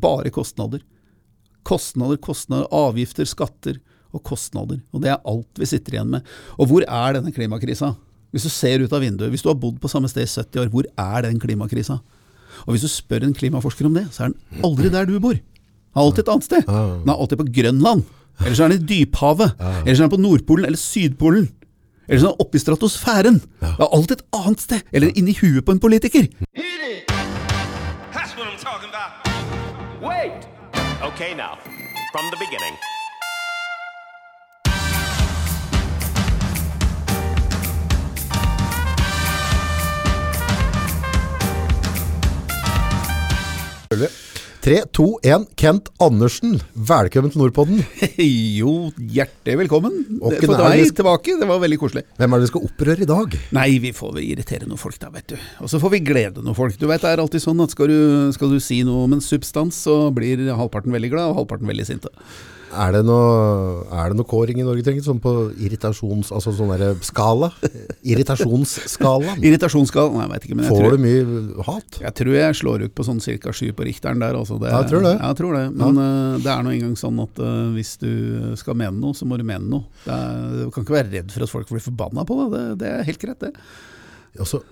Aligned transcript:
Bare 0.00 0.32
kostnader. 0.34 0.82
Kostnader, 1.66 2.18
kostnader, 2.22 2.68
avgifter, 2.72 3.28
skatter 3.28 3.80
og 4.14 4.22
kostnader. 4.26 4.80
Og 4.94 5.02
det 5.04 5.12
er 5.12 5.20
alt 5.28 5.60
vi 5.60 5.68
sitter 5.68 5.96
igjen 5.96 6.14
med. 6.14 6.26
Og 6.58 6.70
hvor 6.70 6.86
er 6.86 7.18
denne 7.18 7.32
klimakrisa? 7.34 7.92
Hvis 8.30 8.46
du 8.46 8.52
ser 8.52 8.82
ut 8.84 8.92
av 8.94 9.02
vinduet, 9.02 9.30
hvis 9.32 9.42
du 9.42 9.50
har 9.50 9.58
bodd 9.58 9.80
på 9.82 9.90
samme 9.90 10.08
sted 10.10 10.24
i 10.24 10.30
70 10.30 10.62
år, 10.62 10.70
hvor 10.72 10.86
er 10.86 11.26
den 11.26 11.38
klimakrisa? 11.42 11.98
Og 12.66 12.74
hvis 12.74 12.84
du 12.86 12.90
spør 12.90 13.26
en 13.26 13.34
klimaforsker 13.36 13.86
om 13.88 13.94
det, 13.96 14.06
så 14.14 14.26
er 14.26 14.32
den 14.32 14.64
aldri 14.66 14.90
der 14.92 15.06
du 15.08 15.16
bor. 15.22 15.34
Den 15.34 15.98
er 15.98 16.04
alltid 16.04 16.24
et 16.24 16.32
annet 16.34 16.46
sted. 16.46 16.66
Den 16.66 17.10
er 17.10 17.16
alltid 17.20 17.40
på 17.40 17.48
Grønland. 17.60 18.04
Eller 18.40 18.56
så 18.56 18.64
er 18.64 18.72
den 18.72 18.82
i 18.84 18.90
dyphavet. 18.90 19.56
Eller 19.84 19.94
så 19.98 20.04
er 20.04 20.08
den 20.08 20.14
på 20.16 20.22
Nordpolen 20.22 20.64
eller 20.68 20.80
Sydpolen. 20.80 21.48
Eller 22.08 22.22
så 22.22 22.30
er 22.30 22.32
den 22.32 22.42
oppe 22.46 22.58
i 22.58 22.62
stratosfæren. 22.62 23.40
Det 23.60 23.72
er 23.84 23.94
alltid 23.94 24.16
et 24.16 24.38
annet 24.38 24.62
sted. 24.64 24.86
Eller 24.92 25.12
inni 25.18 25.34
huet 25.38 25.64
på 25.66 25.74
en 25.74 25.82
politiker. 25.82 26.26
Wait! 30.00 30.32
Okay, 31.02 31.34
now, 31.34 31.58
from 32.10 32.30
the 32.30 32.36
beginning. 32.38 32.74
Tre, 44.60 44.82
to, 44.92 45.14
én. 45.24 45.46
Kent 45.56 45.86
Andersen, 46.04 46.58
velkommen 46.74 47.32
til 47.32 47.40
Nordpodden. 47.40 47.78
Jo, 48.60 48.90
hjertelig 49.00 49.54
velkommen 49.62 49.94
Og 50.20 50.34
for 50.36 50.52
deg 50.60 50.90
tilbake. 50.98 51.38
Det 51.40 51.48
var 51.48 51.62
veldig 51.62 51.78
koselig. 51.80 52.02
Hvem 52.20 52.36
er 52.36 52.42
det 52.42 52.44
vi 52.44 52.50
skal 52.50 52.66
opprøre 52.68 53.06
i 53.06 53.08
dag? 53.08 53.38
Nei, 53.56 53.64
vi 53.80 53.94
får 53.96 54.12
vel 54.18 54.26
irritere 54.26 54.68
noen 54.68 54.82
folk 54.82 55.00
da, 55.00 55.08
vet 55.14 55.32
du. 55.32 55.38
Og 55.64 55.72
så 55.72 55.80
får 55.80 55.94
vi 55.94 56.02
glede 56.04 56.44
noen 56.44 56.58
folk. 56.58 56.76
Du 56.76 56.84
vet, 56.90 57.00
det 57.00 57.08
er 57.08 57.24
alltid 57.24 57.40
sånn 57.46 57.64
at 57.64 57.72
skal 57.72 57.88
du, 57.88 58.00
skal 58.36 58.52
du 58.52 58.60
si 58.60 58.82
noe 58.84 59.06
om 59.08 59.16
en 59.16 59.24
substans, 59.24 59.80
så 59.88 59.96
blir 60.12 60.44
halvparten 60.52 60.92
veldig 60.92 61.14
glad, 61.14 61.32
og 61.32 61.40
halvparten 61.40 61.72
veldig 61.72 61.88
sinte. 61.88 62.12
Er 62.70 62.92
det 62.94 63.00
noe, 63.02 63.82
er 63.90 64.12
det 64.12 64.18
noe 64.20 64.28
kåring 64.30 64.60
i 64.62 64.64
Norge, 64.66 64.84
tenker 64.86 65.02
du? 65.02 65.06
Sånn 65.08 65.20
på 65.22 65.32
irritasjons... 65.58 66.30
Altså 66.34 66.52
sånn 66.54 66.70
derre 66.70 66.92
skala? 67.06 67.48
Irritasjonsskala? 68.06 69.34
Irritasjonsskala? 69.46 70.12
Nei, 70.14 70.26
jeg 70.26 70.32
vet 70.34 70.46
ikke, 70.46 70.58
men 70.58 70.68
jeg 70.68 70.74
Får 70.74 70.84
tror, 70.84 70.96
du 70.96 71.04
mye 71.04 71.66
hat? 71.66 71.98
jeg 72.04 72.16
tror 72.20 72.36
jeg 72.38 72.58
slår 72.60 72.86
ut 72.86 72.94
på 72.94 73.06
sånn 73.08 73.22
cirka 73.24 73.54
sju 73.56 73.72
på 73.74 73.88
Richteren 73.88 74.22
der. 74.22 74.38
Altså. 74.38 74.60
Det, 74.62 74.70
Ja, 74.70 74.84
jeg 74.84 74.92
tror 74.92 75.06
det. 75.08 75.14
Ja, 75.16 75.32
jeg 75.32 75.40
tror 75.42 75.58
det. 75.58 75.64
Men 75.82 76.00
eh, 76.04 76.38
det 76.46 76.54
er 76.54 76.64
nå 76.66 76.74
engang 76.76 76.96
sånn 77.00 77.22
at 77.26 77.42
uh, 77.42 77.70
hvis 77.74 77.94
du 78.02 78.10
skal 78.60 78.78
mene 78.78 78.94
noe, 79.02 79.18
så 79.18 79.26
må 79.26 79.40
du 79.40 79.46
mene 79.46 79.66
noe. 79.66 79.90
Er, 80.06 80.66
du 80.68 80.74
kan 80.74 80.86
ikke 80.86 80.98
være 81.00 81.14
redd 81.16 81.34
for 81.34 81.46
at 81.46 81.54
folk 81.58 81.74
blir 81.74 81.84
forbanna 81.90 82.26
på 82.28 82.38
det. 82.42 82.50
Det, 82.54 82.64
det 82.84 82.92
er 82.94 83.06
helt 83.10 83.24
greit, 83.26 83.48
det. 83.48 83.54
Altså, 84.38 84.62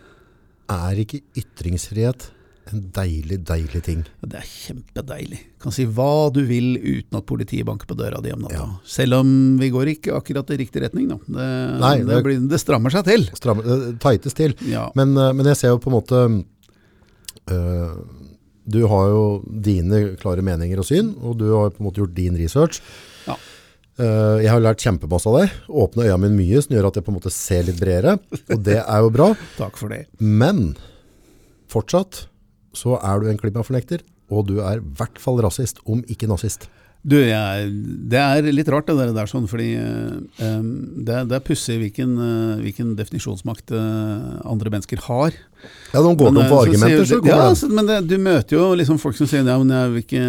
er 0.70 1.02
ikke 1.02 1.24
ytringsfrihet 1.40 2.30
en 2.72 2.82
deilig, 2.94 3.38
deilig 3.48 3.80
ting? 3.86 4.02
Det 4.22 4.38
er 4.40 4.46
kjempedeilig. 4.48 5.38
Kan 5.62 5.74
si 5.74 5.86
hva 5.86 6.28
du 6.34 6.40
vil 6.48 6.76
uten 6.76 7.18
at 7.18 7.26
politiet 7.28 7.66
banker 7.68 7.88
på 7.90 7.96
døra 7.98 8.20
di 8.24 8.32
om 8.34 8.44
natta. 8.44 8.60
Ja. 8.60 8.68
Selv 8.88 9.18
om 9.20 9.30
vi 9.60 9.70
går 9.74 9.92
ikke 9.94 10.14
akkurat 10.18 10.50
i 10.54 10.58
riktig 10.60 10.82
retning, 10.84 11.08
da. 11.10 11.18
Det, 11.24 11.48
Nei, 11.82 11.94
det, 12.02 12.06
det- 12.10 12.22
blir, 12.26 12.38
det 12.50 12.60
strammer 12.62 12.94
seg 12.94 13.08
til. 13.08 13.26
Strammer, 13.38 13.66
det 13.68 13.98
tightes 14.04 14.36
til. 14.38 14.54
Ja. 14.70 14.88
Men, 14.98 15.16
eh, 15.16 15.32
men 15.36 15.50
jeg 15.52 15.60
ser 15.60 15.74
jo 15.74 15.82
på 15.82 15.90
en 15.92 15.98
måte 15.98 16.22
øh, 17.52 17.92
Du 18.68 18.82
har 18.86 19.06
jo 19.08 19.22
dine 19.48 20.16
klare 20.20 20.44
meninger 20.44 20.80
og 20.82 20.84
syn, 20.88 21.14
og 21.24 21.38
du 21.40 21.46
har 21.54 21.70
på 21.72 21.80
en 21.80 21.88
måte 21.88 22.02
gjort 22.02 22.16
din 22.16 22.36
research. 22.36 22.82
Ja. 23.26 23.38
Uh, 23.98 24.38
jeg 24.38 24.52
har 24.52 24.60
lært 24.62 24.78
kjempemasse 24.84 25.26
av 25.26 25.40
deg. 25.40 25.54
Åpne 25.72 26.04
øya 26.06 26.18
mine 26.20 26.36
mye, 26.38 26.60
som 26.62 26.76
gjør 26.76 26.86
at 26.90 26.98
jeg 27.00 27.06
på 27.06 27.10
en 27.10 27.16
måte 27.16 27.32
ser 27.34 27.64
litt 27.66 27.80
bredere. 27.80 28.18
Og 28.52 28.60
det 28.62 28.76
er 28.78 29.00
jo 29.02 29.08
bra. 29.10 29.32
Takk 29.58 29.80
for 29.80 29.90
det. 29.90 30.04
Men 30.20 30.76
fortsatt 31.72 32.28
så 32.78 32.96
er 33.02 33.22
du 33.24 33.30
en 33.32 33.40
klimafornekter, 33.40 34.06
og 34.30 34.46
du 34.50 34.58
er 34.62 34.78
i 34.82 34.86
hvert 34.98 35.18
fall 35.22 35.40
rasist, 35.44 35.82
om 35.88 36.04
ikke 36.06 36.30
nazist. 36.30 36.68
Du, 37.08 37.14
jeg, 37.14 37.68
det 38.10 38.18
er 38.18 38.46
litt 38.50 38.68
rart 38.74 38.88
det 38.90 38.96
der, 39.14 39.28
sånn, 39.30 39.44
fordi 39.48 39.68
eh, 39.78 40.56
det, 41.06 41.12
er- 41.14 41.28
det 41.30 41.36
er 41.38 41.44
pussig 41.46 41.76
hvilken, 41.78 42.16
eh, 42.20 42.62
hvilken 42.64 42.90
definisjonsmakt 42.98 43.70
eh, 43.70 44.24
andre 44.50 44.72
mennesker 44.74 45.04
har. 45.06 45.36
Ja, 45.94 46.02
de 46.02 46.10
går 46.18 46.26
tom 46.32 46.40
eh, 46.42 46.48
for 46.50 46.56
så 46.56 46.64
argumenter, 46.66 47.04
så 47.08 47.20
går 47.22 47.30
ja, 47.30 47.36
det. 47.38 47.46
altså, 47.52 47.68
men 47.78 47.88
det, 47.88 48.00
du 48.10 48.16
møter 48.20 48.58
jo 48.58 48.66
liksom 48.82 48.98
folk 49.00 49.16
som 49.16 49.30
sier 49.30 49.46
ja, 49.46 49.56
men 49.62 49.70
jeg 49.72 49.94
vil 49.94 50.02
ikke, 50.04 50.24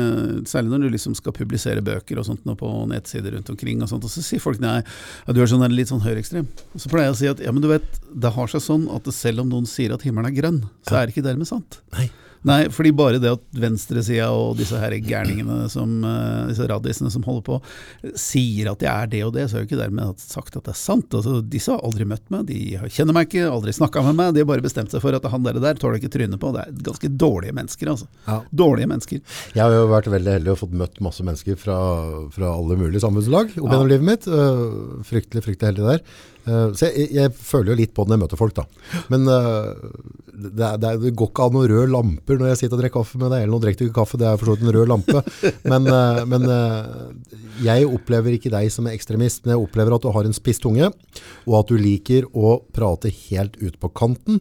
Særlig 0.53 0.71
når 0.75 0.85
du 0.85 0.93
liksom 0.93 1.17
skal 1.17 1.35
publisere 1.35 1.83
bøker 1.89 2.21
og 2.21 2.29
sånt 2.29 2.45
nå 2.47 2.55
på 2.61 2.69
nettsider 2.93 3.33
rundt 3.35 3.49
omkring, 3.57 3.81
og 3.83 3.89
sånt, 3.91 4.05
og 4.05 4.13
så 4.13 4.23
sier 4.29 4.45
folk 4.45 4.61
nei, 4.63 4.77
ja, 4.85 5.35
du 5.35 5.41
er 5.41 5.49
sånn 5.51 5.65
litt 5.73 5.89
sånn 5.91 6.05
høyreekstrem. 6.05 6.47
Så 6.77 6.93
pleier 6.93 7.09
jeg 7.09 7.17
å 7.17 7.19
si 7.25 7.33
at 7.33 7.43
ja, 7.49 7.51
men 7.51 7.65
du 7.65 7.71
vet, 7.73 7.89
det 8.13 8.31
har 8.37 8.53
seg 8.53 8.63
sånn 8.69 8.85
at 8.93 9.09
selv 9.17 9.41
om 9.43 9.51
noen 9.57 9.67
sier 9.69 9.97
at 9.97 10.05
himmelen 10.05 10.29
er 10.31 10.37
grønn, 10.37 10.61
så 10.85 11.01
er 11.01 11.09
det 11.09 11.17
ikke 11.17 11.25
dermed 11.33 11.49
sant. 11.49 11.81
Nei. 11.97 12.11
Nei, 12.47 12.69
fordi 12.71 12.91
bare 12.95 13.19
det 13.19 13.31
at 13.35 13.41
venstresida 13.59 14.29
og 14.31 14.53
disse 14.59 14.77
her 14.79 14.93
gærningene, 15.03 15.65
som, 15.71 15.97
eh, 16.07 16.47
disse 16.47 16.67
radisene 16.69 17.11
som 17.11 17.25
holder 17.27 17.43
på, 17.43 17.57
eh, 18.03 18.13
sier 18.15 18.71
at 18.71 18.79
jeg 18.85 18.91
er 18.93 19.07
det 19.11 19.23
og 19.25 19.33
det, 19.35 19.49
så 19.49 19.57
er 19.57 19.65
jo 19.65 19.67
ikke 19.67 19.81
dermed 19.81 20.19
sagt 20.23 20.55
at 20.55 20.63
det 20.63 20.71
er 20.71 20.79
sant. 20.79 21.09
Altså, 21.11 21.41
disse 21.43 21.73
har 21.73 21.83
aldri 21.83 22.07
møtt 22.07 22.23
meg, 22.31 22.45
de 22.47 22.79
kjenner 22.87 23.13
meg 23.17 23.27
ikke, 23.27 23.49
aldri 23.51 23.75
snakka 23.75 24.03
med 24.07 24.15
meg, 24.15 24.33
de 24.33 24.39
har 24.45 24.47
bare 24.47 24.63
bestemt 24.63 24.91
seg 24.91 25.03
for 25.03 25.13
at 25.17 25.27
han 25.29 25.43
der, 25.43 25.59
der 25.59 25.75
tåler 25.75 25.99
ikke 25.99 26.13
trynet 26.15 26.39
på. 26.39 26.53
Det 26.55 26.63
er 26.63 26.79
ganske 26.87 27.11
dårlige 27.19 27.55
mennesker, 27.59 27.91
altså. 27.91 28.07
Ja. 28.27 28.39
Dårlige 28.55 28.87
mennesker. 28.87 29.21
Jeg 29.53 29.63
har 29.65 29.75
jo 29.75 29.87
vært 29.91 30.07
veldig 30.15 30.35
heldig 30.39 30.53
og 30.55 30.61
fått 30.63 30.77
møtt 30.79 30.99
masse 31.03 31.25
mennesker 31.27 31.59
fra, 31.59 31.77
fra 32.31 32.55
alle 32.55 32.79
mulige 32.79 33.03
samfunnslag 33.03 33.51
opp 33.59 33.71
Ja. 33.75 33.83
livet 33.83 34.05
mitt. 34.05 34.27
Uh, 34.27 35.03
fryktelig, 35.03 35.43
fryktelig 35.43 35.73
heldig 35.73 35.85
der. 35.91 36.01
Uh, 36.47 36.71
så 36.73 36.87
jeg, 36.87 37.11
jeg 37.13 37.33
føler 37.35 37.73
jo 37.73 37.79
litt 37.83 37.93
på 37.93 38.05
det 38.07 38.13
når 38.13 38.17
jeg 38.17 38.23
møter 38.25 38.39
folk, 38.39 38.55
da. 38.55 38.65
Men 39.11 39.27
øh, 39.27 39.73
det, 40.39 40.65
er, 40.65 40.77
det, 40.79 41.11
går 41.17 41.29
ikke 41.31 41.45
an 41.45 41.55
noen 41.55 41.69
røde 41.71 41.91
lamper 41.93 42.39
når 42.39 42.51
jeg 42.51 42.59
sitter 42.61 42.77
og 42.77 42.83
drikker 42.83 43.01
kaffe 43.01 43.19
med 43.21 43.33
deg. 43.33 43.43
Eller 43.43 43.53
nå 43.53 43.59
drikker 43.63 43.81
du 43.81 43.89
ikke 43.89 43.99
kaffe, 43.99 44.19
det 44.21 44.27
er 44.29 44.39
for 44.39 44.49
så 44.49 44.55
vidt 44.55 44.65
en 44.65 44.73
rød 44.75 44.89
lampe. 44.91 45.23
Men, 45.71 45.87
øh, 45.91 46.21
men 46.29 46.45
øh, 46.49 47.43
jeg 47.63 47.87
opplever 47.89 48.35
ikke 48.35 48.51
deg 48.53 48.71
som 48.73 48.87
ekstremist, 48.89 49.43
men 49.43 49.53
jeg 49.55 49.63
opplever 49.63 49.95
at 49.95 50.05
du 50.05 50.09
har 50.15 50.27
en 50.27 50.35
spiss 50.35 50.61
tunge, 50.63 50.87
og 51.45 51.55
at 51.59 51.71
du 51.71 51.75
liker 51.79 52.27
å 52.31 52.59
prate 52.75 53.11
helt 53.27 53.57
ut 53.61 53.75
på 53.81 53.91
kanten. 53.97 54.39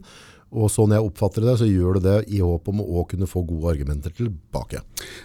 Og 0.49 0.71
sånn 0.73 0.95
jeg 0.95 1.05
oppfatter 1.05 1.45
det, 1.45 1.55
så 1.61 1.67
gjør 1.69 1.99
du 1.99 2.07
det 2.07 2.17
i 2.33 2.39
håp 2.41 2.71
om 2.73 2.81
å 2.81 3.03
kunne 3.09 3.29
få 3.29 3.43
gode 3.45 3.75
argumenter 3.75 4.15
tilbake. 4.17 4.81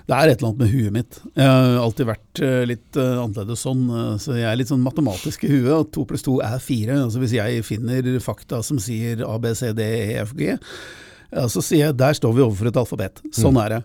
Det 0.09 0.17
er 0.17 0.31
et 0.31 0.41
eller 0.41 0.49
annet 0.49 0.63
med 0.65 0.73
huet 0.73 0.95
mitt. 0.97 1.19
Jeg 1.37 1.47
har 1.47 1.77
alltid 1.79 2.09
vært 2.09 2.41
eh, 2.43 2.63
litt 2.67 2.99
eh, 2.99 3.21
annerledes 3.21 3.63
sånn, 3.63 3.85
eh, 3.87 4.09
så 4.19 4.35
jeg 4.35 4.49
er 4.49 4.59
litt 4.59 4.73
sånn 4.73 4.83
matematisk 4.83 5.45
i 5.47 5.53
huet. 5.53 5.71
At 5.77 5.93
to 5.95 6.03
pluss 6.09 6.27
to 6.27 6.35
er 6.43 6.59
fire. 6.63 6.99
Altså 7.05 7.23
hvis 7.23 7.37
jeg 7.37 7.63
finner 7.67 8.11
fakta 8.23 8.59
som 8.67 8.81
sier 8.83 9.23
A, 9.23 9.37
B, 9.39 9.55
C, 9.55 9.71
D, 9.77 9.87
E, 10.03 10.19
F, 10.25 10.35
G, 10.35 10.57
så 11.31 11.63
sier 11.65 11.87
jeg 11.87 11.97
der 11.97 12.19
står 12.19 12.35
vi 12.35 12.43
overfor 12.43 12.69
et 12.69 12.83
alfabet. 12.83 13.23
Sånn 13.33 13.57
er 13.63 13.77
det. 13.77 13.81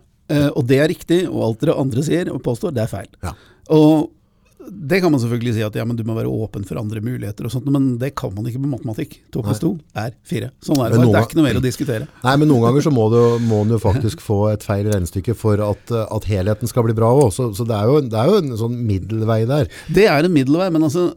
Og 0.59 0.67
det 0.69 0.83
er 0.83 0.91
riktig, 0.91 1.23
og 1.31 1.41
alt 1.47 1.63
dere 1.63 1.79
andre 1.81 2.03
sier 2.05 2.29
og 2.35 2.43
påstår, 2.45 2.75
det 2.77 2.83
er 2.83 2.91
feil. 2.91 3.09
Ja. 3.25 3.33
Og 3.73 4.11
det 4.59 5.01
kan 5.01 5.13
man 5.13 5.21
selvfølgelig 5.23 5.55
si 5.55 5.63
at 5.63 5.77
ja, 5.79 5.85
men 5.87 5.97
du 5.97 6.03
må 6.07 6.17
være 6.17 6.31
åpen 6.31 6.65
for 6.67 6.81
andre 6.81 7.01
muligheter 7.05 7.47
og 7.47 7.53
sånt, 7.53 7.69
men 7.73 7.93
det 8.01 8.11
kan 8.19 8.33
man 8.35 8.49
ikke 8.51 8.61
på 8.61 8.71
matematikk. 8.73 9.15
To 9.35 9.43
pluss 9.47 9.63
to 9.63 9.71
er 9.99 10.17
fire. 10.27 10.51
Sånn 10.65 10.81
er 10.83 10.91
det 10.91 10.99
bare. 10.99 11.13
Det 11.13 11.21
er 11.21 11.29
ikke 11.29 11.39
noe 11.39 11.47
mer 11.47 11.61
å 11.61 11.63
diskutere. 11.65 12.09
Nei, 12.25 12.35
men 12.43 12.51
noen 12.51 12.67
ganger 12.67 12.85
så 12.89 12.93
må 12.95 13.07
du, 13.13 13.21
må 13.47 13.63
du 13.69 13.77
faktisk 13.83 14.25
få 14.25 14.41
et 14.53 14.67
feil 14.67 14.89
regnestykke 14.91 15.37
for 15.39 15.63
at, 15.65 15.95
at 16.03 16.29
helheten 16.29 16.71
skal 16.71 16.89
bli 16.89 16.97
bra 16.99 17.13
også. 17.15 17.53
Så, 17.53 17.61
så 17.61 17.69
det, 17.69 17.79
er 17.79 17.93
jo, 17.93 18.03
det 18.11 18.19
er 18.19 18.33
jo 18.33 18.43
en 18.43 18.59
sånn 18.59 18.77
middelvei 18.89 19.41
der. 19.49 19.71
Det 19.95 20.09
er 20.11 20.27
en 20.27 20.35
middelvei, 20.35 20.69
men 20.75 20.89
altså 20.89 21.13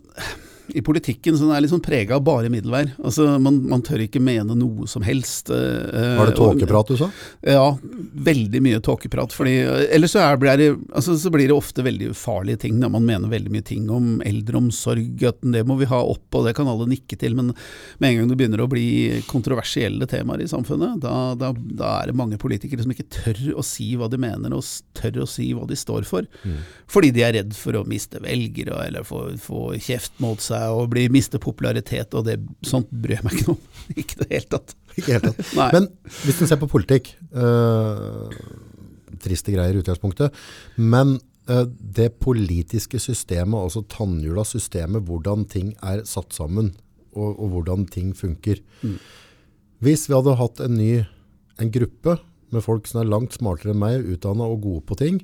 i 0.78 0.82
politikken 0.86 1.38
så 1.40 1.50
er 1.54 1.62
litt 1.64 1.72
sånn 1.74 1.84
prega 1.84 2.16
av 2.18 2.24
bare 2.28 2.50
middelvær. 2.52 2.94
Altså, 3.04 3.26
man, 3.42 3.60
man 3.70 3.84
tør 3.86 4.04
ikke 4.06 4.22
mene 4.24 4.56
noe 4.58 4.88
som 4.90 5.04
helst. 5.06 5.50
eh, 5.54 6.16
Var 6.18 6.32
det 6.32 6.36
tåkeprat 6.38 6.92
du 6.92 6.98
sa? 7.00 7.10
Ja, 7.46 7.66
veldig 8.30 8.62
mye 8.66 8.82
tåkeprat. 8.84 9.34
Fordi, 9.36 9.54
eller 9.96 10.12
så, 10.12 10.22
er, 10.26 10.40
blir 10.42 10.58
det, 10.62 10.70
altså, 10.96 11.18
så 11.20 11.32
blir 11.34 11.50
det 11.52 11.56
ofte 11.58 11.84
veldig 11.86 12.12
ufarlige 12.14 12.62
ting. 12.66 12.80
Da. 12.84 12.90
Man 12.92 13.06
mener 13.08 13.32
veldig 13.32 13.52
mye 13.54 13.66
ting 13.68 13.90
om 13.94 14.22
eldreomsorg, 14.26 15.24
at 15.32 15.42
det 15.56 15.64
må 15.68 15.78
vi 15.82 15.90
ha 15.92 16.02
opp, 16.14 16.28
og 16.40 16.48
det 16.48 16.56
kan 16.58 16.70
alle 16.72 16.88
nikke 16.92 17.18
til. 17.22 17.36
Men 17.38 17.52
med 18.02 18.10
en 18.12 18.20
gang 18.22 18.32
det 18.32 18.40
begynner 18.42 18.64
å 18.66 18.70
bli 18.72 18.88
kontroversielle 19.30 20.08
temaer 20.12 20.46
i 20.46 20.50
samfunnet, 20.52 21.00
da, 21.04 21.16
da, 21.40 21.52
da 21.56 21.92
er 22.02 22.12
det 22.12 22.18
mange 22.20 22.40
politikere 22.42 22.84
som 22.86 22.94
ikke 22.94 23.10
tør 23.12 23.42
å 23.62 23.66
si 23.66 23.92
hva 24.00 24.10
de 24.12 24.20
mener, 24.22 24.54
og 24.56 24.64
tør 24.98 25.24
å 25.26 25.30
si 25.30 25.52
hva 25.58 25.68
de 25.70 25.78
står 25.80 26.06
for. 26.08 26.28
Fordi 26.92 27.12
de 27.16 27.24
er 27.26 27.36
redd 27.40 27.56
for 27.58 27.78
å 27.80 27.86
miste 27.88 28.20
velgere, 28.24 28.78
eller 28.88 29.06
få, 29.08 29.24
få 29.42 29.72
kjeft 29.82 30.20
mot 30.24 30.42
seg, 30.44 30.61
og 30.70 30.90
blir, 30.94 31.12
miste 31.14 31.40
popularitet. 31.42 32.14
Og 32.18 32.26
det, 32.28 32.38
sånt 32.66 32.90
bryr 32.92 33.18
jeg 33.18 33.28
meg 33.28 33.40
ikke 33.40 33.56
om. 33.56 33.62
ikke 34.02 34.18
i 34.18 34.22
det 34.22 34.30
hele 34.32 34.52
tatt. 34.56 34.76
Ikke 34.96 35.16
helt 35.16 35.30
tatt. 35.30 35.56
Men 35.76 35.90
hvis 36.26 36.42
du 36.42 36.46
ser 36.46 36.62
på 36.62 36.70
politikk, 36.72 37.14
øh, 37.34 38.38
triste 39.22 39.54
greier 39.54 39.78
i 39.78 39.82
utgangspunktet, 39.84 40.36
men 40.78 41.18
øh, 41.50 41.66
det 41.70 42.14
politiske 42.24 43.02
systemet, 43.02 43.60
altså 43.62 43.86
tannhjula 43.90 44.46
systemet, 44.48 45.06
hvordan 45.08 45.46
ting 45.50 45.74
er 45.82 46.06
satt 46.10 46.34
sammen, 46.38 46.74
og, 47.12 47.34
og 47.36 47.56
hvordan 47.56 47.88
ting 47.92 48.14
funker. 48.16 48.62
Hvis 49.84 50.08
vi 50.08 50.16
hadde 50.16 50.38
hatt 50.40 50.62
en 50.64 50.78
ny 50.78 50.94
en 51.62 51.72
gruppe 51.74 52.16
med 52.52 52.64
folk 52.64 52.88
som 52.90 53.02
er 53.02 53.10
langt 53.12 53.36
smartere 53.36 53.74
enn 53.74 53.82
meg, 53.82 54.06
utdannet 54.14 54.48
og 54.48 54.64
gode 54.64 54.86
på 54.88 54.98
ting, 55.00 55.20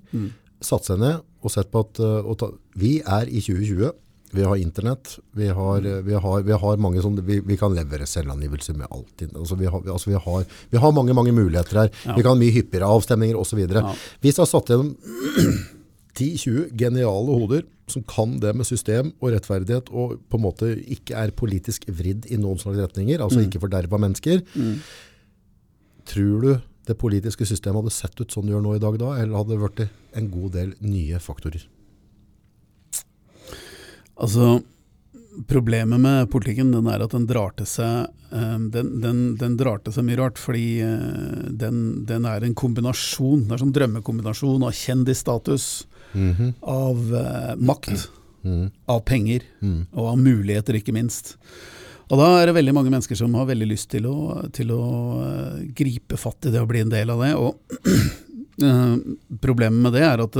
satt 0.63 0.87
seg 0.87 0.99
ned 1.01 1.23
og 1.43 1.53
sett 1.53 1.69
på 1.73 1.83
at 1.85 2.01
øh, 2.03 2.29
ta, 2.39 2.49
vi 2.79 2.97
er 3.05 3.29
i 3.29 3.41
2020, 3.43 3.91
vi 4.35 4.43
har 4.43 4.55
internett, 4.59 5.13
vi 5.39 5.47
har, 5.55 5.81
vi 6.03 6.13
har, 6.19 6.41
vi 6.43 6.51
har 6.63 6.77
mange 6.83 6.99
sånne, 7.01 7.23
vi, 7.23 7.39
vi 7.47 7.55
kan 7.57 7.71
levere 7.75 8.05
selvangivelser 8.09 8.75
med 8.75 8.87
alt. 8.91 9.23
Altså 9.31 9.55
vi, 9.55 9.65
har, 9.71 9.81
vi- 9.85 9.93
altså 9.93 10.09
vi, 10.11 10.17
har, 10.25 10.45
vi 10.73 10.77
har 10.83 10.91
mange, 10.91 11.13
mange 11.15 11.31
muligheter 11.31 11.79
her. 11.85 11.91
Ja. 12.05 12.15
Vi 12.17 12.25
kan 12.25 12.33
ha 12.35 12.39
mye 12.41 12.51
hyppigere 12.51 12.89
avstemninger 12.91 13.39
videre. 13.55 13.85
Ja. 13.87 13.93
Hvis 14.21 14.35
jeg 14.37 14.43
har 14.43 14.51
satt 14.51 14.67
gjennom 14.73 14.93
10-20 16.17 16.71
geniale 16.77 17.37
hoder 17.39 17.63
som 17.87 18.03
kan 18.03 18.33
det 18.43 18.51
med 18.57 18.67
system 18.67 19.13
og 19.21 19.31
rettferdighet 19.31 19.87
og 19.95 20.17
på 20.27 20.39
en 20.39 20.43
måte 20.43 20.73
ikke 20.91 21.15
er 21.15 21.31
politisk 21.31 21.85
vridd 21.87 22.25
i 22.33 22.35
noen 22.41 22.59
slags 22.59 22.81
retninger, 22.81 23.21
altså 23.23 23.39
ikke 23.45 23.61
forderva 23.63 23.99
mennesker, 24.01 24.41
tror 26.07 26.41
du 26.43 26.51
det 26.87 26.95
politiske 26.99 27.45
systemet 27.47 27.81
hadde 27.83 27.95
sett 27.95 28.19
ut 28.21 28.31
sånn 28.31 28.47
det 28.47 28.53
gjør 28.55 28.63
nå 28.65 28.75
i 28.77 28.83
dag 28.83 28.97
da, 28.99 29.13
eller 29.21 29.37
hadde 29.39 29.53
det 29.55 29.63
vært 29.63 29.81
en 30.19 30.29
god 30.31 30.51
del 30.55 30.73
nye 30.83 31.19
faktorer? 31.23 31.63
Altså, 34.17 34.57
problemet 35.47 36.01
med 36.01 36.29
politikken 36.33 36.71
den 36.73 36.89
er 36.89 37.03
at 37.05 37.13
den 37.13 37.27
drar 37.29 37.53
til 37.57 37.67
seg 37.69 38.07
eh, 38.33 38.57
den, 38.73 38.91
den, 39.03 39.21
den 39.37 39.57
drar 39.59 39.81
til 39.83 39.93
seg 39.93 40.07
mye 40.07 40.19
rart, 40.19 40.41
fordi 40.41 40.79
eh, 40.85 41.47
den, 41.61 41.83
den 42.09 42.25
er 42.29 42.45
en 42.45 42.57
kombinasjon, 42.57 43.45
det 43.45 43.57
er 43.57 43.63
sånn 43.63 43.75
drømmekombinasjon 43.75 44.65
av 44.65 44.75
kjendisstatus, 44.77 45.69
av 46.65 47.17
eh, 47.21 47.55
makt, 47.61 48.07
av 48.87 49.01
penger 49.03 49.43
og 49.91 50.05
av 50.07 50.21
muligheter, 50.21 50.77
ikke 50.79 50.95
minst. 50.95 51.35
Og 52.07 52.21
da 52.21 52.27
er 52.39 52.47
det 52.47 52.55
veldig 52.55 52.73
mange 52.77 52.91
mennesker 52.93 53.19
som 53.19 53.33
har 53.35 53.49
veldig 53.49 53.67
lyst 53.67 53.89
til 53.91 54.07
å, 54.07 54.45
til 54.55 54.71
å 54.71 54.83
eh, 55.25 55.65
gripe 55.75 56.19
fatt 56.19 56.47
i 56.47 56.53
det 56.53 56.63
og 56.63 56.69
bli 56.71 56.85
en 56.85 56.93
del 56.93 57.11
av 57.11 57.23
det. 57.25 57.33
Og 57.35 57.59
problemet 59.45 59.83
med 59.83 59.93
det 59.93 60.05
er 60.07 60.23
at 60.23 60.37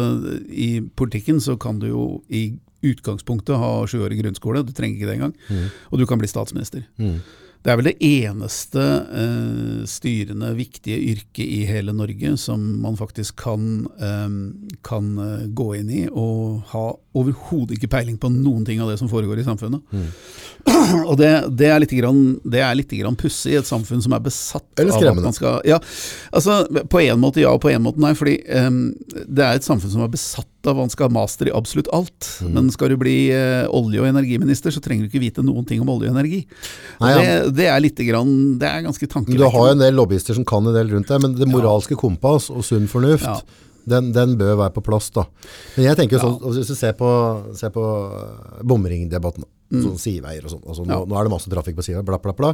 i 0.50 0.80
politikken 0.98 1.38
så 1.44 1.54
kan 1.62 1.78
du 1.78 1.92
jo 1.92 2.06
i 2.34 2.48
utgangspunktet 2.86 3.58
ha 3.58 3.72
sjuårig 3.90 4.22
grunnskole, 4.22 4.64
du 4.66 4.74
trenger 4.76 5.00
ikke 5.00 5.10
det 5.10 5.18
engang, 5.18 5.36
og 5.92 6.00
du 6.02 6.06
kan 6.10 6.22
bli 6.22 6.30
statsminister. 6.30 6.86
Det 7.68 7.74
er 7.74 7.80
vel 7.82 7.88
det 7.90 7.98
eneste 8.06 8.84
eh, 9.20 9.80
styrende, 9.92 10.54
viktige 10.56 11.02
yrket 11.12 11.44
i 11.44 11.66
hele 11.68 11.92
Norge 11.92 12.36
som 12.40 12.62
man 12.80 12.96
faktisk 12.96 13.42
kan, 13.42 13.88
eh, 14.00 14.78
kan 14.88 15.10
eh, 15.20 15.48
gå 15.52 15.66
inn 15.76 15.90
i 15.92 16.06
og 16.08 16.62
ha 16.72 16.86
overhodet 17.18 17.76
ikke 17.76 17.90
peiling 17.92 18.16
på 18.22 18.32
noen 18.32 18.64
ting 18.64 18.80
av 18.80 18.92
det 18.92 19.00
som 19.02 19.10
foregår 19.12 19.42
i 19.42 19.48
samfunnet. 19.48 19.84
Og 21.10 21.18
det, 21.20 21.32
det 21.60 21.68
er 21.74 21.82
litt, 21.84 21.96
grann, 21.98 22.38
det 22.48 22.62
er 22.64 22.76
litt 22.78 22.94
grann 22.96 23.18
pussig 23.20 23.56
i 23.56 23.60
et 23.60 23.68
samfunn 23.68 24.04
som 24.04 24.16
er 24.16 24.24
besatt 24.24 24.80
Eller 24.80 24.96
av 24.96 25.18
at 25.18 25.24
man 25.26 25.36
skal 25.36 25.60
Ja, 25.68 25.82
altså 26.32 26.62
på 26.88 27.02
en 27.04 27.20
måte 27.20 27.42
ja 27.44 27.52
og 27.56 27.62
på 27.64 27.72
en 27.74 27.84
måte 27.84 28.00
nei, 28.04 28.14
fordi 28.16 28.38
eh, 28.48 28.70
det 29.26 29.44
er 29.44 29.60
et 29.60 29.68
samfunn 29.68 29.92
som 29.92 30.06
er 30.06 30.14
besatt 30.14 30.48
at 30.72 30.78
man 30.80 30.90
skal 30.94 31.08
ha 31.10 31.14
master 31.18 31.50
i 31.50 31.54
absolutt 31.56 31.88
alt. 31.96 32.28
Mm. 32.44 32.52
Men 32.58 32.72
skal 32.74 32.90
du 32.94 32.98
bli 33.02 33.16
eh, 33.36 33.66
olje- 33.74 34.02
og 34.04 34.08
energiminister, 34.10 34.72
så 34.76 34.82
trenger 34.84 35.06
du 35.06 35.12
ikke 35.12 35.24
vite 35.24 35.44
noen 35.46 35.66
ting 35.68 35.82
om 35.84 35.90
olje 35.94 36.10
og 36.12 36.16
energi. 36.18 36.44
Nei, 37.02 37.12
ja. 37.14 37.22
det, 37.22 37.56
det 37.58 37.68
er 37.72 37.84
litt 37.84 38.02
grann, 38.08 38.34
det 38.62 38.68
er 38.70 38.84
ganske 38.88 39.08
tankevekkende. 39.08 39.44
Du 39.44 39.48
har 39.58 39.70
jo 39.72 39.76
en 39.78 39.84
del 39.86 39.96
lobbyister 39.98 40.38
som 40.38 40.46
kan 40.48 40.66
en 40.68 40.76
del 40.76 40.92
rundt 40.96 41.08
deg, 41.12 41.22
men 41.24 41.36
det 41.38 41.48
moralske 41.52 41.96
kompass 42.00 42.50
og 42.54 42.64
sunn 42.68 42.88
fornuft, 42.92 43.26
Ja. 43.28 43.40
den, 43.88 44.12
den 44.16 44.34
bør 44.40 44.58
være 44.64 44.74
på 44.76 44.84
plass 44.84 45.10
da. 45.16 45.24
Men 45.78 45.86
jeg 45.92 46.00
tenker 46.02 46.18
jo 46.18 46.24
sånn, 46.26 46.40
ja. 46.44 46.56
hvis 46.60 46.72
du 46.74 46.76
ser 46.76 46.96
på, 47.00 47.12
ser 47.56 47.72
på 47.76 47.84
bomringdebatten, 48.64 49.46
bomringdebatten, 49.46 49.54
sånn 49.84 50.00
sideveier 50.00 50.46
og 50.48 50.54
sånn, 50.56 50.66
altså 50.68 50.84
nå, 50.86 50.88
Mm. 50.88 50.92
Ja. 50.96 51.04
Mm. 51.04 51.10
nå 51.12 51.20
er 51.20 51.24
det 51.28 51.32
masse 51.34 51.50
trafikk 51.52 51.76
på 51.80 51.84
sideveier, 51.86 52.06
bla 52.08 52.20
bla 52.24 52.34
bla. 52.34 52.54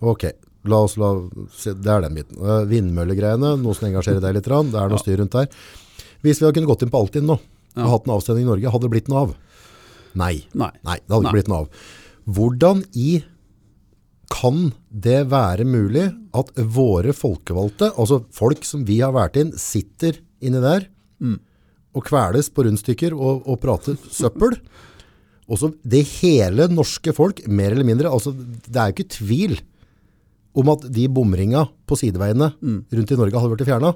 Ok, 0.00 0.24
la 0.68 0.76
oss 0.84 0.96
la, 1.00 1.14
se, 1.56 1.72
det 1.72 1.88
er 1.88 2.02
den 2.04 2.14
biten. 2.18 2.36
Eh, 2.36 2.64
Vindmøllegreiene, 2.68 3.54
noe 3.62 3.74
som 3.76 3.88
engasjerer 3.88 4.20
deg 4.20 4.34
litt, 4.36 4.44
det 4.44 4.76
er 4.82 4.88
noe 4.92 5.00
styr 5.00 5.16
rundt 5.22 5.32
der. 5.32 5.48
Hvis 6.24 6.40
vi 6.40 6.46
hadde 6.46 6.56
kunnet 6.58 6.70
gått 6.70 6.84
inn 6.84 6.92
på 6.92 7.00
Altinn 7.00 7.28
nå, 7.30 7.38
og 7.80 7.90
hatt 7.94 8.08
en 8.08 8.14
avstemning 8.16 8.46
i 8.46 8.50
Norge, 8.50 8.72
hadde 8.74 8.88
det 8.88 8.94
blitt 8.94 9.10
noe 9.10 9.24
av? 9.24 9.34
Nei. 10.18 10.34
Nei. 10.58 10.72
Nei, 10.86 10.98
det 11.00 11.14
hadde 11.14 11.22
Nei. 11.24 11.30
ikke 11.30 11.38
blitt 11.38 11.52
noe 11.52 11.62
av. 11.64 11.84
Hvordan 12.30 12.82
i 12.98 13.10
kan 14.30 14.70
det 14.88 15.24
være 15.32 15.66
mulig 15.66 16.06
at 16.38 16.52
våre 16.70 17.14
folkevalgte, 17.16 17.90
altså 17.98 18.20
folk 18.34 18.62
som 18.66 18.84
vi 18.86 19.00
har 19.02 19.14
vært 19.16 19.40
inn, 19.40 19.50
sitter 19.58 20.20
inni 20.40 20.62
der 20.62 20.86
og 21.90 22.04
kveles 22.06 22.46
på 22.54 22.62
rundstykker 22.62 23.16
og, 23.16 23.42
og 23.50 23.58
prater 23.62 23.98
søppel? 24.14 24.54
Også 25.50 25.72
det 25.82 26.04
hele 26.20 26.68
norske 26.70 27.14
folk, 27.16 27.42
mer 27.50 27.74
eller 27.74 27.88
mindre, 27.88 28.12
altså 28.12 28.30
det 28.36 28.76
er 28.76 28.92
jo 28.92 28.98
ikke 28.98 29.16
tvil 29.16 29.56
om 30.58 30.70
at 30.72 30.86
de 30.90 31.06
bomringa 31.08 31.68
på 31.86 31.98
sideveiene 32.00 32.52
rundt 32.90 33.12
i 33.12 33.18
Norge 33.18 33.38
hadde 33.38 33.52
vært 33.54 33.68
fjerna, 33.68 33.92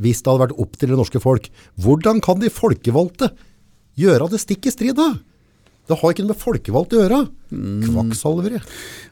hvis 0.00 0.22
det 0.22 0.30
hadde 0.30 0.44
vært 0.46 0.60
opp 0.64 0.78
til 0.78 0.88
det 0.88 0.96
norske 0.96 1.20
folk. 1.20 1.50
Hvordan 1.76 2.22
kan 2.24 2.40
de 2.40 2.48
folkevalgte 2.48 3.32
gjøre 3.98 4.30
det 4.32 4.40
stikk 4.40 4.66
i 4.66 4.72
strid 4.72 4.96
da? 4.96 5.10
Det 5.88 5.96
har 5.96 6.12
ikke 6.12 6.24
noe 6.26 6.34
med 6.34 6.40
folkevalgte 6.42 6.96
å 6.98 7.02
gjøre. 7.02 7.18
Kvakksalvere. 7.48 8.58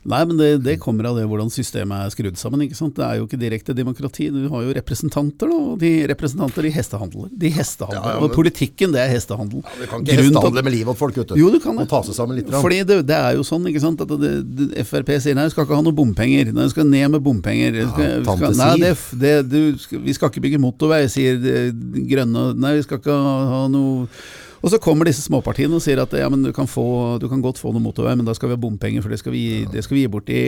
Nei, 0.06 0.18
men 0.28 0.36
det, 0.38 0.48
det 0.62 0.74
kommer 0.82 1.08
av 1.08 1.16
det 1.18 1.24
hvordan 1.26 1.48
systemet 1.50 2.04
er 2.04 2.12
skrudd 2.12 2.36
sammen. 2.38 2.60
ikke 2.66 2.76
sant? 2.78 2.92
Det 2.98 3.04
er 3.06 3.16
jo 3.20 3.24
ikke 3.26 3.38
direkte 3.40 3.74
demokrati. 3.74 4.28
Du 4.30 4.42
har 4.52 4.66
jo 4.66 4.74
representanter, 4.76 5.48
da. 5.50 5.56
og 5.72 5.78
De 5.80 5.90
representanter 6.10 6.68
de 6.68 6.72
hestehandler. 6.74 7.30
De 7.32 7.50
hestehandler. 7.56 7.96
Ja, 7.96 8.12
ja, 8.12 8.20
men- 8.20 8.28
Og 8.28 8.36
politikken, 8.36 8.92
det 8.92 9.00
er 9.06 9.10
hestehandel. 9.14 9.64
Du 9.64 9.86
kan 9.88 10.04
Grunnen 10.04 10.04
ikke 10.04 10.20
at- 10.20 10.24
hestehandle 10.28 10.64
med 10.68 10.72
livet 10.76 10.92
til 10.92 11.00
folk, 11.00 11.16
vet 11.22 11.32
du. 11.32 11.34
Jo, 11.40 11.50
du 11.50 11.58
kan 11.64 11.76
det. 11.80 11.86
Og 11.88 11.88
ta 11.96 12.02
seg 12.10 12.14
sammen 12.20 12.36
litt. 12.36 12.52
Fordi 12.52 12.82
det, 12.84 13.00
det 13.08 13.16
er 13.16 13.32
jo 13.40 13.42
sånn, 13.48 13.66
ikke 13.72 13.80
sant, 13.80 14.00
at 14.04 14.08
det, 14.20 14.84
Frp 14.86 15.10
sier 15.20 15.34
nei, 15.34 15.48
vi 15.48 15.56
skal 15.56 15.64
ikke 15.66 15.80
ha 15.80 15.82
noe 15.88 15.96
bompenger. 15.96 16.52
Nei, 16.52 16.62
vi 16.68 16.76
skal 16.76 16.84
ned 16.92 17.10
med 17.16 17.22
bompenger. 17.24 17.72
Vi 17.72 17.88
skal, 17.88 18.24
skal, 18.36 18.56
nei, 18.60 18.76
det, 18.84 18.94
det, 19.16 19.36
du, 19.48 19.60
vi 20.04 20.12
skal 20.12 20.28
ikke 20.30 20.44
bygge 20.44 20.60
motorvei, 20.60 21.06
sier 21.08 21.40
grønne. 22.12 22.50
Nei, 22.54 22.76
vi 22.76 22.82
skal 22.84 23.00
ikke 23.00 23.16
ha, 23.16 23.36
ha 23.56 23.68
noe 23.72 24.06
og 24.66 24.72
så 24.72 24.80
kommer 24.82 25.06
disse 25.06 25.22
småpartiene 25.22 25.78
og 25.78 25.82
sier 25.84 26.00
at 26.02 26.10
ja, 26.18 26.26
men 26.32 26.42
du, 26.42 26.48
kan 26.54 26.66
få, 26.66 26.82
du 27.22 27.28
kan 27.30 27.38
godt 27.44 27.60
få 27.62 27.70
noe 27.70 27.84
motorvei, 27.84 28.16
men 28.18 28.26
da 28.26 28.32
skal 28.34 28.50
vi 28.50 28.56
ha 28.56 28.60
bompenger, 28.64 29.04
for 29.04 29.14
det 29.14 29.20
skal 29.20 29.30
vi, 29.30 29.62
det 29.70 29.84
skal 29.86 29.94
vi 29.94 30.02
gi 30.02 30.10
bort 30.10 30.32
i 30.34 30.40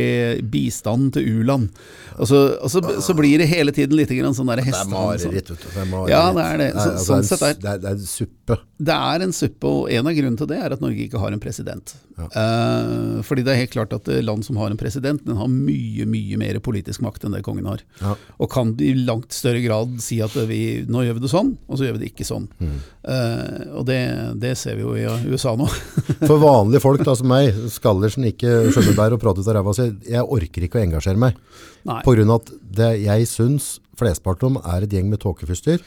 bistand 0.43 1.13
til 1.15 1.29
u-land. 1.39 1.69
Og, 2.17 2.25
så, 2.27 2.41
og 2.59 2.73
så, 2.73 2.83
så 3.05 3.15
blir 3.15 3.39
det 3.39 3.47
hele 3.47 3.71
tiden 3.77 3.95
litt 3.95 4.11
grann 4.11 4.35
sånn 4.35 4.51
der 4.51 4.59
Det 4.59 4.67
er 4.67 4.71
hestehandel. 4.73 5.23
sånn. 5.23 5.37
mareritt, 5.37 5.53
vet 5.55 5.63
du. 5.63 5.69
Det 5.71 5.85
er 5.85 5.91
mareritt. 5.93 6.11
Ja, 6.17 6.25
det 6.35 6.49
er 6.49 6.63
det. 6.65 6.69
Så- 6.75 6.89
altså, 6.89 7.07
sånn 7.07 7.29
sett 7.31 7.47
er, 7.47 7.63
det, 7.63 7.77
er, 7.79 7.95
en 7.95 8.11
suppe. 8.11 8.59
Det 8.91 8.99
er 9.15 9.27
en 9.29 9.37
suppe, 9.39 9.71
og 9.79 9.95
en 9.95 10.11
av 10.11 10.19
grunnene 10.19 10.43
til 10.43 10.51
det 10.51 10.59
er 10.67 10.75
at 10.75 10.83
Norge 10.83 11.07
ikke 11.07 11.23
har 11.23 11.39
en 11.39 11.45
president. 11.47 11.95
Eh, 12.19 13.23
fordi 13.23 13.45
det 13.47 13.55
er 13.55 13.61
helt 13.63 13.75
klart 13.75 13.95
at 13.95 14.09
eh, 14.11 14.23
land 14.25 14.43
som 14.47 14.59
har 14.59 14.73
en 14.73 14.81
president, 14.81 15.23
den 15.27 15.39
har 15.39 15.51
mye, 15.53 16.07
mye 16.11 16.39
mer 16.41 16.59
politisk 16.65 17.05
makt 17.07 17.27
enn 17.29 17.37
det 17.37 17.45
kongen 17.47 17.69
har. 17.71 17.85
Ja. 18.03 18.17
Og 18.43 18.51
kan 18.51 18.75
i 18.83 18.93
langt 18.99 19.35
større 19.37 19.63
grad 19.63 19.95
si 20.03 20.19
at 20.25 20.35
vi, 20.51 20.83
nå 20.89 21.05
gjør 21.07 21.19
vi 21.19 21.25
det 21.27 21.33
sånn, 21.33 21.55
og 21.69 21.79
så 21.79 21.87
gjør 21.87 21.99
vi 21.99 22.05
det 22.05 22.11
ikke 22.13 22.27
sånn. 22.27 22.49
Mm. 22.59 22.79
Uh, 23.09 23.79
og 23.79 23.87
det, 23.89 23.99
det 24.41 24.55
ser 24.59 24.79
vi 24.79 24.85
jo 24.85 24.95
i 24.97 25.05
USA 25.31 25.55
nå. 25.59 25.67
For 26.29 26.39
vanlige 26.43 26.83
folk 26.85 27.03
da, 27.07 27.15
som 27.19 27.29
meg, 27.31 27.57
skaller 27.73 28.13
som 28.13 28.27
ikke 28.29 28.71
skjønner 28.73 28.97
bær 28.99 29.17
og 29.17 29.23
prater 29.23 29.45
ut 29.45 29.51
av 29.51 29.59
ræva 29.59 29.75
si, 29.77 29.89
jeg 30.09 30.25
orker 30.39 30.67
ikke 30.67 30.81
å 30.81 30.85
engasjere 30.85 31.21
meg. 31.21 31.39
Pga. 31.85 32.25
At 32.35 32.53
det 32.81 32.91
jeg 33.05 33.29
syns 33.31 33.69
flesteparten 33.99 34.53
om 34.53 34.59
er 34.63 34.87
et 34.87 34.95
gjeng 34.95 35.09
med 35.11 35.23
tåkefuster. 35.23 35.83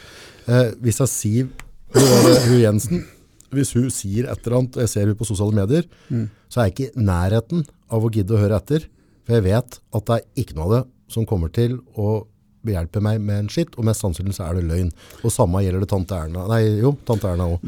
Eh, 0.47 0.71
hvis 0.83 1.01
jeg 1.03 1.11
sier 1.11 1.51
hun, 1.91 2.57
Jensen, 2.59 3.05
hvis 3.51 3.73
hun 3.75 3.89
sier 3.91 4.29
et 4.31 4.45
eller 4.45 4.61
annet, 4.61 4.79
jeg 4.83 4.91
ser 4.93 5.11
hun 5.11 5.19
på 5.19 5.27
sosiale 5.27 5.55
medier, 5.55 5.87
så 6.51 6.61
er 6.61 6.69
jeg 6.69 6.75
ikke 6.75 6.89
i 6.91 7.05
nærheten 7.07 7.65
av 7.91 8.05
å 8.07 8.11
gidde 8.13 8.35
å 8.35 8.41
høre 8.41 8.59
etter. 8.61 8.87
For 9.27 9.37
jeg 9.37 9.47
vet 9.49 9.79
at 9.79 10.07
det 10.07 10.17
er 10.17 10.43
ikke 10.43 10.57
noe 10.57 10.67
av 10.67 10.75
det 10.77 10.83
som 11.11 11.27
kommer 11.27 11.51
til 11.53 11.81
å 11.99 12.21
behjelpe 12.65 13.01
meg 13.03 13.21
med 13.21 13.43
en 13.45 13.49
skitt, 13.51 13.73
og 13.77 13.85
mest 13.87 14.03
sannsynlig 14.03 14.35
så 14.37 14.47
er 14.49 14.59
det 14.59 14.65
løgn. 14.69 14.91
Og 15.25 15.33
samme 15.33 15.61
gjelder 15.65 15.83
det 15.85 15.89
tante 15.91 16.17
Erna. 16.17 16.45
Nei, 16.51 16.61
jo, 16.81 16.93
tante 17.07 17.29
Erna 17.31 17.47
er 17.51 17.59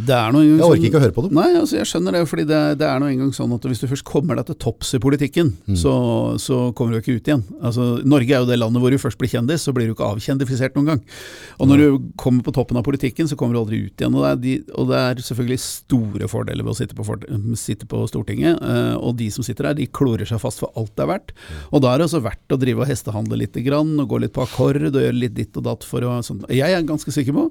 Jeg 0.59 0.67
orker 0.67 0.87
ikke 0.89 0.99
å 1.01 1.03
høre 1.05 1.15
på 1.15 1.25
dem. 1.27 1.35
Nei, 1.39 1.49
altså 1.59 1.79
jeg 1.79 1.89
skjønner 1.89 2.17
det, 2.17 2.23
fordi 2.29 2.45
det, 2.49 2.61
det 2.81 2.87
er 2.89 3.01
nå 3.01 3.09
engang 3.13 3.33
sånn 3.35 3.53
at 3.55 3.65
hvis 3.69 3.81
du 3.83 3.87
først 3.91 4.05
kommer 4.07 4.37
deg 4.39 4.49
til 4.51 4.59
topps 4.67 4.93
i 4.97 5.01
politikken, 5.03 5.53
Mm. 5.63 5.75
så, 5.79 5.91
så 6.41 6.57
kommer 6.75 6.93
du 6.93 6.99
ikke 6.99 7.15
ut 7.17 7.27
igjen. 7.29 7.41
Altså, 7.63 7.83
Norge 8.07 8.33
er 8.35 8.41
jo 8.43 8.47
det 8.49 8.57
landet 8.59 8.81
hvor 8.83 8.91
du 8.91 8.97
først 8.99 9.17
blir 9.21 9.29
kjendis, 9.31 9.63
så 9.63 9.71
blir 9.75 9.87
du 9.87 9.93
ikke 9.93 10.07
avkjendifisert 10.11 10.75
noen 10.77 10.89
gang. 10.91 11.01
Og 11.61 11.69
når 11.69 11.81
du 11.83 12.07
kommer 12.19 12.43
på 12.45 12.53
toppen 12.55 12.77
av 12.79 12.83
politikken, 12.85 13.29
så 13.29 13.37
kommer 13.39 13.55
du 13.55 13.61
aldri 13.61 13.79
ut 13.87 14.01
igjen. 14.01 14.15
Og 14.17 14.23
det 14.25 14.31
er, 14.31 14.39
de, 14.43 14.53
og 14.75 14.89
det 14.91 14.99
er 14.99 15.21
selvfølgelig 15.23 15.59
store 15.63 16.29
fordeler 16.31 16.65
ved 16.67 16.73
å 16.73 16.77
sitte 16.77 16.97
på, 16.97 17.05
for, 17.07 17.23
sitte 17.59 17.87
på 17.89 18.03
Stortinget, 18.11 18.59
eh, 18.59 18.95
og 18.99 19.15
de 19.21 19.29
som 19.33 19.45
sitter 19.45 19.69
der, 19.69 19.79
de 19.79 19.87
klorer 19.95 20.27
seg 20.29 20.41
fast 20.43 20.61
for 20.63 20.73
alt 20.79 20.91
det 20.97 21.05
er 21.05 21.11
verdt. 21.13 21.33
Og 21.71 21.83
da 21.85 21.93
er 21.93 22.01
det 22.03 22.09
også 22.09 22.23
verdt 22.25 22.55
å 22.55 22.59
drive 22.61 22.83
og 22.83 22.89
hestehandle 22.91 23.39
lite 23.39 23.63
grann, 23.65 23.95
og 24.03 24.11
gå 24.11 24.19
litt 24.25 24.35
på 24.35 24.43
akkord 24.45 24.82
og 24.91 25.05
gjøre 25.05 25.21
litt 25.21 25.37
ditt 25.37 25.55
og 25.59 25.63
datt 25.69 25.87
for 25.87 26.03
å 26.03 26.19
sånn. 26.25 26.43
Jeg 26.51 26.75
er 26.75 26.85
ganske 26.87 27.13
sikker 27.15 27.35
på 27.37 27.47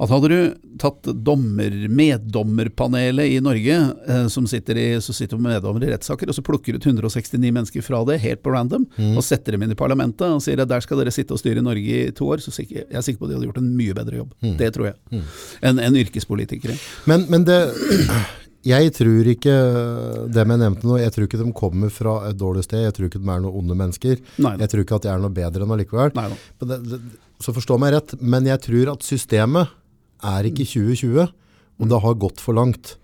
at 0.00 0.08
hadde 0.08 0.28
du 0.32 0.76
tatt 0.80 1.10
dommer, 1.26 1.74
meddommerpanelet 1.92 3.34
i 3.34 3.40
Norge, 3.44 3.74
eh, 4.08 4.22
som 4.32 4.46
sitter, 4.48 4.78
i, 4.80 4.86
så 5.04 5.12
sitter 5.12 5.36
med 5.36 5.52
meddommer 5.58 5.84
i 5.84 5.90
rettssaker, 5.92 6.30
og 6.30 6.36
så 6.36 6.44
plukker 6.44 6.78
ut 6.78 6.86
169 6.88 7.52
mennesker 7.52 7.84
fra 7.84 8.00
det, 8.08 8.16
helt 8.22 8.40
på 8.40 8.54
random, 8.54 8.86
og 9.12 9.20
setter 9.26 9.56
dem 9.56 9.66
inn 9.66 9.74
i 9.74 9.78
parlamentet 9.78 10.24
og 10.24 10.40
sier 10.44 10.62
at 10.62 10.70
der 10.72 10.80
skal 10.84 11.02
dere 11.02 11.12
sitte 11.12 11.36
og 11.36 11.42
styre 11.42 11.64
Norge 11.64 12.00
i 12.06 12.14
to 12.16 12.30
år, 12.32 12.40
så 12.40 12.54
sikker, 12.54 12.86
jeg 12.86 12.96
er 12.96 13.04
sikker 13.04 13.20
på 13.20 13.28
at 13.28 13.34
de 13.34 13.38
hadde 13.38 13.50
gjort 13.50 13.60
en 13.60 13.72
mye 13.76 13.96
bedre 14.00 14.22
jobb. 14.22 14.32
Det 14.60 14.72
tror 14.76 14.88
jeg. 14.88 15.22
Enn 15.68 15.84
en 15.84 16.00
yrkespolitikere. 16.00 16.78
Men, 17.10 17.28
men 17.28 17.44
det, 17.48 17.60
jeg 18.66 18.92
tror 18.92 19.28
ikke 19.32 19.54
dem 20.36 20.52
jeg 20.52 20.60
nevnte 20.60 20.88
nå, 20.88 20.98
jeg 21.00 21.12
tror 21.14 21.26
ikke 21.26 21.40
de 21.40 21.52
kommer 21.56 21.92
fra 21.92 22.16
et 22.28 22.36
dårlig 22.36 22.66
sted, 22.66 22.84
jeg 22.84 22.96
tror 22.96 23.08
ikke 23.08 23.22
de 23.22 23.30
er 23.32 23.42
noen 23.44 23.60
onde 23.62 23.76
mennesker. 23.78 24.20
Nei. 24.44 24.54
Jeg 24.60 24.72
tror 24.72 24.84
ikke 24.84 24.98
at 25.00 25.06
de 25.06 25.12
er 25.14 25.22
noe 25.22 25.32
bedre 25.32 25.64
enn 25.64 25.74
allikevel. 25.76 26.12
Det, 26.68 27.00
så 27.40 27.54
forstå 27.56 27.78
meg 27.80 27.94
rett, 27.96 28.16
men 28.20 28.48
jeg 28.50 28.60
tror 28.66 28.92
at 28.92 29.06
systemet 29.06 29.72
er 30.30 30.48
ikke 30.50 30.66
2020, 30.68 31.30
og 31.80 31.88
det 31.88 32.02
har 32.04 32.18
gått 32.20 32.42
for 32.44 32.58
langt. 32.58 32.98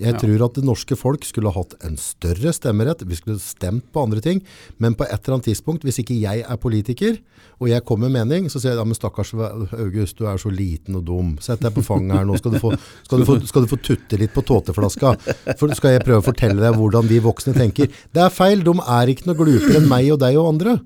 Jeg 0.00 0.14
Ja. 0.14 0.18
tror 0.18 0.44
at 0.44 0.54
det 0.54 0.64
norske 0.64 0.96
folk 0.98 1.22
skulle 1.24 1.52
hatt 1.54 1.74
en 1.86 1.96
større 1.96 2.50
stemmerett, 2.52 3.04
vi 3.06 3.14
skulle 3.14 3.38
stemt 3.38 3.92
på 3.92 4.02
andre 4.02 4.20
ting, 4.20 4.42
men 4.78 4.94
på 4.94 5.04
et 5.04 5.22
eller 5.22 5.36
annet 5.38 5.46
tidspunkt, 5.54 5.84
hvis 5.86 6.00
ikke 6.02 6.18
jeg 6.20 6.42
er 6.42 6.56
politiker, 6.56 7.18
og 7.60 7.68
jeg 7.68 7.84
kommer 7.84 8.10
med 8.10 8.26
mening, 8.26 8.48
så 8.50 8.58
sier 8.58 8.72
jeg, 8.72 8.78
ja, 8.78 8.84
men 8.84 8.94
stakkars 8.98 9.30
August, 9.78 10.16
du 10.18 10.26
er 10.26 10.36
så 10.36 10.50
liten 10.50 10.96
og 10.96 11.04
dum. 11.06 11.36
Sett 11.40 11.60
deg 11.60 11.72
på 11.76 11.84
fanget 11.86 12.16
her 12.18 12.24
nå, 12.26 12.36
skal 12.38 12.50
du 12.52 12.58
få, 12.58 12.72
skal 13.06 13.18
du 13.20 13.24
få, 13.24 13.36
skal 13.46 13.62
du 13.62 13.68
få 13.70 13.78
tutte 13.80 14.18
litt 14.18 14.34
på 14.34 14.42
tåteflaska. 14.42 15.14
For 15.60 15.68
skal 15.78 15.92
jeg 15.94 16.02
prøve 16.04 16.18
å 16.24 16.26
fortelle 16.26 16.58
deg 16.58 16.74
hvordan 16.74 17.06
vi 17.06 17.20
voksne 17.22 17.54
tenker. 17.54 17.86
Det 17.86 18.20
er 18.24 18.34
feil, 18.34 18.64
de 18.66 18.74
er 18.74 19.06
ikke 19.14 19.26
noe 19.30 19.38
glupere 19.38 19.78
enn 19.78 19.88
meg 19.88 20.10
og 20.10 20.18
deg 20.24 20.36
og 20.36 20.48
andre. 20.56 20.80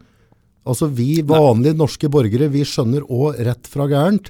Altså 0.68 0.90
vi 0.92 1.22
vanlige 1.24 1.78
norske 1.80 2.10
borgere, 2.12 2.50
vi 2.52 2.60
skjønner 2.68 3.08
også 3.08 3.40
rett 3.48 3.66
fra 3.72 3.88
gærent. 3.88 4.28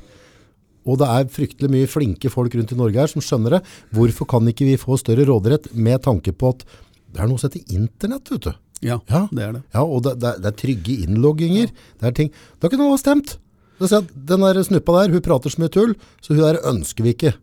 Og 0.89 0.99
det 1.03 1.09
er 1.13 1.29
fryktelig 1.33 1.69
mye 1.73 1.89
flinke 1.91 2.31
folk 2.33 2.55
rundt 2.57 2.73
i 2.73 2.79
Norge 2.79 3.03
her 3.03 3.11
som 3.13 3.23
skjønner 3.25 3.59
det. 3.59 3.63
Hvorfor 3.95 4.29
kan 4.31 4.49
ikke 4.49 4.67
vi 4.69 4.79
få 4.81 4.97
større 5.01 5.27
råderett 5.29 5.69
med 5.77 6.01
tanke 6.07 6.33
på 6.33 6.55
at 6.55 6.65
det 7.13 7.21
er 7.25 7.29
noe 7.31 7.41
som 7.41 7.51
heter 7.51 7.75
internett, 7.77 8.31
vet 8.33 8.49
du. 8.49 8.55
Ja, 8.85 9.01
Ja. 9.11 9.25
det 9.33 9.43
er 9.43 9.53
det. 9.59 9.63
Ja, 9.75 9.83
og 9.83 10.03
det, 10.07 10.17
det, 10.23 10.33
det 10.45 10.51
er 10.53 10.57
trygge 10.61 10.97
innlogginger. 11.05 11.71
Det 11.99 12.07
er 12.11 12.15
ting. 12.17 12.33
Da 12.61 12.69
kunne 12.71 12.87
han 12.87 12.95
ha 12.95 13.01
stemt. 13.01 13.37
Den 13.79 14.43
der 14.43 14.63
snuppa 14.67 14.95
der, 15.03 15.13
hun 15.15 15.23
prater 15.23 15.51
så 15.53 15.61
mye 15.63 15.73
tull, 15.73 15.95
så 16.23 16.35
hun 16.35 16.43
der 16.43 16.61
ønsker 16.67 17.05
vi 17.07 17.15
ikke. 17.15 17.35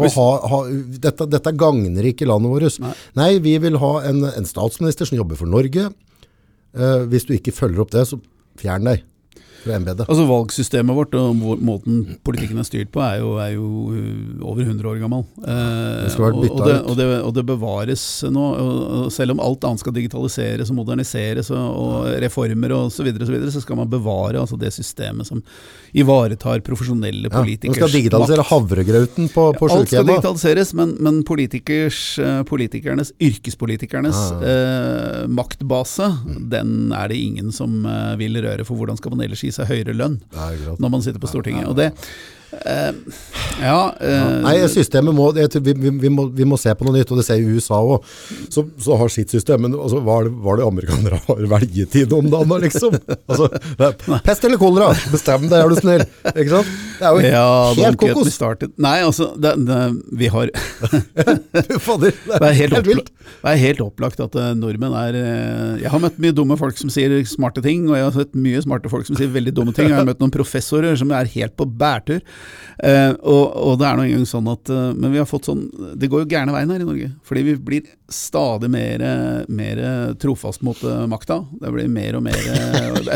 Og 0.00 0.06
ha, 0.14 0.26
ha, 0.48 0.58
dette, 1.02 1.26
dette 1.28 1.52
gagner 1.58 2.06
ikke 2.08 2.28
landet 2.28 2.52
vårt. 2.52 2.78
Nei. 2.80 2.92
Nei. 3.18 3.30
vi 3.42 3.56
vil 3.60 3.76
ha 3.82 3.92
en, 4.08 4.22
en 4.30 4.46
statsminister 4.48 5.08
som 5.08 5.18
jobber 5.18 5.36
for 5.40 5.50
Norge. 5.50 5.88
Eh, 6.76 7.02
hvis 7.10 7.26
du 7.26 7.34
ikke 7.34 7.52
følger 7.56 7.82
opp 7.84 7.90
det, 7.94 8.06
så 8.08 8.20
fjern 8.60 8.86
deg. 8.86 9.02
Altså 10.06 10.26
Valgsystemet 10.28 10.96
vårt 10.96 11.14
og 11.18 11.36
måten 11.36 12.02
politikken 12.26 12.60
er 12.60 12.66
styrt 12.68 12.92
på, 12.94 13.02
er 13.04 13.20
jo, 13.20 13.34
er 13.42 13.52
jo 13.54 13.66
uh, 13.92 14.46
over 14.50 14.64
100 14.64 14.88
år 14.90 15.00
gammel. 15.02 15.24
Eh, 15.40 16.06
Det 16.06 16.14
og, 16.20 16.60
og, 16.60 16.66
det, 16.66 16.76
og, 16.80 16.96
det, 16.98 17.08
og 17.28 17.34
det 17.36 17.44
bevares 17.48 18.04
nå. 18.30 18.46
Selv 19.12 19.36
om 19.36 19.42
alt 19.44 19.66
annet 19.68 19.82
skal 19.82 19.96
digitaliseres 19.96 20.72
og 20.72 20.80
moderniseres 20.80 21.50
og, 21.54 22.08
reformer 22.22 22.74
og 22.76 22.92
så 22.94 23.04
videre, 23.06 23.26
så, 23.28 23.34
videre, 23.34 23.52
så 23.54 23.62
skal 23.64 23.80
man 23.80 23.90
bevare 23.90 24.40
altså, 24.40 24.58
det 24.60 24.72
systemet 24.74 25.28
som 25.28 25.42
ivaretar 25.96 26.62
profesjonelle 26.66 27.28
Ja, 27.28 27.32
man 27.34 27.44
politikers 27.44 27.78
skal 27.80 27.94
digitalisere 27.94 28.46
havregrauten 28.46 29.28
på, 29.32 29.46
på 29.58 29.70
Alt 29.70 29.90
skal 29.90 30.06
digitaliseres, 30.08 30.72
men, 30.78 30.94
men 31.02 31.22
politikers, 31.26 32.00
eh, 32.22 32.42
politikernes, 32.48 33.12
yrkespolitikernes 33.20 34.20
eh, 34.40 35.26
maktbase, 35.30 36.10
den 36.52 36.94
er 36.96 37.10
det 37.10 37.18
ingen 37.20 37.52
som 37.54 37.84
eh, 37.86 38.14
vil 38.20 38.38
røre. 38.42 38.66
For 38.66 38.78
hvordan 38.78 38.98
skal 39.00 39.14
man 39.14 39.24
ellers 39.26 39.42
gi 39.44 39.49
seg 39.54 39.70
høyere 39.70 39.94
lønn 39.96 40.18
når 40.78 40.92
man 40.92 41.02
sitter 41.04 41.22
på 41.22 41.30
Stortinget? 41.30 41.66
Og 41.70 41.76
det 41.78 41.90
eh, 42.52 42.92
Ja. 43.60 43.94
eh, 44.00 44.40
Nei, 44.44 44.54
systemet 44.72 45.14
må, 45.14 45.28
jeg 45.36 45.50
vi, 45.60 45.74
vi, 45.76 45.90
vi, 46.04 46.10
må, 46.12 46.26
vi 46.34 46.46
må 46.48 46.58
se 46.60 46.72
på 46.74 46.86
noe 46.86 46.96
nytt, 46.96 47.10
og 47.12 47.20
det 47.20 47.26
ser 47.26 47.40
jo 47.42 47.56
USA 47.58 47.80
òg. 47.84 48.06
Så, 48.52 48.64
så 48.80 48.96
har 49.00 49.12
sitt 49.12 49.32
system, 49.32 49.66
men 49.66 49.76
altså, 49.76 50.00
hva, 50.04 50.20
er 50.20 50.28
det, 50.30 50.34
hva 50.40 50.54
er 50.54 50.60
det 50.62 50.68
amerikanere 50.68 51.20
har 51.26 51.42
velgetid 51.54 52.14
om 52.16 52.30
dagen, 52.32 52.50
da, 52.50 52.60
liksom? 52.64 52.96
Altså, 53.30 53.50
pest 54.26 54.46
eller 54.48 54.60
kolera, 54.60 54.90
bestem 55.12 55.46
deg, 55.50 55.58
er 55.60 55.74
du 55.74 55.80
snill. 55.80 56.06
Ikke 56.32 56.50
sant? 56.54 56.72
Det 57.00 57.08
er 57.08 57.16
jo 57.16 57.32
ja, 57.32 57.44
helt 57.80 58.00
kokos. 58.00 58.40
Nei, 58.80 58.96
altså, 59.06 59.30
det, 59.40 59.54
det, 59.68 59.80
vi 60.20 60.30
har 60.32 60.50
Fader, 61.84 62.12
det 62.12 62.40
Det 62.40 62.48
er 62.50 62.56
helt, 62.58 62.74
helt 62.76 62.88
vilt. 62.88 63.10
det 63.40 63.52
er 63.52 63.60
helt 63.60 63.82
opplagt 63.84 64.20
at 64.24 64.36
eh, 64.38 64.50
nordmenn 64.58 64.94
er 64.96 65.16
Jeg 65.80 65.92
har 65.92 66.02
møtt 66.02 66.18
mye 66.22 66.34
dumme 66.36 66.56
folk 66.60 66.78
som 66.80 66.92
sier 66.92 67.12
smarte 67.28 67.62
ting, 67.64 67.86
og 67.90 67.96
jeg 67.98 68.06
har 68.06 68.16
sett 68.16 68.36
mye 68.36 68.60
smarte 68.64 68.90
folk 68.92 69.08
som 69.08 69.18
sier 69.18 69.30
veldig 69.32 69.54
dumme 69.56 69.74
ting. 69.76 69.88
Jeg 69.90 69.98
har 69.98 70.08
møtt 70.08 70.20
noen 70.22 70.32
professorer 70.34 70.96
som 71.00 71.12
er 71.16 71.28
helt 71.36 71.56
på 71.58 71.66
bærtur. 71.68 72.20
Eh, 72.80 73.10
og, 73.28 73.42
og 73.60 73.74
det 73.80 73.86
er 73.90 73.98
nå 73.98 74.04
engang 74.06 74.22
sånn 74.24 74.46
at 74.48 74.70
eh, 74.72 74.94
Men 74.96 75.12
vi 75.12 75.18
har 75.20 75.26
fått 75.28 75.44
sånn 75.50 75.66
Det 76.00 76.08
går 76.08 76.22
jo 76.22 76.28
gærne 76.30 76.54
veien 76.54 76.70
her 76.72 76.80
i 76.80 76.86
Norge. 76.88 77.08
Fordi 77.28 77.42
vi 77.44 77.54
blir 77.60 77.90
stadig 78.10 78.70
mer, 78.72 79.02
mer 79.52 79.80
trofast 80.18 80.64
mot 80.66 80.80
eh, 80.88 81.02
makta. 81.10 81.42
Det 81.60 81.72
blir 81.74 81.90
mer 81.92 82.16
og 82.18 82.24
mer 82.24 82.38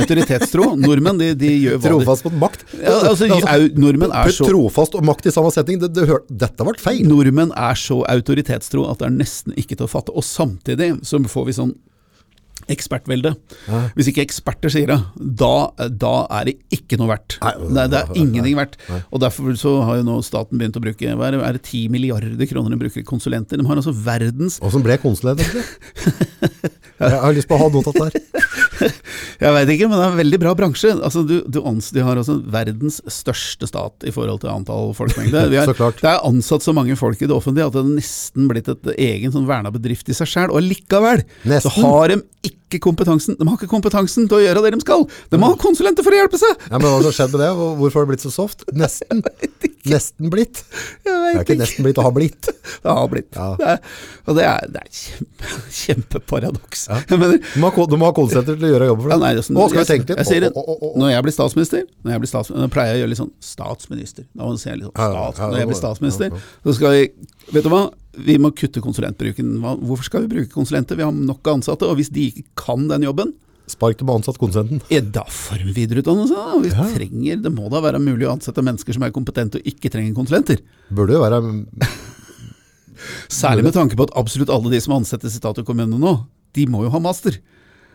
autoritetstro. 0.02 0.74
Nordmenn, 0.78 1.18
de, 1.22 1.30
de 1.38 1.54
gjør 1.54 1.80
hva 1.80 1.94
Trofast 1.94 2.28
mot 2.28 2.36
makt. 2.44 2.66
Ja, 2.76 2.98
altså, 3.08 3.30
altså, 3.30 3.70
nordmenn 3.80 4.12
er 4.14 4.34
så- 4.36 4.50
Trofast 4.50 4.98
og 5.00 5.08
makt 5.08 5.30
i 5.30 5.34
samme 5.34 5.50
setting, 5.54 5.80
det, 5.82 5.90
det, 5.96 6.06
dette 6.28 6.68
ble 6.68 6.76
feil. 6.82 7.02
Nordmenn 7.08 7.54
er 7.56 7.80
så 7.80 8.02
autoritetstro 8.10 8.84
at 8.92 9.00
det 9.00 9.08
er 9.08 9.16
nesten 9.16 9.56
ikke 9.58 9.78
til 9.80 9.88
å 9.88 9.90
fatte. 9.90 10.14
Og 10.14 10.26
samtidig 10.28 10.92
så 11.08 11.18
får 11.24 11.48
vi 11.50 11.56
sånn 11.56 11.74
ekspertvelde. 12.72 13.34
Hvis 13.96 14.08
ikke 14.08 14.22
eksperter 14.24 14.72
sier 14.72 14.88
det, 14.88 14.96
da, 15.40 15.50
da 15.90 16.12
er 16.38 16.48
det 16.48 16.54
ikke 16.72 16.96
noe 17.00 17.10
verdt. 17.10 17.36
Nei, 17.42 17.52
det, 17.76 17.84
det 17.92 18.00
er 18.00 18.20
ingenting 18.22 18.56
verdt. 18.56 18.78
Og 19.10 19.20
Derfor 19.24 19.52
så 19.60 19.74
har 19.84 19.98
jo 20.00 20.06
nå 20.06 20.18
staten 20.24 20.60
begynt 20.60 20.78
å 20.80 20.84
bruke 20.84 21.12
hva 21.18 21.28
er 21.28 21.36
det, 21.36 21.42
er 21.44 21.58
det 21.58 21.64
10 21.66 21.90
milliarder 21.92 22.48
kroner 22.48 22.72
de 22.72 22.80
bruker 22.86 23.04
konsulenter. 23.08 23.60
De 23.60 23.66
har 23.68 23.80
altså 23.82 23.92
verdens 23.94 24.56
Hvordan 24.62 24.86
ble 24.86 24.96
konsulent 25.02 25.44
egentlig? 25.44 25.66
Jeg 27.04 27.10
har 27.20 27.34
lyst 27.34 27.48
på 27.50 27.56
å 27.56 27.58
ha 27.58 27.66
noe 27.74 27.82
tatt 27.82 27.96
der. 27.98 28.92
Jeg 29.42 29.50
veit 29.56 29.70
ikke, 29.74 29.88
men 29.90 29.98
det 29.98 30.04
er 30.06 30.12
en 30.12 30.18
veldig 30.20 30.38
bra 30.44 30.52
bransje. 30.56 30.92
Altså, 31.04 31.24
du, 31.26 31.34
du 31.50 31.58
ans, 31.66 31.88
de 31.92 32.04
har 32.06 32.20
altså 32.20 32.36
verdens 32.54 33.00
største 33.10 33.66
stat 33.68 34.06
i 34.06 34.12
forhold 34.14 34.40
til 34.44 34.52
antall 34.52 34.92
folkemengde. 34.96 35.42
De 35.52 35.58
er- 35.58 35.72
Det 35.74 36.06
er 36.12 36.22
ansatt 36.28 36.62
så 36.64 36.74
mange 36.76 36.94
folk 36.98 37.18
i 37.20 37.26
det 37.28 37.34
offentlige 37.34 37.66
at 37.66 37.74
det 37.76 37.82
er 37.82 37.90
nesten 37.98 38.46
blitt 38.50 38.70
et 38.72 38.92
egen 38.94 39.34
sånn 39.34 39.48
verna 39.50 39.72
bedrift 39.74 40.08
i 40.08 40.16
seg 40.16 40.30
sjæl. 40.30 40.54
Og 40.54 40.62
likevel 40.64 41.24
så 41.66 41.74
har 41.82 42.14
de 42.14 42.20
ikke 42.48 42.80
kompetansen 42.82 43.36
De 43.38 43.46
har 43.48 43.56
ikke 43.58 43.68
kompetansen 43.70 44.26
til 44.28 44.38
å 44.38 44.42
gjøre 44.42 44.62
det 44.64 44.72
de 44.74 44.80
skal. 44.84 45.04
De 45.30 45.38
må 45.40 45.50
ha 45.52 45.56
konsulenter 45.60 46.04
for 46.06 46.14
å 46.14 46.18
hjelpe 46.18 46.40
seg! 46.40 46.54
Ja, 46.70 46.78
men 46.78 46.88
hva 46.88 46.96
har 47.02 47.14
skjedd 47.16 47.32
med 47.34 47.40
det? 47.44 47.50
Hvorfor 47.80 48.00
har 48.00 48.06
det 48.08 48.12
blitt 48.14 48.24
så 48.26 48.32
soft? 48.34 48.64
Nesten. 48.82 49.22
Nesten 49.84 50.30
blitt. 50.32 50.62
Jeg 51.04 51.04
Det 51.04 51.12
er 51.12 51.40
ikke 51.42 51.54
ikke. 51.54 51.58
nesten 51.60 51.84
blitt, 51.86 51.96
det 51.98 52.04
har 52.06 52.14
blitt. 52.16 52.48
Det 52.84 52.94
har 52.98 53.08
blitt. 53.12 53.30
Ja. 53.36 53.48
Det 53.60 53.68
er, 53.74 53.80
og 54.24 54.38
det 54.38 54.44
er, 54.48 54.68
det 54.74 54.82
er 54.84 54.90
kjempe, 54.96 55.50
kjempeparadoks. 55.80 56.86
Ja. 56.88 57.00
mener, 57.20 57.38
Du 57.54 57.58
må, 57.62 57.70
ha, 57.74 57.86
du 57.90 57.96
må 58.00 58.08
ha 58.08 58.14
konsulenter 58.16 58.56
til 58.58 58.68
å 58.68 58.72
gjøre 58.74 58.88
jobben 58.92 59.04
for 59.06 59.12
Ja, 59.14 59.18
deg. 59.18 59.24
nei, 59.26 59.32
det 59.36 59.42
er 59.44 59.48
sånn- 59.48 59.60
skal 59.70 59.82
vi 59.84 59.90
tenke 59.92 60.08
litt? 60.14 60.22
Jeg 60.22 60.30
sier 60.30 60.46
det, 60.46 60.52
når 61.04 61.12
jeg 61.14 61.26
blir 61.28 61.36
statsminister, 61.36 61.84
når 62.04 62.16
jeg 62.16 62.24
blir 62.24 62.32
statsminister, 62.32 62.72
pleier 62.74 62.92
jeg 62.94 62.96
å 62.96 63.02
gjøre 63.04 63.12
litt 63.14 63.22
sånn 63.22 63.34
statsminister. 63.54 64.28
Da 64.34 64.40
må 64.48 64.54
jeg 64.56 64.62
si 64.64 64.74
litt 64.78 64.88
sånn 64.88 64.96
Ja, 64.98 65.10
ja, 65.10 65.26
stats, 65.34 65.44
når 65.52 65.58
jeg 65.62 65.70
blir 65.72 65.80
statsminister, 65.82 66.32
ja, 66.32 66.40
ja. 66.40 66.62
så 66.68 66.76
skal 66.80 66.96
vi 66.96 67.04
Vet 67.58 67.66
du 67.66 67.70
hva? 67.74 67.82
Vi 68.26 68.36
må 68.38 68.52
kutte 68.56 68.82
konsulentbruken. 68.84 69.56
Hvorfor 69.62 70.06
skal 70.06 70.24
vi 70.24 70.36
bruke 70.36 70.52
konsulenter? 70.52 70.98
Vi 70.98 71.06
har 71.06 71.14
nok 71.14 71.50
ansatte, 71.50 71.88
og 71.88 71.98
hvis 71.98 72.12
de 72.14 72.28
ikke 72.30 72.46
kan 72.66 72.86
den 72.90 73.08
jobben, 73.08 73.34
Spark 73.64 73.96
dem 73.96 74.10
ansatt 74.12 74.36
konsulenten. 74.36 74.82
Ja, 74.92 75.00
da 75.00 75.22
får 75.24 75.62
vi 75.64 75.72
videreutdannelse. 75.72 76.40
Vi 76.60 76.72
ja. 76.72 76.84
trenger, 76.92 77.38
det 77.46 77.52
må 77.54 77.70
da 77.72 77.80
være 77.80 78.00
mulig 78.02 78.26
å 78.28 78.34
ansette 78.34 78.60
mennesker 78.64 78.96
som 78.96 79.06
er 79.06 79.14
kompetente 79.14 79.56
og 79.56 79.70
ikke 79.70 79.88
trenger 79.92 80.12
konsulenter. 80.16 80.60
Burde 80.92 81.16
jo 81.16 81.22
være 81.22 81.40
Særlig 83.32 83.64
med 83.66 83.74
tanke 83.76 83.96
på 83.96 84.04
at 84.06 84.12
absolutt 84.20 84.52
alle 84.52 84.72
de 84.72 84.80
som 84.84 84.98
ansettes 84.98 85.36
i 85.36 85.40
stat 85.40 85.58
og 85.60 85.66
kommune 85.68 85.96
nå, 86.00 86.12
de 86.56 86.66
må 86.70 86.84
jo 86.84 86.92
ha 86.92 87.00
master. 87.02 87.40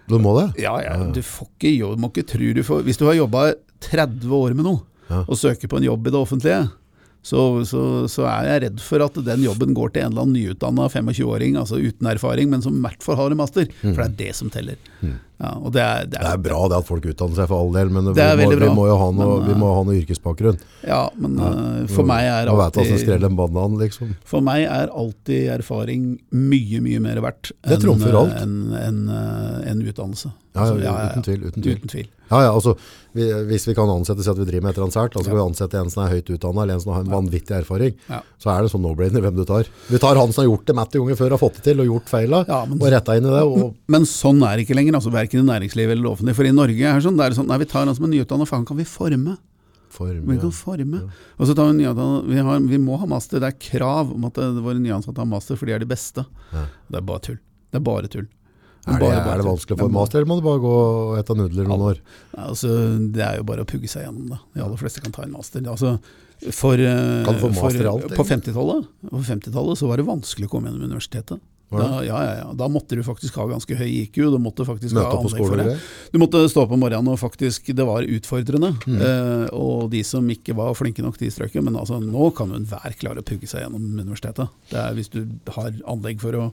Du 0.10 0.18
må 0.22 0.34
det? 0.40 0.48
Ja, 0.64 0.74
ja, 0.82 0.98
du 1.14 1.22
får 1.22 1.52
ikke 1.54 1.94
må 2.02 2.10
ikke 2.10 2.26
tro 2.32 2.48
du 2.58 2.64
får 2.66 2.82
Hvis 2.88 2.98
du 2.98 3.06
har 3.06 3.20
jobba 3.20 3.52
30 3.86 4.34
år 4.34 4.58
med 4.58 4.66
noe, 4.66 4.82
og 5.22 5.38
søker 5.38 5.70
på 5.70 5.78
en 5.78 5.86
jobb 5.86 6.10
i 6.10 6.14
det 6.14 6.20
offentlige, 6.20 6.64
så, 7.22 7.66
så, 7.68 7.82
så 8.10 8.24
er 8.32 8.46
jeg 8.48 8.62
redd 8.64 8.84
for 8.84 9.04
at 9.04 9.18
den 9.26 9.44
jobben 9.44 9.74
går 9.78 9.92
til 9.94 10.06
en 10.06 10.14
eller 10.14 10.24
annen 10.24 10.38
nyutdanna 10.40 10.88
25-åring, 10.90 11.58
altså 11.60 11.78
uten 11.82 12.08
erfaring, 12.08 12.50
men 12.50 12.64
som 12.64 12.78
i 12.80 12.84
hvert 12.86 13.04
fall 13.04 13.20
har 13.20 13.34
en 13.36 13.42
master. 13.42 13.68
For 13.82 14.00
det 14.00 14.08
er 14.08 14.20
det 14.24 14.36
som 14.38 14.50
teller. 14.54 14.80
Ja, 15.40 15.54
det 15.72 15.80
er, 15.80 16.02
det 16.04 16.18
Det 16.18 16.20
er, 16.20 16.34
er 16.36 16.42
bra 16.44 16.66
det 16.68 16.78
at 16.82 16.88
folk 16.90 17.06
utdanner 17.08 17.38
seg 17.38 17.48
for 17.48 17.64
all 17.64 17.70
del, 17.72 17.92
men 17.96 18.10
vi, 18.12 18.20
er 18.20 18.36
må, 18.42 18.50
vi 18.60 18.72
må 18.76 18.88
jo 18.90 18.98
ha 19.00 19.08
noe, 19.16 19.38
men, 19.40 19.48
vi 19.48 19.70
ha 19.72 19.86
noe 19.88 19.96
yrkesbakgrunn. 20.02 20.60
Ja, 20.84 21.06
men 21.16 21.38
eh, 21.40 21.86
for 21.94 22.08
meg 22.10 22.28
er 22.28 22.52
alltid 22.52 23.24
en 23.24 23.40
banan, 23.40 23.78
liksom. 23.80 24.12
For 24.28 24.44
meg 24.44 24.66
er 24.68 24.92
alltid 24.92 25.48
erfaring 25.56 26.10
mye, 26.36 26.84
mye 26.84 27.00
mer 27.08 27.24
verdt 27.24 27.54
enn 27.64 27.88
en, 28.36 28.60
en, 28.84 29.02
enn 29.64 29.88
utdannelse. 29.88 30.34
Ja, 30.58 30.66
ja, 30.66 30.94
Altså, 30.94 31.12
uten 31.14 31.24
tvil, 31.24 31.44
uten 31.46 31.64
tvil. 31.64 31.76
Uten 31.78 31.92
tvil. 31.92 32.08
Ja, 32.30 32.40
ja, 32.46 32.50
altså, 32.54 32.76
vi, 33.18 33.26
hvis 33.50 33.66
vi 33.66 33.74
kan 33.78 33.90
ansette 33.90 34.22
si 34.26 34.30
at 34.30 34.38
vi 34.38 34.46
driver 34.46 34.68
med 34.68 34.74
et 34.74 34.78
eller 34.78 34.88
annet 34.90 34.98
sært, 34.98 35.16
altså 35.18 35.32
kan 35.32 35.38
vi 35.40 35.44
ansette 35.44 35.80
en 35.80 35.90
som 35.94 36.04
er 36.04 36.12
høyt 36.14 36.30
utdannet, 36.30 36.62
eller 36.64 36.78
en 36.78 36.84
som 36.84 36.92
har 36.94 37.06
en 37.06 37.14
vanvittig 37.14 37.56
erfaring, 37.58 37.96
Ja. 38.10 38.20
så 38.42 38.52
er 38.54 38.66
det 38.66 38.72
sånn 38.74 38.84
no-brainer 38.86 39.24
hvem 39.26 39.40
du 39.40 39.46
tar. 39.50 39.70
Vi 39.90 40.02
tar 40.02 40.20
han 40.20 40.34
som 40.34 40.44
har 40.44 40.50
gjort 40.52 40.68
det 40.70 40.76
Matty 40.78 41.02
ganger 41.02 41.18
før, 41.18 41.34
har 41.34 41.42
fått 41.42 41.58
det 41.58 41.66
til, 41.70 41.82
og 41.82 41.90
gjort 41.90 42.12
feila, 42.12 42.44
Ja, 42.50 42.62
og 42.70 42.86
retta 42.94 43.18
inn 43.18 43.26
i 43.26 43.34
det, 43.34 43.44
og 43.46 43.76
Men 43.88 44.06
sånn 44.10 44.44
er 44.46 44.58
det 44.58 44.68
ikke 44.68 44.78
lenger, 44.78 45.00
altså 45.00 45.14
verken 45.30 45.46
i 45.46 45.48
næringslivet 45.52 45.92
eller 45.94 46.04
det 46.04 46.12
offentlige. 46.12 46.36
For 46.36 46.50
i 46.50 46.52
Norge 46.52 46.82
er 46.90 47.00
sånn, 47.06 47.18
det 47.18 47.30
sånn 47.38 47.48
nei, 47.48 47.58
vi 47.62 47.66
tar 47.70 47.86
han 47.86 47.96
som 47.96 48.06
er 48.06 48.14
nyutdanna, 48.18 48.48
for 48.50 48.58
han 48.58 48.66
kan 48.66 48.78
vi 48.78 48.84
forme. 48.84 49.38
forme 49.90 50.26
Vi 50.26 50.38
kan 50.42 50.52
forme. 50.52 51.12
Og 51.38 51.48
så 51.48 51.56
tar 51.56 51.72
vi 51.74 51.86
vi, 52.34 52.40
har, 52.42 52.60
vi 52.60 52.78
må 52.78 52.98
ha 53.00 53.06
master. 53.06 53.40
Det 53.40 53.48
er 53.54 53.60
krav 53.80 54.12
om 54.14 54.26
at 54.26 54.38
eh, 54.38 54.60
våre 54.60 54.80
nyansatte 54.82 55.18
har 55.18 55.26
master, 55.30 55.56
for 55.56 55.66
de 55.66 55.74
er 55.74 55.80
de 55.80 55.86
beste. 55.90 56.26
Det 56.52 56.98
er 56.98 57.02
bare 57.02 57.20
tull. 57.22 57.40
Det 57.72 57.78
er 57.80 57.86
bare 57.86 58.08
tull. 58.10 58.28
Er 58.88 58.94
det, 58.96 59.00
bare- 59.02 59.34
er 59.34 59.38
det 59.38 59.46
vanskelig 59.46 59.76
å 59.76 59.80
få 59.80 59.86
bare- 59.86 59.94
master, 60.00 60.18
eller 60.20 60.30
må 60.30 60.36
du 60.40 60.46
bare 60.46 60.60
gå 60.64 60.74
og 60.74 61.18
ete 61.20 61.36
nudler 61.36 61.68
noen 61.68 61.82
år? 61.92 61.98
Nei, 62.36 62.46
altså, 62.48 62.70
det 63.12 63.22
er 63.22 63.38
jo 63.38 63.44
bare 63.44 63.62
å 63.62 63.70
pugge 63.70 63.90
seg 63.92 64.06
gjennom 64.08 64.30
det. 64.30 64.40
De 64.56 64.64
aller 64.64 64.78
fleste 64.78 65.02
kan 65.04 65.12
ta 65.12 65.24
en 65.24 65.32
master. 65.36 65.62
Altså, 65.68 66.00
for, 66.56 66.74
eh, 66.80 67.24
Kan 67.26 67.36
du 67.36 67.40
få 67.44 67.50
master 67.54 67.82
i 67.82 67.84
for, 67.84 67.92
alt, 67.92 68.16
På 68.16 68.24
50-tallet 68.26 68.88
på 69.10 69.20
50-tallet 69.28 69.78
så 69.78 69.88
var 69.90 69.98
det 69.98 70.06
vanskelig 70.08 70.48
å 70.48 70.50
komme 70.50 70.70
gjennom 70.72 70.86
universitetet. 70.90 71.40
Da, 71.70 72.04
ja, 72.04 72.18
ja, 72.26 72.34
ja. 72.40 72.54
da 72.58 72.68
måtte 72.72 72.98
du 72.98 73.04
faktisk 73.06 73.36
ha 73.38 73.46
ganske 73.46 73.76
høy 73.78 73.88
IQ. 74.04 74.16
Du 74.34 74.40
måtte 74.42 74.66
faktisk 74.66 74.96
Møte 74.98 75.06
ha 75.06 75.20
anlegg 75.20 75.46
for 75.46 75.60
det. 75.62 75.76
Du 76.12 76.18
måtte 76.22 76.42
stå 76.50 76.64
opp 76.66 76.72
om 76.74 76.82
morgenen 76.82 77.12
og 77.14 77.20
faktisk 77.22 77.70
Det 77.78 77.86
var 77.86 78.02
utfordrende. 78.02 78.72
Mm. 78.90 79.02
Eh, 79.06 79.46
og 79.54 79.92
de 79.94 80.02
som 80.08 80.26
ikke 80.34 80.56
var 80.58 80.74
flinke 80.74 81.06
nok, 81.06 81.20
de 81.22 81.30
strøk 81.30 81.54
jo. 81.54 81.62
Men 81.62 81.78
altså, 81.78 82.00
nå 82.02 82.32
kan 82.36 82.50
enhver 82.58 82.96
klare 82.98 83.22
å 83.22 83.28
pugge 83.28 83.50
seg 83.50 83.62
gjennom 83.62 83.86
universitetet. 84.00 84.50
Det 84.72 84.80
er 84.82 84.98
hvis 84.98 85.12
du 85.14 85.22
har 85.54 85.70
anlegg 85.86 86.20
for 86.24 86.34
å 86.40 86.48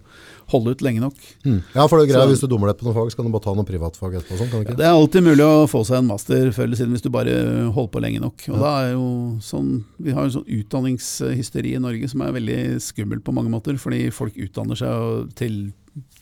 holde 0.52 0.76
ut 0.76 0.84
lenge 0.84 1.00
nok. 1.02 1.16
Ja, 1.46 1.86
for 1.88 1.98
det 1.98 2.06
er 2.06 2.12
greit, 2.12 2.22
Så- 2.22 2.30
hvis 2.34 2.44
du 2.44 2.48
dummer 2.52 2.68
deg 2.68 2.78
på 2.78 2.86
noen 2.86 2.94
fag, 2.94 3.10
så 3.10 3.16
kan 3.16 3.26
du 3.26 3.32
bare 3.32 3.46
ta 3.48 3.54
noen 3.56 3.66
privatfag 3.66 4.20
etterpå. 4.20 4.32
og 4.36 4.38
Sånn, 4.38 4.50
kan 4.50 4.60
du 4.60 4.64
ikke? 4.66 4.76
Det 4.76 4.86
er 4.86 4.92
alltid 4.92 5.24
mulig 5.24 5.46
å 5.46 5.66
få 5.66 5.80
seg 5.86 5.98
en 5.98 6.06
master 6.12 6.52
før 6.52 6.64
eller 6.68 6.76
siden 6.76 6.92
hvis 6.92 7.02
du 7.02 7.10
bare 7.10 7.72
holder 7.72 7.90
på 7.90 8.02
lenge 8.04 8.20
nok. 8.20 8.48
Og 8.52 8.60
da 8.60 8.70
er 8.84 8.92
jo 8.92 9.38
sånn, 9.40 9.84
Vi 9.98 10.12
har 10.12 10.28
jo 10.28 10.40
sånn 10.40 10.46
utdanningshysteri 10.46 11.74
i 11.74 11.80
Norge 11.80 12.08
som 12.08 12.20
er 12.22 12.32
veldig 12.32 12.76
skummelt 12.84 13.24
på 13.24 13.32
mange 13.34 13.50
måter. 13.50 13.78
Fordi 13.80 14.12
folk 14.12 14.34
utdanner 14.36 14.76
seg 14.76 15.05
til 15.38 15.58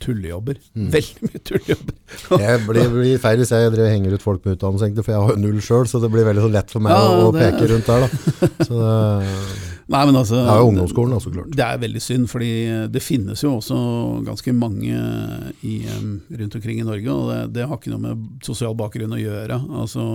tullejobber. 0.04 0.58
Mm. 0.78 0.88
Veldig 0.94 1.28
mye 1.28 1.40
tullejobber. 1.48 1.94
Jeg 2.44 2.62
blir, 2.68 2.88
blir 2.94 3.20
feil 3.22 3.40
hvis 3.40 3.50
jeg 3.54 3.72
driver 3.74 3.90
henger 3.90 4.14
ut 4.14 4.22
folk 4.24 4.44
med 4.46 4.54
utdannelse, 4.56 4.86
egentlig, 4.86 5.04
for 5.06 5.14
jeg 5.16 5.28
har 5.30 5.38
null 5.40 5.60
sjøl, 5.64 5.86
så 5.90 5.98
det 6.02 6.10
blir 6.14 6.26
veldig 6.28 6.44
så 6.44 6.50
lett 6.54 6.70
for 6.74 6.84
meg 6.84 6.94
Ja, 6.94 7.14
å, 7.24 7.30
det- 7.34 7.46
peke 7.48 7.70
rundt 7.72 7.88
der. 7.90 8.04
Da. 8.04 8.50
Så 8.68 8.78
det, 8.78 9.62
Nei, 9.92 10.00
men 10.08 10.16
altså, 10.16 10.38
det 10.40 10.48
er 10.48 10.60
jo 10.62 10.68
ungdomsskolen, 10.70 11.10
da, 11.12 11.18
så 11.20 11.30
klart. 11.34 11.50
Det 11.58 11.64
er 11.66 11.80
veldig 11.82 12.00
synd, 12.00 12.28
fordi 12.32 12.46
det 12.94 13.02
finnes 13.04 13.42
jo 13.44 13.50
også 13.58 13.76
ganske 14.24 14.54
mange 14.56 14.94
i, 15.68 15.74
rundt 16.38 16.56
omkring 16.56 16.78
i 16.80 16.86
Norge, 16.88 17.12
og 17.12 17.26
det, 17.28 17.40
det 17.58 17.66
har 17.68 17.76
ikke 17.76 17.92
noe 17.92 18.00
med 18.06 18.22
sosial 18.46 18.72
bakgrunn 18.80 19.12
å 19.12 19.20
gjøre. 19.20 19.58
Altså, 19.82 20.06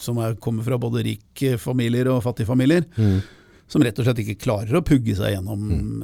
som 0.00 0.22
er, 0.24 0.38
kommer 0.40 0.64
fra 0.64 0.78
både 0.80 1.04
rike 1.10 1.58
familier 1.60 2.08
og 2.14 2.22
fattige 2.24 2.48
familier. 2.48 2.86
Mm. 2.96 3.18
Som 3.66 3.82
rett 3.82 3.98
og 3.98 4.06
slett 4.06 4.20
ikke 4.22 4.38
klarer 4.44 4.78
å 4.78 4.84
pugge 4.86 5.16
seg 5.18 5.32
gjennom 5.34 5.62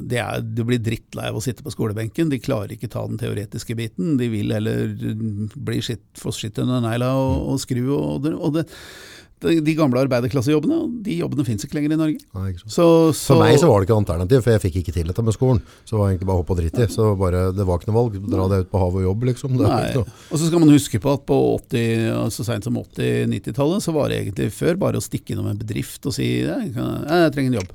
det 0.09 0.19
er, 0.19 0.41
Du 0.43 0.65
blir 0.67 0.81
drittlei 0.83 1.29
av 1.31 1.39
å 1.39 1.43
sitte 1.43 1.63
på 1.63 1.71
skolebenken. 1.71 2.31
De 2.31 2.41
klarer 2.43 2.75
ikke 2.75 2.91
ta 2.91 3.05
den 3.07 3.21
teoretiske 3.21 3.77
biten. 3.79 4.17
De 4.19 4.27
vil 4.31 4.51
heller 4.51 4.91
bli 5.55 5.79
skitt, 5.85 6.05
få 6.19 6.33
skitt 6.35 6.59
under 6.59 6.83
negla 6.83 7.13
og, 7.15 7.53
og 7.53 7.61
skru. 7.63 7.85
Og, 7.95 8.27
og 8.33 8.57
det, 8.57 8.65
de, 9.43 9.59
de 9.63 9.75
gamle 9.77 10.01
arbeiderklassejobbene, 10.03 10.79
de 11.05 11.17
jobbene 11.19 11.45
fins 11.47 11.65
ikke 11.65 11.77
lenger 11.77 11.95
i 11.95 11.99
Norge. 11.99 12.23
Nei. 12.37 12.53
Så, 12.63 12.87
så, 13.11 13.33
For 13.33 13.41
meg 13.43 13.59
så 13.61 13.69
var 13.69 13.81
det 13.81 13.89
ikke 13.89 13.99
alternativ, 13.99 14.43
for 14.45 14.55
jeg 14.55 14.63
fikk 14.65 14.79
ikke 14.81 14.95
til 14.95 15.11
dette 15.11 15.25
med 15.25 15.35
skolen. 15.35 15.61
Så 15.83 15.95
det 15.95 16.01
var 16.01 16.11
egentlig 16.11 16.29
bare 16.31 16.41
hopp 16.41 16.55
og 16.55 16.59
dritt 16.61 16.79
i. 16.79 16.89
Så 16.93 17.11
bare, 17.19 17.45
det 17.55 17.67
var 17.67 17.81
ikke 17.81 17.91
noe 17.91 17.99
valg. 17.99 18.17
Dra 18.33 18.47
deg 18.51 18.65
ut 18.65 18.73
på 18.73 18.83
havet 18.83 19.03
og 19.03 19.07
jobb, 19.09 19.27
liksom. 19.31 19.61
Og 19.63 20.33
så 20.39 20.47
skal 20.47 20.63
man 20.63 20.73
huske 20.73 21.03
på 21.03 21.13
at 21.13 21.27
på 21.29 21.39
80, 21.59 22.33
så 22.33 22.47
seint 22.47 22.67
som 22.67 22.79
80-90-tallet, 22.79 23.85
så 23.85 23.95
var 23.95 24.09
det 24.09 24.23
egentlig 24.23 24.49
før 24.55 24.79
bare 24.87 24.99
å 24.99 25.03
stikke 25.03 25.35
innom 25.35 25.51
en 25.51 25.59
bedrift 25.59 26.05
og 26.09 26.15
si 26.15 26.29
jeg, 26.43 26.73
jeg 26.73 27.33
trenger 27.35 27.49
en 27.51 27.61
jobb. 27.61 27.71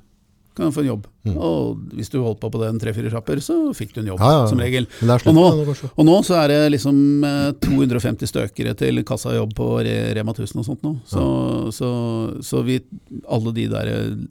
Kan 0.59 0.69
du 0.69 0.75
få 0.75 0.83
en 0.83 0.91
jobb? 0.91 1.07
Og 1.39 1.83
hvis 1.95 2.09
du 2.11 2.17
holdt 2.23 2.41
på 2.41 2.49
på 2.51 2.61
den 2.63 2.79
tre-fire 2.81 3.11
sjapper, 3.13 3.39
så 3.45 3.55
fikk 3.77 3.93
du 3.95 4.01
en 4.01 4.09
jobb, 4.13 4.19
Mm. 4.19 4.25
Ja, 4.27 4.33
ja, 4.33 4.39
ja. 4.43 4.47
som 4.51 4.59
regel. 4.59 4.87
Og 5.29 5.35
nå, 5.37 5.45
og 5.95 6.07
nå 6.09 6.15
så 6.27 6.35
er 6.41 6.49
det 6.51 6.73
liksom 6.75 6.97
eh, 7.29 7.51
250 7.63 8.31
støkere 8.31 8.73
til 8.79 9.03
kassajobb 9.07 9.53
på 9.55 9.67
Rema 10.17 10.33
1000 10.35 10.63
og 10.63 10.67
sånt 10.67 10.83
nå. 10.83 10.95
Så, 11.07 11.23
så, 11.77 11.91
så 12.43 12.63
vi, 12.67 12.81
alle 13.29 13.53
de 13.55 13.67
der 13.71 13.91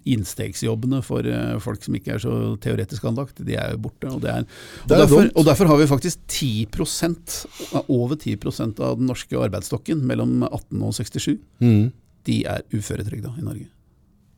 innstegsjobbene 0.09 0.99
for 1.05 1.25
eh, 1.29 1.55
folk 1.63 1.85
som 1.85 1.95
ikke 1.97 2.17
er 2.17 2.23
så 2.23 2.33
teoretisk 2.63 3.05
anlagt, 3.07 3.39
de 3.45 3.55
er 3.55 3.75
jo 3.75 3.81
borte. 3.87 4.09
Og, 4.11 4.19
det 4.25 4.33
er, 4.33 4.43
og, 4.83 4.91
er 4.91 5.03
derfor, 5.05 5.31
og 5.31 5.47
derfor 5.47 5.71
har 5.71 5.81
vi 5.81 5.89
faktisk 5.93 6.19
10% 6.27 7.39
over 7.87 8.17
10% 8.19 8.83
av 8.83 8.99
den 8.99 9.07
norske 9.13 9.39
arbeidsstokken 9.47 10.03
mellom 10.07 10.41
18 10.49 10.83
og 10.83 10.93
67. 10.97 11.37
Mm. 11.63 11.87
De 12.27 12.41
er 12.49 12.65
uføretrygda 12.75 13.37
i 13.39 13.45
Norge. 13.45 13.69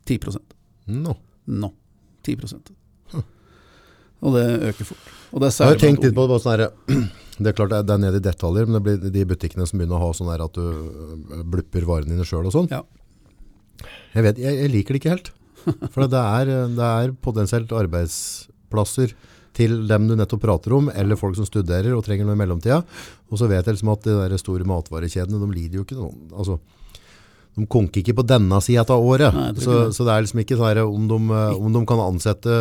10% 0.10 0.40
Nå. 0.90 1.14
nå. 1.46 1.70
10 2.30 3.24
Og 4.20 4.36
det 4.36 4.46
øker 4.74 4.86
fort. 4.90 5.10
Det 5.32 5.50
Jeg 5.54 5.68
har 5.70 5.80
tenkt 5.80 6.04
litt 6.04 6.16
på 6.18 6.26
det, 6.28 6.40
sånn 6.44 6.56
her, 6.58 6.70
det 7.40 7.52
er 7.52 7.56
klart 7.56 7.72
det 7.72 7.94
er- 7.94 8.02
nede 8.02 8.20
i 8.20 8.26
detaljer, 8.26 8.66
men 8.68 8.76
det 8.78 8.84
blir 8.84 9.12
de 9.14 9.26
butikkene 9.30 9.68
som 9.70 9.80
begynner 9.80 10.00
å 10.00 10.08
ha 10.08 10.14
sånn 10.18 10.32
her 10.32 10.44
at 10.44 10.54
du 10.58 10.64
øh, 10.66 11.44
blupper 11.46 11.86
varene 11.88 12.12
dine 12.16 12.26
sjøl 12.28 12.50
og 12.50 12.56
sånn. 12.56 12.68
Ja. 12.74 12.82
Jeg, 14.16 14.24
vet, 14.26 14.42
jeg, 14.42 14.58
jeg 14.64 14.72
liker 14.74 14.96
det 14.96 15.02
ikke 15.04 15.14
helt. 15.14 15.32
For 15.94 16.08
det 16.08 16.20
er, 16.20 16.52
det 16.76 16.88
er 17.04 17.14
potensielt 17.22 17.72
arbeidsplasser 17.76 19.14
til 19.60 19.88
dem 19.90 20.08
du 20.08 20.16
nettopp 20.16 20.42
prater 20.44 20.74
om, 20.78 20.90
eller 20.94 21.20
folk 21.20 21.36
som 21.38 21.48
studerer 21.48 21.94
og 21.96 22.04
trenger 22.06 22.28
noe 22.28 22.38
i 22.38 22.42
mellomtida. 22.42 22.82
Og 23.30 23.40
så 23.42 23.48
vet 23.50 23.66
jeg 23.68 23.76
liksom 23.78 23.92
at 23.94 24.06
de 24.08 24.16
der 24.18 24.36
store 24.42 24.68
matvarekjedene, 24.68 25.40
de 25.42 25.50
lider 25.56 25.80
jo 25.82 25.86
ikke 25.86 25.98
noe. 26.00 26.14
Altså, 26.34 26.60
de 27.58 27.66
konker 27.68 28.02
ikke 28.02 28.16
på 28.20 28.26
denne 28.28 28.60
sida 28.64 28.86
av 28.86 29.04
året. 29.04 29.36
Nei, 29.36 29.50
så, 29.60 29.76
det. 29.76 29.96
så 29.98 30.06
det 30.08 30.14
er 30.14 30.26
liksom 30.26 30.42
ikke 30.44 30.58
sånn 30.60 30.82
om 30.86 31.08
de, 31.10 31.20
eh, 31.36 31.60
om 31.60 31.76
de 31.76 31.84
kan 31.90 32.04
ansette 32.04 32.58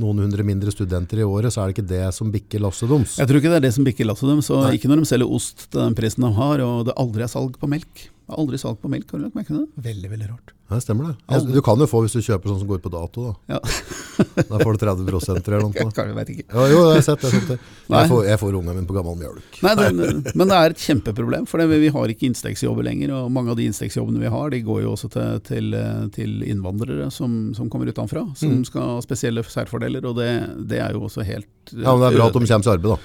noen 0.00 0.24
hundre 0.24 0.46
mindre 0.46 0.72
studenter 0.72 1.20
i 1.20 1.26
året, 1.26 1.52
så 1.52 1.62
er 1.62 1.70
det 1.70 1.76
ikke 1.76 1.88
det 1.90 2.02
som 2.16 2.32
bikker 2.32 2.62
lasset 2.64 2.90
deres. 2.90 3.18
Jeg 3.20 3.30
tror 3.30 3.42
ikke 3.42 3.52
det 3.52 3.60
er 3.60 3.66
det 3.68 3.74
som 3.76 3.88
bikker 3.88 4.08
lasset 4.08 4.30
dem. 4.30 4.42
Så 4.46 4.62
ikke 4.76 4.90
når 4.90 5.02
de 5.02 5.10
selger 5.12 5.38
ost 5.38 5.66
til 5.68 5.82
den 5.82 5.96
prisen 5.98 6.26
de 6.26 6.32
har, 6.38 6.64
og 6.64 6.86
det 6.88 6.96
aldri 6.96 7.26
er 7.26 7.32
salg 7.32 7.58
på 7.60 7.70
melk. 7.70 8.06
Aldri 8.32 8.60
salg 8.62 8.80
på 8.82 8.90
melk, 8.90 9.10
har 9.12 9.20
du 9.20 9.28
lagt 9.28 9.38
merke 9.38 9.52
til 9.52 9.64
det? 9.64 9.88
Veldig, 9.90 10.12
veldig 10.14 10.30
rart. 10.32 10.55
Ja, 10.66 10.80
stemmer 10.82 11.12
det. 11.12 11.14
Altså, 11.30 11.52
du 11.54 11.60
kan 11.62 11.78
jo 11.78 11.86
få 11.86 12.00
hvis 12.02 12.16
du 12.16 12.22
kjøper 12.26 12.50
sånn 12.50 12.58
som 12.58 12.66
går 12.66 12.80
ut 12.80 12.86
på 12.88 12.90
dato. 12.90 13.26
Da, 13.28 13.54
Ja, 13.54 13.58
da 14.50 14.58
får 14.58 14.74
du 14.74 14.80
30% 14.82 15.46
eller 15.46 15.60
noe. 15.62 15.72
jeg, 15.78 15.92
kan- 15.94 16.08
jeg 16.10 16.16
vet 16.16 16.32
ikke. 16.34 16.46
Ja, 16.50 16.64
jo, 16.72 16.80
jeg 16.90 16.96
har 16.98 17.04
sett 17.06 17.22
det. 17.22 17.30
Jeg, 17.36 17.44
det. 17.52 17.58
Jeg, 17.96 18.08
får, 18.10 18.24
jeg 18.26 18.38
får 18.42 18.54
ungen 18.58 18.74
min 18.80 18.86
på 18.88 18.96
gammel 18.96 19.14
mjølk. 19.20 19.58
Nei, 19.62 19.72
det, 19.78 20.32
men 20.34 20.48
det 20.50 20.56
er 20.58 20.72
et 20.74 20.80
kjempeproblem, 20.82 21.44
for 21.46 21.62
det, 21.62 21.68
vi 21.78 21.86
har 21.94 22.10
ikke 22.10 22.26
innstegsjobber 22.26 22.82
lenger. 22.88 23.12
Og 23.14 23.28
mange 23.30 23.52
av 23.52 23.60
de 23.60 23.68
innstegsjobbene 23.70 24.18
vi 24.24 24.32
har, 24.32 24.48
de 24.50 24.58
går 24.66 24.80
jo 24.82 24.94
også 24.96 25.10
til, 25.14 25.36
til, 25.46 25.76
til 26.16 26.32
innvandrere 26.50 27.06
som, 27.14 27.36
som 27.54 27.70
kommer 27.70 27.86
utenfra, 27.94 28.24
som 28.34 28.56
Mm. 28.56 28.64
skal 28.66 28.82
ha 28.96 28.96
spesielle 29.04 29.42
særfordeler. 29.46 30.02
Og 30.10 30.16
det, 30.18 30.26
det 30.70 30.80
er 30.82 30.96
jo 30.98 31.04
også 31.06 31.22
helt 31.26 31.46
Ja, 31.74 31.94
men 31.94 32.02
Det 32.02 32.08
er 32.10 32.16
bra 32.18 32.26
at 32.26 32.34
de 32.34 32.42
kommer 32.46 32.62
til 32.66 32.72
arbeid, 32.74 32.90
da. 32.90 32.98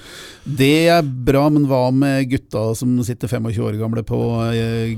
Det 0.62 0.72
er 0.96 1.06
bra, 1.30 1.44
men 1.50 1.64
hva 1.70 1.80
med 1.94 2.26
gutta 2.30 2.60
som 2.78 2.92
sitter 3.06 3.30
25 3.30 3.62
år 3.68 3.78
gamle 3.80 4.02
på 4.06 4.18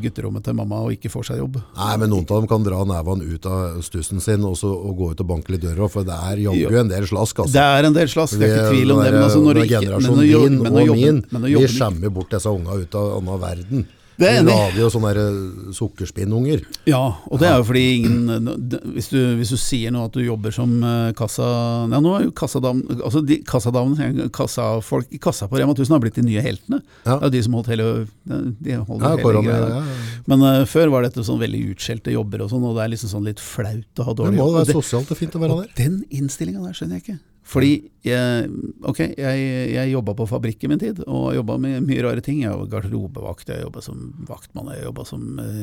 gutterommet 0.02 0.44
til 0.44 0.56
mamma 0.58 0.80
og 0.84 0.92
ikke 0.96 1.10
får 1.12 1.28
seg 1.30 1.40
jobb? 1.40 1.56
Nei, 1.78 1.94
men 2.00 2.12
Noen 2.12 2.24
av 2.28 2.40
dem 2.42 2.48
kan 2.50 2.53
dra 2.62 2.84
nevene 2.86 3.26
ut 3.26 3.48
av 3.50 3.80
stussen 3.82 4.22
sin 4.22 4.44
og, 4.46 4.54
så, 4.60 4.70
og 4.70 4.94
gå 5.00 5.10
ut 5.14 5.24
og 5.24 5.30
banke 5.32 5.54
litt 5.54 5.64
døra, 5.64 5.88
for 5.90 6.06
det 6.06 6.14
er 6.14 6.44
jaggu 6.44 6.78
en 6.84 6.92
del 6.92 7.08
slask. 7.10 7.42
Altså. 7.42 7.56
Det 7.56 7.64
er 7.64 7.88
en 7.90 7.98
del 7.98 8.12
slask, 8.12 8.38
det 8.38 8.46
er 8.46 8.54
ikke 8.54 8.70
tvil 8.76 8.94
om 8.94 9.02
det. 9.02 9.10
Men 9.16 9.26
altså 9.26 9.42
når 9.42 9.60
er 9.64 9.70
generasjonen 9.74 10.24
din 10.28 10.62
og 10.70 10.94
min, 10.94 11.20
vi 11.48 11.66
skjemmer 11.74 12.14
bort 12.14 12.30
disse 12.36 12.54
unga 12.54 12.78
ut 12.78 12.98
av 13.00 13.12
annen 13.18 13.44
verden. 13.48 13.86
Det 14.14 14.28
er 14.28 14.36
enig. 14.40 14.52
lager 14.54 14.78
jo 14.78 14.88
sånne 14.94 15.10
der, 15.14 15.20
eh, 15.24 15.72
sukkerspinnunger. 15.74 16.62
Ja, 16.86 17.02
og 17.26 17.40
det 17.40 17.48
er 17.48 17.56
jo 17.58 17.66
fordi 17.66 17.82
ingen 17.98 18.46
Hvis 18.94 19.08
du, 19.10 19.18
hvis 19.38 19.50
du 19.50 19.58
sier 19.58 19.90
nå 19.94 20.04
at 20.06 20.14
du 20.14 20.22
jobber 20.22 20.54
som 20.54 20.76
eh, 20.82 21.12
kassa... 21.18 21.48
Ja, 21.90 22.00
nå 22.00 22.14
er 22.18 22.26
jo 22.28 22.34
kassadam, 22.36 22.82
altså 23.00 23.24
de, 23.26 23.40
kassadamene, 23.48 24.28
kassafolk 24.34 25.10
i 25.10 25.18
kassa 25.18 25.48
på 25.50 25.58
Rema 25.58 25.74
1000 25.74 25.96
har 25.96 26.04
blitt 26.04 26.20
de 26.20 26.26
nye 26.28 26.44
heltene. 26.44 26.80
Ja. 27.04 27.18
Det 27.18 27.20
er 27.20 27.26
jo 27.26 27.34
de 27.36 27.42
som 27.48 27.58
holdt 27.58 27.72
hele, 27.74 27.90
de 28.24 28.78
holdt 28.78 29.02
Ja, 29.02 29.14
hele 29.16 29.22
korona, 29.26 29.58
ja. 29.74 29.82
Men 30.30 30.46
uh, 30.46 30.62
før 30.68 30.94
var 30.94 31.06
dette 31.06 31.26
sånn 31.26 31.42
veldig 31.42 31.66
utskjelte 31.74 32.14
jobber 32.14 32.46
og 32.46 32.52
sånn, 32.54 32.64
og 32.64 32.78
det 32.78 32.86
er 32.86 32.94
liksom 32.94 33.12
sånn 33.16 33.28
litt 33.28 33.42
flaut 33.42 34.00
å 34.00 34.08
ha 34.08 34.16
Det 34.22 34.32
må 34.32 34.48
jo 34.48 34.58
være 34.60 34.78
sosialt 34.78 35.10
og 35.10 35.18
fint 35.18 35.34
å 35.34 35.42
være 35.42 35.62
der. 35.64 35.72
den 35.82 36.02
innstillinga 36.14 36.62
der 36.64 36.76
skjønner 36.76 37.00
jeg 37.00 37.08
ikke. 37.08 37.20
Fordi 37.44 37.72
jeg, 38.06 38.48
ok, 38.88 39.00
jeg, 39.20 39.48
jeg 39.74 39.90
jobba 39.92 40.14
på 40.16 40.26
fabrikk 40.30 40.64
i 40.64 40.70
min 40.72 40.80
tid, 40.80 41.02
og 41.04 41.34
jobba 41.36 41.58
med 41.60 41.84
mye 41.84 42.04
rare 42.06 42.24
ting. 42.24 42.40
Jeg 42.40 42.56
var 42.56 42.70
garderobevakt, 42.72 43.50
jeg 43.52 43.66
jobba 43.66 43.82
som 43.84 44.06
vaktmann, 44.28 44.72
jeg 44.72 44.86
jobba 44.86 45.04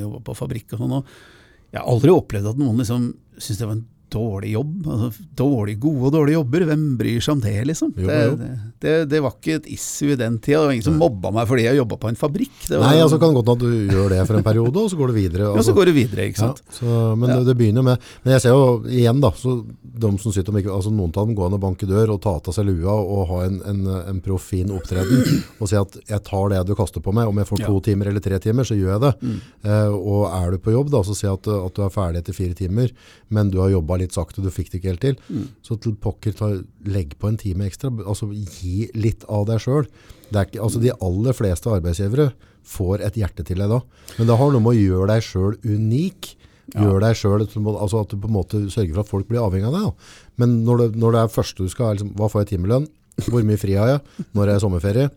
jobba 0.04 0.22
på 0.28 0.36
fabrikk 0.38 0.76
og 0.76 0.84
sånn. 0.84 0.94
Og 1.00 1.72
jeg 1.72 1.80
har 1.80 1.89
aldri 1.89 2.13
opplevd 2.13 2.52
at 2.52 2.62
noen 2.62 2.84
liksom 2.84 3.10
syntes 3.38 3.63
det 3.63 3.70
var 3.70 3.80
en 3.80 3.88
dårlig 4.12 4.52
jobb. 4.54 4.74
Altså, 4.91 5.24
dårlig, 5.39 5.76
gode 5.82 6.10
og 6.10 6.13
dårlige 6.17 6.38
jobber, 6.39 6.65
hvem 6.67 6.84
bryr 7.00 7.21
seg 7.24 7.34
om 7.38 7.41
det, 7.45 7.54
liksom? 7.69 7.93
Jo, 7.95 8.08
jo. 8.10 8.36
det, 8.41 8.50
det, 8.84 8.93
det 9.12 9.21
var 9.24 9.36
ikke 9.38 9.56
et 9.62 9.69
issue 9.71 10.12
i 10.13 10.17
den 10.19 10.38
tida. 10.43 10.60
Det 10.62 10.67
var 10.67 10.76
ingen 10.76 10.88
som 10.89 10.97
mobba 11.00 11.32
meg 11.36 11.47
fordi 11.50 11.65
jeg 11.67 11.80
jobba 11.80 11.97
på 12.02 12.12
en 12.12 12.19
fabrikk. 12.19 12.54
Det 12.67 12.78
var, 12.78 12.86
Nei, 12.89 13.00
altså 13.06 13.19
kan 13.21 13.32
det 13.32 13.39
godt 13.39 13.52
hende 13.54 13.56
at 13.56 13.89
du 13.89 13.95
gjør 13.95 14.10
det 14.15 14.21
for 14.28 14.39
en 14.41 14.43
periode, 14.47 14.84
og 14.84 14.89
så 14.91 15.00
går 15.00 15.08
det 15.13 15.15
videre. 15.15 15.43
ja, 15.47 15.52
Altså. 15.56 15.71
så 15.71 15.78
går 15.80 15.86
det 15.91 15.95
videre, 15.95 16.28
ikke 16.32 16.41
sant. 16.43 16.62
Ja, 16.67 16.76
så, 16.80 16.97
men 17.15 17.30
Ja. 17.30 17.36
det, 17.39 17.45
det 17.52 17.58
begynner 17.58 17.84
med 17.88 17.97
Men 18.26 18.34
jeg 18.36 18.41
ser 18.41 18.50
jo 18.56 18.84
igjen, 18.89 19.21
da 19.21 19.32
så 19.32 19.56
de 20.02 20.12
som 20.19 20.32
sitter 20.34 20.52
om 20.52 20.58
ikke, 20.60 20.71
altså 20.74 20.91
Noen 20.91 21.12
av 21.15 21.28
dem 21.28 21.36
går 21.36 21.45
an 21.47 21.58
å 21.58 21.62
banke 21.62 21.88
dør 21.88 22.13
og 22.15 22.21
ta 22.24 22.36
av 22.41 22.54
seg 22.56 22.65
lua 22.67 22.93
og 23.00 23.28
ha 23.30 23.39
en, 23.45 23.62
en, 23.69 23.82
en 24.12 24.21
proff, 24.21 24.43
fin 24.52 24.69
opptreden 24.74 25.43
og 25.62 25.69
si 25.69 25.76
at 25.78 25.95
'jeg 26.08 26.24
tar 26.24 26.50
det 26.50 26.65
du 26.67 26.74
kaster 26.76 27.00
på 27.02 27.13
meg', 27.13 27.28
om 27.30 27.38
jeg 27.38 27.47
får 27.47 27.58
to 27.65 27.74
Ja. 27.76 27.80
timer 27.80 28.08
eller 28.08 28.19
tre 28.19 28.39
timer, 28.39 28.63
så 28.63 28.76
gjør 28.76 28.91
jeg 28.97 29.02
det. 29.02 29.13
Mm. 29.21 29.39
Eh, 29.63 29.91
og 29.93 30.21
er 30.34 30.52
du 30.52 30.58
på 30.58 30.71
jobb, 30.74 30.89
da, 30.91 31.02
så 31.06 31.15
si 31.15 31.28
at, 31.28 31.47
at 31.47 31.74
du 31.76 31.82
er 31.86 31.89
ferdig 31.93 32.17
etter 32.24 32.34
fire 32.34 32.54
timer, 32.58 32.89
men 33.30 33.50
du 33.52 33.60
har 33.62 33.69
jobba 33.69 33.97
litt 34.02 34.16
sakte, 34.16 34.44
du 34.44 34.52
fikk 34.54 34.72
det 34.72 34.82
ikke 34.82 34.92
helt 34.92 35.06
til. 35.06 35.18
Mm. 35.30 35.48
Så 35.66 35.78
til 35.82 35.96
pokker, 36.02 36.36
ta, 36.38 36.52
legg 36.90 37.16
på 37.22 37.32
en 37.32 37.40
time 37.42 37.68
ekstra. 37.70 37.92
altså 38.04 38.30
Gi 38.32 38.90
litt 38.98 39.26
av 39.30 39.48
deg 39.50 39.62
sjøl. 39.64 39.88
Altså, 40.36 40.82
de 40.82 40.94
aller 40.94 41.38
fleste 41.38 41.72
arbeidsgivere 41.72 42.32
får 42.68 43.04
et 43.08 43.18
hjerte 43.20 43.46
til 43.48 43.62
deg 43.62 43.72
da. 43.72 43.82
Men 44.20 44.30
det 44.30 44.38
har 44.40 44.54
noe 44.54 44.64
med 44.64 44.76
å 44.76 44.80
gjøre 44.80 45.10
deg 45.16 45.26
sjøl 45.26 45.58
unik. 45.66 46.36
Gjør 46.72 47.02
deg 47.04 47.18
selv, 47.20 47.50
altså 47.74 48.06
at 48.06 48.14
du 48.14 48.20
på 48.22 48.30
en 48.30 48.38
måte 48.38 48.60
sørger 48.72 48.94
for 48.96 49.04
at 49.04 49.10
folk 49.10 49.28
blir 49.28 49.42
avhengig 49.44 49.68
av 49.68 49.76
deg. 49.76 49.90
Da. 49.90 50.26
Men 50.40 50.62
når 50.68 50.84
det, 50.84 50.90
når 51.04 51.16
det 51.16 51.22
er 51.22 51.34
første 51.34 51.66
du 51.66 51.72
skal, 51.72 51.98
liksom, 51.98 52.14
hva 52.16 52.30
får 52.32 52.44
jeg 52.44 52.48
i 52.48 52.52
timelønn? 52.54 52.88
Hvor 53.28 53.44
mye 53.46 53.60
fri 53.60 53.76
har 53.78 53.90
jeg? 53.90 54.26
Når 54.38 54.46
er 54.46 54.56
jeg 54.56 54.64
sommerferie? 54.64 55.10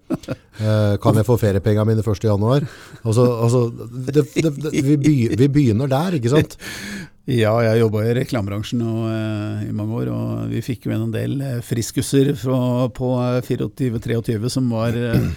Eh, 0.54 0.94
kan 1.02 1.16
jeg 1.18 1.26
få 1.26 1.34
feriepengene 1.40 1.86
mine 1.88 2.02
1. 2.02 2.26
januar? 2.26 2.66
Altså, 3.02 3.24
altså 3.42 3.62
det, 3.90 4.24
det, 4.34 4.52
det, 4.62 4.72
vi, 5.02 5.14
vi 5.34 5.48
begynner 5.50 5.90
der, 5.90 6.18
ikke 6.18 6.30
sant? 6.30 6.54
Ja, 7.24 7.54
jeg 7.64 7.80
jobba 7.80 8.02
i 8.04 8.14
reklamebransjen 8.18 8.82
eh, 8.84 9.64
i 9.70 9.72
mange 9.72 9.96
år, 10.02 10.10
og 10.12 10.50
vi 10.52 10.60
fikk 10.64 10.84
jo 10.84 10.92
en 10.92 11.12
del 11.14 11.38
eh, 11.40 11.60
friskuser 11.64 12.34
fra, 12.36 12.58
på 12.92 13.14
24-23 13.48 14.50
som 14.52 14.66
var 14.74 14.92
eh, 14.92 15.30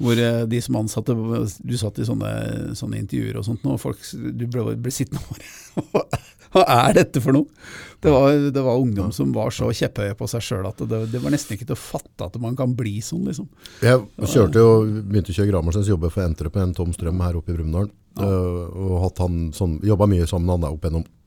hvor 0.00 0.16
eh, 0.16 0.44
de 0.48 0.60
som 0.64 0.78
ansatte 0.80 1.12
Du 1.12 1.74
satt 1.76 2.00
i 2.00 2.06
sånne, 2.08 2.30
sånne 2.78 3.02
intervjuer 3.02 3.36
og 3.36 3.44
sånt, 3.44 3.60
nå, 3.60 3.76
og 3.76 3.82
folk, 3.82 4.00
du 4.14 4.46
ble, 4.48 4.72
ble 4.80 4.94
sittende 4.94 5.20
og 5.20 5.90
bare 5.92 6.22
Hva 6.54 6.62
er 6.70 6.96
dette 7.00 7.18
for 7.18 7.34
noe? 7.34 7.50
Det 7.98 8.12
var, 8.14 8.36
det 8.54 8.62
var 8.62 8.78
ungdom 8.78 9.08
som 9.12 9.32
var 9.34 9.50
så 9.50 9.66
kjepphøye 9.74 10.14
på 10.14 10.28
seg 10.30 10.44
sjøl 10.44 10.68
at 10.68 10.84
det, 10.86 11.00
det 11.10 11.18
var 11.18 11.34
nesten 11.34 11.56
ikke 11.56 11.66
til 11.66 11.74
å 11.74 11.80
fatte 11.80 12.28
at 12.28 12.36
man 12.38 12.54
kan 12.54 12.76
bli 12.78 13.00
sånn, 13.02 13.24
liksom. 13.26 13.48
Jeg 13.82 14.28
kjørte 14.30 14.62
jo, 14.62 14.76
begynte 15.02 15.34
å 15.34 15.36
kjøre 15.40 15.50
Gramersens 15.50 15.90
jobbe 15.90 16.12
for 16.14 16.22
Entrep 16.22 16.54
med 16.54 16.68
en 16.68 16.76
Tom 16.78 16.94
Strøm 16.94 17.24
her 17.26 17.40
oppe 17.40 17.50
i 17.50 17.56
Brumunddal. 17.58 17.90
Ja. 18.14 18.28
og 18.30 18.92
hatt 19.02 19.18
han 19.24 19.48
sånn, 19.50 19.80
jobba 19.82 20.06
mye 20.06 20.28
sammen 20.30 20.46
med 20.46 20.54
han 20.54 20.66
der 20.68 20.76
opp 20.76 20.84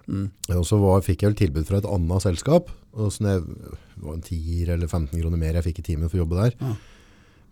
igjennom. 0.07 0.59
Og 0.59 0.65
så 0.67 0.79
var, 0.81 1.01
fikk 1.05 1.23
jeg 1.23 1.31
vel 1.33 1.39
tilbud 1.41 1.67
fra 1.69 1.81
et 1.81 1.89
annet 1.89 2.23
selskap. 2.25 2.69
Og 2.97 3.11
sånn 3.13 3.29
jeg, 3.29 3.41
det 3.45 4.03
var 4.05 4.13
en 4.17 4.23
10 4.25 4.69
eller 4.75 4.87
15 4.87 5.11
kroner 5.21 5.37
mer 5.41 5.59
jeg 5.59 5.67
fikk 5.69 5.81
i 5.83 5.87
timen 5.93 6.09
for 6.09 6.17
å 6.19 6.23
jobbe 6.25 6.39
der. 6.41 6.55
Ja. 6.61 6.75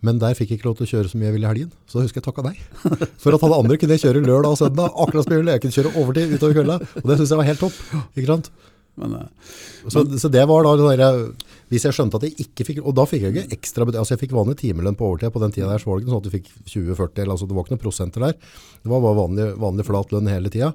Men 0.04 0.18
der 0.20 0.36
fikk 0.36 0.50
jeg 0.52 0.60
ikke 0.60 0.68
lov 0.68 0.76
til 0.78 0.86
å 0.86 0.90
kjøre 0.90 1.10
så 1.10 1.18
mye 1.18 1.30
jeg 1.30 1.36
ville 1.38 1.48
i 1.48 1.52
helgen. 1.54 1.70
Så 1.88 1.98
da 1.98 2.04
husker 2.04 2.20
jeg 2.20 2.26
takka 2.28 2.44
deg. 2.48 3.10
For 3.22 3.34
at 3.36 3.44
alle 3.46 3.60
andre 3.62 3.78
kunne 3.80 3.96
jeg 3.96 4.04
kjøre 4.06 4.24
lørdag 4.26 4.54
og 4.54 4.60
søndag. 4.60 4.92
akkurat 4.92 5.26
som 5.26 5.34
jeg 5.34 5.42
ville. 5.42 5.56
Jeg 5.56 5.64
kunne 5.64 5.76
kjøre 5.78 5.92
overtid 6.02 6.34
utover 6.36 6.58
kvelda. 6.60 6.78
Og 7.02 7.06
det 7.10 7.18
syns 7.20 7.32
jeg 7.32 7.40
var 7.40 7.48
helt 7.48 7.62
topp. 7.64 7.78
Ikke 8.16 8.30
sant? 8.32 8.50
Men 8.96 9.12
så, 9.84 9.90
Så, 9.92 10.18
så 10.22 10.28
det 10.32 10.40
var 10.48 10.64
da 10.64 10.70
der, 10.96 11.16
Hvis 11.68 11.84
jeg 11.84 11.92
skjønte 11.92 12.16
at 12.16 12.22
jeg 12.24 12.46
ikke 12.46 12.64
fikk 12.64 12.78
Og 12.80 12.94
da 12.96 13.04
fikk 13.04 13.26
jeg 13.26 13.34
ikke 13.34 13.52
ekstra 13.58 13.84
Altså 13.90 14.14
jeg 14.14 14.22
fikk 14.22 14.32
vanlig 14.32 14.54
timelønn 14.62 14.96
på 14.96 15.04
overtid 15.10 15.34
på 15.34 15.42
den 15.42 15.52
tida 15.52 15.68
der, 15.68 15.82
så 15.82 15.90
var 15.90 15.98
det 15.98 16.06
ikke 16.06 16.14
sånn 16.14 16.22
at 16.22 16.28
du 16.28 16.32
fikk 16.32 16.48
20-40, 16.64 17.20
eller 17.20 17.34
altså 17.34 17.48
det 17.50 17.58
var 17.58 17.66
ikke 17.66 17.74
noen 17.74 17.82
prosenter 17.82 18.24
der. 18.24 18.38
Det 18.80 18.92
var 18.94 19.02
bare 19.04 19.18
vanlig, 19.18 19.48
vanlig 19.60 19.84
flat 19.90 20.14
lønn 20.16 20.30
hele 20.32 20.52
tida. 20.54 20.70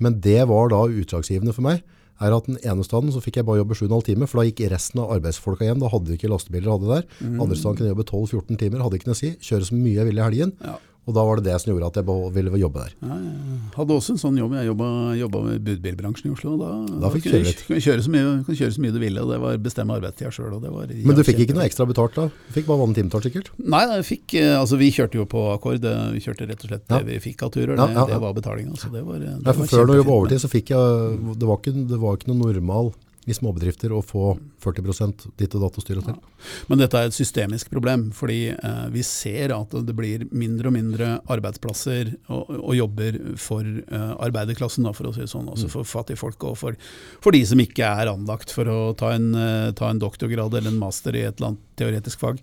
Men 0.00 0.20
det 0.24 0.42
var 0.50 0.72
da 0.72 0.84
utslagsgivende 0.88 1.54
for 1.56 1.66
meg. 1.68 1.82
Er 2.20 2.34
at 2.36 2.44
den 2.50 2.58
ene 2.68 2.84
staden 2.84 3.12
så 3.14 3.22
fikk 3.24 3.38
jeg 3.40 3.46
bare 3.48 3.62
jobbe 3.62 3.76
7,5 3.78 4.02
timer, 4.10 4.28
for 4.28 4.40
da 4.40 4.48
gikk 4.50 4.66
resten 4.72 5.00
av 5.00 5.14
arbeidsfolka 5.14 5.64
hjem. 5.64 5.80
Da 5.80 5.88
hadde 5.92 6.12
vi 6.12 6.18
ikke 6.18 6.28
lastebiler 6.32 6.74
hadde 6.74 6.90
der. 6.90 7.06
Andre 7.40 7.56
staden 7.56 7.78
kunne 7.78 7.88
jeg 7.88 7.96
jobbe 7.96 8.08
12-14 8.10 8.60
timer, 8.60 8.82
hadde 8.84 9.00
ikke 9.00 9.08
noe 9.08 9.16
å 9.16 9.20
si. 9.22 9.30
Kjøre 9.40 9.68
så 9.70 9.78
mye 9.78 9.96
jeg 9.96 10.08
ville 10.10 10.20
i 10.20 10.26
helgen. 10.26 10.52
Ja. 10.60 10.76
Og 11.08 11.14
da 11.16 11.22
var 11.26 11.40
det 11.40 11.46
det 11.48 11.54
som 11.62 11.70
gjorde 11.72 11.88
at 11.88 11.96
jeg 11.98 12.04
ville 12.36 12.58
jobbe 12.60 12.82
der. 12.84 12.92
ja, 13.02 13.14
jeg 13.16 13.72
hadde 13.74 13.94
også 13.96 14.12
en 14.14 14.18
sånn 14.20 14.36
jobb. 14.38 14.52
Jeg 14.54 14.66
jobba, 14.68 14.88
jobba 15.18 15.40
med 15.46 15.62
budbilbransjen 15.64 16.28
i 16.28 16.34
Oslo. 16.36 16.52
Da, 16.60 16.68
Da 17.00 17.10
fikk 17.10 17.24
du 17.24 17.30
kjøre 17.32 17.46
litt. 17.48 17.62
kunne 17.66 17.80
kjøre 17.80 18.04
så 18.04 18.12
mye, 18.14 18.44
kunne 18.46 18.58
kjøre 18.60 18.74
så 18.76 18.84
mye 18.84 18.92
du 18.94 18.98
ville, 19.02 19.22
og 19.24 19.32
det 19.32 19.38
var 19.42 19.56
bestemme 19.64 19.96
arbeidstida 19.96 20.30
sjøl. 20.30 20.54
Men 20.60 21.16
du 21.16 21.22
fikk 21.26 21.40
ikke 21.46 21.56
noe 21.56 21.64
ekstra 21.66 21.86
betalt 21.88 22.14
da? 22.14 22.28
Du 22.28 22.52
fikk 22.54 22.68
bare 22.68 22.82
vanlig 22.84 23.00
timetall 23.00 23.24
sikkert? 23.26 23.50
Nei, 23.58 23.82
fikk, 24.06 24.34
eh, 24.38 24.54
altså 24.60 24.78
vi 24.78 24.90
kjørte 24.94 25.18
jo 25.18 25.26
på 25.26 25.46
akkord. 25.56 25.82
eh, 25.84 26.12
Vi 26.12 26.20
kjørte 26.20 26.46
rett 26.46 26.62
og 26.64 26.70
slett 26.70 26.84
Ja. 26.90 26.98
det 27.00 27.06
vi 27.08 27.18
fikk 27.32 27.42
av 27.48 27.50
turer. 27.56 27.74
Det, 27.74 27.88
ja, 27.90 27.92
ja. 27.96 28.06
det 28.06 28.20
var 28.20 28.34
betalinga. 28.34 28.76
Så 28.76 28.92
det 28.92 29.02
var, 29.04 29.18
det 29.18 29.34
Nei, 29.42 29.52
for 29.52 29.64
før 29.66 29.86
når 29.86 29.94
jeg 29.96 30.04
jobbet 30.04 30.16
overtid, 30.20 30.40
så 30.44 30.50
fikk 30.52 30.74
jeg, 30.76 31.36
det 31.40 31.46
var 31.48 31.56
ikke, 31.58 31.74
det 31.88 31.98
var 31.98 32.16
ikke 32.20 32.28
noe 32.34 32.52
normal 32.52 32.92
i 33.30 33.36
småbedrifter 33.36 33.92
å 33.94 34.02
få 34.04 34.34
40 34.64 35.30
ditt 35.38 35.54
og 35.56 35.64
datt 35.64 35.78
å 35.78 35.84
styre 35.84 36.02
til. 36.04 36.16
til. 36.16 36.48
Men 36.70 36.82
dette 36.82 36.98
er 36.98 37.08
et 37.08 37.16
systemisk 37.16 37.70
problem, 37.72 38.08
fordi 38.16 38.40
eh, 38.52 38.84
vi 38.92 39.04
ser 39.06 39.54
at 39.54 39.74
det 39.86 39.96
blir 39.96 40.26
mindre 40.30 40.70
og 40.70 40.76
mindre 40.76 41.10
arbeidsplasser 41.30 42.14
og, 42.32 42.50
og 42.58 42.74
jobber 42.76 43.18
for 43.40 43.66
eh, 43.66 44.12
arbeiderklassen, 44.26 44.86
da, 44.86 44.94
for 44.96 45.10
å 45.10 45.14
si 45.16 45.24
det 45.24 45.30
sånn. 45.32 45.48
Altså 45.52 45.70
for 45.72 45.88
fattige 45.88 46.20
folk 46.20 46.44
og 46.48 46.58
for, 46.60 46.78
for 47.22 47.36
de 47.36 47.42
som 47.48 47.62
ikke 47.62 47.86
er 48.02 48.12
anlagt 48.12 48.54
for 48.54 48.70
å 48.70 48.80
ta 48.98 49.14
en, 49.16 49.32
eh, 49.38 49.70
ta 49.78 49.90
en 49.90 50.02
doktorgrad 50.02 50.58
eller 50.58 50.72
en 50.72 50.82
master 50.82 51.16
i 51.16 51.26
et 51.26 51.36
eller 51.38 51.52
annet 51.52 51.66
teoretisk 51.80 52.20
fag. 52.22 52.42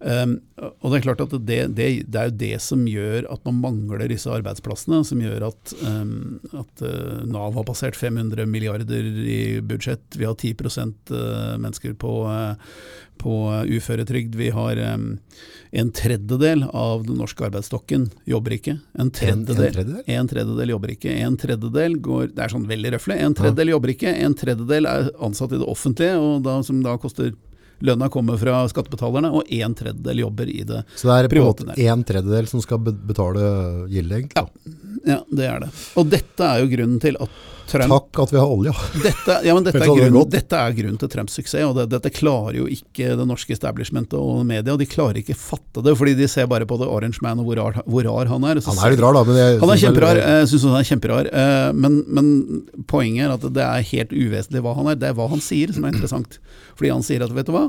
Um, 0.00 0.38
og 0.62 0.90
det 0.90 0.98
er 0.98 1.04
klart 1.06 1.22
at 1.24 1.34
det, 1.46 1.60
det, 1.78 1.88
det 2.10 2.18
er 2.18 2.30
jo 2.30 2.38
det 2.42 2.56
som 2.62 2.84
gjør 2.88 3.26
at 3.32 3.46
man 3.48 3.60
mangler 3.62 4.10
disse 4.10 4.30
arbeidsplassene, 4.30 5.02
som 5.06 5.22
gjør 5.22 5.48
at, 5.48 5.74
um, 5.86 6.40
at 6.52 6.84
eh, 6.86 7.22
Nav 7.28 7.56
har 7.56 7.66
passert 7.68 7.98
500 7.98 8.46
milliarder 8.50 9.08
i 9.22 9.40
budsjett. 9.64 10.04
Vi 10.18 10.28
har 10.28 10.36
10 10.36 10.52
eh, 10.52 11.56
mennesker 11.62 11.96
på, 11.98 12.14
eh, 12.30 12.76
på 13.22 13.36
uføretrygd. 13.78 14.36
Vi 14.38 14.50
har 14.54 14.80
um, 14.94 15.06
en 15.72 15.92
tredjedel 15.96 16.66
av 16.68 17.06
den 17.06 17.18
norske 17.22 17.46
arbeidsstokken 17.48 18.10
jobber 18.28 18.58
ikke. 18.58 18.76
En 18.98 19.12
tredjedel, 19.14 19.68
en 19.70 19.78
tredjedel? 19.78 20.02
en 20.16 20.32
tredjedel 20.34 20.74
jobber 20.74 20.96
ikke. 20.96 21.14
En 21.26 21.38
tredjedel 21.40 21.96
går 22.02 22.34
Det 22.36 22.44
er 22.44 22.52
sånn 22.52 22.68
veldig 22.70 22.96
røfle. 22.96 23.16
En 23.18 23.36
tredjedel 23.38 23.72
jobber 23.74 23.94
ikke. 23.94 24.12
En 24.26 24.36
tredjedel 24.38 24.90
er 24.90 25.08
ansatt 25.22 25.54
i 25.56 25.62
det 25.62 25.70
offentlige, 25.70 26.18
og 26.20 26.44
da, 26.46 26.60
som 26.66 26.84
da 26.84 26.98
koster 27.00 27.32
Lønna 27.82 28.08
kommer 28.12 28.38
fra 28.40 28.60
skattebetalerne, 28.70 29.32
og 29.34 29.48
en 29.52 29.74
tredjedel 29.78 30.22
jobber 30.22 30.50
i 30.52 30.62
det 30.68 30.84
Så 30.94 31.08
det 31.08 31.16
er 31.16 31.26
på 31.26 31.32
en 31.32 31.34
private 31.36 31.66
måte 31.68 31.88
en 31.88 32.04
tredjedel 32.06 32.50
som 32.50 32.62
skal 32.62 32.78
betale 32.82 33.42
gildet, 33.90 34.22
egentlig. 34.22 34.38
da. 34.38 34.78
Ja, 35.08 35.18
det 35.30 35.48
er 35.48 35.64
det. 35.64 35.72
Og 35.98 36.06
dette 36.12 36.46
er 36.46 36.62
jo 36.62 36.70
grunnen 36.70 37.00
til 37.02 37.18
at 37.18 37.40
Trump 37.72 37.92
Takk 37.92 38.20
at 38.26 38.32
vi 38.34 38.38
har 38.40 38.52
olje. 38.52 38.72
dette, 39.06 39.36
ja, 39.46 39.54
men 39.56 39.64
dette, 39.66 39.80
er 39.80 39.88
grunn 39.88 40.00
grunnen, 40.12 40.30
dette 40.32 40.60
er 40.60 40.76
grunnen 40.76 40.98
til 41.00 41.10
Trumps 41.12 41.38
suksess, 41.38 41.64
og 41.66 41.74
det, 41.80 41.86
dette 41.94 42.12
klarer 42.14 42.58
jo 42.60 42.66
ikke 42.70 43.14
det 43.18 43.26
norske 43.28 43.54
establishmentet 43.56 44.18
og 44.20 44.42
media. 44.48 44.76
De 44.78 44.88
klarer 44.88 45.22
ikke 45.22 45.36
fatte 45.38 45.82
det, 45.86 45.94
fordi 45.98 46.14
de 46.18 46.28
ser 46.30 46.46
bare 46.52 46.68
på 46.68 46.78
The 46.80 46.88
Orange 46.92 47.22
Man 47.24 47.40
og 47.42 47.48
hvor 47.48 47.60
rar, 47.62 47.80
hvor 47.86 48.06
rar 48.08 48.30
han 48.32 48.44
er. 48.52 48.60
Han 48.68 48.82
er 48.84 48.94
litt 48.94 49.02
rar, 49.02 49.16
da. 49.16 49.24
Men 49.28 49.40
jeg, 49.40 49.58
Han 49.64 49.74
er 49.74 49.82
kjemperar. 49.86 50.20
Jeg 50.22 50.50
syns 50.52 50.68
han 50.68 50.78
er 50.82 50.88
kjemperar. 50.92 51.32
eh, 51.32 51.72
Men, 51.72 51.98
men 52.12 52.30
poenget 52.90 53.26
er 53.26 53.34
at 53.38 53.48
det 53.56 53.64
er 53.66 53.88
helt 53.94 54.12
uvesentlig 54.14 54.62
hva 54.64 54.76
han 54.78 54.92
er. 54.92 55.00
Det 55.00 55.10
er 55.10 55.18
hva 55.18 55.30
han 55.32 55.42
sier 55.42 55.72
som 55.74 55.84
er 55.88 55.96
interessant. 55.96 56.38
Fordi 56.78 56.92
han 56.92 57.04
sier 57.06 57.24
at 57.24 57.34
vet 57.34 57.48
du 57.48 57.54
hva, 57.56 57.66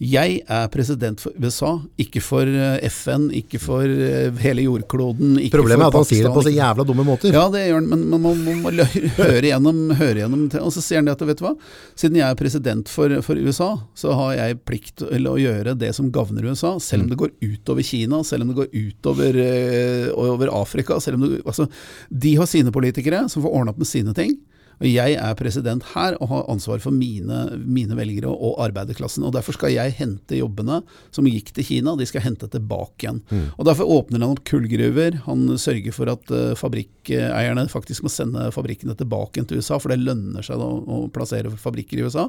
jeg 0.00 0.38
er 0.48 0.68
president 0.72 1.20
for 1.20 1.34
USA, 1.36 1.74
ikke 2.00 2.22
for 2.24 2.48
eh, 2.48 2.86
FN, 2.88 3.26
ikke 3.36 3.58
for 3.60 3.84
eh, 3.84 4.30
hele 4.40 4.62
jordkloden. 4.64 5.34
Ikke 5.44 5.58
Problemet 5.58 5.84
er 5.84 5.90
at 5.90 5.98
han 5.98 6.06
sier 6.08 6.24
det 6.24 6.32
på 6.32 6.44
så 6.46 6.52
jævla 6.54 6.86
dumme 6.88 7.04
måter. 7.04 7.34
ja, 7.36 7.42
det 7.52 7.66
gjør 7.66 7.76
han, 7.82 7.88
men 7.90 8.06
man 8.14 8.22
må, 8.24 8.32
man 8.40 8.62
må 8.64 8.72
høre 9.20 9.42
gjennom, 9.50 9.82
høre 9.98 10.22
gjennom 10.22 10.46
til- 10.54 10.64
Og 10.64 10.72
så 10.72 10.80
sier 10.86 11.02
han 11.02 11.10
det 11.10 11.18
at 11.18 11.26
vet 11.28 11.42
du 11.42 11.44
hva, 11.44 11.52
siden 12.00 12.16
jeg 12.16 12.24
er 12.32 12.40
president 12.40 12.88
for, 12.88 13.12
for 13.26 13.36
USA, 13.44 13.68
så 13.92 14.16
har 14.16 14.32
jeg 14.38 14.60
plikt 14.64 15.02
til 15.04 15.28
å 15.28 15.36
gjøre 15.36 15.76
det 15.76 15.92
som 15.98 16.08
gagner 16.14 16.48
USA, 16.48 16.78
selv 16.80 17.04
om 17.04 17.12
det 17.12 17.20
går 17.20 17.34
utover 17.44 17.84
Kina, 17.84 18.22
selv 18.24 18.46
om 18.48 18.54
det 18.54 18.60
går 18.62 18.72
utover 18.72 19.36
eh, 19.44 20.08
over 20.16 20.48
Afrika. 20.62 20.96
Selv 21.04 21.20
om 21.20 21.28
det, 21.28 21.42
altså, 21.44 21.68
de 22.08 22.34
har 22.40 22.48
sine 22.48 22.72
politikere 22.72 23.26
som 23.28 23.44
får 23.44 23.52
ordna 23.52 23.76
opp 23.76 23.84
med 23.84 23.92
sine 23.92 24.16
ting. 24.16 24.38
Og 24.80 24.88
jeg 24.88 25.16
er 25.20 25.36
president 25.36 25.84
her 25.92 26.16
og 26.22 26.30
har 26.30 26.46
ansvar 26.52 26.80
for 26.80 26.94
mine, 26.94 27.42
mine 27.60 27.96
velgere 27.98 28.30
og 28.32 28.62
arbeiderklassen. 28.64 29.26
og 29.28 29.34
Derfor 29.36 29.56
skal 29.56 29.74
jeg 29.74 29.92
hente 29.98 30.38
jobbene 30.38 30.80
som 31.12 31.28
gikk 31.28 31.52
til 31.56 31.66
Kina, 31.68 31.94
de 32.00 32.06
skal 32.08 32.24
hente 32.24 32.48
tilbake 32.48 33.04
igjen. 33.04 33.20
Og 33.58 33.68
Derfor 33.68 33.92
åpner 33.98 34.22
han 34.22 34.32
opp 34.32 34.42
kullgruver. 34.48 35.20
Han 35.26 35.44
sørger 35.60 35.92
for 35.96 36.12
at 36.12 36.32
eh, 36.32 36.56
fabrikkeierne 36.58 37.66
faktisk 37.70 38.06
må 38.06 38.12
sende 38.12 38.48
fabrikkene 38.54 38.96
tilbake 38.96 39.36
igjen 39.38 39.50
til 39.52 39.60
USA, 39.60 39.78
for 39.82 39.92
det 39.92 40.00
lønner 40.00 40.44
seg 40.46 40.60
da 40.60 40.70
å 40.70 41.02
plassere 41.12 41.52
fabrikker 41.60 42.00
i 42.00 42.08
USA. 42.08 42.28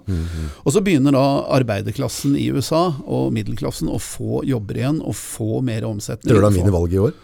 Og 0.65 0.75
så 0.75 0.83
begynner 0.83 1.15
da 1.15 1.25
arbeiderklassen 1.55 2.35
i 2.39 2.49
USA 2.51 2.89
og 3.05 3.31
middelklassen 3.35 3.89
å 3.91 3.99
få 4.01 4.43
jobber 4.47 4.81
igjen 4.81 5.01
og 5.01 5.15
få 5.17 5.63
mer 5.65 5.87
omsetning. 5.87 6.33
Tror 6.33 6.43
du 6.43 6.51
han 6.51 6.59
vinner 6.59 6.75
valget 6.75 6.99
i 6.99 7.05
år? 7.07 7.19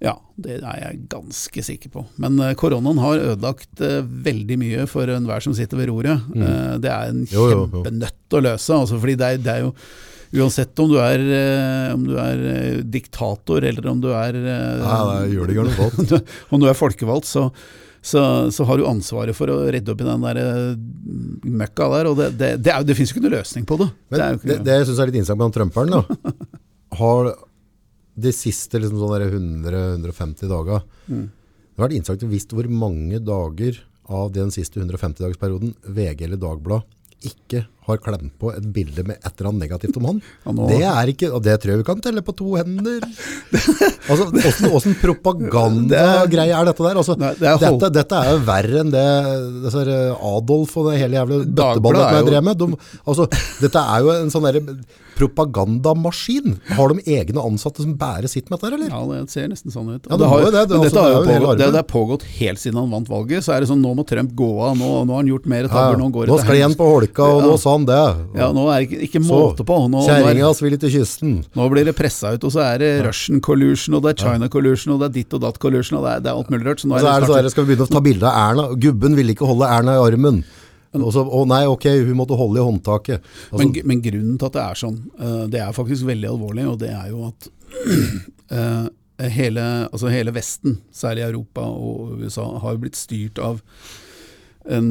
Ja, 0.00 0.14
det 0.40 0.60
er 0.60 0.78
jeg 0.80 1.00
ganske 1.12 1.64
sikker 1.66 1.92
på. 1.92 2.04
Men 2.22 2.38
eh, 2.40 2.54
koronaen 2.58 3.00
har 3.02 3.24
ødelagt 3.32 3.82
eh, 3.84 3.98
veldig 4.00 4.60
mye 4.60 4.86
for 4.90 5.10
enhver 5.12 5.44
som 5.44 5.56
sitter 5.56 5.82
ved 5.82 5.90
roret. 5.92 6.30
Mm. 6.32 6.80
det 6.80 6.92
er 6.92 7.10
en 7.12 7.26
kjempenøtt 7.28 8.38
å 8.38 8.46
løse. 8.46 8.78
Altså, 8.78 9.00
fordi 9.02 9.18
det 9.20 9.34
er, 9.34 9.44
det 9.44 9.58
er 9.58 9.68
jo 9.68 9.74
Uansett 10.30 10.78
om 10.78 10.86
du 10.92 10.96
er, 11.02 11.18
eh, 11.18 11.92
om 11.94 12.04
du 12.06 12.14
er 12.22 12.42
eh, 12.52 12.80
diktator 12.86 13.64
eller 13.66 13.86
om 13.90 13.98
du 14.02 14.12
er 14.14 14.36
eh, 14.38 14.82
Nei, 14.84 14.98
det 15.26 15.34
gjør 15.34 15.50
det 15.50 15.56
godt. 15.58 16.12
om 16.54 16.62
du 16.62 16.68
er 16.70 16.78
folkevalgt, 16.78 17.26
så, 17.26 17.48
så, 17.98 18.22
så 18.54 18.66
har 18.68 18.78
du 18.78 18.86
ansvaret 18.86 19.34
for 19.34 19.50
å 19.50 19.64
redde 19.74 19.90
opp 19.90 20.04
i 20.04 20.06
den 20.06 20.26
der 20.28 20.38
eh, 20.38 20.78
møkka 21.50 21.90
der. 21.96 22.10
Og 22.12 22.20
det, 22.20 22.30
det, 22.38 22.52
det, 22.62 22.74
er 22.76 22.86
det 22.86 22.94
finnes 22.98 23.10
jo 23.10 23.18
ikke 23.18 23.26
noe 23.26 23.40
løsning 23.40 23.66
på 23.66 23.80
det. 23.82 23.90
det 23.90 24.14
Men 24.14 24.22
er 24.28 24.38
det, 24.44 24.58
det 24.68 24.78
jeg 24.78 24.90
syns 24.92 25.02
er 25.02 25.10
litt 25.10 25.18
interessant 25.18 25.40
med 25.42 25.48
han 25.48 25.56
Trumperen, 25.58 25.98
da, 25.98 26.34
har 27.02 27.32
de 28.14 28.32
siste 28.34 28.80
liksom, 28.80 28.98
sånn 29.00 29.12
100-150 29.28 30.50
dager 30.50 30.82
Mm. 31.10 31.28
Det 31.70 31.78
har 31.78 31.88
vært 31.88 31.96
interessant 31.96 32.24
å 32.26 32.28
visst 32.34 32.50
hvor 32.52 32.66
mange 32.68 33.18
dager 33.24 33.78
av 34.10 34.32
den 34.34 34.50
siste 34.52 34.82
150-dagsperioden 34.82 35.70
VG 35.96 36.26
eller 36.26 36.40
Dagblad 36.42 36.84
ikke 37.24 37.62
har 37.92 38.00
klemt 38.02 38.32
på 38.40 38.52
et 38.54 38.66
bilde 38.74 39.04
med 39.06 39.18
et 39.20 39.32
eller 39.36 39.50
annet 39.50 39.64
negativt 39.66 39.96
om 40.00 40.08
han. 40.10 40.22
Ja, 40.46 40.52
nå- 40.56 40.68
Det 40.70 40.80
er 40.86 41.12
ikke, 41.14 41.30
og 41.36 41.42
det 41.44 41.58
tror 41.62 41.74
jeg 41.74 41.82
vi 41.82 41.88
kan 41.90 42.00
telle 42.04 42.22
på 42.26 42.34
to 42.38 42.54
hender. 42.60 43.04
Altså, 44.10 44.24
hvordan, 44.26 44.70
hvordan 44.72 44.94
propagandagreie 45.00 46.54
er 46.56 46.64
dette 46.66 46.82
der? 46.82 46.96
Altså, 46.98 47.14
Nei, 47.20 47.28
det 47.38 47.46
er 47.46 47.60
dette, 47.62 47.90
dette 47.94 48.16
er 48.24 48.32
jo 48.32 48.40
verre 48.48 48.80
enn 48.80 48.90
det 48.90 49.04
eh, 49.04 50.24
Adolf 50.30 50.72
og 50.80 50.88
det 50.90 50.96
hele 51.02 51.18
jævla 51.20 51.38
bøtteballet 51.44 52.16
jeg 52.16 52.26
drev 52.30 52.46
med. 52.48 52.58
De, 52.64 52.80
altså, 53.04 53.28
dette 53.60 53.84
er 53.94 54.02
jo 54.06 54.10
en 54.16 54.32
sånn 54.34 54.48
der 54.48 54.58
propagandamaskin. 55.20 56.54
Har 56.76 56.92
de 56.94 57.02
egne 57.12 57.42
ansatte 57.44 57.82
som 57.84 57.92
bærer 58.00 58.28
sitt 58.30 58.48
med 58.50 58.58
dette, 58.58 58.72
eller? 58.74 58.88
Ja, 58.90 59.00
det 59.10 59.30
ser 59.32 59.48
nesten 59.52 59.72
sånn 59.74 59.90
ut. 59.94 60.06
Ja, 60.08 60.16
det 60.20 60.28
har, 60.30 60.40
jo 60.46 60.50
det. 60.54 60.62
Det- 60.70 60.78
altså, 60.80 61.02
har 61.02 61.10
det 61.10 61.34
jo 61.34 61.40
pågått, 61.40 61.58
det, 61.60 61.70
det 61.76 61.82
pågått 61.90 62.24
helt 62.38 62.58
siden 62.62 62.78
han 62.80 62.90
vant 62.94 63.08
valget. 63.10 63.44
Så 63.44 63.52
er 63.54 63.60
det 63.64 63.68
sånn, 63.70 63.82
nå 63.84 63.92
må 63.98 64.06
Trump 64.08 64.32
gå 64.38 64.50
av, 64.64 64.76
nå, 64.80 64.90
nå 65.04 65.12
har 65.16 65.22
han 65.22 65.30
gjort 65.30 65.46
mer 65.50 65.66
Ja, 65.68 65.72
tabber, 65.74 66.00
nå 66.00 66.08
går 66.14 66.30
nå 66.32 66.38
skal 66.40 66.60
han 66.64 66.74
på 66.78 66.88
holka, 66.88 67.22
og 67.26 67.42
Ja. 67.42 67.46
nå 67.50 67.58
sa 67.60 67.76
kan 67.80 67.88
det. 67.88 68.40
Ja, 68.40 68.50
nå 68.54 68.66
er 68.70 68.82
det 68.82 68.88
ikke, 68.88 69.00
ikke 69.08 69.22
måte 69.24 69.66
på. 69.66 69.78
Er, 69.88 70.06
Kjerringa 70.06 70.52
vil 70.60 70.78
til 70.80 70.94
kysten. 70.94 71.34
nå 71.56 71.68
blir 71.72 71.88
det 71.88 71.96
pressa 71.98 72.34
ut, 72.36 72.46
og 72.46 72.54
så 72.54 72.62
er 72.66 72.80
det 72.82 72.90
Russian 73.06 73.40
collusion, 73.40 73.96
og 73.98 74.04
det 74.04 74.14
er 74.14 74.24
China 74.24 74.48
collusion, 74.52 74.94
og 74.94 75.02
det 75.02 75.10
er 75.10 75.16
ditt 75.20 75.36
og 75.36 75.44
datt 75.44 75.60
collusion, 75.62 75.98
og 75.98 76.06
det 76.06 76.14
er, 76.14 76.24
det 76.24 76.32
er 76.32 76.40
alt 76.40 76.50
mulig 76.52 76.66
rart. 76.68 76.82
Så 76.82 76.90
nå 76.90 76.98
er, 76.98 77.04
så 77.04 77.12
er 77.12 77.24
det 77.24 77.30
så 77.30 77.38
er 77.38 77.46
det 77.46 77.52
skal 77.54 77.66
vi 77.66 77.72
begynne 77.72 77.88
å 77.88 77.94
ta 77.94 78.04
bilde 78.04 78.30
av 78.30 78.40
Erna. 78.50 78.66
Gubben 78.86 79.18
ville 79.18 79.36
ikke 79.36 79.48
holde 79.48 79.70
Erna 79.70 79.96
i 79.96 80.02
armen. 80.04 80.42
Og 80.98 81.12
så, 81.14 81.22
å 81.22 81.44
nei, 81.46 81.62
ok, 81.70 81.86
hun 82.08 82.16
måtte 82.18 82.38
holde 82.38 82.58
i 82.58 82.66
håndtaket. 82.66 83.28
Altså, 83.52 83.60
men, 83.62 83.74
men 83.86 84.00
grunnen 84.02 84.38
til 84.40 84.48
at 84.48 84.56
det 84.56 84.64
er 84.64 84.80
sånn, 84.80 84.96
eh, 85.22 85.44
det 85.52 85.60
er 85.62 85.76
faktisk 85.76 86.08
veldig 86.08 86.32
alvorlig, 86.32 86.66
og 86.66 86.80
det 86.82 86.90
er 86.90 87.12
jo 87.12 87.28
at 87.28 87.46
eh, 88.58 89.28
hele, 89.36 89.66
altså 89.86 90.10
hele 90.10 90.34
Vesten, 90.34 90.80
særlig 90.90 91.28
Europa 91.28 91.68
og 91.70 92.18
USA, 92.18 92.48
har 92.64 92.74
jo 92.74 92.82
blitt 92.82 92.98
styrt 92.98 93.38
av 93.38 93.62
en 94.70 94.90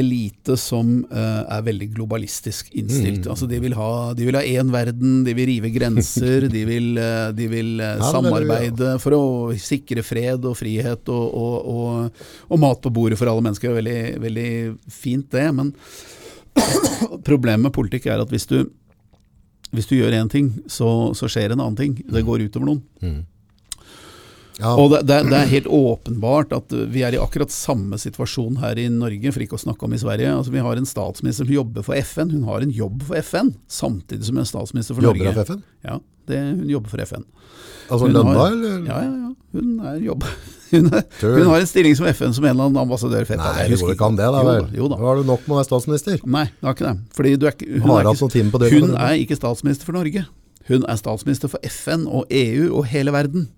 elite 0.00 0.56
som 0.60 0.90
uh, 1.10 1.44
er 1.44 1.64
veldig 1.66 1.88
globalistisk 1.96 2.70
innstilt. 2.72 3.24
Mm. 3.26 3.30
Altså 3.34 3.48
de 3.50 3.60
vil 3.62 3.76
ha 3.78 3.90
de 4.16 4.26
én 4.28 4.72
verden, 4.72 5.22
de 5.26 5.34
vil 5.36 5.50
rive 5.50 5.70
grenser, 5.74 6.48
de 6.54 6.64
vil, 6.68 6.90
uh, 6.98 7.30
de 7.36 7.48
vil 7.50 7.76
det- 7.78 8.10
samarbeide 8.10 8.94
for 9.02 9.16
å 9.16 9.22
sikre 9.58 10.04
fred 10.06 10.44
og 10.48 10.56
frihet 10.58 11.08
og, 11.12 11.26
og, 11.34 11.56
og, 11.74 12.26
og 12.48 12.62
mat 12.62 12.82
på 12.82 12.92
bordet 12.94 13.18
for 13.20 13.30
alle 13.30 13.44
mennesker. 13.44 13.70
Det 13.70 13.74
er 13.74 13.80
veldig, 13.82 14.02
veldig 14.26 14.50
fint 14.92 15.30
det, 15.34 15.46
men 15.54 15.72
problemet 17.28 17.68
med 17.68 17.74
politikk 17.74 18.06
er 18.10 18.22
at 18.22 18.30
hvis 18.32 18.48
du, 18.50 18.60
hvis 19.72 19.88
du 19.90 19.98
gjør 19.98 20.16
én 20.18 20.30
ting, 20.32 20.52
så, 20.70 21.14
så 21.18 21.28
skjer 21.30 21.52
en 21.54 21.60
annen 21.62 21.78
ting. 21.78 21.98
Det 22.08 22.24
går 22.26 22.48
utover 22.48 22.72
noen. 22.72 23.26
Ja, 24.58 24.72
Og 24.74 24.90
det, 24.90 25.04
det, 25.06 25.20
det 25.30 25.38
er 25.38 25.50
helt 25.52 25.68
åpenbart 25.70 26.52
at 26.56 26.74
vi 26.90 27.04
er 27.06 27.14
i 27.14 27.20
akkurat 27.22 27.52
samme 27.54 27.98
situasjon 28.00 28.58
her 28.58 28.80
i 28.82 28.88
Norge, 28.90 29.30
for 29.34 29.44
ikke 29.44 29.58
å 29.58 29.62
snakke 29.62 29.86
om 29.86 29.94
i 29.94 30.00
Sverige. 30.02 30.32
Altså, 30.34 30.54
vi 30.54 30.64
har 30.64 30.80
en 30.80 30.88
statsminister 30.88 31.46
som 31.46 31.54
jobber 31.54 31.86
for 31.86 31.98
FN. 32.02 32.32
Hun 32.34 32.48
har 32.50 32.66
en 32.66 32.74
jobb 32.74 33.04
for 33.06 33.22
FN, 33.22 33.52
samtidig 33.70 34.26
som 34.26 34.40
er 34.42 34.48
statsminister 34.50 34.98
for 34.98 35.06
jobber 35.06 35.28
Norge. 35.28 35.34
av 35.36 35.46
FN? 35.46 35.64
Ja, 35.86 35.98
det, 36.28 36.42
hun 36.58 36.68
jobber 36.74 36.94
for 36.94 37.04
FN. 37.06 37.28
Altså 37.88 38.10
lønna, 38.10 38.34
eller? 38.50 38.80
Ja, 38.88 38.98
ja, 39.06 39.12
ja. 39.28 39.34
Hun 39.58 39.78
er 39.80 40.00
jobb. 40.04 40.26
Hun, 40.68 40.84
er, 40.92 41.00
hun 41.24 41.46
har 41.48 41.62
en 41.62 41.68
stilling 41.70 41.94
som 41.96 42.04
FN 42.12 42.34
som 42.36 42.44
en 42.44 42.50
eller 42.50 42.66
annen 42.66 42.82
ambassadør. 42.82 43.24
Fett, 43.24 43.40
Nei, 43.40 43.70
det 43.72 43.78
går 43.80 43.94
ikke 43.94 44.04
an 44.04 44.18
det, 44.18 44.26
da 44.34 44.42
Jo 44.42 44.50
vel? 44.50 44.66
Jo 44.76 44.88
da. 44.92 44.98
Nå 45.00 45.06
har 45.08 45.16
du 45.16 45.30
nok 45.30 45.46
med 45.46 45.54
å 45.54 45.56
være 45.62 45.68
statsminister. 45.70 46.18
Nei, 46.28 46.42
det 46.58 46.68
har 46.68 46.76
ikke 46.76 46.90
det. 46.90 47.06
Fordi 47.16 47.32
du 47.40 47.46
er 47.48 47.54
ikke, 47.56 47.68
hun, 47.70 47.86
Har 47.86 48.02
er 48.02 48.10
ikke, 48.12 48.28
døgnet 48.52 48.74
hun 48.74 48.92
er 49.06 49.14
ikke 49.22 49.38
statsminister 49.38 49.88
for 49.88 49.96
Norge. 49.96 50.26
Hun 50.68 50.84
er 50.84 51.00
statsminister 51.00 51.48
for 51.48 51.72
FN 51.72 52.04
og 52.04 52.28
EU 52.28 52.68
og 52.68 52.84
hele 52.92 53.16
verden. 53.16 53.48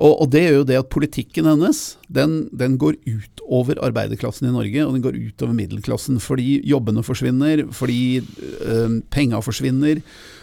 Og, 0.00 0.14
og 0.24 0.30
det 0.32 0.46
gjør 0.46 0.62
jo 0.62 0.68
det 0.68 0.78
at 0.80 0.88
politikken 0.92 1.48
hennes 1.50 1.80
den, 2.08 2.46
den 2.56 2.78
går 2.80 2.96
utover 3.04 3.82
arbeiderklassen 3.84 4.48
i 4.48 4.54
Norge, 4.54 4.86
og 4.86 4.96
den 4.96 5.04
går 5.04 5.18
utover 5.18 5.52
middelklassen. 5.56 6.16
Fordi 6.24 6.62
jobbene 6.68 7.04
forsvinner, 7.04 7.66
fordi 7.76 8.22
øh, 8.64 8.96
penga 9.12 9.42
forsvinner, 9.44 10.00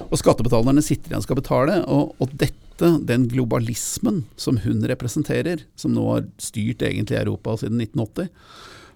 og 0.08 0.22
skattebetalerne 0.22 0.84
sitter 0.86 1.10
igjen 1.10 1.24
og 1.24 1.26
skal 1.26 1.42
betale. 1.42 1.80
Og, 1.90 2.14
og 2.22 2.38
dette, 2.38 2.94
den 3.10 3.26
globalismen 3.32 4.24
som 4.38 4.62
hun 4.62 4.86
representerer, 4.94 5.66
som 5.80 5.96
nå 5.98 6.06
har 6.12 6.30
styrt 6.42 6.86
egentlig 6.86 7.18
Europa 7.18 7.58
siden 7.64 7.82
1980, 7.82 8.30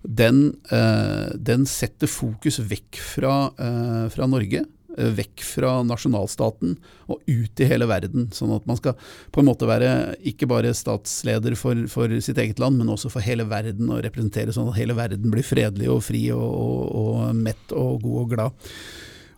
den, 0.01 0.43
øh, 0.73 1.33
den 1.37 1.65
setter 1.69 2.09
fokus 2.09 2.61
vekk 2.69 3.01
fra, 3.01 3.35
øh, 3.57 4.05
fra 4.13 4.29
Norge 4.29 4.65
vekk 4.97 5.43
fra 5.45 5.73
nasjonalstaten 5.87 6.75
og 7.11 7.21
ut 7.27 7.61
i 7.63 7.67
hele 7.69 7.87
verden. 7.89 8.29
Sånn 8.35 8.53
at 8.55 8.65
man 8.69 8.79
skal 8.79 8.97
på 9.31 9.41
en 9.41 9.49
måte 9.49 9.69
være 9.69 10.15
ikke 10.27 10.49
bare 10.51 10.73
statsleder 10.77 11.55
for, 11.59 11.85
for 11.91 12.17
sitt 12.23 12.41
eget 12.41 12.61
land, 12.61 12.79
men 12.79 12.91
også 12.91 13.11
for 13.13 13.23
hele 13.25 13.47
verden, 13.49 13.91
og 13.91 14.03
representere 14.05 14.55
sånn 14.55 14.71
at 14.71 14.79
hele 14.79 14.97
verden 14.97 15.31
blir 15.33 15.45
fredelig 15.45 15.91
og 15.93 16.03
fri 16.05 16.25
og, 16.35 16.43
og, 16.43 16.81
og 17.03 17.39
mett 17.39 17.75
og 17.75 18.03
god 18.03 18.19
og 18.25 18.35
glad. 18.35 18.71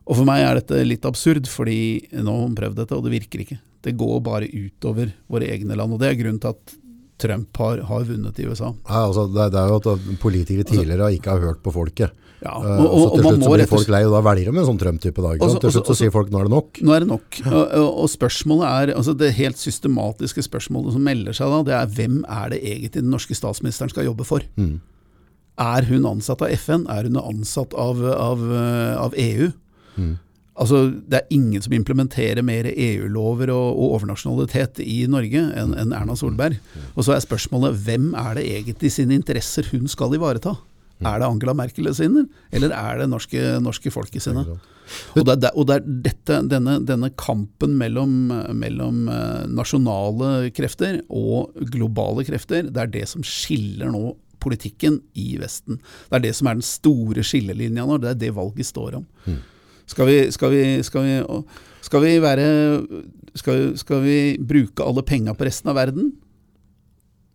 Og 0.04 0.18
for 0.20 0.28
meg 0.28 0.44
er 0.44 0.60
dette 0.60 0.82
litt 0.84 1.06
absurd, 1.08 1.48
fordi 1.48 1.78
nå 2.18 2.32
har 2.32 2.48
hun 2.48 2.58
prøvd 2.58 2.82
dette, 2.82 2.98
og 2.98 3.06
det 3.06 3.14
virker 3.14 3.44
ikke. 3.46 3.60
Det 3.84 3.96
går 4.00 4.18
bare 4.24 4.50
utover 4.52 5.14
våre 5.32 5.48
egne 5.54 5.78
land, 5.80 5.96
og 5.96 6.02
det 6.02 6.10
er 6.10 6.20
grunnen 6.20 6.42
til 6.44 6.52
at 6.52 6.80
Trump 7.24 7.58
har, 7.62 7.80
har 7.88 8.04
vunnet 8.08 8.40
i 8.40 8.48
USA. 8.50 8.74
Nei, 8.74 9.00
altså, 9.00 9.28
det, 9.32 9.48
er 9.56 9.72
jo 9.72 9.80
at 9.80 10.08
politikere 10.20 10.68
tidligere 10.68 11.14
ikke 11.16 11.36
har 11.36 11.46
hørt 11.46 11.64
på 11.64 11.72
folket. 11.72 12.12
Ja, 12.44 12.54
Eh, 12.64 12.80
og, 12.80 12.86
og, 12.86 12.94
og, 12.94 13.04
så 13.04 13.10
til 13.16 13.24
slutt 13.24 13.46
så 13.46 13.52
blir 13.54 13.70
folk 13.72 13.92
lei, 13.94 14.02
og 14.08 14.16
da 14.16 14.22
velger 14.26 14.50
de 14.52 14.60
en 14.62 14.68
sånn 14.68 14.80
Trump-type 14.82 15.24
dag. 15.24 15.44
Også, 15.46 15.60
Til 15.64 15.76
slutt 15.76 15.92
så 15.92 15.98
sier 16.00 16.14
folk 16.14 16.32
nå 16.34 16.42
er 16.42 16.50
det 16.50 16.54
nok. 16.54 16.82
Nå 16.84 16.96
er 16.96 17.04
det 17.06 17.10
nok. 17.12 17.38
Og, 17.80 18.08
spørsmålet 18.12 18.66
er, 18.70 18.94
altså 19.00 19.16
det 19.18 19.32
helt 19.38 19.62
systematiske 19.62 20.44
spørsmålet 20.48 20.98
som 20.98 21.06
melder 21.08 21.38
seg 21.38 21.54
da, 21.54 21.62
det 21.70 21.78
er 21.78 21.94
hvem 22.00 22.18
er 22.28 22.52
det 22.54 22.60
egentlig 22.64 22.92
den 22.98 23.14
norske 23.14 23.38
statsministeren 23.38 23.94
skal 23.94 24.10
jobbe 24.10 24.28
for? 24.28 24.44
Er 25.64 25.88
hun 25.88 26.10
ansatt 26.10 26.44
av 26.44 26.52
FN? 26.58 26.88
Er 26.92 27.08
hun 27.08 27.20
ansatt 27.22 27.76
av, 27.78 28.04
av, 28.12 28.46
av 29.08 29.18
EU? 29.22 29.52
Altså, 30.54 30.84
Det 30.92 31.18
er 31.22 31.32
ingen 31.34 31.62
som 31.66 31.74
implementerer 31.74 32.44
mer 32.46 32.68
EU-lover 32.70 33.54
og, 33.54 33.70
og 33.72 33.96
overnasjonalitet 34.00 34.84
i 34.84 35.04
Norge 35.10 35.48
enn 35.62 35.74
enn 35.80 35.96
Erna 35.96 36.18
Solberg. 36.20 36.60
Og 36.94 37.08
så 37.08 37.16
er 37.16 37.24
spørsmålet 37.26 37.80
hvem 37.88 38.12
er 38.20 38.38
det 38.38 38.46
egentlig 38.60 38.94
sine 38.94 39.18
interesser 39.18 39.72
hun 39.72 39.88
skal 39.90 40.14
ivareta? 40.20 40.58
Er 41.04 41.20
det 41.22 41.28
Angela 41.28 41.56
Merkel 41.58 41.90
sine, 41.96 42.26
eller 42.54 42.74
er 42.76 43.04
det 43.04 43.10
norske, 43.12 43.42
norske 43.64 43.92
folket 43.94 44.26
sine? 44.26 44.46
Og 45.16 45.26
det, 45.26 45.38
er 45.48 45.56
og 45.56 45.68
det 45.70 45.78
er 45.78 45.86
dette, 46.08 46.40
denne, 46.52 46.78
denne 46.86 47.10
kampen 47.20 47.78
mellom, 47.80 48.34
mellom 48.58 49.08
eh, 49.12 49.46
nasjonale 49.48 50.52
krefter 50.56 51.00
og 51.08 51.56
globale 51.74 52.26
krefter, 52.28 52.68
det 52.68 52.84
er 52.84 52.92
det 52.92 53.08
som 53.12 53.24
skiller 53.26 53.92
nå 53.94 54.14
politikken 54.44 55.00
i 55.16 55.38
Vesten. 55.40 55.80
Det 56.10 56.20
er 56.20 56.26
det 56.26 56.36
som 56.36 56.50
er 56.50 56.60
den 56.60 56.68
store 56.68 57.24
skillelinja 57.26 57.88
nå, 57.88 58.00
det 58.04 58.12
er 58.12 58.22
det 58.26 58.34
valget 58.36 58.68
står 58.68 59.00
om. 59.00 59.08
Skal 59.90 60.08
vi, 60.08 60.18
skal 60.32 60.52
vi, 60.52 60.64
skal 60.84 61.08
vi, 61.08 61.16
skal 61.84 62.04
vi 62.04 62.14
være 62.24 62.48
skal 63.36 64.04
vi 64.04 64.18
bruke 64.40 64.86
alle 64.86 65.04
penga 65.06 65.34
på 65.36 65.48
resten 65.48 65.72
av 65.72 65.80
verden? 65.80 66.12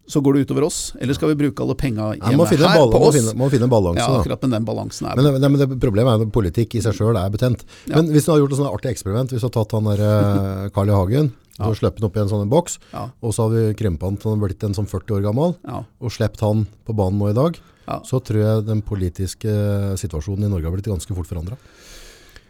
Så 0.08 0.22
går 0.24 0.34
det 0.38 0.46
utover 0.48 0.64
oss. 0.64 0.94
Eller 0.98 1.12
skal 1.14 1.28
vi 1.34 1.36
bruke 1.42 1.60
alle 1.60 1.74
penga 1.76 2.14
Ja, 2.16 2.30
hjemme 2.30 2.40
må 2.40 2.46
finne, 2.48 2.68
her 2.72 2.80
på 2.80 2.92
på 2.94 3.00
må 3.02 3.08
oss? 3.10 3.16
finne, 3.18 3.34
må 3.36 3.50
finne 3.52 3.68
balanse. 3.68 4.00
Ja, 4.00 4.20
akkurat 4.22 4.42
med 4.46 4.50
den 4.56 4.64
balansen 4.64 5.06
er 5.10 5.16
Men, 5.20 5.40
nei, 5.40 5.48
men 5.52 5.58
det, 5.60 5.68
problemet 5.82 6.08
er 6.14 6.24
at 6.26 6.32
politikk 6.32 6.74
i 6.78 6.80
seg 6.80 6.96
sjøl 6.96 7.16
er 7.20 7.28
betent. 7.34 7.64
Men 7.92 8.08
hvis 8.14 8.24
du 8.24 8.32
har 8.32 8.38
gjort 8.40 8.52
et 8.56 8.60
sånt 8.62 8.72
artig 8.72 8.90
eksperiment, 8.94 9.30
hvis 9.36 9.44
du 9.44 9.46
har 9.50 9.56
tatt 9.58 9.72
han 9.76 9.84
der 9.84 10.00
eh, 10.00 10.68
Carl 10.72 10.88
I. 10.88 10.96
Hagen, 10.96 11.32
og 11.60 11.74
sluppet 11.76 12.00
han 12.00 12.06
opp 12.08 12.16
i 12.16 12.20
en 12.22 12.28
sånn 12.30 12.48
boks, 12.48 12.78
Ja. 12.94 13.10
og 13.20 13.32
så 13.34 13.48
har 13.48 13.50
vi 13.52 13.74
krympa 13.74 14.06
han 14.06 14.16
til 14.16 14.30
han 14.30 14.40
blitt 14.40 14.62
en 14.64 14.72
sånn 14.78 14.86
40 14.88 15.18
år 15.18 15.22
gammel, 15.28 15.56
Ja. 15.66 15.84
og 16.00 16.10
sluppet 16.10 16.40
han 16.40 16.66
på 16.86 16.94
banen 16.96 17.18
nå 17.18 17.28
i 17.30 17.34
dag, 17.34 17.58
Ja. 17.88 18.00
så 18.06 18.22
tror 18.22 18.38
jeg 18.40 18.66
den 18.66 18.80
politiske 18.80 19.50
situasjonen 19.98 20.44
i 20.44 20.48
Norge 20.48 20.64
har 20.70 20.72
blitt 20.76 20.86
ganske 20.88 21.14
fort 21.14 21.26
forandra. 21.26 21.56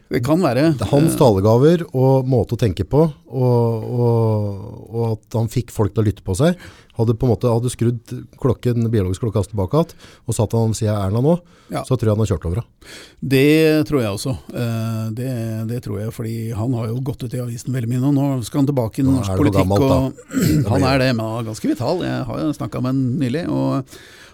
Det 0.08 0.22
kan 0.24 0.40
være. 0.40 0.70
Hans 0.88 1.16
talegaver 1.20 1.82
og 1.92 2.24
måte 2.28 2.56
å 2.56 2.60
tenke 2.60 2.86
på, 2.88 3.02
og, 3.28 3.88
og, 3.92 4.60
og 4.88 5.02
at 5.12 5.36
han 5.36 5.50
fikk 5.52 5.72
folk 5.74 5.92
til 5.92 6.00
å 6.00 6.06
lytte 6.06 6.24
på 6.24 6.36
seg, 6.38 6.56
hadde 6.98 7.14
på 7.14 7.28
en 7.28 7.30
måte 7.34 7.50
hadde 7.52 7.70
skrudd 7.70 8.14
klokken, 8.42 8.88
biologisk 8.90 9.22
klokka 9.22 9.42
tilbake 9.46 9.78
igjen, 9.82 9.92
og 10.26 10.34
satt 10.34 10.56
han 10.56 10.72
siden 10.74 10.94
av 10.96 11.04
Erna 11.10 11.22
nå, 11.22 11.34
Ja. 11.68 11.82
så 11.84 11.98
tror 12.00 12.08
jeg 12.08 12.14
han 12.16 12.22
har 12.24 12.30
kjørt 12.32 12.46
over 12.48 12.60
henne. 12.62 12.92
Det 13.20 13.84
tror 13.90 14.00
jeg 14.00 14.12
også. 14.16 14.32
Eh, 14.56 15.10
Det, 15.18 15.28
det 15.68 15.82
tror 15.84 16.00
jeg, 16.00 16.12
fordi 16.16 16.36
han 16.56 16.72
har 16.78 16.88
jo 16.88 17.00
gått 17.04 17.22
ut 17.28 17.34
i 17.36 17.42
avisen 17.44 17.74
veldig 17.76 17.90
mye 17.92 18.00
nå. 18.00 18.12
Nå 18.16 18.44
skal 18.48 18.62
han 18.62 18.70
tilbake 18.70 19.02
i 19.02 19.04
norsk 19.04 19.36
politikk. 19.36 19.68
gammelt, 19.68 19.84
og 19.84 20.70
han 20.72 20.88
er 20.88 20.98
det, 21.04 21.10
men 21.16 21.26
han 21.26 21.42
er 21.42 21.50
ganske 21.52 21.68
vital. 21.68 22.00
Jeg 22.08 22.24
har 22.30 22.52
snakka 22.56 22.80
med 22.80 22.94
han 22.94 23.04
nylig. 23.20 23.44
og 23.52 23.84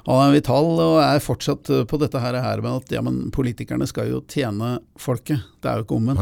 han 0.06 0.28
er 0.28 0.34
vital 0.36 0.66
og 0.84 0.98
er 1.00 1.22
fortsatt 1.24 1.70
på 1.88 1.98
dette 2.02 2.20
her, 2.20 2.36
med 2.60 2.70
at 2.82 2.92
ja, 2.92 3.00
men 3.04 3.30
politikerne 3.34 3.86
skal 3.88 4.10
jo 4.10 4.20
tjene 4.28 4.76
folket. 5.00 5.40
Det 5.64 5.70
er 5.70 5.80
jo 5.80 5.86
ikke 5.86 5.96
omvendt. 5.96 6.20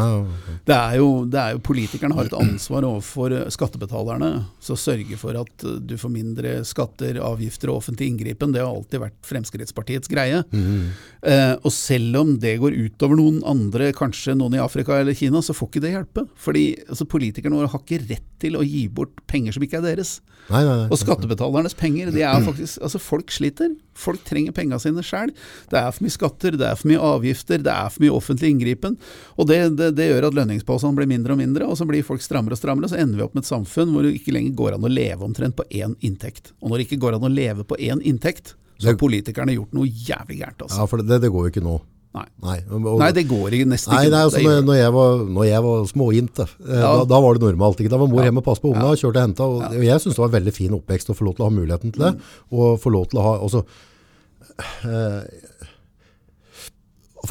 Det 0.68 0.76
er 0.76 0.96
jo, 1.00 1.08
det 1.26 1.40
er 1.40 1.56
jo 1.56 1.62
Politikerne 1.66 2.14
har 2.14 2.28
et 2.28 2.36
ansvar 2.38 2.84
overfor 2.86 3.34
skattebetalerne. 3.50 4.30
Så 4.62 4.76
sørge 4.78 5.18
for 5.18 5.34
at 5.40 5.64
eh, 5.66 5.80
du 5.82 5.96
får 5.98 6.12
mindre 6.14 6.52
skatter, 6.68 7.18
avgifter 7.22 7.72
og 7.72 7.80
offentlig 7.80 8.10
inngripen. 8.12 8.54
Det 8.54 8.62
har 8.62 8.70
alltid 8.70 9.02
vært 9.02 9.18
Fremskrittspartiets 9.26 10.10
greie. 10.12 10.42
Eh, 11.22 11.54
og 11.58 11.72
selv 11.74 12.20
om 12.22 12.36
det 12.42 12.56
går 12.62 12.76
utover 12.86 13.18
noen 13.18 13.40
andre, 13.48 13.90
kanskje 13.98 14.36
noen 14.38 14.58
i 14.58 14.62
Afrika 14.62 15.00
eller 15.00 15.16
Kina, 15.18 15.42
så 15.42 15.56
får 15.56 15.72
ikke 15.72 15.84
det 15.88 15.94
hjelpe. 15.96 16.26
Fordi 16.38 16.66
altså, 16.86 17.08
politikerne 17.10 17.58
våre 17.58 17.72
har 17.72 17.82
ikke 17.82 18.02
rett 18.06 18.28
til 18.42 18.58
å 18.58 18.64
gi 18.66 18.86
bort 18.90 19.24
penger 19.30 19.54
som 19.56 19.66
ikke 19.66 19.80
er 19.82 19.88
deres. 19.90 20.16
Nei, 20.50 20.62
nei, 20.66 20.76
nei. 20.84 20.88
Og 20.90 20.98
skattebetalernes 20.98 21.76
penger, 21.78 22.10
de 22.14 22.24
er 22.26 22.42
faktisk 22.42 22.82
Altså, 22.82 22.98
folk 23.02 23.30
sliter. 23.30 23.71
Folk 23.98 24.22
trenger 24.24 24.54
penga 24.56 24.78
sine 24.82 25.04
sjøl. 25.04 25.34
Det 25.70 25.78
er 25.78 25.90
for 25.92 26.06
mye 26.06 26.14
skatter, 26.14 26.56
det 26.58 26.68
er 26.68 26.78
for 26.80 26.90
mye 26.90 27.02
avgifter, 27.12 27.60
det 27.62 27.72
er 27.72 27.92
for 27.92 28.04
mye 28.04 28.14
offentlig 28.16 28.52
inngripen. 28.54 28.96
Og 29.36 29.48
det, 29.50 29.60
det, 29.78 29.92
det 29.98 30.08
gjør 30.08 30.30
at 30.30 30.38
lønningsposene 30.40 30.98
blir 30.98 31.10
mindre 31.10 31.36
og 31.36 31.42
mindre, 31.42 31.68
og 31.68 31.78
så 31.78 31.86
blir 31.88 32.06
folk 32.06 32.24
strammere 32.24 32.56
og 32.56 32.62
strammere. 32.62 32.90
Så 32.92 33.00
ender 33.02 33.20
vi 33.20 33.26
opp 33.26 33.36
med 33.36 33.44
et 33.44 33.52
samfunn 33.52 33.92
hvor 33.92 34.06
det 34.06 34.14
ikke 34.18 34.34
lenger 34.34 34.56
går 34.58 34.78
an 34.78 34.88
å 34.88 34.92
leve 34.92 35.28
omtrent 35.28 35.58
på 35.58 35.68
én 35.70 35.96
inntekt. 36.00 36.54
Og 36.60 36.72
når 36.72 36.80
det 36.80 36.88
ikke 36.88 37.02
går 37.04 37.18
an 37.18 37.28
å 37.28 37.32
leve 37.32 37.68
på 37.68 37.78
én 37.78 38.02
inntekt, 38.02 38.56
så 38.82 38.90
har 38.90 38.98
politikerne 38.98 39.54
gjort 39.54 39.74
noe 39.76 39.86
jævlig 39.86 40.40
gærent, 40.40 40.64
altså. 40.64 40.80
Ja, 40.80 40.88
for 40.90 41.02
det, 41.04 41.20
det 41.22 41.30
går 41.30 41.46
jo 41.46 41.52
ikke 41.52 41.62
nå. 41.62 41.76
Nei. 42.12 42.26
Nei, 42.44 42.58
og, 42.68 42.98
Nei, 43.00 43.08
det 43.16 43.22
går 43.30 43.54
ikke, 43.56 43.66
nesten 43.70 43.94
Nei, 43.94 44.02
ikke. 44.04 44.12
nei 44.12 44.22
altså, 44.26 44.40
når, 44.44 44.58
når, 44.68 44.76
jeg 44.76 44.92
var, 44.92 45.22
når 45.36 45.46
jeg 45.48 45.62
var 45.64 45.86
småjente, 45.88 46.44
eh, 46.68 46.74
Ja. 46.82 46.90
da, 46.98 47.04
da 47.08 47.20
var 47.24 47.38
det 47.38 47.42
normalt. 47.46 47.80
Ikke? 47.80 47.92
Da 47.94 48.00
var 48.02 48.10
mor 48.12 48.20
Ja. 48.20 48.26
hjemme 48.28 48.42
og 48.42 48.44
passet 48.44 48.62
på 48.66 48.72
ungene, 48.74 48.98
kjørte 49.00 49.16
og 49.16 49.24
hentet. 49.24 49.40
Og, 49.46 49.62
og 49.78 49.86
jeg 49.86 50.00
synes 50.04 50.18
det 50.18 50.22
var 50.24 50.28
en 50.28 50.36
veldig 50.36 50.52
fin 50.58 50.76
oppvekst 50.76 51.08
å 51.08 51.16
få 51.16 51.24
lov 51.24 51.38
til 51.38 51.46
å 51.46 51.48
ha 51.48 51.54
muligheten 51.56 51.94
til 51.94 52.04
det. 52.04 52.12
Og 52.52 52.76
få 52.82 52.92
lov 52.92 53.08
til 53.08 53.22
å 53.22 53.24
ha, 53.24 53.32
altså, 53.40 53.64
eh, 54.84 55.22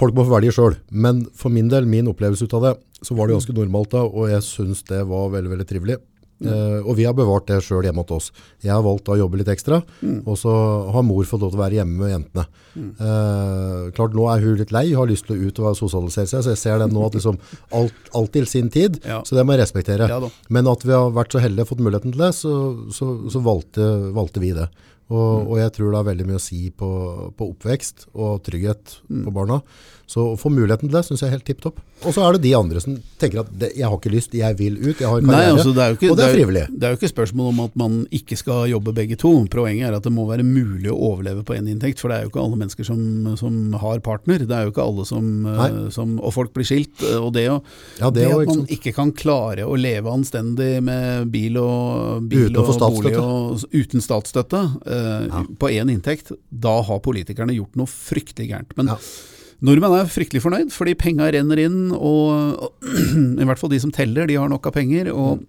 folk 0.02 0.16
må 0.18 0.26
få 0.26 0.34
velge 0.40 0.56
sjøl. 0.56 0.78
Men 0.90 1.26
for 1.38 1.54
min 1.54 1.70
del, 1.70 1.86
min 1.86 2.10
opplevelse 2.10 2.48
ut 2.50 2.54
av 2.58 2.66
det, 2.66 2.74
så 3.06 3.16
var 3.18 3.28
det 3.30 3.38
ganske 3.38 3.54
normalt 3.58 3.94
da, 3.94 4.02
og 4.06 4.30
jeg 4.30 4.42
syns 4.46 4.82
det 4.90 5.04
var 5.10 5.30
veldig, 5.34 5.52
veldig 5.56 5.68
trivelig. 5.70 5.98
Eh, 6.42 6.80
og 6.82 6.96
vi 6.98 7.06
har 7.06 7.14
bevart 7.18 7.48
det 7.50 7.60
sjøl 7.66 7.86
hjemme 7.86 8.04
hos 8.06 8.16
oss. 8.16 8.46
Jeg 8.64 8.74
har 8.74 8.84
valgt 8.86 9.12
å 9.12 9.18
jobbe 9.20 9.42
litt 9.42 9.52
ekstra, 9.52 9.82
og 10.26 10.36
så 10.40 10.54
har 10.94 11.06
mor 11.06 11.28
fått 11.30 11.44
lov 11.44 11.54
til 11.54 11.60
å 11.60 11.64
være 11.64 11.80
hjemme 11.82 12.02
med 12.02 12.14
jentene. 12.16 12.46
Eh, 12.78 13.90
klart 13.98 14.16
Nå 14.18 14.28
er 14.32 14.44
hun 14.44 14.58
litt 14.60 14.74
lei, 14.76 14.86
har 14.98 15.10
lyst 15.10 15.28
til 15.28 15.38
å 15.38 15.50
ut 15.50 15.62
og 15.62 15.78
sosialisere 15.80 16.30
seg, 16.30 16.46
så 16.46 16.54
jeg 16.56 16.62
ser 16.62 16.82
det 16.82 16.92
nå 16.92 17.06
at 17.06 17.18
liksom 17.18 17.40
alt, 17.78 18.14
alt 18.18 18.34
til 18.36 18.48
sin 18.50 18.72
tid. 18.74 19.02
Ja. 19.06 19.22
Så 19.28 19.38
det 19.38 19.46
må 19.46 19.56
jeg 19.56 19.64
respektere. 19.64 20.10
Ja. 20.10 20.22
Men 20.50 20.70
at 20.72 20.86
vi 20.86 20.96
har 20.96 21.14
vært 21.16 21.36
så 21.36 21.44
heldige 21.44 21.68
og 21.68 21.74
fått 21.74 21.84
muligheten 21.86 22.16
til 22.16 22.26
det, 22.26 22.34
så, 22.38 22.56
så, 22.96 23.12
så 23.32 23.44
valgte, 23.46 23.92
valgte 24.16 24.44
vi 24.44 24.56
det. 24.58 24.70
Og, 25.12 25.50
og 25.52 25.58
jeg 25.60 25.74
tror 25.76 25.92
det 25.92 26.00
har 26.00 26.08
veldig 26.08 26.26
mye 26.30 26.40
å 26.40 26.44
si 26.44 26.70
på, 26.72 26.90
på 27.36 27.48
oppvekst 27.52 28.08
og 28.14 28.44
trygghet 28.48 28.94
på 29.12 29.34
barna. 29.36 29.60
Så 30.12 30.26
å 30.34 30.38
få 30.40 30.50
muligheten 30.52 30.90
til 30.90 30.96
det 30.98 31.06
syns 31.08 31.22
jeg 31.24 31.30
er 31.30 31.36
helt 31.38 31.46
tipp 31.48 31.62
topp. 31.64 31.78
Og 32.04 32.12
så 32.16 32.24
er 32.26 32.36
det 32.36 32.42
de 32.44 32.52
andre 32.58 32.82
som 32.84 32.98
tenker 33.22 33.44
at 33.46 33.52
det, 33.62 33.70
jeg 33.78 33.88
har 33.88 33.96
ikke 33.96 34.12
lyst, 34.12 34.34
jeg 34.36 34.58
vil 34.60 34.76
ut, 34.82 34.98
jeg 35.00 35.08
har 35.08 35.22
karriere'. 35.22 35.32
Nei, 35.32 35.46
altså 35.54 35.72
det 35.78 35.86
ikke, 35.96 36.10
og 36.12 36.18
det 36.18 36.26
er 36.26 36.34
frivillig. 36.36 36.64
Det 36.74 36.84
er 36.88 36.92
jo 36.96 36.98
ikke 37.00 37.12
spørsmål 37.14 37.48
om 37.54 37.60
at 37.64 37.76
man 37.80 37.94
ikke 38.12 38.38
skal 38.42 38.66
jobbe 38.72 38.94
begge 38.98 39.16
to. 39.22 39.32
Poenget 39.54 39.88
er 39.88 39.96
at 39.96 40.04
det 40.04 40.12
må 40.12 40.26
være 40.28 40.44
mulig 40.44 40.92
å 40.92 40.98
overleve 41.12 41.46
på 41.48 41.56
én 41.56 41.70
inntekt, 41.72 42.02
for 42.04 42.10
det 42.12 42.18
er 42.18 42.24
jo 42.26 42.32
ikke 42.34 42.44
alle 42.44 42.60
mennesker 42.60 42.84
som, 42.90 43.02
som 43.40 43.74
har 43.80 44.02
partner. 44.04 44.44
Det 44.44 44.52
er 44.58 44.68
jo 44.68 44.74
ikke 44.74 44.84
alle 44.84 45.06
som, 45.08 45.30
eh, 45.46 45.90
som 45.96 46.20
Og 46.20 46.34
folk 46.34 46.52
blir 46.54 46.68
skilt. 46.68 47.02
eh, 47.08 47.16
Og 47.22 47.32
det, 47.34 47.48
å, 47.50 47.62
Ja, 48.02 48.10
det 48.12 48.26
det 48.28 48.32
at 48.34 48.48
man 48.52 48.66
ikke 48.68 48.94
kan 48.94 49.12
klare 49.14 49.64
å 49.64 49.78
leve 49.80 50.12
anstendig 50.12 50.82
med 50.84 51.32
bil 51.32 51.56
og, 51.58 52.28
bil 52.28 52.50
Uten 52.50 52.58
og 52.58 52.80
bolig 52.80 53.16
og 53.18 53.64
uten 53.72 54.02
statsstøtte 54.04 54.62
eh, 54.86 55.44
på 55.56 55.70
én 55.72 55.88
inntekt, 55.94 56.32
da 56.52 56.82
har 56.82 57.00
politikerne 57.00 57.56
gjort 57.56 57.76
noe 57.80 57.88
fryktelig 57.88 58.50
gærent. 58.52 58.76
Men 58.76 58.88
Ja. 58.88 58.98
Nordmenn 59.62 59.94
er 59.94 60.10
fryktelig 60.10 60.42
fornøyd, 60.42 60.72
fordi 60.74 60.98
penga 60.98 61.28
renner 61.34 61.60
inn, 61.62 61.80
og, 61.94 62.62
og 62.66 62.94
i 63.42 63.46
hvert 63.46 63.62
fall 63.62 63.74
de 63.74 63.82
som 63.84 63.94
teller, 63.94 64.30
de 64.30 64.40
har 64.42 64.50
nok 64.50 64.72
av 64.72 64.78
penger. 64.78 65.12
og 65.14 65.44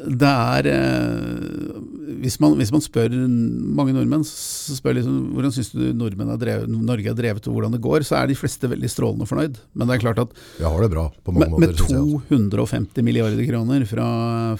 det 0.00 0.28
er 0.28 0.66
eh, 0.70 1.78
hvis, 2.20 2.36
man, 2.42 2.54
hvis 2.60 2.70
man 2.72 2.82
spør 2.84 3.10
mange 3.16 3.92
nordmenn 3.96 4.22
så 4.26 4.76
spør 4.78 4.96
liksom, 4.98 5.16
hvordan 5.34 5.52
syns 5.56 5.70
du 5.72 5.80
nordmenn 5.96 6.30
er 6.34 6.40
drevet, 6.40 6.68
Norge 6.70 7.10
er 7.10 7.18
drevet 7.18 7.48
og 7.48 7.54
hvordan 7.56 7.72
det 7.76 7.80
går, 7.84 8.04
så 8.06 8.18
er 8.20 8.30
de 8.30 8.36
fleste 8.38 8.68
veldig 8.70 8.90
strålende 8.92 9.26
fornøyd. 9.28 9.58
Men 9.74 9.88
det 9.90 9.96
er 9.96 10.04
klart 10.04 10.22
at 10.22 10.36
har 10.60 10.80
det 10.84 10.90
bra 10.92 11.06
med, 11.26 11.40
med 11.40 11.50
måter. 11.56 11.74
synes 11.80 12.50
250 12.54 13.02
milliarder 13.06 13.44
kroner 13.48 13.84
fra, 13.88 14.08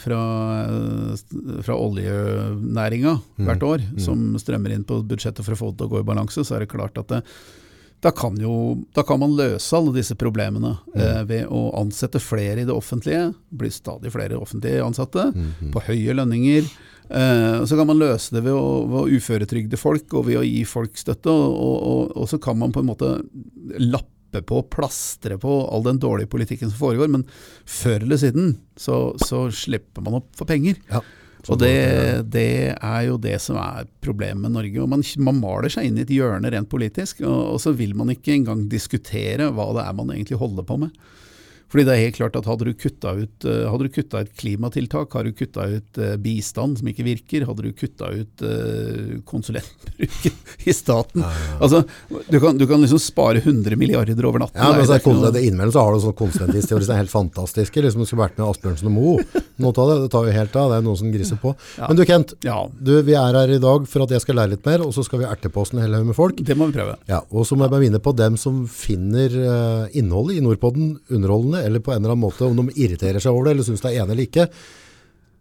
fra, 0.01 0.21
fra 1.63 1.77
oljenæringa 1.79 3.19
Mm. 3.41 3.47
hvert 3.47 3.63
år, 3.65 3.81
som 4.01 4.37
strømmer 4.39 4.73
inn 4.75 4.85
på 4.85 5.01
budsjettet 5.07 5.45
for 5.45 5.55
å 5.55 5.59
få 5.59 5.71
det 5.73 5.79
til 5.81 5.89
å 5.89 5.93
gå 5.95 6.01
i 6.03 6.07
balanse, 6.07 6.45
så 6.45 6.57
er 6.57 6.65
det 6.65 6.71
klart 6.73 6.99
at 7.01 7.09
det, 7.09 7.23
da 8.01 8.11
kan, 8.17 8.37
jo, 8.41 8.79
da 8.97 9.03
kan 9.05 9.19
man 9.21 9.35
løse 9.37 9.77
alle 9.77 9.93
disse 9.97 10.15
problemene 10.17 10.79
Mm. 10.95 11.01
eh, 11.01 11.23
ved 11.25 11.47
å 11.49 11.71
ansette 11.81 12.21
flere 12.21 12.61
i 12.61 12.65
det 12.65 12.73
offentlige. 12.75 13.35
blir 13.53 13.71
stadig 13.71 14.11
flere 14.13 14.39
offentlige 14.41 14.83
ansatte, 14.85 15.33
Mm, 15.35 15.73
på 15.73 15.81
høye 15.83 16.15
lønninger. 16.15 16.65
Eh, 17.11 17.65
så 17.65 17.77
kan 17.77 17.87
man 17.87 17.99
løse 17.99 18.35
det 18.35 18.45
ved 18.47 18.55
å, 18.55 18.87
ved 18.87 19.01
å 19.01 19.19
uføretrygde 19.19 19.79
folk 19.81 20.15
og 20.15 20.29
ved 20.29 20.41
å 20.41 20.47
gi 20.47 20.63
folk 20.69 20.99
støtte. 20.99 21.33
Og, 21.33 21.55
og, 21.59 22.03
og, 22.15 22.27
så 22.31 22.39
kan 22.43 22.59
man 22.61 22.75
på 22.75 22.85
en 22.85 22.91
måte 22.93 23.13
lappe 23.83 24.45
på, 24.47 24.63
plastre 24.71 25.41
på 25.43 25.57
all 25.67 25.83
den 25.87 25.99
dårlige 26.03 26.31
politikken 26.31 26.71
som 26.71 26.79
foregår. 26.79 27.11
Men 27.11 27.27
før 27.67 28.05
eller 28.07 28.21
siden 28.23 28.53
så, 28.79 29.09
så 29.23 29.49
slipper 29.51 30.07
man 30.07 30.21
opp 30.21 30.31
for 30.39 30.51
penger. 30.51 30.79
Ja. 30.93 31.03
Og 31.49 31.57
det, 31.57 31.73
det 32.29 32.77
er 32.77 33.05
jo 33.07 33.17
det 33.19 33.39
som 33.41 33.57
er 33.59 33.89
problemet 34.05 34.45
med 34.45 34.55
Norge. 34.59 34.83
og 34.83 34.91
Man, 34.93 35.03
man 35.25 35.41
maler 35.41 35.73
seg 35.73 35.89
inn 35.89 35.97
i 35.99 36.05
et 36.05 36.13
hjørne 36.13 36.51
rent 36.53 36.69
politisk, 36.71 37.23
og, 37.25 37.57
og 37.57 37.63
så 37.65 37.73
vil 37.75 37.97
man 37.97 38.13
ikke 38.13 38.35
engang 38.37 38.67
diskutere 38.71 39.49
hva 39.57 39.71
det 39.79 39.87
er 39.87 39.97
man 39.97 40.13
egentlig 40.15 40.39
holder 40.39 40.69
på 40.69 40.77
med. 40.85 40.93
Fordi 41.71 41.87
det 41.87 41.95
er 41.95 42.05
helt 42.07 42.19
klart 42.19 42.39
at 42.39 42.49
Hadde 42.51 42.67
du 42.67 42.73
kutta 42.75 43.13
ut, 43.15 43.45
eh, 43.47 43.67
hadde 43.71 43.87
du 43.87 43.95
kutta 43.95 44.25
ut 44.25 44.31
klimatiltak, 44.41 45.13
hadde 45.15 45.31
du 45.31 45.39
kutta 45.39 45.67
ut 45.71 46.01
eh, 46.03 46.17
bistand 46.21 46.81
som 46.81 46.89
ikke 46.91 47.07
virker, 47.07 47.47
hadde 47.47 47.67
du 47.67 47.71
kutta 47.77 48.11
ut 48.11 48.43
eh, 48.47 49.21
konsulentbruken 49.29 50.35
i 50.71 50.75
staten 50.75 51.25
Altså, 51.61 51.83
du 52.29 52.39
kan, 52.43 52.59
du 52.59 52.67
kan 52.67 52.83
liksom 52.83 52.99
spare 53.03 53.39
100 53.39 53.77
milliarder 53.79 54.27
over 54.27 54.43
natten. 54.43 54.59
Ja, 54.61 54.73
men 54.75 54.87
så 54.87 54.99
det 54.99 55.41
er 55.41 55.47
Innimellom 55.47 55.73
så 55.75 55.85
har 55.85 55.95
du 55.95 56.03
sånne 56.03 56.19
konsulenthistorier 56.19 56.87
som 56.87 56.95
er 56.95 57.03
helt 57.03 57.13
fantastiske. 57.13 57.83
Liksom, 57.85 58.05
skulle 58.09 58.25
vært 58.25 58.39
med 58.41 58.49
Asbjørnsen 58.49 58.91
og 58.91 58.95
Moe. 58.95 59.45
Noe 59.61 59.75
av 59.77 59.91
det, 59.91 59.97
det 60.05 60.11
tar 60.15 60.27
jo 60.27 60.35
helt 60.35 60.57
av. 60.57 60.73
Det 60.73 60.79
er 60.81 60.87
noen 60.87 60.99
som 61.01 61.13
griser 61.13 61.41
på. 61.41 61.53
Men 61.81 61.99
du 61.99 62.05
Kent, 62.09 62.35
Ja, 62.47 62.59
du, 62.73 62.93
vi 63.07 63.17
er 63.19 63.37
her 63.37 63.55
i 63.55 63.61
dag 63.63 63.87
for 63.91 64.05
at 64.07 64.15
jeg 64.15 64.25
skal 64.25 64.41
lære 64.41 64.55
litt 64.55 64.67
mer, 64.69 64.85
og 64.85 64.95
så 64.97 65.05
skal 65.07 65.23
vi 65.23 65.29
erte 65.29 65.53
på 65.53 65.65
oss 65.65 65.75
en 65.75 65.83
hel 65.85 65.97
haug 65.99 66.09
med 66.11 66.17
folk. 66.19 66.41
det 66.47 66.57
må 66.59 66.71
vi 66.71 66.79
prøve. 66.79 66.97
Ja, 67.11 67.23
og 67.31 67.47
så 67.49 67.59
må 67.59 67.67
jeg 67.67 67.75
bare 67.75 67.85
minne 67.85 68.03
på 68.03 68.15
dem 68.17 68.39
som 68.41 68.63
finner 68.71 69.37
eh, 69.41 69.99
innholdet 70.01 70.41
i 70.41 70.45
Nordpodden 70.45 70.95
underholdende, 71.13 71.60
eller 71.65 71.81
på 71.85 71.93
en 71.95 72.01
eller 72.03 72.15
annen 72.15 72.27
måte, 72.29 72.45
om 72.47 72.57
de 72.67 72.73
irriterer 72.81 73.21
seg 73.23 73.33
over 73.33 73.45
det, 73.51 73.57
eller 73.59 73.67
synes 73.71 73.81
det 73.85 73.93
er 73.95 74.03
enig 74.05 74.15
eller 74.17 74.27
ikke, 74.29 74.49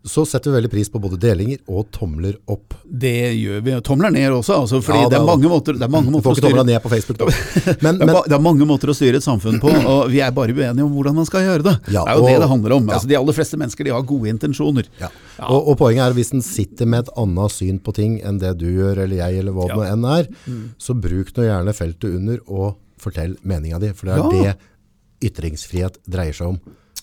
så 0.10 0.24
setter 0.24 0.48
vi 0.54 0.56
veldig 0.56 0.70
pris 0.72 0.88
på 0.90 1.00
både 1.04 1.18
delinger 1.20 1.58
og 1.68 1.90
tomler 1.92 2.38
opp. 2.48 2.72
Det 2.88 3.34
gjør 3.36 3.60
vi. 3.66 3.74
Tomler 3.84 4.14
ned 4.16 4.32
også, 4.32 4.56
altså, 4.64 4.80
fordi 4.82 5.02
Ja, 5.02 5.10
det, 5.10 5.12
det 5.12 5.18
er 5.18 5.26
er- 5.26 5.28
mange 5.28 5.50
måter, 5.52 5.74
det 5.76 5.84
er 5.84 5.92
mange 5.92 6.14
Du 6.14 6.22
får 6.24 6.38
ikke 6.38 6.46
tomla 6.48 6.64
ned 6.64 6.80
på 6.86 6.92
Facebook 6.94 7.18
da. 7.20 7.26
Men, 7.84 7.98
det 8.00 8.06
er, 8.08 8.08
men 8.08 8.16
det 8.32 8.36
er 8.38 8.40
mange 8.46 8.66
måter 8.70 8.94
å 8.94 8.96
styre 8.96 9.20
et 9.20 9.26
samfunn 9.28 9.60
på, 9.60 9.68
og 9.68 10.08
vi 10.14 10.22
er 10.24 10.32
bare 10.32 10.56
uenige 10.56 10.86
om 10.88 10.94
hvordan 10.96 11.18
man 11.20 11.28
skal 11.28 11.44
gjøre 11.44 11.66
det. 11.68 11.76
Ja, 11.92 12.06
det 12.08 12.14
er 12.14 12.16
jo 12.16 12.24
og- 12.24 12.30
det 12.32 12.40
det 12.46 12.50
handler 12.54 12.78
om. 12.78 12.88
ja. 12.88 12.94
Altså, 12.96 13.12
de 13.12 13.18
aller 13.20 13.38
fleste 13.42 13.60
mennesker 13.60 13.84
de 13.84 13.92
har 13.98 14.08
gode 14.14 14.32
intensjoner. 14.32 14.88
Ja. 15.04 15.12
Og, 15.50 15.68
og 15.74 15.78
poenget 15.84 16.06
er 16.08 16.16
hvis 16.16 16.32
en 16.34 16.42
sitter 16.48 16.88
med 16.88 17.04
et 17.04 17.14
annet 17.20 17.52
syn 17.60 17.80
på 17.84 17.94
ting 18.00 18.22
enn 18.24 18.40
det 18.40 18.56
du 18.64 18.70
gjør, 18.72 19.04
eller 19.04 19.20
jeg, 19.20 19.44
eller 19.44 19.52
hva 19.52 19.68
det 19.68 19.76
nå 19.76 19.84
enn 19.92 20.10
er, 20.16 20.32
så 20.80 20.96
bruk 20.96 21.36
nå 21.36 21.44
gjerne 21.52 21.76
feltet 21.76 22.16
under 22.16 22.40
og 22.48 22.78
fortell 23.04 23.36
meninga 23.44 23.84
di, 23.84 23.92
for 23.92 24.08
det 24.08 24.16
er 24.16 24.32
det 24.32 24.56
ytringsfrihet 25.24 26.00
dreier 26.10 26.36
seg 26.36 26.54
om. 26.56 26.60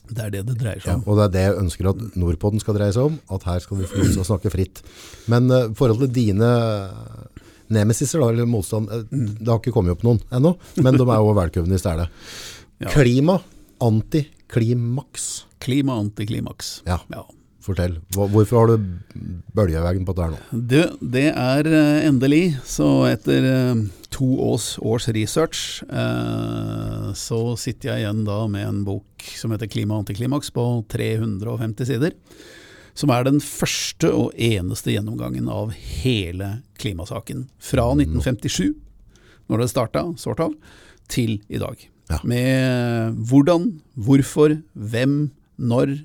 Det 0.07 0.22
er 0.22 0.31
det 0.31 0.42
det 0.46 0.55
dreier 0.61 0.81
seg 0.81 0.92
Ja, 0.92 0.96
om. 1.00 1.05
og 1.07 1.16
det 1.18 1.24
er 1.26 1.33
det 1.35 1.44
jeg 1.48 1.59
ønsker 1.64 1.88
at 1.90 2.02
Nordpoden 2.16 2.62
skal 2.62 2.76
dreie 2.79 2.94
seg 2.94 3.09
om, 3.11 3.16
at 3.35 3.46
her 3.48 3.62
skal 3.64 3.81
vi 3.81 3.88
få 3.90 4.05
lov 4.05 4.26
snakke 4.29 4.52
fritt. 4.55 4.83
Men 5.33 5.50
uh, 5.50 5.72
forhold 5.74 6.05
til 6.05 6.12
dine 6.14 6.50
nemesiser, 7.74 8.22
da, 8.22 8.29
eller 8.31 8.46
motstand, 8.46 8.87
eh, 8.94 9.02
det 9.11 9.48
har 9.50 9.59
ikke 9.59 9.74
kommet 9.74 9.96
opp 9.96 10.05
noen 10.07 10.20
ennå, 10.31 10.52
men 10.79 10.94
de 10.94 11.02
er 11.02 11.18
jo 11.18 11.33
velkomne 11.35 11.74
i 11.74 11.83
stedet. 11.83 12.07
Ja. 12.85 12.92
Klima, 12.92 13.40
antiklimaks. 13.83 15.46
Klima 15.59 15.96
antiklimaks. 15.98 16.83
Ja. 16.87 17.00
Ja. 17.11 17.24
Fortell, 17.66 17.96
hvorfor 18.14 18.61
har 18.61 18.68
du 18.70 18.83
bølgeveggen 19.57 20.05
på 20.07 20.14
her 20.20 20.35
nå? 20.37 20.38
Det, 20.70 20.85
det 21.02 21.29
er 21.33 21.66
eh, 21.66 22.05
endelig, 22.07 22.55
så 22.62 23.09
etter 23.09 23.46
eh, 23.48 23.81
to 24.14 24.29
års, 24.46 24.76
års 24.79 25.09
research, 25.16 25.81
eh, 25.90 27.09
så 27.18 27.40
sitter 27.59 27.90
jeg 27.90 28.05
igjen 28.05 28.22
da 28.29 28.44
med 28.50 28.68
en 28.68 28.85
bok 28.87 29.26
som 29.35 29.50
heter 29.50 29.70
Klima 29.72 29.98
antiklimaks 29.98 30.52
på 30.55 30.68
350 30.94 31.90
sider. 31.90 32.14
Som 32.96 33.11
er 33.12 33.26
den 33.26 33.42
første 33.44 34.09
og 34.14 34.38
eneste 34.40 34.94
gjennomgangen 34.94 35.50
av 35.52 35.74
hele 35.74 36.61
klimasaken. 36.81 37.48
Fra 37.61 37.90
1957, 37.92 38.70
når 39.50 39.64
det 39.64 39.72
starta, 39.74 40.07
sort 40.16 40.40
av, 40.40 40.55
til 41.12 41.40
i 41.52 41.61
dag. 41.61 41.83
Ja. 42.12 42.22
Med 42.22 43.18
hvordan, 43.26 43.72
hvorfor, 43.98 44.61
hvem, 44.72 45.18
når. 45.59 45.98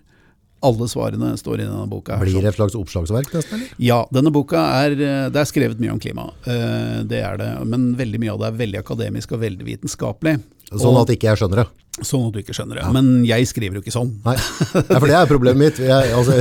Alle 0.61 0.85
svarene 0.91 1.31
står 1.41 1.61
i 1.63 1.65
denne 1.65 1.87
boka. 1.89 2.17
her. 2.19 2.25
Blir 2.27 2.41
det 2.45 2.51
et 2.51 2.59
slags 2.59 2.75
oppslagsverk 2.77 3.31
nesten, 3.33 3.57
eller? 3.57 3.75
Ja, 3.81 4.03
denne 4.13 4.29
boka 4.33 4.61
er 4.83 4.91
eh, 4.93 5.29
Det 5.33 5.41
er 5.41 5.49
skrevet 5.49 5.79
mye 5.81 5.91
om 5.95 5.99
klima. 5.99 6.27
Eh, 6.45 7.01
Det 7.09 7.21
er 7.25 7.37
det. 7.41 7.51
Men 7.65 7.95
veldig 7.97 8.19
mye 8.21 8.33
av 8.35 8.39
det 8.43 8.47
er 8.51 8.59
veldig 8.65 8.79
akademisk 8.83 9.31
og 9.33 9.41
veldig 9.41 9.65
vitenskapelig. 9.65 10.35
Sånn 10.79 10.97
at 11.01 11.09
ikke 11.11 11.31
jeg 11.31 11.41
skjønner 11.41 11.63
det. 11.63 11.69
Sånn 11.99 12.29
at 12.29 12.33
du 12.33 12.39
ikke 12.39 12.53
skjønner 12.55 12.79
det. 12.79 12.83
Men 12.95 13.07
jeg 13.27 13.45
skriver 13.49 13.77
jo 13.77 13.81
ikke 13.83 13.91
sånn. 13.91 14.13
Nei, 14.23 14.33
Nei 14.37 14.95
for 14.95 15.09
det 15.11 15.15
er 15.17 15.27
problemet 15.27 15.59
mitt. 15.59 15.81
Jeg, 15.83 16.13
altså, 16.15 16.37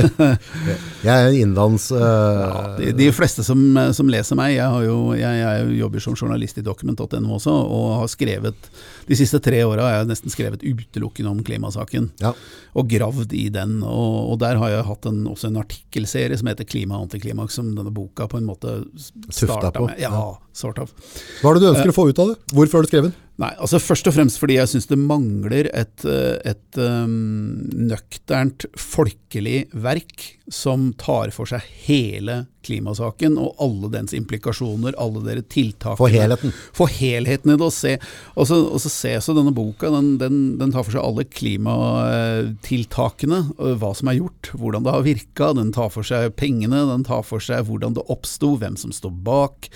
jeg, 1.03 1.11
er 1.11 1.27
en 1.27 1.57
uh, 1.59 1.75
ja, 1.91 2.61
De, 2.77 2.93
de 2.95 3.09
fleste 3.13 3.43
som, 3.43 3.59
som 3.93 4.09
leser 4.09 4.39
meg, 4.39 4.55
jeg, 4.55 4.63
har 4.63 4.85
jo, 4.87 4.95
jeg, 5.19 5.41
jeg 5.41 5.75
jobber 5.81 6.05
som 6.05 6.15
journalist 6.15 6.61
i 6.61 6.63
dokument.no 6.65 7.35
også, 7.35 7.51
og 7.51 7.87
har 7.99 8.09
skrevet 8.13 8.71
De 9.09 9.17
siste 9.19 9.41
tre 9.43 9.59
åra 9.67 9.89
har 9.89 9.97
jeg 9.99 10.11
nesten 10.13 10.33
skrevet 10.33 10.63
utelukkende 10.63 11.35
om 11.35 11.43
klimasaken. 11.45 12.13
ja. 12.23 12.31
og 12.71 12.87
gravd 12.87 13.33
i 13.35 13.49
den. 13.51 13.81
Og, 13.83 14.31
og 14.31 14.39
der 14.39 14.55
har 14.61 14.71
jeg 14.71 14.87
hatt 14.87 15.09
en, 15.11 15.25
også 15.27 15.51
en 15.51 15.59
artikkelserie 15.59 16.37
som 16.39 16.47
heter 16.47 16.63
Klima 16.63 16.95
og 16.95 17.09
antiklimaks, 17.09 17.59
som 17.59 17.73
denne 17.75 17.91
boka 17.91 18.29
på 18.31 18.39
en 18.39 18.47
måte 18.47 18.79
starta 19.27 19.75
med. 19.83 19.99
Ja, 19.99 20.29
sort 20.55 20.79
of. 20.79 20.95
Hva 21.41 21.51
er 21.51 21.59
det 21.59 21.65
du 21.65 21.73
ønsker 21.73 21.91
å 21.91 21.97
få 21.97 22.07
ut 22.07 22.23
av 22.23 22.31
det? 22.31 22.39
Hvorfor 22.55 22.79
har 22.79 22.87
du 22.87 22.93
skrevet 22.93 23.11
den? 23.11 23.19
Nei, 23.41 23.55
altså 23.57 23.79
Først 23.81 24.05
og 24.09 24.13
fremst 24.13 24.37
fordi 24.41 24.55
jeg 24.59 24.69
syns 24.69 24.85
det 24.89 24.97
mangler 25.01 25.65
et, 25.73 26.03
eh, 26.05 26.37
et 26.51 26.77
um, 26.77 27.65
nøkternt, 27.89 28.65
folkelig 28.77 29.65
verk 29.73 30.37
som 30.51 30.93
tar 30.99 31.31
for 31.33 31.45
seg 31.49 31.61
hele 31.87 32.45
klimasaken 32.65 33.37
og 33.41 33.55
alle 33.63 33.89
dens 33.95 34.13
implikasjoner, 34.13 34.93
alle 35.01 35.19
dere 35.25 35.41
tiltakene. 35.41 35.97
For 35.97 36.09
helheten. 36.13 36.53
For 36.77 36.87
helheten 36.91 37.49
i 37.49 37.55
det. 37.55 37.65
Og 37.65 37.73
se, 37.73 37.97
og 38.35 38.47
så, 38.49 38.55
og 38.67 38.79
så 38.83 38.89
se 38.93 39.21
så 39.23 39.33
denne 39.37 39.53
boka, 39.57 39.89
den, 39.95 40.07
den, 40.21 40.57
den 40.61 40.71
tar 40.75 40.83
for 40.85 40.91
seg 40.93 41.01
alle 41.01 41.23
klimatiltakene, 41.25 43.39
hva 43.81 43.91
som 43.97 44.07
er 44.11 44.19
gjort, 44.19 44.43
hvordan 44.53 44.83
det 44.85 44.95
har 44.97 45.07
virka. 45.07 45.45
Den 45.57 45.71
tar 45.73 45.89
for 45.95 46.03
seg 46.05 46.35
pengene, 46.37 46.89
den 46.91 47.03
tar 47.07 47.23
for 47.25 47.39
seg 47.41 47.65
hvordan 47.71 47.93
det 47.97 48.09
oppsto, 48.11 48.49
hvem 48.61 48.75
som 48.77 48.91
står 48.93 49.13
bak. 49.25 49.71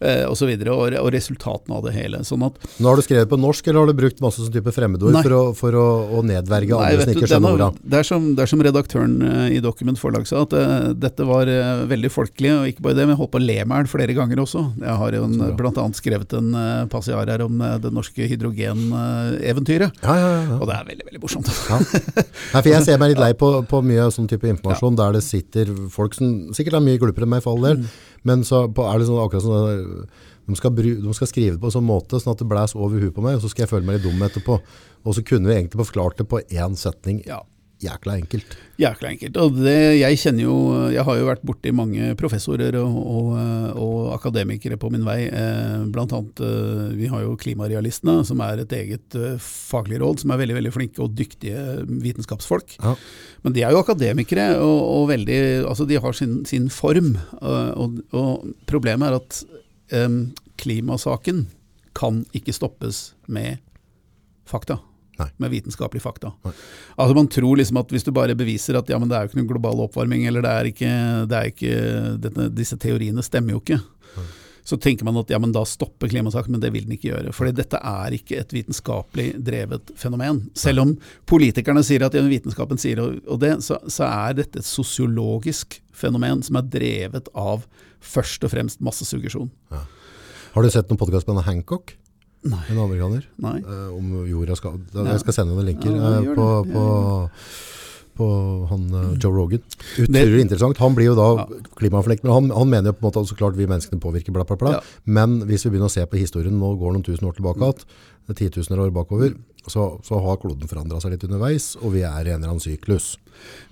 Eh, 0.00 0.24
og 0.28 0.36
så 0.38 0.48
videre, 0.48 0.74
og, 0.74 0.94
og 1.00 1.10
resultatene 1.14 1.78
av 1.78 1.84
det 1.86 1.94
hele. 1.96 2.22
Sånn 2.26 2.44
at 2.46 2.58
Nå 2.78 2.90
har 2.90 2.98
du 2.98 3.04
skrevet 3.06 3.30
på 3.30 3.38
norsk, 3.40 3.68
eller 3.68 3.84
har 3.84 3.92
du 3.92 3.98
brukt 3.98 4.22
masse 4.24 4.42
sånn 4.42 4.54
type 4.54 4.74
fremmedord 4.74 5.18
for, 5.20 5.36
å, 5.36 5.42
for 5.58 5.78
å, 5.78 5.86
å 6.18 6.22
nedverge 6.26 6.74
Nei, 6.74 6.90
andre 6.94 7.06
som 7.06 7.14
ikke 7.14 7.30
skjønner 7.30 7.56
ordene? 7.56 7.70
orda? 7.70 7.90
Det 7.94 8.02
det 8.34 8.44
er 8.44 8.50
som 8.50 8.64
redaktøren 8.64 9.16
eh, 9.28 9.56
i 9.56 9.62
Document 9.64 10.00
Forlag 10.00 10.28
sa, 10.28 10.44
at 10.46 10.56
eh, 10.58 10.90
dette 10.98 11.26
var 11.28 11.50
veldig 11.90 12.10
folkelig, 12.12 12.52
og 12.54 12.70
ikke 12.72 12.86
bare 12.88 12.98
det, 12.98 13.06
men 13.06 13.14
jeg 13.14 13.22
holdt 13.22 13.34
på 13.34 13.42
å 13.42 13.44
le 13.44 13.58
meg 13.70 13.90
flere 13.90 14.16
ganger 14.16 14.42
også. 14.44 14.64
Jeg 14.80 14.98
har 15.02 15.18
jo 15.18 15.28
bl.a. 15.58 15.84
Skrevet 15.94 16.32
en 16.36 16.54
uh, 16.56 16.86
passiar 16.90 17.28
her 17.30 17.42
om 17.44 17.60
det 17.80 17.90
norske 17.94 18.26
hydrogeneventyret. 18.28 20.00
Ja, 20.02 20.14
ja, 20.18 20.30
ja. 20.34 20.56
Og 20.58 20.66
det 20.68 20.76
er 20.76 20.88
veldig 20.88 21.06
veldig 21.08 21.20
morsomt. 21.22 21.50
Ja. 21.68 21.78
Nei, 21.78 22.60
for 22.60 22.70
jeg 22.72 22.86
ser 22.86 23.00
meg 23.00 23.12
litt 23.12 23.22
lei 23.22 23.32
på, 23.42 23.50
på 23.68 23.82
mye 23.86 24.08
sånn 24.14 24.28
type 24.30 24.48
informasjon 24.50 24.98
der 24.98 25.16
det 25.16 25.24
sitter 25.26 25.70
folk 25.92 26.16
som 26.16 26.54
sikkert 26.56 26.78
er 26.78 26.84
mye 26.84 27.00
glupere 27.00 27.28
enn 27.28 27.34
meg 27.36 27.44
for 27.44 27.56
all 27.56 27.68
del, 27.68 27.84
men 28.28 28.44
så 28.46 28.64
på, 28.72 28.86
er 28.88 29.00
det 29.00 29.08
sånn 29.08 29.22
akkurat 29.22 29.44
sånn 29.44 30.06
de 30.44 30.56
skal, 30.58 30.74
bry, 30.76 30.90
de 31.00 31.14
skal 31.16 31.28
skrive 31.30 31.54
det 31.54 31.62
på 31.62 31.70
en 31.70 31.78
sånn 31.78 31.88
måte 31.88 32.20
sånn 32.20 32.34
at 32.34 32.42
det 32.42 32.50
blæs 32.50 32.76
over 32.76 33.00
huet 33.00 33.14
på 33.16 33.24
meg, 33.24 33.38
og 33.38 33.44
så 33.44 33.52
skal 33.52 33.64
jeg 33.64 33.72
føle 33.72 33.88
meg 33.88 33.96
litt 33.96 34.04
dum 34.04 34.26
etterpå. 34.26 34.58
Og 35.04 35.16
så 35.16 35.24
kunne 35.24 35.48
vi 35.48 35.56
egentlig 35.56 35.80
forklart 35.86 36.20
det 36.20 36.28
på 36.28 36.42
én 36.44 36.76
setning. 36.76 37.22
Ja. 37.28 37.40
Jækla 37.82 38.14
enkelt. 38.16 38.54
Jækla 38.80 39.10
enkelt. 39.10 39.38
Og 39.42 39.56
det, 39.58 39.74
jeg 39.98 40.18
kjenner 40.22 40.46
jo 40.46 40.54
Jeg 40.94 41.04
har 41.04 41.18
jo 41.18 41.26
vært 41.26 41.42
borti 41.46 41.72
mange 41.74 42.12
professorer 42.18 42.76
og, 42.80 42.94
og, 42.96 43.28
og 43.82 43.96
akademikere 44.14 44.78
på 44.80 44.90
min 44.94 45.04
vei. 45.06 45.26
Eh, 45.26 45.82
blant 45.92 46.14
annet 46.16 46.40
eh, 46.44 46.94
Vi 46.96 47.10
har 47.10 47.24
jo 47.26 47.36
Klimarealistene, 47.40 48.22
som 48.24 48.40
er 48.46 48.62
et 48.62 48.72
eget 48.78 49.18
eh, 49.18 49.36
faglig 49.42 50.00
råd, 50.00 50.22
som 50.22 50.32
er 50.32 50.40
veldig 50.44 50.58
veldig 50.60 50.74
flinke 50.74 51.04
og 51.04 51.16
dyktige 51.18 51.84
vitenskapsfolk. 51.88 52.78
Ja. 52.78 52.94
Men 53.44 53.52
de 53.52 53.64
er 53.64 53.74
jo 53.74 53.82
akademikere, 53.82 54.54
og, 54.56 54.78
og 54.94 55.10
veldig 55.12 55.38
Altså, 55.68 55.84
de 55.88 56.00
har 56.00 56.16
sin, 56.16 56.38
sin 56.48 56.70
form. 56.72 57.14
Og, 57.44 58.00
og 58.16 58.48
problemet 58.70 59.10
er 59.10 59.18
at 59.20 59.42
um, 60.06 60.18
klimasaken 60.60 61.44
kan 61.94 62.24
ikke 62.34 62.54
stoppes 62.56 63.12
med 63.28 63.60
fakta. 64.48 64.80
Nei. 65.18 65.28
Med 65.38 65.52
vitenskapelige 65.52 66.02
fakta. 66.02 66.32
Nei. 66.42 66.52
Altså 66.98 67.14
Man 67.14 67.28
tror 67.30 67.60
liksom 67.60 67.78
at 67.78 67.92
hvis 67.94 68.06
du 68.06 68.10
bare 68.14 68.34
beviser 68.38 68.78
at 68.80 68.88
ja, 68.90 68.98
men 68.98 69.10
det 69.10 69.16
er 69.16 69.26
jo 69.26 69.30
ikke 69.30 69.40
noen 69.42 69.50
global 69.52 69.84
oppvarming, 69.84 70.24
eller 70.26 70.42
det 70.42 70.54
er 70.54 70.70
ikke, 70.70 70.94
det 71.30 71.38
er 71.38 71.52
ikke 71.52 71.76
dette, 72.24 72.48
Disse 72.56 72.78
teoriene 72.80 73.22
stemmer 73.22 73.54
jo 73.54 73.62
ikke. 73.62 73.78
Så 74.64 74.78
tenker 74.80 75.04
man 75.04 75.18
at 75.20 75.28
ja, 75.28 75.36
men 75.40 75.52
da 75.52 75.60
stopper 75.68 76.08
klimasaken, 76.08 76.54
men 76.56 76.62
det 76.62 76.70
vil 76.72 76.86
den 76.86 76.96
ikke 76.96 77.10
gjøre. 77.10 77.32
Fordi 77.36 77.52
dette 77.58 77.76
er 77.84 78.14
ikke 78.16 78.38
et 78.40 78.54
vitenskapelig 78.56 79.26
drevet 79.44 79.92
fenomen. 80.00 80.46
Selv 80.56 80.84
om 80.86 80.94
politikerne 81.28 81.82
sier 81.84 82.06
at 82.06 82.16
ja, 82.16 82.22
vitenskapen 82.24 82.80
sier 82.80 83.02
og, 83.04 83.34
det, 83.42 83.58
så, 83.66 83.76
så 83.92 84.06
er 84.08 84.38
dette 84.40 84.62
et 84.62 84.68
sosiologisk 84.68 85.76
fenomen 85.94 86.40
som 86.46 86.56
er 86.60 86.70
drevet 86.72 87.28
av 87.36 87.66
først 88.04 88.44
og 88.48 88.54
fremst 88.54 88.80
massesuggesjon. 88.84 89.52
Har 90.54 90.64
du 90.64 90.72
sett 90.72 90.88
noen 90.88 91.00
podkast 91.00 91.28
med 91.28 91.36
denne 91.36 91.46
Hancock? 91.48 91.96
Nei. 92.44 92.60
En 92.72 92.80
amerikaner? 92.82 93.24
Nei. 93.40 93.58
eh, 93.64 93.86
om 93.92 94.24
jorda 94.28 94.56
skal. 94.58 94.80
Jeg 94.92 95.20
skal 95.22 95.36
sende 95.38 95.54
noen 95.54 95.68
linker 95.70 95.92
Ja, 95.96 96.10
eh, 96.20 96.32
på, 96.36 96.48
på, 96.68 96.82
Ja, 96.84 97.83
på 98.16 98.26
han 98.70 98.84
eh, 98.94 99.10
Joe 99.22 99.32
Rogan. 99.34 99.62
Utrolig 99.98 100.40
interessant. 100.44 100.78
Han 100.82 100.94
blir 100.96 101.10
jo 101.12 101.16
da 101.18 101.28
Ja. 101.42 101.46
klimafornekter, 101.80 102.24
men 102.28 102.34
han, 102.34 102.50
han 102.56 102.70
mener 102.70 102.90
jo 102.92 102.96
på 102.98 103.04
en 103.04 103.08
måte 103.10 103.20
at 103.24 103.30
så 103.30 103.36
klart 103.38 103.56
vi 103.58 103.66
menneskene 103.70 104.00
påvirker 104.00 104.32
bla 104.34 104.44
bla 104.48 104.56
bla. 104.56 104.72
Ja. 104.78 104.80
Men 105.06 105.40
hvis 105.48 105.64
vi 105.66 105.74
begynner 105.74 105.90
å 105.90 105.94
se 105.96 106.04
på 106.06 106.20
historien, 106.20 106.54
nå 106.58 106.74
går 106.78 106.94
noen 106.96 107.04
tusen 107.06 107.26
år 107.28 107.34
tilbake 107.38 107.60
igjen, 107.62 107.84
det 108.26 108.32
er 108.36 108.38
titusener 108.48 108.80
år 108.80 108.94
bakover, 108.94 109.34
så, 109.70 110.00
så 110.04 110.18
har 110.20 110.40
kloden 110.42 110.68
forandra 110.68 111.00
seg 111.00 111.14
litt 111.14 111.24
underveis, 111.26 111.74
og 111.80 111.94
vi 111.94 112.02
er 112.04 112.26
i 112.26 112.32
en 112.34 112.42
eller 112.42 112.54
annen 112.54 112.64
syklus. 112.64 113.14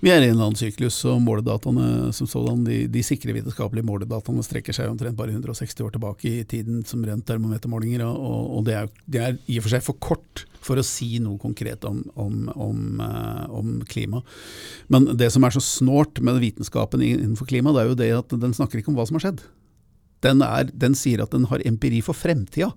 Vi 0.03 0.11
er 0.11 0.19
i 0.21 0.27
en 0.27 0.35
eller 0.35 0.49
annen 0.49 0.59
syklus, 0.59 0.97
og 1.09 1.21
måledataene 1.23 2.11
som 2.15 2.27
sådan, 2.29 2.63
de, 2.67 2.83
de 2.91 3.03
sikre 3.05 3.35
vitenskapelige 3.35 3.87
måledataene 3.87 4.43
strekker 4.45 4.75
seg 4.75 4.91
omtrent 4.91 5.17
bare 5.19 5.35
160 5.35 5.85
år 5.85 5.93
tilbake 5.95 6.29
i 6.29 6.47
tiden 6.49 6.81
som 6.87 7.03
rent 7.07 7.25
termometermålinger, 7.29 8.03
og, 8.07 8.57
og, 8.57 8.65
det, 8.67 8.79
er, 8.79 8.91
det 9.05 9.23
er 9.23 9.37
i 9.47 9.59
og 9.59 9.67
for 9.67 9.75
seg 9.75 9.85
for 9.85 10.01
kort 10.03 10.45
for 10.63 10.79
å 10.79 10.85
si 10.87 11.17
noe 11.23 11.39
konkret 11.41 11.83
om, 11.87 12.01
om, 12.19 12.37
om, 12.55 12.83
eh, 13.03 13.45
om 13.51 13.73
klima. 13.89 14.23
Men 14.93 15.11
det 15.19 15.29
som 15.33 15.43
er 15.43 15.55
så 15.55 15.63
snålt 15.63 16.23
med 16.23 16.41
vitenskapen 16.43 17.03
innenfor 17.03 17.49
klima, 17.49 17.75
det 17.75 17.83
er 17.83 17.91
jo 17.91 17.99
det 17.99 18.11
at 18.19 18.37
den 18.39 18.55
snakker 18.55 18.79
ikke 18.79 18.93
om 18.93 18.99
hva 18.99 19.07
som 19.09 19.19
har 19.19 19.27
skjedd. 19.27 19.43
Den, 20.23 20.43
er, 20.45 20.69
den 20.71 20.95
sier 20.95 21.23
at 21.23 21.33
den 21.35 21.49
har 21.51 21.63
empiri 21.67 21.99
for 22.03 22.15
fremtida. 22.15 22.71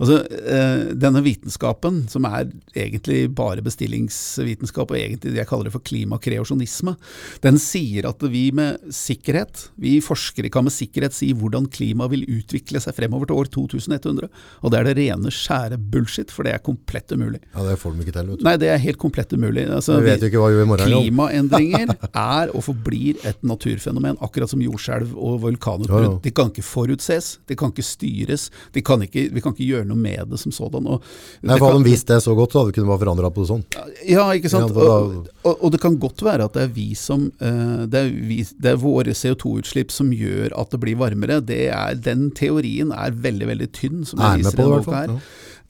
Altså, 0.00 0.20
eh, 0.26 0.94
denne 0.98 1.22
vitenskapen, 1.24 2.04
som 2.10 2.26
er 2.28 2.48
egentlig 2.74 3.28
bare 3.36 3.62
bestillingsvitenskap, 3.64 4.90
og 4.90 4.98
egentlig 4.98 5.36
jeg 5.38 5.48
kaller 5.48 5.68
det 5.68 5.74
for 5.74 5.84
klimakreasjonisme, 5.86 6.96
den 7.44 7.58
sier 7.62 8.08
at 8.10 8.22
vi 8.30 8.48
med 8.56 8.82
sikkerhet, 8.94 9.68
vi 9.80 9.96
forskere 10.04 10.50
kan 10.52 10.66
med 10.66 10.74
sikkerhet 10.74 11.14
si 11.16 11.30
hvordan 11.36 11.68
klima 11.72 12.08
vil 12.10 12.24
utvikle 12.26 12.82
seg 12.82 12.96
fremover 12.96 13.30
til 13.30 13.38
år 13.40 13.50
2100. 13.54 14.30
Og 14.62 14.72
det 14.72 14.80
er 14.80 14.88
det 14.88 14.96
rene, 14.98 15.32
skjære 15.34 15.78
bullshit, 15.78 16.32
for 16.34 16.46
det 16.46 16.56
er 16.56 16.64
komplett 16.64 17.14
umulig. 17.14 17.40
Ja, 17.54 17.64
det 17.68 17.78
får 17.82 17.94
de 17.94 18.06
ikke 18.06 18.16
til, 18.16 18.32
vet 18.32 18.42
du. 18.42 18.46
Nei, 18.48 18.56
det 18.60 18.70
er 18.72 18.82
helt 18.82 19.00
komplett 19.02 19.32
umulig. 19.34 19.66
Altså, 19.70 19.98
Vi 20.00 20.10
vet 20.10 20.24
jo 20.24 20.32
ikke 20.32 20.42
hva 20.42 20.50
vi 20.50 20.58
gjør 20.58 20.66
i 20.66 20.70
morgen. 20.72 20.94
Klimaendringer 20.94 21.94
er 22.10 22.54
og 22.54 22.64
forblir 22.66 23.20
et 23.28 23.40
naturfenomen, 23.46 24.18
akkurat 24.24 24.50
som 24.50 24.62
jordskjelv 24.64 25.14
og 25.14 25.40
vulkanutbrudd. 25.44 26.08
Ja, 26.08 26.12
ja. 26.16 26.22
De 26.24 26.34
kan 26.34 26.50
ikke 26.52 26.66
forutses, 26.66 27.38
de 27.48 27.56
kan 27.58 27.72
ikke 27.74 27.86
styres, 27.86 28.48
de 28.74 28.82
kan 28.84 29.02
ikke, 29.04 29.28
vi 29.34 29.44
kan 29.44 29.54
ikke 29.54 29.68
gjøre 29.70 29.83
noe 29.88 30.00
med 30.00 30.32
det 30.32 30.40
som 30.40 30.54
sådan. 30.54 30.88
Og 30.90 31.02
Nei, 31.44 31.56
for 31.58 31.68
Hadde 31.68 31.82
de 31.82 31.88
visst 31.90 32.10
det 32.10 32.20
så 32.24 32.34
godt, 32.36 32.54
så 32.54 32.62
hadde 32.62 32.72
de 32.72 32.78
kunnet 32.78 33.02
forandra 33.04 33.30
på 33.34 33.44
det 33.44 33.50
sånn. 33.52 33.64
ja, 34.10 34.26
ikke 34.36 34.52
sant. 34.52 34.74
Og, 34.74 35.30
og, 35.44 35.54
og 35.54 35.74
det 35.74 35.80
kan 35.82 35.98
godt 36.00 36.24
være 36.26 36.48
at 36.48 36.58
det 36.58 36.66
er 36.66 36.74
vi 36.74 36.90
som 36.98 37.26
eh, 37.38 37.86
det, 37.90 38.04
er 38.04 38.12
vi, 38.28 38.42
det 38.58 38.74
er 38.74 38.82
våre 38.82 39.16
CO2-utslipp 39.16 39.94
som 39.94 40.12
gjør 40.14 40.54
at 40.60 40.74
det 40.74 40.82
blir 40.84 41.00
varmere. 41.00 41.40
Det 41.44 41.66
er, 41.70 41.98
den 41.98 42.30
teorien 42.36 42.94
er 42.94 43.16
veldig, 43.24 43.50
veldig 43.54 43.72
tynn, 43.76 44.04
som 44.08 44.22
jeg 44.22 44.44
viser 44.44 44.56
det, 44.56 44.62
i 44.62 44.64
denne 44.64 44.84
boka 44.84 45.02
her. 45.02 45.18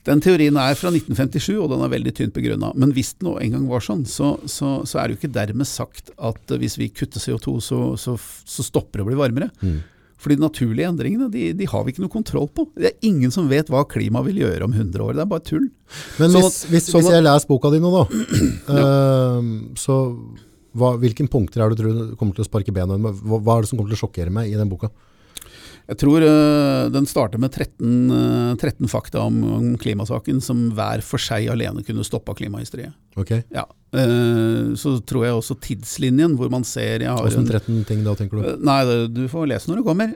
Den 0.05 0.21
teorien 0.21 0.57
er 0.61 0.77
fra 0.77 0.91
1957, 0.93 1.55
og 1.57 1.71
den 1.71 1.81
er 1.81 1.89
veldig 1.89 2.13
tynt 2.13 2.35
begrunna. 2.35 2.69
Men 2.77 2.91
hvis 2.93 3.15
det 3.15 3.25
nå 3.25 3.39
en 3.41 3.55
gang 3.55 3.65
var 3.71 3.81
sånn, 3.81 4.03
så, 4.05 4.35
så, 4.45 4.77
så 4.85 5.01
er 5.01 5.07
det 5.07 5.15
jo 5.15 5.21
ikke 5.23 5.33
dermed 5.33 5.65
sagt 5.69 6.11
at 6.13 6.53
hvis 6.61 6.77
vi 6.77 6.91
kutter 6.93 7.23
CO2, 7.23 7.55
så, 7.65 7.79
så, 7.97 8.13
så 8.19 8.65
stopper 8.65 9.01
det 9.01 9.05
å 9.05 9.09
bli 9.09 9.17
varmere. 9.17 9.49
Mm. 9.65 9.79
For 10.25 10.33
de 10.33 10.41
naturlige 10.41 10.89
endringene 10.89 11.27
de, 11.29 11.51
de 11.53 11.67
har 11.69 11.83
vi 11.85 11.93
ikke 11.93 12.01
noe 12.01 12.13
kontroll 12.15 12.47
på. 12.49 12.65
Det 12.73 12.89
er 12.89 13.05
ingen 13.05 13.29
som 13.33 13.45
vet 13.51 13.69
hva 13.69 13.83
klimaet 13.85 14.25
vil 14.31 14.41
gjøre 14.41 14.65
om 14.65 14.73
100 14.73 15.03
år. 15.05 15.13
Det 15.13 15.21
er 15.21 15.29
bare 15.29 15.45
tull. 15.45 15.67
Men 16.17 16.33
Sånn 16.33 16.41
hvis, 16.41 16.57
at- 16.63 16.71
hvis, 16.73 16.89
sånn 16.89 17.03
hvis 17.03 17.13
jeg 17.13 17.25
leser 17.27 17.51
boka 17.51 17.69
di 17.69 17.81
nå, 17.83 17.91
da, 17.93 18.03
eh, 18.79 19.49
så 19.77 19.99
hva, 20.75 20.95
hvilke 20.99 21.27
punkter 21.31 21.61
er 21.61 21.69
det 21.71 21.77
du 21.77 21.83
tror 21.83 21.99
du 21.99 22.15
kommer 22.17 22.33
til 22.35 22.43
å 22.43 22.49
sparke 22.49 22.73
bena 22.73 22.97
med? 22.97 23.21
Hva, 23.21 23.37
hva 23.37 23.59
er 23.59 23.63
det 23.67 23.69
som 23.69 23.77
kommer 23.77 23.93
til 23.93 23.99
å 23.99 24.03
sjokkere 24.07 24.33
meg 24.33 24.49
i 24.49 24.57
den 24.57 24.71
boka? 24.71 24.89
Jeg 25.85 25.99
tror 26.01 26.23
uh, 26.25 26.89
den 26.89 27.05
starter 27.05 27.37
med 27.37 27.53
13, 27.53 28.09
uh, 28.09 28.55
13 28.57 28.89
fakta 28.89 29.21
om, 29.21 29.37
om 29.53 29.67
klimasaken 29.77 30.41
som 30.41 30.71
hver 30.73 31.03
for 31.05 31.21
seg 31.21 31.45
alene 31.53 31.85
kunne 31.85 32.05
stoppa 32.07 32.33
klimahysteriet. 32.37 32.95
Ok? 33.21 33.35
Ja. 33.53 33.67
Eh, 33.95 34.75
så 34.75 34.97
tror 35.07 35.25
jeg 35.25 35.37
også 35.37 35.55
tidslinjen, 35.63 36.35
hvor 36.35 36.49
man 36.51 36.65
ser 36.67 37.05
jeg 37.05 37.11
har 37.11 37.23
Åssen 37.23 37.47
13 37.47 37.83
ting 37.87 38.01
da, 38.03 38.15
tenker 38.17 38.41
du? 38.41 38.47
Eh, 38.49 38.57
Nei, 38.65 38.79
du 39.11 39.23
får 39.31 39.47
lese 39.49 39.71
når 39.71 39.79
du 39.79 39.85
kommer. 39.87 40.11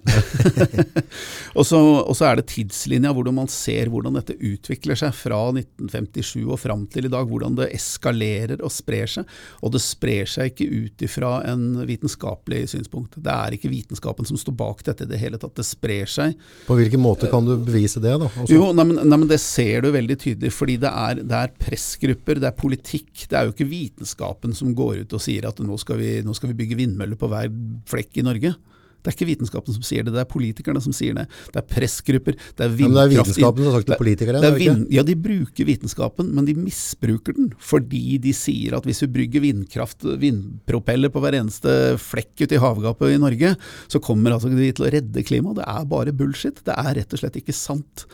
og, 1.57 1.63
så, 1.67 1.79
og 1.79 2.15
så 2.17 2.29
er 2.29 2.39
det 2.39 2.49
tidslinja, 2.51 3.13
hvor 3.15 3.29
man 3.35 3.47
ser 3.51 3.91
hvordan 3.91 4.17
dette 4.19 4.35
utvikler 4.35 4.99
seg 4.99 5.15
fra 5.15 5.41
1957 5.53 6.43
og 6.43 6.59
fram 6.59 6.85
til 6.91 7.07
i 7.07 7.13
dag. 7.13 7.27
Hvordan 7.29 7.55
det 7.59 7.69
eskalerer 7.77 8.63
og 8.65 8.73
sprer 8.73 9.09
seg. 9.09 9.29
Og 9.63 9.73
det 9.75 9.83
sprer 9.83 10.27
seg 10.29 10.51
ikke 10.51 10.67
ut 10.69 11.05
ifra 11.05 11.31
en 11.47 11.85
vitenskapelig 11.87 12.65
synspunkt. 12.73 13.19
Det 13.23 13.31
er 13.33 13.55
ikke 13.55 13.71
vitenskapen 13.71 14.27
som 14.27 14.39
står 14.39 14.57
bak 14.59 14.83
dette 14.87 15.07
i 15.07 15.11
det 15.13 15.21
hele 15.21 15.39
tatt. 15.39 15.55
Det 15.55 15.67
sprer 15.67 16.09
seg 16.09 16.35
På 16.67 16.77
hvilken 16.79 17.01
måte 17.03 17.29
kan 17.31 17.47
du 17.47 17.55
bevise 17.55 18.01
det? 18.03 18.17
da? 18.19 18.27
Også? 18.27 18.51
jo, 18.51 18.71
nei, 18.75 18.85
men, 18.91 19.01
nei, 19.05 19.21
men 19.23 19.27
Det 19.29 19.39
ser 19.41 19.85
du 19.85 19.91
veldig 19.93 20.19
tydelig, 20.19 20.51
fordi 20.55 20.75
det 20.81 20.91
er, 20.91 21.23
det 21.23 21.39
er 21.39 21.55
pressgrupper, 21.61 22.41
det 22.41 22.49
er 22.51 22.57
politikk. 22.57 23.11
Det 23.29 23.37
er 23.37 23.47
jo 23.47 23.55
ikke 23.55 23.68
vitenskapen 23.71 24.55
som 24.57 24.73
går 24.77 25.03
ut 25.03 25.15
og 25.15 25.23
sier 25.23 25.47
at 25.49 25.61
nå 25.63 25.77
skal 25.81 26.01
vi, 26.01 26.11
nå 26.25 26.35
skal 26.37 26.51
vi 26.51 26.59
bygge 26.63 26.79
vindmøller 26.79 27.19
på 27.19 27.29
hver 27.31 27.49
flekk 27.89 28.21
i 28.21 28.27
Norge. 28.27 28.55
Det 28.99 29.07
er 29.07 29.15
ikke 29.15 29.29
vitenskapen 29.29 29.75
som 29.75 29.83
sier 29.85 30.03
det, 30.03 30.11
det 30.11 30.19
er 30.19 30.27
politikerne 30.27 30.81
som 30.83 30.93
sier 30.95 31.15
det. 31.15 31.23
Det 31.53 31.61
er 31.61 31.67
pressgrupper, 31.71 32.35
det 32.35 32.65
er 32.65 32.73
Ja, 32.73 32.89
men 32.89 32.97
det 32.97 33.05
er 33.05 33.13
vitenskapen 33.13 33.63
som 33.63 33.71
har 33.71 33.79
sagt 33.79 33.91
til 33.93 34.01
politikerne? 34.01 34.41
det 34.43 34.49
er 34.49 34.51
er 34.51 34.57
det 34.57 34.65
ikke? 34.65 34.73
vind, 34.75 34.91
ja, 34.97 35.03
de 35.07 35.15
bruker 35.27 35.69
vitenskapen, 35.69 36.33
men 36.35 36.49
de 36.49 36.55
misbruker 36.59 37.37
den. 37.37 37.47
Fordi 37.63 38.19
de 38.19 38.35
sier 38.35 38.75
at 38.75 38.89
hvis 38.89 38.99
vi 39.05 39.11
brygger 39.15 39.45
vindkraft, 39.45 40.03
vindpropeller 40.19 41.13
på 41.13 41.23
hver 41.23 41.39
eneste 41.39 41.95
flekk 42.03 42.43
ute 42.43 42.59
i 42.59 42.63
havgapet 42.65 43.15
i 43.15 43.21
Norge, 43.23 43.55
så 43.87 44.03
kommer 44.03 44.35
altså 44.35 44.51
de 44.51 44.67
til 44.67 44.89
å 44.89 44.91
redde 44.91 45.23
klimaet. 45.23 45.61
Det 45.61 45.69
er 45.71 45.89
bare 45.95 46.15
bullshit. 46.15 46.59
Det 46.67 46.75
er 46.75 46.99
rett 46.99 47.15
og 47.15 47.23
slett 47.23 47.39
ikke 47.39 47.55
sant. 47.55 48.09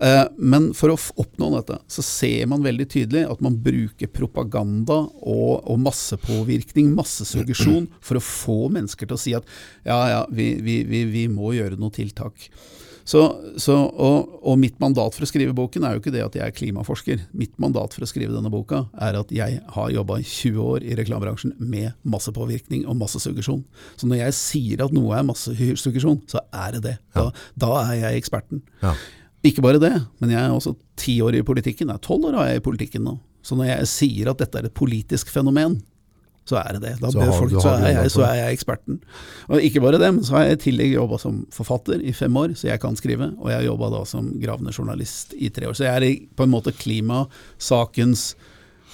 Eh, 0.00 0.24
Men 0.36 0.70
for 0.76 0.94
å 0.94 0.98
oppnå 1.20 1.50
dette, 1.58 1.76
så 1.90 2.04
ser 2.04 2.48
man 2.50 2.64
veldig 2.64 2.88
tydelig 2.88 3.26
at 3.28 3.42
man 3.44 3.58
bruker 3.60 4.08
propaganda 4.08 5.02
og, 5.20 5.60
og 5.68 5.80
massepåvirkning, 5.84 6.94
massesuggesjon, 6.96 7.88
for 8.06 8.16
å 8.20 8.24
få 8.24 8.60
mennesker 8.72 9.10
til 9.10 9.18
å 9.18 9.20
si 9.20 9.36
at 9.36 9.48
ja, 9.84 10.00
ja, 10.14 10.20
vi, 10.32 10.54
vi, 10.64 10.82
vi, 10.88 11.04
vi 11.10 11.26
må 11.32 11.52
gjøre 11.56 11.76
noen 11.80 11.94
tiltak. 11.94 12.48
Så, 13.10 13.20
så, 13.58 13.74
og, 13.74 14.34
og 14.46 14.58
mitt 14.60 14.76
mandat 14.78 15.16
for 15.16 15.26
å 15.26 15.28
skrive 15.28 15.54
boken 15.56 15.82
er 15.82 15.96
jo 15.96 16.02
ikke 16.02 16.12
det 16.14 16.20
at 16.22 16.36
jeg 16.36 16.44
er 16.46 16.54
klimaforsker. 16.54 17.24
Mitt 17.34 17.56
mandat 17.58 17.96
for 17.96 18.06
å 18.06 18.08
skrive 18.08 18.36
denne 18.36 18.52
boka 18.52 18.84
er 19.02 19.18
at 19.18 19.32
jeg 19.34 19.56
har 19.74 19.88
jobba 19.90 20.20
i 20.20 20.26
20 20.26 20.60
år 20.62 20.86
i 20.86 20.94
reklamebransjen 21.00 21.56
med 21.58 21.96
massepåvirkning 22.06 22.84
og 22.86 23.00
massesuggesjon. 23.00 23.64
Så 23.98 24.06
når 24.06 24.22
jeg 24.22 24.36
sier 24.38 24.84
at 24.84 24.94
noe 24.94 25.16
er 25.18 25.26
massesuggesjon, 25.26 26.20
så 26.30 26.44
er 26.54 26.76
det 26.76 26.84
det. 26.86 26.96
Da, 27.16 27.30
da 27.58 27.72
er 27.88 27.96
jeg 28.04 28.22
eksperten. 28.22 28.62
Ja. 28.84 28.94
Ikke 29.46 29.62
bare 29.64 29.80
det, 29.80 29.92
men 30.20 30.30
jeg 30.34 30.40
er 30.42 30.52
også 30.52 30.74
ti 31.00 31.14
år 31.24 31.38
i 31.38 31.44
politikken. 31.46 31.88
Nei, 31.88 31.96
tolv 32.04 32.26
år 32.28 32.36
har 32.36 32.50
jeg 32.50 32.60
i 32.60 32.66
politikken 32.66 33.06
nå. 33.06 33.14
Så 33.42 33.56
når 33.56 33.70
jeg 33.70 33.86
sier 33.88 34.28
at 34.34 34.38
dette 34.42 34.58
er 34.60 34.66
et 34.68 34.74
politisk 34.76 35.30
fenomen, 35.32 35.78
så 36.50 36.58
er 36.60 36.76
det 36.76 36.80
det. 36.82 36.92
Da 37.00 37.08
Så 37.12 37.20
har- 37.20 37.32
folk, 37.38 37.52
så, 37.62 37.72
er 37.78 37.92
jeg, 37.94 38.10
så 38.10 38.22
er 38.26 38.34
jeg 38.40 38.56
eksperten. 38.58 38.98
Og 39.48 39.60
ikke 39.64 39.80
bare 39.80 39.98
det, 40.02 40.08
men 40.14 40.24
så 40.24 40.34
har 40.36 40.44
jeg 40.48 40.58
i 40.58 40.62
tillegg 40.64 40.92
jobba 40.96 41.18
som 41.22 41.46
forfatter 41.54 42.02
i 42.02 42.12
fem 42.12 42.36
år, 42.36 42.52
så 42.58 42.68
jeg 42.68 42.80
kan 42.80 42.96
skrive. 42.96 43.30
Og 43.38 43.48
jeg 43.52 43.64
jobba 43.68 43.90
da 43.94 44.04
som 44.04 44.28
gravende 44.42 44.72
journalist 44.76 45.32
i 45.38 45.48
tre 45.48 45.68
år. 45.70 45.76
Så 45.78 45.84
jeg 45.86 45.94
er 45.96 46.06
i, 46.08 46.26
på 46.36 46.42
en 46.44 46.50
måte 46.52 46.72
klimasakens 46.76 48.34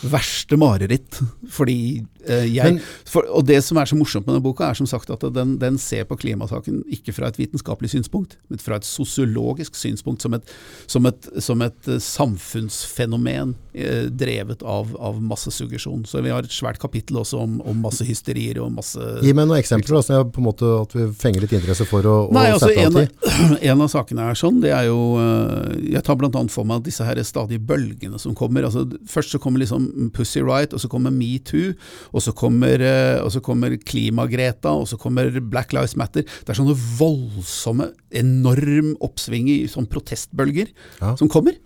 verste 0.05 0.59
mareritt. 0.61 1.19
Fordi 1.49 2.05
jeg 2.29 2.75
Men- 2.77 2.81
for, 3.05 3.27
Og 3.31 3.47
det 3.47 3.63
som 3.65 3.79
er 3.79 3.85
så 3.89 3.97
morsomt 3.97 4.27
med 4.27 4.35
denne 4.35 4.45
boka, 4.45 4.71
er 4.71 4.75
som 4.75 4.87
sagt 4.87 5.11
at 5.11 5.21
den, 5.35 5.59
den 5.59 5.79
ser 5.79 6.05
på 6.05 6.17
klimasaken 6.19 6.83
ikke 6.91 7.15
fra 7.15 7.29
et 7.29 7.39
vitenskapelig 7.39 7.91
synspunkt, 7.91 8.37
men 8.49 8.59
fra 8.59 8.77
et 8.77 8.85
sosiologisk 8.85 9.75
synspunkt, 9.75 10.23
som 10.23 10.35
et, 10.35 10.43
som 10.87 11.07
et, 11.07 11.29
som 11.43 11.63
et 11.63 11.89
eh, 11.89 11.99
samfunnsfenomen 12.03 13.55
eh, 13.75 14.07
drevet 14.11 14.63
av, 14.63 14.97
av 14.99 15.21
massesuggesjon. 15.23 16.05
Så 16.07 16.23
vi 16.25 16.33
har 16.33 16.47
et 16.47 16.53
svært 16.53 16.81
kapittel 16.83 17.21
også 17.21 17.41
om, 17.43 17.61
om 17.67 17.77
massehysterier 17.85 18.61
og 18.63 18.73
masse 18.77 19.01
Gi 19.23 19.33
meg 19.37 19.49
noen 19.49 19.61
eksempler, 19.61 19.97
da, 19.97 20.03
så 20.05 20.17
jeg 20.19 20.31
på 20.35 20.43
en 20.43 20.49
måte 20.49 20.71
at 20.81 20.95
vi 20.97 21.07
fenger 21.17 21.45
litt 21.45 21.55
interesse 21.57 21.87
for 21.89 22.07
å, 22.07 22.17
å 22.29 22.35
Nei, 22.37 22.49
altså 22.53 22.71
sette 22.71 22.87
av 22.87 22.97
tid. 22.97 23.61
en 23.71 23.85
av 23.85 23.93
sakene 23.93 24.29
er 24.31 24.39
sånn, 24.39 24.61
det 24.65 24.73
er 24.75 24.89
jo 24.89 25.01
øh, 25.21 25.77
Jeg 25.93 26.05
tar 26.07 26.19
bl.a. 26.21 26.31
for 26.53 26.69
meg 26.69 26.85
disse 26.87 27.05
her 27.07 27.21
stadige 27.27 27.63
bølgene 27.67 28.21
som 28.23 28.35
kommer. 28.37 28.67
altså 28.69 28.85
Først 29.11 29.35
så 29.35 29.41
kommer 29.43 29.63
liksom 29.63 30.11
Pussy 30.15 30.43
Riot, 30.45 30.75
og 30.77 30.83
så 30.83 30.91
kommer 30.93 31.15
Metoo, 31.15 31.75
og 32.17 32.25
så 32.25 32.33
kommer, 32.37 32.81
øh, 32.81 33.19
og 33.27 33.31
så 33.35 33.43
kommer 33.45 33.77
Klimagreta, 33.77 34.73
og 34.73 34.89
så 34.89 34.97
kommer 35.01 35.29
Black 35.53 35.75
Lives 35.77 35.97
Matter. 36.01 36.25
Det 36.25 36.49
er 36.55 36.57
sånne 36.59 36.77
voldsomme, 36.97 37.91
enorm 38.17 38.95
oppsving 39.05 39.51
i 39.53 39.59
sånn 39.71 39.89
protestbølger 39.93 40.73
Ja. 41.03 41.15
som 41.21 41.29
kommer, 41.29 41.59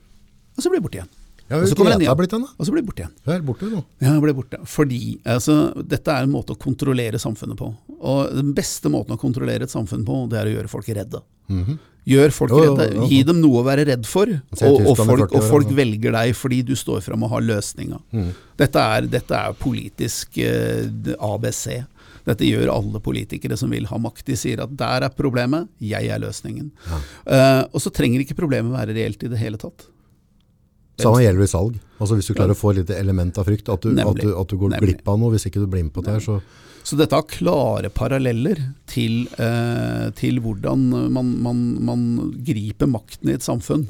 og 0.56 0.62
så 0.64 0.68
blir 0.72 0.80
det 0.82 0.86
borte 0.88 0.98
igjen. 1.00 1.12
Ja, 1.50 1.58
og 1.58 1.66
så 1.66 1.74
kommer 1.74 1.96
den 1.96 2.04
igjen. 2.06 2.16
blitt 2.20 2.30
den, 2.30 2.44
da. 2.46 2.52
Og 2.56 2.66
så 2.68 2.72
blir 2.72 2.84
den 2.84 2.88
borte 2.88 3.02
igjen. 3.04 3.14
Hun 3.26 3.34
er 3.34 3.44
borte 3.46 3.68
nå. 3.72 3.82
Ja, 4.04 4.14
ble 4.22 4.34
borte. 4.38 4.60
Fordi 4.70 5.02
altså, 5.26 5.56
dette 5.82 6.14
er 6.14 6.26
en 6.28 6.30
måte 6.34 6.54
å 6.54 6.58
kontrollere 6.62 7.18
samfunnet 7.18 7.58
på. 7.58 7.72
Og 7.98 8.34
den 8.38 8.52
beste 8.54 8.92
måten 8.92 9.16
å 9.16 9.20
kontrollere 9.20 9.66
et 9.66 9.72
samfunn 9.74 10.04
på, 10.06 10.20
det 10.30 10.38
er 10.40 10.50
å 10.50 10.56
gjøre 10.56 10.70
folk 10.70 10.90
redde. 10.94 11.22
Gjør 12.10 12.32
folk 12.32 12.52
Jo, 12.54 12.60
jo, 12.64 12.74
redde. 12.78 12.94
jo. 12.96 13.06
Gi 13.10 13.18
dem 13.28 13.40
noe 13.42 13.60
å 13.60 13.66
være 13.66 13.84
redd 13.90 14.06
for. 14.08 14.30
Og, 14.30 14.62
og, 14.94 14.94
folk, 14.96 15.34
og 15.36 15.42
folk 15.50 15.72
velger 15.76 16.14
deg 16.16 16.32
fordi 16.38 16.62
du 16.70 16.72
står 16.78 17.02
fram 17.04 17.26
og 17.26 17.34
har 17.34 17.42
løsninga. 17.44 17.98
Dette, 18.60 18.84
er, 18.96 19.10
dette 19.10 19.36
er 19.50 19.58
politisk 19.60 20.38
eh, 20.40 20.86
ABC. 21.18 21.82
Dette 22.30 22.46
gjør 22.46 22.70
alle 22.72 23.00
politikere 23.02 23.56
som 23.58 23.72
vil 23.74 23.86
ha 23.90 23.98
makt. 24.00 24.24
De 24.30 24.36
sier 24.38 24.62
at 24.62 24.72
der 24.78 25.06
er 25.08 25.14
problemet, 25.16 25.68
jeg 25.82 26.08
er 26.12 26.20
løsningen. 26.22 26.70
Eh, 27.26 27.62
og 27.68 27.80
så 27.82 27.90
trenger 27.92 28.22
ikke 28.24 28.38
problemet 28.38 28.72
være 28.76 28.94
reelt 28.96 29.26
i 29.26 29.32
det 29.32 29.40
hele 29.40 29.58
tatt. 29.60 29.88
Samme 31.02 31.22
gjelder 31.24 31.46
i 31.46 31.50
salg. 31.50 31.78
Altså 32.00 32.16
Hvis 32.18 32.30
du 32.30 32.34
klarer 32.34 32.54
å 32.54 32.58
få 32.58 32.72
et 32.72 32.82
lite 32.82 32.96
element 32.98 33.38
av 33.40 33.48
frykt, 33.48 33.68
at 33.72 33.84
du, 33.84 33.92
at 33.92 34.20
du, 34.20 34.32
at 34.36 34.50
du 34.50 34.56
går 34.60 34.74
Nemlig. 34.74 34.96
glipp 34.96 35.08
av 35.12 35.20
noe 35.20 35.34
hvis 35.34 35.46
ikke 35.50 35.62
du 35.62 35.68
blir 35.70 35.86
med 35.86 35.94
på 35.94 36.04
det 36.06 36.16
her, 36.16 36.24
så 36.24 36.40
Så 36.82 36.96
dette 36.96 37.12
har 37.12 37.28
klare 37.28 37.90
paralleller 37.92 38.56
til, 38.88 39.28
eh, 39.36 40.10
til 40.16 40.40
hvordan 40.40 41.12
man, 41.12 41.34
man, 41.44 41.58
man 41.84 42.04
griper 42.46 42.88
makten 42.88 43.28
i 43.28 43.36
et 43.36 43.44
samfunn. 43.44 43.88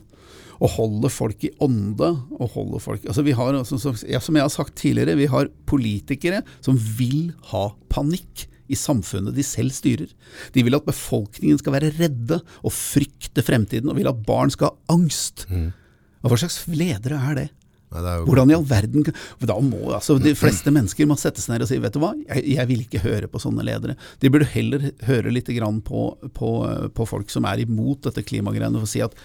Og 0.60 0.74
holder 0.74 1.08
folk 1.08 1.44
i 1.46 1.52
ånde. 1.62 2.10
og 2.36 2.50
holder 2.50 2.82
folk, 2.82 3.04
altså 3.06 3.22
vi 3.24 3.32
har, 3.32 3.54
altså, 3.54 3.78
som 3.78 3.94
som 3.96 4.36
jeg 4.36 4.42
har 4.42 4.50
sagt 4.52 4.74
tidligere, 4.76 5.16
vi 5.16 5.26
har 5.30 5.48
politikere 5.66 6.42
som 6.60 6.76
vil 6.76 7.32
ha 7.52 7.70
panikk 7.88 8.46
i 8.70 8.76
samfunnet 8.78 9.34
de 9.34 9.42
selv 9.46 9.72
styrer. 9.74 10.10
De 10.54 10.62
vil 10.62 10.76
at 10.78 10.86
befolkningen 10.86 11.58
skal 11.58 11.74
være 11.74 11.92
redde 11.96 12.40
og 12.62 12.74
frykte 12.74 13.42
fremtiden, 13.42 13.90
og 13.90 13.98
vil 13.98 14.10
at 14.10 14.20
barn 14.26 14.50
skal 14.50 14.70
ha 14.70 14.94
angst. 14.94 15.46
Og 15.50 15.72
Hva 16.20 16.36
slags 16.40 16.62
ledere 16.68 17.18
er 17.30 17.38
det? 17.38 17.48
Nei, 17.90 18.02
det 18.04 18.10
er 18.10 18.26
Hvordan 18.28 18.52
i 18.52 18.54
all 18.54 18.66
verden 18.70 19.06
Da 19.50 19.56
må 19.64 19.88
altså 19.96 20.14
De 20.22 20.30
fleste 20.38 20.70
mennesker 20.70 21.08
må 21.10 21.16
sette 21.18 21.42
seg 21.42 21.56
ned 21.56 21.64
og 21.64 21.70
si 21.70 21.78
Vet 21.82 21.96
du 21.96 21.98
hva, 22.02 22.12
jeg, 22.28 22.44
jeg 22.52 22.70
vil 22.70 22.84
ikke 22.84 23.02
høre 23.02 23.30
på 23.30 23.40
sånne 23.42 23.64
ledere. 23.66 23.96
De 24.22 24.30
burde 24.30 24.46
heller 24.52 24.90
høre 25.08 25.32
litt 25.34 25.50
grann 25.56 25.80
på, 25.82 26.12
på, 26.36 26.50
på 26.94 27.08
folk 27.08 27.32
som 27.34 27.48
er 27.50 27.64
imot 27.64 28.06
dette 28.06 28.22
klimagreiene, 28.26 28.78
og 28.78 28.90
si 28.90 29.02
at 29.02 29.16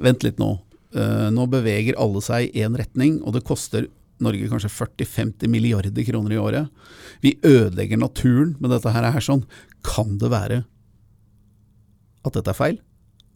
vent 0.00 0.24
litt 0.24 0.40
nå. 0.40 0.54
Eh, 0.96 1.28
nå 1.34 1.44
beveger 1.52 1.98
alle 2.00 2.22
seg 2.24 2.48
i 2.48 2.64
én 2.64 2.76
retning, 2.78 3.18
og 3.24 3.36
det 3.36 3.44
koster 3.48 3.88
Norge 4.22 4.48
kanskje 4.48 4.72
40-50 4.72 5.50
milliarder 5.52 6.06
kroner 6.08 6.32
i 6.32 6.40
året. 6.40 6.70
Vi 7.20 7.34
ødelegger 7.44 8.00
naturen 8.00 8.54
med 8.60 8.72
dette 8.72 8.92
her. 8.94 9.04
er 9.04 9.24
sånn. 9.24 9.44
Kan 9.84 10.16
det 10.22 10.32
være 10.32 10.62
at 12.24 12.38
dette 12.38 12.50
er 12.50 12.56
feil, 12.56 12.80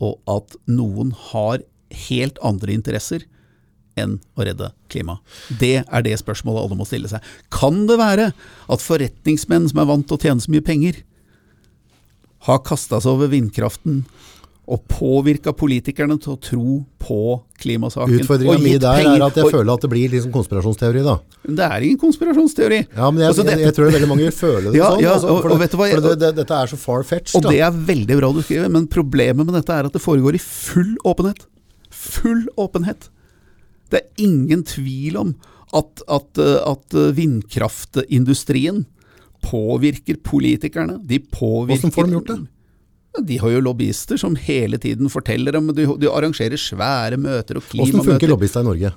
og 0.01 0.23
at 0.31 0.57
noen 0.73 1.13
har 1.31 1.61
helt 2.09 2.39
andre 2.43 2.73
interesser 2.77 3.25
enn 3.99 4.19
å 4.39 4.45
redde 4.47 4.71
klimaet? 4.89 5.21
Det 5.61 5.85
er 5.85 6.03
det 6.07 6.17
spørsmålet 6.23 6.63
alle 6.65 6.79
må 6.79 6.87
stille 6.89 7.11
seg. 7.11 7.21
Kan 7.51 7.87
det 7.91 7.99
være 8.01 8.31
at 8.71 8.81
forretningsmenn 8.85 9.69
som 9.73 9.83
er 9.83 9.91
vant 9.91 10.07
til 10.09 10.17
å 10.17 10.23
tjene 10.23 10.41
så 10.45 10.51
mye 10.55 10.65
penger, 10.65 11.03
har 12.49 12.63
kasta 12.65 13.01
seg 13.05 13.13
over 13.13 13.29
vindkraften 13.35 14.05
og 14.71 14.85
påvirka 14.87 15.51
politikerne 15.59 16.15
til 16.23 16.37
å 16.37 16.39
tro 16.41 16.75
på 17.03 17.17
klimasaken? 17.61 18.21
Utfordringa 18.23 18.55
mi 18.63 18.77
der 18.79 19.01
penger- 19.03 19.17
er 19.19 19.25
at 19.27 19.35
jeg 19.41 19.45
og- 19.45 19.53
føler 19.53 19.73
at 19.75 19.81
det 19.83 19.91
blir 19.91 20.09
liksom 20.13 20.31
konspirasjonsteori, 20.33 21.03
da. 21.05 21.17
Det 21.45 21.59
er 21.67 21.81
ingen 21.83 21.99
konspirasjonsteori. 21.99 22.79
Ja, 22.97 23.11
men 23.11 23.21
jeg, 23.21 23.29
Altså, 23.35 23.45
dette- 23.45 23.59
jeg 23.67 23.75
tror 23.75 23.91
veldig 23.91 24.09
mange 24.09 24.31
føler 24.31 24.71
det 24.71 24.75
Ja, 24.81 24.91
sånn. 24.95 25.01
ja, 25.03 25.13
altså, 25.19 25.29
og- 25.29 25.45
og 25.51 25.59
det, 25.59 25.71
hva, 25.75 25.91
det, 26.01 26.19
det, 26.21 26.35
dette 26.37 26.51
er 26.63 26.67
så 26.71 26.79
far-fetched, 26.79 27.35
Og 27.35 27.43
da. 27.43 27.49
det 27.51 27.61
er 27.61 27.71
veldig 27.73 28.17
bra 28.21 28.33
du 28.33 28.43
skriver, 28.43 28.71
men 28.71 28.87
problemet 28.87 29.45
med 29.45 29.55
dette 29.59 29.71
er 29.75 29.85
at 29.87 29.93
det 29.93 30.01
foregår 30.01 30.35
i 30.35 30.39
full 30.39 30.97
åpenhet. 31.05 31.45
Full 32.01 32.47
åpenhet. 32.61 33.11
Det 33.91 34.01
er 34.01 34.25
ingen 34.25 34.63
tvil 34.67 35.19
om 35.21 35.35
at, 35.77 36.03
at, 36.11 36.41
eh, 36.41 36.57
at 36.67 36.97
eh, 36.97 37.13
vindkraftindustrien 37.19 38.85
påvirker 39.45 40.21
politikerne. 40.25 40.99
De 41.07 41.21
påvirker 41.21 41.89
Hvordan 41.89 41.95
får 41.95 42.09
de 42.09 42.17
gjort 42.19 42.33
det? 42.33 42.41
De 43.27 43.37
har 43.43 43.51
jo 43.51 43.61
lobbyister 43.65 44.19
som 44.21 44.37
hele 44.39 44.79
tiden 44.79 45.11
forteller 45.11 45.57
dem. 45.57 45.71
De, 45.75 45.87
de 45.99 46.11
arrangerer 46.11 46.61
svære 46.61 47.19
møter 47.19 47.59
og 47.59 47.65
klimamøter. 47.67 47.97
Hvordan 47.97 48.13
funker 48.13 48.31
lobbyister 48.31 48.63
i 48.63 48.69
Norge? 48.69 48.93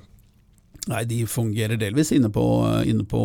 Nei, 0.91 1.01
De 1.07 1.21
fungerer 1.31 1.79
delvis 1.79 2.11
inne 2.11 2.27
på, 2.33 2.43
inne 2.85 3.05
på 3.07 3.23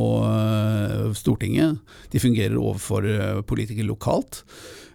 Stortinget. 1.18 1.80
De 2.12 2.22
fungerer 2.22 2.54
overfor 2.56 3.08
politikere 3.50 3.88
lokalt. 3.88 4.44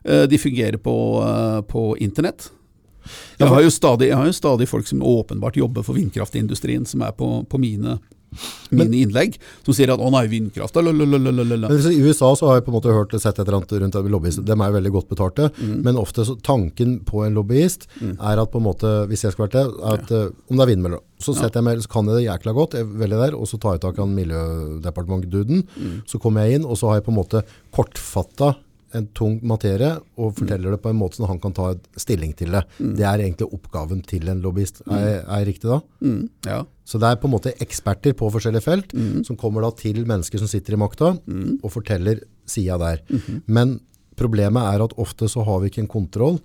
Eh, 0.03 0.25
de 0.31 0.39
fungerer 0.39 0.79
på, 0.81 0.95
på 1.69 1.85
internett. 2.01 2.49
Jeg 3.39 3.51
har, 3.51 3.69
stadig, 3.69 4.09
jeg 4.11 4.19
har 4.19 4.27
jo 4.29 4.35
stadig 4.35 4.69
folk 4.69 4.89
som 4.89 5.03
åpenbart 5.03 5.59
jobber 5.59 5.85
for 5.85 5.97
vindkraftindustrien, 5.99 6.85
som 6.89 7.03
er 7.05 7.15
på, 7.17 7.29
på 7.49 7.59
mine, 7.61 7.97
mine 8.73 9.01
innlegg, 9.03 9.35
som 9.65 9.75
sier 9.75 9.91
at 9.93 10.01
'å 10.01 10.11
nei, 10.13 10.25
vindkraft', 10.31 10.79
lalalala. 10.79 11.69
I 11.69 12.01
USA 12.01 12.33
så 12.35 12.49
har 12.49 12.59
jeg 12.59 12.65
på 12.65 12.73
en 12.73 12.77
måte 12.79 12.95
hørt 12.95 13.13
sett 13.19 13.37
et 13.39 13.45
eller 13.45 13.61
annet 13.61 13.75
rundt 13.83 14.11
lobbyister. 14.15 14.45
De 14.45 14.55
er 14.55 14.77
veldig 14.77 14.93
godt 14.95 15.09
betalte. 15.09 15.51
Mm. 15.59 15.83
Men 15.85 16.01
ofte 16.01 16.25
så 16.25 16.37
tanken 16.41 16.99
på 17.05 17.25
en 17.25 17.35
lobbyist 17.37 17.87
er 18.01 18.41
at 18.41 18.51
på 18.51 18.61
en 18.61 18.67
måte, 18.67 19.07
hvis 19.07 19.25
jeg 19.25 19.35
skal 19.35 19.47
være 19.47 19.57
det, 19.59 19.65
at 19.93 20.09
ja. 20.09 20.27
om 20.49 20.57
det 20.57 20.63
er 20.65 20.71
vindmøller, 20.73 21.03
så 21.23 21.35
setter 21.35 21.61
jeg 21.61 21.67
meg, 21.69 21.81
så 21.83 21.91
kan 21.91 22.09
jeg 22.09 22.19
det 22.19 22.27
jækla 22.27 22.53
godt, 22.53 22.73
jeg 22.79 22.89
velger 22.99 23.25
der, 23.27 23.35
og 23.37 23.47
så 23.47 23.57
tar 23.61 23.77
jeg 23.77 23.85
tak 23.85 23.99
i 23.99 24.07
miljødepartementet-duden. 24.11 25.63
Mm. 25.77 25.97
Så 26.09 26.19
kommer 26.19 26.43
jeg 26.43 26.59
inn, 26.59 26.65
og 26.67 26.77
så 26.79 26.89
har 26.89 26.99
jeg 26.99 27.07
på 27.07 27.13
en 27.13 27.21
måte 27.21 27.43
kortfatta 27.73 28.55
en 28.93 29.07
tung 29.13 29.39
materie, 29.43 29.93
Mm. 29.97 30.03
og 30.17 30.35
forteller 30.35 30.71
det 30.71 30.81
på 30.81 30.89
en 30.89 30.99
måte 30.99 31.17
så 31.17 31.27
han 31.27 31.39
kan 31.39 31.53
ta 31.53 31.73
stilling 31.97 32.33
til 32.35 32.51
det. 32.51 32.63
Det 32.79 33.01
er 33.05 33.19
egentlig 33.25 33.47
oppgaven 33.53 34.01
til 34.05 34.27
en 34.29 34.41
lobbyist. 34.41 34.81
Er, 34.87 35.23
er 35.27 35.43
jeg 35.43 35.47
riktig 35.53 35.69
da? 35.71 35.79
Mm, 36.01 36.29
ja. 36.45 36.63
Så 36.85 36.99
det 36.99 37.07
er 37.09 37.15
på 37.21 37.25
en 37.29 37.33
måte 37.35 37.53
eksperter 37.63 38.13
på 38.13 38.29
forskjellige 38.31 38.63
felt 38.63 38.93
Mm. 38.93 39.23
som 39.25 39.35
kommer 39.37 39.61
da 39.61 39.71
til 39.71 40.05
mennesker 40.05 40.37
som 40.39 40.47
sitter 40.47 40.73
i 40.73 40.77
makta 40.77 41.17
og 41.63 41.71
forteller 41.71 42.21
sida 42.45 42.77
der. 42.77 43.01
Mm-hmm. 43.09 43.41
Men 43.47 43.79
problemet 44.15 44.61
er 44.75 44.83
at 44.83 44.93
ofte 44.97 45.25
så 45.31 45.43
har 45.45 45.59
vi 45.61 45.69
ikke 45.71 45.81
en 45.81 45.87
kontroll 45.87 46.39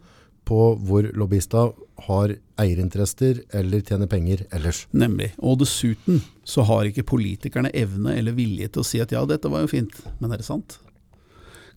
på 0.48 0.78
hvor 0.80 1.04
lobbyister 1.12 1.74
har 2.08 2.30
eierinteresser 2.58 3.42
eller 3.52 3.80
tjener 3.84 4.06
penger 4.08 4.46
ellers. 4.54 4.86
Nemlig. 4.96 5.32
Og 5.38 5.58
dessuten 5.60 6.22
så 6.48 6.64
har 6.64 6.88
ikke 6.88 7.04
politikerne 7.04 7.70
evne 7.76 8.14
eller 8.16 8.32
vilje 8.32 8.68
til 8.72 8.80
å 8.82 8.86
si 8.86 9.00
at 9.02 9.12
ja, 9.12 9.24
dette 9.28 9.50
var 9.50 9.60
jo 9.66 9.70
fint, 9.74 9.92
men 10.20 10.32
er 10.32 10.40
det 10.40 10.46
sant? 10.48 10.78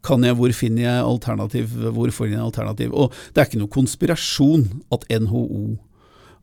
Kan 0.06 0.26
jeg, 0.26 0.38
hvor 0.38 0.54
finner 0.58 0.86
jeg 0.88 1.06
alternativ? 1.06 1.74
Hvor 1.94 2.12
får 2.14 2.32
jeg 2.32 2.42
alternativ? 2.42 2.94
Og 2.94 3.14
det 3.34 3.42
er 3.42 3.50
ikke 3.50 3.62
noe 3.62 3.76
konspirasjon 3.76 4.66
at 4.94 5.06
NHO, 5.22 5.78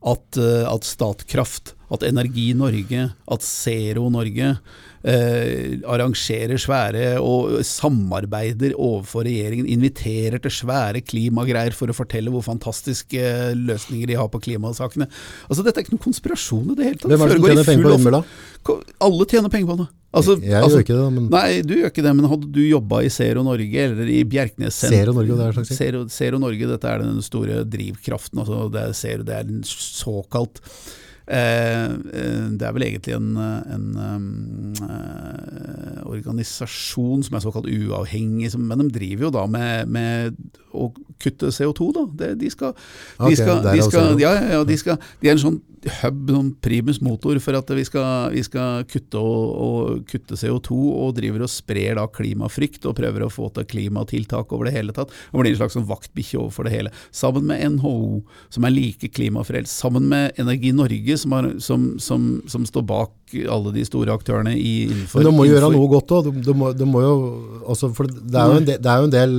at, 0.07 0.39
eh, 0.39 0.67
at 0.69 0.87
Statkraft, 0.87 1.75
at 1.91 2.05
Energi 2.07 2.53
Norge, 2.55 3.09
at 3.11 3.43
Zero 3.43 4.07
Norge 4.15 4.53
eh, 5.03 5.79
arrangerer 5.89 6.59
svære 6.61 7.05
og 7.23 7.59
samarbeider 7.67 8.75
overfor 8.77 9.27
regjeringen, 9.29 9.69
inviterer 9.71 10.41
til 10.43 10.55
svære 10.55 11.03
klimagreier 11.07 11.77
for 11.77 11.91
å 11.91 11.97
fortelle 11.97 12.33
hvor 12.33 12.47
fantastiske 12.47 13.21
eh, 13.21 13.55
løsninger 13.59 14.11
de 14.11 14.19
har 14.19 14.31
på 14.33 14.43
klimasakene. 14.49 15.09
Altså 15.49 15.67
Dette 15.67 15.81
er 15.81 15.87
ikke 15.87 15.97
noen 15.97 16.07
konspirasjon 16.09 16.75
i 16.75 16.79
det 16.79 16.91
hele 16.91 17.01
tatt. 17.03 17.13
Hvem 17.13 17.25
er 17.25 17.33
det 17.33 17.39
som 17.39 17.49
tjener 17.49 17.71
penger 17.71 18.05
på 18.09 18.17
da? 18.19 18.25
Alle 19.09 19.31
tjener 19.31 19.55
penger 19.55 19.73
på 19.73 19.81
det. 19.83 19.89
Altså, 20.09 20.39
Jeg 20.41 20.57
altså, 20.57 20.79
gjør 20.79 20.87
ikke 20.87 20.97
det, 20.97 21.09
men 21.13 21.25
Nei, 21.35 21.49
du 21.61 21.75
gjør 21.77 21.91
ikke 21.93 22.05
det, 22.07 22.13
men 22.17 22.31
hadde 22.31 22.47
du 22.49 22.63
jobba 22.65 23.03
i 23.05 23.11
Zero 23.13 23.43
Norge 23.45 23.83
eller 23.83 24.09
i 24.09 24.23
Bjerknes 24.25 24.79
Zero 24.89 25.13
Norge, 25.13 25.37
det 25.37 25.49
er 25.51 25.59
slags. 25.59 25.73
Zero, 25.77 26.01
Zero 26.09 26.41
Norge, 26.41 26.71
dette 26.71 26.89
er 26.89 27.05
den 27.05 27.21
store 27.25 27.59
drivkraften. 27.69 28.41
Altså 28.41 28.63
det, 28.73 28.87
er 28.87 28.97
Zero, 28.97 29.27
det 29.29 29.37
er 29.37 29.53
en 29.53 29.61
såkalt 29.69 30.63
Det 31.29 32.65
er 32.65 32.73
vel 32.73 32.87
egentlig 32.87 33.15
en, 33.19 33.35
en 33.37 33.89
en 34.79 34.89
eh, 34.89 36.07
organisasjon 36.09 37.23
som 37.27 37.37
er 37.37 37.45
såkalt 37.45 37.69
uavhengig, 37.69 38.51
som, 38.53 38.65
men 38.65 38.85
de 38.85 38.91
driver 38.95 39.29
jo 39.29 39.33
da 39.35 39.45
med, 39.51 39.91
med 39.93 40.39
å 40.73 40.91
kutte 41.23 41.51
CO2, 41.55 41.91
da. 41.97 42.33
De 42.39 42.51
skal, 42.53 42.75
de 43.25 43.39
skal, 43.39 43.63
de 43.67 43.83
skal 43.83 44.13
Zero. 44.13 44.21
ja, 44.23 44.33
ja, 44.39 44.47
ja, 44.59 44.63
de, 44.69 44.79
skal, 44.81 45.01
de 45.21 45.31
er 45.31 45.37
en 45.37 45.43
sånn 45.43 45.61
hub, 46.01 46.31
sånn 46.33 46.51
primus 46.65 47.01
motor 47.05 47.39
for 47.43 47.59
at 47.59 47.71
vi 47.77 47.85
skal, 47.87 48.33
vi 48.35 48.43
skal 48.47 48.85
kutte, 48.89 49.21
og, 49.21 49.53
og 49.65 50.03
kutte 50.11 50.39
CO2, 50.39 50.77
og 50.77 51.15
driver 51.19 51.45
og 51.47 51.53
sprer 51.53 51.99
da 51.99 52.07
klimafrykt 52.11 52.89
og 52.89 52.97
prøver 52.99 53.27
å 53.27 53.31
få 53.33 53.51
til 53.57 53.69
klimatiltak 53.69 54.53
over 54.55 54.69
det 54.69 54.77
hele 54.77 54.95
tatt. 54.97 55.13
Og 55.33 55.43
blir 55.43 55.53
en 55.53 55.61
slags 55.61 55.77
sånn 55.79 55.89
vaktbikkje 55.89 56.41
overfor 56.43 56.69
det 56.69 56.75
hele. 56.75 56.95
Sammen 57.15 57.49
med 57.51 57.63
NHO, 57.77 58.23
som 58.55 58.67
er 58.69 58.75
like 58.75 59.13
klimafrelst, 59.15 59.75
sammen 59.85 60.09
med 60.11 60.39
Energi 60.41 60.73
Norge, 60.77 61.19
som, 61.21 61.37
har, 61.37 61.51
som, 61.65 61.91
som, 62.03 62.31
som 62.49 62.67
står 62.69 62.87
bak 62.89 63.37
alle 63.49 63.75
de 63.75 63.85
store 63.85 64.15
aktørene 64.15 64.55
i, 64.57 64.89
innenfor 64.89 65.21
Men 65.21 65.31
de 65.31 65.37
må 65.37 65.47
gjøre 65.49 65.71
noe 65.75 65.91
godt 65.93 66.17
òg. 66.17 66.31
De, 66.31 66.43
de, 66.49 66.73
de 66.81 66.89
må 66.89 67.05
jo 67.05 67.15
altså, 67.69 67.93
For 67.97 68.09
det 68.09 68.41
er 68.41 68.49
jo 68.49 68.59
del, 68.63 68.81
det 68.81 68.93
er 68.93 69.03
jo 69.03 69.09
en 69.09 69.15
del 69.15 69.39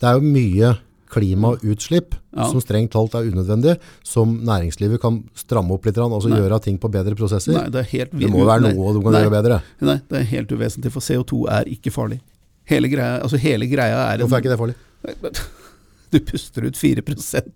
Det 0.00 0.08
er 0.10 0.18
jo 0.18 0.32
mye 0.36 0.74
klimautslipp 1.10 2.14
Ja. 2.36 2.46
som 2.46 2.60
strengt 2.62 2.92
talt 2.94 3.14
er 3.18 3.26
unødvendig, 3.26 3.76
som 4.06 4.36
næringslivet 4.46 5.00
kan 5.02 5.16
stramme 5.34 5.74
opp 5.74 5.84
litt, 5.86 5.96
altså 5.98 6.28
Nei. 6.30 6.38
gjøre 6.38 6.60
ting 6.62 6.78
på 6.78 6.90
bedre 6.90 7.16
prosesser. 7.18 7.52
Nei, 7.56 7.68
det, 7.74 7.86
helt 7.90 8.12
det 8.14 8.30
må 8.30 8.44
være 8.46 8.68
nei, 8.68 8.72
noe 8.76 8.92
du 8.94 9.00
kan 9.02 9.12
nei, 9.16 9.22
gjøre 9.24 9.34
bedre. 9.42 9.60
Nei, 9.82 9.96
det 10.08 10.20
er 10.20 10.28
helt 10.36 10.52
uvesentlig, 10.54 10.92
for 10.94 11.00
CO2 11.02 11.48
er 11.50 11.64
ikke 11.74 11.90
farlig. 11.90 12.20
Hele 12.70 12.88
greia, 12.88 13.18
altså 13.20 13.36
hele 13.42 13.66
greia 13.66 13.98
er 14.12 14.20
en- 14.20 14.28
Hvorfor 14.28 14.38
er 14.38 14.44
ikke 14.44 14.54
det 14.54 14.60
farlig? 14.62 15.50
Du 16.10 16.18
puster 16.20 16.62
ut 16.66 16.76
4 16.78 17.02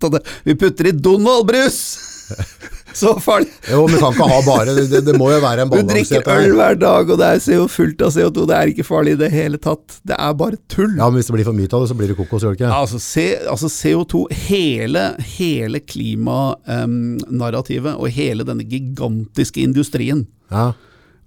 av 0.03 0.11
det. 0.15 0.19
Vi 0.43 0.55
putter 0.55 0.85
i 0.87 0.91
Donald-brus! 0.91 1.97
Så 2.95 3.19
farlig! 3.19 3.47
Jo, 3.69 3.87
men 3.91 3.99
kan 3.99 4.13
ikke 4.15 4.27
ha 4.31 4.41
bare 4.47 4.73
Det, 4.73 5.01
det 5.05 5.13
må 5.19 5.27
jo 5.33 5.39
være 5.43 5.61
en 5.65 5.69
balanse 5.69 5.85
Du 5.85 5.89
drikker 5.93 6.21
øl 6.31 6.53
hver 6.57 6.75
dag, 6.79 7.09
og 7.11 7.17
det 7.19 7.27
er 7.27 7.39
CO 7.43 7.65
fullt 7.69 8.01
av 8.07 8.11
CO2. 8.15 8.45
Det 8.49 8.55
er 8.55 8.67
ikke 8.71 8.85
farlig 8.87 9.11
i 9.17 9.19
det 9.19 9.29
hele 9.33 9.57
tatt. 9.61 9.97
Det 10.07 10.15
er 10.15 10.33
bare 10.39 10.55
tull. 10.71 10.93
Ja, 10.95 11.05
men 11.09 11.15
hvis 11.19 11.27
det 11.29 11.35
blir 11.35 11.45
for 11.49 11.57
mye 11.57 11.67
av 11.69 11.81
det, 11.83 11.89
så 11.91 11.97
blir 11.99 12.09
det 12.13 12.17
kokos, 12.21 12.41
gjør 12.45 12.51
det 12.55 12.59
ikke? 12.61 12.71
Altså, 12.79 12.97
se, 13.03 13.25
altså 13.51 13.67
CO2, 13.75 14.13
hele, 14.47 15.03
hele 15.35 15.79
klimanarrativet 15.83 17.93
og 17.99 18.07
hele 18.15 18.41
denne 18.47 18.63
gigantiske 18.71 19.59
industrien, 19.65 20.23
Ja. 20.53 20.67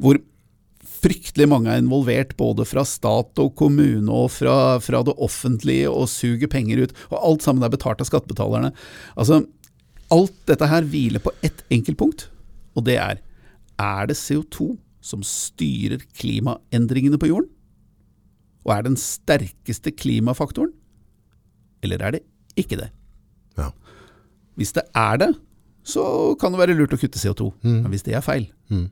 hvor 0.01 0.15
fryktelig 1.03 1.47
mange 1.51 1.71
er 1.73 1.83
involvert, 1.83 2.35
både 2.39 2.65
fra 2.69 2.83
stat 2.89 3.39
og 3.43 3.55
kommune 3.59 4.11
og 4.13 4.31
fra, 4.35 4.57
fra 4.83 5.03
det 5.07 5.15
offentlige, 5.23 5.89
og 5.91 6.09
suger 6.11 6.51
penger 6.51 6.85
ut. 6.85 6.95
Og 7.13 7.19
alt 7.23 7.47
sammen 7.47 7.63
er 7.67 7.73
betalt 7.73 8.03
av 8.03 8.09
skattebetalerne. 8.11 8.73
Altså, 9.17 9.43
alt 10.15 10.35
dette 10.49 10.69
her 10.71 10.87
hviler 10.89 11.23
på 11.23 11.33
ett 11.45 11.63
enkelt 11.75 11.99
punkt, 12.01 12.29
og 12.77 12.85
det 12.89 12.99
er 12.99 13.23
er 13.79 14.09
det 14.11 14.17
CO2 14.19 14.73
som 15.07 15.23
styrer 15.23 16.03
klimaendringene 16.19 17.19
på 17.23 17.29
jorden? 17.31 17.51
Og 18.67 18.73
er 18.75 18.83
den 18.89 18.97
sterkeste 18.99 19.93
klimafaktoren? 19.95 20.73
Eller 21.87 22.03
er 22.03 22.17
det 22.17 22.25
ikke 22.59 22.81
det? 22.81 22.89
Ja. 23.57 23.71
Hvis 24.59 24.75
det 24.75 24.83
er 24.99 25.21
det, 25.23 25.31
så 25.87 26.35
kan 26.41 26.53
det 26.53 26.59
være 26.61 26.75
lurt 26.77 26.97
å 26.97 26.99
kutte 27.01 27.21
CO2. 27.23 27.53
Men 27.63 27.87
hvis 27.95 28.03
det 28.05 28.17
er 28.19 28.25
feil, 28.27 28.49
Mm. 28.69 28.91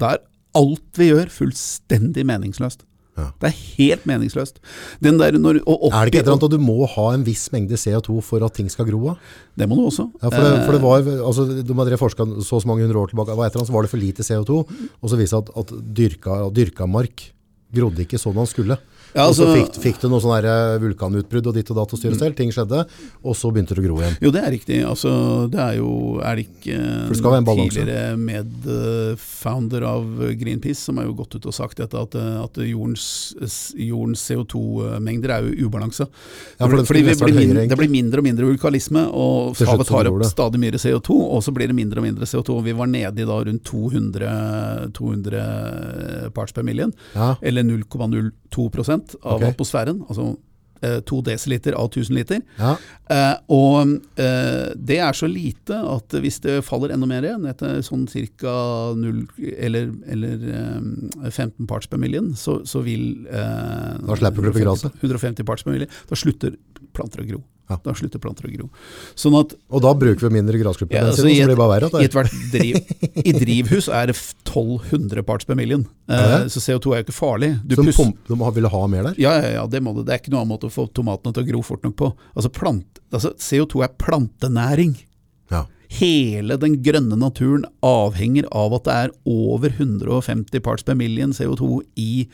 da 0.00 0.14
er 0.14 0.24
alt 0.58 0.98
vi 0.98 1.10
gjør 1.10 1.30
fullstendig 1.32 2.24
meningsløst. 2.26 2.86
Ja. 3.18 3.26
Det 3.42 3.50
er 3.50 3.56
helt 3.76 4.06
meningsløst. 4.08 4.60
Den 5.02 5.18
der 5.20 5.36
når, 5.36 5.60
og 5.66 5.90
Er 5.90 6.06
det 6.06 6.12
ikke 6.12 6.20
et 6.22 6.28
eller 6.28 6.36
annet 6.38 6.46
at 6.46 6.54
du 6.54 6.62
må 6.62 6.86
ha 6.88 7.06
en 7.14 7.24
viss 7.26 7.50
mengde 7.52 7.76
CO2 7.80 8.20
for 8.24 8.44
at 8.46 8.54
ting 8.56 8.70
skal 8.72 8.88
gro 8.88 9.12
av? 9.12 9.32
Det 9.58 9.68
må 9.68 9.76
du 9.76 9.82
også. 9.88 10.06
Ja, 10.22 10.30
for 10.30 10.40
det, 10.40 10.52
for 10.64 10.72
det 10.76 10.80
Eh, 10.80 10.86
var, 10.86 11.10
altså, 11.26 11.44
de 11.50 11.64
drevet 11.66 12.00
forska 12.00 12.26
så 12.46 12.62
mange 12.66 12.86
hundre 12.86 13.02
år 13.02 13.12
tilbake, 13.12 13.32
det 13.34 13.36
var 13.40 13.46
et 13.46 13.54
eller 13.54 13.64
annet, 13.66 13.74
var 13.74 13.82
det 13.82 13.90
for 13.90 14.00
lite 14.00 14.22
CO2, 14.24 14.62
og 15.02 15.10
så 15.10 15.18
viste 15.20 15.36
det 15.36 15.52
at, 15.52 15.58
at 15.60 15.94
dyrka, 16.00 16.38
dyrka 16.54 16.86
mark 16.86 17.32
grodde 17.74 18.06
ikke 18.06 18.18
sånn 18.18 18.38
han 18.38 18.48
skulle. 18.50 18.78
Ja, 19.14 19.26
og 19.26 19.34
så 19.34 19.46
altså- 19.46 19.56
fikk, 19.58 19.80
fikk 19.82 20.00
du 20.02 20.08
noe 20.08 20.20
sånn 20.22 20.46
vulkanutbrudd 20.80 21.46
og 21.50 21.54
ditt 21.54 21.70
og 21.70 21.76
datt 21.80 21.94
og 21.94 21.98
styre 21.98 22.18
selv, 22.18 22.36
ting 22.36 22.50
skjedde, 22.54 22.84
og 23.24 23.34
så 23.36 23.50
begynte 23.50 23.74
det 23.74 23.82
å 23.82 23.86
gro 23.88 23.98
igjen. 24.00 24.16
Jo, 24.22 24.30
det 24.30 24.42
er 24.44 24.50
riktig. 24.54 24.78
Altså, 24.86 25.50
det 25.50 25.60
er 25.60 25.76
jo 25.80 26.20
Er 26.20 26.36
det 26.36 26.46
ikke 26.46 26.76
det 27.10 27.24
en 27.24 27.44
tidligere 27.44 28.16
medfounder 28.16 29.82
av 29.82 30.04
Greenpeace 30.38 30.78
som 30.78 30.98
har 30.98 31.06
jo 31.06 31.14
gått 31.14 31.34
ut 31.36 31.46
og 31.46 31.54
sagt 31.54 31.80
dette, 31.80 31.94
at, 31.94 32.14
at 32.14 32.60
jordens, 32.62 33.34
jordens 33.74 34.22
CO2-mengder 34.28 35.34
er 35.34 35.48
jo 35.48 35.68
ubalanse. 35.68 36.06
Ja, 36.58 36.66
for 36.66 36.76
det 36.76 36.86
Fordi 36.86 37.02
vært 37.06 37.24
blir 37.24 37.38
mindre, 37.38 37.66
det 37.70 37.78
blir 37.78 37.92
mindre 37.92 38.22
og 38.22 38.28
mindre 38.28 38.50
vulkanisme, 38.50 39.04
og 39.10 39.58
havet 39.58 39.90
tar 39.90 40.10
opp 40.10 40.24
stadig 40.28 40.60
mer 40.62 40.78
CO2, 40.80 41.16
og 41.16 41.42
så 41.44 41.54
blir 41.56 41.70
det 41.70 41.78
mindre 41.78 42.02
og 42.02 42.08
mindre 42.08 42.28
CO2. 42.28 42.60
Vi 42.68 42.76
var 42.76 42.90
nede 42.90 43.24
i 43.24 43.28
da 43.28 43.38
rundt 43.48 43.64
200, 43.64 44.92
200 44.96 46.30
parts 46.36 46.52
per 46.56 46.66
million, 46.66 46.92
Ja, 47.14 47.34
eller 47.42 47.66
0,02 47.66 48.68
av 49.22 49.40
okay. 49.40 49.52
atmosfæren. 49.52 50.04
altså 50.08 50.36
eh, 50.82 51.00
to 51.06 51.20
desiliter 51.24 51.76
av 51.76 51.90
1000 51.90 52.16
liter. 52.16 52.42
ja, 52.58 52.76
Eh, 53.10 53.36
og 53.50 53.96
eh, 54.22 54.70
det 54.78 55.00
er 55.02 55.16
så 55.18 55.26
lite 55.26 55.74
at 55.74 56.14
hvis 56.22 56.36
det 56.44 56.60
faller 56.62 56.92
enda 56.94 57.08
mer, 57.10 57.24
ned 57.42 57.56
til 57.58 57.80
sånn 57.82 58.04
ca. 58.38 58.52
0 58.94 59.24
eller, 59.66 59.90
eller 60.06 60.44
eh, 60.46 61.30
15 61.30 61.66
parts 61.66 61.90
per 61.90 61.98
million, 61.98 62.30
så, 62.38 62.60
så 62.62 62.84
vil 62.86 63.26
eh, 63.26 63.96
Da 64.06 64.18
slipper 64.20 64.46
du 64.46 64.52
å 64.52 64.54
150 64.54 65.02
150 65.02 65.48
parts 65.48 65.66
per 65.66 65.74
million. 65.74 65.90
Da 66.06 66.18
slutter 66.18 66.54
planter 66.94 67.24
å 67.24 67.26
gro. 67.32 67.42
Ja. 67.70 67.76
Da 67.84 67.92
slutter 67.94 68.18
planter 68.22 68.48
å 68.48 68.52
gro. 68.52 68.66
Sånn 69.18 69.36
at 69.38 69.52
og 69.70 69.82
da 69.84 69.92
bruker 69.94 70.26
vi 70.26 70.32
mindre 70.34 70.58
grasklipper 70.58 70.96
ja, 70.98 71.04
altså, 71.06 71.28
i, 71.30 71.36
i 71.38 72.04
ethvert 72.04 72.32
driv, 72.50 72.80
I 73.22 73.34
drivhus 73.36 73.86
er 73.94 74.10
det 74.10 74.16
1200 74.18 75.22
parts 75.28 75.46
per 75.46 75.54
million. 75.58 75.84
Eh, 76.10 76.48
så 76.50 76.58
CO2 76.64 76.94
er 76.96 77.02
jo 77.02 77.06
ikke 77.06 77.14
farlig. 77.16 77.52
Du 77.64 77.76
så 77.78 77.86
pump, 77.94 78.18
de 78.26 78.38
har- 78.42 78.56
ville 78.56 78.68
ha 78.72 78.82
mer 78.90 79.10
der? 79.10 79.20
ja, 79.22 79.36
ja, 79.38 79.52
ja, 79.60 79.66
det 79.70 79.82
må 79.86 79.94
det. 79.96 80.06
Det 80.08 80.16
er 80.16 80.22
ikke 80.24 80.32
noen 80.34 80.42
annen 80.42 80.54
måte 80.56 80.66
å 80.66 80.74
få 80.74 80.88
tomatene 80.92 81.32
til 81.36 81.44
å 81.46 81.50
gro 81.52 81.62
fort 81.62 81.86
nok 81.86 81.96
på. 82.00 82.10
Altså, 82.34 82.50
plant, 82.52 83.00
altså 83.14 83.32
CO2 83.38 83.84
er 83.86 83.94
plantenæring. 84.02 84.96
Ja. 85.54 85.64
Hele 85.90 86.56
den 86.62 86.76
grønne 86.86 87.16
naturen 87.18 87.64
avhenger 87.86 88.46
av 88.54 88.74
at 88.76 88.84
det 88.86 88.98
er 89.06 89.14
over 89.26 89.70
150 89.78 90.60
parts 90.66 90.82
per 90.86 90.94
million 90.98 91.32
CO2 91.34 91.80
i 91.98 92.26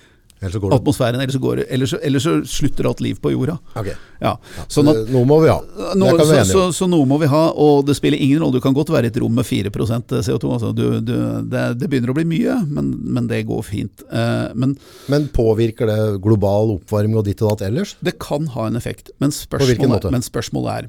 Ellers 0.46 0.56
så 0.56 0.62
går 0.62 0.72
det. 0.72 0.78
atmosfæren, 0.80 1.20
ellers 1.20 1.36
så, 1.36 1.42
går, 1.42 1.62
ellers 1.76 1.92
så, 1.92 1.98
ellers 2.06 2.26
så 2.26 2.34
slutter 2.48 2.88
alt 2.90 3.02
liv 3.04 3.18
på 3.22 3.32
jorda. 3.34 3.58
Okay. 3.76 3.96
Ja, 4.22 4.36
sånn 4.72 4.88
at 4.92 5.10
Noe 5.12 5.26
må 5.28 5.40
vi 5.42 5.50
ha. 5.52 5.58
nå, 5.98 6.08
så, 6.22 6.38
så, 6.48 6.64
så 6.72 6.88
noe 6.90 7.04
må 7.08 7.18
vi 7.20 7.28
ha, 7.30 7.42
og 7.52 7.84
det 7.88 7.96
spiller 7.98 8.20
ingen 8.22 8.40
rolle. 8.42 8.56
Du 8.56 8.64
kan 8.64 8.76
godt 8.76 8.92
være 8.94 9.10
i 9.10 9.12
et 9.12 9.18
rom 9.22 9.34
med 9.36 9.44
4% 9.48 10.16
CO2. 10.24 10.52
Altså. 10.56 10.72
Du, 10.76 10.84
du, 11.04 11.14
det, 11.52 11.64
det 11.82 11.90
begynner 11.92 12.14
å 12.14 12.16
bli 12.16 12.26
mye, 12.32 12.60
men, 12.70 12.92
men 13.16 13.28
det 13.30 13.42
går 13.50 13.64
fint. 13.66 14.06
Eh, 14.08 14.46
men 14.54 14.76
Men 15.12 15.28
påvirker 15.34 15.90
det 15.90 16.00
global 16.24 16.76
oppvarming 16.78 17.18
og 17.20 17.26
ditt 17.28 17.42
og 17.44 17.54
datt 17.54 17.66
ellers? 17.68 17.96
Det 18.04 18.16
kan 18.22 18.48
ha 18.56 18.70
en 18.70 18.78
effekt, 18.80 19.12
men 19.22 19.34
spørsmålet, 19.34 20.08
men 20.14 20.24
spørsmålet 20.24 20.72
er 20.78 20.88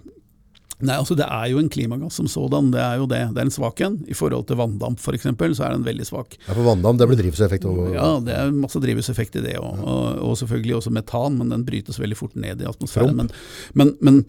Nei, 0.79 0.93
altså 0.93 1.15
Det 1.17 1.25
er 1.25 1.47
jo 1.49 1.57
en 1.57 1.69
klimagass 1.73 2.19
som 2.19 2.27
sådan, 2.29 2.67
det 2.71 2.79
er 2.83 2.99
jo 3.01 3.07
det. 3.09 3.21
Det 3.33 3.41
er 3.41 3.47
en 3.47 3.53
svak 3.55 3.79
en. 3.81 3.95
I 4.07 4.13
forhold 4.13 4.45
til 4.45 4.59
vanndamp 4.59 4.99
f.eks., 5.01 5.23
så 5.57 5.63
er 5.65 5.71
den 5.73 5.83
veldig 5.87 6.05
svak. 6.05 6.35
Ja, 6.47 6.53
for 6.53 6.61
vanndamp 6.67 6.99
det 6.99 7.07
blir 7.09 7.17
drivhuseffekt. 7.17 7.65
over- 7.65 7.95
Ja, 7.95 8.19
det 8.21 8.35
er 8.35 8.51
masse 8.53 8.77
drivhuseffekt 8.79 9.35
i 9.39 9.41
det 9.41 9.55
òg. 9.57 9.79
Og, 9.81 10.19
og 10.21 10.37
selvfølgelig 10.37 10.75
også 10.77 10.91
metan, 10.93 11.37
men 11.39 11.49
den 11.49 11.65
brytes 11.65 11.97
veldig 11.97 12.17
fort 12.19 12.35
ned 12.35 12.61
i 12.61 12.69
atmosfæren. 12.69 13.15
Men, 13.17 13.29
men, 13.73 13.95
men 14.05 14.21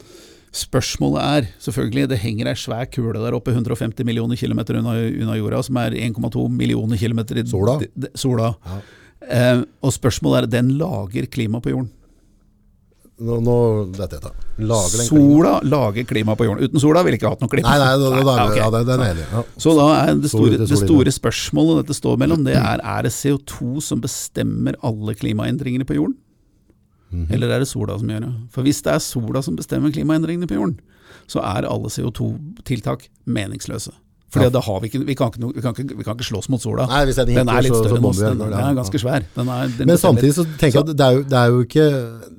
spørsmålet 0.57 1.21
er 1.23 1.49
selvfølgelig, 1.61 2.07
det 2.09 2.19
henger 2.23 2.49
ei 2.49 2.57
svær 2.57 2.89
kule 2.91 3.13
der 3.21 3.37
oppe 3.37 3.53
150 3.53 4.01
millioner 4.09 4.37
kilometer 4.41 4.79
unna, 4.81 4.95
unna 5.05 5.37
jorda, 5.37 5.61
som 5.63 5.77
er 5.83 5.91
1,2 6.01 6.47
millioner 6.49 6.97
kilometer 6.97 7.43
i 7.43 7.45
Sola. 7.47 7.77
sola. 8.17 8.55
Ja. 8.65 8.81
Eh, 9.29 9.61
og 9.85 9.93
spørsmålet 9.93 10.47
er, 10.47 10.51
den 10.63 10.73
lager 10.81 11.27
klima 11.29 11.61
på 11.61 11.75
jorden. 11.75 11.91
Nå, 13.19 13.41
nå 13.43 13.55
vet 13.97 14.12
jeg 14.14 14.23
det. 14.23 14.31
Lager 14.62 15.01
Sola 15.09 15.57
lager 15.66 16.05
klima 16.07 16.37
på 16.39 16.47
jorden. 16.47 16.69
Uten 16.69 16.83
sola 16.83 17.03
ville 17.03 17.19
ikke 17.19 17.33
hatt 17.33 17.41
noe 17.43 17.51
klima. 17.51 17.73
Nei, 17.73 17.79
nei, 17.83 17.89
da, 17.99 18.11
da, 18.14 18.21
da, 18.23 18.35
Nei, 18.39 18.45
ok. 18.53 18.59
ja, 18.61 18.69
det, 18.75 18.83
det 18.87 18.95
er 18.95 19.03
enig. 19.09 19.25
Ja. 19.33 19.43
Så 19.64 19.75
da 19.75 19.87
er 19.97 20.12
det 20.23 20.31
store, 20.31 20.53
det 20.55 20.69
det 20.71 20.79
store 20.85 21.14
spørsmålet 21.16 21.81
dette 21.83 21.97
står 21.99 22.21
mellom, 22.23 22.45
det 22.47 22.55
er 22.61 22.79
er 22.79 23.03
det 23.09 23.12
CO2 23.16 23.83
som 23.83 24.03
bestemmer 24.05 24.79
alle 24.87 25.16
klimaendringene 25.19 25.89
på 25.89 25.99
jorden? 25.99 26.14
Mhm. 27.11 27.27
Eller 27.35 27.57
er 27.57 27.64
det 27.64 27.71
sola 27.71 27.99
som 27.99 28.11
gjør 28.12 28.27
det? 28.29 28.33
For 28.55 28.62
hvis 28.66 28.83
det 28.87 28.95
er 28.95 29.03
sola 29.03 29.43
som 29.43 29.57
bestemmer 29.59 29.91
klimaendringene 29.95 30.47
på 30.47 30.55
jorden, 30.61 30.79
så 31.29 31.43
er 31.43 31.66
alle 31.69 31.91
CO2-tiltak 31.91 33.09
meningsløse. 33.27 33.93
Fordi 34.29 34.45
Ja. 34.45 34.51
da 34.53 34.61
har 34.61 34.81
vi 34.83 34.89
ikke 34.91 35.07
vi 35.09 35.14
kan 35.16 35.31
ikke, 35.33 35.55
vi 35.57 35.62
kan 35.64 35.72
ikke, 35.72 35.97
vi 35.97 36.05
kan 36.05 36.16
ikke 36.16 36.26
slåss 36.29 36.49
mot 36.53 36.61
sola. 36.61 36.85
Nei, 36.91 37.05
den 37.16 37.31
den 37.33 37.49
er 37.49 37.62
litt 37.64 37.72
større 37.72 37.97
enn 37.97 38.05
oss. 38.05 38.18
Den, 38.20 38.39
den 38.43 38.53
er 38.53 38.74
ganske 38.76 39.01
svær. 39.01 39.24
Er, 39.24 39.87
Men 39.89 39.97
samtidig 39.97 40.35
så 40.37 40.45
tenker 40.61 40.83
jeg 40.83 40.85
at 40.85 40.97
det 40.99 41.07
er 41.07 41.14
jo, 41.16 41.22
det 41.24 41.39
er 41.39 41.49
jo 41.55 41.62
ikke 41.64 41.87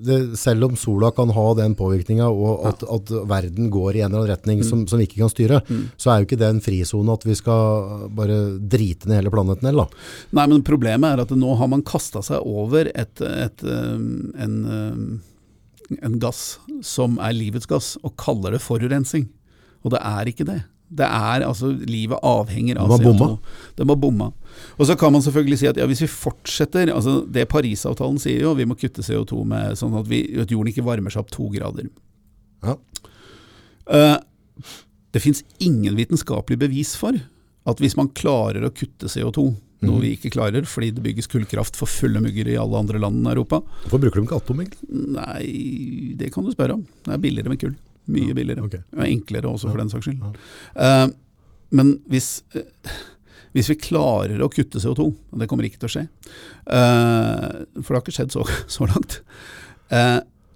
det, 0.09 0.19
Selv 0.37 0.67
om 0.67 0.75
sola 0.77 1.09
kan 1.11 1.33
ha 1.33 1.45
den 1.57 1.73
påvirkninga, 1.75 2.27
og 2.29 2.67
at, 2.69 2.83
at 2.85 3.09
verden 3.27 3.71
går 3.73 3.95
i 3.97 4.03
en 4.03 4.11
eller 4.13 4.21
annen 4.21 4.29
retning 4.35 4.63
som, 4.63 4.85
som 4.87 5.01
vi 5.01 5.07
ikke 5.09 5.23
kan 5.23 5.33
styre, 5.33 5.61
så 5.97 6.13
er 6.13 6.21
jo 6.21 6.29
ikke 6.29 6.39
det 6.39 6.49
en 6.53 6.61
frisone 6.61 7.11
at 7.17 7.25
vi 7.25 7.35
skal 7.35 8.07
bare 8.15 8.37
drite 8.61 9.09
ned 9.09 9.23
hele 9.23 9.33
planeten 9.33 9.65
heller. 9.71 9.89
da. 9.89 10.07
Nei, 10.39 10.45
men 10.53 10.63
problemet 10.63 11.09
er 11.17 11.25
at 11.25 11.33
nå 11.35 11.57
har 11.57 11.67
man 11.73 11.81
kasta 11.81 12.21
seg 12.21 12.45
over 12.45 12.91
et, 12.93 13.21
et, 13.25 13.63
um, 13.65 14.31
en, 14.37 14.55
um, 14.69 15.21
en 16.05 16.19
gass 16.21 16.59
som 16.85 17.17
er 17.17 17.33
livets 17.33 17.65
gass, 17.69 17.95
og 18.03 18.13
kaller 18.21 18.53
det 18.55 18.61
forurensning. 18.61 19.25
Og 19.83 19.95
det 19.95 20.05
er 20.05 20.29
ikke 20.29 20.45
det. 20.45 20.61
Det 20.89 21.05
er 21.05 21.45
altså, 21.45 21.69
Livet 21.85 22.17
avhenger 22.25 22.79
av 22.81 22.95
CO2. 22.97 23.29
Det 23.77 23.85
var 23.87 23.99
bomma. 24.01 24.31
Og 24.81 24.89
så 24.89 24.95
kan 24.99 25.13
man 25.13 25.23
selvfølgelig 25.23 25.59
si 25.61 25.69
at 25.69 25.77
ja, 25.77 25.85
hvis 25.89 26.01
vi 26.03 26.09
fortsetter 26.09 26.89
altså 26.91 27.19
Det 27.29 27.45
Parisavtalen 27.51 28.17
sier 28.21 28.41
jo, 28.47 28.55
vi 28.57 28.65
må 28.67 28.77
kutte 28.79 29.05
CO2 29.05 29.43
med 29.47 29.77
sånn 29.79 29.95
at, 29.99 30.09
vi, 30.09 30.23
at 30.41 30.51
jorden 30.51 30.73
ikke 30.73 30.85
varmer 30.87 31.13
seg 31.13 31.23
opp 31.23 31.33
to 31.35 31.47
grader. 31.53 31.89
Ja. 32.65 32.75
Uh, 33.89 34.17
det 35.13 35.21
fins 35.23 35.43
ingen 35.63 35.97
vitenskapelig 35.97 36.59
bevis 36.61 36.93
for 36.99 37.17
at 37.69 37.81
hvis 37.81 37.97
man 37.97 38.11
klarer 38.17 38.65
å 38.65 38.73
kutte 38.73 39.09
CO2, 39.11 39.45
noe 39.85 40.01
vi 40.03 40.13
ikke 40.17 40.31
klarer 40.33 40.65
fordi 40.67 40.89
det 40.95 41.03
bygges 41.05 41.29
kullkraft 41.31 41.77
for 41.79 41.89
fulle 41.89 42.19
mugger 42.23 42.49
i 42.51 42.57
alle 42.59 42.81
andre 42.81 42.99
land 42.99 43.21
i 43.23 43.31
Europa 43.31 43.61
Hvorfor 43.85 44.01
bruker 44.03 44.19
de 44.19 44.27
ikke 44.27 44.39
atom, 44.41 44.63
egentlig? 44.63 44.89
Nei, 45.15 45.43
det 46.19 46.33
kan 46.33 46.43
du 46.43 46.51
spørre 46.51 46.75
om. 46.75 46.83
Det 47.05 47.13
er 47.15 47.21
billigere 47.23 47.53
med 47.53 47.61
kull. 47.61 47.77
Mye 48.09 48.35
billigere. 48.37 48.65
Okay. 48.65 48.83
Og 48.97 49.05
enklere 49.05 49.51
også, 49.51 49.69
for 49.69 49.81
den 49.81 49.91
saks 49.91 50.09
skyld. 50.09 50.37
Uh, 50.75 51.07
men 51.75 51.95
hvis, 52.09 52.29
uh, 52.55 52.93
hvis 53.55 53.71
vi 53.73 53.79
klarer 53.89 54.41
å 54.41 54.51
kutte 54.53 54.81
CO2, 54.81 55.07
og 55.09 55.41
det 55.41 55.49
kommer 55.51 55.67
ikke 55.67 55.81
til 55.81 55.89
å 55.89 55.95
skje, 55.95 56.05
uh, 56.69 57.65
for 57.79 57.91
det 57.91 57.97
har 57.97 58.05
ikke 58.05 58.17
skjedd 58.19 58.37
så, 58.37 58.45
så 58.77 58.89
langt, 58.89 59.21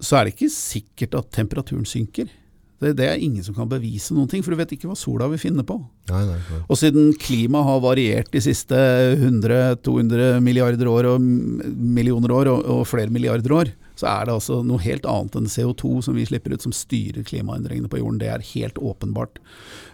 så 0.04 0.18
er 0.18 0.26
det 0.26 0.36
ikke 0.36 0.52
sikkert 0.52 1.16
at 1.18 1.30
temperaturen 1.34 1.86
synker. 1.88 2.28
Det, 2.82 2.92
det 2.98 3.06
er 3.08 3.22
ingen 3.22 3.42
som 3.42 3.54
kan 3.56 3.68
bevise 3.70 4.14
noen 4.14 4.28
ting, 4.30 4.42
for 4.44 4.52
du 4.52 4.58
vet 4.58 4.74
ikke 4.76 4.86
hva 4.90 4.96
sola 4.98 5.26
vil 5.32 5.40
finne 5.40 5.64
på. 5.66 5.78
Nei, 6.10 6.20
nei, 6.28 6.36
nei. 6.38 6.60
Og 6.68 6.78
siden 6.78 7.14
klimaet 7.18 7.66
har 7.66 7.80
variert 7.82 8.30
de 8.34 8.42
siste 8.44 8.78
100-200 9.16 10.42
milliarder 10.44 10.90
år 10.90 11.08
og 11.14 11.24
millioner 11.24 12.34
år 12.34 12.50
og, 12.52 12.66
og 12.76 12.84
flere 12.90 13.14
milliarder 13.14 13.56
år, 13.56 13.72
så 13.94 14.08
er 14.10 14.26
det 14.26 14.34
altså 14.34 14.58
noe 14.66 14.82
helt 14.82 15.04
annet 15.06 15.36
enn 15.38 15.46
CO2 15.50 16.00
som 16.02 16.16
vi 16.18 16.26
slipper 16.26 16.54
ut 16.54 16.64
som 16.64 16.74
styrer 16.74 17.22
klimaendringene 17.26 17.90
på 17.90 18.00
jorden. 18.00 18.18
Det 18.18 18.30
er 18.32 18.46
helt 18.48 18.78
åpenbart. 18.82 19.38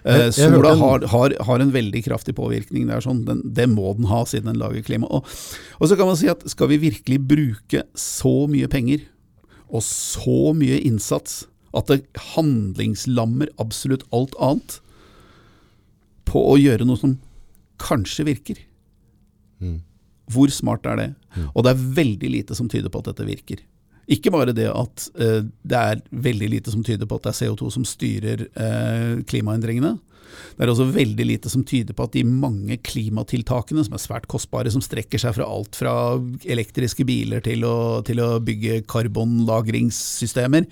Eh, 0.09 0.31
sola 0.33 0.73
har, 0.81 1.05
har, 1.13 1.35
har 1.47 1.61
en 1.61 1.73
veldig 1.75 2.03
kraftig 2.07 2.35
påvirkning. 2.39 2.87
Det 2.89 2.97
er 2.97 3.05
sånn, 3.05 3.27
den, 3.29 3.43
det 3.45 3.69
må 3.69 3.93
den 3.99 4.09
ha 4.09 4.23
siden 4.29 4.49
den 4.49 4.61
lager 4.63 4.87
klima. 4.87 5.11
Og, 5.13 5.29
og 5.77 5.91
så 5.91 5.99
kan 6.01 6.09
man 6.09 6.17
si 6.17 6.31
at 6.33 6.47
skal 6.49 6.73
vi 6.73 6.81
virkelig 6.87 7.21
bruke 7.29 7.85
så 7.93 8.35
mye 8.51 8.71
penger 8.73 9.05
og 9.69 9.85
så 9.87 10.55
mye 10.57 10.81
innsats 10.81 11.45
at 11.77 11.91
det 11.93 12.01
handlingslammer 12.33 13.53
absolutt 13.63 14.07
alt 14.17 14.33
annet 14.43 14.81
på 16.31 16.41
å 16.51 16.57
gjøre 16.59 16.87
noe 16.89 16.99
som 16.99 17.19
kanskje 17.83 18.27
virker. 18.27 18.65
Hvor 20.31 20.51
smart 20.55 20.87
er 20.89 20.99
det? 20.99 21.09
Og 21.53 21.65
det 21.67 21.75
er 21.75 21.85
veldig 22.01 22.31
lite 22.33 22.57
som 22.59 22.69
tyder 22.71 22.91
på 22.91 23.03
at 23.03 23.13
dette 23.13 23.29
virker. 23.29 23.63
Ikke 24.11 24.33
bare 24.35 24.55
det 24.57 24.69
at 24.71 25.09
eh, 25.21 25.43
det 25.45 25.81
er 25.81 26.05
veldig 26.11 26.49
lite 26.57 26.73
som 26.73 26.85
tyder 26.87 27.07
på 27.07 27.19
at 27.19 27.29
det 27.29 27.35
er 27.35 27.41
CO2 27.43 27.73
som 27.75 27.85
styrer 27.87 28.47
eh, 28.49 29.21
klimaendringene. 29.29 29.97
Det 30.57 30.65
er 30.65 30.71
også 30.73 30.87
veldig 30.95 31.27
lite 31.27 31.51
som 31.53 31.65
tyder 31.67 31.97
på 31.97 32.07
at 32.07 32.15
de 32.15 32.23
mange 32.27 32.79
klimatiltakene, 32.87 33.83
som 33.87 33.97
er 33.97 34.03
svært 34.03 34.29
kostbare, 34.31 34.71
som 34.73 34.83
strekker 34.85 35.21
seg 35.21 35.35
fra 35.37 35.49
alt 35.49 35.79
fra 35.79 35.93
elektriske 36.45 37.07
biler 37.09 37.43
til 37.45 37.67
å, 37.67 38.01
til 38.07 38.23
å 38.23 38.33
bygge 38.45 38.83
karbonlagringssystemer, 38.91 40.69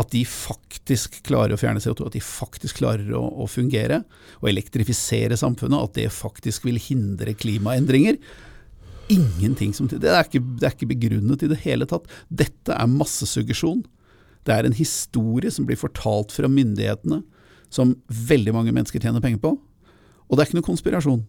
at 0.00 0.10
de 0.10 0.24
faktisk 0.26 1.20
klarer 1.26 1.54
å 1.54 1.60
fjerne 1.60 1.82
CO2, 1.82 2.08
at 2.08 2.16
de 2.16 2.24
faktisk 2.24 2.80
klarer 2.80 3.12
å, 3.14 3.22
å 3.44 3.46
fungere 3.50 4.02
og 4.40 4.50
elektrifisere 4.50 5.38
samfunnet, 5.38 5.78
at 5.78 6.00
det 6.00 6.08
faktisk 6.14 6.66
vil 6.66 6.80
hindre 6.82 7.36
klimaendringer. 7.38 8.18
Ingenting 9.12 9.74
som 9.76 9.88
det 9.90 10.00
er, 10.08 10.24
ikke, 10.24 10.40
det 10.60 10.68
er 10.68 10.74
ikke 10.76 10.90
begrunnet 10.94 11.42
i 11.44 11.50
det 11.50 11.60
hele 11.64 11.86
tatt. 11.90 12.08
Dette 12.32 12.72
er 12.76 12.88
massesuggesjon. 12.90 13.82
Det 14.44 14.54
er 14.54 14.68
en 14.68 14.76
historie 14.76 15.52
som 15.52 15.66
blir 15.68 15.78
fortalt 15.80 16.32
fra 16.34 16.48
myndighetene, 16.50 17.22
som 17.72 17.94
veldig 18.08 18.54
mange 18.56 18.72
mennesker 18.76 19.02
tjener 19.02 19.22
penger 19.24 19.40
på. 19.42 19.54
Og 20.24 20.36
det 20.36 20.44
er 20.44 20.50
ikke 20.50 20.58
noe 20.60 20.68
konspirasjon. 20.70 21.22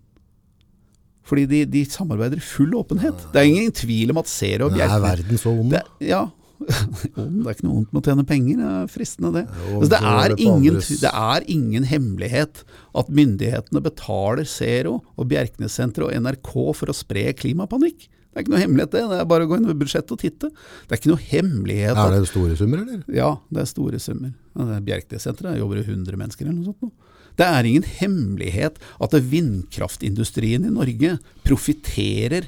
Fordi 1.25 1.45
de, 1.49 1.63
de 1.65 1.81
samarbeider 1.89 2.37
i 2.37 2.45
full 2.45 2.75
åpenhet. 2.77 3.23
Det 3.33 3.41
er 3.41 3.49
ingen 3.49 3.71
tvil 3.73 4.13
om 4.13 4.19
at 4.21 4.29
Zero 4.29 4.67
og 4.69 4.75
Men 4.75 4.83
Er 4.85 4.99
verden 5.01 5.39
så 5.41 5.53
ond? 5.55 5.71
det, 5.73 5.81
ja. 6.05 6.27
Det 7.15 7.21
er 7.25 7.53
ikke 7.53 7.65
noe 7.67 7.75
vondt 7.77 7.93
med 7.93 8.01
å 8.01 8.05
tjene 8.09 8.25
penger, 8.27 8.57
det 8.61 8.71
er 8.71 8.89
fristende 8.91 9.31
det. 9.35 9.45
Altså, 9.75 9.91
det, 9.91 9.99
er 10.11 10.35
ingen, 10.45 10.79
det 11.03 11.11
er 11.11 11.47
ingen 11.51 11.87
hemmelighet 11.89 12.63
at 12.95 13.13
myndighetene 13.21 13.83
betaler 13.85 14.47
Zero 14.49 14.99
og 15.15 15.29
Bjerknessenteret 15.31 16.09
og 16.09 16.25
NRK 16.25 16.51
for 16.79 16.91
å 16.91 16.95
spre 16.95 17.27
klimapanikk. 17.37 18.07
Det 18.35 18.41
er 18.41 18.43
ikke 18.43 18.51
noe 18.51 18.63
hemmelighet 18.65 18.91
det, 18.91 19.01
det 19.07 19.17
er 19.21 19.27
bare 19.31 19.45
å 19.45 19.47
gå 19.47 19.57
inn 19.59 19.69
i 19.71 19.77
budsjettet 19.79 20.11
og 20.11 20.19
titte. 20.19 20.49
Det 20.51 20.91
er 20.91 20.99
ikke 20.99 21.11
noe 21.13 21.27
hemmelighet 21.29 21.99
Er 22.01 22.15
det 22.15 22.23
det 22.25 22.31
store 22.33 22.57
summer, 22.59 22.81
eller? 22.83 23.03
ja, 23.15 23.29
det 23.47 23.61
er 23.61 23.69
store 23.69 24.01
summer. 24.03 24.33
Er 24.59 24.81
Bjerknessenteret 24.89 25.59
jobber 25.61 25.79
jo 25.79 25.85
100 25.87 26.19
mennesker 26.19 26.47
eller 26.47 26.57
noe 26.57 26.73
sånt. 26.73 26.83
nå. 26.83 27.13
Det 27.39 27.47
er 27.47 27.67
ingen 27.67 27.87
hemmelighet 27.87 28.77
at 29.03 29.15
vindkraftindustrien 29.31 30.67
i 30.67 30.71
Norge 30.71 31.15
profitterer 31.47 32.47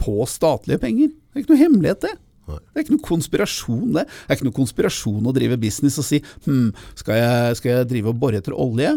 på 0.00 0.26
statlige 0.30 0.82
penger. 0.82 1.10
Det 1.14 1.38
er 1.38 1.44
ikke 1.44 1.54
noe 1.54 1.62
hemmelighet, 1.64 2.04
det. 2.06 2.12
Det 2.58 2.80
er 2.80 2.86
ikke 2.86 2.96
noe 2.96 3.06
konspirasjon, 3.06 3.86
det. 3.96 4.06
Det 4.08 4.26
er 4.28 4.38
ikke 4.38 4.48
noe 4.48 4.58
konspirasjon 4.58 5.30
å 5.30 5.36
drive 5.36 5.60
business 5.62 6.00
og 6.02 6.06
si 6.08 6.20
hm, 6.46 6.72
skal 6.98 7.20
jeg, 7.20 7.60
skal 7.60 7.72
jeg 7.74 7.90
drive 7.92 8.12
og 8.12 8.20
bore 8.22 8.40
etter 8.40 8.56
olje 8.56 8.94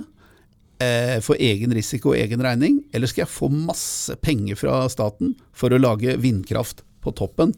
eh, 0.83 1.19
for 1.25 1.39
egen 1.39 1.75
risiko 1.75 2.13
og 2.13 2.19
egen 2.21 2.43
regning, 2.43 2.81
eller 2.93 3.11
skal 3.11 3.25
jeg 3.25 3.35
få 3.35 3.51
masse 3.53 4.17
penger 4.23 4.59
fra 4.59 4.81
staten 4.91 5.35
for 5.55 5.73
å 5.73 5.81
lage 5.81 6.17
vindkraft 6.21 6.85
på 7.03 7.13
toppen? 7.17 7.53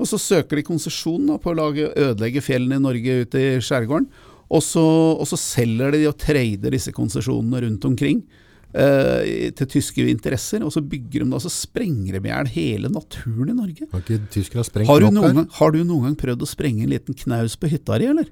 Og 0.00 0.08
så 0.08 0.16
søker 0.20 0.56
de 0.56 0.64
konsesjon 0.64 1.28
på 1.42 1.52
å 1.52 1.56
lage, 1.58 1.90
ødelegge 1.92 2.42
fjellene 2.44 2.78
i 2.80 2.84
Norge 2.86 3.16
ute 3.26 3.40
i 3.40 3.48
skjærgården. 3.64 4.08
Og 4.50 4.62
så, 4.64 4.82
og 5.14 5.26
så 5.28 5.38
selger 5.38 5.92
de 5.94 6.06
og 6.08 6.16
trader 6.18 6.74
disse 6.74 6.94
konsesjonene 6.96 7.60
rundt 7.66 7.84
omkring 7.86 8.22
til 8.70 9.70
tyske 9.72 10.04
interesser. 10.10 10.64
Og 10.66 10.74
så 10.74 10.82
bygger 10.84 11.24
de 11.24 11.30
da, 11.32 11.40
så 11.42 11.50
sprenger 11.52 12.18
de 12.18 12.20
i 12.28 12.32
hjel 12.32 12.52
hele 12.54 12.90
naturen 12.92 13.50
i 13.50 13.56
Norge. 13.56 13.88
Har 13.90 14.04
ikke 14.04 14.20
tyskere 14.34 14.66
sprengt 14.66 14.90
Har 14.90 15.02
du, 15.02 15.08
noen 15.14 15.40
gang, 15.42 15.48
har 15.58 15.74
du 15.74 15.80
noen 15.82 16.10
gang 16.10 16.18
prøvd 16.20 16.44
å 16.46 16.50
sprenge 16.50 16.84
en 16.86 16.92
liten 16.94 17.16
knaus 17.24 17.56
på 17.58 17.70
hytta 17.72 17.98
di, 18.02 18.10
eller? 18.12 18.30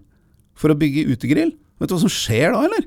For 0.58 0.74
å 0.74 0.78
bygge 0.78 1.08
utegrill? 1.10 1.54
Vet 1.78 1.90
du 1.90 1.94
hva 1.94 2.02
som 2.02 2.12
skjer 2.12 2.54
da, 2.54 2.64
eller? 2.66 2.86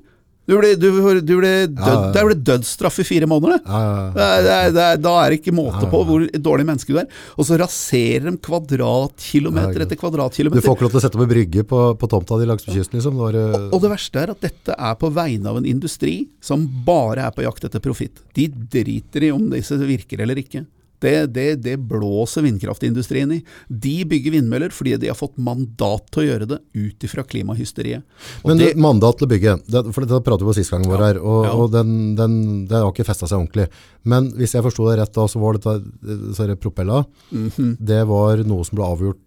Du 0.50 0.56
ble, 0.58 0.72
du, 0.76 0.88
du 1.22 1.34
ble 1.38 1.52
død. 1.70 2.06
Det 2.16 2.22
ble 2.26 2.36
dødsstraff 2.50 2.98
i 3.04 3.06
fire 3.06 3.28
måneder, 3.30 3.62
det. 3.62 3.76
Det 4.18 4.56
det 4.74 4.88
da 5.04 5.14
er 5.22 5.32
det 5.34 5.38
ikke 5.38 5.54
måte 5.54 5.86
på 5.92 6.02
hvor 6.08 6.26
dårlig 6.50 6.66
menneske 6.68 6.96
du 6.96 6.98
er. 7.04 7.08
Og 7.38 7.46
så 7.48 7.60
raserer 7.62 8.26
de 8.26 8.34
kvadratkilometer 8.42 9.86
etter 9.86 10.00
kvadratkilometer. 10.02 10.64
Du 10.64 10.66
får 10.66 10.80
ikke 10.80 10.88
lov 10.88 10.96
til 10.96 11.02
å 11.02 11.04
sette 11.06 11.20
opp 11.20 11.26
en 11.28 11.32
brygge 11.32 11.66
på, 11.70 11.84
på 12.02 12.12
tomta 12.12 12.42
di 12.42 12.50
langs 12.50 12.66
kysten, 12.66 12.98
liksom? 12.98 13.22
Var, 13.22 13.38
og, 13.38 13.70
Og 13.78 13.86
det 13.86 13.94
verste 13.94 14.24
er 14.26 14.34
at 14.34 14.44
dette 14.50 14.76
er 14.76 15.00
på 15.00 15.14
vegne 15.14 15.54
av 15.54 15.62
en 15.62 15.70
industri 15.70 16.16
som 16.44 16.66
bare 16.90 17.30
er 17.30 17.38
på 17.38 17.46
jakt 17.46 17.70
etter 17.70 17.84
profitt. 17.84 18.24
De 18.36 18.50
driter 18.50 19.30
i 19.30 19.34
om 19.36 19.46
disse 19.54 19.78
virker 19.78 20.26
eller 20.26 20.42
ikke. 20.42 20.66
Det, 21.02 21.14
det, 21.34 21.46
det 21.66 21.76
blåser 21.90 22.44
vindkraftindustrien 22.46 23.32
i. 23.34 23.40
De 23.68 23.94
bygger 24.06 24.36
vindmøller 24.38 24.70
fordi 24.74 24.94
de 25.02 25.10
har 25.10 25.18
fått 25.18 25.40
mandat 25.42 26.06
til 26.14 26.22
å 26.24 26.28
gjøre 26.28 26.48
det 26.52 26.60
ut 26.78 27.06
ifra 27.08 27.24
klimahysteriet. 27.26 28.04
Og 28.44 28.52
Men 28.52 28.62
det, 28.62 28.68
mandat 28.78 29.18
til 29.18 29.26
å 29.28 29.32
bygge, 29.32 29.56
det, 29.66 29.82
for 29.96 30.06
dette 30.06 30.22
pratet 30.28 30.46
vi 30.46 30.52
på 30.52 30.58
sist 30.60 30.74
gang 30.76 30.86
vår 30.86 31.06
her, 31.08 31.20
og, 31.22 31.40
Ja. 31.48 31.54
og 31.58 31.72
den, 31.74 31.96
den, 32.20 32.36
det 32.70 32.78
har 32.78 32.92
ikke 32.94 33.08
festet 33.08 33.30
seg 33.32 33.40
ordentlig. 33.42 33.68
Men 34.06 34.30
hvis 34.38 34.54
jeg 34.54 34.64
forstod 34.66 34.92
det 34.92 35.00
rett 35.02 35.14
da, 35.18 35.26
så 35.30 35.42
var 35.42 35.58
dette, 35.58 36.58
propella, 36.62 37.06
Mhm. 37.32 37.78
det 37.80 38.06
var 38.08 38.38
noe 38.46 38.64
som 38.66 38.78
ble 38.78 38.86
avgjort, 38.86 39.20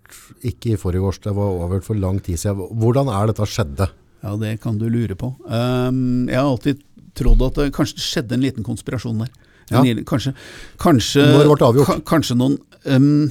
ikke 0.45 0.75
i 0.75 0.77
forrige 0.81 1.03
års, 1.03 1.19
det 1.19 1.35
var 1.35 1.59
avgjort 1.67 1.85
for 1.85 1.95
lang 1.99 2.21
tid 2.21 2.39
siden. 2.39 2.69
Hvordan 2.79 3.09
er 3.11 3.27
dette 3.33 3.47
skjedde? 3.51 3.91
ja, 4.25 4.37
det 4.41 4.61
kan 4.63 4.79
du 4.79 4.87
lure 4.89 5.15
på. 5.15 5.35
Um, 5.51 6.27
jeg 6.31 6.37
har 6.39 6.47
alltid 6.49 6.79
trodd 7.15 7.43
at 7.45 7.55
det 7.61 7.73
kanskje 7.77 8.01
skjedde 8.01 8.33
en 8.33 8.41
liten 8.41 8.65
konspirasjon 8.65 9.19
der. 9.21 9.29
Ja. 9.73 9.81
Kanskje, 10.05 10.35
kanskje, 10.83 11.25
kanskje 12.05 12.37
noen 12.37 12.59
um, 12.85 13.31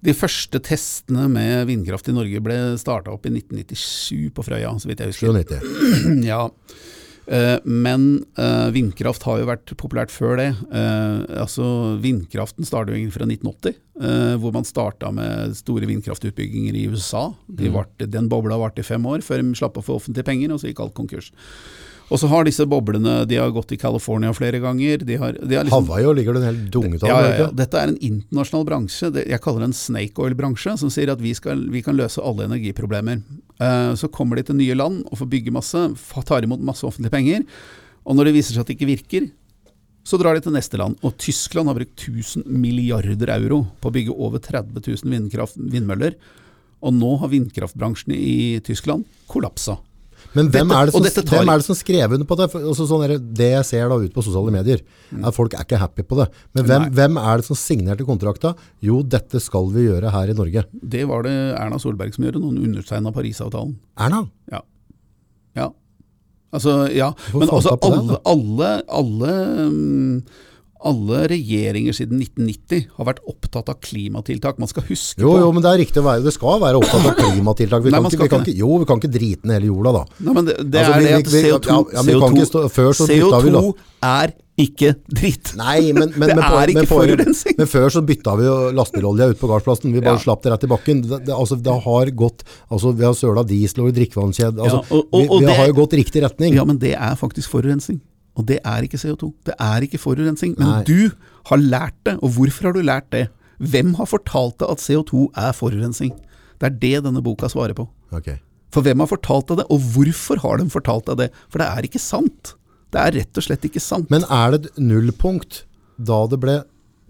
De 0.00 0.14
første 0.16 0.62
testene 0.64 1.26
med 1.28 1.66
vindkraft 1.68 2.08
i 2.08 2.14
Norge 2.16 2.40
ble 2.40 2.56
starta 2.80 3.12
opp 3.12 3.28
i 3.28 3.34
1997 3.34 4.30
på 4.32 4.46
Frøya, 4.46 4.72
så 4.80 4.88
vidt 4.88 5.04
jeg 5.04 5.12
husker. 5.12 5.36
97. 5.36 6.24
Ja. 6.30 6.46
Eh, 7.30 7.58
men 7.64 8.24
uh, 8.40 8.70
vindkraft 8.74 9.22
har 9.28 9.38
jo 9.38 9.46
vært 9.46 9.70
populært 9.78 10.10
før 10.10 10.34
det. 10.40 10.48
Uh, 10.72 11.22
altså 11.44 11.66
Vindkraften 12.02 12.66
startet 12.66 12.98
jo 12.98 13.12
fra 13.14 13.28
1980, 13.28 13.76
eh, 14.02 14.34
hvor 14.42 14.54
man 14.56 14.66
starta 14.66 15.12
med 15.14 15.54
store 15.58 15.86
vindkraftutbygginger 15.90 16.78
i 16.80 16.88
USA. 16.90 17.28
De 17.46 17.70
varte, 17.70 18.08
den 18.10 18.26
bobla 18.32 18.58
varte 18.58 18.82
i 18.82 18.86
fem 18.86 19.06
år 19.06 19.22
før 19.26 19.44
de 19.44 19.54
slapp 19.58 19.78
å 19.78 19.84
få 19.84 20.00
offentlige 20.00 20.26
penger, 20.26 20.50
og 20.50 20.62
så 20.62 20.70
gikk 20.70 20.82
alt 20.82 20.96
konkurs. 20.96 21.30
Og 22.10 22.18
så 22.18 22.26
har 22.26 22.46
disse 22.46 22.64
boblene 22.66 23.20
de 23.30 23.36
har 23.38 23.52
gått 23.54 23.70
i 23.74 23.78
California 23.78 24.32
flere 24.34 24.58
ganger. 24.62 25.04
De 25.06 25.18
har, 25.20 25.36
de 25.38 25.56
har 25.56 25.66
liksom, 25.66 25.86
Hawaii 25.86 26.14
ligger 26.18 26.34
det 26.34 26.40
en 26.42 26.48
hel 26.48 26.62
dunget 26.74 27.04
av. 27.06 27.10
ja, 27.12 27.18
ja, 27.22 27.34
ja. 27.44 27.48
Dette 27.54 27.78
er 27.78 27.92
en 27.92 28.00
internasjonal 28.02 28.66
bransje. 28.66 29.12
Jeg 29.20 29.42
kaller 29.44 29.62
det 29.62 29.68
en 29.70 29.76
snake 29.78 30.24
oil-bransje, 30.24 30.74
som 30.82 30.90
sier 30.90 31.12
at 31.14 31.22
vi, 31.22 31.36
skal, 31.38 31.62
vi 31.70 31.84
kan 31.86 31.98
løse 31.98 32.22
alle 32.22 32.48
energiproblemer. 32.50 33.22
Eh, 33.62 33.92
så 34.00 34.10
kommer 34.10 34.40
de 34.40 34.48
til 34.48 34.58
nye 34.58 34.74
land 34.78 35.04
og 35.06 35.20
får 35.22 35.30
bygge 35.36 35.54
masse, 35.54 35.84
tar 36.26 36.46
imot 36.48 36.64
masse 36.66 36.86
offentlige 36.88 37.14
penger. 37.14 37.46
Og 38.02 38.18
når 38.18 38.30
det 38.30 38.34
viser 38.40 38.56
seg 38.56 38.64
at 38.64 38.72
det 38.72 38.78
ikke 38.80 38.90
virker, 38.90 39.30
så 40.02 40.18
drar 40.18 40.34
de 40.34 40.42
til 40.42 40.56
neste 40.56 40.80
land. 40.80 40.96
Og 41.06 41.14
Tyskland 41.20 41.70
har 41.70 41.78
brukt 41.78 41.94
1000 42.08 42.42
milliarder 42.50 43.30
euro 43.36 43.62
på 43.78 43.90
å 43.90 43.94
bygge 43.94 44.16
over 44.16 44.42
30 44.42 44.82
000 45.04 45.70
vindmøller. 45.70 46.16
Og 46.80 46.96
nå 46.96 47.12
har 47.20 47.30
vindkraftbransjen 47.30 48.16
i 48.16 48.58
Tyskland 48.66 49.06
kollapsa. 49.30 49.76
Men 50.34 50.46
hvem, 50.50 50.68
Dette- 50.68 50.78
er 50.78 50.86
det 50.86 50.92
som, 50.94 51.24
tar- 51.26 51.38
hvem 51.40 51.48
er 51.52 51.58
det 51.58 51.64
som 51.66 51.74
skrev 51.74 52.12
under 52.14 52.26
på 52.26 52.36
det? 52.38 52.46
For- 52.52 52.60
sånn 52.78 53.34
det 53.34 53.48
jeg 53.50 53.64
ser 53.66 53.88
da 53.90 53.96
ut 53.98 54.12
på 54.14 54.22
sosiale 54.22 54.52
medier, 54.54 54.80
er 55.12 55.26
at 55.26 55.34
folk 55.34 55.54
er 55.54 55.64
ikke 55.64 55.78
happy 55.80 56.02
på 56.06 56.16
det. 56.20 56.28
Men 56.54 56.64
hvem, 56.64 56.82
Mm. 56.86 56.94
Hvem 56.94 57.18
er 57.18 57.36
det 57.38 57.44
som 57.46 57.56
signerte 57.56 58.04
kontrakta? 58.06 58.54
Jo, 58.80 59.02
dette 59.02 59.40
skal 59.40 59.66
vi 59.70 59.88
gjøre 59.88 60.10
her 60.12 60.28
i 60.30 60.32
Norge. 60.38 60.64
Det 60.88 61.04
var 61.08 61.22
det 61.24 61.34
Erna 61.58 61.78
Solberg 61.78 62.14
som 62.14 62.24
gjorde, 62.24 62.40
noen 62.40 62.58
undertegna 62.62 63.10
Parisavtalen. 63.12 63.76
Erna? 63.98 64.28
Ja. 64.52 64.60
ja. 65.56 65.68
Altså, 66.52 66.92
ja. 66.94 67.12
Men 67.34 67.48
altså, 67.48 67.76
alle, 67.82 68.18
alle, 68.24 68.82
alle, 68.88 69.34
mm, 69.70 70.22
alle 70.84 71.26
regjeringer 71.28 71.92
siden 71.96 72.20
1990 72.22 72.86
har 72.96 73.04
vært 73.10 73.20
opptatt 73.28 73.68
av 73.68 73.78
klimatiltak. 73.84 74.58
Man 74.58 74.68
skal 74.70 74.82
huske 74.88 75.20
Jo, 75.20 75.32
på 75.34 75.40
jo, 75.42 75.52
men 75.52 75.62
det 75.62 75.70
er 75.74 75.80
riktig 75.84 76.00
å 76.02 76.06
være. 76.06 76.24
Det 76.24 76.32
skal 76.32 76.60
være 76.62 76.80
opptatt 76.80 77.06
av 77.10 77.16
klimatiltak. 77.20 77.82
Vi 77.84 77.90
Nei, 77.90 78.00
kan 78.00 78.10
ikke, 78.10 78.22
vi 78.22 78.28
kan 78.34 78.44
ikke 78.46 78.56
jo, 78.56 78.78
vi 78.78 78.84
kan 78.88 79.00
ikke 79.02 79.12
drite 79.12 79.44
ned 79.50 79.60
hele 79.60 79.72
jorda 79.72 79.92
da. 79.98 80.04
Nei, 80.24 80.32
men 80.38 80.44
det, 80.50 80.56
det 80.70 80.80
Altså, 80.84 80.92
er 80.92 81.00
vi- 81.00 81.06
det 81.06 81.14
at 81.14 81.26
vi- 81.26 81.42
vi- 81.42 81.48
CO2, 81.50 81.66
ja, 81.68 81.80
ja, 81.92 82.02
men 82.02 82.14
vi 82.14 82.20
kan 82.20 82.36
CO2, 82.36 82.46
stå- 82.50 82.70
før 82.70 82.92
så 82.96 83.06
bytta 83.10 83.40
vi, 83.44 83.72
er 84.02 84.32
ikke 84.60 84.90
dritt. 85.08 85.54
Nei, 85.56 85.92
men, 85.92 86.12
men, 86.16 86.28
Det 86.28 86.36
men, 86.36 86.44
er 86.44 86.66
ikke 86.68 86.74
men, 86.84 86.86
forurensning. 86.86 87.54
men 87.58 87.66
før 87.66 87.88
så 87.90 88.02
bytta 88.04 88.36
vi 88.36 88.44
jo 88.44 88.56
lastebilolja 88.76 89.30
ut 89.32 89.38
på 89.40 89.48
gardsplassen. 89.48 89.92
Vi 89.92 90.00
bare 90.00 90.18
Ja. 90.18 90.24
slapp 90.24 90.42
det 90.42 90.52
rett 90.52 90.64
i 90.64 90.66
bakken. 90.68 91.00
Det, 91.08 91.24
det, 91.26 91.32
altså, 91.34 91.56
det 91.60 91.76
har 91.84 92.06
gått, 92.12 92.44
altså, 92.70 92.92
vi 92.96 93.04
har 93.04 93.14
søla 93.14 93.42
diesel 93.46 93.80
over 93.84 93.92
drikkevannskjede. 93.92 94.60
Altså, 94.60 94.80
Ja, 94.84 94.96
og- 94.96 95.06
og- 95.12 95.20
vi, 95.22 95.28
og 95.28 95.40
vi 95.40 95.46
det- 95.46 95.56
har 95.56 95.66
jo 95.68 95.72
gått 95.80 95.92
riktig 95.96 96.22
retning. 96.22 96.54
Ja, 96.54 96.64
men 96.64 96.78
det 96.78 96.92
er 96.94 97.16
faktisk 97.16 97.48
forurensning. 97.48 98.00
Og 98.40 98.46
det 98.48 98.60
er 98.64 98.86
ikke 98.86 99.00
CO2. 99.00 99.32
Det 99.46 99.56
er 99.60 99.86
ikke 99.86 100.00
forurensning. 100.00 100.56
Men 100.58 100.70
Nei. 100.70 100.82
du 100.88 101.50
har 101.50 101.60
lært 101.60 101.98
det. 102.08 102.16
Og 102.24 102.34
hvorfor 102.36 102.70
har 102.70 102.76
du 102.76 102.82
lært 102.84 103.10
det? 103.14 103.26
Hvem 103.60 103.92
har 103.98 104.08
fortalt 104.08 104.56
deg 104.62 104.72
at 104.72 104.84
CO2 104.84 105.26
er 105.36 105.52
forurensning? 105.56 106.14
Det 106.60 106.70
er 106.70 106.78
det 106.80 107.02
denne 107.06 107.22
boka 107.24 107.50
svarer 107.52 107.76
på. 107.76 107.86
Okay. 108.16 108.40
For 108.72 108.86
hvem 108.86 109.02
har 109.02 109.10
fortalt 109.10 109.50
deg 109.50 109.60
det, 109.60 109.66
og 109.72 109.86
hvorfor 109.94 110.40
har 110.44 110.60
de 110.60 110.70
fortalt 110.72 111.08
deg 111.10 111.18
det? 111.24 111.28
For 111.50 111.62
det 111.62 111.68
er 111.68 111.88
ikke 111.88 112.02
sant. 112.02 112.54
Det 112.90 113.02
er 113.02 113.16
rett 113.18 113.38
og 113.38 113.46
slett 113.46 113.66
ikke 113.66 113.82
sant. 113.82 114.10
Men 114.12 114.24
er 114.26 114.54
det 114.54 114.70
et 114.70 114.80
nullpunkt 114.82 115.64
da 116.00 116.22
det 116.30 116.40
ble 116.42 116.60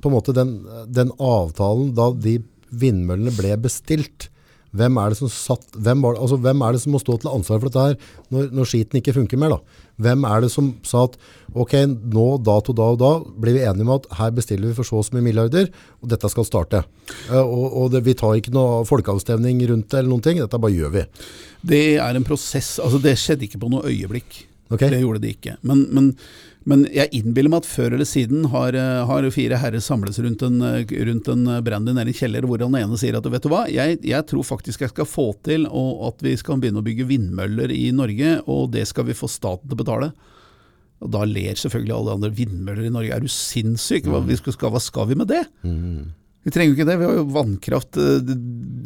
på 0.01 0.09
en 0.09 0.17
måte 0.17 0.35
den, 0.35 0.55
den 0.89 1.13
avtalen, 1.21 1.93
da 1.97 2.11
de 2.17 2.39
vindmøllene 2.71 3.33
ble 3.37 3.55
bestilt? 3.61 4.31
Hvem 4.77 4.99
er 5.03 5.11
det 5.11 5.19
som 5.19 5.31
satt, 5.33 5.65
hvem, 5.75 6.03
var, 6.05 6.19
altså, 6.23 6.39
hvem 6.39 6.61
er 6.63 6.75
det 6.77 6.81
som 6.85 6.93
må 6.95 7.01
stå 7.03 7.17
til 7.19 7.31
ansvar 7.33 7.59
for 7.59 7.71
dette 7.71 7.87
her 7.89 7.97
når, 8.31 8.51
når 8.55 8.69
skiten 8.71 9.01
ikke 9.01 9.17
funker 9.17 9.41
mer 9.41 9.57
da? 9.57 9.59
Hvem 10.01 10.27
er 10.29 10.45
det 10.45 10.51
som 10.53 10.69
sa 10.87 11.03
at 11.09 11.17
ok, 11.51 11.75
nå 12.15 12.27
dato 12.47 12.75
da 12.77 12.87
og 12.95 13.01
da 13.03 13.11
blir 13.43 13.59
vi 13.59 13.65
enige 13.67 13.87
om 13.89 13.95
at 13.97 14.07
her 14.21 14.31
bestiller 14.37 14.71
vi 14.71 14.77
for 14.79 14.87
så 14.87 15.01
og 15.01 15.09
så 15.09 15.17
mye 15.17 15.27
milliarder, 15.27 15.73
og 16.01 16.13
dette 16.13 16.31
skal 16.33 16.47
starte. 16.47 16.85
Eh, 17.29 17.41
og 17.41 17.81
og 17.81 17.91
det, 17.95 18.05
vi 18.07 18.15
tar 18.19 18.39
ikke 18.39 18.55
noe 18.55 18.85
folkeavstemning 18.89 19.65
rundt 19.73 19.91
det 19.91 20.01
eller 20.01 20.13
noen 20.13 20.25
ting, 20.25 20.39
dette 20.39 20.63
bare 20.63 20.77
gjør 20.77 20.95
vi. 21.01 21.05
Det 21.75 21.85
er 21.99 22.17
en 22.17 22.27
prosess. 22.27 22.79
Altså, 22.83 23.03
det 23.03 23.19
skjedde 23.21 23.49
ikke 23.49 23.61
på 23.61 23.73
noe 23.75 23.91
øyeblikk. 23.91 24.45
Okay. 24.71 24.93
Det 24.93 25.01
gjorde 25.03 25.25
det 25.25 25.35
ikke. 25.35 25.57
Men, 25.67 25.83
men, 25.91 26.13
men 26.69 26.83
jeg 26.93 27.09
innbiller 27.17 27.49
meg 27.53 27.63
at 27.63 27.69
før 27.71 27.95
eller 27.97 28.09
siden 28.09 28.45
har, 28.53 28.77
eh, 28.77 29.05
har 29.09 29.29
fire 29.33 29.57
herrer 29.63 29.81
samles 29.81 30.19
rundt 30.21 30.43
en, 30.45 30.61
eh, 30.61 30.85
rundt 31.09 31.31
en 31.33 31.47
eh, 31.49 31.61
brandy 31.65 31.95
nede 31.97 32.13
i 32.13 32.17
kjeller, 32.17 32.45
hvor 32.45 32.61
han 32.61 32.77
ene 32.77 32.99
sier 33.01 33.17
at 33.17 33.25
vet 33.25 33.47
du 33.47 33.49
hva, 33.49 33.63
jeg, 33.73 33.97
jeg 34.05 34.27
tror 34.29 34.45
faktisk 34.45 34.85
jeg 34.85 34.93
skal 34.93 35.09
få 35.09 35.31
til 35.47 35.65
og 35.67 36.05
at 36.11 36.27
vi 36.27 36.37
skal 36.37 36.61
begynne 36.61 36.83
å 36.83 36.87
bygge 36.87 37.09
vindmøller 37.09 37.73
i 37.73 37.89
Norge, 37.97 38.43
og 38.45 38.75
det 38.77 38.85
skal 38.91 39.09
vi 39.09 39.17
få 39.17 39.31
staten 39.31 39.71
til 39.71 39.79
å 39.79 39.81
betale. 39.81 40.13
Og 41.01 41.09
Da 41.17 41.25
ler 41.25 41.57
selvfølgelig 41.57 41.97
alle 41.97 42.17
andre 42.19 42.33
vindmøller 42.37 42.85
i 42.85 42.93
Norge. 42.93 43.17
Er 43.17 43.25
du 43.25 43.33
sinnssyk? 43.33 44.05
Hva, 44.05 44.21
vi 44.21 44.37
skal, 44.37 44.53
hva 44.69 44.83
skal 44.85 45.09
vi 45.09 45.17
med 45.17 45.33
det? 45.33 45.47
Vi 46.45 46.53
trenger 46.53 46.75
jo 46.75 46.77
ikke 46.77 46.89
det. 46.91 46.99
Vi 47.01 47.09
har 47.09 47.17
jo 47.17 47.29
vannkraft 47.33 47.97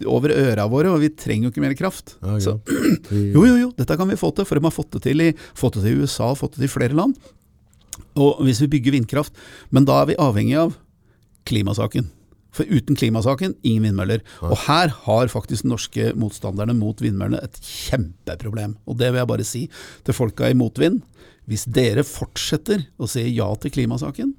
over 0.06 0.30
øra 0.30 0.68
våre, 0.70 0.92
og 0.94 1.02
vi 1.02 1.10
trenger 1.10 1.48
jo 1.48 1.50
ikke 1.50 1.64
mer 1.66 1.74
kraft. 1.74 2.14
Ja, 2.22 2.38
Så, 2.38 2.60
jo, 3.34 3.42
jo, 3.42 3.56
jo, 3.64 3.72
dette 3.74 3.98
kan 3.98 4.10
vi 4.10 4.18
få 4.20 4.30
til, 4.30 4.46
for 4.46 4.58
de 4.58 4.62
har 4.62 4.74
fått 4.78 4.94
det 4.94 5.08
til 5.08 5.26
i, 5.26 5.32
fått 5.58 5.80
det 5.80 5.88
til 5.88 5.96
i 5.96 6.04
USA, 6.06 6.30
fått 6.38 6.54
det 6.54 6.62
til 6.62 6.70
i 6.70 6.76
flere 6.78 7.02
land. 7.02 7.18
Og 8.20 8.42
hvis 8.46 8.60
vi 8.62 8.70
bygger 8.76 8.94
vindkraft, 8.98 9.38
men 9.74 9.86
da 9.88 10.02
er 10.02 10.12
vi 10.12 10.20
avhengig 10.22 10.58
av 10.60 10.76
klimasaken. 11.48 12.10
For 12.54 12.70
uten 12.70 12.94
klimasaken, 12.94 13.56
ingen 13.66 13.88
vindmøller. 13.88 14.22
Og 14.46 14.54
her 14.68 14.92
har 15.06 15.32
faktisk 15.32 15.66
norske 15.66 16.12
motstanderne 16.18 16.76
mot 16.78 17.00
vindmøllene 17.02 17.42
et 17.42 17.58
kjempeproblem. 17.58 18.76
Og 18.86 19.00
det 19.00 19.10
vil 19.10 19.22
jeg 19.22 19.30
bare 19.32 19.48
si 19.48 19.64
til 20.06 20.16
folka 20.16 20.50
i 20.50 20.58
motvind. 20.58 21.02
Hvis 21.50 21.66
dere 21.66 22.06
fortsetter 22.06 22.86
å 22.96 23.08
si 23.10 23.26
ja 23.34 23.48
til 23.60 23.74
klimasaken, 23.74 24.30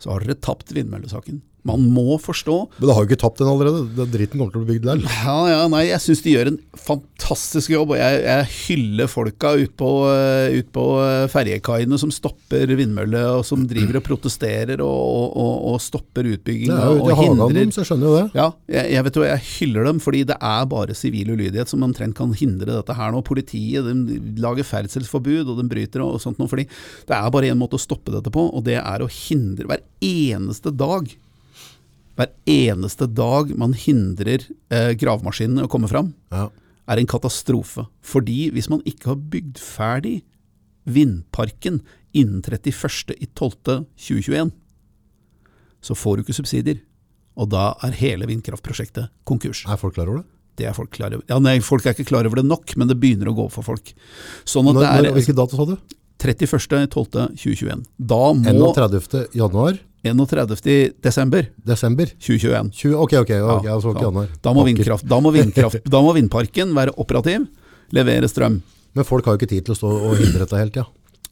så 0.00 0.12
har 0.12 0.24
dere 0.24 0.40
tapt 0.42 0.74
vindmøllesaken. 0.74 1.38
Man 1.68 1.82
må 1.92 2.16
forstå 2.22 2.56
Men 2.78 2.86
det 2.88 2.94
har 2.96 3.04
jo 3.04 3.10
ikke 3.10 3.20
tapt 3.20 3.40
den 3.42 3.50
allerede. 3.50 3.82
Den 3.96 4.12
dritten 4.12 4.40
kommer 4.40 4.54
til 4.54 4.62
å 4.62 4.64
bli 4.64 4.78
bygd 4.78 4.86
der. 4.88 5.02
ja, 5.26 5.36
ja, 5.50 5.60
nei, 5.72 5.82
jeg 5.90 6.02
syns 6.04 6.22
de 6.24 6.34
gjør 6.34 6.50
en 6.52 6.58
fantastisk 6.80 7.74
jobb, 7.74 7.94
og 7.94 8.00
jeg, 8.00 8.22
jeg 8.24 8.48
hyller 8.54 9.10
folka 9.10 9.52
ute 9.58 9.74
på, 9.80 9.90
eh, 10.08 10.56
ut 10.60 10.70
på 10.74 10.84
eh, 11.04 11.26
ferjekaiene 11.32 11.98
som 12.00 12.12
stopper 12.14 12.72
vindmølle, 12.78 13.22
og 13.36 13.44
som 13.46 13.66
driver 13.68 14.00
og 14.00 14.06
protesterer 14.06 14.82
og, 14.84 15.36
og, 15.36 15.52
og, 15.72 15.78
stopper 15.84 16.30
utbygging. 16.32 16.72
Det 16.72 16.80
er 16.80 16.96
jo 16.96 17.04
og 17.04 17.22
hindrer 17.22 17.56
dem, 17.60 17.74
så 17.74 17.84
skjønner 17.86 18.08
jo 18.08 18.16
det. 18.16 18.24
ja, 18.40 18.48
jeg, 18.76 18.92
jeg 18.96 19.06
vet 19.06 19.20
jo, 19.20 19.26
jeg 19.28 19.46
hyller 19.52 19.90
dem, 19.90 20.02
fordi 20.02 20.24
det 20.32 20.38
er 20.50 20.68
bare 20.70 20.96
sivil 20.96 21.34
ulydighet 21.34 21.72
som 21.72 21.86
omtrent 21.86 22.16
kan 22.18 22.34
hindre 22.36 22.72
dette 22.72 22.96
her 22.96 23.14
nå. 23.14 23.24
Politiet 23.26 23.86
de 23.86 24.20
lager 24.40 24.66
ferdselsforbud, 24.66 25.44
og 25.48 25.60
de 25.60 25.68
bryter 25.70 26.04
og 26.04 26.20
sånt 26.22 26.40
noe, 26.40 26.50
fordi 26.50 26.66
det 27.08 27.16
er 27.16 27.32
bare 27.32 27.52
én 27.52 27.60
måte 27.60 27.78
å 27.78 27.82
stoppe 27.82 28.14
dette 28.14 28.32
på, 28.32 28.48
og 28.48 28.64
det 28.66 28.78
er 28.80 29.04
å 29.04 29.10
hindre 29.10 29.68
hver 29.70 29.84
eneste 30.04 30.72
dag 30.74 31.10
hver 32.20 32.30
eneste 32.50 33.06
dag 33.08 33.54
man 33.58 33.72
hindrer 33.76 34.40
eh, 34.70 34.92
gravemaskinene 35.00 35.64
å 35.64 35.68
komme 35.72 35.88
fram, 35.90 36.12
Ja. 36.34 36.48
er 36.90 36.96
en 37.00 37.06
katastrofe. 37.08 37.86
Fordi 38.04 38.50
hvis 38.52 38.68
man 38.68 38.82
ikke 38.84 39.06
har 39.14 39.18
bygd 39.32 39.56
ferdig 39.62 40.18
vindparken 40.84 41.80
innen 42.12 42.42
31.12.2021, 42.42 44.50
så 45.80 45.94
får 45.96 46.16
du 46.16 46.22
ikke 46.24 46.36
subsidier. 46.36 46.78
Og 47.40 47.48
da 47.52 47.70
er 47.86 47.92
hele 48.00 48.26
vindkraftprosjektet 48.28 49.08
konkurs. 49.24 49.62
Er 49.70 49.78
folk 49.80 49.94
klar 49.96 50.08
over 50.10 50.18
det? 50.20 50.26
Det 50.60 50.66
er 50.68 50.74
folk 50.76 50.90
klar 50.92 51.14
over. 51.14 51.24
Ja, 51.30 51.38
nei, 51.40 51.60
folk 51.64 51.86
er 51.86 51.90
ikke 51.94 52.08
klar 52.10 52.26
over 52.28 52.36
det 52.42 52.48
nok, 52.48 52.66
men 52.76 52.88
det 52.90 52.98
begynner 53.00 53.28
å 53.30 53.36
gå 53.36 53.42
opp 53.46 53.54
for 53.54 53.64
folk. 53.64 53.86
Sånn 54.44 54.64
Når, 54.68 54.74
det 54.76 54.82
når, 54.90 55.06
er 55.08 55.12
hvilken 55.16 55.38
dato 55.38 55.54
sa 55.56 55.64
du? 55.70 55.74
31.12.2021. 56.20 57.86
Da 57.96 58.20
må 58.36 58.72
31. 58.74 59.26
januar, 59.36 59.78
31. 60.04 60.94
desember 61.04 61.48
desember. 61.66 62.12
2021. 62.18 62.70
20, 62.82 62.94
ok, 63.04 63.16
ok, 63.24 63.32
Ja. 64.24 64.26
Da 64.42 64.52
må, 64.56 64.64
vindkraft, 64.68 65.08
da, 65.08 65.20
må 65.20 65.32
vindkraft, 65.34 65.82
da 65.94 66.00
må 66.04 66.14
vindparken 66.16 66.72
være 66.76 66.94
operativ, 67.00 67.48
levere 67.96 68.28
strøm. 68.30 68.60
Men 68.96 69.06
folk 69.06 69.26
har 69.26 69.36
jo 69.36 69.40
ikke 69.42 69.52
tid 69.52 69.66
til 69.68 69.76
å 69.76 69.78
stå 69.78 69.90
og 70.10 70.16
hindre 70.18 70.44
dette 70.44 70.58
helt, 70.58 70.74
tida. 70.74 70.88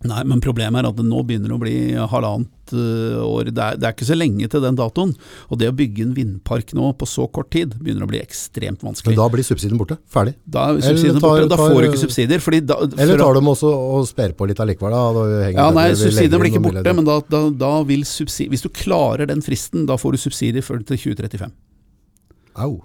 Nei, 0.06 0.20
men 0.30 0.38
problemet 0.38 0.78
er 0.78 0.86
at 0.92 0.94
det 0.94 1.04
nå 1.08 1.24
begynner 1.26 1.50
å 1.50 1.58
bli 1.58 1.72
halvannet 1.98 2.70
øh, 2.70 3.16
år. 3.26 3.48
Det 3.50 3.62
er, 3.64 3.78
det 3.82 3.86
er 3.88 3.94
ikke 3.96 4.06
så 4.06 4.14
lenge 4.14 4.46
til 4.46 4.62
den 4.62 4.76
datoen. 4.78 5.14
Og 5.50 5.58
det 5.58 5.72
å 5.72 5.74
bygge 5.74 6.04
en 6.04 6.12
vindpark 6.14 6.70
nå 6.78 6.92
på 7.00 7.08
så 7.10 7.24
kort 7.34 7.50
tid 7.50 7.74
begynner 7.80 8.06
å 8.06 8.10
bli 8.10 8.20
ekstremt 8.22 8.84
vanskelig. 8.86 9.16
Men 9.16 9.18
da 9.18 9.26
blir 9.32 9.46
subsidien 9.48 9.80
borte. 9.80 9.96
Ferdig. 10.06 10.36
Da 10.46 10.68
er 10.70 10.78
subsidien 10.86 11.18
tar- 11.18 11.42
borte, 11.42 11.48
da 11.50 11.58
får 11.58 11.74
du 11.82 11.88
ikke 11.88 12.02
subsidier. 12.04 12.44
Fordi 12.44 12.60
da, 12.68 12.76
Eller 12.94 13.18
tar 13.18 13.34
du 13.34 13.40
dem 13.40 13.50
også 13.50 13.72
og 13.74 14.06
sper 14.06 14.36
på 14.38 14.46
litt 14.46 14.62
allikevel? 14.62 14.94
Da, 14.94 15.24
Ja, 15.50 15.66
nei, 15.74 15.88
subsidiene 15.98 16.42
blir 16.44 16.52
ikke 16.52 16.62
borte, 16.68 16.94
men 17.00 17.08
da, 17.08 17.18
da, 17.34 17.42
da 17.66 17.72
vil 17.88 18.06
subsidier 18.06 18.54
Hvis 18.54 18.62
du 18.62 18.70
klarer 18.70 19.26
den 19.26 19.42
fristen, 19.42 19.88
da 19.90 19.98
får 19.98 20.14
du 20.14 20.22
subsidier 20.28 20.62
før 20.62 20.78
til 20.86 20.94
2035. 21.10 21.50
Au. 22.54 22.76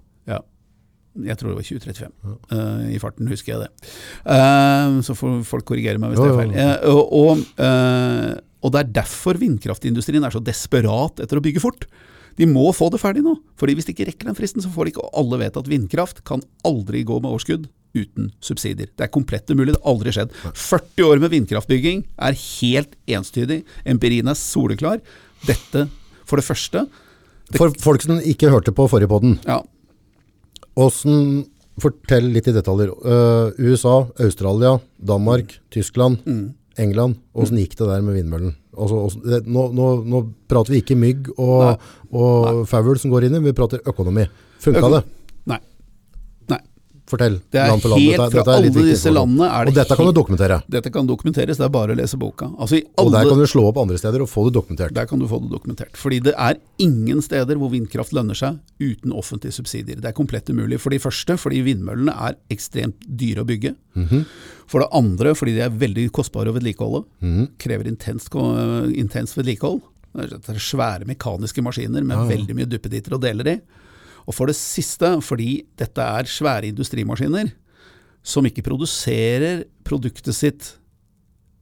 Ja. 1.14 1.30
Jeg 1.30 1.40
tror 1.40 1.52
det 1.52 1.58
var 1.60 1.68
2035. 1.68 2.14
Eh, 2.58 2.86
I 2.96 3.02
farten 3.02 3.30
husker 3.30 3.54
jeg 3.54 3.66
det. 3.66 3.92
Uh, 4.26 5.02
så 5.06 5.14
får 5.18 5.44
folk 5.46 5.68
korrigere 5.70 6.02
meg 6.02 6.14
hvis 6.14 6.24
det 6.24 6.32
er 6.32 6.40
feil. 6.40 6.56
Uh, 6.58 6.88
og, 6.90 7.14
og, 7.20 8.42
og 8.64 8.74
det 8.74 8.82
er 8.82 8.96
derfor 9.02 9.38
vindkraftindustrien 9.42 10.26
er 10.26 10.34
så 10.34 10.42
desperat 10.42 11.22
etter 11.22 11.38
å 11.38 11.46
bygge 11.46 11.62
fort. 11.62 11.86
De 12.40 12.48
må 12.50 12.66
få 12.74 12.90
det 12.94 13.02
ferdig 13.02 13.24
nå. 13.26 13.36
Fordi 13.60 13.76
Hvis 13.78 13.88
de 13.88 13.96
ikke 13.96 14.10
rekker 14.10 14.30
den 14.30 14.38
fristen, 14.38 14.64
så 14.64 14.72
får 14.74 14.88
de 14.88 14.96
ikke 14.96 15.10
Alle 15.20 15.40
vet 15.44 15.60
at 15.60 15.70
vindkraft 15.70 16.24
kan 16.28 16.44
aldri 16.66 17.04
gå 17.06 17.20
med 17.22 17.32
overskudd 17.32 17.70
uten 17.94 18.32
subsidier. 18.42 18.90
Det 18.98 19.06
er 19.06 19.14
komplett 19.14 19.50
umulig, 19.54 19.76
det 19.76 19.82
har 19.84 19.92
aldri 19.92 20.14
skjedd. 20.16 20.34
40 20.50 21.06
år 21.06 21.22
med 21.22 21.30
vindkraftbygging 21.36 22.02
er 22.18 22.38
helt 22.40 22.96
enstydig. 23.06 23.60
Empirien 23.86 24.32
er 24.32 24.40
soleklar. 24.40 25.04
Dette, 25.46 25.86
for 26.26 26.40
det 26.40 26.48
første 26.48 26.86
For 27.54 27.74
folk 27.84 28.02
som 28.02 28.18
ikke 28.18 28.50
hørte 28.50 28.72
på 28.74 28.88
forrige 28.90 29.12
podden, 29.12 29.36
ja, 29.46 29.60
Åssen 30.80 31.46
Fortell 31.82 32.28
litt 32.30 32.48
i 32.48 32.54
detaljer. 32.54 32.92
Uh, 33.02 33.50
USA, 33.58 34.04
Australia, 34.22 34.76
Danmark, 35.02 35.56
Tyskland, 35.74 36.20
England. 36.78 37.18
Åssen 37.34 37.58
gikk 37.58 37.74
det 37.80 37.88
der 37.90 38.04
med 38.06 38.18
vindmøllen? 38.20 38.54
Altså, 38.78 39.08
det, 39.26 39.44
nå, 39.50 39.68
nå, 39.74 39.88
nå 40.10 40.22
prater 40.50 40.74
vi 40.74 40.82
ikke 40.84 40.98
mygg 40.98 41.32
og, 41.38 41.82
og 42.14 42.64
faul 42.70 42.98
som 43.02 43.14
går 43.14 43.28
inn 43.28 43.38
i, 43.38 43.44
vi 43.46 43.56
prater 43.58 43.82
økonomi. 43.90 44.26
Funka 44.62 44.82
Øko- 44.82 44.94
det? 44.96 45.04
Fortell. 47.06 47.42
Det 47.52 47.60
er 47.60 47.68
land 47.68 47.82
for 47.84 47.90
land. 47.92 48.00
helt 48.02 48.16
Dette- 48.18 48.32
fra 48.32 48.40
dette 48.40 48.52
er 48.54 48.56
alle 48.64 48.86
disse 48.88 49.12
landene 49.12 49.48
er 49.52 49.66
det 49.66 49.72
Og 49.74 49.76
dette 49.76 49.96
kan 50.00 50.06
du 50.08 50.14
dokumentere. 50.16 50.58
Dette 50.72 50.90
kan 50.94 51.06
dokumenteres, 51.08 51.58
det 51.60 51.66
er 51.66 51.70
bare 51.70 51.92
å 51.92 51.98
lese 52.00 52.18
boka. 52.18 52.48
Altså 52.58 52.78
i 52.80 52.84
Og 52.98 53.12
der 53.12 53.28
kan 53.28 53.38
du 53.38 53.46
slå 53.46 53.66
opp 53.68 53.78
andre 53.78 53.98
steder 54.00 54.22
og 54.24 54.30
få 54.32 54.46
det 54.48 54.54
dokumentert. 54.56 54.94
Der 54.94 55.06
kan 55.06 55.20
du 55.20 55.28
få 55.28 55.42
det 55.44 55.52
dokumentert. 55.52 55.92
Fordi 56.00 56.22
det 56.24 56.34
er 56.38 56.56
ingen 56.80 57.22
steder 57.22 57.56
hvor 57.60 57.70
vindkraft 57.72 58.14
lønner 58.14 58.34
seg 58.36 58.60
uten 58.80 59.12
offentlige 59.12 59.52
subsidier. 59.54 60.00
Det 60.00 60.06
er 60.06 60.14
komplett 60.14 60.48
umulig. 60.50 60.80
For 60.80 60.90
de 60.92 60.98
første, 61.00 61.36
fordi 61.38 61.62
vindmøllene 61.62 62.16
er 62.30 62.36
ekstremt 62.50 62.96
dyre 63.06 63.44
å 63.44 63.46
bygge. 63.46 63.76
For 64.66 64.80
det 64.80 64.90
andre, 64.94 65.36
fordi 65.36 65.56
de 65.56 65.62
er 65.68 65.70
veldig 65.70 66.10
kostbare 66.12 66.48
å 66.52 66.56
vedlikeholde. 66.56 67.04
Krever 67.60 67.84
intenst, 67.92 68.30
intenst 68.96 69.36
vedlikehold. 69.36 69.82
Det 70.16 70.48
er- 70.48 70.56
svære 70.62 71.06
mekaniske 71.06 71.62
maskiner 71.62 72.04
med 72.06 72.18
veldig 72.30 72.56
mye 72.56 72.66
duppeditter 72.70 73.14
og 73.14 73.22
deler 73.22 73.48
i. 73.48 73.62
Og 74.28 74.36
for 74.38 74.50
det 74.50 74.56
siste, 74.58 75.10
fordi 75.26 75.64
dette 75.80 76.04
er 76.04 76.30
svære 76.30 76.70
industrimaskiner 76.72 77.52
som 78.24 78.46
ikke 78.48 78.64
produserer 78.66 79.66
produktet 79.84 80.36
sitt 80.38 80.72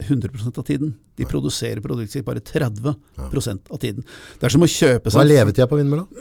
100% 0.02 0.58
av 0.58 0.66
tiden. 0.66 0.94
De 1.18 1.26
produserer 1.30 1.82
produktet 1.82 2.16
sitt 2.16 2.26
bare 2.26 2.42
30% 2.42 3.72
av 3.72 3.82
tiden. 3.82 4.06
Det 4.40 4.48
er 4.48 4.54
som 4.54 4.66
å 4.66 4.70
kjøpe 4.70 5.12
Hva 5.12 5.22
er 5.22 5.28
seg 5.28 5.30
levetida 5.30 5.68
på 5.70 5.80
vindmølla? 5.82 6.08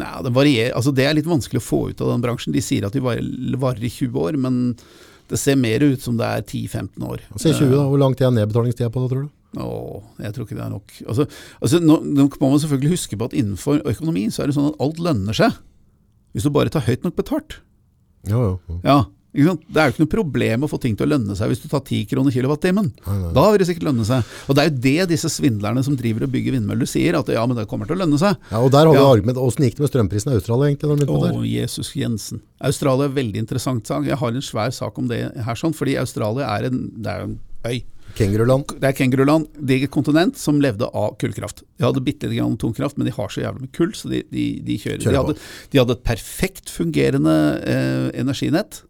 Ja, 0.00 0.18
det, 0.24 0.32
varierer, 0.34 0.72
altså 0.78 0.94
det 0.96 1.04
er 1.06 1.14
litt 1.16 1.28
vanskelig 1.28 1.60
å 1.60 1.64
få 1.64 1.80
ut 1.92 2.00
av 2.02 2.10
den 2.14 2.22
bransjen. 2.24 2.54
De 2.54 2.62
sier 2.64 2.86
at 2.86 2.94
de 2.94 3.02
varer, 3.04 3.82
i 3.84 3.90
20 3.92 4.16
år, 4.18 4.38
men 4.40 4.62
det 5.30 5.38
ser 5.40 5.58
mer 5.60 5.84
ut 5.84 6.02
som 6.02 6.16
det 6.18 6.26
er 6.26 6.42
10-15 6.42 7.04
år. 7.06 7.22
Si 7.36 7.52
20, 7.52 7.70
da. 7.74 7.84
Hvor 7.90 8.00
lang 8.00 8.16
tid 8.16 8.28
er 8.28 8.34
nedbetalingstida 8.40 8.90
på 8.94 9.04
det, 9.04 9.10
tror 9.12 9.26
du? 9.26 9.32
Åh, 9.60 10.02
jeg 10.24 10.34
tror 10.34 10.46
ikke 10.46 10.58
det 10.58 10.64
er 10.66 10.72
nok. 10.74 10.94
Altså, 11.06 11.26
altså, 11.60 11.80
nå, 11.82 11.98
nå 12.04 12.28
må 12.40 12.50
man 12.50 12.62
selvfølgelig 12.62 12.94
huske 12.96 13.18
på 13.20 13.28
at 13.30 13.36
innenfor 13.38 13.82
økonomi 13.94 14.26
så 14.34 14.44
er 14.44 14.50
det 14.50 14.58
sånn 14.58 14.72
at 14.72 14.80
alt 14.84 15.02
lønner 15.02 15.36
seg. 15.36 15.58
Hvis 16.34 16.46
du 16.46 16.50
bare 16.54 16.72
tar 16.74 16.86
høyt 16.88 17.04
nok 17.06 17.14
betalt. 17.18 17.60
Ja, 18.26 18.40
ja. 18.40 18.56
ja. 18.68 18.78
Ja? 18.88 19.02
Det 19.34 19.80
er 19.82 19.88
jo 19.88 19.92
ikke 19.96 20.02
noe 20.04 20.12
problem 20.12 20.62
å 20.62 20.68
få 20.70 20.78
ting 20.78 20.92
til 20.94 21.08
å 21.08 21.10
lønne 21.10 21.34
seg 21.34 21.50
hvis 21.50 21.62
du 21.64 21.66
tar 21.66 21.80
10 21.82 22.04
kroner 22.06 22.30
kilowattimen. 22.30 22.92
Da 23.34 23.46
vil 23.50 23.58
det 23.58 23.66
sikkert 23.66 23.88
lønne 23.88 24.06
seg. 24.06 24.22
Og 24.46 24.54
det 24.54 24.62
er 24.62 24.68
jo 24.68 24.76
det 24.84 25.08
disse 25.10 25.30
svindlerne 25.32 25.82
som 25.82 25.96
driver 25.98 26.28
og 26.28 26.30
bygger 26.36 26.54
vindmøller 26.54 26.86
sier, 26.86 27.18
at 27.18 27.32
ja, 27.34 27.42
men 27.42 27.58
det 27.58 27.66
kommer 27.70 27.90
til 27.90 27.96
å 27.98 28.02
lønne 28.04 28.20
seg. 28.20 28.38
Ja, 28.52 28.60
og 28.62 28.70
der 28.70 28.86
har 28.86 28.94
vi 28.94 29.00
Ja. 29.00 29.08
argument. 29.10 29.40
Åssen 29.42 29.66
gikk 29.66 29.80
det 29.80 29.84
med 29.88 29.90
strømprisen 29.90 30.30
i 30.30 30.38
Australia 30.38 30.70
egentlig? 30.70 31.08
Å? 31.10 31.42
Jesus 31.50 31.90
Jensen. 31.98 32.44
Australia 32.62 33.08
er 33.08 33.10
en 33.10 33.18
veldig 33.18 33.42
interessant 33.42 33.90
sak. 33.90 34.06
Jeg 34.06 34.20
har 34.22 34.30
en 34.38 34.46
svær 34.46 34.70
sak 34.70 35.02
om 35.02 35.08
det 35.10 35.18
her, 35.34 35.58
sånn, 35.58 35.74
fordi 35.74 35.98
Australia 35.98 36.46
er 36.54 36.70
en, 36.70 36.92
det 36.94 37.10
er 37.10 37.26
en 37.26 37.40
øy. 37.66 37.82
Kenguruland. 38.14 38.76
Det 38.80 38.88
er 38.88 38.96
kenguruland, 38.98 39.48
digert 39.70 39.92
kontinent, 39.94 40.38
som 40.38 40.60
levde 40.62 40.86
av 40.86 41.16
kullkraft. 41.20 41.64
De 41.78 41.86
hadde 41.86 42.02
bitte 42.04 42.30
litt 42.30 42.38
grann 42.38 42.56
tungkraft, 42.60 42.98
men 42.98 43.08
de 43.08 43.14
har 43.16 43.30
så 43.32 43.42
jævlig 43.42 43.66
med 43.66 43.72
kull, 43.76 43.92
så 43.98 44.10
de, 44.12 44.22
de, 44.30 44.46
de 44.64 44.78
kjører. 44.78 45.02
Kjører 45.02 45.16
de, 45.16 45.20
hadde, 45.20 45.46
de 45.72 45.82
hadde 45.82 45.96
et 45.98 46.04
perfekt 46.06 46.72
fungerende 46.72 47.36
eh, 47.66 48.08
energinett, 48.22 48.82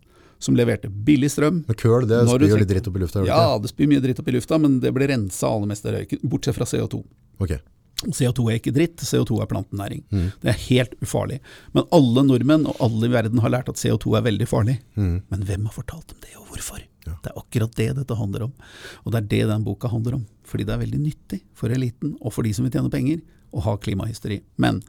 som 0.45 0.57
leverte 0.59 0.91
billig 1.07 1.31
strøm. 1.33 1.63
Men 1.69 1.79
køl, 1.81 2.09
det 2.11 2.25
spyr 2.29 2.51
jo 2.51 2.59
litt 2.61 2.73
dritt 2.75 2.91
opp 2.91 2.99
i 2.99 3.05
lufta. 3.05 3.25
Ja, 3.29 3.45
det 3.61 3.73
spyr 3.73 3.89
mye 3.89 4.03
dritt 4.05 4.21
opp 4.21 4.29
i 4.29 4.37
lufta, 4.37 4.61
men 4.61 4.81
det 4.85 4.93
blir 4.97 5.09
rensa 5.09 5.49
aller 5.49 5.71
mest 5.73 5.89
av 5.89 5.97
røyken, 5.97 6.21
bortsett 6.29 6.59
fra 6.59 6.69
CO2. 6.69 7.01
Okay. 7.41 7.63
CO2 8.05 8.49
er 8.51 8.59
ikke 8.59 8.75
dritt, 8.75 9.01
CO2 9.07 9.39
er 9.41 9.49
plantenæring. 9.49 10.03
Mm. 10.13 10.27
Det 10.43 10.51
er 10.53 10.59
helt 10.67 10.97
ufarlig. 11.05 11.39
Men 11.77 11.87
alle 11.95 12.25
nordmenn 12.27 12.67
og 12.69 12.83
alle 12.85 13.09
i 13.09 13.15
verden 13.15 13.41
har 13.45 13.55
lært 13.55 13.71
at 13.73 13.81
CO2 13.81 14.19
er 14.19 14.27
veldig 14.27 14.49
farlig. 14.51 14.81
Mm. 14.99 15.15
Men 15.33 15.47
hvem 15.49 15.71
har 15.71 15.77
fortalt 15.79 16.13
dem 16.13 16.21
det, 16.27 16.35
og 16.41 16.51
hvorfor? 16.51 16.83
Det 17.05 17.31
er 17.31 17.39
akkurat 17.41 17.77
det 17.79 17.91
dette 18.01 18.19
handler 18.19 18.49
om. 18.49 18.57
Og 19.05 19.13
det 19.13 19.21
er 19.21 19.31
det 19.31 19.45
den 19.53 19.67
boka 19.67 19.91
handler 19.93 20.19
om. 20.21 20.27
Fordi 20.49 20.67
det 20.67 20.75
er 20.75 20.83
veldig 20.83 21.01
nyttig 21.03 21.41
for 21.57 21.73
eliten, 21.73 22.17
og 22.21 22.35
for 22.35 22.47
de 22.47 22.53
som 22.57 22.67
vil 22.67 22.75
tjene 22.75 22.93
penger, 22.93 23.23
å 23.55 23.63
ha 23.63 23.75
klimahysteri. 23.79 24.41
Men 24.61 24.81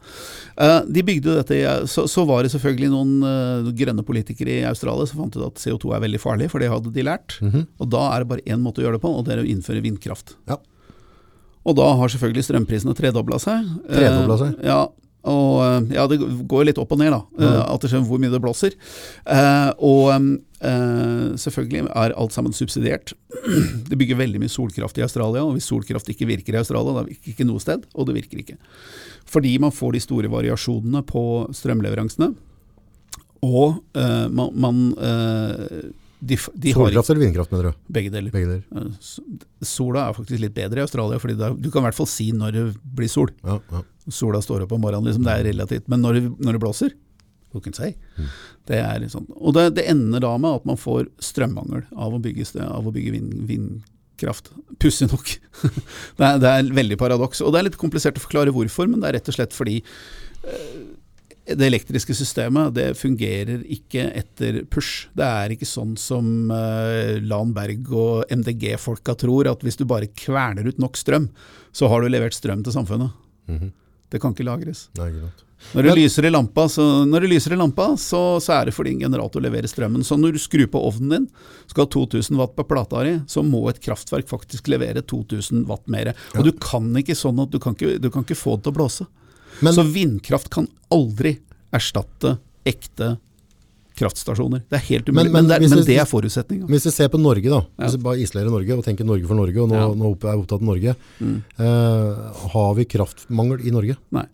uh, 0.58 0.82
de 0.90 1.04
bygde 1.06 1.36
dette, 1.38 1.58
så, 1.90 2.06
så 2.10 2.24
var 2.26 2.42
det 2.42 2.50
selvfølgelig 2.54 2.90
noen 2.90 3.12
uh, 3.22 3.68
grønne 3.78 4.02
politikere 4.06 4.56
i 4.58 4.64
Australia 4.66 5.06
som 5.06 5.22
fant 5.22 5.38
ut 5.38 5.44
at 5.46 5.62
CO2 5.62 5.94
er 5.94 6.02
veldig 6.02 6.22
farlig, 6.22 6.50
for 6.52 6.62
det 6.62 6.72
hadde 6.72 6.90
de 6.94 7.06
lært. 7.06 7.38
Og 7.78 7.90
da 7.92 8.08
er 8.10 8.24
det 8.24 8.30
bare 8.32 8.46
én 8.46 8.62
måte 8.64 8.82
å 8.82 8.86
gjøre 8.86 8.98
det 8.98 9.04
på, 9.04 9.12
og 9.14 9.26
det 9.28 9.36
er 9.36 9.44
å 9.44 9.46
innføre 9.46 9.84
vindkraft. 9.84 10.34
Ja. 10.50 10.58
Og 11.66 11.78
da 11.78 11.86
har 11.98 12.10
selvfølgelig 12.12 12.46
strømprisene 12.46 12.94
tredobla 12.98 13.38
seg. 13.42 13.70
Tredobla 13.86 14.38
seg? 14.42 14.58
Uh, 14.58 14.66
ja, 14.66 14.80
og 15.26 15.62
eh, 15.64 15.94
ja, 15.96 16.06
det 16.10 16.20
går 16.48 16.68
litt 16.68 16.80
opp 16.82 16.94
og 16.94 17.00
ned, 17.02 17.12
da. 17.14 17.22
mm. 17.36 17.58
Alt 17.66 17.86
etter 17.88 18.04
hvor 18.06 18.22
mye 18.22 18.32
det 18.32 18.42
blåser. 18.42 18.76
Eh, 19.24 19.70
og 19.84 20.12
eh, 20.14 21.26
selvfølgelig 21.42 21.86
er 21.90 22.16
alt 22.16 22.36
sammen 22.36 22.56
subsidiert. 22.56 23.14
Det 23.90 23.98
bygger 23.98 24.18
veldig 24.18 24.40
mye 24.42 24.52
solkraft 24.52 24.98
i 24.98 25.04
Australia, 25.04 25.44
og 25.44 25.54
hvis 25.56 25.68
solkraft 25.70 26.08
ikke 26.10 26.28
virker 26.30 26.56
i 26.56 26.62
Australia, 26.62 26.96
da 26.96 27.04
virker 27.06 27.34
ikke 27.34 27.46
noe 27.46 27.62
sted, 27.62 27.84
og 27.94 28.08
det 28.08 28.16
virker 28.16 28.42
ikke. 28.42 28.56
Fordi 29.26 29.52
man 29.62 29.74
får 29.74 29.96
de 29.96 30.02
store 30.02 30.30
variasjonene 30.32 31.02
på 31.06 31.22
strømleveransene, 31.54 32.32
og 33.46 33.82
eh, 33.98 34.26
man, 34.32 34.50
man 34.58 34.82
eh, 34.96 35.86
de, 36.20 36.38
de 36.56 36.72
Solkraft 36.72 37.10
eller 37.12 37.20
vindkraft, 37.26 37.50
mener 37.52 37.70
du? 37.70 37.80
begge 37.92 38.10
deler. 38.14 38.30
Begge 38.32 38.48
deler. 38.48 38.62
Eh, 38.76 39.34
Sola 39.66 40.06
er 40.08 40.16
faktisk 40.16 40.40
litt 40.40 40.54
bedre 40.56 40.80
i 40.80 40.86
Australia, 40.86 41.18
fordi 41.22 41.36
er- 41.40 41.56
du 41.60 41.70
kan 41.70 41.82
i 41.82 41.86
hvert 41.90 41.98
fall 41.98 42.08
si 42.10 42.30
når 42.32 42.52
det 42.56 42.64
blir 42.96 43.10
sol. 43.12 43.32
Ja, 43.44 43.58
ja. 43.72 43.82
Sola 44.08 44.40
står 44.40 44.64
opp 44.64 44.72
om 44.72 44.80
morgenen, 44.80 45.04
liksom, 45.10 45.24
det 45.26 45.34
er 45.34 45.48
relativt. 45.50 45.88
Men 45.92 46.00
når 46.00 46.20
det, 46.20 46.24
når 46.40 46.56
det 46.56 46.62
blåser, 46.62 46.94
can 47.64 47.72
say? 47.72 47.94
Det 48.68 48.76
er 48.82 49.04
sånn. 49.08 49.26
Og 49.36 49.54
det, 49.56 49.70
det 49.78 49.86
ender 49.88 50.20
da 50.20 50.34
med 50.36 50.58
at 50.58 50.66
man 50.68 50.76
får 50.76 51.06
strømmangel 51.22 51.86
av 51.96 52.12
å 52.16 52.20
bygge, 52.22 52.44
av 52.66 52.86
å 52.88 52.92
bygge 52.92 53.14
vind, 53.14 53.30
vindkraft. 53.48 54.50
Pussig 54.82 55.08
nok. 55.12 55.30
det, 56.18 56.26
er, 56.26 56.38
det 56.42 56.50
er 56.52 56.70
veldig 56.76 56.98
paradoks. 57.00 57.40
Og 57.40 57.54
det 57.54 57.60
er 57.62 57.68
litt 57.70 57.80
komplisert 57.80 58.18
å 58.20 58.24
forklare 58.26 58.52
hvorfor, 58.52 58.90
men 58.90 59.00
det 59.00 59.08
er 59.08 59.18
rett 59.20 59.30
og 59.32 59.38
slett 59.38 59.56
fordi 59.56 59.78
eh, 59.80 60.76
det 61.46 61.66
elektriske 61.68 62.14
systemet 62.18 62.74
det 62.74 62.88
fungerer 62.98 63.62
ikke 63.70 64.08
etter 64.18 64.64
push. 64.70 65.06
Det 65.14 65.26
er 65.26 65.54
ikke 65.54 65.68
sånn 65.68 65.94
som 66.00 66.50
uh, 66.50 67.16
Lan 67.22 67.54
Berg 67.54 67.90
og 67.94 68.34
MDG-folka 68.34 69.14
tror, 69.20 69.50
at 69.52 69.62
hvis 69.62 69.78
du 69.78 69.86
bare 69.86 70.10
kverner 70.10 70.66
ut 70.66 70.82
nok 70.82 70.98
strøm, 70.98 71.30
så 71.76 71.90
har 71.92 72.02
du 72.02 72.10
levert 72.10 72.34
strøm 72.34 72.66
til 72.66 72.74
samfunnet. 72.74 73.14
Det 74.10 74.22
kan 74.22 74.34
ikke 74.34 74.46
lagres. 74.46 74.88
Nei, 74.98 75.10
ikke 75.12 75.26
sant. 75.28 75.42
Når 75.72 75.86
det, 75.86 75.92
lyser 75.96 76.26
i 76.28 76.30
lampa, 76.30 76.66
så, 76.70 76.84
lyser 77.24 77.54
i 77.54 77.58
lampa, 77.58 77.86
så, 77.98 78.20
så 78.44 78.52
er 78.58 78.68
det 78.68 78.74
fordi 78.76 78.92
en 78.92 79.06
generator 79.06 79.42
leverer 79.42 79.66
strømmen. 79.70 80.04
Så 80.04 80.18
når 80.20 80.36
du 80.36 80.40
skrur 80.42 80.68
på 80.70 80.82
ovnen 80.84 81.14
din, 81.14 81.28
skal 81.70 81.86
ha 81.86 81.90
2000 81.94 82.38
watt 82.38 82.52
på 82.58 82.66
plata 82.68 83.02
di, 83.06 83.14
så 83.30 83.42
må 83.42 83.64
et 83.70 83.80
kraftverk 83.82 84.28
faktisk 84.30 84.68
levere 84.70 85.02
2000 85.02 85.64
watt 85.70 85.86
mer. 85.90 86.12
Og 86.36 86.46
du 86.46 86.52
kan 86.62 86.90
ikke 87.00 87.16
sånn 87.18 87.40
at 87.42 87.54
du 87.54 87.58
kan 87.62 87.74
ikke, 87.74 87.96
du 88.02 88.10
kan 88.12 88.26
ikke 88.26 88.38
få 88.38 88.58
det 88.58 88.66
til 88.66 88.74
å 88.74 88.78
blåse. 88.78 89.08
Men- 89.62 89.74
så 89.74 89.84
vindkraft 89.84 90.50
kan 90.50 90.68
aldri 90.92 91.38
erstatte 91.72 92.38
ekte 92.66 93.16
kraftstasjoner. 93.96 94.60
Det 94.68 94.76
er 94.76 94.84
helt 94.90 95.06
umulig. 95.08 95.14
Men- 95.14 95.32
Men, 95.32 95.32
men 95.32 95.46
det, 95.48 95.56
er- 95.56 95.76
vi- 95.76 95.86
det 95.86 95.96
er 96.00 96.04
forutsetninga. 96.04 96.66
Hvis 96.68 96.84
vi 96.84 96.90
ser 96.92 97.08
på 97.08 97.18
Norge, 97.20 97.48
da. 97.48 97.60
Ja. 97.78 97.84
Hvis 97.86 97.96
vi 97.96 98.02
bare 98.02 98.20
isolerer 98.20 98.50
Norge 98.50 98.76
og 98.76 98.84
tenker 98.84 99.04
Norge 99.06 99.26
for 99.26 99.34
Norge, 99.34 99.56
og 99.62 99.68
nå, 99.70 99.74
Ja. 99.74 99.88
nå 99.88 100.12
er 100.12 100.36
jeg 100.36 100.42
opptatt 100.42 100.60
av 100.60 100.62
Norge. 100.62 100.96
Mm. 101.20 101.42
Eh, 101.58 102.48
har 102.52 102.74
vi 102.74 102.84
kraftmangel 102.84 103.64
i 103.66 103.70
Norge? 103.70 103.96
Nei. 104.12 104.26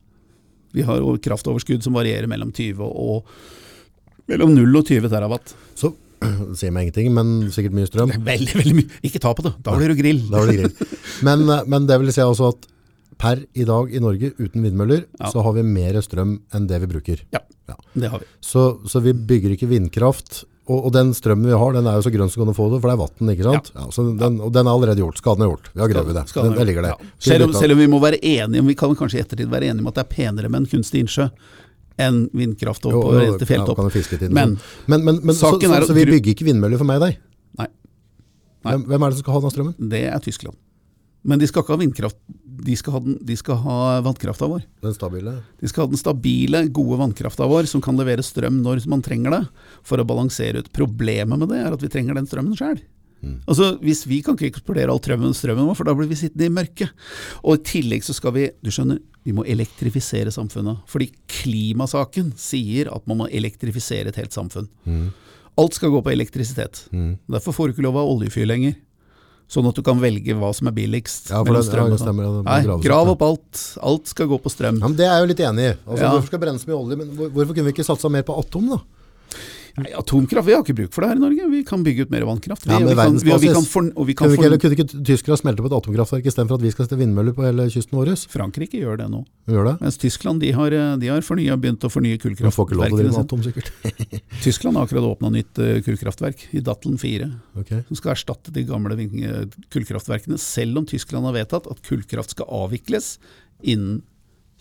Vi 0.75 0.83
har 0.83 0.97
jo 0.99 1.17
kraftoverskudd 1.19 1.83
som 1.83 1.93
varierer 1.93 2.27
mellom 2.27 2.51
20 2.53 2.81
og 2.81 3.25
mellom 4.29 4.55
0 4.55 4.77
og 4.79 4.85
20 4.87 5.09
terawatt. 5.09 5.55
Så 5.77 5.93
det 6.23 6.57
sier 6.59 6.73
meg 6.73 6.89
ingenting, 6.89 7.13
men 7.15 7.51
sikkert 7.53 7.73
mye 7.77 7.87
strøm. 7.87 8.11
Veldig, 8.25 8.55
veldig 8.55 8.75
mye. 8.75 8.91
Ikke 9.05 9.21
ta 9.21 9.33
på 9.35 9.43
det, 9.45 9.55
da 9.63 9.77
blir 9.77 9.89
det 9.95 9.99
grill. 9.99 10.23
Da 10.31 10.43
blir 10.43 10.53
det 10.57 10.75
grill. 10.75 10.99
Men, 11.23 11.49
eh, 11.49 11.63
men 11.67 11.87
det 11.87 12.01
vil 12.01 12.11
si 12.13 12.21
altså 12.21 12.49
at 12.51 12.67
per 13.23 13.45
i 13.55 13.65
dag 13.69 13.93
i 13.95 14.01
Norge, 14.03 14.33
uten 14.39 14.65
vindmøller, 14.67 15.05
Ja. 15.21 15.31
så 15.31 15.43
har 15.47 15.53
vi 15.55 15.63
mer 15.63 16.01
strøm 16.03 16.41
enn 16.55 16.67
det 16.67 16.81
vi 16.83 16.89
bruker. 16.91 17.21
Ja, 17.33 17.39
det 17.95 18.09
har 18.11 18.19
vi. 18.19 18.27
Så, 18.43 18.81
så 18.91 19.01
vi 19.05 19.13
bygger 19.15 19.55
ikke 19.55 19.69
vindkraft. 19.71 20.43
Og, 20.71 20.85
og 20.87 20.93
den 20.95 21.09
strømmen 21.15 21.49
vi 21.51 21.57
har, 21.59 21.73
den 21.75 21.87
er 21.91 21.97
jo 21.99 22.05
så 22.07 22.11
grønn 22.15 22.31
som 22.31 22.45
kan 22.47 22.55
få 22.55 22.69
det, 22.71 22.79
for 22.83 22.87
det 22.91 22.95
er 22.95 23.01
vann, 23.01 23.31
ikke 23.33 23.47
sant? 23.49 23.71
Ja. 23.75 23.87
så 23.91 24.05
den, 24.19 24.37
og 24.47 24.53
den 24.55 24.67
er 24.69 24.71
allerede 24.77 25.03
gjort. 25.03 25.19
Skaden 25.19 25.43
er 25.43 25.51
gjort. 25.51 25.71
Vi 25.75 25.83
har 25.83 25.91
grevet 25.91 26.15
det. 26.15 26.23
Den, 26.37 26.55
den 26.55 26.69
ligger 26.69 26.87
der. 26.87 26.95
ja. 26.95 27.11
Selv, 27.19 27.49
om, 27.49 27.53
selv 27.59 27.75
om 27.75 27.81
vi 27.83 27.89
må 27.91 27.99
være 28.03 28.21
enige 28.23 28.63
om, 28.63 28.71
vi 28.71 28.77
kan 28.79 28.95
kanskje 28.99 29.19
i 29.19 29.25
ettertid 29.25 29.51
være 29.51 29.73
enige 29.73 29.83
om 29.83 29.91
at 29.91 29.99
det 29.99 30.05
er 30.07 30.11
penere 30.15 30.49
med 30.55 30.63
en 30.63 30.69
kunstig 30.71 31.03
innsjø 31.03 31.27
enn 32.01 32.23
vindkraft 32.33 32.87
Jo, 32.87 32.95
oppover 32.95 33.27
jo, 33.27 33.35
ja, 33.35 33.47
fjelltopp. 33.51 33.83
jo 33.83 33.91
litt 34.15 34.23
inn, 34.23 34.33
Men- 34.39 34.55
men, 34.87 35.05
men, 35.05 35.19
men 35.27 35.35
så, 35.35 35.51
saken 35.51 35.75
så, 35.75 35.87
så, 35.91 35.95
vi 35.99 36.07
bygger 36.09 36.31
ikke 36.37 36.47
vindmøller 36.47 36.79
for 36.81 36.89
meg 36.89 37.03
og 37.03 37.09
deg? 37.09 37.19
Nei. 37.59 37.67
Nei. 38.65 38.73
Hvem, 38.73 38.87
hvem 38.89 39.03
er 39.03 39.11
det 39.11 39.19
som 39.19 39.25
skal 39.27 39.35
ha 39.35 39.41
den 39.45 39.55
strømmen? 39.57 39.91
Det 39.93 40.05
er 40.09 40.23
Tyskland. 40.25 40.57
Men 41.27 41.39
de 41.43 41.47
skal 41.51 41.63
ikke 41.67 41.75
ha 41.75 41.83
vindkraft, 41.83 42.17
de 42.63 42.77
skal 42.77 42.97
ha, 42.97 43.01
den, 43.05 43.19
de 43.25 43.37
skal 43.39 43.59
ha 43.65 43.77
vannkrafta 44.05 44.49
vår. 44.51 44.65
Den 44.85 44.97
stabile. 44.97 45.37
De 45.61 45.71
skal 45.71 45.87
ha 45.87 45.93
den 45.93 46.01
stabile, 46.01 46.65
gode 46.75 46.99
vannkrafta 47.01 47.49
vår 47.51 47.69
som 47.71 47.83
kan 47.85 47.99
levere 47.99 48.25
strøm 48.27 48.61
når 48.65 48.85
man 48.91 49.05
trenger 49.05 49.35
det, 49.37 49.43
for 49.87 50.03
å 50.03 50.07
balansere 50.09 50.63
ut. 50.63 50.73
Problemet 50.77 51.41
med 51.41 51.53
det 51.53 51.63
er 51.63 51.77
at 51.77 51.85
vi 51.85 51.91
trenger 51.93 52.19
den 52.19 52.29
strømmen 52.29 52.59
sjøl. 52.59 52.83
Altså, 53.47 53.77
hvis 53.79 54.03
Vi 54.11 54.19
kan 54.27 54.35
ikke 54.35 54.49
eksportere 54.51 54.91
all 54.91 54.99
strømmen, 54.99 55.35
strømmen 55.37 55.69
vår, 55.69 55.77
for 55.79 55.87
da 55.87 55.95
blir 55.95 56.09
vi 56.11 56.19
sittende 56.19 56.49
i 56.49 56.53
mørket. 56.53 56.91
Og 57.47 57.61
I 57.61 57.65
tillegg 57.69 58.03
så 58.03 58.15
skal 58.17 58.35
vi 58.35 58.49
du 58.63 58.71
skjønner, 58.75 58.99
vi 59.23 59.35
må 59.37 59.45
elektrifisere 59.47 60.33
samfunnet. 60.35 60.83
Fordi 60.91 61.07
klimasaken 61.31 62.33
sier 62.37 62.91
at 62.91 63.07
man 63.07 63.23
må 63.23 63.29
elektrifisere 63.31 64.11
et 64.11 64.19
helt 64.19 64.35
samfunn. 64.35 64.67
Alt 65.61 65.77
skal 65.79 65.93
gå 65.95 66.01
på 66.03 66.11
elektrisitet. 66.11 66.89
Derfor 67.31 67.55
får 67.55 67.69
du 67.69 67.77
ikke 67.77 67.87
lov 67.87 68.01
av 68.03 68.11
oljefyr 68.11 68.49
lenger. 68.49 68.75
Sånn 69.53 69.67
at 69.69 69.77
du 69.77 69.83
kan 69.85 69.99
velge 70.01 70.33
hva 70.39 70.49
som 70.57 70.71
er 70.71 70.73
billigst. 70.73 71.29
Ja, 71.29 71.43
for 71.45 71.53
det- 71.53 71.67
strøm 71.69 71.91
ja, 71.91 71.93
det 71.93 72.01
stemmer, 72.01 72.25
ja, 72.25 72.31
det 72.41 72.45
Nei, 72.49 72.81
grav 72.87 73.11
opp, 73.13 73.23
alt. 73.27 73.79
Alt 73.83 74.07
skal 74.09 74.27
gå 74.31 74.39
på 74.41 74.49
strøm. 74.49 74.79
Ja, 74.81 74.89
men 74.89 74.97
det 74.97 75.05
er 75.05 75.13
jeg 75.19 75.23
jo 75.27 75.29
litt 75.35 75.43
enig 75.45 75.67
i. 75.69 75.75
Altså, 75.85 76.01
Ja. 76.01 76.11
Hvorfor 76.15 76.27
skal 76.27 76.39
det 76.41 76.45
brenne 76.47 76.59
så 76.63 76.69
mye 76.71 76.81
olje? 76.81 76.97
Men 76.97 77.09
hvorfor 77.17 77.55
kunne 77.55 77.69
vi 77.69 77.73
ikke 77.77 77.85
satsa 77.85 78.11
mer 78.11 78.23
på 78.23 78.39
atom, 78.39 78.71
da? 78.71 78.79
Nei, 79.81 79.89
atomkraft, 79.97 80.45
vi 80.45 80.53
har 80.53 80.61
ikke 80.61 80.75
bruk 80.77 80.93
for 80.93 81.05
det 81.05 81.13
her 81.13 81.19
i 81.19 81.23
Norge. 81.23 81.47
Vi 81.49 81.61
kan 81.65 81.85
bygge 81.85 82.05
ut 82.05 82.11
mer 82.13 82.27
vannkraft. 82.29 82.67
Vi, 82.67 82.73
Ja, 82.73 82.79
vi 82.79 82.85
kan, 82.85 82.91
vi, 82.91 82.93
vi 82.93 82.99
verdensbasis. 83.01 83.53
kan 83.57 83.69
for, 83.69 84.05
vi 84.05 84.17
kan 84.19 84.29
Kunne 84.29 84.59
ikke, 84.59 84.59
kunne 84.61 84.77
ikke 84.77 85.05
tyskere 85.09 85.39
smelte 85.41 85.65
på 85.65 85.71
et 85.71 85.77
atomkraftverk 85.79 86.29
istedenfor 86.29 86.61
at 86.61 86.67
vi 86.67 86.73
skal 86.75 86.89
stille 86.89 87.01
vindmøller 87.01 87.37
på 87.37 87.47
hele 87.47 87.67
kysten 87.73 87.97
vår? 87.97 88.13
Frankrike 88.33 88.83
gjør 88.83 89.01
det 89.01 89.09
nå. 89.13 89.23
Gjør 89.49 89.71
det. 89.71 89.75
Mens 89.81 89.99
Tyskland 90.03 90.45
de 90.45 90.53
har, 90.59 90.77
de 91.01 91.09
har 91.09 91.25
fornyet, 91.25 91.57
begynt 91.63 91.89
å 91.89 91.93
fornye 91.93 92.21
Vi 92.21 92.53
får 92.53 92.69
ikke 92.69 92.79
lov 92.79 92.93
til 92.93 92.99
å 92.99 93.01
drive 93.01 93.25
atom, 93.25 93.45
sikkert. 93.49 93.73
Tyskland 94.47 94.77
har 94.77 94.89
akkurat 94.89 95.09
åpna 95.09 95.33
nytt 95.33 95.63
eh, 95.63 95.81
kullkraftverk, 95.87 96.47
i 96.53 96.61
Datteln 96.61 97.01
4, 97.01 97.31
okay. 97.63 97.83
som 97.89 98.01
skal 98.03 98.15
erstatte 98.17 98.53
de 98.53 98.67
gamle 98.69 98.99
eh, 99.01 99.45
kullkraftverkene, 99.73 100.37
selv 100.41 100.83
om 100.83 100.89
Tyskland 100.89 101.31
har 101.31 101.39
vedtatt 101.41 101.71
at 101.73 101.81
kullkraft 101.89 102.37
skal 102.37 102.51
avvikles 102.63 103.15
innen 103.63 104.03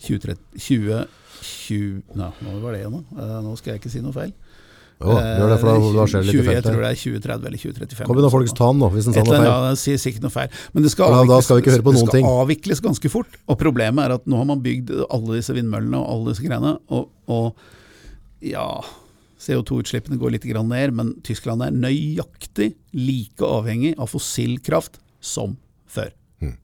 2030 0.02 1.06
2020 1.42 2.16
Nei, 2.18 2.30
nå 2.44 2.56
var 2.62 2.74
det 2.74 2.82
igjen? 2.82 2.98
Eh, 3.16 3.38
Nå 3.44 3.54
skal 3.58 3.74
jeg 3.74 3.82
ikke 3.82 3.92
si 3.92 4.02
noe 4.04 4.14
feil. 4.14 4.32
Gjør 5.02 5.52
det, 5.52 5.58
for 5.60 5.68
da, 5.68 6.06
skjer 6.08 6.22
det 6.22 6.28
litt 6.28 6.38
i 6.38 6.44
20, 6.44 6.52
Jeg 6.54 6.64
tror 6.66 6.78
det 6.82 6.90
er 6.92 7.00
2030 7.02 7.50
eller 7.50 7.62
2035. 7.62 8.06
Kom 8.08 8.16
igjen 8.18 8.26
da, 8.28 8.32
folkens, 8.36 8.56
ta 8.58 8.70
den 8.70 8.82
nå, 8.82 8.88
hvis 8.94 9.08
den 9.08 9.16
sa 9.16 9.24
noe 9.26 9.34
feil. 9.34 9.46
ja, 9.48 9.58
det 9.66 9.82
sier 9.82 10.00
sikkert 10.02 10.26
noe 10.26 10.34
feil. 10.34 10.56
Men 10.72 10.86
det 10.86 10.94
skal, 10.94 11.18
avvikles, 11.18 11.46
skal 11.48 11.58
vi 11.58 11.64
ikke 11.64 11.74
høre 11.76 11.86
på 11.86 11.94
det 11.96 12.02
skal 12.06 12.30
avvikles 12.32 12.82
ganske 12.86 13.12
fort. 13.12 13.38
Og 13.50 13.60
problemet 13.60 14.06
er 14.06 14.16
at 14.16 14.30
nå 14.30 14.40
har 14.40 14.48
man 14.52 14.64
bygd 14.64 14.94
alle 15.08 15.38
disse 15.38 15.56
vindmøllene 15.56 16.00
og 16.00 16.10
alle 16.14 16.34
disse 16.34 16.46
greiene, 16.46 16.76
og, 16.94 17.08
og 17.32 18.46
ja 18.46 18.66
CO2-utslippene 19.42 20.18
går 20.20 20.36
litt 20.36 20.46
grann 20.46 20.70
ned, 20.70 20.94
men 20.94 21.14
Tyskland 21.26 21.64
er 21.66 21.74
nøyaktig 21.74 22.72
like 22.94 23.46
avhengig 23.46 23.96
av 23.98 24.12
fossilkraft 24.12 25.00
som 25.22 25.56
før. 25.90 26.12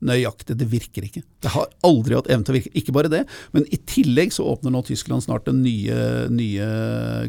Nøyaktig, 0.05 0.57
det 0.59 0.69
virker 0.71 1.07
ikke. 1.07 1.23
Det 1.43 1.53
har 1.55 1.69
aldri 1.87 2.17
hatt 2.19 2.31
evne 2.33 2.47
til 2.47 2.55
å 2.55 2.59
virke. 2.59 2.73
Ikke 2.81 2.95
bare 2.97 3.11
det, 3.13 3.25
men 3.55 3.67
i 3.75 3.79
tillegg 3.89 4.33
så 4.35 4.47
åpner 4.51 4.75
nå 4.75 4.83
Tyskland 4.87 5.25
snart 5.25 5.47
den 5.49 5.61
nye, 5.65 5.99
nye 6.33 6.71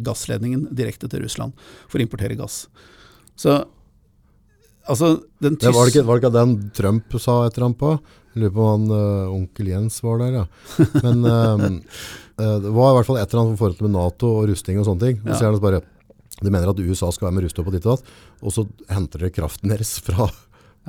gassledningen 0.05 0.67
direkte 0.75 1.09
til 1.11 1.25
Russland 1.25 1.67
for 1.87 1.99
å 1.99 2.05
importere 2.05 2.39
gass. 2.39 2.63
Så 3.39 3.61
altså 4.89 5.19
den 5.43 5.59
tysk... 5.59 5.75
var, 5.75 5.85
det 5.85 5.93
tyske 5.93 6.01
ikke, 6.01 6.07
var 6.07 6.17
det 6.17 6.25
ikke 6.25 6.35
den 6.39 6.55
Trump 6.75 7.19
sa 7.21 7.37
et 7.45 7.55
eller 7.55 7.69
annet 7.69 7.83
på? 7.83 7.93
Jeg 8.29 8.43
lurer 8.43 8.55
på 8.55 8.65
om 8.65 8.73
han, 8.73 8.89
uh, 8.93 9.35
onkel 9.35 9.71
Jens 9.71 10.01
var 10.05 10.19
der, 10.21 10.41
ja. 10.41 10.89
Men 11.05 11.23
uh, 11.25 11.69
det 12.65 12.73
var 12.75 12.91
i 12.91 12.99
hvert 12.99 13.07
fall 13.07 13.21
et 13.21 13.31
eller 13.31 13.45
annet 13.45 13.61
forhold 13.61 13.79
til 13.79 13.89
med 13.89 13.97
NATO 13.97 14.33
og 14.41 14.51
rusting 14.51 14.81
og 14.81 14.89
sånne 14.89 15.05
ting. 15.07 15.23
Og 15.25 15.33
så 15.33 15.47
er 15.47 15.55
det 15.55 15.63
bare, 15.63 15.81
de 16.39 16.51
mener 16.53 16.71
at 16.71 16.83
USA 16.83 17.09
skal 17.13 17.29
være 17.29 17.39
med 17.39 17.47
ruste 17.47 17.61
opp 17.61 17.69
på 17.71 17.73
ditt 17.75 17.87
og 17.89 17.97
datt, 17.97 18.13
og 18.39 18.55
så 18.55 18.67
henter 18.91 19.25
dere 19.25 19.35
kraften 19.35 19.73
deres 19.73 19.97
fra 20.05 20.29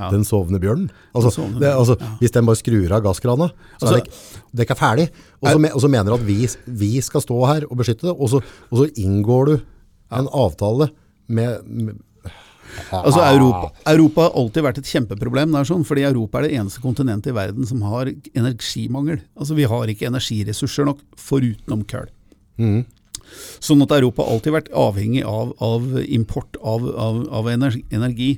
Ja. 0.01 0.11
den 0.13 0.25
sovende 0.25 0.61
bjørnen. 0.63 0.89
Altså, 1.15 1.29
Den 1.29 1.37
sovende 1.37 1.61
det, 1.61 1.73
altså, 1.77 1.97
ja. 2.01 2.11
Hvis 2.23 2.33
den 2.37 2.47
bare 2.49 2.57
skrur 2.61 2.93
av 2.97 3.03
gasskrana, 3.05 3.51
så 3.51 3.81
Altså, 3.81 3.95
er 3.95 4.01
det, 4.01 4.07
ikke- 4.65 4.71
er 4.71 4.81
ferdig. 4.81 5.09
Og 5.43 5.49
så, 5.51 5.59
me, 5.61 5.73
og 5.75 5.81
så 5.81 6.15
at 6.15 6.27
vi, 6.27 6.49
vi 6.67 7.01
skal 7.01 7.21
stå 7.21 7.47
her 7.47 7.67
og 7.71 7.77
beskytte 7.77 8.09
det, 8.09 8.17
og 8.17 8.29
så, 8.29 8.41
og 8.71 8.79
så 8.79 8.91
inngår 8.97 9.47
du 9.47 9.61
en 10.13 10.29
avtale 10.33 10.91
med, 11.29 11.61
med 11.67 11.99
Altså 12.93 13.21
Europa, 13.21 13.73
Europa 13.91 14.23
har 14.23 14.37
alltid 14.39 14.63
vært 14.63 14.79
et 14.79 14.91
kjempeproblem, 14.91 15.51
det 15.53 15.61
er 15.61 15.69
sånn, 15.73 15.85
fordi 15.87 16.05
Europa 16.07 16.39
er 16.39 16.47
det 16.47 16.53
eneste 16.61 16.83
kontinentet 16.85 17.33
i 17.33 17.35
verden 17.35 17.67
som 17.67 17.83
har 17.83 18.11
energimangel. 18.35 19.21
Altså 19.37 19.57
Vi 19.59 19.67
har 19.71 19.91
ikke 19.91 20.07
energiressurser 20.11 20.87
nok 20.87 21.03
forutenom 21.19 21.83
kull. 21.91 22.09
Sånn 23.63 23.83
at 23.85 23.93
Europa 23.95 24.25
har 24.25 24.35
alltid 24.37 24.55
vært 24.57 24.71
avhengig 24.75 25.25
av, 25.27 25.53
av 25.63 25.87
import 26.07 26.59
av, 26.63 26.87
av, 26.99 27.21
av 27.41 27.51
energi, 27.53 27.85
energi. 27.95 28.31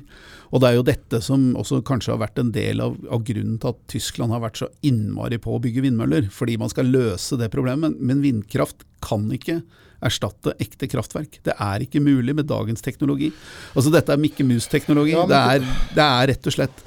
Og 0.53 0.61
det 0.61 0.69
er 0.69 0.75
jo 0.77 0.85
dette 0.85 1.19
som 1.25 1.47
også 1.57 1.79
kanskje 1.87 2.11
har 2.13 2.19
vært 2.21 2.37
en 2.37 2.51
del 2.53 2.81
av, 2.83 2.93
av 3.09 3.23
grunnen 3.25 3.55
til 3.61 3.71
at 3.73 3.79
Tyskland 3.89 4.35
har 4.35 4.43
vært 4.43 4.59
så 4.61 4.67
innmari 4.85 5.39
på 5.41 5.55
å 5.55 5.61
bygge 5.63 5.81
vindmøller. 5.87 6.27
Fordi 6.29 6.59
man 6.61 6.69
skal 6.69 6.91
løse 6.93 7.39
det 7.41 7.49
problemet. 7.53 7.97
Men 7.97 8.21
vindkraft 8.21 8.85
kan 9.03 9.25
ikke 9.33 9.63
erstatte 10.03 10.53
ekte 10.61 10.89
kraftverk. 10.91 11.39
Det 11.47 11.55
er 11.57 11.85
ikke 11.85 12.01
mulig 12.03 12.35
med 12.37 12.45
dagens 12.51 12.83
teknologi. 12.85 13.31
Altså 13.73 13.89
Dette 13.93 14.13
er 14.13 14.21
Mikke 14.21 14.45
Mus-teknologi. 14.45 15.15
Ja, 15.15 15.25
men- 15.25 15.63
det, 15.65 15.73
det 15.97 16.05
er 16.05 16.29
rett 16.35 16.51
og 16.51 16.57
slett 16.57 16.83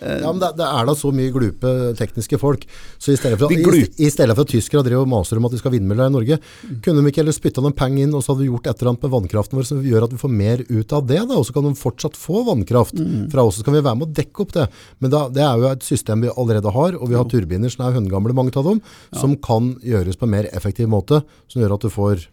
Ja, 0.00 0.30
men 0.30 0.40
det, 0.42 0.52
det 0.58 0.66
er 0.66 0.88
da 0.88 0.94
så 0.98 1.10
mye 1.14 1.32
glupe 1.34 1.72
tekniske 1.98 2.38
folk. 2.40 2.64
Så 3.02 3.12
i 3.12 3.18
stedet 3.18 3.38
for, 3.40 3.52
i, 3.52 3.82
i 4.06 4.10
stedet 4.12 4.34
for 4.34 4.46
at 4.46 4.52
tyskere 4.52 4.84
drev 4.86 5.04
og 5.04 5.10
maser 5.12 5.38
om 5.38 5.48
at 5.48 5.54
de 5.54 5.60
skal 5.60 5.72
ha 5.72 5.76
vindmøller 5.76 6.10
i 6.10 6.14
Norge, 6.14 6.38
kunne 6.84 7.02
de 7.02 7.12
ikke 7.12 7.22
heller 7.22 7.36
spytta 7.36 7.64
noen 7.64 7.76
penger 7.76 8.06
inn, 8.06 8.16
og 8.16 8.24
så 8.24 8.32
hadde 8.32 8.44
vi 8.44 8.50
gjort 8.50 8.70
et 8.70 8.82
eller 8.82 8.92
annet 8.92 9.06
med 9.06 9.14
vannkraften 9.16 9.60
vår 9.60 9.68
som 9.68 9.84
gjør 9.86 10.08
at 10.08 10.16
vi 10.16 10.22
får 10.22 10.34
mer 10.42 10.64
ut 10.68 10.96
av 10.98 11.06
det, 11.12 11.20
da, 11.20 11.38
og 11.38 11.46
så 11.48 11.56
kan 11.56 11.68
de 11.68 11.74
fortsatt 11.78 12.18
få 12.18 12.44
vannkraft 12.48 13.04
fra 13.32 13.46
oss. 13.46 13.60
Så 13.60 13.68
kan 13.68 13.76
vi 13.76 13.84
være 13.84 14.00
med 14.00 14.08
å 14.08 14.16
dekke 14.22 14.44
opp 14.46 14.56
det. 14.56 14.66
Men 15.02 15.14
da, 15.14 15.22
det 15.32 15.46
er 15.46 15.62
jo 15.62 15.70
et 15.70 15.86
system 15.86 16.24
vi 16.24 16.32
allerede 16.32 16.74
har, 16.74 16.98
og 16.98 17.12
vi 17.12 17.18
har 17.18 17.28
turbiner 17.30 17.72
som 17.72 17.86
er 17.86 17.96
høngamle, 17.98 18.36
mange 18.36 18.54
av 18.58 18.68
dem, 18.68 18.82
som 19.14 19.36
kan 19.40 19.74
gjøres 19.86 20.18
på 20.18 20.28
en 20.28 20.36
mer 20.38 20.50
effektiv 20.56 20.90
måte, 20.92 21.22
som 21.50 21.62
gjør 21.62 21.76
at 21.78 21.86
du 21.86 21.92
får 21.92 22.28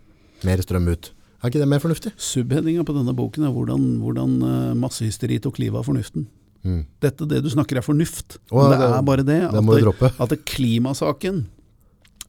mer 0.48 0.62
strøm 0.64 0.90
ut. 0.90 1.14
Er 1.40 1.52
ikke 1.52 1.62
det 1.62 1.70
mer 1.72 1.80
fornuftig? 1.80 2.12
Subheadinga 2.20 2.84
på 2.84 2.96
denne 2.98 3.14
boken 3.16 3.46
er 3.48 3.54
hvordan, 3.56 3.84
hvordan 4.04 4.34
eh, 4.44 4.74
massehysteri 4.80 5.38
tok 5.40 5.62
livet 5.62 5.80
av 5.80 5.88
fornuften. 5.88 6.26
Dette, 6.64 7.26
det 7.30 7.40
du 7.46 7.50
snakker 7.50 7.80
er 7.80 7.86
fornuft. 7.86 8.38
Oh, 8.52 8.66
ja, 8.66 8.70
det, 8.74 8.80
det- 8.82 8.90
er 8.98 9.06
bare 9.08 9.24
det, 9.24 9.40
det 9.54 9.62
at, 9.64 10.00
det, 10.00 10.12
at 10.20 10.30
det 10.34 10.40
klimasaken 10.46 11.46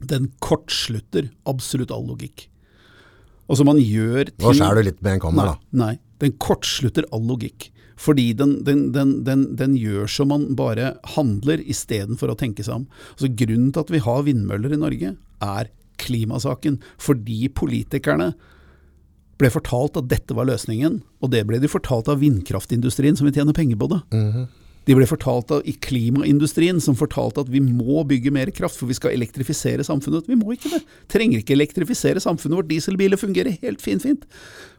den 0.00 0.30
kortslutter 0.40 1.26
absolutt 1.50 1.90
all 1.92 2.06
logikk. 2.08 2.46
Altså 3.50 3.66
man 3.66 3.80
gjør 3.82 4.30
ting 4.30 4.46
Nå 4.46 4.52
skjærer 4.54 4.78
du 4.78 4.86
litt 4.86 5.02
med 5.02 5.16
en 5.18 5.20
kammer 5.20 5.42
Nei, 5.42 5.50
da. 5.50 5.84
nei, 5.84 5.94
den 6.22 6.32
kortslutter 6.38 7.04
all 7.12 7.26
logikk. 7.26 7.66
Fordi 8.00 8.30
den, 8.32 8.54
den, 8.64 8.86
den, 8.94 9.10
den, 9.26 9.42
den 9.58 9.74
gjør 9.76 10.06
som 10.08 10.30
man 10.32 10.46
bare 10.56 10.94
handler 11.16 11.60
istedenfor 11.60 12.32
å 12.32 12.36
tenke 12.38 12.64
seg 12.64 12.78
om. 12.78 12.86
Altså 13.12 13.28
Grunnen 13.42 13.74
til 13.74 13.82
at 13.82 13.90
vi 13.92 14.00
har 14.06 14.22
vindmøller 14.24 14.72
i 14.72 14.78
Norge, 14.80 15.10
er 15.44 15.68
klimasaken. 16.00 16.78
Fordi 16.96 17.50
politikerne 17.52 18.30
ble 19.40 19.50
fortalt 19.52 19.98
at 19.98 20.08
dette 20.10 20.36
var 20.36 20.48
løsningen, 20.50 21.00
og 21.20 21.32
det 21.32 21.44
ble 21.48 21.60
de 21.62 21.70
fortalt 21.70 22.10
av 22.12 22.20
vindkraftindustrien 22.22 23.16
som 23.18 23.28
vil 23.28 23.36
tjene 23.36 23.56
penger 23.56 23.80
på 23.80 23.90
det. 23.94 24.02
De 24.88 24.96
ble 24.96 25.04
fortalt 25.06 25.52
av 25.52 25.66
i 25.68 25.74
klimaindustrien 25.84 26.80
som 26.82 26.96
fortalte 26.96 27.42
at 27.44 27.50
vi 27.52 27.60
må 27.60 28.00
bygge 28.08 28.32
mer 28.32 28.50
kraft, 28.54 28.78
for 28.80 28.88
vi 28.88 28.96
skal 28.96 29.12
elektrifisere 29.12 29.84
samfunnet. 29.86 30.26
Vi 30.30 30.38
må 30.40 30.54
ikke 30.56 30.72
det. 30.72 30.80
Trenger 31.12 31.42
ikke 31.42 31.54
elektrifisere 31.54 32.22
samfunnet 32.22 32.56
vårt. 32.58 32.70
Dieselbiler 32.70 33.20
fungerer 33.20 33.58
helt 33.60 33.84
fint, 33.84 34.02
fint. 34.02 34.24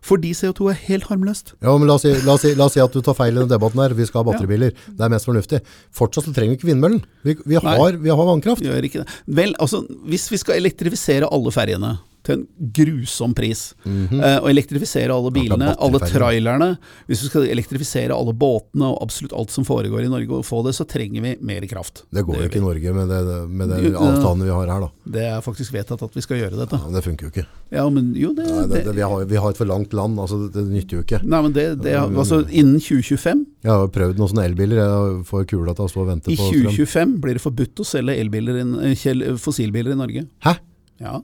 Fordi 0.04 0.34
CO2 0.36 0.72
er 0.74 0.82
helt 0.90 1.08
harmløst. 1.12 1.54
Ja, 1.62 1.78
men 1.78 1.88
la 1.88 2.00
oss, 2.00 2.08
si, 2.08 2.16
la, 2.26 2.36
oss 2.36 2.44
si, 2.44 2.56
la 2.58 2.68
oss 2.68 2.76
si 2.76 2.84
at 2.84 2.98
du 2.98 3.00
tar 3.06 3.16
feil 3.16 3.36
i 3.36 3.40
denne 3.44 3.54
debatten 3.54 3.84
her. 3.86 3.96
Vi 3.96 4.10
skal 4.10 4.24
ha 4.24 4.32
batteribiler. 4.32 4.74
Det 4.90 5.06
er 5.06 5.14
mest 5.14 5.30
fornuftig. 5.30 5.62
Fortsatt 5.96 6.28
så 6.28 6.34
trenger 6.36 6.58
vi 6.58 6.60
ikke 6.60 6.72
vindmøllen. 6.74 7.04
Vi, 7.28 7.38
vi, 7.46 7.62
har, 7.62 8.02
vi 8.02 8.12
har 8.12 8.32
vannkraft. 8.34 8.66
Vel, 8.66 9.56
altså, 9.62 9.86
hvis 10.10 10.32
vi 10.34 10.42
skal 10.42 10.60
elektrifisere 10.60 11.30
alle 11.30 11.54
ferjene 11.54 12.00
til 12.24 12.36
en 12.38 12.48
grusom 12.78 13.34
pris, 13.34 13.74
eh, 13.86 14.38
og 14.42 14.50
elektrifisere 14.52 15.10
alle 15.16 15.32
bilene, 15.34 15.72
alle 15.82 16.00
trailerne 16.06 16.78
Hvis 17.08 17.24
vi 17.24 17.30
skal 17.32 17.48
elektrifisere 17.50 18.14
alle 18.14 18.34
båtene 18.38 18.92
og 18.92 19.00
absolutt 19.02 19.34
alt 19.34 19.50
som 19.54 19.66
foregår 19.66 20.06
i 20.06 20.12
Norge, 20.12 20.30
og 20.38 20.46
få 20.46 20.62
det, 20.68 20.76
så 20.78 20.86
trenger 20.86 21.22
vi 21.26 21.36
mer 21.42 21.66
kraft. 21.70 22.04
Det 22.14 22.24
går 22.28 22.44
jo 22.44 22.50
ikke 22.50 22.60
i. 22.62 22.66
Norge 22.66 22.94
med, 22.94 23.10
det, 23.10 23.38
med 23.50 23.70
de 23.74 23.80
Jo, 23.90 24.36
vi 24.42 24.50
har 24.54 24.68
her, 24.70 24.86
da. 24.86 24.90
Det 25.18 25.26
er 25.32 25.42
faktisk 25.42 25.74
vedtatt 25.74 26.02
at 26.06 26.14
vi 26.16 26.22
skal 26.22 26.38
gjøre 26.44 26.60
dette. 26.62 26.78
Ja, 26.78 26.86
men 26.86 26.94
det 27.00 27.04
funker 27.06 27.26
jo 27.28 27.32
ikke. 27.34 27.46
Ja, 27.72 27.88
men 27.90 28.14
jo, 28.16 28.34
det, 28.38 28.46
Nei, 28.52 28.68
det, 28.70 28.84
det 28.86 28.96
vi, 28.96 29.02
har, 29.02 29.26
vi 29.26 29.42
har 29.42 29.50
et 29.54 29.58
for 29.58 29.66
langt 29.70 29.94
land, 29.98 30.20
altså 30.22 30.44
det, 30.52 30.66
nytter 30.70 31.00
jo 31.00 31.04
ikke. 31.06 31.22
Nei, 31.26 31.42
men 31.42 31.54
det, 31.58 31.66
det 31.82 31.96
altså 31.98 32.42
Innen 32.52 32.80
2025 32.82 33.46
Jeg 33.64 33.72
har 33.72 33.82
jo 33.86 33.92
prøvd 33.96 34.20
noen 34.22 34.32
sånne 34.34 34.46
elbiler. 34.50 34.82
Jeg 34.82 35.26
får 35.30 35.46
kula 35.50 35.74
til 35.78 35.86
å 35.88 35.92
stå 35.92 36.04
og 36.04 36.10
vente 36.12 36.32
I 36.34 36.38
på 36.38 36.48
strøm. 36.52 36.70
2025 36.70 37.18
blir 37.24 37.38
det 37.40 37.44
forbudt 37.44 37.82
å 37.82 37.88
selge 37.88 38.16
elbiler, 38.22 38.62
i- 38.62 38.94
eh, 38.94 39.36
fossilbiler 39.42 39.96
i 39.96 40.00
Norge. 40.00 40.26
Hæ? 40.46 40.56
Ja, 41.02 41.20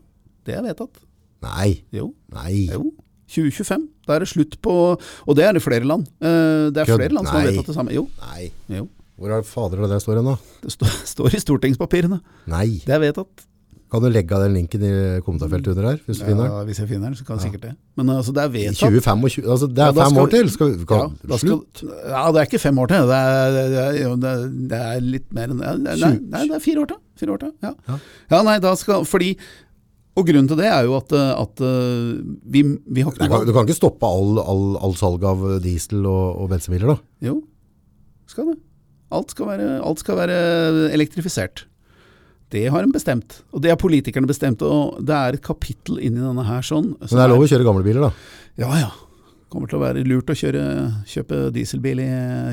det 0.47 0.55
er 0.57 0.63
vedtatt. 0.65 1.03
Nei. 1.45 1.69
Jo. 1.93 2.07
Nei. 2.33 2.65
Jo, 2.71 2.87
2025. 3.29 3.87
Da 4.07 4.15
er 4.15 4.23
det 4.23 4.29
slutt 4.31 4.55
på 4.63 4.73
Og 5.27 5.35
det 5.37 5.43
er 5.45 5.57
det 5.57 5.61
flere 5.65 5.83
land. 5.85 6.07
Eh, 6.23 6.69
Det 6.71 6.81
er 6.83 6.87
Kød, 6.87 7.01
flere 7.03 7.13
land 7.17 7.27
som 7.27 7.35
har 7.37 7.49
vedtatt 7.51 7.67
det 7.73 7.75
samme. 7.75 7.93
Jo, 7.93 8.07
Nei. 8.23 8.47
jo. 8.79 8.87
Hvor 9.17 9.33
er 9.33 9.41
fader 9.49 9.81
det 9.83 9.89
der 9.89 9.99
står 9.99 10.19
hen, 10.21 10.31
da? 10.31 10.37
Det 10.63 10.71
står, 10.77 10.95
står 11.13 11.35
i 11.35 11.43
stortingspapirene. 11.43 12.19
Nei. 12.47 12.67
Det 12.85 12.95
er 12.95 13.03
vedtatt. 13.03 13.45
Kan 13.87 14.01
du 14.03 14.09
legge 14.11 14.35
av 14.35 14.41
den 14.43 14.51
linken 14.57 14.81
i 14.83 14.89
kommentarfeltet 15.23 15.71
under 15.71 15.85
her, 15.87 15.99
hvis 16.03 16.17
du 16.19 16.25
finner 16.27 16.43
den? 16.43 16.51
Ja, 16.57 16.63
hvis 16.67 16.79
jeg 16.81 16.89
finner 16.89 17.07
den, 17.07 17.15
så 17.15 17.23
kan 17.23 17.37
jeg 17.39 17.45
sikkert 17.47 17.61
det. 17.69 17.71
Men 17.95 18.09
altså, 18.11 18.33
det 18.35 18.41
er 18.43 18.49
vedtatt. 18.51 18.81
2025, 18.83 19.45
altså 19.47 19.69
det 19.71 19.79
er 19.85 19.85
Ja, 19.85 19.95
fem 19.95 20.11
skal- 20.11 20.23
år 20.25 20.31
til. 20.33 20.49
Skal, 20.51 20.73
kan, 20.89 20.97
ja, 20.99 21.29
da 21.31 21.37
skal, 21.39 21.61
ja, 22.11 22.23
det 22.35 22.41
er 22.41 22.49
ikke 22.49 22.59
fem 22.65 22.81
år 22.83 22.87
til. 22.91 23.07
Det 23.07 23.19
er, 23.21 23.55
det 23.55 23.85
er, 23.85 24.17
det 24.25 24.33
er, 24.33 24.43
det 24.73 25.03
litt 25.07 25.29
mer 25.39 25.47
enn 25.55 25.61
det. 25.63 25.71
Nei, 25.87 25.95
nei, 26.03 26.11
nei, 26.36 26.43
det 26.51 26.57
er 26.59 26.65
fire 26.67 26.83
år 26.83 26.91
til. 26.91 26.99
Fire 27.24 27.32
år 27.37 27.39
til 27.45 27.53
ja. 27.63 27.71
Ja. 27.87 27.97
ja, 28.36 28.41
nei, 28.45 28.57
da 28.67 28.75
skal 28.78 29.07
Fordi 29.07 29.32
Og 30.17 30.25
grunnen 30.25 30.49
til 30.49 30.57
det 30.59 30.69
er 30.69 30.87
jo 30.87 30.95
at, 30.97 31.13
eh, 31.13 31.33
at 31.37 31.61
eh, 31.61 32.13
vi, 32.49 32.63
vi 32.65 33.05
har 33.05 33.13
ikke 33.13 33.27
noe 33.27 33.35
valg. 33.35 33.49
du 33.49 33.53
kan 33.55 33.67
ikke 33.67 33.77
stoppe 33.77 34.09
all, 34.09 34.39
all, 34.41 34.65
all 34.81 34.97
salg 34.97 35.25
av 35.27 35.45
diesel 35.63 36.01
og, 36.09 36.41
og 36.41 36.51
bensinbiler 36.53 36.95
da? 36.95 36.97
Jo, 37.29 37.39
skal 38.29 38.51
det. 38.51 38.57
Alt 39.13 39.31
skal 39.31 39.51
være, 39.53 39.67
alt 39.87 40.01
skal 40.03 40.17
være 40.19 40.37
elektrifisert. 40.91 41.67
Det 42.51 42.65
har 42.71 42.83
de 42.83 42.91
bestemt, 42.91 43.41
og 43.51 43.61
det 43.63 43.71
har 43.73 43.79
politikerne 43.79 44.27
bestemt. 44.27 44.63
Og 44.63 45.01
det 45.03 45.15
er 45.15 45.35
et 45.35 45.43
kapittel 45.43 45.99
inni 45.99 46.23
denne 46.23 46.45
her 46.47 46.63
sånn. 46.65 46.93
Men 46.99 47.11
det 47.11 47.23
er 47.23 47.31
lov 47.33 47.43
å 47.43 47.49
kjøre 47.51 47.67
gamle 47.67 47.85
biler 47.85 48.07
da? 48.07 48.11
Ja 48.59 48.71
ja. 48.79 48.89
Kommer 49.47 49.69
til 49.71 49.78
å 49.78 49.83
være 49.86 50.01
lurt 50.03 50.28
å 50.28 50.36
kjøre, 50.36 50.61
kjøpe 51.07 51.37
dieselbil 51.55 52.01
i 52.03 52.07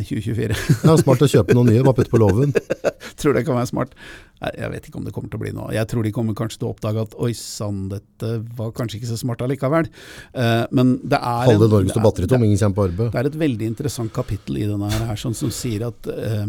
2024. 0.06 0.54
det 0.84 0.90
er 0.92 1.00
smart 1.00 1.24
å 1.26 1.28
kjøpe 1.32 1.56
noen 1.56 1.72
nye, 1.72 1.82
bare 1.82 1.96
putte 1.98 2.12
på 2.12 2.20
loven. 2.22 2.52
tror 3.20 3.34
det 3.34 3.42
kan 3.48 3.56
være 3.58 3.70
smart. 3.72 3.96
Nei, 4.38 4.52
Jeg 4.60 4.70
vet 4.74 4.86
ikke 4.86 5.00
om 5.00 5.06
det 5.08 5.14
kommer 5.16 5.32
til 5.32 5.40
å 5.40 5.42
bli 5.42 5.50
noe. 5.56 5.72
Jeg 5.74 5.88
tror 5.90 6.06
de 6.06 6.12
kommer 6.14 6.36
kanskje 6.38 6.60
til 6.60 6.68
å 6.68 6.74
oppdage 6.74 7.02
at 7.02 7.16
oi 7.18 7.32
sann, 7.34 7.80
dette 7.90 8.30
var 8.58 8.70
kanskje 8.76 9.00
ikke 9.00 9.10
så 9.10 9.18
smart 9.18 9.42
allikevel. 9.42 9.88
Uh, 10.36 10.62
men 10.70 10.92
det 11.02 11.18
er 11.18 11.48
Halve 11.50 11.66
en- 11.66 11.74
Norge 11.74 11.90
står 11.90 12.02
er- 12.02 12.06
batteritom, 12.06 12.44
ingen 12.46 12.60
kommer 12.62 12.78
på 12.78 12.86
arbeid. 12.90 13.10
Det 13.16 13.22
er 13.24 13.30
et 13.32 13.40
veldig 13.42 13.70
interessant 13.72 14.14
kapittel 14.14 14.60
i 14.62 14.68
denne 14.70 14.90
her, 14.94 15.18
sånn 15.18 15.34
som 15.34 15.50
sier 15.54 15.86
at 15.88 16.10
eh, 16.12 16.44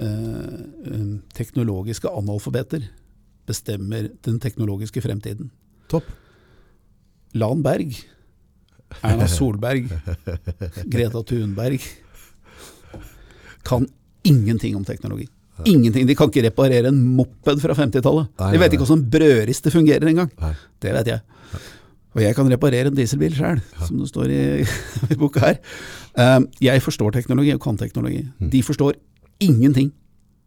eh, 0.00 0.54
eh, 0.94 1.04
teknologiske 1.36 2.08
analfabeter 2.08 2.88
bestemmer 3.50 4.08
den 4.24 4.40
teknologiske 4.40 5.02
fremtiden. 5.04 5.50
Topp. 5.92 6.08
Lan 7.36 7.60
Berg, 7.62 7.92
Erna 9.06 9.28
Solberg, 9.30 9.88
Greta 10.90 11.22
Thunberg 11.22 11.80
kan 13.66 13.86
ingenting 14.26 14.76
om 14.76 14.84
teknologi. 14.84 15.28
Ingenting. 15.68 16.06
De 16.08 16.16
kan 16.16 16.30
ikke 16.30 16.46
reparere 16.48 16.88
en 16.88 17.00
moped 17.16 17.60
fra 17.62 17.76
50-tallet. 17.76 18.30
De 18.40 18.60
vet 18.60 18.72
ikke 18.72 18.86
hvordan 18.86 19.04
brødriste 19.12 19.72
fungerer 19.72 20.08
engang. 20.08 20.30
Det 20.80 20.94
vet 20.96 21.12
jeg. 21.12 21.20
Og 22.10 22.24
jeg 22.24 22.34
kan 22.34 22.48
reparere 22.50 22.90
en 22.90 22.96
dieselbil 22.96 23.34
sjøl, 23.36 23.60
som 23.86 24.00
det 24.00 24.08
står 24.10 24.32
i, 24.34 24.42
i 25.14 25.18
boka 25.18 25.44
her. 25.44 25.60
Um, 26.18 26.48
jeg 26.62 26.82
forstår 26.82 27.14
teknologi 27.14 27.52
og 27.54 27.62
kan 27.62 27.78
teknologi. 27.78 28.24
Mm. 28.40 28.48
De 28.50 28.62
forstår 28.66 28.98
ingenting. 29.46 29.92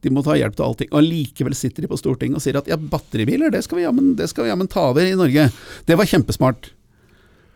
De 0.03 0.11
må 0.11 0.25
ta 0.25 0.35
hjelp 0.35 0.57
til 0.57 0.65
allting. 0.65 0.89
Og 0.91 0.99
Allikevel 0.99 1.55
sitter 1.55 1.85
de 1.85 1.91
på 1.91 1.99
Stortinget 1.99 2.41
og 2.41 2.43
sier 2.43 2.59
at 2.59 2.67
ja, 2.67 2.75
batteribiler, 2.75 3.53
det 3.53 3.63
skal 3.63 3.79
vi 3.79 3.87
det 4.19 4.27
skal 4.31 4.43
vi 4.43 4.51
jammen 4.51 4.67
ta 4.67 4.89
over 4.91 5.07
i 5.07 5.15
Norge. 5.15 5.47
Det 5.87 5.95
var 5.99 6.09
kjempesmart. 6.09 6.73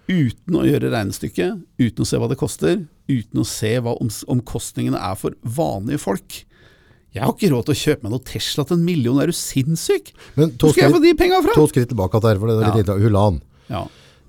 Uten 0.07 0.55
å 0.55 0.63
gjøre 0.63 0.91
regnestykket, 0.93 1.63
uten 1.83 2.05
å 2.05 2.07
se 2.07 2.19
hva 2.21 2.29
det 2.31 2.37
koster, 2.39 2.77
uten 3.11 3.41
å 3.41 3.47
se 3.47 3.73
hva 3.83 3.97
omkostningene 3.99 4.99
er 5.03 5.17
for 5.19 5.35
vanlige 5.43 5.99
folk. 5.99 6.41
Jeg 7.15 7.23
har 7.25 7.33
ikke 7.33 7.49
råd 7.51 7.67
til 7.67 7.73
å 7.75 7.81
kjøpe 7.81 8.05
meg 8.05 8.13
noe 8.13 8.25
Tesla 8.27 8.63
til 8.67 8.77
en 8.77 8.85
million, 8.87 9.19
er 9.19 9.31
du 9.31 9.35
sinnssyk? 9.35 10.11
Men 10.37 10.51
Hvor 10.55 10.71
skal 10.71 10.85
jeg 10.85 10.95
få 10.95 11.03
de 11.03 11.13
penga 11.17 11.39
fra? 11.43 11.55
to 11.57 11.67
skritt 11.71 11.89
tilbake 11.91 12.21
der, 12.23 12.39
for 12.39 12.51
det 12.51 12.59
er 12.61 12.77
litt 12.77 12.91
Ja. 12.91 12.99
Hulan. 13.01 13.41
Ja. 13.71 13.87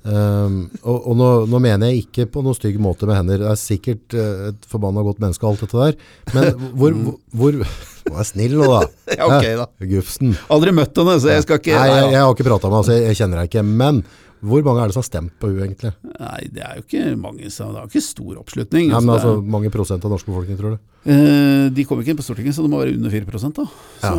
Um, 0.09 0.71
og 0.87 1.09
og 1.11 1.17
nå, 1.19 1.27
nå 1.51 1.59
mener 1.61 1.91
jeg 1.91 2.07
ikke 2.07 2.29
på 2.33 2.41
noen 2.41 2.57
stygg 2.57 2.79
måte 2.81 3.05
med 3.05 3.19
hender. 3.19 3.43
Det 3.43 3.51
er 3.51 3.59
sikkert 3.61 4.15
uh, 4.17 4.49
et 4.53 4.69
forbanna 4.71 5.03
godt 5.05 5.21
menneske 5.21 5.45
alt 5.45 5.61
dette 5.67 5.77
der. 5.77 5.99
Men 6.33 6.55
hvor, 6.79 6.97
hvor, 6.97 7.19
hvor 7.35 7.61
Vær 8.09 8.25
snill 8.25 8.55
nå, 8.57 8.65
da. 8.73 8.79
Ja, 9.19 9.27
ok 9.29 9.49
da. 9.59 9.67
Gufsen. 9.91 10.33
Aldri 10.55 10.73
møtt 10.73 10.97
henne, 10.97 11.19
så 11.21 11.35
jeg 11.35 11.45
skal 11.45 11.61
ikke 11.61 11.75
Nei, 11.77 11.91
jeg, 11.93 12.07
jeg 12.15 12.23
har 12.25 12.33
ikke 12.33 12.47
prata 12.47 12.71
med 12.71 12.79
henne, 12.79 12.87
så 12.89 12.97
jeg, 12.97 13.05
jeg 13.11 13.19
kjenner 13.21 13.43
deg 13.43 13.51
ikke. 13.51 13.65
Men 13.69 14.01
hvor 14.41 14.63
mange 14.63 14.83
er 14.83 14.91
det 14.91 14.95
som 14.95 15.03
har 15.03 15.09
stemt 15.09 15.35
på 15.41 15.51
henne 15.51 15.65
egentlig? 15.67 15.91
Nei, 16.15 16.43
det 16.55 16.63
er 16.63 16.79
jo 16.79 16.85
ikke 16.85 17.05
mange 17.19 17.51
som 17.51 17.73
Det 17.73 17.81
er 17.81 17.87
jo 17.87 17.91
ikke 17.91 18.05
stor 18.07 18.37
oppslutning. 18.43 18.93
Nei, 18.93 19.01
men 19.03 19.15
Altså, 19.17 19.33
er, 19.39 19.49
mange 19.57 19.73
prosent 19.75 20.05
av 20.07 20.15
norsk 20.15 20.29
befolkning, 20.31 20.59
tror 20.61 20.77
du? 20.77 20.85
eh, 21.09 21.67
de 21.75 21.85
kommer 21.89 22.05
ikke 22.05 22.15
inn 22.15 22.21
på 22.21 22.27
Stortinget, 22.27 22.55
så 22.55 22.63
det 22.63 22.71
må 22.71 22.81
være 22.83 22.95
under 22.95 23.11
4 23.11 23.51
da. 23.57 23.67
Ja. 24.05 24.13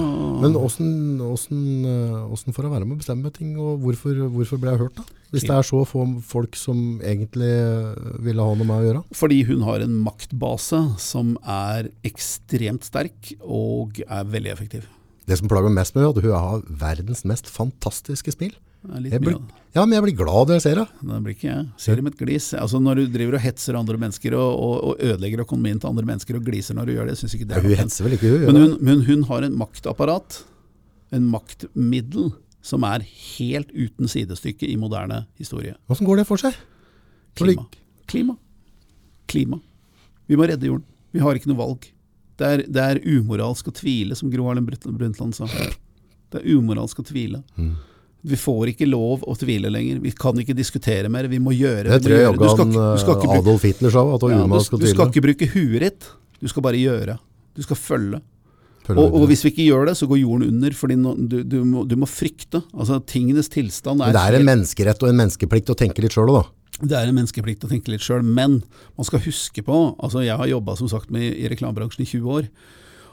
Men 0.44 0.58
åssen 0.60 1.22
eh, 1.22 2.34
åssen 2.34 2.56
får 2.56 2.68
jeg 2.68 2.74
være 2.76 2.90
med 2.90 2.98
å 2.98 3.02
bestemme 3.04 3.32
ting, 3.36 3.56
og 3.60 3.80
hvorfor, 3.86 4.20
hvorfor 4.34 4.62
ble 4.62 4.76
jeg 4.76 4.84
hørt, 4.84 5.00
da? 5.00 5.08
Hvis 5.30 5.46
det 5.46 5.54
er 5.54 5.66
så 5.68 5.84
få 5.86 6.06
folk 6.26 6.56
som 6.58 7.00
egentlig 7.06 7.52
ville 8.26 8.42
ha 8.42 8.56
noe 8.58 8.66
med 8.66 8.80
å 8.80 8.86
gjøre? 8.88 9.04
Fordi 9.14 9.44
hun 9.46 9.62
har 9.68 9.84
en 9.86 10.00
maktbase 10.02 10.80
som 11.00 11.36
er 11.46 11.92
ekstremt 12.08 12.88
sterk 12.88 13.36
og 13.44 14.02
er 14.08 14.26
veldig 14.26 14.56
effektiv. 14.56 14.88
Det 15.30 15.38
som 15.38 15.52
plager 15.52 15.70
meg 15.70 15.84
mest 15.84 15.94
med 15.94 16.02
henne, 16.02 16.10
er 16.10 16.18
at 16.18 16.26
hun 16.26 16.34
har 16.34 16.64
verdens 16.82 17.22
mest 17.30 17.52
fantastiske 17.54 18.34
smil. 18.34 18.56
Det 18.80 19.12
Jeg 19.12 19.20
blir, 19.22 19.36
ja, 19.76 19.84
men 19.84 19.92
jeg 19.98 20.04
blir 20.06 20.16
glad 20.22 20.48
når 20.48 20.56
jeg 20.56 20.64
ser 20.64 20.80
henne. 20.80 21.08
Det 21.12 21.18
blir 21.26 21.34
ikke 21.36 21.48
jeg. 21.50 21.64
Ser 21.84 21.96
det 22.00 22.04
med 22.06 22.14
et 22.16 22.20
glis. 22.22 22.46
Altså 22.56 22.80
Når 22.80 22.96
du 23.02 23.08
driver 23.12 23.36
og 23.36 23.42
hetser 23.44 23.76
andre 23.76 23.98
mennesker 24.00 24.36
og, 24.40 24.52
og, 24.56 24.76
og 24.88 25.02
ødelegger 25.04 25.44
økonomien 25.44 25.82
til 25.84 25.90
andre 25.92 26.06
mennesker 26.08 26.38
og 26.40 26.46
gliser 26.48 26.78
når 26.78 26.88
du 26.88 26.94
gjør 26.96 27.10
det, 27.12 27.18
syns 27.20 27.36
ikke 27.36 27.50
det 27.50 27.58
Ja, 27.58 27.60
er 27.60 27.66
hun 27.66 27.70
noe 27.74 27.76
pent. 27.76 27.84
hetser 27.92 28.08
vel 28.08 28.16
ikke, 28.16 28.32
hun? 28.32 28.46
Men 28.48 28.56
det? 28.56 28.62
hun, 28.64 28.78
men 28.88 29.04
hun 29.10 29.26
har 29.28 29.48
en 29.50 29.58
maktapparat, 29.60 30.40
en 31.12 31.28
maktmiddel, 31.34 32.32
som 32.62 32.84
er 32.88 33.04
helt 33.04 33.70
uten 33.76 34.08
sidestykke 34.12 34.68
i 34.68 34.76
moderne 34.80 35.26
historie. 35.40 35.76
Hvordan 35.88 36.08
går 36.08 36.22
det 36.22 36.28
for 36.32 36.40
seg? 36.40 36.56
Klima. 37.40 37.68
Klima. 38.08 38.38
Klima. 39.28 39.60
Vi 40.28 40.40
må 40.40 40.48
redde 40.48 40.68
jorden. 40.72 40.88
Vi 41.12 41.20
har 41.24 41.36
ikke 41.36 41.52
noe 41.52 41.60
valg. 41.60 41.92
Det 42.40 42.48
er, 42.48 42.64
det 42.72 42.84
er 42.94 43.00
umoralsk 43.04 43.68
å 43.68 43.76
tvile, 43.76 44.16
som 44.16 44.32
Gro 44.32 44.48
Harlem 44.48 44.68
Brundtland 44.72 45.36
sa. 45.36 45.48
Det 46.32 46.40
er 46.40 46.48
umoralsk 46.56 47.00
å 47.02 47.06
tvile. 47.08 47.42
Mm. 47.60 47.74
Vi 48.22 48.36
får 48.36 48.74
ikke 48.74 48.88
lov 48.90 49.22
å 49.24 49.36
tvile 49.40 49.72
lenger. 49.72 50.02
Vi 50.04 50.12
kan 50.12 50.36
ikke 50.42 50.56
diskutere 50.58 51.12
mer. 51.12 51.30
Vi 51.32 51.40
må 51.40 51.54
gjøre. 51.56 51.88
Det 51.88 52.02
Det 52.02 52.10
tror 52.10 52.18
jeg. 52.18 52.26
Jaggu 52.28 53.30
eh, 53.30 53.38
Adolf 53.38 53.64
Hitler 53.64 53.94
sa, 53.94 54.04
at 54.16 54.26
ja, 54.28 54.42
du, 54.44 54.60
skal, 54.66 54.82
du 54.82 54.90
skal 54.92 55.08
ikke 55.08 55.24
bruke 55.30 55.48
huet 55.54 55.80
ditt. 55.86 56.10
Du 56.40 56.52
skal 56.52 56.66
bare 56.66 56.82
gjøre. 56.82 57.16
Du 57.56 57.64
skal 57.64 57.80
følge. 57.80 58.20
Og, 58.90 59.06
og 59.22 59.26
hvis 59.30 59.44
vi 59.46 59.52
ikke 59.54 59.68
gjør 59.68 59.90
det, 59.90 59.96
så 60.00 60.08
går 60.10 60.22
jorden 60.24 60.48
under. 60.50 60.76
Fordi 60.76 60.98
no, 61.00 61.14
du, 61.16 61.42
du, 61.48 61.60
må, 61.68 61.84
du 61.88 61.96
må 62.00 62.10
frykte. 62.10 62.64
Altså 62.74 63.00
Tingenes 63.08 63.52
tilstand 63.54 64.02
Men 64.02 64.10
er 64.10 64.18
det 64.18 64.24
er 64.24 64.40
en 64.40 64.50
menneskerett 64.50 65.06
og 65.06 65.12
en 65.12 65.22
menneskeplikt 65.22 65.72
å 65.72 65.78
tenke 65.78 66.04
litt 66.04 66.16
sjøl 66.16 66.32
òg, 66.34 66.42
da. 66.42 66.82
det 66.82 66.98
er 66.98 67.12
en 67.12 67.18
menneskeplikt 67.20 67.68
å 67.68 67.72
tenke 67.72 67.94
litt 67.94 68.06
sjøl, 68.06 68.26
men 68.26 68.60
man 68.98 69.08
skal 69.08 69.24
huske 69.24 69.64
på 69.66 69.80
altså 69.98 70.24
Jeg 70.26 70.40
har 70.42 70.52
jobba 70.52 70.76
som 70.80 70.90
sagt 70.92 71.14
med, 71.14 71.28
i 71.28 71.50
reklamebransjen 71.52 72.06
i 72.06 72.10
20 72.10 72.36
år, 72.40 72.50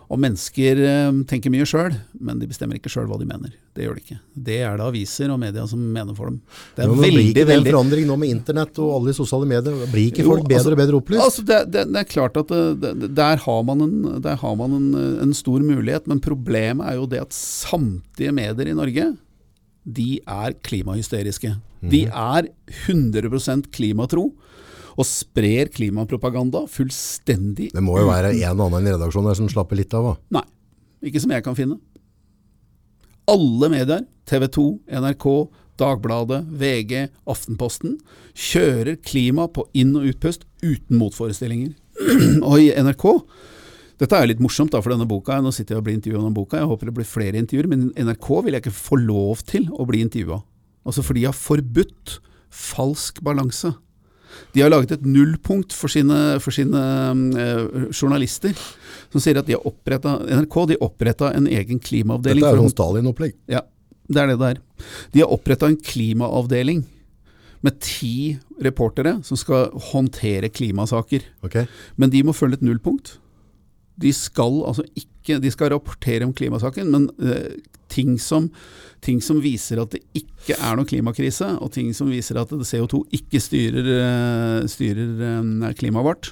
og 0.06 0.20
mennesker 0.22 0.80
eh, 0.86 1.16
tenker 1.26 1.50
mye 1.50 1.66
sjøl, 1.66 1.94
men 2.22 2.38
de 2.38 2.46
bestemmer 2.46 2.78
ikke 2.78 2.90
sjøl 2.92 3.08
hva 3.10 3.18
de 3.18 3.26
mener. 3.26 3.54
Det 3.74 3.84
gjør 3.86 3.96
de 3.98 4.02
ikke. 4.04 4.18
Det 4.48 4.58
er 4.62 4.78
det 4.78 4.86
aviser 4.86 5.32
og 5.34 5.40
media 5.42 5.64
som 5.66 5.82
mener 5.82 6.14
for 6.14 6.30
dem. 6.30 6.38
Det 6.76 6.84
er 6.84 6.92
men 6.92 7.00
blir 7.00 7.10
veldig, 7.10 7.24
ikke 7.26 7.36
det 7.36 7.44
en 7.44 7.50
veldig 7.50 7.74
forandring 7.74 8.08
nå 8.10 8.18
med 8.22 8.32
internett 8.36 8.80
og 8.82 8.94
alle 8.94 9.10
de 9.10 9.16
sosiale 9.18 9.50
medier? 9.50 9.82
Blir 9.90 10.08
ikke 10.12 10.22
Jo, 10.22 10.30
folk 10.30 10.46
bedre 10.46 10.60
altså- 10.62 10.76
og 10.76 10.82
bedre 10.82 11.00
opplyst? 11.00 11.24
Altså 11.26 11.46
det, 11.50 11.60
det, 11.74 11.84
det 11.90 12.02
er 12.02 12.10
klart 12.14 12.40
at 12.42 12.54
det, 12.84 13.12
der 13.18 13.44
har 13.44 13.62
man, 13.66 13.86
en, 13.88 13.98
der 14.22 14.40
har 14.42 14.58
man 14.62 14.78
en, 14.78 14.90
en 15.26 15.34
stor 15.34 15.60
mulighet, 15.60 16.06
men 16.06 16.22
problemet 16.22 16.86
er 16.86 17.00
jo 17.00 17.10
det 17.10 17.24
at 17.26 17.34
samtlige 17.36 18.34
medier 18.36 18.70
i 18.70 18.78
Norge 18.78 19.12
de 19.86 20.10
er 20.26 20.54
klimahysteriske. 20.66 21.52
De 21.86 22.06
er 22.06 22.48
100% 22.88 23.68
klimatro 23.74 24.30
og 24.96 25.04
sprer 25.04 25.68
klimapropaganda 25.72 26.64
fullstendig 26.72 27.68
det 27.74 27.84
må 27.84 27.98
jo 28.00 28.08
være 28.08 28.32
en 28.32 28.62
og 28.62 28.70
annen 28.70 28.88
i 28.88 28.94
redaksjonen 28.94 29.30
der 29.30 29.38
som 29.38 29.50
slapper 29.52 29.78
litt 29.78 29.92
av. 29.96 30.08
Da. 30.08 30.40
Nei, 30.40 30.46
ikke 31.10 31.22
som 31.22 31.34
jeg 31.34 31.44
kan 31.44 31.58
finne. 31.58 31.78
Alle 33.28 33.70
medier, 33.72 34.04
TV 34.28 34.46
2, 34.54 34.66
NRK, 35.02 35.26
Dagbladet, 35.76 36.46
VG, 36.56 37.08
Aftenposten, 37.28 37.98
kjører 38.32 38.96
klima 39.04 39.48
på 39.52 39.66
inn- 39.76 39.96
og 39.98 40.06
utpust 40.08 40.46
uten 40.62 40.96
motforestillinger. 41.00 41.74
og 42.48 42.56
i 42.60 42.72
NRK 42.76 43.06
Dette 43.96 44.12
er 44.12 44.26
jo 44.26 44.28
litt 44.28 44.42
morsomt 44.44 44.74
da 44.74 44.82
for 44.84 44.92
denne 44.92 45.06
boka. 45.08 45.38
Nå 45.40 45.48
sitter 45.56 45.72
jeg 45.72 45.80
og 45.80 45.86
blir 45.86 45.96
intervjua 45.96 46.26
om 46.28 46.34
boka. 46.36 46.58
Jeg 46.60 46.68
håper 46.68 46.90
det 46.90 46.96
blir 46.98 47.08
flere 47.08 47.40
intervjuer, 47.40 47.68
men 47.72 47.86
NRK 47.96 48.26
vil 48.44 48.56
jeg 48.56 48.64
ikke 48.64 48.76
få 48.76 48.98
lov 49.00 49.40
til 49.48 49.70
å 49.72 49.86
bli 49.88 50.02
intervjua. 50.04 50.42
Altså 50.84 51.04
for 51.04 51.16
de 51.16 51.24
har 51.24 51.36
forbudt 51.36 52.18
falsk 52.52 53.22
balanse. 53.24 53.72
De 54.56 54.64
har 54.64 54.72
laget 54.72 54.96
et 54.96 55.06
nullpunkt 55.06 55.74
for 55.76 55.92
sine, 55.92 56.18
for 56.42 56.54
sine 56.54 56.82
eh, 57.36 57.86
journalister, 57.92 58.56
som 59.12 59.22
sier 59.22 59.38
at 59.40 59.48
de 59.48 59.56
har 59.56 59.68
opprettet, 59.68 60.26
NRK 60.40 60.58
de 60.72 60.80
oppretta 60.84 61.32
en 61.36 61.48
egen 61.50 61.80
klimaavdeling. 61.82 62.42
Dette 62.44 62.54
er 62.56 62.62
jo 62.62 62.72
Stalin-opplegg. 62.72 63.36
ja, 63.52 63.64
det 64.06 64.22
er 64.22 64.32
det 64.32 64.38
det 64.40 64.52
er. 64.54 64.60
De 65.14 65.24
har 65.24 65.34
oppretta 65.34 65.70
en 65.70 65.80
klimaavdeling 65.80 66.84
med 67.66 67.78
ti 67.82 68.36
reportere 68.62 69.16
som 69.26 69.38
skal 69.38 69.70
håndtere 69.90 70.50
klimasaker. 70.52 71.24
Okay. 71.46 71.66
Men 71.96 72.12
de 72.12 72.22
må 72.26 72.34
følge 72.36 72.60
et 72.60 72.66
nullpunkt. 72.66 73.16
De 74.00 74.12
skal 74.12 74.60
altså 74.68 74.84
ikke 74.94 75.40
De 75.42 75.50
skal 75.50 75.72
rapportere 75.72 76.22
om 76.22 76.34
klimasaken, 76.36 76.90
men 76.92 77.08
eh, 77.18 77.56
ting, 77.90 78.12
som, 78.22 78.46
ting 79.02 79.18
som 79.24 79.40
viser 79.42 79.80
at 79.82 79.96
det 79.96 80.04
ikke 80.14 80.54
er 80.54 80.76
noe 80.78 80.86
klimakrise, 80.86 81.48
og 81.58 81.72
ting 81.74 81.90
som 81.96 82.12
viser 82.12 82.38
at 82.38 82.52
CO2 82.54 83.00
ikke 83.18 83.40
styrer, 83.42 83.88
eh, 83.96 84.68
styrer 84.70 85.24
eh, 85.26 85.72
klimaet 85.80 86.06
vårt, 86.06 86.30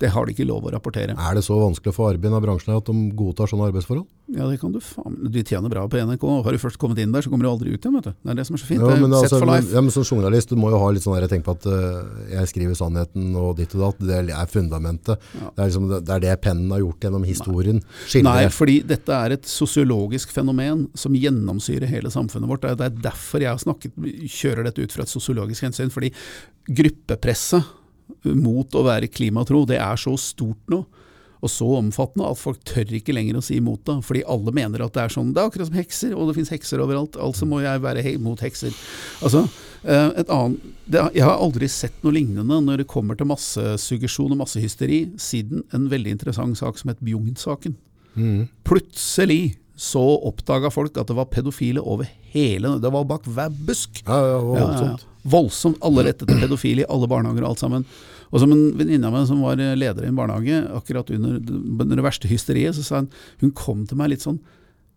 det 0.00 0.10
har 0.10 0.26
de 0.26 0.34
ikke 0.34 0.46
lov 0.48 0.64
å 0.66 0.72
rapportere. 0.74 1.14
Er 1.14 1.36
det 1.38 1.44
så 1.46 1.56
vanskelig 1.60 1.92
å 1.92 1.96
få 1.96 2.08
arbeid 2.10 2.34
i 2.34 2.42
bransjen 2.42 2.74
at 2.74 2.88
de 2.88 3.08
godtar 3.14 3.50
sånne 3.50 3.68
arbeidsforhold? 3.70 4.06
Ja, 4.34 4.46
det 4.48 4.56
kan 4.62 4.72
du 4.72 4.78
faen 4.80 5.18
De 5.28 5.42
tjener 5.44 5.68
bra 5.68 5.82
på 5.90 6.00
NRK. 6.00 6.22
Har 6.46 6.56
du 6.56 6.58
først 6.58 6.78
kommet 6.80 6.98
inn 7.02 7.12
der, 7.12 7.22
så 7.22 7.30
kommer 7.30 7.44
du 7.44 7.50
aldri 7.50 7.74
ut 7.74 7.78
igjen, 7.78 7.94
vet 7.98 8.08
du. 8.08 8.14
Det 8.16 8.32
er 8.32 8.38
det 8.40 8.46
som 8.48 8.56
er 8.56 8.62
så 8.62 8.68
fint. 8.70 8.80
Ja, 8.82 8.88
det 8.90 9.04
men, 9.04 9.14
altså, 9.14 9.38
for 9.38 9.50
life. 9.50 9.68
ja, 9.70 9.82
men 9.84 9.94
som 9.94 10.06
journalist, 10.06 10.50
du 10.50 10.58
må 10.58 10.72
jo 10.72 10.80
ha 10.80 10.88
litt 10.94 11.04
sånn 11.04 11.14
der, 11.18 11.28
tenk 11.30 11.44
på 11.46 11.54
at 11.54 11.68
uh, 11.68 12.24
jeg 12.32 12.50
skriver 12.50 12.78
sannheten 12.78 13.36
og 13.38 13.52
ditt 13.60 13.76
og 13.76 13.84
datt, 13.84 14.02
det 14.08 14.34
er 14.34 14.50
fundamentet. 14.50 15.28
Det, 15.36 15.52
er 15.52 15.68
liksom, 15.68 15.86
det 15.92 16.16
er 16.16 16.24
det 16.24 16.34
pennen 16.46 16.72
har 16.74 16.82
gjort 16.82 17.06
gjennom 17.06 17.28
historien. 17.28 17.84
Skildre. 18.08 18.32
Nei, 18.32 18.50
fordi 18.56 18.80
dette 18.94 19.20
er 19.20 19.36
et 19.36 19.46
sosiologisk 19.50 20.34
fenomen 20.34 20.88
som 20.98 21.14
gjennomsyrer 21.14 21.92
hele 21.92 22.10
samfunnet 22.14 22.50
vårt. 22.50 22.66
Det 22.66 22.88
er 22.88 23.00
derfor 23.10 23.44
jeg 23.44 23.52
har 23.52 23.62
snakket, 23.62 23.94
kjører 24.24 24.70
dette 24.70 24.82
ut 24.82 24.96
fra 24.96 25.06
et 25.06 25.14
sosiologisk 25.14 25.68
hensyn. 25.68 25.92
Fordi 25.94 26.10
gruppepresset 26.72 27.83
mot 28.34 28.76
å 28.76 28.84
være 28.86 29.10
klimatro, 29.12 29.64
det 29.68 29.80
er 29.80 30.00
så 30.00 30.14
stort 30.20 30.72
nå. 30.72 30.84
Og 31.44 31.50
så 31.52 31.66
omfattende 31.76 32.30
at 32.32 32.40
folk 32.40 32.62
tør 32.64 32.94
ikke 32.96 33.12
lenger 33.12 33.36
å 33.36 33.42
si 33.44 33.58
imot 33.60 33.82
det. 33.84 33.98
Fordi 34.06 34.22
alle 34.32 34.54
mener 34.56 34.80
at 34.86 34.94
det 34.96 35.02
er 35.02 35.12
sånn. 35.12 35.34
Det 35.36 35.42
er 35.42 35.50
akkurat 35.50 35.68
som 35.68 35.76
hekser, 35.76 36.14
og 36.16 36.30
det 36.30 36.38
finnes 36.38 36.52
hekser 36.54 36.80
overalt. 36.80 37.18
Altså 37.20 37.44
må 37.48 37.60
jeg 37.60 37.82
være 37.84 38.04
he 38.06 38.14
mot 38.22 38.40
hekser. 38.40 38.72
Altså, 39.20 39.42
eh, 39.82 40.08
et 40.22 40.32
annet, 40.32 40.70
det, 40.88 41.02
Jeg 41.18 41.26
har 41.26 41.36
aldri 41.36 41.68
sett 41.68 41.98
noe 42.04 42.16
lignende 42.16 42.62
når 42.64 42.80
det 42.80 42.88
kommer 42.88 43.18
til 43.20 43.28
massesuggesjon 43.28 44.32
og 44.32 44.40
massehysteri, 44.40 45.02
siden 45.20 45.66
en 45.76 45.90
veldig 45.92 46.16
interessant 46.16 46.56
sak 46.56 46.80
som 46.80 46.94
het 46.94 47.04
Bjugn-saken. 47.04 47.76
Plutselig 48.64 49.58
så 49.76 50.00
oppdaga 50.00 50.70
folk 50.70 50.96
at 50.96 51.10
det 51.10 51.16
var 51.18 51.26
pedofile 51.32 51.82
over 51.82 52.06
hele 52.30 52.76
Det 52.78 52.92
var 52.94 53.08
bak 53.10 53.26
hver 53.26 53.50
busk. 53.66 54.04
Ja, 54.06 54.20
ja, 54.22 54.38
ja, 54.54 54.94
voldsomt. 55.24 55.78
Alle 55.84 56.04
rettet 56.08 56.28
til 56.30 56.40
pedofile 56.42 56.84
i 56.84 56.90
alle 56.90 57.08
barnehager 57.10 57.44
og 57.46 57.54
alt 57.54 57.62
sammen. 57.64 57.86
Og 58.34 58.40
som 58.42 58.52
en 58.54 58.64
venninne 58.78 59.06
av 59.08 59.14
meg 59.14 59.28
som 59.30 59.40
var 59.44 59.56
leder 59.60 60.04
i 60.04 60.10
en 60.10 60.18
barnehage, 60.18 60.62
akkurat 60.74 61.10
under, 61.14 61.38
under 61.38 61.96
det 62.00 62.04
verste 62.04 62.28
hysteriet, 62.30 62.74
så 62.76 62.82
sa 62.86 63.00
hun 63.02 63.10
Hun 63.44 63.52
kom 63.54 63.86
til 63.86 63.96
meg 64.00 64.10
litt 64.14 64.24
sånn 64.24 64.40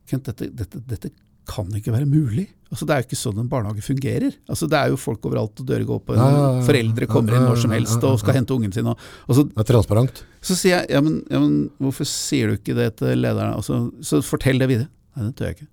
Kent, 0.07 0.23
dette, 0.29 0.47
dette, 0.55 0.79
dette 0.87 1.09
kan 1.47 1.67
ikke 1.75 1.91
være 1.93 2.05
mulig. 2.07 2.45
Altså, 2.71 2.83
det 2.87 2.93
er 2.95 3.01
jo 3.01 3.05
ikke 3.07 3.17
sånn 3.19 3.37
en 3.39 3.47
barnehage 3.51 3.83
fungerer. 3.83 4.33
Altså, 4.51 4.67
det 4.71 4.75
er 4.79 4.89
jo 4.91 4.97
folk 4.99 5.23
overalt, 5.29 5.59
og 5.63 5.67
dører 5.67 5.85
går 5.87 5.99
opp, 6.01 6.09
og 6.11 6.17
Ja, 6.19 6.25
ja, 6.31 6.41
ja. 6.57 6.63
foreldre 6.67 7.07
kommer 7.07 7.35
inn 7.37 7.45
når 7.47 7.59
som 7.61 7.71
helst 7.75 8.03
og 8.07 8.17
skal 8.19 8.35
hente 8.35 8.55
ungen 8.55 8.73
sin. 8.75 8.87
Og, 8.91 8.99
og 9.27 9.35
så 9.37 9.45
Det 9.47 9.63
er 9.63 9.69
transparent. 9.69 10.23
så 10.43 10.55
sier 10.59 10.73
jeg, 10.81 10.89
ja 10.95 10.99
men, 11.03 11.21
ja, 11.31 11.39
men 11.43 11.69
hvorfor 11.79 12.07
sier 12.07 12.51
du 12.51 12.57
ikke 12.57 12.75
det 12.75 12.89
til 12.99 13.19
lederen? 13.23 13.53
Altså, 13.55 13.79
så 14.03 14.19
fortell 14.27 14.59
det 14.59 14.67
videre. 14.73 14.89
Nei, 15.15 15.27
det 15.29 15.35
tør 15.39 15.47
jeg 15.51 15.55
ikke. 15.59 15.69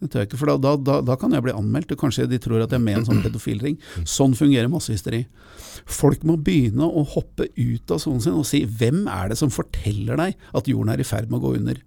Det 0.00 0.08
tør 0.08 0.22
jeg 0.22 0.30
ikke, 0.30 0.40
For 0.40 0.48
da, 0.48 0.72
da, 0.80 0.96
da, 1.04 1.16
kan 1.20 1.34
jeg 1.36 1.44
bli 1.44 1.52
anmeldt, 1.52 1.92
og 1.92 2.00
kanskje 2.00 2.28
de 2.30 2.38
tror 2.40 2.62
at 2.64 2.72
jeg 2.72 2.80
er 2.80 2.84
med 2.84 2.96
i 2.96 3.00
en 3.02 3.08
sånn 3.08 3.20
pedofilring. 3.24 3.76
Sånn 4.08 4.36
fungerer 4.38 4.70
massehysteri. 4.72 5.26
Folk 5.84 6.24
må 6.28 6.38
begynne 6.40 6.88
å 6.88 7.04
hoppe 7.14 7.50
ut 7.52 7.92
av 7.92 8.00
sonen 8.00 8.24
sin 8.24 8.38
og 8.38 8.48
si 8.48 8.62
hvem 8.64 9.04
er 9.12 9.32
det 9.32 9.38
som 9.40 9.52
forteller 9.52 10.16
deg 10.20 10.50
at 10.56 10.72
jorden 10.72 10.92
er 10.94 11.02
i 11.02 11.06
ferd 11.06 11.28
med 11.28 11.40
å 11.40 11.44
gå 11.44 11.54
under? 11.60 11.82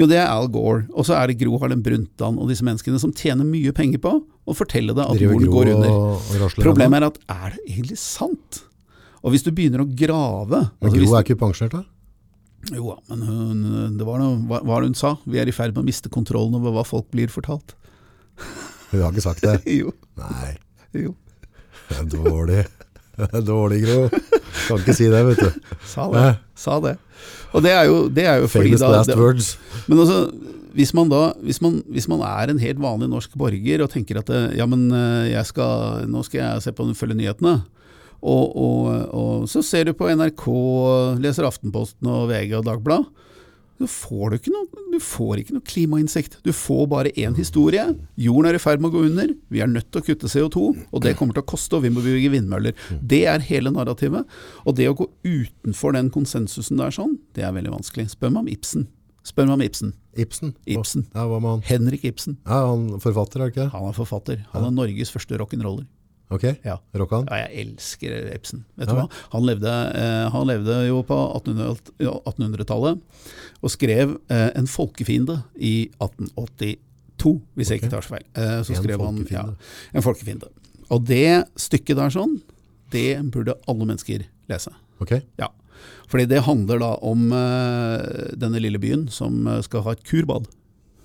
Jo, 0.00 0.08
det 0.10 0.18
er 0.18 0.26
Al 0.32 0.48
Gore, 0.50 0.88
og 0.90 1.06
så 1.06 1.14
er 1.18 1.30
det 1.30 1.38
Gro 1.38 1.58
Harlem 1.62 1.82
Brundtland 1.84 2.40
og 2.42 2.50
disse 2.50 2.66
menneskene 2.66 2.98
som 2.98 3.12
tjener 3.14 3.46
mye 3.46 3.70
penger 3.76 4.02
på 4.02 4.16
å 4.18 4.56
fortelle 4.56 4.96
deg 4.96 5.04
at 5.06 5.22
jorden 5.22 5.50
går 5.52 5.74
under. 5.76 6.54
Problemet 6.58 6.98
er 6.98 7.10
at 7.12 7.20
er 7.30 7.54
det 7.54 7.66
egentlig 7.68 8.00
sant? 8.02 8.64
Og 9.24 9.32
hvis 9.32 9.44
du 9.46 9.52
begynner 9.54 9.84
å 9.84 9.88
grave 9.88 10.66
Men 10.82 10.92
Gro 10.92 11.14
er 11.14 11.24
ikke 11.24 11.38
pensjonert, 11.40 11.78
da? 11.78 11.93
Jo 12.72 12.94
da, 12.94 12.96
men 13.10 13.24
hun, 13.28 13.64
det 13.98 14.06
var 14.06 14.22
noe, 14.22 14.38
hva, 14.48 14.62
hva 14.64 14.80
hun 14.84 14.96
sa? 14.98 15.16
Vi 15.28 15.40
er 15.42 15.50
i 15.50 15.54
ferd 15.54 15.74
med 15.74 15.84
å 15.84 15.88
miste 15.88 16.12
kontrollen 16.12 16.56
over 16.58 16.74
hva 16.76 16.86
folk 16.86 17.10
blir 17.12 17.32
fortalt. 17.32 17.76
Hun 18.90 19.02
har 19.02 19.10
ikke 19.10 19.26
sagt 19.26 19.44
det. 19.44 19.58
Jo, 19.80 19.92
Nei, 20.20 20.54
jo, 20.94 21.14
det 21.90 21.98
er 22.00 22.10
dårlig. 22.12 22.64
Det 23.14 23.28
er 23.38 23.44
dårlig, 23.46 23.82
Gro. 23.84 24.08
Kan 24.68 24.80
ikke 24.82 24.96
si 24.96 25.06
det, 25.10 25.20
vet 25.28 25.42
du. 25.42 25.74
sa 25.86 26.08
det. 26.12 26.24
Sa 26.58 26.78
det. 26.82 26.96
Og 27.54 27.62
det 27.62 27.70
er 27.74 27.84
jo, 27.86 27.98
det 28.10 28.26
er 28.26 28.42
jo 28.42 28.50
fordi 28.50 28.74
da 28.80 28.90
last 28.90 29.14
words. 29.18 29.52
Men 29.86 30.02
altså, 30.02 30.18
hvis 30.74 30.90
man 30.96 31.10
da 31.12 31.22
hvis 31.44 31.60
man, 31.62 31.78
hvis 31.94 32.08
man 32.10 32.24
er 32.26 32.50
en 32.50 32.62
helt 32.62 32.80
vanlig 32.82 33.08
norsk 33.12 33.36
borger 33.38 33.84
og 33.84 33.92
tenker 33.92 34.18
at 34.18 34.32
eh, 34.34 34.56
ja, 34.58 34.66
men 34.66 34.88
eh, 34.90 35.30
jeg 35.30 35.46
skal, 35.52 36.08
nå 36.10 36.24
skal 36.26 36.40
jeg 36.40 36.64
se 36.64 36.74
på 36.74 36.88
følge 36.98 37.18
nyhetene, 37.20 37.60
og, 38.22 38.56
og, 38.56 38.88
og 39.14 39.48
så 39.50 39.62
ser 39.66 39.88
du 39.88 39.94
på 39.96 40.08
NRK, 40.12 40.46
leser 41.22 41.48
Aftenposten 41.48 42.10
og 42.10 42.28
VG 42.30 42.58
og 42.60 42.66
Dagbladet, 42.68 43.24
så 43.74 43.88
får 43.90 44.30
du 44.30 44.36
ikke 44.38 44.52
noe, 44.54 44.82
du 44.92 45.00
får 45.02 45.40
ikke 45.40 45.54
noe 45.56 45.66
klimainnsikt. 45.66 46.36
Du 46.46 46.52
får 46.54 46.84
bare 46.92 47.10
én 47.18 47.34
historie. 47.34 47.82
Jorden 48.22 48.46
er 48.52 48.56
i 48.56 48.62
ferd 48.62 48.80
med 48.80 48.92
å 48.92 48.94
gå 48.94 49.02
under, 49.08 49.32
vi 49.50 49.62
er 49.64 49.70
nødt 49.70 49.88
til 49.90 50.00
å 50.00 50.06
kutte 50.06 50.30
CO2, 50.30 50.62
og 50.94 51.02
det 51.02 51.16
kommer 51.18 51.34
til 51.34 51.42
å 51.42 51.48
koste, 51.50 51.74
og 51.76 51.82
vi 51.82 51.90
må 51.92 52.04
bygge 52.04 52.30
vindmøller. 52.36 52.76
Det 53.02 53.24
er 53.30 53.42
hele 53.48 53.72
narrativet. 53.74 54.30
Og 54.62 54.78
det 54.78 54.86
å 54.88 54.94
gå 54.98 55.08
utenfor 55.26 55.96
den 55.98 56.12
konsensusen 56.14 56.78
der 56.80 56.94
sånn, 56.94 57.18
det 57.34 57.48
er 57.48 57.56
veldig 57.56 57.74
vanskelig. 57.74 58.12
Spør 58.14 58.36
meg 58.36 58.44
om 58.44 58.52
Ibsen. 58.54 58.86
Spør 59.26 59.50
meg 59.50 59.58
om 59.58 59.66
Ibsen. 59.66 59.92
Ibsen. 60.22 60.54
Ibsen. 60.70 61.06
Ja, 61.10 61.26
hva 61.26 61.42
med 61.42 61.56
han? 61.56 61.66
Henrik 61.66 62.06
Ibsen. 62.06 62.38
Ja, 62.46 62.62
han 62.70 62.86
forfatter, 63.02 63.42
er 63.42 63.50
det 63.50 63.56
ikke? 63.56 63.70
Han 63.74 63.90
er 63.90 63.98
forfatter. 63.98 64.42
Han 64.54 64.68
er 64.68 64.74
Norges 64.78 65.10
første 65.10 65.40
rock'n'roller. 65.40 65.88
Ok, 66.32 66.42
Ja. 66.64 66.78
rocka? 66.96 67.22
Ja, 67.28 67.46
jeg 67.46 67.66
elsker 67.66 68.34
Ibsen. 68.34 68.64
Vet 68.78 68.88
Ja. 68.88 68.94
du 68.94 69.00
hva? 69.00 69.08
Han 69.32 69.42
levde, 69.44 69.72
eh, 69.94 70.30
han 70.30 70.46
levde 70.46 70.86
jo 70.88 71.02
på 71.02 71.18
1800 71.36 71.76
1800-tallet 72.00 73.00
og 73.62 73.70
skrev 73.70 74.16
eh, 74.30 74.50
En 74.56 74.66
folkefiende 74.66 75.42
i 75.56 75.90
1882, 76.00 77.40
hvis 77.56 77.68
jeg 77.70 77.80
ikke 77.82 77.90
tar 77.90 78.00
så 78.02 78.14
feil. 78.16 78.24
Eh, 78.34 78.62
så 78.64 78.70
En 78.74 78.82
skrev 78.82 79.00
han 79.04 79.26
ja. 79.30 79.44
En 79.94 80.02
folkefiende. 80.02 80.48
Og 80.90 81.04
det 81.06 81.44
stykket 81.56 81.96
der 81.96 82.10
sånn, 82.10 82.40
det 82.90 83.18
burde 83.30 83.54
alle 83.68 83.86
mennesker 83.86 84.24
lese. 84.48 84.72
Ok, 85.00 85.20
Ja. 85.38 85.48
Fordi 86.08 86.26
det 86.28 86.42
handler 86.44 86.78
da 86.78 86.92
om 87.02 87.32
eh, 87.32 88.32
denne 88.36 88.60
lille 88.60 88.78
byen 88.80 89.08
som 89.10 89.46
eh, 89.46 89.60
skal 89.62 89.82
ha 89.82 89.90
et 89.92 90.04
kurbad. 90.04 90.46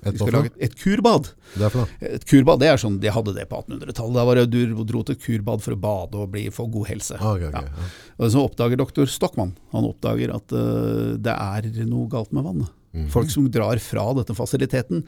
Et 0.03 0.15
vi 0.15 0.21
skal 0.21 0.35
lage 0.37 0.51
et, 0.53 0.57
et 0.69 0.75
kurbad. 0.79 1.29
Det. 1.59 1.69
Et 2.07 2.25
kurbad, 2.29 2.61
det 2.61 2.69
er 2.71 2.79
sånn, 2.81 2.99
De 3.03 3.11
hadde 3.11 3.33
det 3.35 3.45
på 3.49 3.59
1800-tallet. 3.59 4.15
Da 4.15 4.25
var 4.27 4.39
det 4.39 4.45
Du 4.53 4.83
dro 4.87 5.03
til 5.03 5.17
et 5.17 5.23
kurbad 5.23 5.63
for 5.65 5.75
å 5.75 5.79
bade 5.79 6.21
og 6.21 6.31
bli, 6.33 6.45
få 6.55 6.67
god 6.71 6.89
helse. 6.91 7.19
Okay, 7.19 7.49
ok, 7.49 7.55
ok, 7.59 7.69
Ja. 7.69 7.89
Og 8.19 8.33
Så 8.33 8.43
oppdager 8.43 8.79
doktor 8.79 9.09
Stockmann 9.11 9.55
Han 9.73 9.87
oppdager 9.89 10.33
at 10.35 10.55
uh, 10.55 11.15
det 11.19 11.35
er 11.35 11.69
noe 11.85 12.07
galt 12.11 12.31
med 12.35 12.47
vannet. 12.47 12.75
Mhm. 12.95 13.09
Folk 13.13 13.29
som 13.29 13.45
drar 13.53 13.77
fra 13.83 14.07
dette 14.17 14.33
fasiliteten, 14.33 15.03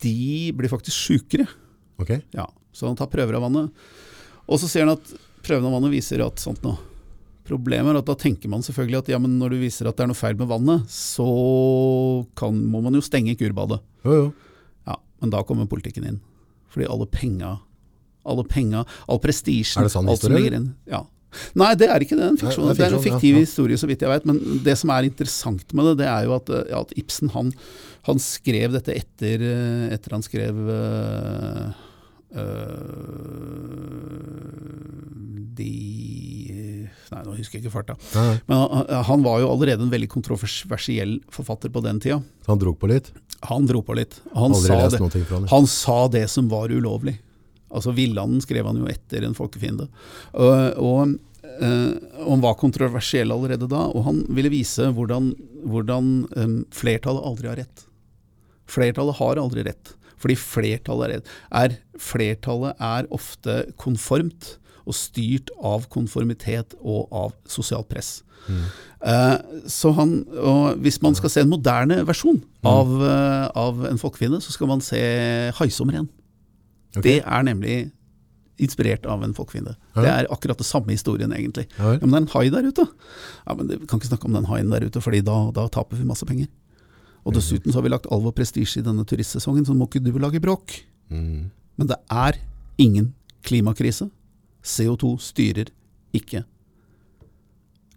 de 0.00 0.52
blir 0.56 0.72
faktisk 0.72 0.96
sjukere. 0.96 1.44
Okay. 2.00 2.22
Ja, 2.36 2.46
så 2.72 2.88
han 2.88 2.96
tar 2.96 3.10
prøver 3.12 3.36
av 3.36 3.44
vannet. 3.44 3.86
Og 4.46 4.60
så 4.60 4.68
ser 4.70 4.86
han 4.86 4.96
at 4.96 5.10
prøvene 5.44 5.68
av 5.68 5.76
vannet 5.78 5.92
viser 5.96 6.22
at 6.24 6.40
sånt 6.42 6.62
noe. 6.64 6.78
Problemet 7.46 7.92
er 7.92 8.00
at 8.00 8.08
da 8.08 8.16
tenker 8.18 8.50
man 8.50 8.64
selvfølgelig 8.66 9.04
at 9.04 9.10
ja, 9.14 9.20
men 9.22 9.36
når 9.40 9.54
du 9.54 9.60
viser 9.60 9.88
at 9.88 9.98
det 9.98 10.06
er 10.06 10.10
noe 10.10 10.18
feil 10.18 10.38
med 10.38 10.50
vannet, 10.50 10.86
så 10.90 11.26
kan, 12.38 12.56
må 12.72 12.82
man 12.84 12.96
jo 12.98 13.04
stenge 13.04 13.36
kurbadet. 13.38 13.78
jo 14.06 14.16
jo. 14.20 14.30
Ja, 14.88 14.98
men 15.22 15.34
da 15.34 15.44
kommer 15.46 15.68
politikken 15.70 16.08
inn. 16.08 16.22
Fordi 16.74 16.88
alle 16.90 17.06
penga, 17.10 17.56
alle 18.26 18.44
penga, 18.50 18.82
all 19.06 19.22
prestisjen 19.22 19.84
Er 19.84 19.88
det 19.88 19.94
sann 19.94 20.10
historie. 20.10 20.64
Ja. 20.90 21.06
Nei, 21.58 21.72
det 21.78 21.88
er 21.92 22.02
ikke 22.02 22.16
det. 22.18 22.28
En 22.32 22.38
fiksjon. 22.40 22.66
Nei, 22.68 22.76
det 22.76 22.84
er 22.84 22.94
en 22.94 22.98
ja, 22.98 23.04
fiktiv 23.04 23.36
ja. 23.36 23.42
historie, 23.44 23.78
så 23.80 23.88
vidt 23.90 24.04
jeg 24.04 24.12
vet. 24.12 24.28
Men 24.28 24.40
det 24.64 24.76
som 24.80 24.92
er 24.94 25.08
interessant 25.08 25.74
med 25.76 25.90
det, 25.90 25.96
det 26.02 26.08
er 26.10 26.28
jo 26.28 26.36
at, 26.36 26.52
eh, 26.52 26.68
ja, 26.72 26.82
at 26.82 26.94
Ibsen 26.98 27.32
han, 27.34 27.50
han 28.08 28.22
skrev 28.22 28.76
dette 28.76 28.94
etter, 28.96 29.44
eh, 29.44 29.86
etter 29.94 30.16
han 30.16 30.24
skrev 30.24 30.62
øh, 30.76 31.74
De 35.56 35.72
Nei, 37.06 37.20
nå 37.22 37.36
husker 37.36 37.58
jeg 37.58 37.62
ikke 37.64 37.74
farta. 37.76 37.94
Men 38.48 38.56
han, 38.58 38.88
han 39.06 39.22
var 39.22 39.38
jo 39.42 39.50
allerede 39.52 39.84
en 39.86 39.92
veldig 39.92 40.08
kontroversiell 40.10 41.20
forfatter 41.32 41.70
på 41.72 41.82
den 41.84 42.00
tida. 42.02 42.18
Så 42.42 42.50
han 42.50 42.58
dro 42.62 42.72
på 42.74 42.90
litt. 42.90 43.12
Han 43.46 43.68
dro 43.68 43.82
på 43.86 43.94
litt. 43.94 44.18
Han 44.34 44.56
sa 44.58 44.80
det. 44.90 44.98
han. 45.30 45.46
Han 45.52 45.68
sa 45.70 45.98
det 46.10 46.24
som 46.32 46.48
var 46.50 46.72
ulovlig. 46.74 47.14
Altså 47.70 47.92
Villanden 47.94 48.42
skrev 48.42 48.66
han 48.66 48.80
jo 48.82 48.88
etter 48.90 49.26
en 49.26 49.36
folkefiende. 49.38 49.86
Og, 50.34 50.82
og 50.82 51.14
eh, 51.60 51.94
han 52.26 52.42
var 52.42 52.58
kontroversiell 52.58 53.32
allerede 53.34 53.68
da, 53.70 53.84
og 53.90 54.06
han 54.06 54.22
ville 54.34 54.52
vise 54.52 54.90
hvordan, 54.96 55.30
hvordan 55.66 56.10
eh, 56.34 56.56
flertallet 56.74 57.26
aldri 57.30 57.50
har 57.52 57.60
rett. 57.62 57.86
Flertallet 58.70 59.18
har 59.20 59.42
aldri 59.42 59.66
rett. 59.66 59.94
Fordi 60.26 60.38
flertallet 60.42 61.16
er. 61.16 61.34
Er, 61.54 61.80
flertallet 62.02 62.78
er 62.82 63.10
ofte 63.14 63.60
konformt 63.78 64.56
og 64.86 64.94
styrt 64.94 65.50
av 65.66 65.86
konformitet 65.90 66.76
og 66.78 67.10
av 67.14 67.34
sosialt 67.50 67.88
press. 67.90 68.20
Eh, 68.46 69.36
så 69.66 69.90
han, 69.96 70.20
og 70.38 70.78
Hvis 70.82 71.00
man 71.02 71.16
skal 71.18 71.32
se 71.32 71.42
en 71.42 71.50
moderne 71.50 71.98
versjon 72.06 72.38
av, 72.66 72.92
eh, 73.02 73.48
av 73.58 73.84
en 73.86 73.98
folkefiende, 73.98 74.38
så 74.42 74.52
skal 74.54 74.66
man 74.66 74.80
se 74.80 74.98
'Haisommer' 75.52 76.06
Okay. 76.96 77.02
Det 77.02 77.22
er 77.26 77.42
nemlig 77.42 77.92
inspirert 78.58 79.04
av 79.06 79.22
en 79.22 79.34
folkefiende. 79.34 79.76
Ja. 79.96 80.00
Det 80.00 80.08
er 80.08 80.26
akkurat 80.32 80.56
det 80.56 80.66
samme 80.66 80.88
historien, 80.88 81.30
egentlig. 81.30 81.66
Ja. 81.78 81.92
Ja, 81.92 82.06
men 82.06 82.10
det 82.10 82.16
er 82.16 82.24
en 82.24 82.28
hai 82.28 82.48
der 82.48 82.68
ute. 82.68 82.88
Ja, 83.46 83.54
men 83.54 83.68
Vi 83.68 83.86
kan 83.86 84.00
ikke 84.00 84.08
snakke 84.08 84.24
om 84.24 84.32
den 84.32 84.46
haien 84.46 84.70
der 84.70 84.80
ute, 84.86 85.00
Fordi 85.00 85.20
da, 85.20 85.50
da 85.50 85.68
taper 85.68 85.96
vi 85.96 86.04
masse 86.04 86.24
penger. 86.24 86.46
Og 87.26 87.34
dessuten 87.34 87.72
så 87.72 87.80
har 87.80 87.86
vi 87.86 87.90
lagt 87.90 88.06
all 88.14 88.22
vår 88.22 88.34
prestisje 88.38 88.80
i 88.80 88.86
denne 88.86 89.02
turistsesongen, 89.08 89.66
så 89.66 89.74
må 89.74 89.88
ikke 89.88 90.04
du 90.04 90.12
lage 90.22 90.42
bråk. 90.42 90.78
Mm. 91.10 91.50
Men 91.76 91.90
det 91.90 91.98
er 92.12 92.38
ingen 92.78 93.10
klimakrise. 93.46 94.08
CO2 94.66 95.16
styrer 95.22 95.72
ikke 96.14 96.44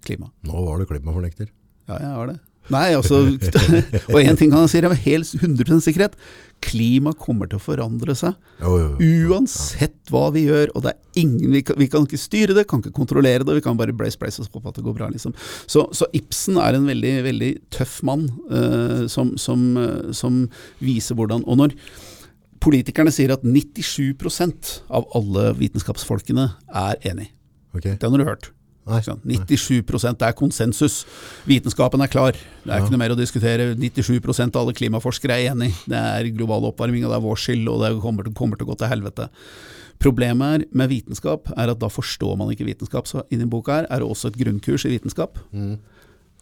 klima. 0.05 0.31
Nå 0.45 0.65
var 0.65 0.81
du 0.81 0.89
klimafornekter. 0.89 1.49
Ja, 1.89 1.97
jeg 2.01 2.13
har 2.15 2.31
det. 2.31 2.39
Nei, 2.73 2.91
altså 2.97 3.23
Og 4.13 4.19
én 4.21 4.37
ting 4.37 4.51
kan 4.51 4.65
jeg 4.65 4.71
si 4.71 4.81
med 4.83 5.01
helt 5.05 5.31
100% 5.39 5.85
sikkerhet. 5.85 6.17
Klima 6.63 7.13
kommer 7.17 7.49
til 7.49 7.59
å 7.59 7.63
forandre 7.63 8.15
seg. 8.17 8.35
Uansett 8.61 10.11
hva 10.11 10.27
vi 10.35 10.45
gjør. 10.47 10.73
Og 10.75 10.85
det 10.85 10.93
er 10.93 11.23
ingen, 11.23 11.53
vi, 11.55 11.63
kan, 11.65 11.79
vi 11.79 11.87
kan 11.91 12.05
ikke 12.07 12.19
styre 12.19 12.57
det, 12.57 12.67
kan 12.69 12.83
ikke 12.83 12.93
kontrollere 12.95 13.47
det. 13.47 13.57
Vi 13.57 13.65
kan 13.65 13.79
bare 13.79 13.95
brace, 13.95 14.19
brace 14.19 14.43
og 14.43 14.51
håpe 14.59 14.73
at 14.73 14.79
det 14.79 14.85
går 14.85 14.97
bra. 14.99 15.09
Liksom. 15.13 15.35
Så, 15.69 15.87
så 15.95 16.09
Ibsen 16.17 16.59
er 16.61 16.77
en 16.77 16.87
veldig, 16.89 17.15
veldig 17.25 17.51
tøff 17.75 17.99
mann 18.07 18.27
uh, 18.51 19.07
som, 19.11 19.33
som, 19.41 19.65
uh, 19.79 20.13
som 20.15 20.45
viser 20.83 21.17
hvordan 21.17 21.45
Og 21.49 21.61
når 21.63 21.75
politikerne 22.59 23.11
sier 23.15 23.31
at 23.33 23.45
97% 23.45 24.73
av 24.91 25.07
alle 25.15 25.49
vitenskapsfolkene 25.59 26.51
er 26.67 26.99
enig. 27.07 27.31
Okay. 27.71 27.95
Det 27.95 28.09
har 28.09 28.19
du 28.19 28.27
hørt. 28.27 28.51
Nei. 28.87 29.01
97 29.03 30.15
det 30.17 30.25
er 30.25 30.37
konsensus. 30.37 31.03
Vitenskapen 31.45 32.01
er 32.01 32.09
klar. 32.09 32.37
Det 32.63 32.71
er 32.71 32.81
ikke 32.81 32.93
noe 32.95 33.01
mer 33.01 33.13
å 33.13 33.19
diskutere. 33.19 33.73
97% 33.75 34.55
av 34.55 34.63
alle 34.63 34.73
klimaforskere 34.77 35.35
er 35.35 35.51
enig. 35.51 35.73
Det 35.89 35.99
er 35.99 36.31
global 36.33 36.69
oppvarming, 36.71 37.03
og 37.05 37.13
det 37.13 37.19
er 37.19 37.25
vår 37.27 37.43
skyld, 37.43 37.67
og 37.69 37.83
det 37.83 37.91
kommer 38.01 38.25
til, 38.25 38.33
kommer 38.37 38.57
til 38.57 38.65
å 38.65 38.71
gå 38.71 38.79
til 38.79 38.91
helvete. 38.91 39.29
Problemet 39.99 40.69
med 40.71 40.89
vitenskap 40.89 41.51
er 41.59 41.73
at 41.73 41.79
da 41.81 41.89
forstår 41.91 42.37
man 42.39 42.53
ikke 42.53 42.67
vitenskap. 42.69 43.09
Så 43.09 43.25
inni 43.29 43.49
boka 43.49 43.81
her 43.81 43.89
er 43.91 44.01
det 44.01 44.07
også 44.07 44.31
et 44.31 44.39
grunnkurs 44.39 44.87
i 44.87 44.93
vitenskap. 44.95 45.37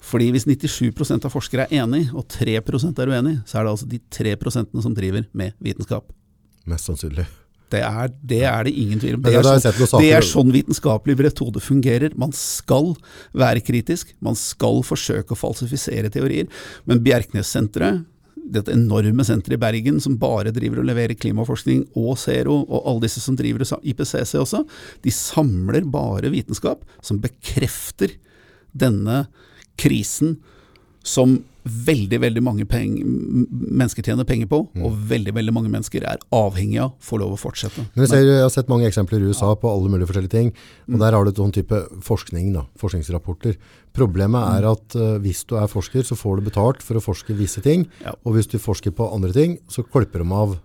Fordi 0.08 0.30
hvis 0.32 0.46
97% 0.46 1.26
av 1.26 1.34
forskere 1.34 1.66
er 1.66 1.82
enig, 1.82 2.06
og 2.14 2.28
3% 2.30 3.02
er 3.02 3.12
uenig, 3.12 3.40
så 3.50 3.58
er 3.58 3.66
det 3.66 3.74
altså 3.74 3.90
de 3.90 4.00
3% 4.14 4.82
som 4.86 4.96
driver 4.96 5.26
med 5.34 5.58
vitenskap. 5.60 6.14
Mest 6.70 6.86
sannsynlig. 6.86 7.26
Det 7.74 7.82
er, 7.84 8.12
det 8.24 8.42
er 8.48 8.68
det 8.68 8.74
ingen 8.80 9.00
tvil 9.02 9.18
om. 9.18 9.24
Det 9.26 9.42
sånn, 9.44 10.02
det 10.02 10.12
er 10.16 10.26
sånn 10.26 10.52
vitenskapelig 10.56 11.18
metode 11.20 11.64
fungerer. 11.64 12.14
Man 12.20 12.32
skal 12.36 12.94
være 13.36 13.64
kritisk, 13.66 14.14
man 14.24 14.38
skal 14.40 14.80
forsøke 14.88 15.36
å 15.36 15.40
falsifisere 15.40 16.12
teorier. 16.14 16.48
Men 16.88 17.04
Bjerknessenteret, 17.04 18.06
dette 18.48 18.72
enorme 18.72 19.26
senteret 19.28 19.58
i 19.58 19.60
Bergen 19.60 19.98
som 20.00 20.16
bare 20.22 20.54
driver 20.56 20.80
og 20.80 20.88
leverer 20.88 21.20
klimaforskning 21.20 21.84
og 22.00 22.14
Zero, 22.22 22.62
og 22.64 22.88
alle 22.88 23.04
disse 23.04 23.20
som 23.24 23.36
driver 23.36 23.66
IPCC 23.82 24.38
også, 24.40 24.64
de 25.04 25.12
samler 25.12 25.84
bare 25.92 26.32
vitenskap 26.32 26.86
som 27.04 27.20
bekrefter 27.24 28.16
denne 28.72 29.26
krisen 29.80 30.38
som 31.04 31.38
veldig 31.68 32.20
veldig 32.24 32.42
mange 32.44 32.66
mennesker 32.68 34.04
tjener 34.04 34.26
penger 34.28 34.48
på, 34.48 34.60
Mm. 34.76 34.84
og 34.86 34.92
veldig 35.10 35.34
veldig 35.34 35.54
mange 35.54 35.70
mennesker 35.70 36.04
er 36.04 36.18
avhengig 36.32 36.80
av 36.82 36.94
får 37.02 37.20
lov 37.20 37.34
å 37.36 37.40
fortsette. 37.40 37.78
Men 37.96 38.06
jeg, 38.06 38.10
ser, 38.10 38.24
jeg 38.26 38.42
har 38.42 38.50
sett 38.50 38.68
mange 38.70 38.88
eksempler 38.88 39.20
i 39.22 39.30
USA 39.32 39.54
på 39.56 39.70
alle 39.72 39.90
mulige 39.90 40.08
forskjellige 40.10 40.30
ting, 40.36 40.54
Mm. 40.88 40.94
og 40.96 41.00
der 41.00 41.12
har 41.12 41.26
du 41.26 41.32
sånn 41.32 41.54
type 41.54 41.82
forskning, 42.02 42.54
da, 42.54 42.66
forskningsrapporter. 42.78 43.58
Problemet 43.94 44.42
Mm. 44.44 44.58
er 44.58 44.72
at 44.72 44.96
uh, 44.96 45.18
hvis 45.20 45.46
du 45.48 45.56
er 45.58 45.68
forsker, 45.68 46.04
så 46.04 46.16
får 46.16 46.38
du 46.42 46.50
betalt 46.50 46.82
for 46.82 46.96
å 46.96 47.02
forske 47.04 47.36
visse 47.36 47.62
ting, 47.62 47.88
Ja. 48.04 48.14
og 48.26 48.34
hvis 48.36 48.48
du 48.48 48.58
forsker 48.58 48.92
på 48.92 49.12
andre 49.14 49.32
ting, 49.34 49.60
så 49.70 49.84
klipper 49.84 50.20
de 50.24 50.32
av 50.34 50.60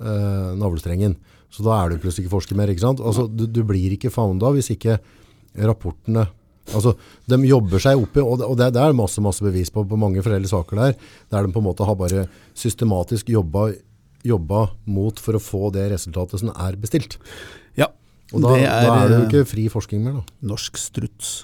uh, 0.00 0.54
navlestrengen. 0.56 1.16
Så 1.50 1.62
da 1.62 1.84
er 1.84 1.90
du 1.90 1.98
plutselig 1.98 2.26
ikke 2.26 2.34
forsker 2.40 2.56
mer, 2.56 2.66
ikke 2.66 2.80
sant? 2.80 2.98
Altså, 3.00 3.28
du, 3.34 3.46
du 3.46 3.62
blir 3.62 3.92
ikke 3.96 4.10
founda 4.10 4.50
hvis 4.52 4.70
ikke 4.76 4.98
rapportene 5.56 6.26
Altså, 6.72 6.94
De 7.28 7.36
jobber 7.44 7.82
seg 7.82 8.00
opp 8.00 8.14
i, 8.16 8.22
og 8.24 8.38
det, 8.40 8.46
og 8.48 8.56
det, 8.56 8.70
det 8.72 8.80
er 8.80 8.94
masse 8.96 9.20
masse 9.20 9.44
bevis 9.44 9.68
på, 9.70 9.82
på 9.84 9.98
mange 10.00 10.22
forskjellige 10.24 10.48
saker 10.54 10.80
der, 10.80 10.94
der 11.30 11.44
de 11.44 11.52
på 11.52 11.60
en 11.60 11.66
måte 11.66 11.84
har 11.84 11.94
bare 12.00 12.24
systematisk 12.56 13.28
jobba, 13.34 13.66
jobba 14.24 14.62
mot 14.88 15.20
for 15.20 15.36
å 15.36 15.42
få 15.42 15.68
det 15.74 15.90
resultatet 15.92 16.40
som 16.40 16.54
er 16.54 16.78
bestilt. 16.80 17.18
Ja, 17.76 17.90
Og 18.32 18.40
da, 18.46 18.54
det 18.56 18.64
er, 18.64 18.88
da 18.88 18.94
er 19.02 19.08
det 19.12 19.18
jo 19.18 19.26
ikke 19.28 19.50
fri 19.52 19.66
forskning 19.68 20.06
mer, 20.06 20.22
da. 20.22 20.38
norsk 20.54 20.80
struts. 20.80 21.34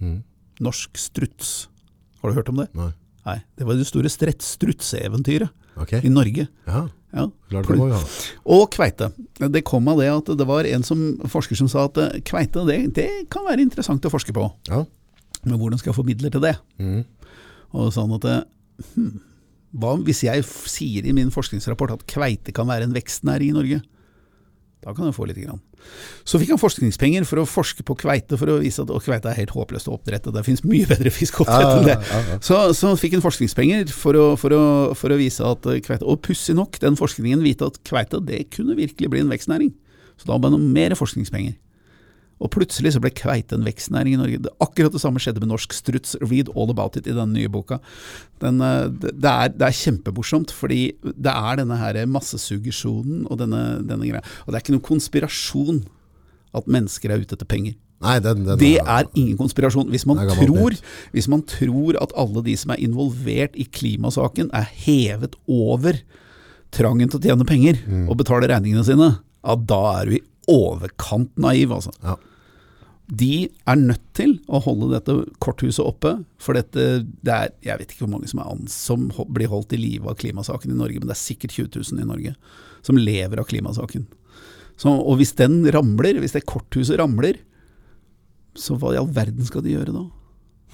Mm. 0.00 0.22
Norsk 0.64 0.96
struts. 0.96 1.52
Har 2.22 2.32
du 2.32 2.38
hørt 2.40 2.48
om 2.48 2.62
det? 2.62 2.70
Nei. 2.78 2.92
Nei, 3.26 3.36
det 3.58 3.66
var 3.68 3.76
det 3.78 3.86
store 3.86 4.10
strett- 4.10 4.42
strutseeventyret 5.76 5.98
Ok. 5.98 6.04
i 6.04 6.08
Norge. 6.12 6.48
Ja, 6.66 6.88
Ja. 7.14 7.26
må 7.52 7.86
vi 7.86 7.92
ha. 7.92 8.00
Og 8.46 8.70
kveite. 8.70 9.12
Det 9.38 9.64
kom 9.64 9.86
av 9.88 9.98
det 9.98 10.08
at 10.08 10.24
det 10.38 10.46
var 10.46 10.64
en 10.64 10.82
som, 10.82 11.18
forsker 11.28 11.56
som 11.56 11.68
sa 11.68 11.84
at 11.84 11.96
eh, 11.98 12.20
kveite 12.24 12.64
det, 12.66 12.94
det 12.94 13.08
kan 13.30 13.44
være 13.44 13.60
interessant 13.60 14.02
å 14.04 14.10
forske 14.10 14.32
på, 14.32 14.50
Ja. 14.68 14.84
men 15.44 15.58
hvordan 15.58 15.78
skal 15.78 15.92
jeg 15.92 15.96
få 15.98 16.06
midler 16.06 16.30
til 16.30 16.40
det? 16.40 16.56
Mm. 16.78 17.04
Og 17.74 17.92
sånn 17.92 18.14
at 18.14 18.24
eh, 18.24 18.42
hm, 18.94 19.20
hva 19.78 19.96
hvis 20.04 20.22
jeg 20.24 20.44
sier 20.44 21.04
i 21.06 21.12
min 21.12 21.30
forskningsrapport 21.30 21.92
at 21.92 22.06
kveite 22.06 22.52
kan 22.52 22.66
være 22.66 22.84
en 22.84 22.92
vekstnæring 22.94 23.48
i 23.50 23.56
Norge? 23.56 23.82
Da 24.82 24.90
kan 24.94 25.06
du 25.06 25.14
få 25.14 25.28
litt. 25.28 25.38
Grann. 25.38 25.60
Så 26.26 26.38
fikk 26.42 26.52
han 26.52 26.60
forskningspenger 26.60 27.24
for 27.26 27.42
å 27.42 27.46
forske 27.48 27.84
på 27.86 27.94
kveite, 28.02 28.36
for 28.38 28.50
å 28.50 28.58
vise 28.62 28.82
at 28.82 28.90
å, 28.90 28.98
kveite 29.02 29.30
er 29.30 29.38
helt 29.38 29.54
håpløst 29.54 29.88
å 29.90 29.94
oppdrette. 29.96 30.32
Det 30.34 30.42
finnes 30.46 30.64
mye 30.66 30.88
bedre 30.90 31.12
fisk 31.20 31.40
å 31.40 31.46
oppdrette 31.46 31.76
enn 31.78 31.88
det. 31.88 31.96
Ja, 31.96 32.18
ja, 32.18 32.34
ja. 32.34 32.40
Så, 32.42 32.58
så 32.78 32.92
fikk 32.98 33.16
han 33.16 33.24
forskningspenger 33.24 33.94
for 33.94 34.18
å, 34.18 34.26
for, 34.40 34.54
å, 34.54 34.64
for 34.98 35.14
å 35.14 35.20
vise 35.20 35.46
at 35.46 35.66
eh, 35.70 35.80
kveite 35.84 36.06
Og 36.08 36.22
pussig 36.26 36.56
nok, 36.58 36.80
den 36.82 36.98
forskningen 36.98 37.44
vite 37.46 37.70
at 37.70 37.78
kveite 37.86 38.22
det 38.26 38.44
kunne 38.54 38.78
virkelig 38.78 39.12
bli 39.12 39.22
en 39.22 39.30
vekstnæring. 39.32 39.72
Så 40.18 40.28
da 40.28 40.38
ba 40.38 40.50
han 40.50 40.58
om 40.58 40.66
mer 40.74 40.94
forskningspenger. 40.98 41.54
Og 42.42 42.50
plutselig 42.50 42.90
så 42.96 43.00
ble 43.02 43.12
kveite 43.14 43.54
en 43.54 43.62
vekstnæring 43.66 44.16
i 44.16 44.18
Norge. 44.20 44.40
Det, 44.42 44.50
akkurat 44.64 44.90
det 44.94 45.00
samme 45.02 45.20
skjedde 45.22 45.42
med 45.44 45.52
norsk 45.52 45.72
struts. 45.76 46.16
Read 46.24 46.50
all 46.56 46.72
about 46.74 46.96
it 46.98 47.06
i 47.06 47.14
den 47.14 47.32
nye 47.36 47.50
boka. 47.52 47.78
Den, 48.42 48.58
eh, 48.66 48.88
det, 48.98 49.12
er, 49.30 49.52
det 49.54 49.68
er 49.68 49.78
kjempemorsomt, 49.78 50.50
fordi 50.50 50.80
det 51.06 51.30
er 51.32 51.60
denne 51.62 51.78
her 51.78 52.00
massesuggesjonen 52.10 53.28
og 53.30 53.38
denne, 53.44 53.62
denne 53.86 54.08
greia. 54.10 54.24
Og 54.44 54.50
det 54.52 54.58
er 54.58 54.64
ikke 54.66 54.74
noen 54.76 54.88
konspirasjon 54.90 55.84
at 56.52 56.66
mennesker 56.68 57.14
er 57.14 57.22
ute 57.22 57.36
etter 57.38 57.48
penger. 57.48 57.78
Nei, 58.02 58.16
den, 58.18 58.42
den 58.48 58.58
Det 58.58 58.72
er 58.82 59.06
ingen 59.14 59.38
konspirasjon. 59.38 59.86
Hvis 59.94 60.02
man, 60.10 60.18
tror, 60.34 60.74
hvis 61.14 61.28
man 61.30 61.44
tror 61.46 61.94
at 62.02 62.10
alle 62.18 62.42
de 62.42 62.56
som 62.58 62.72
er 62.74 62.82
involvert 62.82 63.54
i 63.54 63.68
klimasaken 63.70 64.50
er 64.58 64.66
hevet 64.82 65.38
over 65.46 66.00
trangen 66.74 67.12
til 67.12 67.20
å 67.20 67.22
tjene 67.22 67.46
penger 67.46 67.78
Mm. 67.86 68.08
og 68.10 68.18
betale 68.18 68.48
regningene 68.50 68.82
sine, 68.84 69.08
ja, 69.44 69.54
da 69.54 69.80
er 70.00 70.10
du 70.10 70.16
i 70.18 70.22
overkant 70.50 71.30
naiv, 71.38 71.70
altså. 71.78 71.92
Ja. 72.02 72.16
De 73.12 73.50
er 73.68 73.76
nødt 73.76 74.04
til 74.16 74.38
å 74.48 74.60
holde 74.64 74.88
dette 74.94 75.14
korthuset 75.42 75.84
oppe, 75.84 76.14
for 76.40 76.56
dette, 76.56 77.02
det 77.04 77.34
er, 77.34 77.52
jeg 77.64 77.80
vet 77.82 77.92
ikke 77.92 78.06
hvor 78.06 78.14
mange 78.14 78.30
som, 78.30 78.40
er 78.40 78.48
ans 78.54 78.76
som 78.88 79.10
blir 79.28 79.50
holdt 79.52 79.74
i 79.76 79.80
live 79.80 80.08
av 80.08 80.16
klimasaken 80.22 80.72
i 80.72 80.78
Norge, 80.78 81.02
men 81.02 81.10
det 81.10 81.16
er 81.16 81.20
sikkert 81.20 81.52
20 81.58 81.82
000 81.92 82.04
i 82.04 82.08
Norge 82.08 82.32
som 82.86 82.98
lever 82.98 83.42
av 83.42 83.48
klimasaken. 83.50 84.06
Så, 84.80 84.90
og 84.90 85.20
hvis 85.20 85.34
den 85.38 85.60
ramler, 85.74 86.16
hvis 86.22 86.34
det 86.34 86.46
korthuset 86.48 86.96
ramler, 87.00 87.36
så 88.58 88.78
hva 88.80 88.94
i 88.94 89.00
all 89.00 89.12
verden 89.12 89.44
skal 89.48 89.64
de 89.64 89.76
gjøre 89.76 89.94
da? 89.94 90.06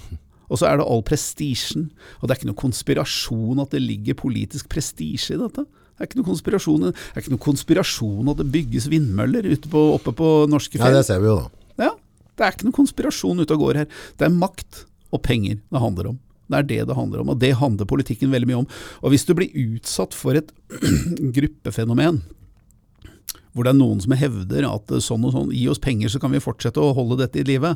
Og 0.49 0.61
så 0.61 0.71
er 0.71 0.79
det 0.79 0.87
all 0.89 1.03
prestisjen, 1.05 1.91
og 2.19 2.25
det 2.25 2.33
er 2.33 2.39
ikke 2.41 2.49
noe 2.49 2.63
konspirasjon 2.63 3.61
at 3.61 3.75
det 3.75 3.83
ligger 3.85 4.17
politisk 4.17 4.71
prestisje 4.73 5.37
i 5.37 5.41
dette. 5.43 5.67
Det 5.69 6.01
er 6.01 6.09
ikke 6.09 6.21
noe 6.23 6.31
konspirasjon, 6.31 6.87
det 6.87 6.95
er 7.13 7.21
ikke 7.21 7.35
noe 7.35 7.43
konspirasjon 7.45 8.31
at 8.33 8.41
det 8.41 8.47
bygges 8.55 8.87
vindmøller 8.89 9.51
ute 9.51 9.69
på, 9.69 9.83
oppe 9.99 10.15
på 10.17 10.31
norske 10.49 10.81
Nei, 10.81 10.89
Ja, 10.89 11.03
det 11.03 11.09
ser 11.11 11.21
vi 11.21 11.29
jo 11.29 11.37
da. 11.43 11.51
Ja, 11.83 11.91
det 12.39 12.47
er 12.47 12.55
ikke 12.55 12.69
noen 12.69 12.79
konspirasjon 12.79 13.43
ute 13.43 13.57
og 13.57 13.67
går 13.67 13.83
her. 13.83 13.93
Det 14.19 14.29
er 14.29 14.35
makt 14.35 14.85
og 15.15 15.23
penger 15.25 15.59
det 15.59 15.83
handler 15.83 16.13
om. 16.13 16.19
Det 16.49 16.57
er 16.57 16.69
det 16.69 16.81
det 16.89 16.97
handler 16.97 17.23
om, 17.23 17.31
og 17.35 17.41
det 17.43 17.53
handler 17.61 17.89
politikken 17.89 18.33
veldig 18.33 18.49
mye 18.49 18.63
om. 18.63 18.69
Og 19.05 19.13
hvis 19.13 19.27
du 19.29 19.35
blir 19.37 19.53
utsatt 19.53 20.17
for 20.17 20.39
et 20.39 20.53
gruppefenomen, 21.37 22.23
hvor 23.53 23.67
det 23.67 23.73
er 23.75 23.81
noen 23.81 24.01
som 24.01 24.15
hevder 24.17 24.65
at 24.69 24.93
sånn 25.05 25.27
og 25.29 25.35
sånn, 25.35 25.53
gi 25.53 25.67
oss 25.69 25.83
penger 25.83 26.13
så 26.13 26.21
kan 26.23 26.33
vi 26.33 26.43
fortsette 26.43 26.81
å 26.81 26.95
holde 26.97 27.21
dette 27.21 27.43
i 27.43 27.47
live, 27.49 27.75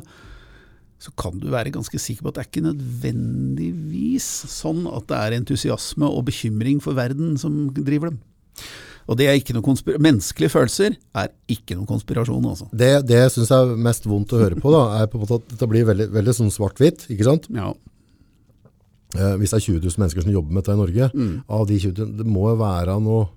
så 1.03 1.11
kan 1.19 1.35
du 1.41 1.49
være 1.51 1.73
ganske 1.75 1.99
sikker 1.99 2.23
på 2.23 2.31
at 2.31 2.37
det 2.37 2.43
er 2.43 2.49
ikke 2.49 2.67
nødvendigvis 2.69 4.27
sånn 4.53 4.85
at 4.87 5.09
det 5.09 5.19
er 5.19 5.37
entusiasme 5.41 6.07
og 6.07 6.29
bekymring 6.29 6.79
for 6.83 6.95
verden 6.97 7.35
som 7.41 7.65
driver 7.75 8.13
dem. 8.13 8.21
Og 9.07 9.17
det 9.19 9.27
er 9.27 9.35
ikke 9.39 9.53
noe 9.57 9.65
konspir 9.65 9.97
Menneskelige 9.99 10.49
følelser 10.53 10.95
er 11.19 11.29
ikke 11.51 11.75
noen 11.75 11.87
konspirasjon, 11.89 12.45
altså. 12.47 12.69
Det, 12.71 12.91
det 13.09 13.23
synes 13.33 13.49
jeg 13.51 13.59
er 13.73 13.75
mest 13.89 14.05
vondt 14.07 14.31
å 14.33 14.39
høre 14.39 14.55
på 14.63 14.71
da, 14.71 14.83
er 15.01 15.07
på 15.11 15.17
en 15.19 15.25
måte 15.25 15.41
at 15.41 15.49
dette 15.51 15.67
blir 15.67 15.85
veldig, 15.89 16.07
veldig 16.15 16.35
sånn 16.39 16.51
svart-hvitt, 16.55 17.07
ikke 17.11 17.27
sant? 17.27 17.49
Ja. 17.51 17.73
Eh, 19.13 19.35
hvis 19.37 19.51
det 19.53 19.59
er 19.59 19.65
20 19.67 19.83
000 19.83 20.01
mennesker 20.01 20.25
som 20.25 20.33
jobber 20.33 20.55
med 20.55 20.63
dette 20.63 20.73
i 20.73 20.79
Norge, 20.79 21.09
Mm. 21.13 21.43
av 21.49 21.67
de 21.69 21.79
20 21.79 21.97
000, 21.99 22.17
det 22.17 22.25
må 22.25 22.47
være 22.57 22.95
noe, 23.03 23.27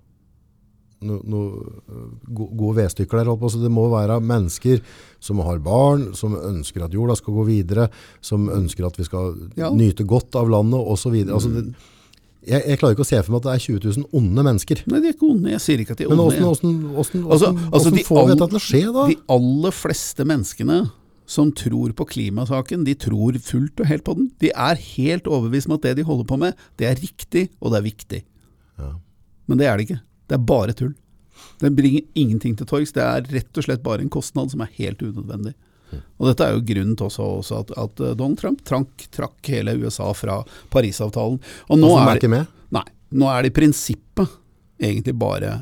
noe, 1.04 1.20
noe 1.28 1.48
eh, 1.92 2.06
go- 2.32 2.48
gode 2.56 2.78
vedstykker 2.78 3.18
der, 3.20 3.28
holdt 3.28 3.42
det 3.66 3.70
må 3.74 3.84
være 3.92 4.16
mennesker 4.24 4.80
som 5.20 5.42
har 5.44 5.58
barn, 5.58 6.14
som 6.16 6.32
ønsker 6.38 6.86
at 6.86 6.94
jorda 6.96 7.16
skal 7.18 7.34
gå 7.36 7.44
videre, 7.50 7.90
som 8.24 8.48
ønsker 8.48 8.86
at 8.88 8.96
vi 8.96 9.04
skal 9.04 9.34
Ja. 9.56 9.68
nyte 9.70 10.06
godt 10.08 10.34
av 10.40 10.48
landet, 10.48 10.80
videre. 11.12 11.34
Altså, 11.36 11.52
det, 11.52 11.74
jeg, 12.46 12.62
jeg 12.70 12.78
klarer 12.80 12.94
ikke 12.96 13.04
å 13.04 13.08
se 13.08 13.18
for 13.22 13.32
meg 13.34 13.40
at 13.42 13.46
det 13.48 13.54
er 13.54 13.64
20 13.64 13.80
000 13.96 14.06
onde 14.20 14.44
mennesker. 14.46 14.82
Nei, 14.90 15.00
de 15.02 15.08
er 15.10 15.16
ikke 15.16 15.30
onde. 15.30 15.50
Jeg 15.50 15.62
sier 15.64 15.82
ikke 15.82 15.96
at 15.96 15.98
de 16.02 16.06
er 16.06 16.12
Men 16.12 16.22
onde. 16.22 16.38
hvordan, 16.42 16.76
hvordan, 16.94 17.24
Altså- 17.26 17.50
altså, 17.72 17.90
får 18.06 18.22
vi 18.26 18.34
dette 18.34 18.48
til 18.52 18.60
å 18.60 18.64
skje 18.66 18.84
da? 18.94 19.06
De 19.10 19.16
aller 19.36 19.74
fleste 19.74 20.26
menneskene 20.30 20.78
som 21.26 21.50
tror 21.50 21.90
på 21.98 22.06
klimasaken, 22.06 22.84
de 22.86 22.94
tror 22.94 23.34
fullt 23.42 23.80
og 23.82 23.86
helt 23.90 24.04
på 24.06 24.14
den. 24.14 24.30
De 24.38 24.52
er 24.54 24.76
helt 24.78 25.24
overbevist 25.26 25.66
om 25.66 25.74
at 25.74 25.82
det 25.82 25.96
de 25.98 26.04
holder 26.06 26.24
på 26.30 26.38
med, 26.38 26.54
det 26.78 26.86
er 26.86 26.94
riktig, 27.02 27.48
og 27.60 27.72
det 27.72 27.80
er 27.80 27.86
viktig. 27.90 28.22
Ja. 28.78 28.92
Men 29.48 29.58
det 29.58 29.66
er 29.66 29.76
det 29.76 29.88
ikke. 29.88 30.00
Det 30.28 30.38
er 30.38 30.44
bare 30.46 30.72
tull. 30.72 30.94
Det 31.58 31.74
bringer 31.74 32.02
ingenting 32.14 32.56
til 32.56 32.66
torgs. 32.66 32.92
Det 32.92 33.02
er 33.02 33.22
rett 33.34 33.58
og 33.58 33.64
slett 33.66 33.82
bare 33.82 34.00
en 34.02 34.08
kostnad 34.12 34.50
som 34.52 34.60
er 34.62 34.70
helt 34.78 35.02
unødvendig. 35.02 35.54
Og 35.94 36.30
Dette 36.30 36.46
er 36.46 36.56
jo 36.56 36.64
grunnen 36.66 36.96
til 36.98 37.08
også, 37.08 37.28
også 37.40 37.60
at, 37.62 37.72
at 37.78 38.02
eh, 38.02 38.16
Donald 38.18 38.40
Trump 38.40 38.62
trakk, 38.66 39.06
trakk 39.14 39.52
hele 39.52 39.76
USA 39.82 40.10
fra 40.16 40.40
Parisavtalen. 40.72 41.38
Og 41.70 41.80
nå 41.80 41.92
er 42.00 42.28
med? 42.32 42.52
nei, 42.74 42.86
nå 43.20 43.30
er 43.30 43.44
det 43.44 43.52
i 43.52 43.56
prinsippet 43.60 44.36
egentlig 44.82 45.16
bare 45.16 45.58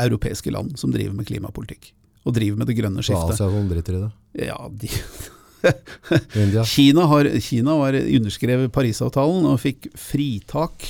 europeiske 0.00 0.52
land 0.54 0.78
som 0.80 0.92
driver 0.94 1.16
med 1.16 1.28
klimapolitikk. 1.28 1.92
Og 2.24 2.36
driver 2.36 2.60
med 2.60 2.70
det 2.70 2.78
grønne 2.78 3.04
skiftet. 3.04 3.36
Asia 3.36 3.50
som 3.52 3.66
driter 3.68 3.98
i 3.98 4.04
det. 4.06 4.12
Ja, 4.46 4.60
de. 4.72 4.90
Kina 6.68 7.06
har, 7.08 7.28
Kina 7.40 7.76
var 7.80 7.96
underskrevet 7.96 8.72
Parisavtalen 8.72 9.46
og 9.48 9.60
fikk 9.62 9.88
fritak 9.96 10.88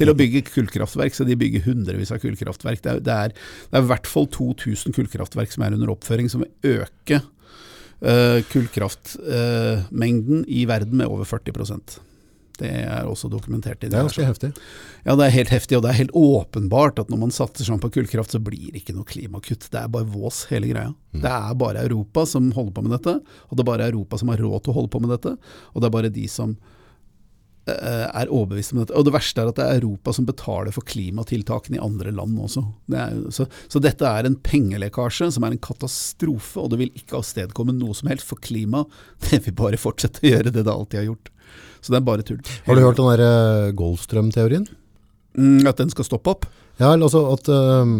til 0.00 0.12
å 0.12 0.16
bygge 0.16 0.46
kullkraftverk, 0.48 1.16
så 1.16 1.26
de 1.28 1.36
bygger 1.38 1.66
hundrevis 1.68 2.12
av 2.14 2.20
kullkraftverk. 2.22 2.82
Det 2.84 2.92
er, 2.92 3.02
det 3.04 3.16
er, 3.16 3.34
det 3.70 3.80
er 3.80 3.84
i 3.84 3.90
hvert 3.90 4.08
fall 4.08 4.28
2000 4.32 4.96
kullkraftverk 4.96 5.52
som 5.52 5.66
er 5.66 5.76
under 5.76 5.92
oppføring, 5.92 6.30
som 6.32 6.44
vil 6.44 6.80
øke 6.80 7.22
kullkraftmengden 8.52 10.44
i 10.48 10.66
verden 10.68 10.96
med 11.00 11.06
over 11.08 11.24
40% 11.24 11.96
Det 12.60 12.68
er 12.68 13.04
også 13.08 13.28
dokumentert 13.32 13.84
i 13.84 13.88
Det 13.88 13.96
er 13.96 14.02
ganske 14.04 14.24
heftig. 14.24 14.50
ja, 15.04 15.16
det 15.16 15.24
er 15.26 15.30
helt 15.34 15.52
heftig, 15.52 15.76
og 15.76 15.82
det 15.84 15.90
er 15.90 15.98
helt 16.02 16.14
åpenbart 16.16 16.98
at 17.02 17.10
når 17.12 17.18
man 17.18 17.30
satser 17.34 17.64
sånn 17.68 17.80
på 17.80 17.90
kullkraft, 17.92 18.32
så 18.32 18.40
blir 18.40 18.70
det 18.72 18.80
ikke 18.80 18.94
noe 18.96 19.04
klimakutt. 19.08 19.68
Det 19.72 19.80
er 19.80 19.88
bare 19.92 20.08
vås, 20.08 20.46
hele 20.50 20.68
greia. 20.70 20.94
Det 21.12 21.32
er 21.32 21.54
bare 21.56 21.84
Europa 21.84 22.24
som 22.26 22.52
holder 22.52 22.72
på 22.72 22.82
med 22.86 22.92
dette, 22.96 23.14
og 23.48 23.52
det 23.56 23.60
er 23.64 23.70
bare 23.72 23.88
Europa 23.90 24.18
som 24.20 24.28
har 24.32 24.40
råd 24.40 24.60
til 24.64 24.72
å 24.72 24.76
holde 24.80 24.92
på 24.92 25.00
med 25.04 25.12
dette, 25.16 25.36
og 25.72 25.80
det 25.80 25.86
er 25.88 25.96
bare 25.98 26.12
de 26.12 26.26
som 26.28 26.56
eh, 26.56 26.56
er 27.66 28.28
overbevist 28.30 28.72
om 28.74 28.78
dette. 28.82 28.94
Og 28.94 29.04
det 29.08 29.12
verste 29.16 29.42
er 29.42 29.48
at 29.50 29.56
det 29.58 29.64
er 29.66 29.80
Europa 29.80 30.12
som 30.14 30.26
betaler 30.28 30.70
for 30.74 30.86
klimatiltakene 30.86 31.78
i 31.78 31.82
andre 31.82 32.12
land 32.14 32.38
også. 32.38 32.62
Det 32.86 33.00
er, 33.02 33.16
så, 33.34 33.46
så 33.72 33.82
dette 33.82 34.06
er 34.06 34.28
en 34.28 34.36
pengelekkasje 34.46 35.32
som 35.34 35.46
er 35.48 35.56
en 35.56 35.62
katastrofe, 35.66 36.60
og 36.62 36.70
det 36.70 36.78
vil 36.84 36.92
ikke 36.94 37.18
avstedkomme 37.18 37.74
noe 37.74 37.96
som 37.98 38.10
helst, 38.12 38.28
for 38.28 38.38
klima 38.42 38.84
det 39.28 39.40
vil 39.48 39.56
bare 39.58 39.80
fortsette 39.80 40.22
å 40.22 40.30
gjøre 40.30 40.52
det 40.54 40.62
det 40.66 40.72
alltid 40.76 41.00
har 41.02 41.08
gjort. 41.10 41.32
Så 41.82 41.92
det 41.94 41.98
er 42.00 42.06
bare 42.06 42.24
tull. 42.26 42.38
Har 42.66 42.74
du 42.78 42.82
hørt 42.82 42.98
den 42.98 43.10
der 43.12 43.22
eh, 43.26 43.72
Golfstrøm-teorien? 43.78 44.64
Mm, 45.36 45.66
At 45.68 45.78
den 45.82 45.90
skal 45.92 46.06
stoppe 46.08 46.32
opp? 46.32 46.46
Ja, 46.80 46.90
altså 46.92 47.22
at 47.32 47.48
um, 47.48 47.92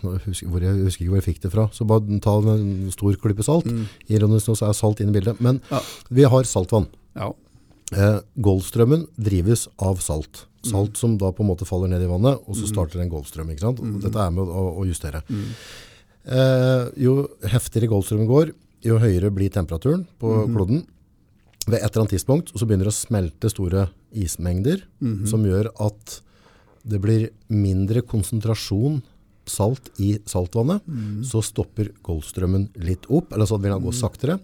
jeg, 0.00 0.20
husker, 0.24 0.48
hvor 0.48 0.62
jeg 0.64 0.76
husker 0.86 1.04
ikke 1.04 1.12
hvor 1.12 1.18
jeg 1.20 1.26
fikk 1.26 1.40
det 1.44 1.50
fra, 1.52 1.66
så 1.76 1.84
bare 1.88 2.20
ta 2.24 2.32
en 2.40 2.88
stor 2.94 3.16
klype 3.20 3.44
salt. 3.44 3.66
Ironisk 4.08 4.48
nok 4.48 4.56
så 4.60 4.68
er 4.70 4.76
salt 4.78 5.02
inne 5.04 5.12
i 5.12 5.18
bildet. 5.18 5.40
Men 5.44 5.58
Ja. 5.68 5.80
vi 6.08 6.24
har 6.32 6.48
saltvann. 6.48 6.86
Ja. 7.18 7.28
Eh, 7.92 8.20
Golfstrømmen 8.38 9.06
drives 9.18 9.68
av 9.82 9.98
salt. 10.04 10.46
Salt 10.62 10.96
som 11.00 11.16
da 11.18 11.30
på 11.32 11.42
en 11.42 11.48
måte 11.50 11.64
faller 11.66 11.88
ned 11.88 12.02
i 12.04 12.08
vannet, 12.10 12.38
og 12.46 12.54
så 12.56 12.66
starter 12.68 13.00
en 13.00 13.08
golfstrøm. 13.10 13.48
ikke 13.50 13.64
sant? 13.64 13.80
Dette 14.02 14.18
er 14.20 14.30
med 14.30 14.44
å, 14.44 14.64
å 14.80 14.84
justere. 14.86 15.22
Eh, 16.28 16.90
jo 17.00 17.14
heftigere 17.48 17.88
golfstrømmen 17.90 18.28
går, 18.28 18.52
jo 18.84 18.98
høyere 19.00 19.30
blir 19.32 19.50
temperaturen 19.52 20.06
på 20.20 20.28
kloden. 20.52 20.82
Ved 21.66 21.78
et 21.80 21.90
eller 21.90 22.02
annet 22.04 22.14
tidspunkt 22.16 22.52
så 22.56 22.66
begynner 22.66 22.88
det 22.88 22.92
å 22.94 22.98
smelte 22.98 23.50
store 23.52 23.88
ismengder, 24.16 24.82
som 25.28 25.44
gjør 25.44 25.70
at 25.80 26.20
det 26.84 27.00
blir 27.00 27.28
mindre 27.52 28.00
konsentrasjon 28.02 29.02
salt 29.50 29.90
i 29.98 30.14
saltvannet, 30.28 30.80
så 31.26 31.40
stopper 31.42 31.90
Golfstrømmen 32.06 32.68
litt 32.84 33.04
opp, 33.10 33.32
eller 33.32 33.46
så 33.48 33.58
vil 33.60 33.72
den 33.72 33.82
gå 33.82 33.92
saktere, 33.96 34.38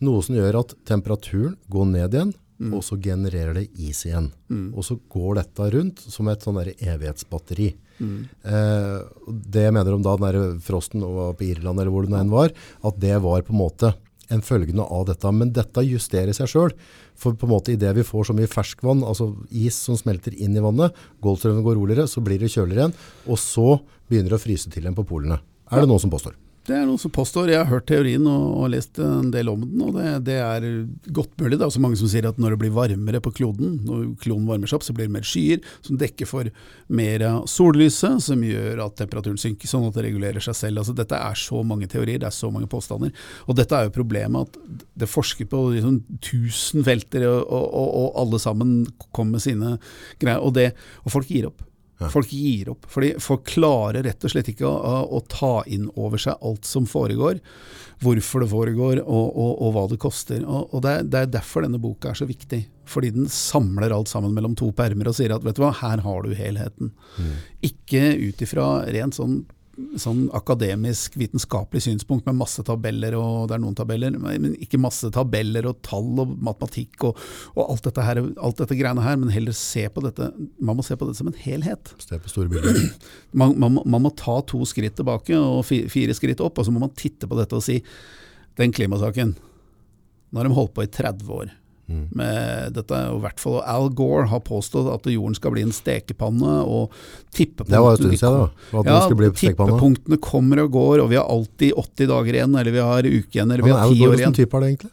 noe 0.00 0.22
som 0.22 0.36
gjør 0.36 0.60
at 0.60 0.74
temperaturen 0.88 1.56
går 1.68 1.86
ned 1.96 2.14
igjen, 2.14 2.32
og 2.70 2.84
så 2.86 2.98
genererer 3.02 3.56
det 3.58 3.66
is 3.80 4.04
igjen. 4.06 4.30
Og 4.76 4.86
så 4.86 4.98
går 5.10 5.40
dette 5.40 5.70
rundt 5.74 6.04
som 6.12 6.28
et 6.28 6.44
sånn 6.44 6.60
evighetsbatteri. 6.62 7.72
Eh, 8.44 8.98
det 9.26 9.66
jeg 9.66 9.74
mener 9.74 9.94
om 9.94 10.02
da 10.04 10.16
den 10.16 10.28
der 10.28 10.56
frosten 10.64 11.04
og 11.06 11.36
på 11.38 11.48
Irland, 11.50 11.80
eller 11.80 11.92
hvor 11.92 12.06
det 12.06 12.18
enn 12.18 12.32
var, 12.32 12.54
at 12.82 12.98
det 13.02 13.18
var 13.22 13.44
på 13.46 13.54
en 13.54 13.62
måte 13.62 13.94
en 14.32 14.42
følgende 14.42 14.84
av 14.84 15.06
dette. 15.10 15.32
Men 15.34 15.52
dette 15.52 15.84
justerer 15.84 16.32
seg 16.36 16.50
sjøl. 16.50 16.74
For 17.18 17.36
på 17.36 17.46
en 17.46 17.54
måte 17.54 17.74
idet 17.74 17.92
vi 17.98 18.06
får 18.06 18.30
så 18.30 18.36
mye 18.36 18.50
ferskvann, 18.50 19.04
altså 19.06 19.32
is 19.50 19.76
som 19.76 19.98
smelter 19.98 20.34
inn 20.34 20.56
i 20.56 20.64
vannet, 20.64 20.94
Golfstrømmen 21.22 21.64
går 21.66 21.76
roligere, 21.78 22.08
så 22.08 22.22
blir 22.24 22.40
det 22.40 22.52
kjøligere 22.54 22.86
igjen, 22.86 22.96
og 23.28 23.40
så 23.40 23.66
begynner 24.08 24.32
det 24.32 24.40
å 24.40 24.46
fryse 24.46 24.72
til 24.72 24.86
igjen 24.86 24.96
på 24.96 25.06
polene. 25.08 25.42
Er 25.72 25.84
det 25.84 25.90
noen 25.90 26.02
som 26.02 26.12
påstår? 26.12 26.36
Det 26.62 26.76
er 26.76 26.84
noen 26.86 27.00
som 27.00 27.10
påstår, 27.10 27.50
jeg 27.50 27.58
har 27.58 27.66
hørt 27.66 27.88
teorien 27.90 28.22
og, 28.30 28.42
og 28.62 28.68
lest 28.70 29.00
en 29.02 29.32
del 29.34 29.48
om 29.50 29.64
den, 29.64 29.80
og 29.82 29.96
det, 29.96 30.04
det 30.28 30.36
er 30.38 30.66
godt 31.10 31.32
mulig. 31.40 31.56
Det 31.56 31.64
er 31.64 31.72
også 31.72 31.82
mange 31.82 31.98
som 31.98 32.10
sier 32.12 32.28
at 32.28 32.38
når 32.38 32.54
det 32.54 32.58
blir 32.60 32.76
varmere 32.76 33.20
på 33.24 33.32
kloden, 33.34 33.80
når 33.82 34.04
kloden 34.22 34.46
varmer 34.46 34.70
seg 34.70 34.78
opp, 34.78 34.86
så 34.86 34.94
blir 34.94 35.08
det 35.08 35.14
mer 35.16 35.26
skyer 35.26 35.58
som 35.82 35.98
dekker 35.98 36.30
for 36.30 36.52
mer 36.86 37.24
sollyset, 37.50 38.22
som 38.22 38.44
gjør 38.46 38.84
at 38.86 38.94
temperaturen 39.00 39.40
synker, 39.42 39.70
sånn 39.72 39.88
at 39.88 39.98
det 39.98 40.06
regulerer 40.06 40.46
seg 40.46 40.54
selv. 40.60 40.84
Altså, 40.84 40.94
dette 41.02 41.18
er 41.18 41.42
så 41.42 41.64
mange 41.66 41.90
teorier, 41.90 42.22
det 42.22 42.30
er 42.30 42.38
så 42.38 42.52
mange 42.54 42.70
påstander. 42.70 43.10
Og 43.50 43.58
dette 43.58 43.74
er 43.74 43.90
jo 43.90 43.96
problemet, 43.98 44.54
at 44.54 44.86
det 45.02 45.10
forsker 45.10 45.50
på 45.50 45.64
liksom, 45.74 45.98
tusen 46.22 46.86
felter, 46.86 47.26
og, 47.26 47.42
og, 47.50 47.90
og 48.04 48.22
alle 48.22 48.42
sammen 48.46 48.78
kommer 49.10 49.40
med 49.40 49.46
sine 49.48 49.74
greier, 50.22 50.38
og, 50.38 50.54
det, 50.54 50.70
og 51.02 51.16
folk 51.18 51.34
gir 51.34 51.50
opp. 51.50 51.66
Folk 52.10 52.32
gir 52.34 52.72
opp, 52.72 52.88
fordi 52.90 53.12
folk 53.22 53.44
klarer 53.52 54.02
rett 54.06 54.24
og 54.24 54.32
slett 54.32 54.50
ikke 54.52 54.66
å, 54.66 54.96
å, 55.06 55.20
ta 55.30 55.62
inn 55.70 55.86
over 55.94 56.20
seg 56.22 56.42
alt 56.42 56.66
som 56.66 56.86
foregår, 56.88 57.38
hvorfor 58.02 58.42
det 58.42 58.50
foregår 58.50 59.02
og, 59.04 59.26
og, 59.30 59.52
og 59.62 59.74
hva 59.76 59.86
det 59.92 60.00
koster. 60.02 60.42
Og, 60.42 60.74
og 60.74 60.82
det, 60.82 60.96
er, 60.98 61.08
det 61.08 61.20
er 61.20 61.32
derfor 61.38 61.66
denne 61.66 61.80
boka 61.82 62.10
er 62.10 62.18
så 62.18 62.28
viktig, 62.28 62.64
fordi 62.88 63.12
den 63.14 63.30
samler 63.30 63.94
alt 63.94 64.10
sammen 64.10 64.34
mellom 64.34 64.56
to 64.58 64.72
permer 64.76 65.12
og 65.12 65.18
sier 65.18 65.34
at 65.36 65.46
vet 65.46 65.58
du 65.58 65.64
hva, 65.64 65.74
her 65.82 66.02
har 66.04 66.26
du 66.26 66.34
helheten. 66.36 66.94
Ikke 67.64 68.08
ut 68.18 68.42
ifra 68.42 68.70
rent 68.90 69.18
sånn 69.18 69.42
sånn 70.00 70.24
akademisk, 70.36 71.16
vitenskapelig 71.20 71.84
synspunkt 71.84 72.26
med 72.28 72.38
masse 72.38 72.62
tabeller, 72.66 73.16
og 73.18 73.48
det 73.50 73.56
er 73.56 73.62
noen 73.62 73.76
tabeller, 73.78 74.16
men 74.16 74.54
ikke 74.62 74.80
masse 74.80 75.10
tabeller 75.14 75.68
og 75.70 75.80
tall 75.86 76.10
og 76.22 76.34
matematikk 76.44 77.06
og, 77.08 77.20
og 77.54 77.62
alt, 77.66 77.84
dette 77.86 78.06
her, 78.06 78.22
alt 78.22 78.62
dette 78.62 78.78
greiene 78.78 79.04
her, 79.04 79.18
men 79.20 79.32
heller 79.34 79.56
se 79.56 79.86
på 79.92 80.04
dette 80.04 80.30
Man 80.62 80.78
må 80.78 80.84
se 80.86 80.96
på 80.98 81.06
dette 81.08 81.18
som 81.18 81.30
en 81.30 81.38
helhet. 81.44 81.94
Man, 83.38 83.54
man, 83.56 83.78
man 83.88 84.02
må 84.04 84.10
ta 84.16 84.34
to 84.44 84.60
skritt 84.68 84.98
tilbake 84.98 85.36
og 85.38 85.64
fire 85.64 86.14
skritt 86.16 86.40
opp, 86.44 86.58
og 86.60 86.66
så 86.66 86.74
må 86.74 86.82
man 86.82 86.92
titte 86.98 87.28
på 87.28 87.38
dette 87.38 87.56
og 87.56 87.64
si 87.64 87.78
den 88.60 88.74
klimasaken, 88.76 89.32
nå 90.30 90.40
har 90.40 90.48
de 90.48 90.56
holdt 90.56 90.74
på 90.76 90.84
i 90.84 90.90
30 90.92 91.32
år. 91.32 91.54
Med 92.18 92.72
dette, 92.76 93.02
og 93.12 93.20
i 93.20 93.24
hvert 93.26 93.42
fall 93.42 93.58
Al 93.60 93.90
Gore 93.96 94.26
har 94.30 94.42
påstått 94.46 94.88
at 94.92 95.10
jorden 95.12 95.36
skal 95.38 95.54
bli 95.54 95.64
en 95.66 95.74
stekepanne, 95.74 96.54
og 96.62 96.94
tippepunktene 97.36 98.16
siden, 98.16 99.16
bli 99.18 99.30
tippepunktene 99.42 100.18
kommer 100.22 100.64
og 100.64 100.72
går, 100.76 101.04
og 101.04 101.12
vi 101.12 101.20
har 101.20 101.28
alltid 101.28 101.76
80 101.76 102.10
dager 102.14 102.40
igjen, 102.40 102.58
eller 102.58 102.74
vi 102.74 102.82
har 102.88 103.08
uke 103.12 103.38
igjen, 103.38 103.54
eller 103.54 103.64
vi 103.66 103.74
har 103.76 103.86
ti 103.86 103.94
år 103.94 103.96
igjen. 103.96 104.16
hvilken 104.16 104.38
type 104.40 104.58
er 104.58 104.64
det 104.64 104.72
egentlig? 104.74 104.92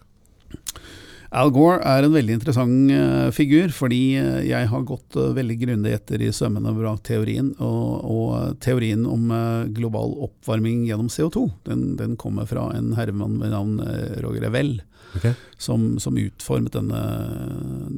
Al 1.29 1.51
Gore 1.53 1.77
er 1.85 2.07
en 2.07 2.13
veldig 2.15 2.39
interessant 2.39 2.89
uh, 2.89 3.29
figur, 3.35 3.69
fordi 3.75 4.17
eh, 4.17 4.47
jeg 4.49 4.69
har 4.71 4.85
gått 4.87 5.13
uh, 5.13 5.29
veldig 5.37 5.57
grundig 5.61 5.93
etter 5.93 6.23
i 6.25 6.31
sømmene 6.33 6.73
bak 6.73 7.03
teorien. 7.05 7.51
Og, 7.61 7.89
og 8.01 8.57
teorien 8.65 9.05
om 9.05 9.29
uh, 9.29 9.69
global 9.75 10.15
oppvarming 10.25 10.87
gjennom 10.89 11.11
CO2, 11.13 11.45
den, 11.69 11.91
den 12.01 12.17
kommer 12.17 12.49
fra 12.49 12.71
en 12.73 12.95
herremann 12.97 13.37
ved 13.43 13.53
navn 13.53 13.77
Roger 14.23 14.47
Revell, 14.47 14.79
okay. 15.15 15.35
som, 15.57 15.99
som 16.01 16.17
utformet 16.17 16.73
denne, 16.73 17.03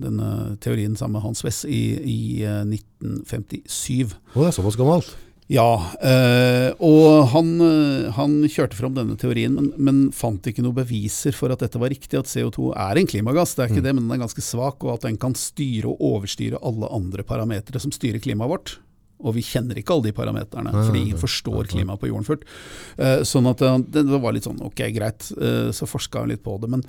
denne 0.03 0.57
teorien 0.63 0.95
sammen 0.99 1.19
med 1.19 1.25
Hans 1.25 1.45
Wess 1.45 1.63
i, 1.65 1.83
i 2.03 2.19
eh, 2.43 2.63
1957. 2.67 4.15
Å, 4.33 4.39
det 4.41 4.49
er 4.49 4.57
såpass 4.59 4.79
gammelt. 4.79 5.15
Ja, 5.51 5.71
øh, 5.99 6.69
og 6.79 7.25
han, 7.33 7.47
eh, 7.65 8.11
han 8.15 8.37
kjørte 8.47 8.77
fram 8.77 8.93
denne 8.95 9.17
teorien, 9.19 9.57
men, 9.57 9.71
men 9.75 9.97
fant 10.15 10.45
ikke 10.47 10.63
noen 10.63 10.77
beviser 10.77 11.35
for 11.35 11.51
at 11.51 11.59
dette 11.59 11.81
var 11.81 11.91
riktig, 11.91 12.15
at 12.21 12.29
CO2 12.31 12.69
er 12.71 13.01
en 13.01 13.09
klimagass, 13.09 13.57
det 13.57 13.65
er 13.65 13.73
ikke 13.73 13.83
det, 13.83 13.91
men 13.97 14.05
den 14.05 14.15
er 14.15 14.21
ganske 14.23 14.43
svak, 14.45 14.79
og 14.85 14.93
at 14.93 15.09
den 15.09 15.19
kan 15.19 15.35
styre 15.35 15.91
og 15.91 16.05
overstyre 16.13 16.61
alle 16.63 16.87
andre 16.95 17.27
parametere 17.27 17.83
som 17.83 17.91
styrer 17.91 18.23
klimaet 18.23 18.53
vårt. 18.53 18.77
Og 19.21 19.35
vi 19.35 19.43
kjenner 19.45 19.77
ikke 19.77 19.93
alle 19.93 20.07
de 20.07 20.15
parameterne, 20.17 20.71
fordi 20.71 21.03
ingen 21.03 21.19
forstår 21.19 21.67
klimaet 21.75 22.01
på 22.01 22.09
jorden 22.09 22.25
fullt. 22.25 22.47
Eh, 22.95 23.19
sånn 23.27 23.51
at 23.51 23.59
det, 23.91 24.07
det 24.07 24.23
var 24.23 24.33
litt 24.33 24.47
sånn, 24.47 24.63
ok, 24.65 24.81
greit, 24.95 25.27
så 25.29 25.89
forska 25.89 26.23
han 26.23 26.31
litt 26.31 26.41
på 26.47 26.55
det, 26.63 26.71
men 26.71 26.87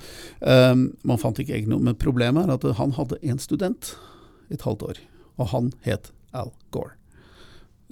man 1.03 1.21
fant 1.21 1.43
ikke 1.43 1.53
egentlig 1.53 1.75
noe. 1.75 1.89
Men 1.91 1.99
problemet 1.99 2.47
er 2.47 2.55
at 2.55 2.71
han 2.79 2.95
hadde 2.95 3.21
en 3.21 3.43
student 3.43 3.93
et 4.49 4.65
halvt 4.65 4.89
år, 4.93 5.05
og 5.37 5.53
han 5.53 5.73
het 5.85 6.13
Al 6.33 6.55
Gore 6.73 6.95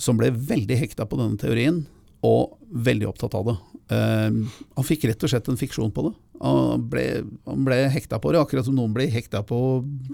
som 0.01 0.17
ble 0.19 0.31
veldig 0.33 0.77
hekta 0.81 1.05
på 1.09 1.19
denne 1.19 1.37
teorien, 1.41 1.83
og 2.25 2.57
veldig 2.73 3.07
opptatt 3.09 3.37
av 3.37 3.47
det. 3.51 3.55
Uh, 3.91 4.43
han 4.77 4.85
fikk 4.87 5.05
rett 5.09 5.23
og 5.25 5.31
slett 5.31 5.49
en 5.51 5.59
fiksjon 5.59 5.91
på 5.93 6.05
det. 6.07 6.13
Han 6.41 6.85
ble, 6.89 7.05
han 7.45 7.65
ble 7.67 7.77
hekta 7.93 8.17
på 8.21 8.31
det, 8.33 8.39
akkurat 8.41 8.65
som 8.65 8.77
noen 8.77 8.93
blir 8.95 9.11
hekta 9.13 9.43
på 9.45 9.57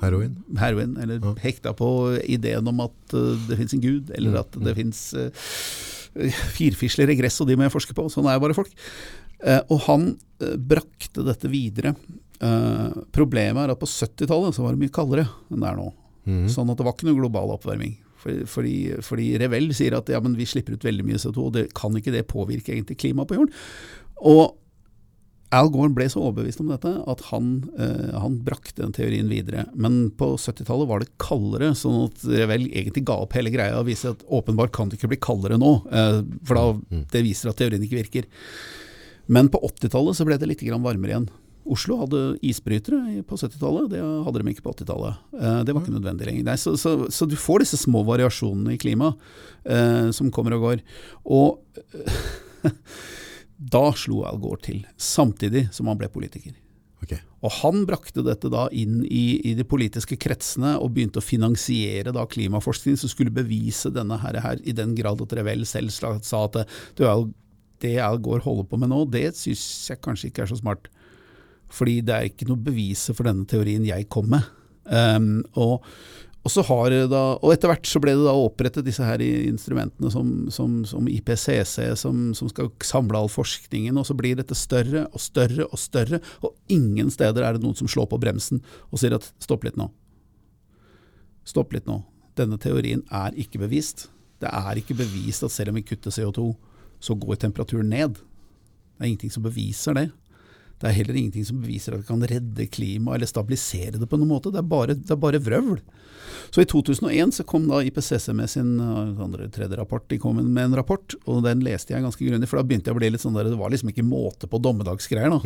Heroin. 0.01 0.33
heroin, 0.59 0.97
eller 0.99 1.21
Ja. 1.23 1.35
hekta 1.43 1.71
på 1.77 1.87
ideen 2.27 2.67
om 2.67 2.81
at 2.83 3.15
uh, 3.15 3.35
det 3.47 3.57
fins 3.61 3.73
en 3.77 3.83
gud, 3.83 4.11
eller 4.15 4.35
Mm, 4.35 4.39
at 4.43 4.59
det 4.65 4.75
fins 4.75 5.01
uh, 5.15 5.29
firfisler 6.57 7.11
i 7.13 7.15
gress, 7.19 7.39
og 7.41 7.47
de 7.47 7.55
må 7.55 7.67
jeg 7.67 7.75
forske 7.75 7.95
på. 7.95 8.07
Sånn 8.11 8.27
er 8.31 8.39
bare 8.41 8.55
folk. 8.57 8.71
Eh, 9.45 9.59
og 9.69 9.83
han 9.85 10.07
eh, 10.41 10.55
brakte 10.57 11.21
dette 11.25 11.49
videre. 11.51 11.91
Eh, 12.41 12.95
problemet 13.13 13.67
er 13.67 13.73
at 13.75 13.81
på 13.81 13.85
70-tallet 13.89 14.55
så 14.55 14.63
var 14.65 14.73
det 14.73 14.81
mye 14.81 14.93
kaldere 14.93 15.27
enn 15.51 15.61
det 15.61 15.69
er 15.69 15.77
nå. 15.77 15.91
Mm. 16.27 16.47
Sånn 16.51 16.71
at 16.73 16.79
det 16.79 16.87
var 16.87 16.95
ikke 16.97 17.07
noe 17.11 17.19
global 17.19 17.53
oppvarming. 17.53 17.93
Fordi, 18.21 18.77
fordi, 19.05 19.31
Revell 19.41 19.69
sier 19.77 19.97
at 19.97 20.09
ja, 20.11 20.21
men 20.23 20.37
vi 20.37 20.47
slipper 20.49 20.77
ut 20.77 20.85
veldig 20.87 21.05
mye 21.07 21.19
CO2, 21.21 21.43
og 21.43 21.57
det, 21.57 21.67
kan 21.77 21.95
ikke 21.97 22.13
det 22.15 22.27
påvirke 22.29 22.73
egentlig 22.73 22.97
klimaet 23.01 23.29
på 23.29 23.37
jorden? 23.37 23.53
Og 24.27 24.57
Al 25.55 25.69
Gore 25.71 25.93
ble 25.95 26.09
så 26.11 26.19
overbevist 26.25 26.59
om 26.59 26.71
dette 26.73 26.91
at 27.07 27.21
han, 27.29 27.51
eh, 27.79 28.15
han 28.19 28.39
brakte 28.43 28.81
den 28.81 28.91
teorien 28.95 29.29
videre. 29.31 29.63
Men 29.79 30.09
på 30.19 30.33
70-tallet 30.35 30.89
var 30.89 31.03
det 31.03 31.13
kaldere, 31.23 31.71
sånn 31.77 32.09
at 32.09 32.25
Revell 32.27 32.67
egentlig 32.67 33.05
ga 33.07 33.15
opp 33.23 33.37
hele 33.37 33.53
greia 33.53 33.77
og 33.79 33.87
viste 33.87 34.11
at 34.11 34.25
åpenbart 34.27 34.73
kan 34.75 34.91
det 34.91 34.99
ikke 34.99 35.13
bli 35.13 35.21
kaldere 35.23 35.59
nå, 35.61 35.71
eh, 35.87 36.19
for 36.47 36.59
da 36.59 37.03
det 37.13 37.23
viser 37.23 37.51
at 37.51 37.61
teorien 37.61 37.85
ikke 37.85 38.01
virker. 38.01 38.27
Men 39.31 39.47
på 39.51 39.61
80-tallet 39.63 40.19
så 40.19 40.27
ble 40.27 40.39
det 40.39 40.51
litt 40.51 40.67
grann 40.67 40.83
varmere 40.83 41.15
igjen. 41.15 41.29
Oslo 41.73 41.99
hadde 42.01 42.21
isbrytere 42.45 43.23
på 43.27 43.37
70-tallet, 43.39 43.89
det 43.93 44.01
hadde 44.01 44.41
de 44.41 44.53
ikke 44.53 44.65
på 44.65 44.73
80-tallet. 44.75 45.23
Eh, 45.37 45.59
det 45.67 45.75
var 45.75 45.83
ikke 45.83 45.95
nødvendig 45.95 46.29
lenger. 46.29 46.45
Nei, 46.47 46.57
så, 46.61 46.75
så, 46.79 46.95
så 47.13 47.27
du 47.29 47.35
får 47.39 47.65
disse 47.65 47.79
små 47.81 48.03
variasjonene 48.07 48.75
i 48.75 48.81
klimaet 48.81 49.19
eh, 49.67 50.07
som 50.15 50.31
kommer 50.33 50.57
og 50.57 50.67
går. 50.67 50.85
Og 51.37 52.71
da 53.75 53.83
slo 53.97 54.23
Al 54.29 54.39
Gore 54.41 54.63
til, 54.69 54.85
samtidig 54.95 55.67
som 55.75 55.89
han 55.91 55.99
ble 55.99 56.09
politiker. 56.13 56.55
Okay. 57.03 57.19
Og 57.45 57.53
han 57.59 57.83
brakte 57.85 58.23
dette 58.25 58.49
da 58.49 58.65
inn 58.73 59.03
i, 59.05 59.37
i 59.45 59.53
de 59.57 59.65
politiske 59.67 60.17
kretsene 60.17 60.73
og 60.81 60.95
begynte 60.95 61.21
å 61.21 61.25
finansiere 61.25 62.13
da 62.15 62.25
klimaforskning 62.25 62.97
som 62.97 63.11
skulle 63.11 63.33
bevise 63.33 63.91
denne 63.93 64.17
her, 64.23 64.39
her 64.41 64.61
i 64.65 64.73
den 64.75 64.95
grad 64.97 65.21
at 65.21 65.35
Revel 65.37 65.65
selv 65.69 65.93
sa 65.93 66.15
at 66.47 66.63
du, 66.97 67.05
Al, 67.05 67.27
det 67.85 67.99
Al 68.01 68.17
Gore 68.23 68.41
holder 68.45 68.65
på 68.69 68.81
med 68.81 68.89
nå, 68.93 69.03
det 69.13 69.29
syns 69.37 69.61
jeg 69.91 70.01
kanskje 70.01 70.31
ikke 70.31 70.47
er 70.47 70.51
så 70.51 70.57
smart. 70.57 70.89
Fordi 71.73 71.99
det 72.05 72.15
er 72.15 72.29
ikke 72.29 72.47
noe 72.49 72.63
beviser 72.63 73.17
for 73.17 73.27
denne 73.27 73.47
teorien 73.49 73.85
jeg 73.87 74.07
kom 74.11 74.29
med. 74.31 74.45
Um, 74.87 75.41
og, 75.59 75.83
og, 76.47 76.53
da, 77.11 77.21
og 77.43 77.51
etter 77.51 77.67
hvert 77.67 77.89
så 77.89 77.99
ble 77.99 78.13
det 78.15 78.23
da 78.23 78.35
opprettet 78.39 78.85
disse 78.87 79.03
her 79.03 79.19
instrumentene 79.19 80.11
som, 80.13 80.29
som, 80.53 80.79
som 80.87 81.09
IPCC, 81.11 81.89
som, 81.99 82.29
som 82.37 82.51
skal 82.51 82.71
samle 82.87 83.19
all 83.19 83.31
forskningen, 83.31 83.99
og 83.99 84.07
så 84.07 84.15
blir 84.15 84.39
dette 84.39 84.55
større 84.55 85.05
og 85.11 85.19
større 85.19 85.67
og 85.67 85.81
større, 85.81 86.21
og 86.39 86.55
ingen 86.71 87.11
steder 87.11 87.43
er 87.43 87.57
det 87.57 87.65
noen 87.65 87.75
som 87.75 87.89
slår 87.91 88.07
på 88.13 88.21
bremsen 88.23 88.63
og 88.91 89.01
sier 89.01 89.17
at 89.17 89.27
stopp 89.43 89.67
litt 89.67 89.79
nå. 89.79 89.89
Stopp 91.47 91.75
litt 91.75 91.87
nå. 91.87 91.99
Denne 92.37 92.59
teorien 92.61 93.03
er 93.11 93.35
ikke 93.39 93.59
bevist. 93.59 94.07
Det 94.39 94.49
er 94.53 94.79
ikke 94.79 94.97
bevist 94.99 95.43
at 95.43 95.51
selv 95.51 95.73
om 95.73 95.79
vi 95.79 95.85
kutter 95.87 96.13
CO2, 96.13 96.51
så 97.01 97.15
går 97.17 97.41
temperaturen 97.41 97.89
ned. 97.91 98.17
Det 98.17 99.03
er 99.03 99.11
ingenting 99.11 99.33
som 99.33 99.45
beviser 99.45 99.97
det. 99.97 100.07
Det 100.77 100.89
er 100.89 100.97
heller 100.99 101.17
ingenting 101.17 101.45
som 101.47 101.61
beviser 101.61 101.95
at 101.95 102.03
det 102.03 102.09
kan 102.09 102.25
redde 102.29 102.67
klimaet 102.69 103.17
eller 103.17 103.29
stabilisere 103.29 103.97
det 103.97 104.09
på 104.09 104.19
noen 104.19 104.29
måte. 104.35 104.51
Det 104.53 104.61
er 104.61 104.67
bare, 104.69 104.93
det 104.93 105.13
er 105.13 105.21
bare 105.21 105.41
vrøvl. 105.41 105.79
Så 106.53 106.61
i 106.61 106.67
2001 106.69 107.33
så 107.39 107.45
kom 107.47 107.65
da 107.67 107.81
IPCC 107.83 108.29
med 108.37 108.51
sin 108.51 108.75
uh, 108.79 109.17
andre, 109.23 109.49
tredje 109.53 109.79
rapport. 109.79 110.05
De 110.11 110.19
kom 110.21 110.37
med 110.37 110.61
en 110.63 110.77
rapport, 110.77 111.17
og 111.25 111.41
den 111.47 111.63
leste 111.65 111.95
jeg 111.95 112.05
ganske 112.05 112.23
grundig. 112.23 112.49
For 112.51 112.61
da 112.61 112.67
begynte 112.67 112.91
jeg 112.91 112.97
å 112.97 112.99
bli 112.99 113.09
litt 113.11 113.23
sånn 113.23 113.35
der, 113.35 113.49
det 113.49 113.59
var 113.59 113.73
liksom 113.73 113.91
ikke 113.91 114.05
måte 114.05 114.49
på 114.51 114.61
dommedagsgreier. 114.61 115.33
da. 115.33 115.41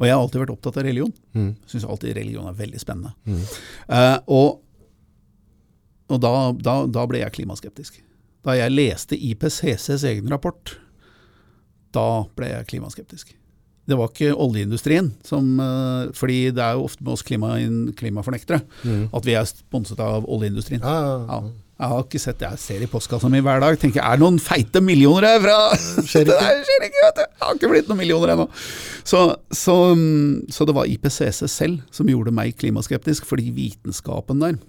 Og 0.00 0.06
jeg 0.08 0.16
har 0.16 0.24
alltid 0.24 0.44
vært 0.46 0.56
opptatt 0.56 0.80
av 0.80 0.88
religion. 0.88 1.12
Mm. 1.36 1.52
Syns 1.70 1.86
alltid 1.86 2.16
religion 2.16 2.48
er 2.48 2.58
veldig 2.58 2.82
spennende. 2.82 3.14
Eh, 3.86 4.16
og 4.32 4.60
og 6.10 6.18
da, 6.18 6.30
da, 6.58 6.72
da 6.90 7.06
ble 7.06 7.20
jeg 7.22 7.36
klimaskeptisk. 7.38 8.00
Da 8.42 8.56
jeg 8.58 8.72
leste 8.74 9.14
IPCCs 9.14 10.02
egen 10.08 10.32
rapport, 10.32 10.72
da 11.94 12.24
ble 12.34 12.50
jeg 12.50 12.66
klimaskeptisk. 12.72 13.36
Det 13.90 13.98
var 13.98 14.12
ikke 14.12 14.36
oljeindustrien 14.38 15.10
som 15.26 15.48
eh, 15.62 16.12
Fordi 16.16 16.38
det 16.54 16.62
er 16.62 16.78
jo 16.78 16.86
ofte 16.86 17.02
med 17.02 17.16
oss 17.16 17.26
klima, 17.26 17.56
klimafornektere 17.98 18.62
at 19.10 19.26
vi 19.26 19.34
er 19.38 19.48
sponset 19.48 20.00
av 20.04 20.28
oljeindustrien. 20.30 20.84
Ja, 20.84 21.00
ja, 21.00 21.18
ja. 21.26 21.42
Jeg 21.80 21.88
har 21.88 22.02
ikke 22.04 22.20
sett 22.20 22.42
Jeg 22.44 22.60
ser 22.60 22.82
i 22.84 22.88
postkassa 22.90 23.28
mi 23.32 23.40
hver 23.44 23.62
dag 23.62 23.78
tenker 23.80 24.04
er 24.04 24.18
det 24.18 24.24
noen 24.24 24.40
feite 24.42 24.82
millioner 24.84 25.26
her 25.30 25.38
fra 25.40 25.58
Skjer. 26.04 26.28
Det 26.30 26.50
skjer 26.68 26.84
ikke, 26.90 27.04
vet 27.06 27.20
du. 27.20 27.22
Jeg 27.24 27.46
har 27.46 27.56
ikke 27.56 27.70
blitt 27.72 27.88
noen 27.88 28.00
millioner 28.02 28.34
ennå. 28.34 28.46
Så, 29.00 29.22
så, 29.48 29.76
mm, 29.96 30.50
så 30.52 30.66
det 30.68 30.76
var 30.76 30.90
IPCC 30.90 31.46
selv 31.48 31.80
som 31.94 32.10
gjorde 32.10 32.34
meg 32.36 32.58
klimaskeptisk, 32.60 33.24
fordi 33.28 33.48
vitenskapen 33.56 34.44
der 34.44 34.60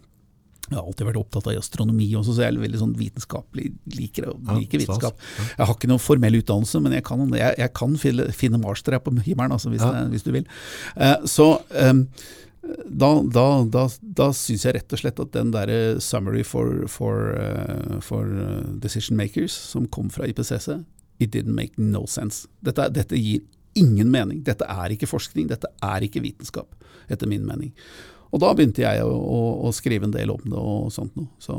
jeg 0.71 0.79
har 0.79 0.87
alltid 0.87 1.09
vært 1.09 1.21
opptatt 1.21 1.47
av 1.51 1.59
astronomi 1.59 2.09
også, 2.17 2.35
så 2.37 2.45
jeg 2.45 2.55
er 2.55 2.61
veldig 2.63 2.81
sånn 2.81 2.93
vitenskapelig, 2.99 3.71
liker, 3.97 4.29
liker 4.55 4.83
vitenskap. 4.85 5.23
Jeg 5.57 5.65
har 5.67 5.73
ikke 5.75 5.89
noen 5.91 6.03
formell 6.03 6.39
utdannelse, 6.39 6.81
men 6.83 6.95
jeg 6.95 7.05
kan, 7.07 7.25
jeg, 7.35 7.57
jeg 7.59 7.73
kan 7.77 7.97
finne, 8.01 8.61
Mars-tre 8.61 8.99
på 9.03 9.13
himmelen, 9.25 9.51
altså, 9.57 9.71
hvis, 9.73 9.83
Ja. 9.83 9.91
det, 9.91 10.15
hvis 10.15 10.23
du 10.27 10.31
vil. 10.35 10.47
Eh, 10.95 11.17
så 11.27 11.49
da, 12.85 13.09
da, 13.25 13.45
da, 13.65 13.85
da 14.01 14.27
syns 14.37 14.65
jeg 14.67 14.75
rett 14.77 14.93
og 14.93 15.01
slett 15.01 15.19
at 15.23 15.31
den 15.33 15.51
derre 15.53 15.99
summary 16.03 16.43
for, 16.45 16.85
for, 16.91 17.33
eh, 17.35 17.97
for 18.05 18.29
eh, 18.29 18.67
decision 18.83 19.17
makers 19.17 19.55
som 19.73 19.87
kom 19.91 20.11
fra 20.13 20.27
IPCC, 20.29 20.77
it 21.21 21.33
didn't 21.33 21.57
make 21.57 21.73
no 21.81 22.05
sense. 22.09 22.47
Dette, 22.65 22.87
dette 22.93 23.17
gir 23.17 23.41
ingen 23.77 24.11
mening. 24.13 24.43
Dette 24.45 24.67
er 24.69 24.93
ikke 24.93 25.09
forskning, 25.09 25.49
dette 25.49 25.69
er 25.83 26.05
ikke 26.05 26.23
vitenskap, 26.23 26.75
etter 27.11 27.29
min 27.29 27.45
mening. 27.47 27.73
Og 28.31 28.39
da 28.39 28.51
begynte 28.55 28.83
jeg 28.83 29.03
å, 29.03 29.11
å, 29.11 29.39
å 29.67 29.71
skrive 29.75 30.07
en 30.07 30.13
del 30.13 30.31
om 30.31 30.43
det 30.45 30.59
og 30.59 30.91
sånt 30.95 31.15
noe. 31.19 31.27
Så, 31.41 31.55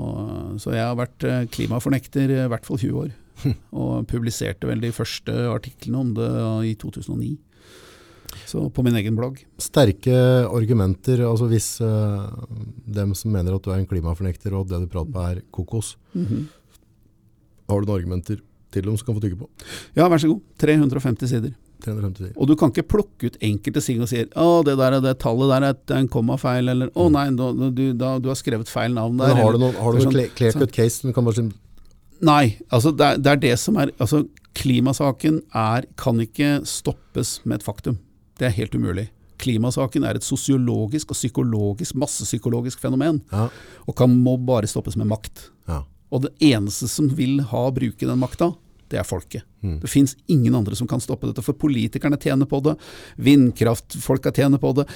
så 0.63 0.73
jeg 0.73 0.85
har 0.87 0.97
vært 0.97 1.27
eh, 1.29 1.45
klimafornekter 1.53 2.33
i 2.33 2.45
hvert 2.49 2.69
fall 2.69 2.81
20 2.81 3.01
år. 3.03 3.11
Og 3.83 4.07
publiserte 4.09 4.69
vel 4.69 4.81
de 4.81 4.93
første 4.95 5.35
artiklene 5.53 6.01
om 6.01 6.13
det 6.17 6.29
i 6.71 6.77
2009. 6.81 7.35
Så 8.49 8.63
på 8.73 8.85
min 8.85 8.97
egen 8.97 9.17
blogg. 9.19 9.43
Sterke 9.61 10.15
argumenter, 10.49 11.21
altså 11.29 11.49
hvis 11.51 11.75
uh, 11.85 12.31
dem 12.89 13.13
som 13.19 13.33
mener 13.35 13.57
at 13.57 13.65
du 13.65 13.69
er 13.73 13.83
en 13.83 13.89
klimafornekter 13.89 14.57
og 14.57 14.71
det 14.71 14.81
du 14.81 14.89
prater 14.93 15.13
på 15.13 15.27
er 15.27 15.43
kokos, 15.53 15.95
har 17.69 17.81
du 17.81 17.89
noen 17.89 17.99
argumenter 17.99 18.41
til 18.73 18.89
dem 18.89 18.97
som 18.97 19.09
kan 19.09 19.19
få 19.19 19.25
tygge 19.25 19.41
på? 19.41 19.49
Ja, 19.99 20.09
vær 20.09 20.21
så 20.21 20.33
god. 20.33 20.41
350 20.61 21.33
sider. 21.33 21.53
350. 21.85 22.33
Og 22.37 22.49
du 22.49 22.55
kan 22.59 22.71
ikke 22.73 22.87
plukke 22.95 23.29
ut 23.31 23.37
enkelte 23.43 23.83
ting 23.85 24.01
og 24.05 24.09
si 24.11 24.23
å, 24.39 24.47
det 24.67 24.77
der 24.81 24.97
det 25.05 25.17
tallet 25.23 25.51
der 25.53 25.67
er 25.71 25.99
en 25.99 26.09
kommafeil, 26.13 26.69
eller 26.73 26.91
å 26.95 27.09
nei, 27.13 27.27
du, 27.37 27.71
du, 27.75 27.83
da, 27.99 28.15
du 28.23 28.29
har 28.33 28.39
skrevet 28.39 28.71
feil 28.71 28.95
navn 28.97 29.19
der. 29.21 29.35
Men 29.35 29.43
har 29.45 29.53
du 29.59 29.63
noen, 29.65 29.75
har 29.79 29.93
du 29.93 29.99
noen 29.99 30.07
sånn. 30.09 30.17
clear- 30.17 30.35
clear 30.39 30.53
cut 30.63 30.73
case 30.77 31.03
du 31.07 31.13
kan 31.17 31.25
bare 31.29 31.41
si 31.43 31.49
Nei, 32.23 32.57
altså 32.71 32.93
det 32.95 33.03
er, 33.09 33.17
det 33.19 33.31
er 33.33 33.41
det 33.43 33.57
som 33.59 33.77
er 33.83 33.91
altså 33.99 34.23
Klimasaken 34.55 35.41
er, 35.57 35.87
kan 35.99 36.21
ikke 36.23 36.61
stoppes 36.69 37.39
med 37.49 37.59
et 37.59 37.65
faktum. 37.67 37.97
Det 38.39 38.47
er 38.47 38.53
helt 38.59 38.75
umulig. 38.77 39.07
Klimasaken 39.43 40.05
er 40.07 40.19
et 40.21 40.27
sosiologisk 40.27 41.11
og 41.11 41.19
psykologisk, 41.19 41.97
massepsykologisk 41.99 42.79
fenomen, 42.85 43.23
Ja, 43.33 43.49
og 43.89 43.97
kan, 43.99 44.13
må 44.23 44.37
bare 44.39 44.69
stoppes 44.71 44.95
med 45.01 45.09
makt. 45.11 45.49
ja. 45.67 45.81
Og 46.13 46.21
det 46.27 46.35
eneste 46.45 46.87
som 46.93 47.07
vil 47.17 47.39
ha 47.49 47.63
bruke 47.73 48.05
den 48.07 48.19
makta, 48.21 48.51
det 48.93 49.01
er 49.01 49.09
folket. 49.09 49.47
Det 49.63 49.89
fins 49.91 50.15
ingen 50.31 50.55
andre 50.59 50.77
som 50.79 50.89
kan 50.91 51.01
stoppe 51.03 51.31
dette, 51.31 51.43
for 51.47 51.57
politikerne 51.59 52.19
tjener 52.21 52.49
på 52.51 52.61
det, 52.67 52.77
vindkraftfolka 53.23 54.33
tjener 54.37 54.61
på 54.63 54.75
det, 54.81 54.87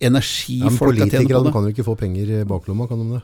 ja 0.00 0.10
tjener 0.22 0.72
på 0.78 0.92
det. 0.94 1.06
Politikerne 1.10 1.52
kan 1.52 1.66
jo 1.68 1.74
ikke 1.74 1.84
få 1.90 1.96
penger 2.00 2.34
i 2.40 2.42
baklomma, 2.48 2.86
kan 2.88 3.02
de 3.02 3.18
det? 3.18 3.22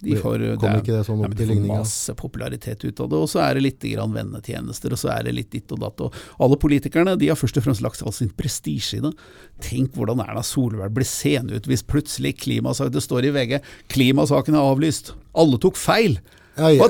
De 0.00 0.14
får, 0.16 0.40
er- 0.40 0.78
ikke 0.80 0.94
det 0.94 1.02
sånn 1.04 1.20
opp 1.26 1.34
til 1.36 1.50
ligninga? 1.50 1.82
masse 1.82 2.14
popularitet 2.16 2.86
ut 2.86 3.00
av 3.04 3.10
det, 3.12 3.18
og 3.20 3.28
så 3.28 3.42
er 3.44 3.58
det 3.58 3.64
litt 3.66 3.84
grann 3.84 4.14
vennetjenester, 4.16 4.94
og 4.96 5.00
så 5.02 5.10
er 5.12 5.26
det 5.28 5.34
litt 5.36 5.50
ditt 5.52 5.74
og 5.76 5.82
datt. 5.82 6.00
Og 6.00 6.16
alle 6.40 6.56
politikerne 6.56 7.18
de 7.20 7.28
har 7.28 7.36
først 7.36 7.60
og 7.60 7.66
fremst 7.66 7.84
lagt 7.84 8.00
all 8.00 8.14
sin 8.16 8.30
prestisje 8.32 8.96
i 8.96 9.04
det. 9.04 9.12
Tenk 9.60 9.92
hvordan 9.98 10.22
Erna 10.24 10.40
Solberg 10.46 10.94
blir 10.96 11.04
seende 11.08 11.60
ut 11.60 11.68
hvis 11.68 11.84
plutselig 11.84 12.38
klimasaken 12.40 12.96
Det 12.96 13.02
står 13.04 13.28
i 13.28 13.34
VG 13.36 13.60
'Klimasaken 13.92 14.56
er 14.56 14.64
avlyst'. 14.72 15.12
Alle 15.36 15.58
tok 15.60 15.76
feil! 15.76 16.16
Ja, 16.58 16.68
ja. 16.74 16.86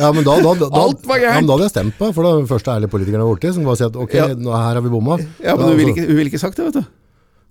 Ja, 0.00 0.08
men 0.12 0.24
da, 0.26 0.34
da, 0.42 0.52
da, 0.58 0.68
Alt 0.82 1.04
var 1.06 1.20
gærent. 1.22 1.34
ja, 1.34 1.40
men 1.40 1.48
da 1.48 1.54
hadde 1.56 1.66
jeg 1.68 1.74
stemt 1.76 1.98
på, 1.98 2.08
for 2.16 2.26
det 2.26 2.48
første 2.50 2.72
ærlige 2.74 2.90
politikerne 2.92 3.22
jeg 3.22 3.28
har 3.28 3.38
blitt, 3.38 3.54
som 3.56 3.64
bare 3.68 3.78
sier 3.80 3.92
at 3.92 3.98
ok, 4.04 4.16
nå, 4.42 4.52
her 4.52 4.74
har 4.78 4.84
vi 4.84 4.92
bomma. 4.92 5.18
Ja, 5.44 5.54
men 5.56 5.64
Da, 5.64 5.70
hun 5.72 5.78
ville 5.80 5.94
ikke, 5.94 6.06
vil 6.18 6.30
ikke 6.32 6.40
sagt 6.42 6.58
det, 6.60 6.66
vet 6.68 6.80
du. 6.80 6.94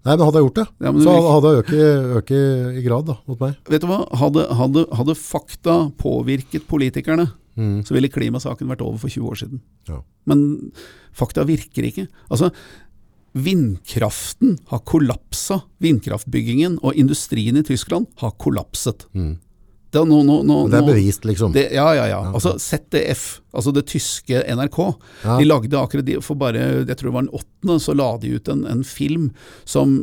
Nei, 0.07 0.14
men 0.15 0.24
hadde 0.28 0.40
jeg 0.40 0.45
gjort 0.48 0.60
det, 0.61 0.68
så 1.03 1.14
vil 1.18 1.26
hadde 1.34 1.49
jeg 1.52 2.11
øket 2.22 2.78
i 2.80 2.84
grad 2.86 3.07
da, 3.10 3.15
mot 3.28 3.41
meg. 3.44 3.56
Vet 3.68 3.82
du 3.84 3.88
hva? 3.90 3.98
Hadde, 4.22 4.45
hadde, 4.56 4.84
hadde 4.99 5.15
fakta 5.19 5.78
påvirket 5.99 6.68
politikerne, 6.69 7.26
så 7.57 7.95
ville 7.95 8.07
klimasaken 8.14 8.69
vært 8.69 8.84
over 8.86 8.99
for 9.02 9.10
20 9.10 9.32
år 9.32 9.40
siden. 9.41 9.64
Ja. 9.90 9.98
Men 10.30 10.44
fakta 11.18 11.44
virker 11.49 11.88
ikke. 11.90 12.06
Altså, 12.30 12.52
vindkraften 13.38 14.57
har 14.72 14.84
kollapsa. 14.88 15.61
Vindkraftbyggingen 15.84 16.78
og 16.86 16.95
industrien 17.02 17.57
i 17.60 17.64
Tyskland 17.65 18.07
har 18.22 18.34
kollapset. 18.41 19.07
Det, 19.14 19.26
er 20.02 20.07
nå, 20.10 20.22
nå, 20.26 20.38
nå, 20.48 20.56
det 20.72 20.80
er 20.80 20.88
bevist, 20.88 21.26
liksom. 21.28 21.53
Det, 21.56 21.68
ja, 21.76 21.86
ja, 21.98 22.06
ja. 22.11 22.19
Altså 22.32 22.56
ZDF, 22.61 23.26
altså 23.57 23.74
det 23.76 23.86
tyske 23.90 24.41
NRK, 24.56 24.80
Ja. 25.24 25.38
de 25.40 25.48
lagde 25.48 25.80
akkurat 25.80 26.06
de, 26.07 26.18
for 26.22 26.40
bare, 26.40 26.64
jeg 26.88 26.98
tror 26.98 27.10
det 27.10 27.14
var 27.15 27.26
den 27.28 27.34
åttende, 27.40 27.78
så 27.84 27.95
la 27.98 28.10
de 28.22 28.34
ut 28.38 28.52
en, 28.53 28.65
en 28.69 28.84
film 28.88 29.30
som, 29.65 29.94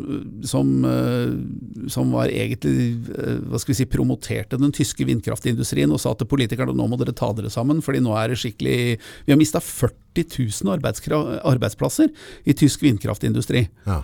som, 0.45 0.73
eh, 0.89 1.89
som 1.93 2.13
var 2.15 2.33
egentlig, 2.33 2.89
eh, 3.17 3.39
hva 3.49 3.61
skal 3.63 3.75
vi 3.75 3.79
si, 3.83 3.89
promoterte 3.91 4.59
den 4.61 4.73
tyske 4.75 5.07
vindkraftindustrien 5.09 5.93
og 5.95 6.01
sa 6.03 6.15
til 6.19 6.29
politikerne 6.31 6.75
nå 6.75 6.89
må 6.91 6.99
dere 7.01 7.15
ta 7.17 7.33
dere 7.37 7.53
sammen, 7.53 7.83
fordi 7.85 8.03
nå 8.05 8.17
er 8.19 8.33
det 8.35 8.41
skikkelig 8.43 8.79
Vi 9.27 9.33
har 9.33 9.39
mista 9.41 9.61
40 9.63 10.25
000 10.65 11.41
arbeidsplasser 11.45 12.11
i 12.47 12.55
tysk 12.57 12.83
vindkraftindustri. 12.87 13.67
Ja. 13.87 14.03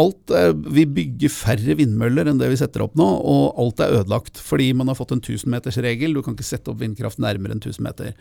Alt 0.00 0.32
er, 0.32 0.54
vi 0.72 0.86
bygger 0.88 1.28
færre 1.28 1.74
vindmøller 1.76 2.30
enn 2.30 2.38
det 2.40 2.46
vi 2.48 2.56
setter 2.56 2.80
opp 2.80 2.94
nå, 2.96 3.04
og 3.04 3.58
alt 3.60 3.82
er 3.84 3.98
ødelagt 3.98 4.40
fordi 4.40 4.70
man 4.76 4.88
har 4.88 4.96
fått 4.96 5.12
en 5.12 5.20
1000-metersregel. 5.20 6.14
Du 6.16 6.22
kan 6.24 6.32
ikke 6.32 6.46
sette 6.48 6.72
opp 6.72 6.80
vindkraft 6.80 7.20
nærmere 7.20 7.52
enn 7.52 7.60
1000 7.60 7.84
meter. 7.84 8.14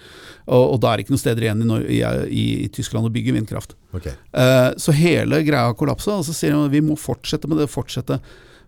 Og, 0.49 0.65
og 0.73 0.81
da 0.83 0.91
er 0.91 0.99
det 0.99 1.05
ikke 1.05 1.15
noen 1.15 1.23
steder 1.23 1.47
igjen 1.47 1.63
i, 1.63 1.79
i, 1.95 2.01
i, 2.27 2.45
i 2.65 2.67
Tyskland 2.75 3.07
å 3.07 3.13
bygge 3.15 3.37
vindkraft. 3.37 3.77
Okay. 3.95 4.17
Uh, 4.35 4.75
så 4.83 4.95
hele 4.97 5.39
greia 5.47 5.69
har 5.69 5.77
kollapsa, 5.79 6.17
og 6.19 6.27
så 6.27 6.35
sier 6.35 6.57
de 6.57 6.65
at 6.67 6.75
vi 6.75 6.83
må 6.83 6.99
fortsette 6.99 7.47
med 7.47 7.63
det, 7.63 7.71
fortsette. 7.71 8.19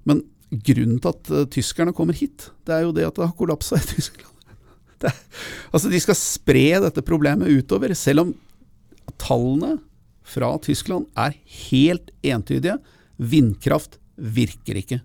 Men 0.07 0.23
grunnen 0.63 1.03
til 1.03 1.11
at 1.11 1.33
uh, 1.35 1.43
tyskerne 1.51 1.95
kommer 1.97 2.15
hit, 2.15 2.53
det 2.63 2.77
er 2.77 2.87
jo 2.87 2.95
det 2.95 3.09
at 3.09 3.19
det 3.19 3.27
har 3.27 3.35
kollapsa 3.35 3.83
i 3.83 3.87
Tyskland. 3.97 4.31
Det, 5.03 5.11
altså 5.75 5.91
De 5.91 5.99
skal 5.99 6.15
spre 6.15 6.67
dette 6.87 7.03
problemet 7.03 7.51
utover, 7.51 7.91
selv 7.99 8.29
om 8.29 8.37
tallene 9.19 9.75
fra 10.23 10.53
Tyskland 10.63 11.09
er 11.19 11.35
helt 11.69 12.11
entydige. 12.23 12.77
Vindkraft 13.17 13.99
virker 14.15 14.79
ikke. 14.79 14.99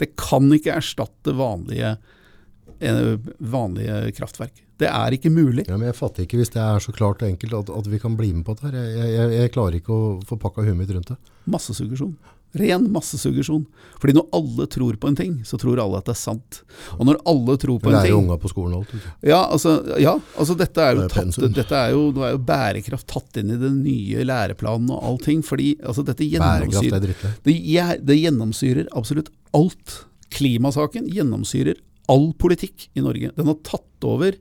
Det 0.00 0.12
kan 0.18 0.48
ikke 0.54 0.74
erstatte 0.74 1.34
vanlige, 1.36 1.96
eh, 2.80 3.16
vanlige 3.38 4.12
kraftverk. 4.16 4.62
Det 4.82 4.88
er 4.88 5.14
ikke 5.14 5.30
mulig. 5.30 5.66
Ja, 5.68 5.76
men 5.76 5.86
jeg 5.90 5.98
fatter 5.98 6.24
ikke 6.24 6.40
hvis 6.40 6.50
det 6.54 6.62
er 6.62 6.82
så 6.82 6.94
klart 6.94 7.22
og 7.22 7.28
enkelt 7.28 7.54
at, 7.54 7.70
at 7.70 7.90
vi 7.90 8.00
kan 8.02 8.16
bli 8.18 8.32
med 8.32 8.46
på 8.46 8.56
dette 8.56 8.72
her. 8.72 8.78
Jeg, 8.82 9.10
jeg, 9.14 9.34
jeg 9.38 9.52
klarer 9.54 9.78
ikke 9.78 9.94
å 9.94 10.06
få 10.26 10.38
pakka 10.42 10.64
huet 10.66 10.78
mitt 10.78 10.90
rundt 10.94 11.12
det. 11.12 11.18
Massesuggesjon. 11.52 12.16
Ren 12.58 12.84
massesuggesjon. 12.92 13.62
Fordi 14.00 14.14
når 14.18 14.26
alle 14.36 14.66
tror 14.68 14.96
på 15.00 15.08
en 15.08 15.16
ting, 15.16 15.38
så 15.48 15.56
tror 15.60 15.80
alle 15.80 16.00
at 16.02 16.08
det 16.08 16.12
er 16.12 16.20
sant. 16.20 16.58
Og 16.98 17.06
når 17.08 17.20
alle 17.32 17.56
tror 17.62 17.78
på 17.80 17.88
en 17.88 17.96
lærer 17.96 18.12
jo 18.12 18.18
unga 18.20 18.36
på 18.42 18.50
skolen 18.52 18.74
alt. 18.76 18.92
du. 18.92 19.06
Ja, 19.30 19.40
altså, 19.46 19.78
ja, 20.02 20.12
altså 20.36 20.56
dette 20.60 20.84
er 20.84 21.00
tatt, 21.12 21.38
dette 21.56 21.78
er 21.78 21.94
jo, 21.94 22.10
er 22.20 22.34
jo 22.34 22.42
bærekraft 22.52 23.08
tatt 23.08 23.40
inn 23.40 23.54
i 23.54 23.60
den 23.60 23.80
nye 23.86 24.26
læreplanen 24.28 24.92
og 24.92 25.00
allting. 25.12 25.40
Fordi 25.46 25.74
altså, 25.80 26.04
dette 26.04 26.28
Bærekraft 26.32 26.84
er 26.84 27.08
gjennomsyrer 27.08 27.38
det, 27.48 27.56
det 28.04 28.18
gjennomsyrer 28.20 28.92
absolutt 28.98 29.32
alt. 29.56 30.02
Klimasaken 30.32 31.08
gjennomsyrer 31.12 31.80
all 32.12 32.30
politikk 32.40 32.90
i 32.92 33.04
Norge. 33.04 33.32
Den 33.36 33.48
har 33.48 33.58
tatt 33.64 34.08
over, 34.08 34.36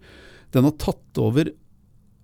den 0.51 0.67
har 0.67 0.75
tatt 0.81 1.21
over 1.21 1.51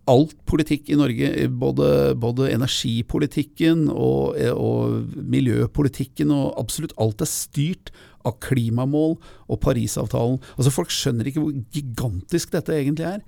alt 0.08 0.36
politikk 0.48 0.92
i 0.92 0.98
Norge, 1.00 1.30
både, 1.60 1.88
både 2.20 2.52
energipolitikken 2.54 3.88
og, 3.92 4.38
og 4.56 5.16
miljøpolitikken, 5.34 6.32
og 6.32 6.56
absolutt 6.62 6.96
alt 7.02 7.24
er 7.24 7.32
styrt 7.32 7.92
av 8.28 8.38
klimamål 8.44 9.16
og 9.48 9.60
Parisavtalen. 9.64 10.40
Altså 10.56 10.74
Folk 10.74 10.94
skjønner 10.94 11.30
ikke 11.30 11.44
hvor 11.44 11.56
gigantisk 11.76 12.54
dette 12.56 12.76
egentlig 12.76 13.08
er. 13.08 13.24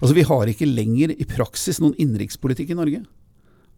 Altså 0.00 0.16
Vi 0.16 0.26
har 0.26 0.50
ikke 0.50 0.70
lenger 0.70 1.14
i 1.14 1.28
praksis 1.28 1.82
noen 1.82 1.96
innenrikspolitikk 1.98 2.74
i 2.74 2.78
Norge. 2.78 3.04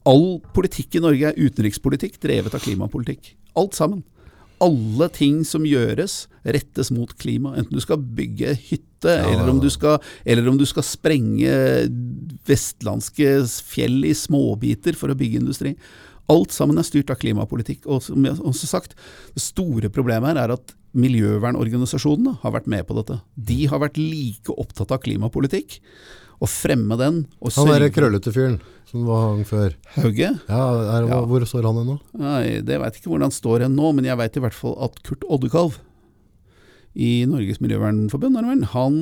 All 0.09 0.41
politikk 0.55 0.99
i 0.99 1.05
Norge 1.05 1.31
er 1.31 1.39
utenrikspolitikk 1.39 2.19
drevet 2.23 2.57
av 2.57 2.65
klimapolitikk. 2.65 3.35
Alt 3.59 3.77
sammen. 3.79 4.03
Alle 4.63 5.09
ting 5.15 5.43
som 5.49 5.67
gjøres, 5.67 6.27
rettes 6.43 6.93
mot 6.95 7.11
klima. 7.19 7.57
Enten 7.59 7.75
du 7.75 7.83
skal 7.83 8.01
bygge 8.03 8.55
hytte, 8.69 9.17
eller, 9.19 9.49
om 9.51 9.59
du 9.63 9.69
skal, 9.73 9.99
eller 10.25 10.47
om 10.51 10.59
du 10.61 10.65
skal 10.69 10.87
sprenge 10.87 11.57
vestlandske 12.47 13.35
fjell 13.67 14.01
i 14.07 14.15
småbiter 14.15 14.99
for 14.99 15.11
å 15.11 15.19
bygge 15.19 15.43
industri. 15.43 15.75
Alt 16.31 16.55
sammen 16.55 16.79
er 16.79 16.87
styrt 16.87 17.11
av 17.11 17.19
klimapolitikk. 17.23 17.89
Og 17.91 18.05
som 18.07 18.23
jeg 18.27 18.39
også 18.39 18.71
sagt, 18.71 18.97
det 19.35 19.43
store 19.43 19.91
problemet 19.93 20.33
her 20.33 20.45
er 20.45 20.55
at 20.55 20.75
miljøvernorganisasjonene 20.93 22.37
har 22.43 22.55
vært 22.55 22.69
med 22.71 22.87
på 22.87 22.97
dette. 22.99 23.19
De 23.35 23.63
har 23.71 23.81
vært 23.83 23.99
like 24.01 24.55
opptatt 24.61 24.93
av 24.93 25.01
klimapolitikk, 25.05 25.81
og 26.43 26.51
fremme 26.51 26.99
den. 26.99 27.23
Og 27.41 27.55
Han 27.55 27.71
derre 27.71 27.91
krøllete 27.95 28.33
fyren 28.35 28.59
som 28.91 29.07
var 29.09 29.23
hang 29.29 29.45
før. 29.49 29.77
Hauge? 29.97 30.29
Ja, 30.49 30.65
er, 30.99 31.07
Ja. 31.09 31.21
Hvor 31.25 31.47
står 31.49 31.69
han 31.71 31.81
ennå? 31.81 32.01
Nei, 32.19 32.61
det 32.61 32.81
veit 32.83 32.99
ikke 32.99 33.09
hvordan 33.13 33.31
han 33.31 33.39
står 33.39 33.65
hen 33.65 33.77
nå, 33.79 33.93
men 33.97 34.05
jeg 34.05 34.19
veit 34.21 34.37
i 34.37 34.43
hvert 34.45 34.59
fall 34.59 34.77
at 34.85 34.99
Kurt 35.07 35.25
Oddekalv 35.31 35.79
i 36.93 37.25
Norges 37.25 37.63
Miljøvernforbund, 37.63 38.37
er 38.37 38.67
han 38.75 38.99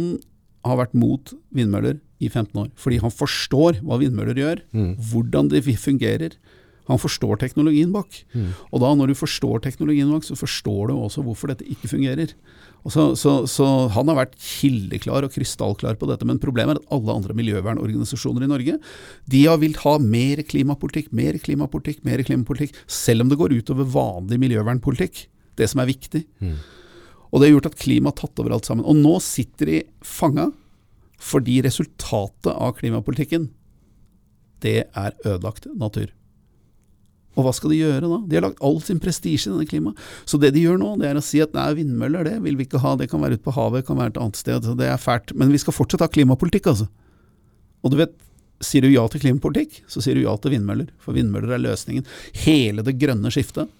har 0.64 0.76
vært 0.76 0.94
mot 0.94 1.32
vindmøller 1.56 1.98
i 2.20 2.28
15 2.28 2.54
år. 2.60 2.70
Fordi 2.78 3.00
han 3.02 3.10
forstår 3.10 3.80
hva 3.82 3.98
vindmøller 3.98 4.38
gjør, 4.38 4.62
hvordan 5.10 5.48
de 5.50 5.62
fungerer. 5.74 6.36
Han 6.90 6.98
forstår 6.98 7.38
teknologien 7.40 7.92
bak. 7.94 8.22
Og 8.70 8.82
da 8.82 8.94
når 8.94 9.12
du 9.12 9.18
forstår 9.18 9.62
teknologien 9.64 10.10
bak, 10.12 10.26
så 10.26 10.36
forstår 10.38 10.90
du 10.90 10.94
også 10.98 11.24
hvorfor 11.26 11.52
dette 11.52 11.66
ikke 11.66 11.90
fungerer. 11.90 12.34
Så, 12.88 13.10
så, 13.18 13.32
så 13.50 13.66
Han 13.92 14.08
har 14.08 14.16
vært 14.22 14.38
kildeklar 14.40 15.26
og 15.26 15.34
krystallklar 15.34 15.98
på 16.00 16.08
dette, 16.08 16.24
men 16.24 16.40
problemet 16.40 16.78
er 16.78 16.80
at 16.80 16.94
alle 16.96 17.12
andre 17.12 17.36
miljøvernorganisasjoner 17.36 18.46
i 18.46 18.50
Norge 18.50 18.78
de 19.30 19.42
har 19.44 19.60
villet 19.60 19.82
ha 19.84 19.98
mer 20.00 20.40
klimapolitikk, 20.48 21.10
mer 21.12 21.36
klimapolitikk, 21.42 22.00
mer 22.08 22.22
klimapolitikk, 22.24 22.78
selv 22.88 23.24
om 23.24 23.32
det 23.32 23.38
går 23.40 23.56
utover 23.60 23.84
vanlig 23.84 24.40
miljøvernpolitikk. 24.40 25.26
Det 25.60 25.68
som 25.68 25.82
er 25.82 25.90
viktig. 25.90 26.24
Og 27.30 27.40
det 27.40 27.50
har 27.50 27.54
gjort 27.58 27.70
at 27.70 27.78
klimaet 27.78 28.16
har 28.16 28.28
tatt 28.30 28.40
over 28.42 28.56
alt 28.56 28.68
sammen. 28.70 28.86
Og 28.88 28.96
nå 28.96 29.18
sitter 29.22 29.70
de 29.70 29.80
fanga 30.00 30.48
fordi 31.20 31.58
resultatet 31.66 32.48
av 32.54 32.72
klimapolitikken, 32.78 33.50
det 34.64 34.86
er 34.88 35.12
ødelagt 35.20 35.68
natur. 35.76 36.08
Og 37.38 37.46
hva 37.46 37.52
skal 37.54 37.72
de 37.72 37.78
gjøre 37.78 38.08
da? 38.10 38.16
De 38.26 38.36
har 38.36 38.44
lagt 38.44 38.62
all 38.66 38.80
sin 38.82 38.98
prestisje 39.02 39.48
i 39.48 39.52
denne 39.52 39.68
klimaet. 39.68 40.00
Så 40.28 40.40
det 40.42 40.50
de 40.56 40.64
gjør 40.64 40.80
nå, 40.80 40.96
det 41.00 41.10
er 41.10 41.20
å 41.20 41.24
si 41.24 41.42
at 41.42 41.54
nei, 41.54 41.68
vindmøller 41.78 42.26
det 42.26 42.38
vil 42.44 42.58
vi 42.58 42.66
ikke 42.66 42.82
ha, 42.82 42.96
det 42.98 43.10
kan 43.12 43.22
være 43.22 43.38
ute 43.38 43.46
på 43.46 43.54
havet, 43.54 43.84
det 43.84 43.90
kan 43.90 44.00
være 44.00 44.14
et 44.14 44.20
annet 44.24 44.40
sted, 44.40 44.66
så 44.66 44.74
det 44.78 44.88
er 44.90 45.00
fælt. 45.00 45.34
Men 45.38 45.54
vi 45.54 45.60
skal 45.62 45.76
fortsatt 45.76 46.02
ha 46.04 46.10
klimapolitikk, 46.10 46.72
altså. 46.72 46.88
Og 47.80 47.94
du 47.94 48.00
vet, 48.00 48.16
sier 48.60 48.84
du 48.84 48.90
ja 48.90 49.06
til 49.08 49.22
klimapolitikk, 49.22 49.82
så 49.88 50.02
sier 50.04 50.18
du 50.18 50.24
ja 50.24 50.34
til 50.42 50.56
vindmøller. 50.56 50.90
For 51.00 51.16
vindmøller 51.16 51.54
er 51.56 51.64
løsningen. 51.64 52.08
Hele 52.42 52.84
det 52.84 52.98
grønne 53.00 53.32
skiftet 53.32 53.70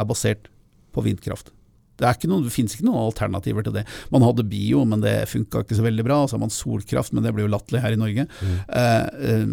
er 0.00 0.08
basert 0.08 0.48
på 0.94 1.04
vindkraft. 1.04 1.52
Det, 2.00 2.08
er 2.08 2.16
ikke 2.16 2.30
noe, 2.32 2.42
det 2.46 2.54
finnes 2.54 2.72
ikke 2.74 2.86
noen 2.88 3.02
alternativer 3.04 3.66
til 3.66 3.76
det. 3.76 3.84
Man 4.10 4.24
hadde 4.24 4.48
bio, 4.48 4.86
men 4.88 5.04
det 5.04 5.28
funka 5.28 5.62
ikke 5.62 5.76
så 5.76 5.84
veldig 5.84 6.06
bra. 6.06 6.22
Så 6.24 6.38
har 6.38 6.42
man 6.46 6.54
solkraft, 6.54 7.12
men 7.12 7.26
det 7.26 7.34
blir 7.36 7.44
jo 7.44 7.52
latterlig 7.52 7.84
her 7.84 7.94
i 7.94 8.00
Norge. 8.00 8.24
Eh, 8.40 9.04
eh, 9.28 9.52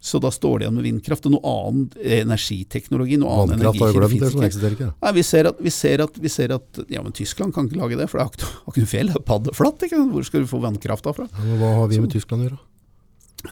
så 0.00 0.20
da 0.22 0.30
står 0.30 0.60
det 0.60 0.66
igjen 0.66 0.76
med 0.78 0.86
vindkraft 0.86 1.26
og 1.26 1.34
noe 1.34 1.52
annen 1.52 1.88
energiteknologi. 1.98 3.16
Noe 3.18 3.34
annen 3.34 3.58
Vannkraft 3.58 3.82
har 3.82 3.96
glemt, 3.96 4.20
det 4.22 4.30
som 4.30 4.44
eksisterer 4.46 4.76
ikke. 4.76 4.90
Nei, 5.02 5.12
vi 5.16 5.24
ser, 5.26 5.48
at, 5.50 5.58
vi, 5.66 5.72
ser 5.74 6.04
at, 6.04 6.20
vi 6.22 6.30
ser 6.30 6.54
at 6.54 6.80
Ja, 6.86 7.02
men 7.02 7.16
Tyskland 7.16 7.56
kan 7.56 7.66
ikke 7.66 7.80
lage 7.80 7.98
det, 7.98 8.06
for 8.10 8.20
det 8.20 8.28
har 8.28 8.36
ikke, 8.36 8.52
har 8.54 8.76
ikke 8.76 8.84
noe 8.84 8.92
fjell. 8.92 9.10
Det 9.10 9.18
er 9.18 9.26
paddeflatt. 9.32 9.84
Ikke? 9.88 10.00
Hvor 10.14 10.28
skal 10.28 10.46
du 10.46 10.48
få 10.50 10.62
vannkrafta 10.62 11.14
fra? 11.16 11.26
Ja, 11.34 11.58
hva 11.58 11.74
har 11.80 11.90
vi 11.90 12.00
med 12.04 12.14
Tyskland 12.14 12.44
å 12.44 12.48
gjøre? 12.48 12.60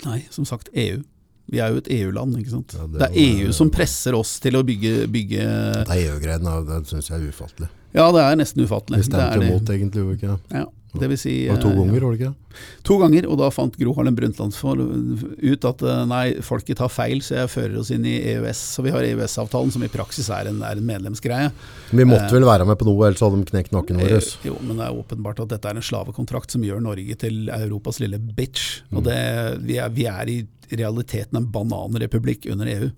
Nei, 0.06 0.20
som 0.35 0.47
sagt 0.47 0.70
EU. 0.74 1.02
Vi 1.51 1.60
er 1.62 1.74
jo 1.74 1.82
et 1.82 1.90
EU-land, 1.94 2.39
ikke 2.40 2.55
sant. 2.56 2.74
Ja, 2.74 2.86
det 2.90 3.02
det, 3.02 3.10
er 3.10 3.18
EU 3.23 3.52
som 3.55 3.68
presser 3.70 4.16
oss 4.18 4.36
til 4.43 4.59
å 4.59 4.62
bygge, 4.66 5.06
bygge 5.10 5.44
Det 5.86 5.98
EU-greiene 6.06 6.56
det 6.66 6.81
syns 6.90 7.10
jeg 7.10 7.20
er 7.20 7.28
ufattelig. 7.31 7.68
Ja, 7.94 8.09
det 8.14 8.24
er 8.24 8.39
nesten 8.39 8.66
ufattelig. 8.66 8.98
Vi 8.98 9.06
Det 9.06 9.12
stemte 9.12 9.47
imot 9.47 9.70
egentlig, 9.74 10.02
gjorde 10.02 10.14
vi 10.14 10.18
ikke 10.18 10.32
det? 10.32 10.59
Ja, 10.62 10.66
det 11.01 11.09
vil 11.12 11.18
si 11.20 11.35
to 11.48 11.70
eh, 11.70 11.77
ganger, 11.77 12.01
var 12.01 12.14
det 12.14 12.18
ikke 12.20 12.31
det? 12.32 12.60
To 12.89 12.97
ganger, 13.01 13.27
og 13.28 13.39
da 13.40 13.48
fant 13.52 13.77
Gro 13.77 13.93
Harlem 13.97 14.16
Brundtland 14.16 14.55
ut 14.56 15.66
at 15.68 15.85
eh, 15.85 16.02
nei, 16.09 16.24
folket 16.44 16.81
tar 16.81 16.93
feil, 16.93 17.23
så 17.24 17.40
jeg 17.43 17.52
fører 17.52 17.78
oss 17.81 17.93
inn 17.94 18.06
i 18.09 18.16
EØS. 18.32 18.62
Så 18.77 18.85
vi 18.86 18.93
har 18.94 19.06
EØS-avtalen, 19.06 19.73
som 19.74 19.85
i 19.85 19.90
praksis 19.93 20.31
er 20.32 20.51
en, 20.51 20.62
er 20.66 20.81
en 20.81 20.89
medlemsgreie. 20.89 21.52
Vi 21.90 22.09
måtte 22.09 22.32
vel 22.35 22.48
være 22.48 22.68
med 22.68 22.78
på 22.81 22.89
noe, 22.89 23.09
ellers 23.09 23.24
hadde 23.24 23.43
de 23.43 23.51
knekt 23.51 23.74
nakken 23.77 24.01
vår. 24.02 24.18
Eh, 24.18 24.31
jo, 24.48 24.59
men 24.62 24.81
det 24.81 24.89
er 24.89 25.01
åpenbart 25.02 25.43
at 25.44 25.55
dette 25.55 25.73
er 25.73 25.81
en 25.81 25.89
slavekontrakt 25.90 26.55
som 26.55 26.64
gjør 26.66 26.85
Norge 26.85 27.18
til 27.23 27.51
Europas 27.55 28.01
lille 28.02 28.20
bitch. 28.20 28.82
Mm. 28.90 29.01
Og 29.01 29.09
det, 29.09 29.18
vi, 29.66 29.81
er, 29.82 29.93
vi 29.94 30.09
er 30.10 30.32
i 30.32 30.39
realiteten 30.73 31.39
en 31.40 31.51
bananrepublikk 31.52 32.48
under 32.52 32.70
EU. 32.73 32.90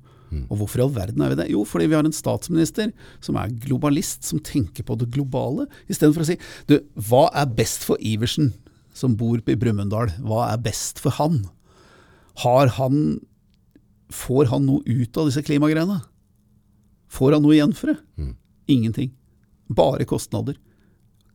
Og 0.49 0.61
hvorfor 0.61 0.81
i 0.81 0.85
all 0.85 0.95
verden 0.95 1.23
er 1.25 1.33
vi 1.33 1.39
det? 1.41 1.49
Jo, 1.53 1.65
fordi 1.69 1.89
vi 1.89 1.97
har 1.97 2.05
en 2.07 2.15
statsminister 2.15 2.93
som 3.25 3.39
er 3.41 3.53
globalist, 3.65 4.27
som 4.29 4.43
tenker 4.45 4.85
på 4.85 4.97
det 5.01 5.11
globale, 5.15 5.69
istedenfor 5.89 6.25
å 6.25 6.29
si 6.29 6.39
du, 6.69 6.79
hva 7.09 7.29
er 7.33 7.49
best 7.59 7.87
for 7.89 8.01
Iversen, 8.05 8.53
som 8.97 9.15
bor 9.19 9.41
i 9.41 9.57
Brumunddal, 9.57 10.13
hva 10.27 10.49
er 10.53 10.61
best 10.63 11.01
for 11.03 11.17
han? 11.21 11.45
Har 12.45 12.75
han 12.79 13.19
Får 14.09 14.47
han 14.49 14.63
noe 14.65 14.81
ut 14.89 15.19
av 15.21 15.27
disse 15.29 15.43
klimagreiene? 15.45 15.99
Får 17.13 17.35
han 17.35 17.43
noe 17.45 17.53
igjen 17.53 17.75
for 17.77 17.93
det? 17.93 17.99
Mm. 18.17 18.31
Ingenting. 18.73 19.11
Bare 19.69 20.07
kostnader. 20.09 20.57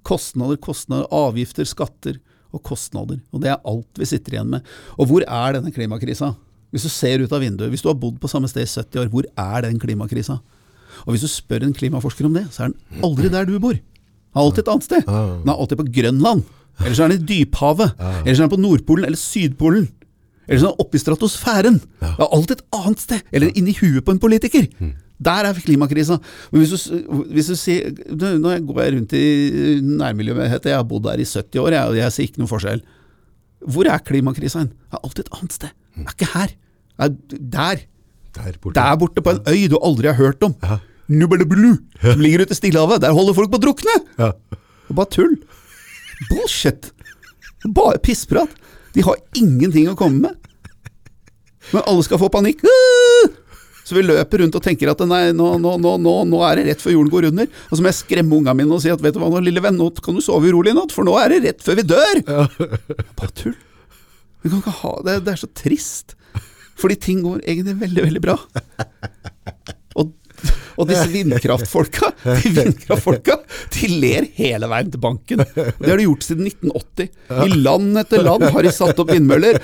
Kostnader, 0.01 0.57
kostnader, 0.57 1.05
avgifter, 1.13 1.67
skatter 1.69 2.17
og 2.49 2.63
kostnader. 2.65 3.19
Og 3.29 3.43
det 3.43 3.51
er 3.53 3.61
alt 3.69 4.01
vi 4.01 4.07
sitter 4.09 4.39
igjen 4.39 4.49
med. 4.55 4.65
Og 4.97 5.09
hvor 5.09 5.21
er 5.21 5.53
denne 5.53 5.73
klimakrisa? 5.75 6.33
Hvis 6.73 6.87
du 6.87 6.89
ser 6.89 7.21
ut 7.21 7.33
av 7.35 7.43
vinduet, 7.43 7.69
hvis 7.69 7.83
du 7.85 7.89
har 7.91 7.97
bodd 8.01 8.17
på 8.21 8.29
samme 8.31 8.49
sted 8.49 8.65
i 8.65 8.69
70 8.71 9.03
år, 9.03 9.09
hvor 9.13 9.27
er 9.29 9.65
den 9.67 9.77
klimakrisa? 9.81 10.39
Og 11.05 11.13
hvis 11.13 11.25
du 11.25 11.29
spør 11.29 11.65
en 11.67 11.73
klimaforsker 11.77 12.25
om 12.25 12.33
det, 12.37 12.47
så 12.53 12.65
er 12.65 12.73
den 12.73 13.03
aldri 13.05 13.29
der 13.33 13.45
du 13.49 13.55
bor. 13.61 13.77
Den 13.77 14.39
er 14.39 14.41
alltid 14.41 14.63
et 14.63 14.71
annet 14.73 14.87
sted. 14.87 15.03
Den 15.05 15.51
er 15.53 15.59
alltid 15.59 15.79
på 15.83 15.85
Grønland. 15.99 16.43
Eller 16.81 16.95
så 16.97 17.05
er 17.05 17.13
den 17.13 17.21
i 17.21 17.27
dyphavet. 17.29 17.93
Eller 18.23 18.33
så 18.33 18.41
er 18.41 18.47
den 18.47 18.55
på 18.55 18.61
Nordpolen 18.63 19.05
eller 19.05 19.19
Sydpolen. 19.21 19.85
Eller 20.47 20.59
så 20.63 20.71
er 20.71 20.73
den 20.73 20.81
oppe 20.83 20.97
i 20.97 21.01
stratosfæren. 21.03 21.77
Det 22.01 22.13
er 22.17 22.33
alltid 22.33 22.55
et 22.57 22.65
annet 22.79 23.03
sted. 23.05 23.21
Eller 23.31 23.53
inni 23.53 23.75
huet 23.77 24.01
på 24.07 24.15
en 24.15 24.21
politiker. 24.23 24.65
Der 25.23 25.45
er 25.51 25.61
klimakrisa. 25.61 26.17
Men 26.51 26.63
hvis 26.63 26.73
du, 26.73 26.97
hvis 27.31 27.51
du 27.53 27.55
sier 27.55 27.93
Nå 28.41 28.57
går 28.65 28.81
jeg 28.81 28.95
rundt 28.97 29.13
i 29.15 29.23
nærmiljøet 29.85 30.65
jeg 30.65 30.75
har 30.75 30.83
bodd 30.89 31.05
der 31.05 31.21
i 31.21 31.29
70 31.29 31.61
år, 31.61 31.71
jeg, 31.77 31.85
og 31.93 32.01
jeg 32.01 32.11
ser 32.11 32.25
ikke 32.27 32.41
noen 32.41 32.51
forskjell. 32.51 32.81
Hvor 33.63 33.87
er 33.87 34.01
klimakrisa 34.03 34.63
hen? 34.65 34.73
Det 34.73 34.97
er 34.97 35.03
alltid 35.05 35.27
et 35.27 35.33
annet 35.37 35.53
sted. 35.61 35.71
Det 35.93 36.05
er 36.07 36.15
ikke 36.17 36.31
her. 36.33 36.53
Det 36.99 37.07
er 37.07 37.43
der. 37.57 37.83
Der 38.33 38.55
borte. 38.57 38.75
Der 38.79 38.97
borte 38.97 39.21
på 39.25 39.33
en 39.35 39.43
øy 39.49 39.67
du 39.69 39.77
aldri 39.77 40.09
har 40.09 40.17
hørt 40.17 40.43
om. 40.45 40.55
Nubeleblu, 41.13 41.75
som 42.01 42.21
ligger 42.23 42.45
ute 42.45 42.55
i 42.55 42.57
Stillehavet. 42.57 43.03
Der 43.03 43.13
holder 43.13 43.35
folk 43.37 43.51
på 43.53 43.59
å 43.59 43.65
drukne! 43.67 43.97
Ja. 44.17 44.31
Det 44.53 44.93
er 44.93 44.97
bare 44.97 45.11
tull. 45.13 45.35
Bullshit. 46.31 46.89
Bare 47.75 47.99
pissprat. 48.03 48.49
De 48.95 49.03
har 49.05 49.19
ingenting 49.37 49.89
å 49.91 49.97
komme 49.99 50.29
med. 50.29 50.49
Men 51.73 51.85
alle 51.85 52.03
skal 52.05 52.19
få 52.21 52.29
panikk. 52.33 52.63
Så 53.83 53.97
vi 53.97 54.03
løper 54.05 54.39
rundt 54.43 54.55
og 54.55 54.63
tenker 54.63 54.89
at 54.91 55.01
nei, 55.07 55.25
nå, 55.35 55.49
nå, 55.59 55.75
nå, 55.81 55.95
nå, 55.99 56.13
nå 56.29 56.41
er 56.47 56.59
det 56.59 56.65
rett 56.69 56.83
før 56.83 56.95
jorden 56.95 57.11
går 57.13 57.29
under. 57.31 57.49
Og 57.69 57.75
så 57.75 57.83
må 57.83 57.91
jeg 57.91 57.99
skremme 57.99 58.37
unga 58.39 58.55
mine 58.55 58.71
og 58.71 58.81
si 58.83 58.91
at 58.93 59.03
vet 59.03 59.15
du 59.15 59.19
hva 59.21 59.29
nå, 59.31 59.43
lille 59.43 59.63
venn, 59.63 59.75
nå 59.79 59.89
kan 60.03 60.15
du 60.15 60.23
sove 60.23 60.49
urolig 60.49 60.71
i 60.71 60.77
natt, 60.77 60.95
for 60.95 61.07
nå 61.07 61.15
er 61.19 61.35
det 61.35 61.41
rett 61.49 61.65
før 61.65 61.79
vi 61.81 61.85
dør! 61.91 62.23
Bare 63.19 63.33
tull. 63.35 63.57
Vi 64.43 64.51
kan 64.51 64.59
ikke 64.59 64.75
ha 64.81 64.93
det. 65.07 65.21
Det 65.25 65.33
er 65.33 65.41
så 65.43 65.49
trist. 65.55 66.17
Fordi 66.79 66.97
ting 66.99 67.21
går 67.23 67.43
egentlig 67.45 67.77
veldig, 67.83 68.03
veldig 68.09 68.23
bra. 68.23 68.37
Og, 69.93 70.09
og 70.81 70.87
disse 70.89 71.05
vindkraftfolka, 71.13 72.09
de 72.25 72.49
vindkraftfolka, 72.55 73.35
de 73.75 73.89
ler 74.01 74.25
hele 74.39 74.67
veien 74.71 74.89
til 74.91 75.03
banken. 75.03 75.43
Det 75.53 75.85
har 75.85 76.01
de 76.01 76.07
gjort 76.07 76.25
siden 76.25 76.49
1980. 76.49 77.11
I 77.45 77.59
land 77.61 78.01
etter 78.01 78.25
land 78.25 78.47
har 78.55 78.65
de 78.65 78.73
satt 78.73 78.99
opp 79.03 79.13
vindmøller, 79.13 79.61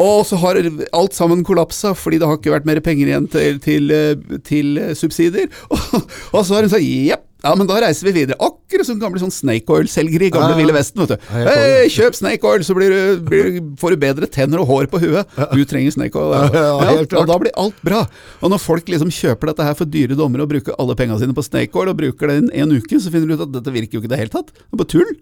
og 0.00 0.22
så 0.28 0.38
har 0.44 0.60
alt 0.62 1.18
sammen 1.18 1.44
kollapsa 1.46 1.96
fordi 1.98 2.22
det 2.22 2.30
har 2.30 2.38
ikke 2.38 2.54
vært 2.54 2.70
mer 2.70 2.80
penger 2.86 3.10
igjen 3.10 3.28
til, 3.32 3.60
til, 3.64 3.90
eh, 3.92 4.38
til 4.46 4.78
eh, 4.80 4.94
subsidier. 4.96 5.50
Og, 5.74 5.98
og 6.32 6.40
så 6.46 6.56
har 6.56 6.68
hun 6.68 6.72
sagt 6.72 6.86
jepp. 6.86 7.26
Ja, 7.46 7.52
men 7.54 7.68
da 7.68 7.76
reiser 7.78 8.08
vi 8.08 8.12
videre. 8.16 8.36
Akkurat 8.42 8.88
som 8.88 8.98
gamle 8.98 9.20
sånn 9.22 9.30
Snake 9.34 9.70
Oil-selgere 9.70 10.26
i 10.26 10.30
gamle 10.34 10.48
Ja, 10.50 10.56
ja. 10.56 10.58
Ville 10.58 10.74
Vesten. 10.74 11.04
vet 11.04 11.14
du. 11.14 11.28
Hei, 11.30 11.86
kjøp 11.94 12.16
Snake 12.18 12.48
Oil, 12.50 12.64
så 12.66 12.74
blir 12.74 12.90
du, 12.90 13.20
blir, 13.28 13.60
får 13.78 13.94
du 13.94 14.00
bedre 14.02 14.28
tenner 14.32 14.62
og 14.64 14.70
hår 14.72 14.88
på 14.90 15.00
huet. 15.04 15.36
Du 15.54 15.62
trenger 15.68 15.94
Snake 15.94 16.18
Oil. 16.18 16.34
Ja, 16.56 16.74
og 17.20 17.30
da 17.30 17.38
blir 17.42 17.54
alt 17.54 17.78
bra. 17.86 18.02
Og 18.40 18.50
når 18.50 18.62
folk 18.64 18.90
liksom 18.90 19.12
kjøper 19.14 19.52
dette 19.52 19.68
her 19.68 19.78
for 19.78 19.86
dyre 19.86 20.18
dommer 20.18 20.42
og 20.42 20.50
bruker 20.50 20.74
alle 20.82 20.98
pengene 20.98 21.20
sine 21.22 21.36
på 21.36 21.46
Snake 21.46 21.78
Oil, 21.78 21.92
og 21.94 22.00
bruker 22.02 22.32
det 22.32 22.40
i 22.50 22.64
en 22.64 22.74
uke, 22.74 22.98
så 22.98 23.14
finner 23.14 23.30
du 23.30 23.38
ut 23.38 23.46
at 23.46 23.54
dette 23.60 23.76
virker 23.78 24.00
jo 24.00 24.02
ikke 24.02 24.10
i 24.10 24.14
det 24.16 24.22
hele 24.24 24.34
tatt. 24.34 24.50
Det 24.50 24.74
er 24.74 24.82
bare 24.82 24.92
tull. 24.96 25.14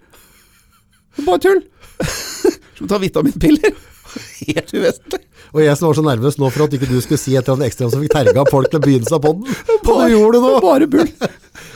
Det 1.15 1.23
er 1.27 1.29
bare 1.29 1.45
tull. 1.45 1.63
Som 2.79 2.89
å 2.89 2.91
ta 2.95 3.03
vitaminpiller. 3.05 3.77
Helt 4.49 4.73
uvesentlig. 4.75 5.21
Og 5.55 5.63
jeg 5.63 5.79
som 5.79 5.87
var 5.87 5.95
så 5.95 6.03
nervøs 6.03 6.37
nå 6.41 6.49
for 6.51 6.65
at 6.65 6.73
ikke 6.75 6.89
du 6.91 6.97
skulle 7.03 7.21
si 7.21 7.37
et 7.37 7.45
eller 7.45 7.61
annet 7.61 7.69
ekstra 7.71 7.87
som 7.93 8.03
fikk 8.03 8.15
terga 8.15 8.43
folk 8.51 8.73
til 8.73 8.81
å 8.81 8.83
begynnelsen 8.83 9.21
på 9.23 9.31
den. 9.37 9.59
Hva 9.87 10.09
gjorde 10.11 10.41
du 10.41 10.47
nå? 10.49 10.53
Bare 10.65 10.89
bull. 10.91 11.11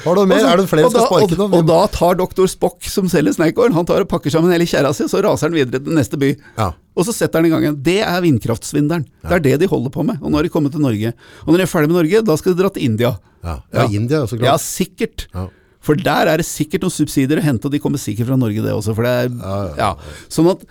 Har 0.05 0.19
du 0.19 0.23
mer? 0.31 0.45
Er 0.47 0.61
det 0.61 0.69
flere 0.71 0.89
som 0.89 0.95
skal 0.95 1.07
sparke 1.09 1.37
og, 1.39 1.41
nå? 1.41 1.59
og 1.59 1.69
da 1.69 1.79
tar 1.93 2.19
doktor 2.19 2.51
Spock, 2.51 2.83
som 2.89 3.09
selger 3.11 3.35
Snake 3.37 3.69
han 3.75 3.89
tar 3.89 4.05
og 4.05 4.11
pakker 4.11 4.33
sammen 4.33 4.53
hele 4.55 4.67
kjerra 4.69 4.93
si, 4.97 5.05
og 5.07 5.13
så 5.13 5.23
raser 5.25 5.51
han 5.51 5.57
videre 5.59 5.83
til 5.83 5.97
neste 5.97 6.21
by. 6.21 6.33
Ja. 6.59 6.71
Og 6.99 7.07
så 7.07 7.15
setter 7.15 7.41
han 7.41 7.49
i 7.49 7.53
gang 7.53 7.67
igjen. 7.67 7.79
Det 7.87 7.99
er 8.07 8.23
vindkraftsvindelen. 8.25 9.07
Det 9.23 9.37
er 9.37 9.45
det 9.45 9.55
de 9.63 9.71
holder 9.71 9.95
på 9.95 10.07
med. 10.07 10.19
Og 10.23 10.33
nå 10.33 10.41
har 10.41 10.47
de 10.47 10.53
kommet 10.55 10.75
til 10.75 10.83
Norge. 10.83 11.13
Og 11.45 11.53
når 11.53 11.63
de 11.63 11.67
er 11.67 11.71
ferdig 11.71 11.93
med 11.93 12.01
Norge, 12.01 12.25
da 12.27 12.37
skal 12.41 12.55
de 12.55 12.63
dra 12.63 12.73
til 12.75 12.87
India. 12.89 13.13
Ja, 13.47 13.61
ja, 13.75 13.87
India, 13.95 14.25
så 14.27 14.39
klart. 14.39 14.49
Ja, 14.49 14.57
sikkert. 14.63 15.29
Ja. 15.35 15.47
For 15.85 15.99
der 15.99 16.29
er 16.33 16.41
det 16.43 16.47
sikkert 16.49 16.83
noen 16.85 16.95
subsidier 16.95 17.39
å 17.41 17.45
hente, 17.45 17.69
og 17.69 17.75
de 17.75 17.81
kommer 17.83 18.03
sikkert 18.03 18.29
fra 18.33 18.39
Norge, 18.41 18.65
det 18.65 18.75
også. 18.75 18.97
For 18.99 19.07
det 19.07 19.15
er, 19.23 19.77
ja, 19.79 19.93
Sånn 20.33 20.51
at 20.51 20.67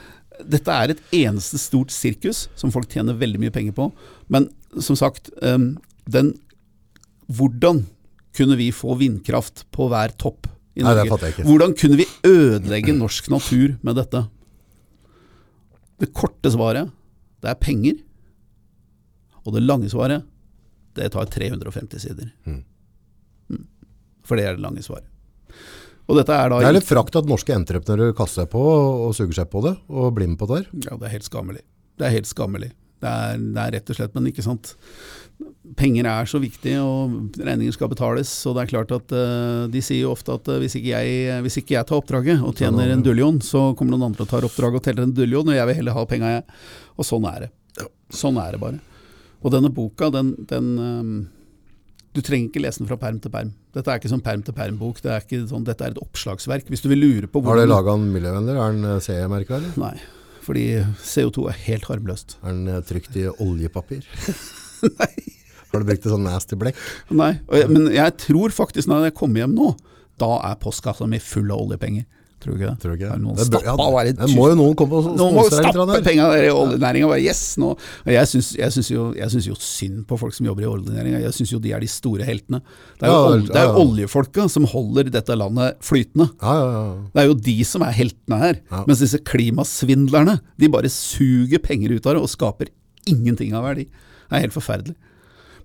dette 0.46 0.74
er 0.74 0.94
et 0.94 1.16
eneste 1.16 1.58
stort 1.62 1.94
sirkus 1.96 2.46
som 2.60 2.74
folk 2.74 2.92
tjener 2.92 3.18
veldig 3.18 3.40
mye 3.42 3.54
penger 3.54 3.74
på. 3.78 3.88
Men 4.34 4.50
som 4.84 5.00
sagt, 5.00 5.32
em, 5.42 5.76
den 6.08 6.36
Hvordan 7.28 7.82
kunne 8.38 8.58
vi 8.60 8.70
få 8.76 8.96
vindkraft 9.00 9.66
på 9.74 9.90
hver 9.92 10.14
topp 10.22 10.48
i 10.78 10.86
Nei, 10.86 10.94
det 10.94 11.08
Norge? 11.10 11.26
jeg 11.26 11.36
ikke. 11.36 11.48
Hvordan 11.50 11.76
kunne 11.82 12.00
vi 12.00 12.08
ødelegge 12.30 12.94
norsk 12.94 13.30
natur 13.34 13.78
med 13.82 13.98
dette? 13.98 14.24
Det 15.98 16.12
korte 16.14 16.52
svaret, 16.54 16.92
det 17.42 17.50
er 17.50 17.58
penger. 17.58 17.98
Og 19.48 19.56
det 19.56 19.64
lange 19.66 19.90
svaret, 19.90 20.26
det 20.98 21.10
tar 21.14 21.30
350 21.34 22.04
sider. 22.04 22.30
Mm. 22.46 22.64
For 24.28 24.38
det 24.38 24.46
er 24.46 24.58
det 24.58 24.66
lange 24.66 24.84
svaret. 24.86 25.08
Og 26.08 26.16
dette 26.20 26.36
er 26.36 26.52
da 26.52 26.60
Det 26.62 26.70
er 26.70 26.78
litt 26.78 26.88
frakt 26.88 27.18
at 27.20 27.28
norske 27.28 27.56
entreprenører 27.56 28.14
kaster 28.16 28.46
seg 28.46 28.52
på 28.54 28.62
og 28.64 29.16
suger 29.16 29.42
seg 29.42 29.50
på 29.52 29.64
det, 29.66 29.74
og 29.92 30.14
blir 30.16 30.30
med 30.32 30.40
på 30.40 30.48
det 30.52 30.62
her. 30.62 30.68
Ja, 30.86 31.00
det 31.00 31.10
er 31.10 31.16
helt 31.18 31.28
skammelig. 31.28 31.64
Det 31.98 32.08
er 32.08 32.14
helt 32.14 32.30
skammelig. 32.30 32.70
Det 33.02 33.10
er, 33.12 33.42
det 33.42 33.64
er 33.64 33.74
rett 33.78 33.92
og 33.92 33.98
slett, 34.00 34.14
men 34.16 34.30
ikke 34.32 34.46
sant. 34.46 34.72
Penger 35.76 36.08
er 36.08 36.28
så 36.30 36.40
viktig, 36.40 36.74
og 36.80 37.38
regninger 37.44 37.76
skal 37.76 37.90
betales. 37.92 38.32
Så 38.32 38.54
det 38.56 38.64
er 38.64 38.72
klart 38.72 38.94
at 38.96 39.12
uh, 39.12 39.68
de 39.72 39.82
sier 39.84 40.06
jo 40.06 40.14
ofte 40.14 40.36
at 40.38 40.48
uh, 40.48 40.60
hvis, 40.62 40.78
ikke 40.80 40.94
jeg, 40.94 41.40
hvis 41.44 41.60
ikke 41.60 41.76
jeg 41.76 41.90
tar 41.90 42.00
oppdraget 42.00 42.44
og 42.46 42.56
tjener 42.58 42.94
en 42.94 43.04
dullion, 43.04 43.42
så 43.44 43.72
kommer 43.78 43.96
noen 43.96 44.10
andre 44.12 44.24
og 44.24 44.32
tar 44.32 44.48
oppdraget 44.48 44.80
og 44.80 44.86
teller 44.86 45.08
en 45.08 45.16
dullion, 45.18 45.50
og 45.50 45.58
jeg 45.58 45.70
vil 45.70 45.80
heller 45.82 45.98
ha 45.98 46.06
penga, 46.10 46.36
jeg. 46.38 46.46
Og 46.98 47.08
sånn 47.08 47.28
er 47.30 47.48
det. 47.48 47.52
Sånn 48.14 48.40
er 48.40 48.56
det 48.56 48.62
bare. 48.62 48.80
Og 49.44 49.54
denne 49.54 49.72
boka, 49.74 50.10
den, 50.14 50.34
den 50.50 50.70
um, 50.80 51.16
Du 52.16 52.24
trenger 52.26 52.50
ikke 52.50 52.64
lese 52.64 52.82
den 52.82 52.90
fra 52.90 52.98
perm 53.02 53.20
til 53.22 53.34
perm. 53.34 53.52
Dette 53.76 53.92
er 53.92 54.00
ikke 54.00 54.10
sånn 54.10 54.24
perm 54.26 54.44
til 54.46 54.56
perm-bok. 54.58 55.02
Det 55.04 55.12
er 55.14 55.26
ikke 55.26 55.44
sånn, 55.52 55.66
dette 55.68 55.86
er 55.86 55.94
et 55.94 56.02
oppslagsverk. 56.02 56.72
Hvis 56.72 56.82
du 56.82 56.90
vil 56.90 57.04
lure 57.04 57.30
på 57.30 57.44
Har 57.46 57.60
du 57.60 57.68
laga 57.68 57.94
en 57.94 58.08
miljøvennlig? 58.14 58.56
Er 58.58 58.78
den 58.78 59.04
CE-merka, 59.06 59.60
eller? 59.60 59.76
Nei, 59.78 59.94
fordi 60.48 60.68
CO2 61.04 61.52
er 61.52 61.66
helt 61.68 61.90
harmløst. 61.92 62.40
Er 62.42 62.56
den 62.56 62.72
eh, 62.74 62.86
trykt 62.88 63.20
i 63.20 63.28
oljepapir? 63.30 64.08
Har 65.72 65.84
du 65.84 65.88
brukt 65.90 66.06
et 66.06 66.12
sånn 66.12 66.24
nasty 66.28 66.56
blekk? 66.60 66.76
Nei, 67.12 67.34
men 67.68 67.90
jeg 67.96 68.18
tror 68.24 68.54
faktisk 68.56 68.88
når 68.92 69.10
jeg 69.10 69.18
kommer 69.20 69.44
hjem 69.44 69.56
nå, 69.58 69.74
da 70.18 70.38
er 70.52 70.56
postkassa 70.62 71.08
mi 71.10 71.20
full 71.22 71.52
av 71.54 71.66
oljepenger. 71.68 72.06
Tror 72.38 72.54
du 72.54 72.60
ikke 72.60 72.70
det? 72.70 72.80
Tror 72.84 72.92
ikke? 72.94 73.08
Er 73.10 73.18
det 73.18 73.24
noen 73.24 73.38
Det 73.38 73.46
bør- 73.50 73.64
ja, 73.66 73.74
er 73.74 74.12
det 74.14 74.36
må 74.38 74.44
jo 74.52 74.56
noen 74.60 74.76
komme 74.78 74.94
og 74.94 75.06
Nå 75.18 75.28
må 75.34 75.44
jo 75.48 75.58
stappe 75.58 76.04
penga 76.06 76.28
i 76.38 76.50
oljenæringa. 76.54 77.18
Yes, 77.20 77.58
nå. 77.58 77.72
Jeg 78.06 78.28
syns, 78.30 78.92
jo, 78.92 79.12
jo 79.18 79.56
synd 79.58 80.06
på 80.06 80.20
folk 80.20 80.36
som 80.36 80.46
jobber 80.46 80.62
i 80.62 80.70
oljenæringa. 80.70 81.22
Jeg 81.24 81.34
syns 81.34 81.52
jo 81.52 81.60
de 81.60 81.72
er 81.74 81.80
de 81.80 81.88
store 81.88 82.24
heltene. 82.24 82.62
Det 83.00 83.08
er 83.08 83.10
jo, 83.10 83.18
Ja, 83.18 83.42
det 83.42 83.56
er 83.56 83.66
jo 83.66 83.74
ja. 83.74 83.86
oljefolka 83.86 84.48
som 84.50 84.66
holder 84.66 85.10
dette 85.10 85.34
landet 85.36 85.80
flytende. 85.82 86.30
Ja, 86.40 86.54
ja, 86.54 86.70
ja. 86.70 86.96
Det 87.16 87.24
er 87.24 87.28
jo 87.28 87.34
de 87.34 87.64
som 87.64 87.82
er 87.82 87.92
heltene 87.92 88.38
her. 88.38 88.62
Mens 88.86 89.00
disse 89.00 89.18
klimasvindlerne, 89.18 90.40
de 90.60 90.68
bare 90.70 90.90
suger 90.94 91.58
penger 91.58 91.96
ut 91.98 92.06
av 92.06 92.14
det 92.14 92.22
og 92.22 92.30
skaper 92.30 92.70
ingenting 93.08 93.54
av 93.54 93.64
verdi. 93.66 93.86
Det 94.30 94.38
er 94.38 94.46
helt 94.46 94.54
forferdelig. 94.54 94.96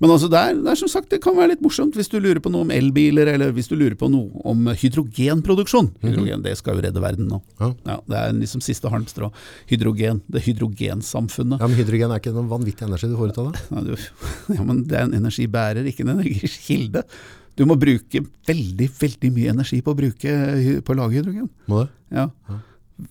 Men 0.03 0.11
altså 0.11 0.27
det, 0.33 0.39
er, 0.41 0.57
det 0.59 0.71
er 0.73 0.79
som 0.81 0.91
sagt, 0.91 1.13
det 1.13 1.21
kan 1.23 1.37
være 1.37 1.53
litt 1.53 1.61
morsomt 1.63 1.95
hvis 1.95 2.09
du 2.11 2.17
lurer 2.19 2.41
på 2.43 2.51
noe 2.51 2.67
om 2.67 2.73
elbiler, 2.75 3.29
eller 3.31 3.53
hvis 3.55 3.69
du 3.71 3.77
lurer 3.79 3.95
på 3.99 4.09
noe 4.11 4.43
om 4.51 4.65
hydrogenproduksjon. 4.75 5.93
Hydrogen, 6.03 6.43
det 6.43 6.57
skal 6.59 6.75
jo 6.81 6.83
redde 6.83 7.03
verden 7.05 7.29
nå. 7.31 7.39
Ja. 7.61 7.69
Ja, 7.87 7.99
det 8.11 8.19
er 8.19 8.35
liksom 8.35 8.65
siste 8.67 8.91
halmstrå. 8.91 9.31
Hydrogen, 9.71 10.19
det 10.33 10.43
hydrogensamfunnet. 10.49 11.63
ja, 11.63 11.69
men 11.71 11.79
hydrogen 11.79 12.11
er 12.11 12.23
ikke 12.23 12.35
noen 12.35 12.51
vanvittig 12.51 12.89
energi 12.89 13.13
du 13.13 13.15
får 13.21 13.31
ut 13.31 13.41
av 13.45 13.53
det? 13.53 13.63
Ja, 13.71 14.01
ja, 14.59 14.67
men 14.67 14.83
det 14.91 14.99
er 14.99 15.07
en 15.07 15.17
energibærer, 15.23 15.87
ikke 15.87 16.03
en 16.09 16.17
energikilde. 16.17 17.07
Du 17.55 17.65
må 17.69 17.79
bruke 17.79 18.25
veldig, 18.49 18.91
veldig 18.99 19.33
mye 19.39 19.55
energi 19.55 19.81
på 19.85 19.95
å, 19.95 19.99
bruke, 20.03 20.37
på 20.83 20.95
å 20.95 20.99
lage 20.99 21.21
hydrogen. 21.21 21.47
Må 21.71 21.85
det? 21.85 21.91
Ja. 22.19 22.27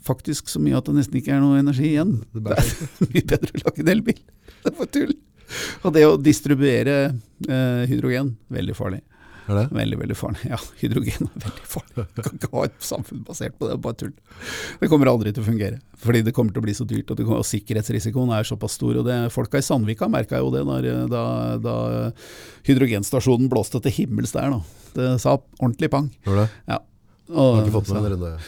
Faktisk 0.07 0.51
så 0.51 0.59
mye 0.61 0.75
at 0.79 0.87
det 0.87 0.95
nesten 0.97 1.19
ikke 1.19 1.35
er 1.35 1.43
noe 1.43 1.59
energi 1.61 1.93
igjen. 1.93 2.17
Det 2.35 2.43
Det 2.51 2.59
er 2.59 3.11
mye 3.15 3.27
bedre 3.35 3.55
å 3.55 3.63
lage 3.67 3.85
en 3.85 3.91
elbil. 3.95 4.23
Det 4.61 4.71
er 4.73 4.77
for 4.77 4.91
tull. 4.91 5.13
Og 5.85 5.95
det 5.95 6.05
å 6.07 6.17
distribuere 6.21 6.97
eh, 7.47 7.87
hydrogen, 7.89 8.35
veldig 8.51 8.75
farlig. 8.77 9.01
Er 9.49 9.57
det? 9.57 9.63
Veldig, 9.73 9.97
veldig 9.99 10.17
farlig. 10.17 10.41
Ja, 10.51 10.59
hydrogen 10.81 11.27
er 11.27 11.45
veldig 11.45 11.69
farlig. 11.69 12.05
Du 12.15 12.21
kan 12.21 12.37
ikke 12.37 12.51
ha 12.53 12.65
et 12.67 12.77
samfunn 12.85 13.23
basert 13.27 13.57
på 13.59 13.69
det, 13.69 13.79
bare 13.83 13.97
tull. 13.99 14.13
Det 14.81 14.89
kommer 14.91 15.11
aldri 15.11 15.33
til 15.33 15.43
å 15.43 15.47
fungere, 15.49 15.81
fordi 16.01 16.21
det 16.27 16.35
kommer 16.37 16.55
til 16.55 16.63
å 16.63 16.67
bli 16.67 16.75
så 16.77 16.87
dyrt, 16.87 17.09
og, 17.11 17.23
kommer, 17.23 17.41
og 17.41 17.49
sikkerhetsrisikoen 17.49 18.31
er 18.37 18.47
såpass 18.47 18.77
stor. 18.79 19.01
og 19.01 19.09
det, 19.09 19.17
Folka 19.33 19.59
i 19.59 19.65
Sandvika 19.65 20.09
merka 20.11 20.39
jo 20.41 20.53
det 20.53 20.63
når, 20.67 20.91
da, 21.11 21.25
da 21.61 21.75
hydrogenstasjonen 22.69 23.51
blåste 23.51 23.81
til 23.83 23.97
himmels 24.01 24.35
der. 24.37 24.53
Da. 24.53 24.87
Det 24.95 25.11
sa 25.23 25.35
ordentlig 25.59 25.91
pang. 25.93 26.11
Det? 26.27 26.47
Ja. 26.69 26.79
Og, 27.31 27.57
så- 27.87 27.95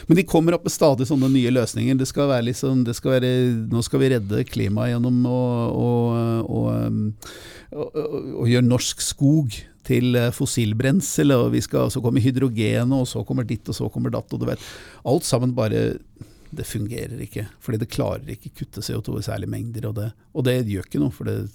men 0.07 0.17
de 0.17 0.23
kommer 0.27 0.53
opp 0.57 0.63
med 0.67 0.71
stadig 0.73 1.07
sånne 1.07 1.29
nye 1.31 1.51
løsninger. 1.51 1.97
Det 1.97 2.07
skal 2.09 2.27
være 2.29 2.45
liksom, 2.49 2.83
det 2.85 2.95
skal 2.97 3.11
være, 3.17 3.31
nå 3.71 3.83
skal 3.83 3.99
vi 3.99 4.09
redde 4.15 4.43
klimaet 4.49 4.93
gjennom 4.93 5.21
å, 5.25 5.41
å, 5.73 5.91
å, 6.43 6.63
um, 6.87 7.13
å, 7.73 8.47
gjøre 8.49 8.67
norsk 8.67 9.01
skog 9.01 9.55
til 9.83 10.15
eh, 10.15 10.29
fossilbrensel, 10.31 11.31
og 11.35 11.51
vi 11.51 11.61
skal, 11.61 11.89
så 11.91 12.01
kommer 12.03 12.23
hydrogen, 12.23 12.91
og 12.95 13.07
så 13.07 13.23
kommer 13.27 13.43
ditt, 13.47 13.67
og 13.67 13.75
så 13.75 13.89
kommer 13.91 14.13
datt, 14.13 14.31
og 14.31 14.39
du 14.39 14.45
vet. 14.47 14.59
Alt 15.05 15.23
sammen 15.27 15.55
bare 15.55 15.97
Det 16.53 16.67
fungerer 16.69 17.17
ikke, 17.25 17.47
fordi 17.59 17.79
det 17.81 17.89
klarer 17.89 18.27
ikke 18.29 18.51
kutte 18.53 18.83
CO2 18.85 19.17
i 19.17 19.23
særlige 19.25 19.49
mengder, 19.49 19.87
og 19.89 19.95
det, 19.97 20.11
og 20.35 20.43
det 20.45 20.59
gjør 20.69 20.85
ikke 20.85 20.99
noe. 21.01 21.09
for 21.09 21.25
det 21.25 21.49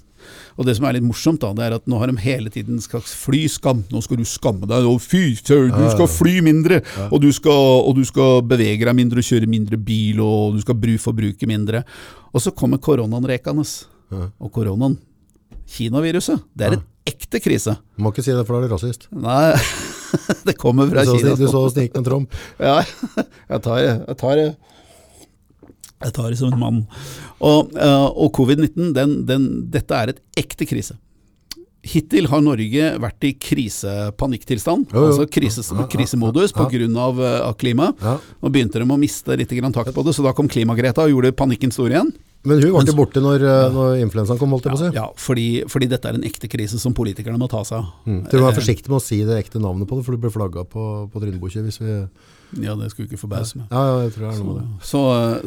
og 0.59 0.67
det 0.67 0.75
som 0.79 0.87
er 0.89 0.97
litt 0.97 1.07
morsomt, 1.07 1.41
da, 1.43 1.53
det 1.55 1.67
er 1.67 1.77
at 1.79 1.87
nå 1.91 1.99
har 2.01 2.11
de 2.11 2.23
hele 2.23 2.51
tiden 2.53 2.81
skal 2.83 3.03
fly 3.05 3.45
skam. 3.51 3.85
Nå 3.93 4.03
skal 4.05 4.21
du 4.21 4.27
skamme 4.29 4.69
deg. 4.69 4.87
Og 4.89 5.01
fy 5.03 5.35
du 5.35 5.85
skal 5.93 6.09
fly 6.11 6.39
mindre. 6.45 6.81
Og, 7.09 7.21
du 7.23 7.31
skal, 7.35 7.85
og 7.87 7.95
du 7.99 8.05
skal 8.09 8.43
bevege 8.49 8.87
deg 8.89 8.97
mindre 8.99 9.23
og 9.23 9.29
kjøre 9.29 9.51
mindre 9.51 9.79
bil, 9.81 10.23
og 10.25 10.57
du 10.57 10.65
skal 10.65 10.99
forbruke 11.03 11.49
mindre. 11.51 11.85
Og 12.33 12.43
så 12.43 12.51
kommer 12.55 12.83
koronaen 12.83 13.29
rekende. 13.29 13.67
Og 14.11 14.51
koronaen, 14.55 14.99
Kinaviruset, 15.69 16.41
det 16.57 16.65
er 16.67 16.79
en 16.79 16.85
ekte 17.09 17.41
krise. 17.45 17.75
Du 17.97 18.05
må 18.05 18.13
ikke 18.13 18.25
si 18.25 18.33
det, 18.33 18.45
for 18.49 18.57
da 18.57 18.65
er 18.65 18.71
du 18.71 18.75
rasist. 18.75 19.07
Nei, 19.13 19.53
det 20.49 20.57
kommer 20.61 20.89
fra 20.89 21.05
Kina. 21.05 21.35
du 21.37 21.45
så 21.51 21.63
snik 21.73 21.95
med 21.97 22.09
Trump. 22.09 22.39
Ja, 22.69 22.81
jeg 23.53 23.63
tar 23.65 23.83
det. 23.85 23.95
Jeg 24.09 24.19
tar 24.23 24.41
det. 24.41 24.49
Jeg 25.99 26.15
tar 26.15 26.31
det 26.31 26.39
som 26.39 26.53
en 26.53 26.61
mann. 26.61 26.81
Og, 27.43 27.75
eh, 27.75 28.07
og 28.15 28.33
covid-19, 28.37 28.93
den, 28.95 29.21
den, 29.27 29.49
dette 29.73 29.99
er 29.99 30.15
et 30.15 30.23
ekte 30.39 30.69
krise. 30.69 30.99
Hittil 31.89 32.27
har 32.29 32.43
Norge 32.43 32.89
vært 33.01 33.25
i 33.25 33.33
krisepanikktilstand, 33.39 34.91
Jo, 34.93 34.99
jo. 34.99 35.11
altså 35.13 35.27
krises, 35.31 35.71
krisemodus 35.91 36.53
ja. 36.53 36.67
pga. 36.67 36.89
Av, 37.03 37.21
eh, 37.23 37.37
av 37.49 37.59
klima. 37.59 37.93
Ja. 38.03 38.17
Nå 38.43 38.53
begynte 38.55 38.83
de 38.83 38.87
å 38.87 38.99
miste 39.01 39.37
litt 39.39 39.53
takt 39.75 39.95
på 39.95 40.05
det, 40.07 40.15
så 40.15 40.27
da 40.27 40.35
kom 40.37 40.51
Klimagreta 40.51 41.07
og 41.07 41.15
gjorde 41.15 41.37
panikken 41.39 41.73
stor 41.75 41.91
igjen. 41.91 42.13
Men 42.47 42.63
hun 42.63 42.73
var 42.73 42.87
ikke 42.87 42.97
borte 42.99 43.23
når, 43.23 43.43
eh, 43.43 43.69
når 43.75 44.03
influensaen 44.05 44.39
kom, 44.39 44.51
holdt 44.55 44.69
jeg 44.69 44.75
på 44.75 44.79
å 44.79 44.83
si. 44.85 44.95
Ja, 44.95 45.07
fordi, 45.19 45.47
fordi 45.71 45.89
dette 45.91 46.11
er 46.11 46.19
en 46.19 46.27
ekte 46.27 46.51
krise 46.51 46.79
som 46.79 46.95
politikerne 46.95 47.39
må 47.41 47.49
ta 47.51 47.65
seg 47.67 47.81
av. 47.81 47.93
Mm. 48.07 48.21
Du 48.31 48.39
må 48.39 48.47
være 48.47 48.61
forsiktig 48.61 48.93
med 48.93 49.01
å 49.01 49.05
si 49.05 49.23
det 49.27 49.39
ekte 49.43 49.63
navnet 49.63 49.89
på 49.91 49.99
det, 49.99 50.07
for 50.07 50.15
du 50.15 50.23
blir 50.23 50.35
flagga 50.35 50.63
på, 50.69 50.85
på 51.11 51.23
Trynebukket 51.23 51.67
hvis 51.67 51.81
vi 51.83 51.97
Ja, 52.57 52.75
det 52.79 52.91
skulle 52.93 53.09
ikke 53.09 53.21
forbause 53.21 53.59
meg. 53.59 53.67
Ja, 53.69 53.81
ja, 53.85 53.97
jeg 54.07 54.13
tror 54.15 54.25
det 54.25 54.31
er 54.31 54.43
noe 54.43 54.55
med 54.55 54.61
det. 54.63 54.87
Så, 54.89 55.01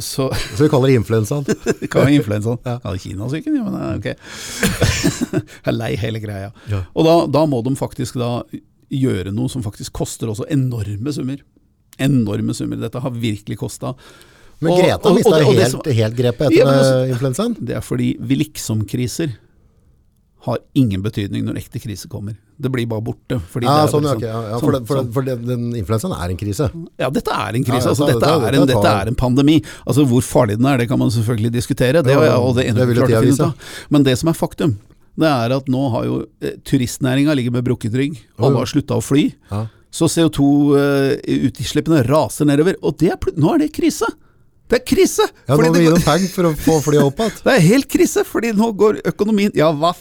så 0.06 0.28
Så 0.57 0.65
vi 0.65 0.69
kaller 0.69 0.91
det 0.91 0.98
influensaen. 1.02 1.48
kaller 1.94 2.14
influensaen. 2.14 2.60
Ja. 2.68 2.76
Ja, 2.84 2.94
Kinasyken, 3.02 3.57
ja, 3.57 3.64
men 3.65 3.78
eh, 3.80 3.94
ok. 3.98 4.10
Jeg 5.32 5.72
er 5.72 5.78
lei 5.78 5.94
hele 6.02 6.22
greia. 6.23 6.52
Ja. 6.72 6.84
Og 6.94 7.07
da, 7.07 7.15
da 7.40 7.45
må 7.49 7.64
de 7.65 7.73
faktisk 7.80 8.19
da 8.22 8.36
gjøre 8.91 9.34
noe 9.34 9.49
som 9.49 9.64
faktisk 9.65 9.95
koster 9.98 10.30
også 10.32 10.45
enorme 10.52 11.14
summer. 11.15 11.41
Enorme 12.02 12.53
summer. 12.57 12.80
Dette 12.82 13.02
har 13.02 13.15
virkelig 13.15 13.57
kosta. 13.61 13.95
Men 14.61 14.78
Greta 14.78 15.14
mista 15.15 15.40
helt, 15.41 15.88
helt 15.98 16.18
grepet 16.18 16.52
etter 16.53 16.69
eh, 16.69 17.14
influensaen. 17.15 17.56
Det 17.57 17.80
er 17.80 17.86
fordi 17.86 18.14
vi 18.22 18.38
liksom-kriser 18.44 19.34
har 20.41 20.57
ingen 20.73 21.03
betydning 21.05 21.43
når 21.45 21.59
ekte 21.61 21.77
krise 21.84 22.09
kommer. 22.09 22.34
Det 22.61 22.69
blir 22.73 22.88
bare 22.89 23.03
borte. 23.05 23.38
Fordi 23.51 23.68
Ja, 23.68 23.76
det 23.77 23.88
er 23.88 23.91
sånn, 23.93 24.05
bare 24.07 24.22
ja, 24.26 24.39
ja, 24.51 24.57
for, 24.57 24.72
sånn- 24.72 24.73
det, 24.80 24.88
for, 24.89 24.97
sånn. 25.01 25.11
for 25.13 25.27
det, 25.27 25.35
den 25.45 25.68
influensaen 25.77 26.13
er 26.18 26.30
en 26.34 26.39
krise. 26.39 26.69
Ja, 26.97 27.09
dette 27.13 27.34
er 27.35 27.57
en 27.59 27.65
krise. 27.68 27.77
Ja, 27.77 27.84
ja, 27.85 27.91
altså, 27.93 28.07
dette, 28.09 28.31
er 28.31 28.57
en, 28.57 28.68
dette 28.69 28.93
er 29.01 29.11
en 29.11 29.18
pandemi. 29.19 29.59
Altså, 29.85 30.05
Hvor 30.09 30.26
farlig 30.26 30.57
den 30.57 30.65
er, 30.69 30.77
det 30.81 30.88
kan 30.89 30.99
man 31.01 31.13
selvfølgelig 31.13 31.51
diskutere. 31.53 32.01
Det, 32.05 32.15
Ja, 32.15 32.23
ja, 32.31 32.39
og 32.41 32.55
det, 32.57 32.68
det 32.73 32.88
vil 32.89 33.03
tida 33.03 33.22
vise. 33.22 33.51
Men 33.89 34.03
det 34.07 34.18
som 34.18 34.30
er 34.34 34.38
faktum, 34.38 34.77
det 35.22 35.27
er 35.30 35.53
at 35.57 35.68
nå 35.69 35.84
har 35.93 36.05
jo 36.07 36.18
eh, 36.41 36.57
turistnæringa 36.65 37.35
ligget 37.38 37.53
med 37.53 37.65
brukket 37.68 37.93
rygg. 37.93 38.18
Alle 38.39 38.57
har 38.63 38.65
slutta 38.69 38.97
å 38.97 39.03
fly. 39.05 39.27
Ja. 39.51 39.65
Så 39.91 40.07
CO2-utslippene 40.07 42.01
raser 42.07 42.47
nedover. 42.47 42.77
Og 42.81 42.97
det 43.01 43.11
er, 43.13 43.18
nå 43.38 43.55
er 43.55 43.65
det 43.65 43.72
krise! 43.76 44.07
Det 44.72 44.77
er 44.80 44.85
krise! 44.88 45.26
Ja, 45.49 45.57
nå 45.59 45.68
må 45.68 45.73
vi 45.76 45.84
gi 45.84 45.91
dem 45.91 46.03
penger 46.05 46.30
for 46.31 46.47
å 46.47 46.53
få 46.55 46.77
flyet 46.85 47.03
opp 47.03 47.19
igjen. 47.19 47.34
det 47.45 47.55
er 47.57 47.65
helt 47.65 47.89
krise, 47.91 48.23
fordi 48.27 48.53
nå 48.55 48.69
går 48.80 49.01
økonomien 49.11 49.51
Ja, 49.57 49.68
hva 49.76 49.91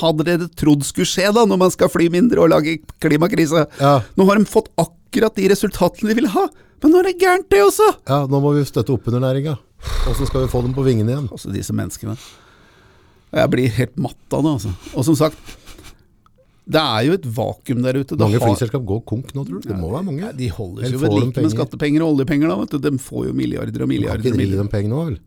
hadde 0.00 0.24
dere 0.28 0.48
trodd 0.60 0.84
skulle 0.86 1.08
skje 1.08 1.30
da, 1.34 1.44
når 1.48 1.58
man 1.64 1.70
skal 1.74 1.88
fly 1.92 2.08
mindre 2.12 2.42
og 2.44 2.50
lage 2.52 2.78
klimakrise? 3.02 3.66
Ja. 3.80 3.96
Nå 4.18 4.26
har 4.28 4.38
de 4.40 4.44
fått 4.50 4.70
akkurat 4.80 5.34
de 5.38 5.48
resultatene 5.52 6.10
de 6.12 6.18
vil 6.20 6.30
ha, 6.34 6.46
men 6.82 6.92
nå 6.92 7.00
er 7.00 7.10
det 7.12 7.18
gærent, 7.22 7.48
det 7.50 7.62
også! 7.64 7.90
Ja, 8.10 8.22
nå 8.28 8.40
må 8.44 8.54
vi 8.56 8.64
støtte 8.68 8.92
opp 8.96 9.06
under 9.08 9.22
næringa. 9.24 9.56
Åssen 10.10 10.26
skal 10.28 10.44
vi 10.46 10.52
få 10.52 10.62
dem 10.64 10.72
på 10.76 10.84
vingene 10.84 11.12
igjen? 11.14 11.28
Altså 11.32 11.52
disse 11.52 11.72
menneskene. 11.76 12.16
Jeg 13.34 13.50
blir 13.50 13.68
helt 13.78 13.96
matt 13.98 14.36
av 14.36 14.44
det, 14.46 14.52
altså. 14.58 14.72
Og 14.94 15.04
som 15.08 15.16
sagt, 15.18 15.54
det 16.64 16.80
er 16.80 17.02
jo 17.08 17.16
et 17.18 17.26
vakuum 17.36 17.82
der 17.84 17.98
ute. 18.00 18.16
Mange 18.16 18.38
har- 18.40 18.48
flyselskap 18.54 18.84
går 18.88 19.02
konk 19.04 19.34
nå, 19.36 19.42
tror 19.44 19.60
du? 19.60 19.68
Det 19.68 19.76
må 19.76 19.90
være 19.92 20.04
mange. 20.06 20.20
Ja, 20.24 20.32
de 20.32 20.48
holdes 20.48 20.86
seg 20.86 20.94
jo 20.96 20.98
ved 21.02 21.12
like 21.18 21.42
med 21.44 21.52
skattepenger 21.52 22.00
og 22.06 22.14
oljepenger, 22.16 22.48
da. 22.48 22.56
Vet 22.62 22.70
du. 22.70 22.78
De 22.78 22.92
får 22.98 23.26
jo 23.28 23.32
milliarder 23.36 23.68
og 23.68 23.74
Du 23.74 23.78
kan 23.84 23.88
milliarder. 23.88 24.24
ikke 24.24 24.38
drive 24.38 24.56
dem 24.62 24.68
penger 24.72 24.88
nå, 24.94 25.04
vel? 25.10 25.18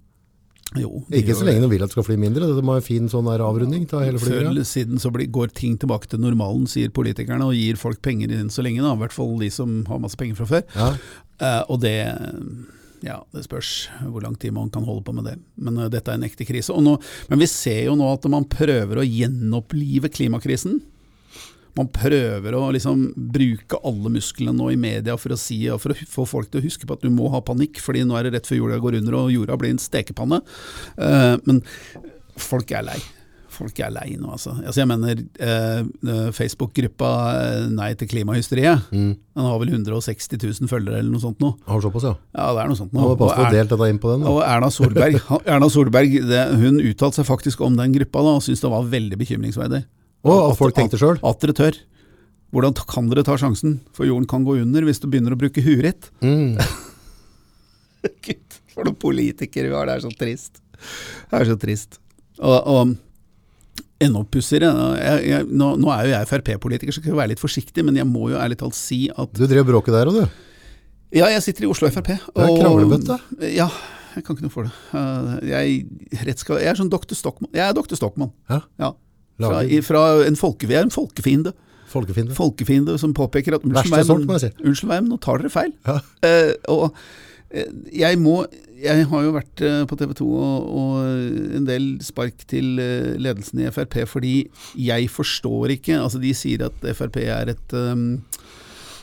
Jo, 0.76 1.04
Ikke 1.16 1.36
så 1.38 1.46
lenge 1.48 1.64
de 1.64 1.70
vil 1.72 1.84
at 1.84 1.88
det 1.88 1.96
skal 1.96 2.04
fly 2.04 2.18
mindre. 2.20 2.50
Det 2.52 2.64
må 2.66 2.76
være 2.76 2.84
en 2.84 2.88
fin 2.88 3.06
sånn 3.12 3.30
avrunding 3.32 3.86
til 3.88 4.04
hele 4.04 4.20
Før 4.20 4.34
flyet. 4.34 4.48
eller 4.50 4.68
siden 4.68 5.00
så 5.00 5.12
blir, 5.14 5.30
går 5.32 5.54
ting 5.56 5.78
tilbake 5.80 6.10
til 6.12 6.20
normalen, 6.20 6.66
sier 6.68 6.92
politikerne, 6.92 7.48
og 7.48 7.56
gir 7.56 7.80
folk 7.80 8.02
penger 8.04 8.34
inn 8.36 8.52
så 8.52 8.66
lenge. 8.66 8.84
da, 8.84 8.92
I 8.92 9.02
hvert 9.06 9.16
fall 9.16 9.38
de 9.40 9.50
som 9.54 9.86
har 9.88 10.02
masse 10.04 10.20
penger 10.20 10.36
fra 10.36 10.50
før. 10.52 10.66
Ja. 10.76 10.90
Uh, 11.40 11.64
og 11.72 11.80
det 11.86 11.96
ja, 13.06 13.22
det 13.32 13.46
spørs 13.46 13.90
hvor 14.10 14.24
lang 14.26 14.36
tid 14.42 14.52
man 14.56 14.72
kan 14.74 14.84
holde 14.84 15.06
på 15.08 15.16
med 15.16 15.30
det. 15.30 15.38
Men 15.56 15.80
uh, 15.80 15.88
dette 15.94 16.12
er 16.12 16.20
en 16.20 16.28
ekte 16.28 16.48
krise. 16.50 16.76
Nå, 16.76 16.98
men 17.32 17.40
vi 17.40 17.48
ser 17.48 17.86
jo 17.88 17.96
nå 17.96 18.12
at 18.12 18.28
man 18.28 18.50
prøver 18.52 19.00
å 19.00 19.08
gjenopplive 19.08 20.12
klimakrisen. 20.12 20.82
Man 21.78 21.90
prøver 21.94 22.56
å 22.58 22.64
liksom 22.76 23.08
bruke 23.16 23.78
alle 23.86 24.12
musklene 24.18 24.56
nå 24.58 24.72
i 24.74 24.80
media 24.82 25.18
for 25.22 25.36
å 25.36 25.40
si, 25.40 25.60
og 25.70 25.82
for 25.84 25.94
å 25.94 26.08
få 26.18 26.26
folk 26.38 26.50
til 26.52 26.62
å 26.62 26.66
huske 26.68 26.88
på 26.90 26.98
at 26.98 27.06
du 27.06 27.12
må 27.14 27.30
ha 27.34 27.42
panikk, 27.46 27.80
fordi 27.84 28.02
nå 28.08 28.18
er 28.18 28.28
det 28.28 28.34
rett 28.38 28.50
før 28.50 28.62
jorda 28.64 28.80
går 28.84 29.00
under 29.02 29.20
og 29.22 29.34
jorda 29.36 29.58
blir 29.62 29.76
en 29.76 29.82
stekepanne. 29.82 30.42
Uh, 30.98 31.38
men 31.46 31.62
folk 32.38 32.72
er 32.74 32.86
lei. 32.88 32.98
Folk 33.58 33.80
er 33.82 33.90
lei 33.90 34.12
nå, 34.20 34.30
altså. 34.36 34.52
altså 34.62 34.84
jeg 34.84 34.90
mener, 34.92 35.22
eh, 35.42 36.28
Facebook-gruppa 36.36 37.08
Nei 37.74 37.88
til 37.98 38.10
klimahysteriet, 38.12 38.84
Mm. 38.94 39.16
den 39.18 39.48
har 39.48 39.58
vel 39.58 39.72
160 39.74 40.38
000 40.44 40.70
følgere 40.70 41.00
eller 41.00 41.10
noe 41.10 41.24
sånt 41.24 41.40
nå. 41.42 41.56
Har 41.66 41.82
såpass, 41.82 42.04
ja. 42.06 42.14
Ja, 42.38 42.52
det 42.54 42.62
er 42.64 42.68
noe 42.70 42.78
sånt 42.78 42.94
nå. 42.94 43.02
Og 43.02 43.18
Er- 43.34 43.50
og 44.30 44.42
Erna 44.46 44.70
Solberg, 44.70 45.18
Erna 45.48 45.70
Solberg 45.74 46.20
det, 46.30 46.44
hun 46.62 46.78
uttalte 46.86 47.18
seg 47.24 47.26
faktisk 47.26 47.62
om 47.66 47.76
den 47.80 47.94
gruppa 47.98 48.22
da, 48.22 48.36
og 48.38 48.46
syntes 48.46 48.62
det 48.62 48.70
var 48.70 48.84
veldig 48.94 49.18
bekymringsverdig. 49.18 49.84
Og 50.26 50.52
at 50.52 50.58
folk 50.60 50.76
tenkte 50.78 50.98
sjøl. 51.00 51.20
At 51.26 51.40
dere 51.44 51.54
tør. 51.58 51.78
Hvordan 52.56 52.74
kan 52.88 53.10
dere 53.12 53.26
ta 53.28 53.36
sjansen? 53.40 53.80
For 53.96 54.08
jorden 54.08 54.28
kan 54.30 54.46
gå 54.48 54.56
under 54.62 54.86
hvis 54.88 55.02
du 55.04 55.08
begynner 55.12 55.36
å 55.36 55.40
bruke 55.40 55.62
huet 55.66 55.84
ditt. 55.90 56.08
Mm. 56.24 56.56
Gud, 58.26 58.58
for 58.72 58.88
noen 58.88 58.98
politikere 59.02 59.70
vi 59.72 59.76
har, 59.76 59.90
det 59.90 59.98
er 59.98 60.06
så 60.06 60.14
trist. 60.16 60.62
Det 61.28 61.42
er 61.42 61.50
så 61.50 61.58
trist. 61.60 62.00
Og, 62.38 62.58
og 62.70 62.96
enda 64.04 64.22
pussigere 64.30 64.70
nå, 65.50 65.70
nå 65.82 65.90
er 65.94 66.06
jo 66.08 66.12
jeg 66.14 66.30
Frp-politiker, 66.30 66.94
så 66.94 67.02
skal 67.02 67.12
jeg 67.16 67.18
være 67.20 67.32
litt 67.34 67.42
forsiktig, 67.42 67.84
men 67.88 67.98
jeg 67.98 68.06
må 68.08 68.30
jo 68.32 68.38
ærlig 68.40 68.60
talt 68.62 68.78
si 68.78 69.08
at 69.10 69.34
Du 69.36 69.44
drev 69.50 69.66
bråket 69.68 69.96
der 69.98 70.12
òg, 70.12 70.20
du. 70.22 70.44
Ja, 71.18 71.30
jeg 71.32 71.42
sitter 71.46 71.66
i 71.66 71.70
Oslo 71.72 71.90
Frp. 71.92 72.14
Det 72.14 72.46
er 72.46 72.54
kranglebøtte. 72.62 73.16
Ja, 73.56 73.68
jeg 74.14 74.26
kan 74.28 74.36
ikke 74.38 74.46
noe 74.48 74.54
for 74.54 74.68
det. 74.68 74.74
Eh, 74.94 75.50
Jeg, 75.50 76.38
skal, 76.40 76.60
jeg 76.64 76.72
er 76.74 76.80
sånn 76.80 76.92
Dr. 76.92 77.16
Stockmann. 77.18 77.52
Jeg 77.56 77.64
er 77.64 77.76
Dr. 77.78 77.96
Stockmann. 78.00 78.32
Ja. 78.52 78.62
Ja. 78.82 78.92
Fra, 79.38 79.62
fra 79.86 80.04
en 80.26 80.38
folke, 80.40 80.70
vi 80.70 80.78
er 80.78 80.86
en 80.88 80.94
folkefiende. 80.94 81.54
Folkefiende. 81.88 82.36
Folkefiende 82.36 82.98
som 83.00 83.14
påpeker 83.16 83.58
at 83.58 83.66
unnskyld 83.66 83.94
meg, 83.94 84.06
sort, 84.08 84.26
men-. 84.28 84.64
Unnskyld 84.66 84.92
meg, 84.92 85.04
men 85.04 85.12
nå 85.14 85.20
tar 85.24 85.42
dere 85.42 85.52
feil. 85.54 85.74
Ja. 85.88 86.00
Eh, 86.28 86.54
og 86.74 86.90
eh, 87.52 87.70
jeg 87.96 88.20
må 88.20 88.42
Jeg 88.78 89.08
har 89.10 89.24
jo 89.26 89.32
vært 89.34 89.62
eh, 89.66 89.80
på 89.90 89.98
TV 89.98 90.12
2 90.20 90.26
og, 90.38 90.68
og 90.78 91.56
en 91.58 91.66
del 91.66 91.88
spark 92.06 92.44
til 92.50 92.78
eh, 92.84 93.16
ledelsen 93.18 93.64
i 93.64 93.72
Frp, 93.74 94.04
fordi 94.10 94.36
jeg 94.78 95.08
forstår 95.10 95.74
ikke 95.78 95.98
Altså, 95.98 96.22
de 96.22 96.34
sier 96.38 96.68
at 96.68 96.86
Frp 96.98 97.18
er 97.24 97.56
et 97.56 97.78
um, 97.78 98.22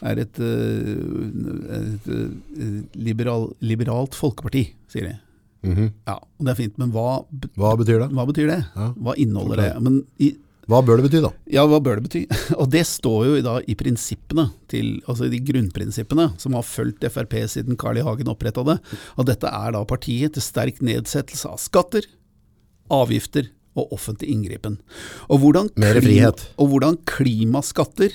er 0.05 0.21
et, 0.21 0.39
et, 0.39 2.07
et 2.07 2.09
et 2.13 2.97
liberal, 3.01 3.47
liberalt 3.65 4.15
folkeparti, 4.19 4.67
sier 4.93 5.09
de. 5.09 5.15
Mhm. 5.65 5.91
Ja, 6.07 6.15
og 6.21 6.45
det 6.47 6.53
er 6.55 6.59
fint, 6.63 6.79
men 6.79 6.91
hva, 6.93 7.25
Hva 7.57 7.75
betyr 7.81 8.01
det? 8.05 8.09
hva 8.13 8.27
betyr 8.29 8.49
det? 8.53 8.59
Ja. 8.77 8.89
Hva 9.01 9.15
inneholder 9.17 9.57
det? 9.63 9.69
Men 9.83 10.03
i, 10.21 10.35
Hva 10.69 10.79
bør 10.85 10.97
det 11.01 11.11
bety, 11.11 11.21
da? 11.25 11.31
ja, 11.53 11.65
hva 11.69 11.79
bør 11.85 11.99
det 12.01 12.05
bety? 12.09 12.23
Og 12.61 12.71
det 12.73 12.87
står 12.89 13.27
jo 13.27 13.41
da 13.45 13.59
i 13.69 13.75
prinsippene, 13.77 14.47
til, 14.69 14.95
altså 15.07 15.29
de 15.29 15.41
grunnprinsippene 15.45 16.31
som 16.41 16.55
har 16.57 16.63
fulgt 16.65 17.05
Frp 17.13 17.35
siden 17.53 17.77
Carl 17.77 17.99
I. 18.01 18.05
Hagen 18.07 18.29
oppretta 18.33 18.65
det. 18.65 18.79
Og 19.19 19.27
dette 19.29 19.45
er 19.51 19.73
da 19.77 19.83
partiet 19.85 20.33
til 20.37 20.43
sterk 20.43 20.81
nedsettelse 20.81 21.49
av 21.53 21.59
skatter, 21.61 22.07
avgifter 22.91 23.51
og 23.77 23.93
offentlig 23.93 24.31
inngripen. 24.33 24.79
Og 25.29 25.41
hvordan, 25.43 25.69
Mer 25.77 26.01
frihet. 26.01 26.47
og 26.57 26.69
hvordan 26.73 26.97
klimaskatter, 27.05 28.13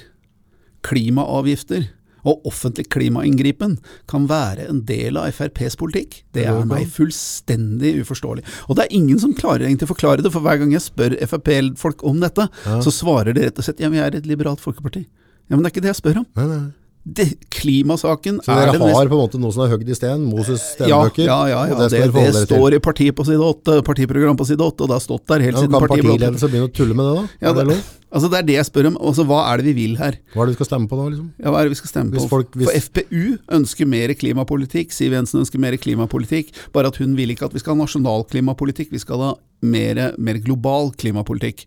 klimaavgifter 0.82 1.90
og 2.28 2.48
offentlig 2.50 2.88
klimainngripen 2.94 3.78
kan 4.10 4.28
være 4.30 4.68
en 4.70 4.82
del 4.88 5.20
av 5.20 5.30
FrPs 5.36 5.78
politikk, 5.80 6.22
det 6.36 6.48
er 6.50 6.66
meg 6.70 6.90
fullstendig 6.94 7.96
uforståelig. 8.04 8.44
Og 8.68 8.78
det 8.78 8.86
er 8.88 8.98
ingen 8.98 9.22
som 9.22 9.36
klarer 9.38 9.68
egentlig 9.68 9.90
å 9.90 9.94
forklare 9.94 10.26
det, 10.26 10.34
for 10.34 10.46
hver 10.46 10.60
gang 10.62 10.74
jeg 10.76 10.86
spør 10.86 11.16
Frp-folk 11.30 12.04
om 12.08 12.20
dette, 12.24 12.50
så 12.66 12.94
svarer 12.94 13.36
de 13.36 13.48
rett 13.48 13.60
og 13.60 13.68
slett 13.68 13.82
ja, 13.84 13.92
vi 13.94 14.02
er 14.04 14.18
et 14.18 14.30
liberalt 14.30 14.64
folkeparti. 14.64 15.06
Ja, 15.50 15.56
Men 15.56 15.64
det 15.64 15.72
er 15.72 15.76
ikke 15.78 15.86
det 15.88 15.94
jeg 15.94 16.02
spør 16.04 16.22
om. 16.22 16.30
Nei, 16.38 16.46
nei. 16.50 16.62
Det, 17.10 17.26
klimasaken 17.50 18.40
Så 18.46 18.52
er 18.54 18.68
dere 18.70 18.78
har 18.78 18.82
mest 18.86 19.10
på 19.12 19.18
en 19.18 19.22
måte 19.24 19.40
noe 19.42 19.54
som 19.56 19.64
er 19.66 19.72
høgd 19.72 19.88
i 19.90 19.96
sten, 19.98 20.26
Moses 20.30 20.62
ja, 20.82 20.88
ja, 20.90 21.38
ja, 21.50 21.62
ja, 21.72 21.78
det 21.80 21.90
det, 21.96 22.10
det, 22.14 22.42
står 22.46 22.76
i 22.78 22.80
partiet 22.84 23.16
på 23.18 23.26
side 23.26 23.40
8, 23.42 23.80
partiprogram 23.88 24.38
på 24.38 24.46
side 24.50 24.62
8, 24.62 24.84
og 24.84 24.92
det 24.92 24.98
har 25.00 25.06
stått 25.06 25.26
der 25.32 25.46
helt 25.48 25.58
Ja, 25.58 25.64
siden 25.64 25.74
kan 25.78 25.86
partiet 25.88 26.04
ble 26.06 26.14
opprettet. 26.14 26.36
partiledelse 26.38 26.52
begynne 26.52 26.70
å 26.70 26.76
tulle 26.80 26.98
med 27.00 27.10
det, 27.10 27.16
da? 27.16 27.48
Ja, 27.48 27.54
det 27.58 27.80
altså 28.20 28.30
det 28.34 28.38
er 28.42 28.46
det 28.50 28.56
jeg 28.60 28.68
spør 28.70 28.90
om. 28.92 28.98
Altså, 29.10 29.26
hva 29.30 29.40
er 29.52 29.62
det 29.62 29.68
vi 29.70 29.76
vil 29.80 29.96
her? 30.02 30.18
Hva 30.34 30.44
er 30.44 30.50
det 30.50 30.56
vi 30.56 30.60
skal 30.60 30.70
stemme 30.72 30.90
på 30.92 31.00
da, 31.00 31.08
liksom? 31.14 31.28
Ja, 31.40 31.54
hva 31.54 31.62
er 31.62 31.70
det 31.70 31.74
vi 31.76 31.80
skal 31.82 31.92
stemme 31.94 32.16
Hvis 32.16 32.26
på? 32.28 32.32
folk- 32.36 32.58
hvis- 32.60 32.70
For 32.70 32.90
FPU 32.90 33.24
ønsker 33.60 33.90
mer 33.96 34.14
klimapolitikk, 34.18 34.92
Siv 34.96 35.16
Jensen 35.18 35.42
ønsker 35.44 35.62
mer 35.62 35.78
klimapolitikk, 35.82 36.52
bare 36.76 36.92
at 36.94 37.00
hun 37.02 37.16
vil 37.20 37.34
ikke 37.36 37.50
at 37.50 37.54
vi 37.58 37.64
skal 37.64 37.76
ha 37.78 37.84
nasjonal 37.86 38.26
klimapolitikk, 38.30 38.92
vi 38.94 39.02
skal 39.02 39.26
ha 39.26 39.32
mer, 39.62 40.14
mer 40.18 40.40
global 40.46 40.92
klimapolitikk. 40.98 41.66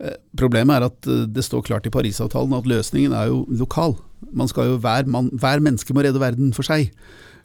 Eh, 0.00 0.16
Problemet 0.36 0.76
er 0.80 0.88
at 0.88 1.06
eh, 1.06 1.24
det 1.30 1.44
står 1.46 1.62
klart 1.68 1.86
i 1.86 1.92
Parisavtalen 1.94 2.56
at 2.56 2.66
løsningen 2.66 3.12
er 3.14 3.28
jo 3.30 3.44
lokal. 3.50 3.94
Man 4.32 4.50
skal 4.50 4.72
jo, 4.72 4.80
hver, 4.82 5.08
man, 5.10 5.30
hver 5.40 5.62
menneske 5.64 5.94
må 5.96 6.04
redde 6.04 6.22
verden 6.22 6.52
for 6.56 6.66
seg. 6.66 6.92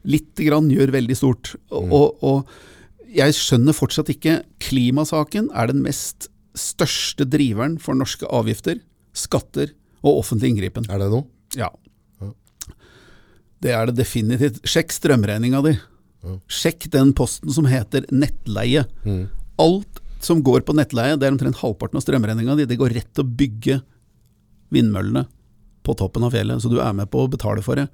Lite 0.07 0.45
grann 0.47 0.69
gjør 0.71 0.93
veldig 0.95 1.17
stort. 1.17 1.53
Og, 1.73 1.91
og, 1.91 2.23
og 2.23 3.09
jeg 3.09 3.35
skjønner 3.35 3.75
fortsatt 3.75 4.11
ikke 4.13 4.39
Klimasaken 4.63 5.49
er 5.57 5.71
den 5.71 5.81
mest 5.85 6.29
største 6.57 7.25
driveren 7.29 7.77
for 7.81 7.97
norske 7.97 8.27
avgifter, 8.33 8.81
skatter 9.15 9.73
og 10.03 10.21
offentlig 10.21 10.53
inngripen. 10.53 10.87
Er 10.91 11.01
det 11.01 11.09
noe? 11.13 11.25
Ja. 11.57 11.71
Det 13.59 13.73
er 13.75 13.89
det 13.89 13.97
definitivt. 13.99 14.61
Sjekk 14.67 14.93
strømregninga 14.95 15.63
di. 15.65 15.73
Sjekk 16.51 16.87
den 16.93 17.11
posten 17.15 17.51
som 17.55 17.67
heter 17.67 18.07
nettleie. 18.11 18.85
Alt 19.59 20.03
som 20.23 20.43
går 20.43 20.63
på 20.67 20.75
nettleie, 20.75 21.17
det 21.19 21.27
er 21.27 21.35
omtrent 21.35 21.59
halvparten 21.61 21.99
av 21.99 22.03
strømregninga 22.03 22.55
di. 22.59 22.67
Det 22.69 22.79
går 22.79 22.95
rett 22.95 23.11
til 23.15 23.25
å 23.25 23.33
bygge 23.41 23.79
vindmøllene 24.75 25.25
på 25.89 25.97
toppen 25.97 26.27
av 26.27 26.37
fjellet, 26.37 26.61
så 26.61 26.71
du 26.71 26.77
er 26.83 26.93
med 26.95 27.09
på 27.11 27.25
å 27.25 27.31
betale 27.31 27.65
for 27.65 27.79
det. 27.81 27.89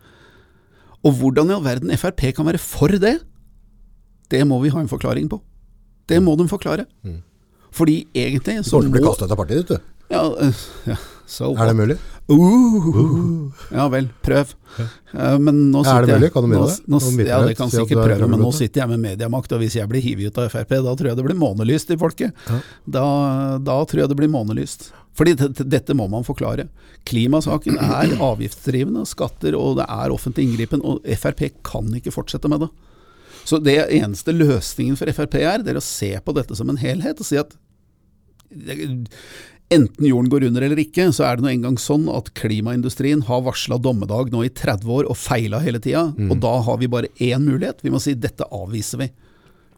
Og 1.05 1.15
hvordan 1.19 1.51
i 1.51 1.55
all 1.55 1.65
verden 1.65 1.93
Frp 2.01 2.27
kan 2.35 2.47
være 2.47 2.61
for 2.61 2.91
det, 3.01 3.17
det 4.33 4.41
må 4.49 4.59
vi 4.63 4.73
ha 4.73 4.81
en 4.81 4.91
forklaring 4.91 5.29
på. 5.31 5.39
Det 6.09 6.21
må 6.21 6.35
de 6.37 6.47
forklare. 6.49 6.85
Fordi 7.75 8.05
egentlig 8.15 8.61
så 8.65 8.79
Kommer 8.79 9.01
til 9.01 9.05
å 9.05 9.13
bli 9.13 9.25
ut 9.25 9.31
av 9.31 9.39
partiet 9.39 9.61
ditt, 9.61 9.75
du. 9.75 9.93
ja, 10.13 10.21
øh, 10.23 10.59
ja, 10.87 10.97
so 11.27 11.49
Er 11.57 11.71
det 11.71 11.75
mulig? 11.75 11.97
Uh, 12.25 13.51
ja 13.69 13.85
vel, 13.91 14.07
prøv. 14.25 14.53
Uh, 14.79 15.35
men 15.37 15.59
nå 15.73 15.83
er 15.85 16.07
det 16.07 16.15
mulig? 16.15 16.29
Kan 16.33 16.45
du 16.45 16.49
mene 16.49 16.69
det? 16.71 16.77
Nå, 16.89 17.01
ja, 17.21 17.41
det 17.45 17.57
kan 17.59 17.69
si 17.69 17.77
sikkert 17.77 17.99
er 17.99 18.13
prøve, 18.13 18.29
men 18.31 18.41
nå 18.41 18.51
sitter 18.55 18.81
jeg 18.81 18.93
med 18.95 19.03
mediemakt, 19.03 19.51
og 19.53 19.61
hvis 19.61 19.75
jeg 19.77 19.89
blir 19.91 20.01
hivet 20.05 20.31
ut 20.31 20.39
av 20.41 20.49
Frp, 20.53 20.77
da 20.87 20.95
tror 20.95 21.11
jeg 21.11 21.19
det 21.19 21.25
blir 21.27 21.37
månelyst 21.37 21.93
i 21.93 21.99
folket. 22.01 22.33
Ja. 22.47 22.61
Da, 22.97 23.05
da 23.61 23.77
tror 23.85 24.05
jeg 24.05 24.13
det 24.13 24.17
blir 24.23 24.31
månelyst. 24.33 24.89
Fordi 25.15 25.35
det- 25.35 25.53
det- 25.55 25.69
dette 25.69 25.93
må 25.95 26.09
man 26.09 26.23
forklare. 26.23 26.67
Klimasaken 27.05 27.77
er 27.77 28.17
avgiftsdrivende, 28.19 29.05
skatter 29.07 29.55
og 29.55 29.77
det 29.77 29.85
er 29.87 30.11
offentlig 30.11 30.43
inngripen, 30.47 30.83
og 30.83 31.01
Frp 31.03 31.51
kan 31.63 31.87
ikke 31.93 32.11
fortsette 32.11 32.49
med 32.49 32.59
det. 32.65 32.69
Så 33.45 33.61
det 33.63 33.89
eneste 33.91 34.33
løsningen 34.33 34.97
for 34.97 35.05
Frp 35.05 35.35
er, 35.35 35.63
det 35.63 35.75
er 35.75 35.79
å 35.79 35.81
se 35.81 36.19
på 36.19 36.33
dette 36.33 36.55
som 36.55 36.69
en 36.69 36.77
helhet 36.81 37.19
og 37.19 37.25
si 37.25 37.37
at 37.37 37.55
enten 39.71 40.05
jorden 40.05 40.29
går 40.29 40.45
under 40.47 40.65
eller 40.65 40.81
ikke, 40.81 41.07
så 41.13 41.25
er 41.25 41.37
det 41.37 41.45
nå 41.45 41.51
engang 41.51 41.77
sånn 41.81 42.05
at 42.13 42.33
klimaindustrien 42.37 43.23
har 43.25 43.41
varsla 43.45 43.79
dommedag 43.81 44.31
nå 44.33 44.43
i 44.45 44.49
30 44.53 44.85
år 44.85 45.09
og 45.09 45.17
feila 45.17 45.59
hele 45.63 45.81
tida. 45.81 46.07
Mm. 46.17 46.31
Og 46.31 46.41
da 46.43 46.53
har 46.61 46.77
vi 46.81 46.87
bare 46.91 47.09
én 47.19 47.45
mulighet. 47.45 47.81
Vi 47.81 47.93
må 47.93 48.01
si 48.01 48.13
dette 48.13 48.45
avviser 48.51 49.01
vi. 49.01 49.09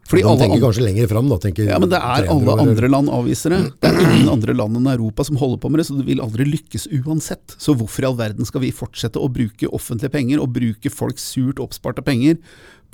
Fordi 0.08 0.22
De 0.24 0.36
tenker 0.40 0.62
kanskje 0.62 0.84
lenger 0.86 1.10
fram, 1.10 1.28
da. 1.28 1.36
Tenker 1.42 1.68
ja, 1.68 1.76
men 1.82 1.90
det 1.92 1.98
er 2.00 2.30
alle 2.32 2.54
år, 2.54 2.62
andre 2.64 2.88
land 2.88 3.10
avviser 3.12 3.52
det. 3.52 3.60
Det 3.82 3.90
er 3.90 3.98
ingen 4.06 4.30
andre 4.32 4.54
land 4.56 4.78
enn 4.80 4.88
Europa 4.94 5.26
som 5.28 5.36
holder 5.40 5.60
på 5.60 5.68
med 5.72 5.82
det, 5.82 5.88
så 5.90 5.98
det 5.98 6.06
vil 6.08 6.22
aldri 6.24 6.46
lykkes 6.48 6.88
uansett. 7.02 7.56
Så 7.60 7.76
hvorfor 7.76 8.06
i 8.06 8.08
all 8.08 8.16
verden 8.16 8.48
skal 8.48 8.64
vi 8.64 8.72
fortsette 8.72 9.20
å 9.20 9.28
bruke 9.32 9.68
offentlige 9.68 10.14
penger, 10.16 10.40
og 10.40 10.54
bruke 10.56 10.92
folks 10.92 11.28
surt 11.34 11.60
oppsparte 11.60 12.04
penger 12.06 12.40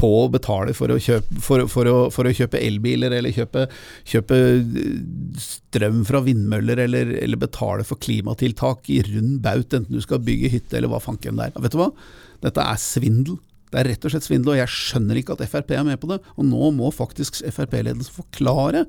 på 0.01 0.11
å 0.25 0.27
betale 0.33 0.75
for 0.75 0.91
å 0.91 0.99
kjøpe, 0.99 1.39
for, 1.45 1.69
for 1.71 1.87
å, 1.87 1.97
for 2.11 2.27
å 2.27 2.35
kjøpe 2.35 2.59
elbiler, 2.59 3.15
eller 3.15 3.35
kjøpe, 3.35 3.69
kjøpe 4.11 4.41
eh, 4.59 5.39
strøm 5.39 6.03
fra 6.09 6.23
vindmøller, 6.27 6.83
eller, 6.89 7.15
eller 7.21 7.41
betale 7.41 7.87
for 7.87 8.03
klimatiltak 8.03 8.91
i 8.91 9.01
rund 9.07 9.39
baut, 9.45 9.71
enten 9.71 9.95
du 9.95 10.03
skal 10.03 10.23
bygge 10.25 10.51
hytte 10.57 10.81
eller 10.81 10.91
hva 10.91 11.03
fanken 11.03 11.39
det 11.39 11.53
er. 11.53 11.59
Vet 11.63 11.77
du 11.77 11.83
hva? 11.85 11.93
Dette 12.43 12.67
er 12.75 12.81
svindel. 12.83 13.39
Det 13.75 13.81
er 13.81 13.89
rett 13.91 14.05
og 14.07 14.13
slett 14.15 14.27
svindel, 14.29 14.53
og 14.55 14.61
jeg 14.61 14.71
skjønner 14.71 15.19
ikke 15.19 15.35
at 15.35 15.47
Frp 15.51 15.73
er 15.75 15.87
med 15.87 15.99
på 15.99 16.07
det. 16.13 16.21
Og 16.39 16.47
nå 16.47 16.69
må 16.77 16.93
faktisk 16.95 17.41
Frp-ledelsen 17.43 18.15
forklare 18.15 18.85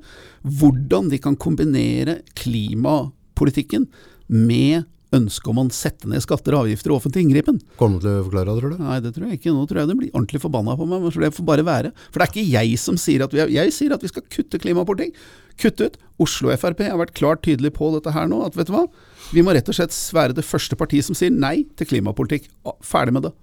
hvordan 0.46 1.08
de 1.10 1.18
kan 1.22 1.34
kombinere 1.42 2.20
klimapolitikken 2.38 3.88
med 4.30 4.86
ønsket 5.16 5.50
om 5.50 5.58
å 5.60 5.64
sette 5.74 6.08
ned 6.10 6.22
skatter 6.22 6.54
og 6.54 6.64
avgifter 6.66 6.92
og 6.92 7.00
offentlig 7.00 7.24
inngripen. 7.24 7.58
Kommer 7.80 7.98
du 7.98 8.06
til 8.06 8.20
å 8.20 8.26
forklare 8.26 8.52
det, 8.52 8.56
tror 8.60 8.74
du? 8.74 8.84
Nei, 8.84 8.98
det 9.02 9.12
tror 9.16 9.26
jeg 9.26 9.40
ikke. 9.40 9.54
Nå 9.56 9.64
tror 9.66 9.80
jeg 9.82 9.90
de 9.90 9.96
blir 9.98 10.12
ordentlig 10.12 10.42
forbanna 10.42 10.76
på 10.78 10.86
meg. 10.86 11.02
Men 11.02 11.24
det 11.26 11.32
får 11.34 11.48
bare 11.50 11.66
være. 11.66 11.92
For 12.10 12.20
det 12.20 12.26
er 12.26 12.32
ikke 12.34 12.46
jeg 12.52 12.80
som 12.82 13.00
sier 13.00 13.26
at 13.26 13.34
vi 13.34 13.42
er, 13.42 13.50
Jeg 13.56 13.74
sier 13.74 13.94
at 13.96 14.06
vi 14.06 14.12
skal 14.12 14.26
kutte 14.36 14.60
klimapolitikk. 14.62 15.18
Kutte 15.62 15.88
ut. 15.88 15.98
Oslo 16.22 16.52
Frp 16.54 16.84
har 16.86 17.00
vært 17.00 17.16
klart 17.18 17.42
tydelig 17.46 17.74
på 17.78 17.90
dette 17.94 18.14
her 18.14 18.30
nå. 18.30 18.42
At 18.46 18.58
vet 18.58 18.70
du 18.70 18.76
hva? 18.76 18.86
Vi 19.32 19.42
må 19.42 19.54
rett 19.56 19.66
og 19.70 19.78
slett 19.78 19.94
være 20.14 20.36
det 20.36 20.46
første 20.46 20.78
partiet 20.78 21.06
som 21.06 21.18
sier 21.18 21.34
nei 21.34 21.64
til 21.78 21.90
klimapolitikk. 21.90 22.50
Ferdig 22.86 23.16
med 23.16 23.28
det. 23.28 23.34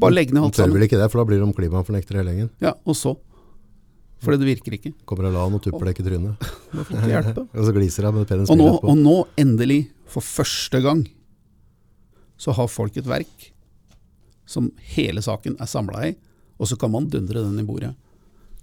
Bare 0.00 0.14
legg 0.14 0.32
ned 0.32 0.42
De 0.42 0.48
alt 0.48 0.58
tør 0.58 0.72
vel 0.74 0.86
ikke 0.88 0.98
det, 0.98 1.06
for 1.12 1.20
da 1.20 1.28
blir 1.28 1.42
de 1.42 1.54
klimafornektere 1.54 2.20
hele 2.20 2.34
gjengen. 2.34 2.50
Ja, 2.64 2.74
og 2.84 2.98
så? 2.98 3.14
Fordi 4.24 4.40
det 4.40 4.48
virker 4.48 4.76
ikke. 4.78 4.92
Kommer 5.06 5.28
Alan 5.28 5.56
og 5.58 5.62
tupper 5.62 5.90
deg 5.90 6.00
i 6.00 6.06
trynet. 6.06 6.46
Får 6.72 6.94
ikke 6.98 7.10
hjelpe. 7.12 7.44
og 7.58 7.66
så 7.68 7.74
gliser 7.76 8.08
jeg 8.08 8.16
med 8.16 8.24
nå, 8.24 8.46
smil 8.48 8.62
etterpå. 8.64 8.92
og 8.92 9.00
nå, 9.00 9.16
endelig, 9.40 9.80
for 10.10 10.24
første 10.24 10.80
gang, 10.84 11.04
så 12.40 12.54
har 12.56 12.70
folk 12.72 12.96
et 12.98 13.08
verk 13.08 13.50
som 14.48 14.70
hele 14.96 15.22
saken 15.24 15.56
er 15.62 15.68
samla 15.70 16.08
i, 16.10 16.14
og 16.60 16.68
så 16.68 16.78
kan 16.80 16.92
man 16.92 17.06
dundre 17.12 17.44
den 17.44 17.60
i 17.60 17.66
bordet. 17.66 17.94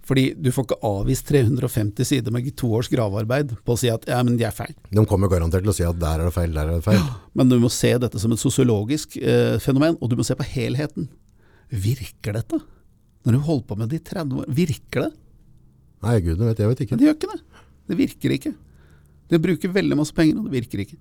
Fordi 0.02 0.32
du 0.34 0.48
får 0.50 0.66
ikke 0.66 0.80
avvist 0.82 1.28
350 1.28 2.08
sider 2.08 2.34
med 2.34 2.48
to 2.58 2.72
års 2.74 2.88
gravearbeid 2.90 3.52
på 3.62 3.76
å 3.76 3.78
si 3.78 3.90
at 3.92 4.08
ja, 4.10 4.18
men 4.26 4.34
de 4.38 4.46
er 4.48 4.54
feil. 4.54 4.74
De 4.90 5.04
kommer 5.06 5.30
garantert 5.30 5.62
til 5.62 5.70
å 5.70 5.76
si 5.76 5.86
at 5.86 6.00
der 6.00 6.24
er 6.24 6.26
det 6.26 6.34
feil, 6.34 6.54
der 6.56 6.72
er 6.72 6.80
det 6.80 6.86
feil. 6.86 7.02
Men 7.38 7.52
du 7.52 7.58
må 7.62 7.70
se 7.70 7.92
dette 8.02 8.18
som 8.18 8.34
et 8.34 8.42
sosiologisk 8.42 9.14
eh, 9.20 9.60
fenomen, 9.62 9.94
og 10.02 10.10
du 10.10 10.18
må 10.18 10.26
se 10.26 10.34
på 10.38 10.46
helheten. 10.56 11.06
Virker 11.70 12.34
dette? 12.40 12.58
Når 13.22 13.36
du 13.36 13.44
holder 13.46 13.66
på 13.68 13.78
med 13.78 13.92
det 13.92 14.02
i 14.02 14.06
30 14.10 14.42
år, 14.42 14.50
virker 14.50 15.06
det? 15.06 15.12
Nei, 16.02 16.18
gudene 16.24 16.50
vet, 16.50 16.64
jeg 16.64 16.72
vet 16.72 16.84
ikke. 16.84 16.96
Men 16.96 17.02
det 17.02 17.08
gjør 17.08 17.18
ikke 17.20 17.32
det. 17.32 17.64
Det 17.86 17.98
virker 17.98 18.36
ikke. 18.36 18.52
Det 19.32 19.40
bruker 19.46 19.76
veldig 19.78 19.98
masse 20.02 20.16
penger, 20.16 20.40
og 20.40 20.48
det 20.48 20.56
virker 20.58 20.82
ikke. 20.82 20.98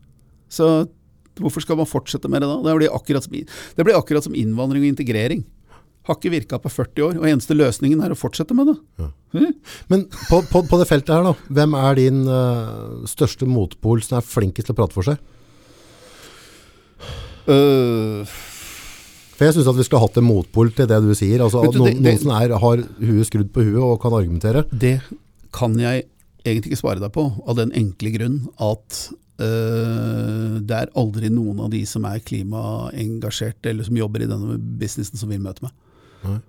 Så 0.51 0.67
hvorfor 1.41 1.63
skal 1.65 1.79
man 1.79 1.89
fortsette 1.89 2.29
med 2.29 2.43
det 2.43 2.51
da? 2.51 2.59
Det 2.67 2.77
blir 2.77 2.93
akkurat 2.93 3.25
som, 3.25 3.33
det 3.33 3.87
blir 3.87 3.97
akkurat 3.97 4.27
som 4.27 4.37
innvandring 4.37 4.85
og 4.85 4.91
integrering. 4.93 5.41
Har 6.09 6.15
ikke 6.17 6.31
virka 6.33 6.57
på 6.57 6.69
40 6.73 7.03
år, 7.05 7.17
og 7.21 7.27
eneste 7.29 7.53
løsningen 7.53 7.99
er 8.01 8.13
å 8.13 8.17
fortsette 8.17 8.55
med 8.57 8.71
det. 8.71 8.77
Men 9.91 10.07
på, 10.29 10.39
på, 10.49 10.63
på 10.65 10.79
det 10.81 10.87
feltet 10.89 11.13
her, 11.13 11.27
da. 11.27 11.33
Hvem 11.53 11.75
er 11.77 11.99
din 11.99 12.23
uh, 12.25 13.03
største 13.07 13.45
motpol 13.45 14.01
som 14.01 14.17
er 14.17 14.25
flinkest 14.25 14.65
til 14.71 14.73
å 14.73 14.79
prate 14.81 14.97
for 14.97 15.05
seg? 15.05 15.21
Uh, 17.49 18.25
For 19.37 19.47
jeg 19.47 19.55
syns 19.57 19.69
at 19.71 19.77
vi 19.79 19.85
skulle 19.87 20.01
hatt 20.03 20.17
en 20.21 20.27
motpol 20.27 20.69
til 20.77 20.89
det 20.89 20.99
du 21.05 21.13
sier. 21.17 21.41
Altså 21.45 21.63
at 21.65 21.73
du, 21.73 21.79
noen, 21.81 21.93
det- 21.93 22.01
det- 22.01 22.11
noen 22.15 22.21
som 22.21 22.33
er, 22.37 22.55
har 22.65 22.83
huet 23.01 23.29
skrudd 23.29 23.51
på 23.53 23.63
huet 23.65 23.81
og 23.81 23.99
kan 24.03 24.13
argumentere. 24.17 24.65
det 24.71 24.99
kan 25.51 25.73
jeg 25.79 26.05
egentlig 26.45 26.71
ikke 26.71 26.79
svare 26.81 26.99
deg 27.01 27.11
på, 27.13 27.25
av 27.45 27.55
den 27.57 27.71
enkle 27.75 28.09
grunn 28.15 28.37
at 28.57 29.09
øh, 29.41 30.59
det 30.63 30.71
er 30.77 30.91
aldri 30.95 31.29
noen 31.29 31.59
av 31.59 31.69
de 31.73 31.81
som 31.85 32.05
er 32.05 32.19
klimaengasjerte, 32.23 33.69
eller 33.69 33.83
som 33.83 33.97
jobber 33.97 34.21
i 34.23 34.29
denne 34.29 34.55
businessen, 34.79 35.17
som 35.19 35.29
vil 35.29 35.41
møte 35.43 35.61
meg. 35.65 35.71
Nei. 36.26 36.39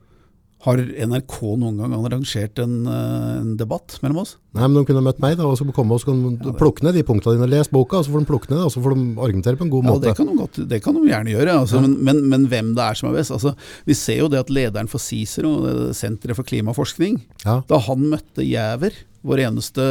Har 0.62 0.78
NRK 0.78 1.36
noen 1.58 1.80
gang 1.80 1.90
arrangert 2.06 2.60
en, 2.62 2.74
øh, 2.86 3.30
en 3.40 3.56
debatt 3.58 3.96
mellom 4.04 4.20
oss? 4.22 4.36
Nei, 4.54 4.62
men 4.68 4.76
de 4.76 4.84
kunne 4.86 5.02
møtt 5.02 5.18
meg 5.18 5.34
da, 5.40 5.42
og 5.50 5.56
så 5.58 5.66
komme 5.74 5.96
og 5.96 5.98
så 6.04 6.12
kan 6.12 6.20
de 6.38 6.52
plukke 6.54 6.84
ned 6.86 6.94
de 6.94 7.02
punktene 7.02 7.34
dine. 7.34 7.48
Les 7.50 7.66
boka, 7.72 7.98
og 7.98 8.06
så 8.06 8.12
får 8.14 8.22
de 8.22 8.28
plukke 8.30 8.50
ned 8.52 8.60
det, 8.60 8.66
og 8.68 8.70
så 8.70 8.82
får 8.84 8.94
de 8.94 9.06
argumentere 9.26 9.58
på 9.58 9.66
en 9.66 9.72
god 9.72 9.82
Ja, 9.88 9.90
måte. 9.90 10.04
det 10.06 10.12
kan 10.20 10.30
de, 10.30 10.36
godt, 10.38 10.60
det 10.70 10.78
kan 10.84 10.94
de 10.94 11.02
gjerne 11.10 11.34
gjøre, 11.34 11.56
altså, 11.64 11.80
men, 11.82 11.96
men, 12.06 12.20
men 12.30 12.46
hvem 12.52 12.70
det 12.78 12.84
er 12.84 12.94
som 13.00 13.10
er 13.10 13.16
best. 13.18 13.34
Altså, 13.34 13.56
vi 13.90 13.96
ser 13.98 14.20
jo 14.22 14.28
det 14.30 14.38
at 14.44 14.54
lederen 14.54 14.86
for 14.92 15.02
CICERO, 15.02 15.50
det 15.66 15.96
Senteret 15.98 16.38
for 16.38 16.46
klimaforskning, 16.46 17.18
Ja. 17.42 17.58
da 17.66 17.78
han 17.88 18.06
møtte 18.14 18.46
Jæver, 18.46 18.94
vår 19.26 19.42
eneste, 19.48 19.82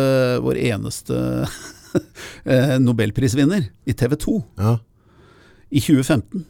vår 0.47 0.55
eneste 0.71 1.19
eh, 2.47 2.77
nobelprisvinner 2.79 3.67
i 3.87 3.93
TV 3.93 4.15
2 4.23 4.37
Ja. 4.59 4.77
i 5.71 5.83
2015, 5.83 6.45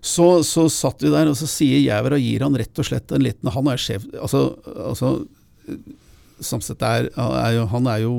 så, 0.00 0.28
så 0.46 0.66
satt 0.72 1.04
vi 1.04 1.12
der, 1.12 1.30
og 1.30 1.38
så 1.38 1.48
sier 1.50 1.82
Jæver 1.82 2.16
og 2.16 2.24
gir 2.24 2.44
han 2.46 2.58
rett 2.58 2.82
og 2.82 2.88
slett 2.88 3.12
en 3.12 3.24
liten 3.24 3.52
Han 3.54 3.70
er 3.72 3.80
sjef 3.80 4.06
Altså, 4.14 4.48
altså 4.74 5.12
Samset 6.44 6.82
er, 6.84 7.08
er 7.16 7.52
jo, 7.56 7.62
han 7.72 7.86
er 7.88 8.02
jo 8.02 8.14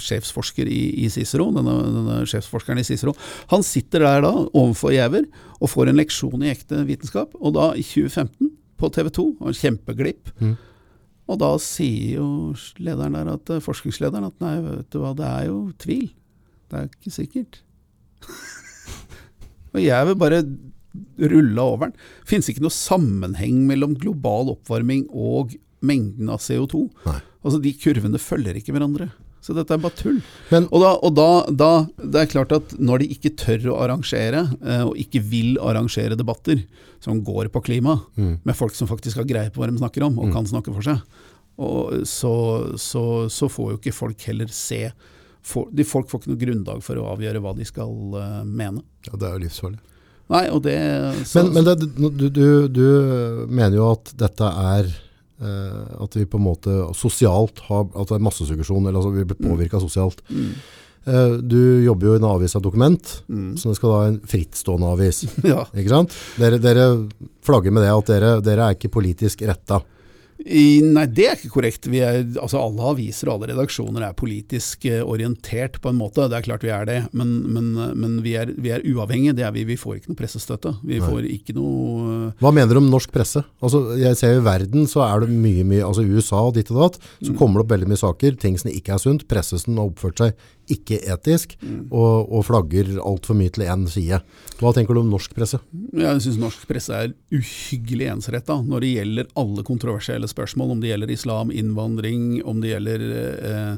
sjefsforsker 0.00 0.68
i, 0.72 0.80
i 1.04 1.10
Cicero, 1.12 1.50
denne, 1.52 1.74
denne 1.92 2.14
sjefsforskeren 2.24 2.80
i 2.80 2.84
Cicero. 2.86 3.12
Han 3.50 3.60
sitter 3.66 4.06
der 4.06 4.22
da 4.24 4.30
overfor 4.46 4.94
Jæver 4.94 5.26
og 5.58 5.68
får 5.68 5.90
en 5.90 6.00
leksjon 6.00 6.46
i 6.46 6.48
ekte 6.48 6.80
vitenskap. 6.88 7.36
Og 7.36 7.52
da, 7.58 7.66
i 7.76 7.84
2015, 7.84 8.54
på 8.80 8.90
TV 8.94 9.10
2, 9.18 9.26
en 9.50 9.58
kjempeglipp. 9.58 10.32
Mm. 10.40 10.54
Og 11.28 11.40
da 11.42 11.50
sier 11.60 12.22
jo 12.22 12.28
lederen 12.80 13.18
der, 13.18 13.32
at, 13.36 13.52
eh, 13.52 13.64
forskningslederen, 13.64 14.30
at 14.30 14.40
nei, 14.40 14.54
vet 14.64 14.88
du 14.94 15.02
hva, 15.02 15.12
det 15.16 15.28
er 15.28 15.48
jo 15.50 15.58
tvil. 15.82 16.06
Det 16.68 16.80
er 16.80 16.88
ikke 16.88 17.12
sikkert. 17.12 17.60
og 19.74 19.80
jeg 19.82 20.18
bare 20.20 20.40
rulle 21.18 21.58
over 21.62 21.88
den. 21.90 21.96
Finnes 22.28 22.48
ikke 22.52 22.62
noe 22.64 22.74
sammenheng 22.74 23.64
mellom 23.68 23.94
global 23.98 24.50
oppvarming 24.56 25.06
og 25.12 25.54
mengden 25.82 26.28
av 26.34 26.40
CO2. 26.42 26.88
Nei. 27.06 27.20
Altså, 27.44 27.60
de 27.62 27.72
kurvene 27.78 28.18
følger 28.18 28.56
ikke 28.58 28.74
hverandre. 28.74 29.10
Så 29.40 29.54
dette 29.54 29.70
er 29.72 29.78
bare 29.80 29.94
tull. 29.96 30.18
Men- 30.50 30.66
og 30.74 30.80
da, 30.82 30.88
og 31.06 31.14
da, 31.14 31.28
da 31.54 31.68
Det 32.02 32.20
er 32.20 32.26
klart 32.32 32.50
at 32.52 32.72
når 32.80 32.98
de 33.04 33.06
ikke 33.14 33.30
tør 33.38 33.68
å 33.72 33.76
arrangere, 33.84 34.42
eh, 34.66 34.82
og 34.84 34.96
ikke 34.98 35.22
vil 35.22 35.56
arrangere 35.62 36.16
debatter 36.18 36.64
som 37.00 37.22
går 37.24 37.48
på 37.54 37.62
klima, 37.64 38.00
Mm. 38.18 38.40
med 38.44 38.56
folk 38.56 38.74
som 38.74 38.88
faktisk 38.88 39.16
har 39.16 39.24
greie 39.24 39.50
på 39.50 39.62
hva 39.62 39.70
de 39.70 39.78
snakker 39.78 40.02
om, 40.04 40.18
og 40.18 40.32
kan 40.32 40.44
snakke 40.44 40.74
for 40.74 40.82
seg, 40.82 41.00
så, 42.04 42.76
så, 42.78 43.30
så 43.30 43.48
får 43.50 43.70
jo 43.72 43.78
ikke 43.78 43.94
folk 43.94 44.20
heller 44.28 44.46
se 44.52 44.90
for, 45.42 45.68
de 45.72 45.84
Folk 45.86 46.10
får 46.10 46.20
ikke 46.20 46.32
noe 46.34 46.40
grunnlag 46.42 46.82
for 46.84 46.98
å 47.00 47.06
avgjøre 47.14 47.40
hva 47.40 47.54
de 47.56 47.64
skal 47.64 47.88
uh, 48.18 48.42
mene. 48.44 48.82
ja, 49.06 49.14
det 49.16 49.28
er 49.28 49.38
jo 49.38 49.44
livsfarlig. 49.46 49.78
Nei, 50.28 50.44
og 50.52 50.62
det 50.66 50.76
så, 51.24 51.42
Men, 51.46 51.52
men 51.54 51.64
det, 51.64 51.76
du, 51.96 52.28
du, 52.28 52.46
du 52.68 52.86
mener 53.48 53.78
jo 53.78 53.86
at 53.94 54.10
dette 54.20 54.44
er 54.44 54.90
eh, 55.40 56.02
at 56.04 56.18
vi 56.18 56.26
på 56.28 56.36
en 56.40 56.44
måte 56.50 56.74
sosialt 56.98 57.62
har 57.70 57.86
at 57.94 58.10
det 58.10 58.18
er 58.18 58.26
massesuggesjon, 58.26 58.84
eller 58.90 59.00
altså 59.00 59.14
vi 59.14 59.24
blir 59.30 59.40
påvirka 59.40 59.80
sosialt. 59.80 60.20
Mm. 60.28 60.50
Eh, 61.08 61.34
du 61.40 61.60
jobber 61.86 62.10
jo 62.10 62.14
i 62.18 62.20
en 62.20 62.28
avis 62.34 62.56
av 62.58 62.62
dokument, 62.66 63.14
Mm. 63.28 63.54
så 63.56 63.70
det 63.72 63.76
skal 63.78 63.94
da 63.94 64.00
en 64.10 64.20
frittstående 64.28 64.90
avis. 64.92 65.22
Ja. 65.48 65.62
Ikke 65.72 65.94
sant? 65.94 66.16
Dere, 66.36 66.58
dere 66.60 66.88
flagger 67.44 67.72
med 67.72 67.86
det 67.86 67.94
at 67.94 68.12
dere, 68.12 68.34
dere 68.44 68.66
er 68.68 68.76
ikke 68.76 68.92
politisk 69.00 69.46
retta. 69.48 69.80
I, 70.46 70.78
nei, 70.86 71.04
det 71.10 71.24
er 71.26 71.34
ikke 71.34 71.50
korrekt. 71.56 71.88
Vi 71.90 71.98
er, 72.04 72.20
altså 72.38 72.60
Alle 72.62 72.92
aviser 72.92 73.28
og 73.28 73.38
alle 73.38 73.50
redaksjoner 73.50 74.04
er 74.06 74.16
politisk 74.18 74.86
eh, 74.86 75.00
orientert 75.02 75.80
på 75.82 75.90
en 75.90 75.98
måte. 75.98 76.28
Det 76.30 76.38
er 76.38 76.46
klart 76.46 76.66
vi 76.66 76.70
er 76.74 76.86
det, 76.88 76.98
men, 77.16 77.32
men, 77.50 77.72
men 77.98 78.18
vi, 78.22 78.36
er, 78.38 78.52
vi 78.54 78.70
er 78.74 78.84
uavhengige. 78.86 79.34
Det 79.38 79.46
er 79.48 79.54
vi. 79.56 79.66
Vi 79.68 79.78
får 79.80 79.98
ikke 79.98 80.12
noe 80.12 80.20
pressestøtte. 80.20 80.76
Vi 80.86 81.00
får 81.02 81.26
ikke 81.26 81.56
noe 81.58 82.30
Hva 82.38 82.52
mener 82.54 82.78
du 82.78 82.82
om 82.84 82.90
norsk 82.92 83.12
presse? 83.14 83.42
Altså, 83.58 83.82
jeg 83.98 84.18
ser 84.20 84.38
I 84.38 84.44
verden 84.46 84.86
så 84.90 85.02
er 85.08 85.24
det 85.24 85.32
mye, 85.34 85.66
mye 85.66 85.86
altså 85.86 86.06
USA 86.06 86.44
og 86.46 86.54
ditt 86.58 86.70
og 86.74 86.84
datt, 86.84 87.00
så 87.24 87.34
kommer 87.38 87.58
det 87.58 87.66
opp 87.66 87.74
veldig 87.74 87.90
mye 87.90 88.02
saker. 88.04 88.38
Ting 88.38 88.60
som 88.60 88.70
ikke 88.70 88.94
er 88.94 89.02
sunt. 89.02 89.26
pressesen 89.28 89.80
har 89.80 89.90
oppført 89.90 90.22
seg 90.22 90.48
ikke 90.72 90.98
etisk, 91.12 91.54
og, 91.88 92.28
og 92.28 92.44
flagger 92.48 92.90
altfor 93.00 93.36
mye 93.38 93.52
til 93.54 93.66
én 93.68 93.86
side. 93.90 94.20
Hva 94.58 94.72
tenker 94.74 94.96
du 94.96 95.02
om 95.02 95.10
norsk 95.12 95.34
presse? 95.36 95.60
Jeg 95.96 96.22
syns 96.24 96.38
norsk 96.40 96.66
presse 96.68 96.94
er 96.94 97.14
uhyggelig 97.34 98.08
ensretta 98.12 98.58
når 98.64 98.84
det 98.84 98.92
gjelder 98.96 99.30
alle 99.38 99.64
kontroversielle 99.66 100.30
spørsmål, 100.30 100.74
om 100.74 100.82
det 100.82 100.92
gjelder 100.92 101.14
islam, 101.14 101.52
innvandring, 101.54 102.28
om 102.48 102.62
det 102.62 102.74
gjelder 102.74 103.06
eh, 103.14 103.72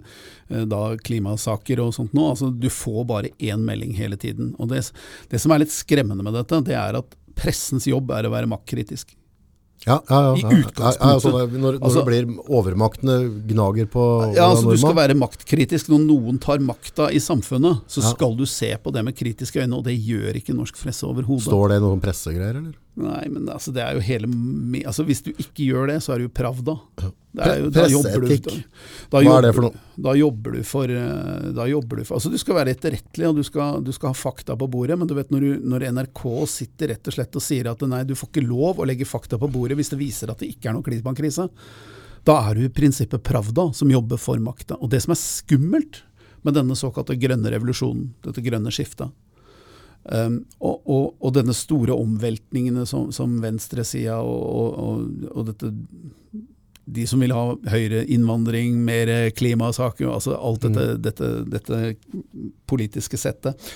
eh, 0.50 0.66
da 0.70 0.82
klimasaker 1.04 1.84
og 1.84 1.94
sånt 1.96 2.16
noe. 2.16 2.34
Altså, 2.34 2.50
du 2.50 2.70
får 2.72 3.06
bare 3.10 3.34
én 3.38 3.64
melding 3.66 3.94
hele 3.98 4.18
tiden. 4.20 4.54
Og 4.58 4.72
det, 4.72 4.86
det 5.30 5.42
som 5.42 5.54
er 5.54 5.64
litt 5.64 5.74
skremmende 5.74 6.26
med 6.26 6.38
dette, 6.38 6.62
det 6.66 6.78
er 6.78 7.00
at 7.00 7.16
pressens 7.40 7.86
jobb 7.88 8.12
er 8.16 8.28
å 8.28 8.34
være 8.34 8.50
maktkritisk. 8.50 9.14
Ja, 9.86 9.96
ja, 10.10 10.18
ja. 10.20 10.32
I 10.36 10.58
utgangspunktet. 10.60 11.00
altså, 11.00 11.30
når, 11.32 11.58
når 11.58 11.78
Altså- 11.80 12.04
det 12.04 12.06
blir 12.10 12.50
overmaktene 12.52 13.14
gnager 13.48 13.86
på 13.88 14.34
Ja, 14.36 14.50
altså 14.50 14.70
Du 14.70 14.76
skal 14.76 14.94
være 14.98 15.14
maktkritisk. 15.16 15.88
Når 15.88 16.04
noen 16.04 16.38
tar 16.38 16.58
makta 16.58 17.08
i 17.10 17.16
samfunnet, 17.18 17.80
så 17.88 18.02
skal 18.04 18.36
du 18.36 18.44
se 18.44 18.76
på 18.82 18.92
det 18.92 19.04
med 19.04 19.16
kritiske 19.16 19.62
øyne, 19.62 19.78
og 19.78 19.84
det 19.84 19.96
gjør 19.96 20.36
ikke 20.36 20.54
norsk 20.54 20.76
presse 20.82 21.02
overhodet. 21.08 21.48
Står 21.48 21.68
det 21.72 21.80
noen 21.80 22.00
pressegreier, 22.00 22.56
eller? 22.60 22.74
Nei, 22.98 23.22
men 23.30 23.46
altså, 23.48 23.70
det 23.72 23.82
er 23.84 23.94
jo 23.96 24.02
hele 24.02 24.28
altså, 24.82 25.04
Hvis 25.06 25.22
du 25.22 25.30
ikke 25.30 25.68
gjør 25.68 25.92
det, 25.92 26.00
så 26.02 26.12
er 26.12 26.20
det 26.20 26.26
jo 26.26 26.32
Pravda. 26.34 26.74
Presseetikk. 27.30 28.48
Hva 29.12 29.22
er 29.22 29.46
det 29.46 29.52
for 29.54 29.68
noe? 29.68 29.82
Da 30.00 30.14
jobber 30.18 30.56
du 30.56 30.64
for 30.66 30.90
eh, 30.90 31.60
jobber 31.70 32.00
du 32.00 32.04
for 32.08 32.18
Altså, 32.18 32.32
du 32.32 32.40
skal 32.40 32.58
være 32.58 32.74
etterrettelig, 32.74 33.28
og 33.28 33.38
du 33.38 33.44
skal, 33.46 33.78
du 33.86 33.92
skal 33.94 34.10
ha 34.10 34.18
fakta 34.18 34.56
på 34.58 34.68
bordet, 34.72 34.98
men 34.98 35.08
du 35.08 35.14
vet 35.16 35.30
når, 35.30 35.46
du, 35.46 35.70
når 35.70 35.86
NRK 35.94 36.24
sitter 36.50 36.94
rett 36.94 37.12
og 37.12 37.16
slett 37.16 37.38
og 37.38 37.46
sier 37.46 37.70
at 37.70 37.86
nei, 37.86 38.02
du 38.08 38.16
får 38.18 38.32
ikke 38.32 38.46
lov 38.48 38.82
å 38.82 38.88
legge 38.90 39.08
fakta 39.08 39.38
på 39.40 39.50
bordet 39.52 39.78
hvis 39.78 39.94
det 39.94 40.00
viser 40.02 40.34
at 40.34 40.42
det 40.42 40.50
ikke 40.50 40.70
er 40.70 40.76
noen 40.76 40.86
klimakrise, 40.90 41.46
da 42.26 42.36
er 42.50 42.58
du 42.58 42.66
i 42.66 42.74
prinsippet 42.74 43.22
Pravda 43.24 43.70
som 43.76 43.92
jobber 43.92 44.20
for 44.20 44.42
makta. 44.42 44.76
Og 44.82 44.90
det 44.92 45.00
som 45.06 45.14
er 45.14 45.22
skummelt 45.22 46.02
med 46.44 46.56
denne 46.56 46.76
såkalte 46.76 47.16
grønne 47.20 47.52
revolusjonen, 47.52 48.10
dette 48.24 48.42
grønne 48.44 48.72
skiftet, 48.74 49.12
Um, 50.10 50.40
og, 50.58 50.80
og, 50.90 51.04
og 51.22 51.34
denne 51.36 51.54
store 51.54 51.94
omveltningene 51.94 52.82
som, 52.88 53.12
som 53.14 53.36
venstresida 53.44 54.16
og, 54.26 54.80
og, 55.30 55.44
dette 55.46 55.70
De 56.90 57.04
som 57.06 57.22
vil 57.22 57.30
ha 57.30 57.44
høyere 57.70 58.02
innvandring, 58.10 58.80
mer 58.82 59.30
klimasaker, 59.38 60.08
altså 60.10 60.34
alt 60.34 60.64
dette, 60.66 60.86
dette, 60.98 61.28
dette 61.46 61.80
politiske 62.66 63.20
settet. 63.20 63.70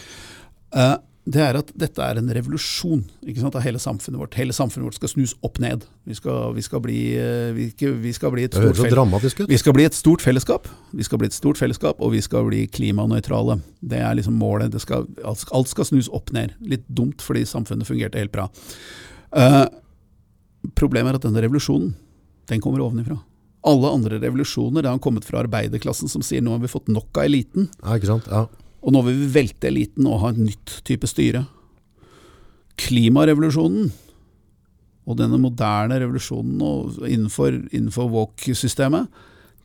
Uh, 0.74 0.96
det 1.24 1.40
er 1.40 1.56
at 1.56 1.70
dette 1.80 2.04
er 2.04 2.18
en 2.20 2.26
revolusjon 2.36 3.00
av 3.48 3.62
hele 3.64 3.80
samfunnet 3.80 4.20
vårt. 4.20 4.34
Hele 4.36 4.52
samfunnet 4.52 4.90
vårt 4.90 4.98
skal 4.98 5.08
snus 5.08 5.32
opp 5.46 5.56
ned. 5.62 5.86
Vi 6.04 6.16
skal, 6.18 6.52
vi 6.52 6.64
skal, 6.64 6.82
bli, 6.84 6.98
uh, 7.16 7.48
vi, 7.56 7.70
vi 8.02 8.12
skal 8.12 8.32
bli 8.34 8.44
et 8.44 8.52
stort 8.52 8.76
ut. 8.76 9.48
vi 9.48 9.58
skal 9.58 9.72
bli 9.76 9.86
et 9.88 9.96
stort 9.96 10.20
fellesskap, 10.20 10.68
vi 10.92 11.06
skal 11.06 11.22
bli 11.22 11.30
et 11.30 11.36
stort 11.36 11.56
fellesskap, 11.56 12.02
og 12.04 12.12
vi 12.12 12.20
skal 12.24 12.44
bli 12.50 12.66
klimanøytrale. 12.68 13.56
Det 13.80 14.02
er 14.04 14.18
liksom 14.18 14.36
målet. 14.36 14.74
Det 14.74 14.82
skal, 14.84 15.08
alt, 15.24 15.46
alt 15.56 15.70
skal 15.72 15.88
snus 15.88 16.10
opp 16.12 16.28
ned. 16.36 16.52
Litt 16.60 16.84
dumt, 16.92 17.24
fordi 17.24 17.46
samfunnet 17.48 17.88
fungerte 17.88 18.20
helt 18.20 18.34
bra. 18.34 18.50
Uh, 19.32 19.64
problemet 20.76 21.14
er 21.14 21.22
at 21.22 21.24
denne 21.24 21.46
revolusjonen, 21.46 21.94
den 22.52 22.60
kommer 22.60 22.84
ovenifra. 22.84 23.16
Alle 23.64 23.94
andre 23.96 24.20
revolusjoner 24.20 24.84
det 24.84 24.92
har 24.92 25.00
kommet 25.00 25.24
fra 25.24 25.40
arbeiderklassen 25.40 26.12
som 26.12 26.20
sier 26.20 26.44
nå 26.44 26.52
har 26.52 26.60
vi 26.60 26.68
fått 26.68 26.92
nok 26.92 27.16
av 27.16 27.30
eliten, 27.30 27.70
Ja, 27.80 27.96
ikke 27.96 28.12
sant? 28.12 28.28
Ja. 28.28 28.44
Og 28.84 28.92
nå 28.92 29.00
vil 29.06 29.20
vi 29.22 29.32
velte 29.38 29.70
eliten 29.70 30.08
og 30.08 30.20
ha 30.22 30.32
et 30.32 30.40
nytt 30.44 30.78
type 30.84 31.08
styre. 31.08 31.46
Klimarevolusjonen 32.80 33.92
og 35.04 35.18
denne 35.20 35.38
moderne 35.40 35.98
revolusjonen 36.00 36.60
og 36.64 37.04
innenfor, 37.08 37.56
innenfor 37.72 38.08
walk-systemet, 38.12 39.08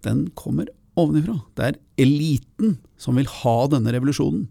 den 0.03 0.27
kommer 0.39 0.71
ovenifra. 0.99 1.37
Det 1.55 1.67
er 1.67 1.79
eliten 1.99 2.77
som 2.99 3.19
vil 3.19 3.29
ha 3.41 3.57
denne 3.71 3.93
revolusjonen. 3.95 4.47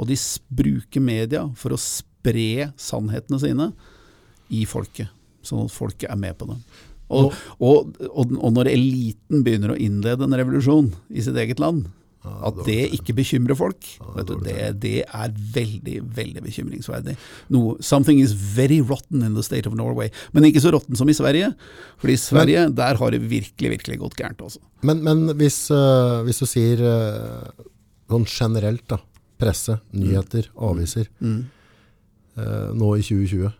Og 0.00 0.08
de 0.08 0.16
bruker 0.56 1.02
media 1.04 1.44
for 1.58 1.74
å 1.74 1.80
spre 1.80 2.70
sannhetene 2.80 3.40
sine 3.42 3.70
i 4.50 4.64
folket, 4.66 5.10
sånn 5.46 5.66
at 5.66 5.74
folket 5.74 6.10
er 6.10 6.18
med 6.18 6.38
på 6.38 6.48
det. 6.50 6.58
Og, 7.10 7.34
og, 7.58 7.96
og, 8.06 8.34
og 8.38 8.52
når 8.54 8.70
eliten 8.70 9.42
begynner 9.46 9.74
å 9.74 9.78
innlede 9.82 10.26
en 10.26 10.36
revolusjon 10.38 10.92
i 11.10 11.22
sitt 11.26 11.38
eget 11.42 11.62
land, 11.62 11.88
at 12.24 12.58
det 12.66 12.90
ikke 12.92 13.14
bekymrer 13.16 13.56
folk, 13.56 13.86
vet 14.16 14.26
du, 14.28 14.34
det, 14.44 14.56
det 14.82 14.92
er 15.08 15.30
veldig, 15.54 15.94
veldig 16.16 16.42
bekymringsverdig. 16.44 17.14
No, 17.48 17.76
something 17.80 18.20
is 18.20 18.34
very 18.34 18.80
rotten 18.84 19.22
in 19.24 19.34
the 19.34 19.42
state 19.46 19.66
of 19.66 19.72
Norway. 19.78 20.10
Men 20.36 20.44
ikke 20.44 20.60
så 20.60 20.72
rotten 20.74 20.96
som 21.00 21.08
i 21.08 21.14
Sverige. 21.16 21.54
For 22.02 22.12
i 22.12 22.16
Sverige, 22.20 22.66
der 22.76 23.00
har 23.00 23.10
det 23.14 23.22
virkelig, 23.30 23.70
virkelig 23.78 23.98
gått 24.02 24.18
gærent 24.20 24.42
også. 24.44 24.60
Men, 24.84 25.00
men 25.06 25.30
hvis, 25.40 25.62
øh, 25.72 26.20
hvis 26.28 26.42
du 26.42 26.46
sier 26.50 26.82
øh, 26.84 27.64
sånn 28.12 28.28
generelt 28.28 28.84
da, 28.92 29.00
presse, 29.40 29.78
nyheter, 29.96 30.50
aviser, 30.60 31.08
Mm. 31.24 31.46
øh, 32.36 32.68
nå 32.76 32.94
i 32.98 33.02
2020, 33.02 33.50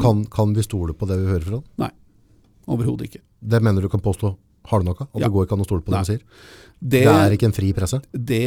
kan, 0.00 0.24
kan 0.32 0.56
vi 0.56 0.62
stole 0.64 0.94
på 0.96 1.06
det 1.08 1.20
vi 1.20 1.28
hører 1.30 1.44
fra 1.44 1.58
den? 1.60 1.64
Nei, 1.84 1.90
overhodet 2.68 3.10
ikke. 3.10 3.22
Det 3.44 3.60
mener 3.62 3.84
du 3.84 3.88
kan 3.92 4.00
påstå 4.04 4.32
har 4.66 4.80
du 4.82 4.88
noe? 4.88 4.96
At 4.98 5.20
Ja. 5.20 5.28
det 5.28 5.32
går 5.32 5.44
ikke 5.46 5.52
an 5.54 5.60
å 5.62 5.64
stole 5.68 5.82
på 5.86 5.92
det 5.92 5.94
Nei. 5.94 6.02
de 6.02 6.06
sier? 6.06 6.22
Det, 6.78 7.00
Det 7.06 7.08
er 7.08 7.32
ikke 7.34 7.46
en 7.48 7.54
fri 7.56 7.70
presse? 7.72 7.98
det, 8.12 8.42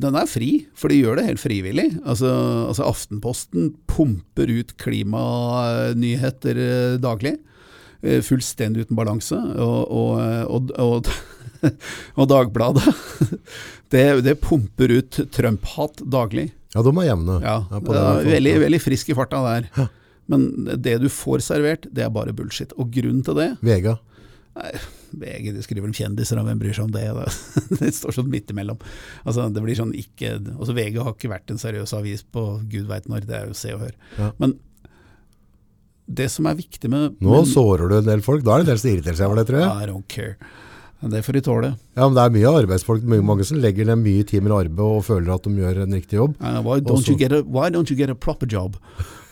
den 0.00 0.14
er 0.16 0.28
fri, 0.30 0.50
for 0.78 0.88
de 0.88 1.00
gjør 1.00 1.18
det 1.18 1.24
helt 1.26 1.40
frivillig. 1.42 1.88
Altså, 2.06 2.30
altså 2.70 2.86
Aftenposten 2.86 3.72
pumper 3.90 4.52
ut 4.60 4.70
klimanyheter 4.78 6.60
eh, 6.62 6.94
daglig. 7.02 7.34
eh, 8.02 8.20
Fullstendig 8.24 8.86
uten 8.86 8.96
balanse. 8.96 9.34
Og, 9.34 9.90
og, 9.90 10.20
og, 10.46 10.70
og, 10.78 11.10
og 12.20 12.28
Dagbladet 12.30 12.86
det, 13.92 14.04
det 14.24 14.36
pumper 14.40 14.94
ut 15.00 15.20
Trump-hat 15.34 16.04
daglig. 16.06 16.52
Ja, 16.74 16.84
de 16.86 16.94
er 17.02 17.08
jevne. 17.10 17.40
Ja, 17.42 17.56
Ja, 17.72 17.80
er 17.82 18.30
veldig, 18.30 18.54
veldig 18.62 18.80
frisk 18.84 19.10
i 19.10 19.18
farta 19.18 19.42
der. 19.48 19.88
Men 20.30 20.46
det 20.78 21.00
du 21.02 21.08
får 21.10 21.42
servert, 21.42 21.88
det 21.90 22.04
er 22.06 22.14
bare 22.14 22.30
bullshit. 22.32 22.70
Og 22.78 22.92
grunnen 22.94 23.24
til 23.26 23.34
det 23.42 23.50
Vega. 23.66 23.96
VG 25.12 25.50
de 25.56 25.62
skriver 25.64 25.88
om 25.88 25.94
kjendiser, 25.96 26.40
og 26.40 26.48
hvem 26.48 26.62
bryr 26.62 26.76
seg 26.76 26.88
om 26.88 26.94
det? 26.94 27.04
Det, 27.16 27.28
det 27.82 27.92
står 27.96 28.16
sånn 28.16 28.30
midt 28.32 28.52
imellom. 28.54 28.80
Altså, 29.24 29.48
det 29.52 29.62
blir 29.64 29.78
sånn 29.78 29.94
ikke, 29.96 30.36
altså 30.56 30.76
VG 30.76 30.98
har 31.02 31.14
ikke 31.14 31.32
vært 31.32 31.54
en 31.54 31.62
seriøs 31.62 31.94
avis 31.98 32.24
på 32.24 32.46
gud 32.70 32.88
veit 32.90 33.08
når, 33.10 33.28
det 33.28 33.38
er 33.38 33.50
jo 33.50 33.56
Se 33.58 33.74
og 33.76 33.86
Hør. 33.86 33.94
Ja. 34.18 34.32
Men 34.42 34.58
det 36.10 36.26
som 36.32 36.48
er 36.50 36.56
viktig 36.58 36.90
med 36.90 37.20
Nå 37.22 37.36
men, 37.36 37.46
sårer 37.46 37.90
du 37.90 38.00
en 38.00 38.08
del 38.08 38.24
folk. 38.24 38.42
Da 38.46 38.56
er 38.56 38.64
det 38.64 38.66
en 38.66 38.72
del 38.72 38.82
som 38.82 38.90
irriterer 38.90 39.18
seg 39.20 39.30
over 39.30 39.40
det, 39.40 39.46
tror 39.50 39.62
jeg. 39.62 39.70
I 39.70 39.90
don't 39.90 40.08
care. 40.10 40.34
Det 41.00 41.22
får 41.24 41.32
de 41.38 41.40
tåle. 41.40 41.68
Ja, 41.96 42.04
men 42.04 42.16
det 42.16 42.24
er 42.26 42.34
mye 42.34 42.50
arbeidsfolk, 42.60 43.06
mange 43.08 43.46
som 43.48 43.60
legger 43.62 43.88
ned 43.88 44.02
mye 44.02 44.24
timer 44.28 44.52
arbeid 44.58 44.82
og 44.84 45.06
føler 45.06 45.32
at 45.32 45.46
de 45.46 45.54
gjør 45.62 45.80
en 45.86 45.96
riktig 45.96 46.18
jobb. 46.18 46.34
Uh, 46.42 46.58
why, 46.60 46.80
don't 46.80 46.98
Også- 46.98 47.14
you 47.14 47.16
get 47.16 47.32
a, 47.32 47.40
why 47.40 47.70
don't 47.72 47.88
you 47.88 47.96
get 47.96 48.10
a 48.12 48.14
proper 48.14 48.46
job? 48.46 48.76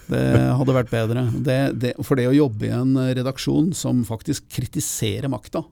Det 0.08 0.22
hadde 0.60 0.76
vært 0.76 0.92
bedre. 0.92 1.26
Det, 1.44 1.58
det, 1.80 1.92
for 2.06 2.18
det 2.18 2.28
å 2.30 2.36
jobbe 2.36 2.68
i 2.68 2.74
en 2.74 2.94
redaksjon 2.96 3.72
som 3.76 4.00
faktisk 4.08 4.48
kritiserer 4.52 5.28
makta, 5.32 5.62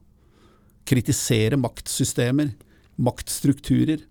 kritiserer 0.87 1.59
maktsystemer, 1.59 2.53
maktstrukturer, 3.01 4.05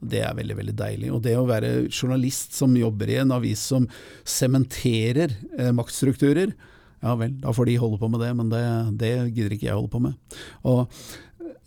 det 0.00 0.22
er 0.24 0.36
veldig 0.36 0.56
veldig 0.56 0.74
deilig. 0.76 1.10
Og 1.12 1.22
det 1.24 1.36
å 1.36 1.46
være 1.48 1.72
journalist 1.90 2.56
som 2.56 2.76
jobber 2.76 3.12
i 3.12 3.18
en 3.20 3.34
avis 3.36 3.62
som 3.72 3.86
sementerer 4.24 5.34
eh, 5.58 5.72
maktstrukturer, 5.76 6.54
ja 7.00 7.16
vel, 7.16 7.36
da 7.40 7.52
får 7.56 7.68
de 7.68 7.76
holde 7.80 8.00
på 8.00 8.08
med 8.12 8.20
det, 8.24 8.30
men 8.36 8.50
det, 8.52 8.64
det 9.00 9.12
gidder 9.32 9.56
ikke 9.56 9.68
jeg 9.68 9.76
holde 9.76 9.92
på 9.92 10.02
med. 10.04 10.40
Og 10.68 10.84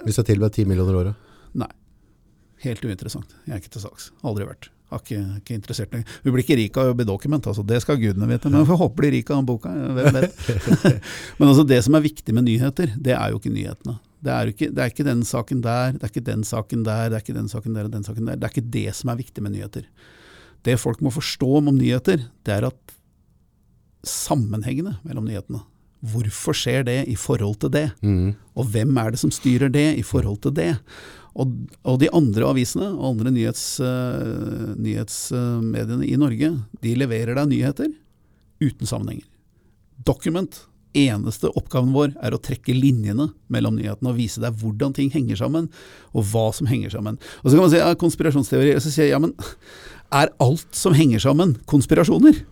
Hvis 0.05 0.19
jeg 0.19 0.29
tilbyr 0.33 0.51
10 0.51 0.69
millioner 0.69 0.99
året. 0.99 1.31
Nei. 1.57 1.69
Helt 2.63 2.85
uinteressant. 2.85 3.33
Jeg 3.47 3.55
er 3.55 3.61
ikke 3.61 3.73
til 3.75 3.85
saks. 3.85 4.11
Aldri 4.25 4.47
vært. 4.47 4.69
Har 4.93 5.01
ikke, 5.01 5.19
ikke 5.41 5.57
interessert 5.57 5.93
meg. 5.95 6.07
Vi 6.23 6.31
blir 6.33 6.43
ikke 6.45 6.57
rik 6.59 6.77
av 6.77 6.85
å 6.85 6.91
jobbe 6.91 7.07
document, 7.09 7.49
altså. 7.49 7.65
det 7.65 7.81
skal 7.81 7.99
gudene 8.01 8.29
vite. 8.29 8.51
Men 8.51 8.61
hun 8.61 8.69
håper 8.69 8.83
håpe 8.83 9.01
blir 9.01 9.15
rik 9.17 9.31
av 9.33 9.41
den 9.41 9.47
boka. 9.49 9.73
Hvem 9.73 10.17
vet. 10.19 10.41
men 11.39 11.49
altså, 11.49 11.65
det 11.67 11.79
som 11.87 11.97
er 11.97 12.05
viktig 12.05 12.35
med 12.37 12.45
nyheter, 12.45 12.93
det 12.93 13.15
er 13.17 13.33
jo 13.33 13.41
ikke 13.41 13.53
nyhetene. 13.53 13.97
Det 14.23 14.31
er, 14.31 14.53
ikke, 14.53 14.69
det 14.71 14.79
er 14.79 14.91
ikke 14.93 15.07
den 15.09 15.25
saken 15.27 15.63
der, 15.65 15.97
det 15.97 16.05
er 16.05 16.11
ikke 16.13 16.27
den 16.29 16.45
saken 16.47 16.85
der, 16.87 17.09
det 17.11 17.17
er 17.17 17.25
ikke 17.25 17.35
den 17.35 17.49
saken 17.51 17.75
der 17.75 17.89
og 17.89 17.95
den 17.95 18.05
saken 18.07 18.29
der. 18.29 18.37
Det 18.39 18.47
er 18.47 18.53
ikke 18.53 18.73
det 18.77 18.93
som 18.95 19.11
er 19.11 19.19
viktig 19.19 19.43
med 19.43 19.57
nyheter. 19.57 19.89
Det 20.63 20.79
folk 20.79 21.01
må 21.03 21.11
forstå 21.11 21.49
om 21.59 21.73
nyheter, 21.75 22.23
det 22.47 22.55
er 22.55 22.69
at 22.69 22.95
sammenhengene 24.07 24.95
mellom 25.03 25.27
nyhetene. 25.27 25.63
Hvorfor 26.03 26.55
skjer 26.57 26.83
det 26.87 26.97
i 27.07 27.15
forhold 27.15 27.61
til 27.63 27.71
det? 27.73 27.87
Og 28.59 28.67
hvem 28.73 28.97
er 28.99 29.13
det 29.13 29.21
som 29.21 29.31
styrer 29.31 29.71
det 29.71 29.87
i 29.99 30.03
forhold 30.03 30.41
til 30.43 30.55
det? 30.57 30.73
Og, 31.33 31.53
og 31.87 31.97
de 32.01 32.11
andre 32.13 32.45
avisene 32.45 32.91
og 32.91 33.15
andre 33.15 33.31
nyhets, 33.33 33.63
uh, 33.81 34.75
nyhetsmediene 34.77 36.05
i 36.05 36.17
Norge, 36.19 36.51
de 36.83 36.93
leverer 36.99 37.39
deg 37.39 37.49
nyheter 37.49 37.89
uten 38.61 38.89
sammenhenger. 38.89 39.25
Document 40.05 40.59
eneste 40.93 41.49
oppgaven 41.57 41.93
vår 41.93 42.13
er 42.21 42.35
å 42.35 42.41
trekke 42.41 42.75
linjene 42.75 43.31
mellom 43.51 43.79
nyhetene 43.79 44.11
og 44.11 44.19
vise 44.19 44.41
deg 44.43 44.55
hvordan 44.61 44.93
ting 44.93 45.09
henger 45.13 45.39
sammen, 45.41 45.69
og 46.13 46.27
hva 46.29 46.49
som 46.55 46.69
henger 46.69 46.93
sammen. 46.93 47.17
Og 47.41 47.49
Så 47.49 47.55
kan 47.55 47.63
man 47.63 47.73
si 47.73 47.81
ja, 47.81 47.93
konspirasjonsteorier. 47.97 48.77
Og 48.77 48.85
så 48.85 48.93
sier 48.93 49.09
jeg 49.09 49.15
ja, 49.15 49.21
men 49.23 49.33
er 50.13 50.33
alt 50.43 50.69
som 50.77 50.93
henger 50.97 51.23
sammen, 51.23 51.57
konspirasjoner? 51.69 52.43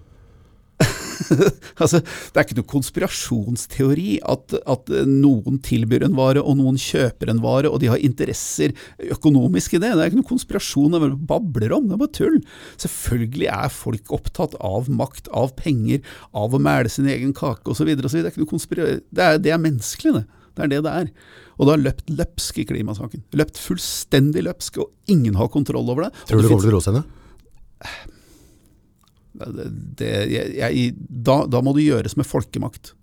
altså, 1.81 2.01
det 2.01 2.39
er 2.39 2.45
ikke 2.45 2.57
noe 2.59 2.69
konspirasjonsteori 2.71 4.09
at, 4.33 4.57
at 4.69 4.91
noen 5.07 5.59
tilbyr 5.65 6.07
en 6.07 6.17
vare 6.17 6.43
og 6.43 6.57
noen 6.59 6.79
kjøper 6.81 7.31
en 7.31 7.41
vare, 7.43 7.71
og 7.71 7.81
de 7.83 7.91
har 7.91 8.01
interesser 8.03 8.75
økonomisk 9.11 9.77
i 9.77 9.81
det. 9.83 9.93
Det 9.93 10.03
er 10.03 10.11
ikke 10.11 10.21
noe 10.21 10.31
konspirasjon 10.31 10.97
det 10.97 11.11
babler 11.29 11.75
om, 11.77 11.87
det 11.89 11.97
er 11.97 12.03
bare 12.03 12.15
tull. 12.17 12.37
Selvfølgelig 12.81 13.49
er 13.53 13.73
folk 13.73 14.13
opptatt 14.17 14.57
av 14.59 14.91
makt, 14.91 15.31
av 15.35 15.55
penger, 15.59 16.03
av 16.37 16.55
å 16.55 16.61
mæle 16.61 16.91
sin 16.91 17.09
egen 17.11 17.35
kake 17.37 17.71
osv. 17.71 17.91
Det 17.91 18.11
er 18.11 18.31
ikke 18.31 18.45
noe 18.45 18.53
konspira- 18.53 18.91
det, 18.99 19.25
er, 19.25 19.41
det 19.41 19.55
er 19.55 19.61
menneskelig, 19.61 20.21
det. 20.21 20.27
Det 20.51 20.65
er 20.65 20.71
det 20.73 20.81
det 20.83 20.93
er. 21.03 21.11
Og 21.57 21.67
det 21.67 21.73
har 21.73 21.83
løpt 21.85 22.09
løpsk 22.11 22.57
i 22.59 22.65
klimasaken. 22.67 23.23
Løpt 23.39 23.59
fullstendig 23.61 24.43
løpsk, 24.47 24.81
og 24.83 25.13
ingen 25.13 25.37
har 25.39 25.51
kontroll 25.53 25.87
over 25.93 26.07
det. 26.07 26.11
Tror 26.27 26.41
du 26.41 26.47
det 26.47 26.51
kommer 26.51 26.81
til 26.81 26.97
ned? 26.99 28.17
det, 29.49 30.11
jeg, 30.31 30.55
jeg, 30.57 30.89
da, 31.09 31.43
da 31.49 31.61
må 31.63 31.73
det 31.77 31.87
gjøres 31.87 32.17
med 32.19 32.27
folkemakt. 32.29 32.93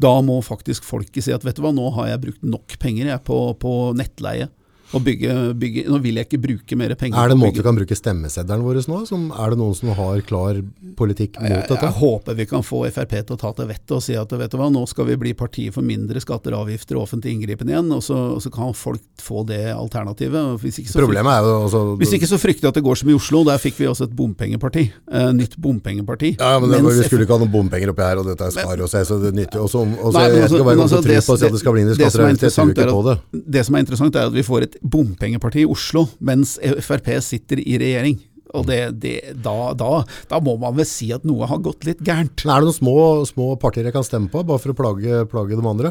Da 0.00 0.16
må 0.26 0.40
faktisk 0.42 0.86
folket 0.86 1.26
si 1.26 1.34
at 1.34 1.44
vet 1.46 1.58
du 1.58 1.62
hva, 1.64 1.74
nå 1.74 1.90
har 1.98 2.10
jeg 2.12 2.22
brukt 2.24 2.46
nok 2.46 2.76
penger 2.82 3.12
jeg, 3.12 3.22
på, 3.26 3.38
på 3.62 3.74
nettleie. 3.98 4.48
Og 4.94 5.04
bygge, 5.04 5.34
bygge, 5.58 5.84
nå 5.90 5.98
vil 6.04 6.20
jeg 6.20 6.28
ikke 6.28 6.40
bruke 6.44 6.78
mer 6.78 6.94
penger. 6.98 7.18
Er 7.18 7.30
det 7.30 7.36
en 7.36 7.42
måte 7.42 7.60
vi 7.60 7.66
kan 7.66 7.78
bruke 7.78 7.98
stemmeseddelen 7.98 8.64
vår 8.64 8.80
nå? 8.90 9.00
Som, 9.08 9.26
er 9.34 9.54
det 9.54 9.60
noen 9.60 9.76
som 9.78 9.92
har 9.96 10.22
klar 10.26 10.60
politikk 10.98 11.38
mot 11.40 11.50
jeg, 11.50 11.64
dette? 11.68 11.80
jeg 11.82 11.96
håper 11.98 12.38
vi 12.38 12.46
kan 12.50 12.64
få 12.66 12.84
Frp 12.94 13.14
til 13.16 13.36
å 13.36 13.40
ta 13.40 13.50
til 13.56 13.68
vettet 13.70 13.94
og 13.96 14.02
si 14.04 14.16
at 14.18 14.32
vet 14.38 14.52
du 14.52 14.58
hva, 14.60 14.68
nå 14.72 14.84
skal 14.90 15.08
vi 15.08 15.16
bli 15.20 15.34
partiet 15.38 15.74
for 15.74 15.86
mindre 15.86 16.22
skatter, 16.22 16.54
avgifter 16.56 16.98
og 16.98 17.06
offentlig 17.08 17.34
inngripen 17.34 17.70
igjen. 17.70 17.90
Og 17.94 18.02
så, 18.04 18.16
og 18.36 18.42
så 18.44 18.52
kan 18.54 18.74
folk 18.76 19.02
få 19.22 19.44
det 19.48 19.62
alternativet. 19.74 20.60
Hvis 20.62 20.80
ikke 20.82 20.92
så 20.92 21.02
Problemet 21.02 21.32
er 21.32 21.48
jo 21.48 21.54
også, 21.66 21.82
Hvis 22.00 22.14
ikke 22.18 22.30
så 22.30 22.38
frykter 22.40 22.68
jeg 22.68 22.74
at 22.74 22.78
det 22.78 22.84
går 22.86 23.00
som 23.00 23.10
i 23.10 23.16
Oslo. 23.16 23.42
Der 23.48 23.60
fikk 23.62 23.80
vi 23.80 23.88
også 23.90 24.08
et 24.08 24.14
bompengeparti. 24.16 24.86
Eh, 25.10 25.30
nytt 25.36 25.56
bompengeparti. 25.60 26.34
Ja, 26.38 26.58
men 26.62 26.72
det, 26.72 26.82
Vi 26.84 27.08
skulle 27.08 27.26
ikke 27.26 27.36
ha 27.36 27.42
noen 27.42 27.52
bompenger 27.52 27.92
oppi 27.92 28.06
her, 28.06 28.22
og 28.22 28.28
dette 28.30 28.48
er 28.48 28.54
skar 28.54 28.84
og 28.84 28.90
se, 28.90 29.02
så 29.08 29.18
det 29.22 29.34
nytter 29.36 29.60
jo. 29.60 29.66
Og 29.66 29.72
så 29.74 29.84
jeg 29.84 30.44
altså- 30.44 30.54
skal 30.54 30.68
være 30.68 30.80
noen 30.80 30.88
som 30.88 30.98
altså, 30.98 31.08
tror 31.08 31.26
på 31.26 31.34
at 31.34 31.56
det 31.56 31.62
skal 31.62 31.76
bli 31.76 31.82
i 31.84 31.94
skatter 31.94 32.24
og 32.24 32.28
avgifter, 32.28 32.48
jeg 32.48 32.54
tror 32.54 32.74
ikke 32.74 32.94
på 32.94 33.04
det. 33.08 33.16
Det 33.56 33.66
som 33.66 33.74
er 33.74 33.84
interessant, 33.84 34.16
er 34.16 34.26
at 34.30 34.34
vi 34.34 34.42
får 34.42 34.68
et 34.68 34.76
bompengeparti 34.84 35.64
i 35.64 35.68
Oslo, 35.70 36.06
mens 36.20 36.56
Frp 36.84 37.08
sitter 37.24 37.60
i 37.64 37.78
regjering. 37.80 38.18
Og 38.54 38.66
det, 38.68 38.80
det, 39.02 39.14
da, 39.42 39.72
da, 39.74 40.04
da 40.30 40.38
må 40.44 40.54
man 40.62 40.76
vel 40.76 40.86
si 40.86 41.08
at 41.14 41.24
noe 41.26 41.48
har 41.50 41.58
gått 41.64 41.86
litt 41.88 42.02
gærent. 42.06 42.44
Er 42.46 42.62
det 42.62 42.68
noen 42.68 42.76
små, 42.76 42.96
små 43.26 43.48
partier 43.58 43.88
jeg 43.88 43.96
kan 43.96 44.06
stemme 44.06 44.30
på, 44.30 44.44
bare 44.46 44.62
for 44.62 44.70
å 44.70 44.78
plage, 44.78 45.24
plage 45.32 45.56
de 45.58 45.64
andre? 45.66 45.90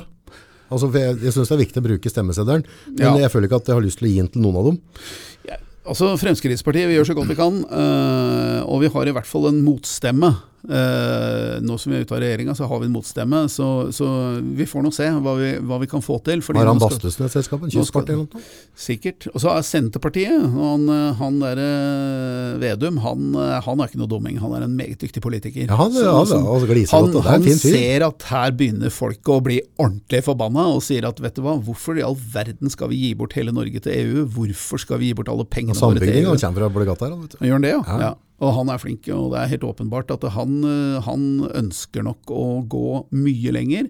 Altså, 0.72 0.88
jeg 0.96 1.18
jeg 1.26 1.34
syns 1.36 1.52
det 1.52 1.58
er 1.58 1.64
viktig 1.66 1.82
å 1.82 1.86
bruke 1.90 2.10
stemmeseddelen, 2.14 2.64
men 2.96 3.04
Ja. 3.04 3.18
jeg 3.26 3.34
føler 3.34 3.50
ikke 3.50 3.60
at 3.60 3.68
jeg 3.68 3.76
har 3.76 3.84
lyst 3.84 4.00
til 4.00 4.08
å 4.08 4.12
gi 4.14 4.22
den 4.22 4.32
til 4.32 4.42
noen 4.46 4.62
av 4.62 4.70
dem. 4.72 4.80
Altså 5.84 6.14
Fremskrittspartiet 6.16 6.88
vi 6.88 6.96
gjør 6.96 7.10
så 7.10 7.16
godt 7.18 7.28
vi 7.28 7.36
kan, 7.36 7.58
øh, 7.68 8.60
og 8.72 8.80
vi 8.86 8.88
har 8.94 9.10
i 9.10 9.12
hvert 9.18 9.28
fall 9.28 9.50
en 9.50 9.60
motstemme. 9.66 10.30
Eh, 10.64 11.58
nå 11.60 11.76
som 11.76 11.92
vi 11.92 11.98
er 11.98 12.06
ute 12.06 12.16
av 12.16 12.22
regjeringa, 12.24 12.54
så 12.56 12.64
har 12.72 12.80
vi 12.80 12.88
en 12.88 12.94
motstemme, 12.96 13.42
så, 13.52 13.66
så 13.92 14.06
vi 14.56 14.64
får 14.70 14.86
nå 14.86 14.92
se 14.96 15.10
hva 15.12 15.34
vi, 15.36 15.50
hva 15.60 15.80
vi 15.82 15.90
kan 15.92 16.04
få 16.04 16.22
til. 16.24 16.40
fordi 16.46 16.62
Har 16.62 16.70
han 16.72 16.80
Bastøsnes-selskapet? 16.80 17.04
Bastesen 17.04 17.28
et 17.28 17.36
selskap? 17.36 17.60
En 17.60 17.68
nå 17.68 17.72
skal- 17.74 17.84
kystparti 17.84 18.14
eller 18.16 18.30
noe? 18.32 18.44
Sikkert. 18.86 19.28
Og 19.34 19.44
så 19.44 19.52
er 19.52 19.66
Senterpartiet, 19.68 20.46
han, 20.56 20.88
han 21.20 21.40
derre 21.44 21.68
Vedum, 22.64 23.02
han, 23.04 23.28
øh, 23.36 23.58
han 23.66 23.84
er 23.84 23.92
ikke 23.92 24.00
noe 24.00 24.12
dumming. 24.12 24.40
Han 24.40 24.56
er 24.56 24.64
en 24.70 24.76
meget 24.80 25.04
dyktig 25.04 25.22
politiker. 25.26 25.68
Ja, 25.68 25.76
han, 25.76 25.92
Så- 25.92 26.08
altså, 26.08 26.40
han, 26.40 27.12
han 27.28 27.48
ser 27.60 28.08
at 28.08 28.24
her 28.32 28.52
begynner 28.56 28.90
folk 28.94 29.24
å 29.36 29.42
bli 29.44 29.60
ordentlig 29.78 30.24
forbanna, 30.24 30.70
og 30.78 30.82
sier 30.86 31.04
at 31.10 31.20
vet 31.20 31.36
du 31.36 31.44
hva, 31.44 31.58
hvorfor 31.60 32.00
i 32.00 32.06
all 32.08 32.16
verden 32.16 32.72
skal 32.72 32.88
vi 32.94 33.02
gi 33.04 33.14
bort 33.20 33.36
hele 33.36 33.52
Norge 33.52 33.84
til 33.84 33.92
EU? 34.00 34.26
Hvorfor 34.32 34.80
skal 34.80 35.04
vi 35.04 35.12
gi 35.12 35.18
bort 35.20 35.28
alle 35.28 35.44
pengene 35.44 35.76
våre 35.76 36.00
til 36.00 36.24
EU? 36.24 36.30
han 36.32 36.40
kommer 36.40 36.64
fra 36.64 36.70
Bollegata 36.72 37.10
her. 37.10 37.42
Gjør 37.44 37.58
han 37.60 37.68
det, 37.68 37.76
ja? 37.76 37.84
Ja. 37.88 38.00
ja. 38.08 38.14
Og 38.44 38.52
han 38.58 38.72
er 38.74 38.82
flink, 38.82 39.08
og 39.14 39.32
det 39.32 39.40
er 39.40 39.54
helt 39.54 39.66
åpenbart 39.68 40.12
at 40.12 40.26
han, 40.36 40.60
øh, 40.68 41.00
han 41.06 41.48
ønsker 41.56 42.04
nok 42.04 42.34
å 42.34 42.46
gå 42.68 43.04
mye 43.16 43.56
lenger. 43.56 43.88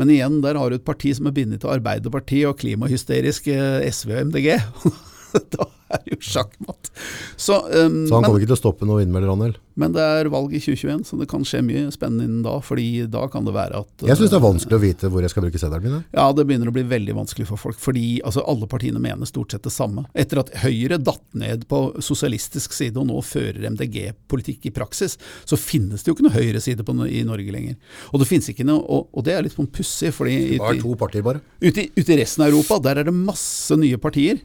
Men 0.00 0.12
igjen, 0.14 0.38
der 0.40 0.56
har 0.56 0.70
du 0.70 0.78
et 0.78 0.86
parti 0.86 1.12
som 1.16 1.28
er 1.28 1.36
bindet 1.36 1.60
til 1.60 1.74
Arbeiderpartiet 1.74 2.48
og 2.48 2.60
klimahysterisk 2.62 3.50
eh, 3.52 3.84
SV 3.92 4.14
og 4.16 4.30
MDG. 4.30 4.54
da 5.56 5.66
er 5.90 6.04
det 6.04 6.16
jo 6.16 6.20
sjakkmatt. 6.22 6.92
Så, 7.36 7.56
um, 7.66 8.06
Så 8.06 8.14
han 8.14 8.22
men, 8.22 8.28
kommer 8.28 8.38
ikke 8.40 8.52
til 8.52 8.58
å 8.58 8.62
stoppe 8.62 8.88
noe 8.88 9.02
vindmøller, 9.02 9.32
han 9.32 9.54
men 9.80 9.94
det 9.94 10.02
er 10.02 10.28
valg 10.32 10.52
i 10.52 10.60
2021, 10.60 11.04
så 11.08 11.16
det 11.20 11.26
kan 11.30 11.44
skje 11.46 11.62
mye 11.64 11.86
spennende 11.94 12.26
innen 12.26 12.42
da. 12.44 12.56
fordi 12.64 13.06
da 13.10 13.22
kan 13.32 13.46
det 13.46 13.54
være 13.56 13.80
at 13.80 14.04
Jeg 14.04 14.18
syns 14.18 14.32
det 14.32 14.36
er 14.36 14.42
øh, 14.42 14.48
vanskelig 14.48 14.76
å 14.76 14.82
vite 14.82 15.10
hvor 15.12 15.24
jeg 15.24 15.32
skal 15.32 15.46
bruke 15.46 15.60
seddelen 15.62 15.86
min. 15.86 16.02
ja, 16.16 16.26
det 16.36 16.44
begynner 16.48 16.68
å 16.70 16.74
bli 16.74 16.84
veldig 16.90 17.16
vanskelig 17.16 17.46
for 17.48 17.60
folk, 17.60 17.78
fordi 17.80 18.20
altså, 18.26 18.44
alle 18.50 18.68
partiene 18.70 19.00
mener 19.02 19.30
stort 19.30 19.54
sett 19.54 19.64
det 19.64 19.72
samme. 19.72 20.04
Etter 20.12 20.42
at 20.42 20.52
Høyre 20.64 21.00
datt 21.00 21.24
ned 21.38 21.64
på 21.70 21.80
sosialistisk 22.04 22.76
side 22.76 23.00
og 23.00 23.08
nå 23.08 23.22
fører 23.24 23.70
MDG-politikk 23.70 24.68
i 24.68 24.74
praksis, 24.76 25.16
så 25.48 25.56
finnes 25.60 26.04
det 26.04 26.12
jo 26.12 26.18
ikke 26.18 26.28
noe 26.28 26.36
høyreside 26.36 26.84
på, 26.84 26.96
no- 26.96 27.08
i 27.08 27.24
Norge 27.24 27.54
lenger. 27.54 27.80
Og 28.12 28.20
det 28.20 28.28
finnes 28.28 28.52
ikke 28.52 28.68
noe, 28.68 28.84
og, 28.84 29.08
og 29.16 29.24
det 29.26 29.36
er 29.36 29.46
litt 29.48 29.56
sånn 29.56 29.70
pussig, 29.72 30.12
fordi 30.16 30.38
Det 30.58 30.62
var 30.64 30.80
to 30.82 30.96
partier 31.00 31.24
bare. 31.24 31.40
ute, 31.62 31.86
i, 31.86 31.90
ute 31.96 32.16
i 32.16 32.20
resten 32.20 32.44
av 32.44 32.52
Europa, 32.52 32.82
der 32.84 33.00
er 33.00 33.08
det 33.08 33.16
masse 33.16 33.78
nye 33.80 34.00
partier. 34.02 34.42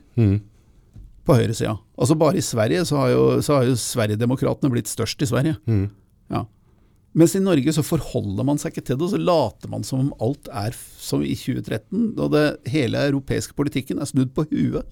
På 1.26 1.38
høyresida. 1.38 1.76
Altså 1.98 2.18
bare 2.20 2.38
i 2.38 2.46
Sverige 2.46 2.84
så 2.86 3.00
har 3.02 3.14
jo, 3.14 3.24
så 3.42 3.60
har 3.60 3.70
jo 3.70 3.78
Sverigedemokraterna 3.80 4.70
blitt 4.74 4.92
størst 4.92 5.24
i 5.26 5.30
Sverige. 5.30 5.56
Ja. 6.30 6.46
Mens 7.16 7.36
i 7.38 7.40
Norge 7.40 7.72
så 7.72 7.84
forholder 7.86 8.44
man 8.44 8.60
seg 8.60 8.74
ikke 8.74 8.90
til 8.90 8.98
det, 9.00 9.06
og 9.08 9.14
så 9.14 9.20
later 9.22 9.72
man 9.72 9.86
som 9.88 10.02
om 10.04 10.16
alt 10.22 10.50
er 10.52 10.76
som 11.00 11.24
i 11.24 11.32
2013. 11.32 12.10
da 12.18 12.28
det 12.34 12.72
hele 12.74 13.06
europeiske 13.08 13.56
politikken 13.56 14.02
er 14.04 14.10
snudd 14.10 14.34
på 14.36 14.44
huet. 14.52 14.84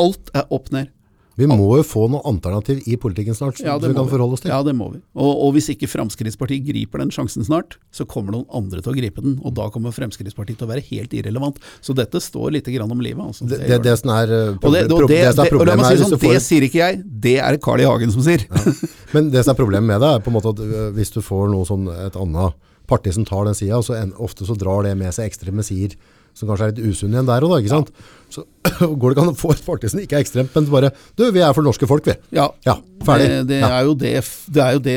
Alt 0.00 0.28
er 0.36 0.44
opp 0.52 0.68
ned. 0.74 0.92
Vi 1.40 1.46
må 1.48 1.56
jo 1.78 1.84
få 1.86 2.04
noe 2.12 2.20
alternativ 2.28 2.82
i 2.90 2.96
politikken 3.00 3.36
snart, 3.36 3.56
som 3.56 3.66
Ja, 3.66 3.76
vi 3.80 3.92
kan 3.96 4.08
forholde 4.10 4.36
oss 4.36 4.42
til. 4.44 4.52
Ja, 4.52 4.60
det 4.66 4.74
må 4.76 4.90
vi. 4.92 5.00
Og, 5.16 5.30
og 5.46 5.54
hvis 5.56 5.70
ikke 5.72 5.88
Fremskrittspartiet 5.88 6.64
griper 6.66 7.00
den 7.00 7.12
sjansen 7.14 7.46
snart, 7.46 7.78
så 7.94 8.04
kommer 8.08 8.36
noen 8.36 8.46
andre 8.52 8.82
til 8.84 8.92
å 8.92 8.96
gripe 8.96 9.24
den. 9.24 9.38
Og 9.40 9.54
da 9.56 9.70
kommer 9.72 9.94
Fremskrittspartiet 9.96 10.60
til 10.60 10.68
å 10.68 10.72
være 10.72 10.84
helt 10.90 11.16
irrelevant. 11.16 11.60
Så 11.80 11.96
dette 11.96 12.20
står 12.20 12.58
litt 12.58 12.68
grann 12.74 12.92
om 12.92 13.00
livet. 13.04 13.22
Altså. 13.24 13.48
Det, 13.48 13.62
Det 13.64 13.80
det, 13.86 13.96
som 14.02 14.12
er, 14.14 14.32
eh, 14.32 14.52
Og 14.60 14.76
det, 14.76 14.84
og 14.90 15.06
som 15.08 15.14
er 15.16 15.32
og 15.32 15.40
la 15.40 15.48
problemet 15.48 15.84
meg 15.84 15.92
er 15.92 15.96
si 15.96 16.04
sånn, 16.04 16.18
får 16.20 16.36
det 16.36 16.42
sier 16.44 16.68
ikke 16.68 16.82
jeg, 16.82 17.00
det 17.28 17.36
er 17.40 17.56
det 17.56 17.62
Carl 17.64 17.80
I. 17.80 17.88
Hagen 17.88 18.12
som 18.12 18.24
sier. 18.24 18.44
Men 19.14 19.32
det 19.32 19.46
som 19.46 19.54
er 19.54 19.60
problemet 19.62 19.88
med 19.88 20.04
det, 20.04 20.12
er 20.12 20.24
på 20.24 20.32
en 20.32 20.36
måte 20.36 20.52
at 20.52 20.60
øh, 20.60 20.90
hvis 20.96 21.16
du 21.16 21.22
får 21.24 21.48
noe 21.52 21.68
sånn, 21.68 21.88
et 22.08 22.18
annet 22.18 22.60
parti 22.90 23.12
som 23.14 23.24
tar 23.24 23.46
den 23.48 23.56
sida, 23.56 23.80
så 23.84 23.96
en, 23.96 24.12
ofte 24.20 24.44
så 24.44 24.56
drar 24.58 24.84
det 24.84 24.92
med 25.00 25.14
seg 25.16 25.30
ekstreme 25.30 25.64
sider 25.64 25.96
som 26.34 26.48
kanskje 26.48 26.66
er 26.68 26.74
litt 26.74 26.86
usunn 26.92 27.12
igjen 27.14 27.28
der 27.28 27.44
da, 27.44 27.58
ikke 27.60 27.72
sant? 27.72 27.90
Så 28.32 28.46
går 28.80 29.12
det 29.12 29.12
ikke 29.12 29.22
an 29.26 29.32
å 29.34 29.36
få 29.36 29.50
et 29.52 29.60
parti 29.66 29.90
som 29.92 30.00
ikke 30.00 30.16
er 30.16 30.22
ekstremt, 30.24 30.54
men 30.56 30.68
bare, 30.72 30.88
du, 31.20 31.26
vi 31.34 31.42
er 31.44 31.52
for 31.52 31.66
norske 31.66 31.84
folk, 31.90 32.06
vi. 32.08 32.14
Ja, 32.32 32.46
Ja, 32.64 32.78
ferdig. 33.04 33.26
Det, 33.28 33.42
det 33.50 33.58
Ja. 33.60 33.68
er 33.76 33.84
jo 33.90 33.94
det 34.00 34.12
Det 34.48 34.62
er 34.64 34.72
jo 34.78 34.80
det 34.86 34.96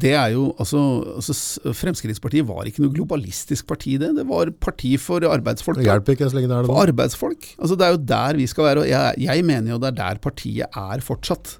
Det 0.00 0.12
er 0.16 0.30
jo 0.32 0.46
altså, 0.58 0.80
altså 1.20 1.74
Fremskrittspartiet 1.76 2.46
var 2.48 2.64
ikke 2.70 2.80
noe 2.86 2.94
globalistisk 2.96 3.66
parti, 3.68 3.98
det. 4.00 4.14
Det 4.16 4.24
var 4.30 4.48
parti 4.64 4.94
for 5.02 5.20
arbeidsfolk. 5.28 5.76
Det 5.82 5.90
hjelper 5.90 6.16
ikke 6.16 6.30
så 6.32 6.38
lenge 6.38 6.48
det 6.48 6.56
er 6.56 6.62
det. 6.64 6.72
For 6.72 6.86
arbeidsfolk. 6.88 7.50
Altså, 7.60 7.76
det 7.76 7.86
er 7.86 7.96
jo 7.98 8.02
der 8.14 8.40
vi 8.40 8.46
skal 8.50 8.64
være. 8.70 8.86
Og 8.86 8.88
jeg, 8.88 9.20
jeg 9.28 9.44
mener 9.52 9.74
jo 9.74 9.78
det 9.82 9.92
er 9.92 9.98
der 10.00 10.22
partiet 10.24 10.80
er 10.80 11.04
fortsatt. 11.04 11.58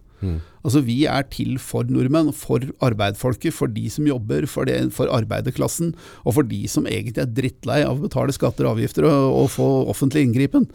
Altså, 0.60 0.82
vi 0.84 0.98
er 1.08 1.24
til 1.32 1.56
for 1.62 1.88
nordmenn, 1.88 2.32
for 2.36 2.64
arbeidsfolket, 2.84 3.54
for 3.56 3.72
de 3.72 3.86
som 3.92 4.08
jobber, 4.08 4.44
for, 4.50 4.68
det, 4.68 4.92
for 4.96 5.08
arbeiderklassen, 5.08 5.94
og 6.24 6.36
for 6.36 6.48
de 6.48 6.62
som 6.68 6.88
egentlig 6.90 7.22
er 7.22 7.32
drittlei 7.32 7.80
av 7.86 7.96
å 7.96 8.04
betale 8.04 8.34
skatter 8.36 8.68
og 8.68 8.76
avgifter 8.76 9.08
og, 9.08 9.30
og 9.40 9.50
få 9.54 9.68
offentlig 9.92 10.26
inngripen. 10.28 10.68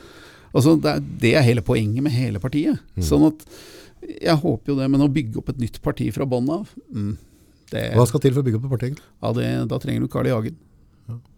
Altså, 0.55 0.76
det, 0.80 0.91
er, 0.91 1.07
det 1.22 1.34
er 1.35 1.45
hele 1.45 1.63
poenget 1.65 2.05
med 2.05 2.15
hele 2.15 2.41
partiet. 2.41 2.81
Sånn 3.03 3.27
at 3.27 3.45
jeg 4.05 4.38
håper 4.41 4.72
jo 4.72 4.80
det, 4.80 4.89
men 4.91 5.03
å 5.03 5.11
bygge 5.11 5.39
opp 5.41 5.49
et 5.53 5.61
nytt 5.61 5.81
parti 5.84 6.09
fra 6.13 6.27
bånn 6.30 6.49
av, 6.53 6.69
mm, 6.93 7.15
det, 7.72 7.88
Hva 7.97 8.05
skal 8.05 8.22
til 8.22 8.35
for 8.35 8.43
å 8.43 8.45
bygge 8.45 8.59
opp 8.59 8.67
et 8.67 8.73
parti? 8.76 8.89
ja, 8.95 9.31
det, 9.34 9.47
da 9.72 9.80
trenger 9.81 10.05
du 10.05 10.11
Carl 10.13 10.30
I. 10.30 10.34
Hagen. 10.35 10.57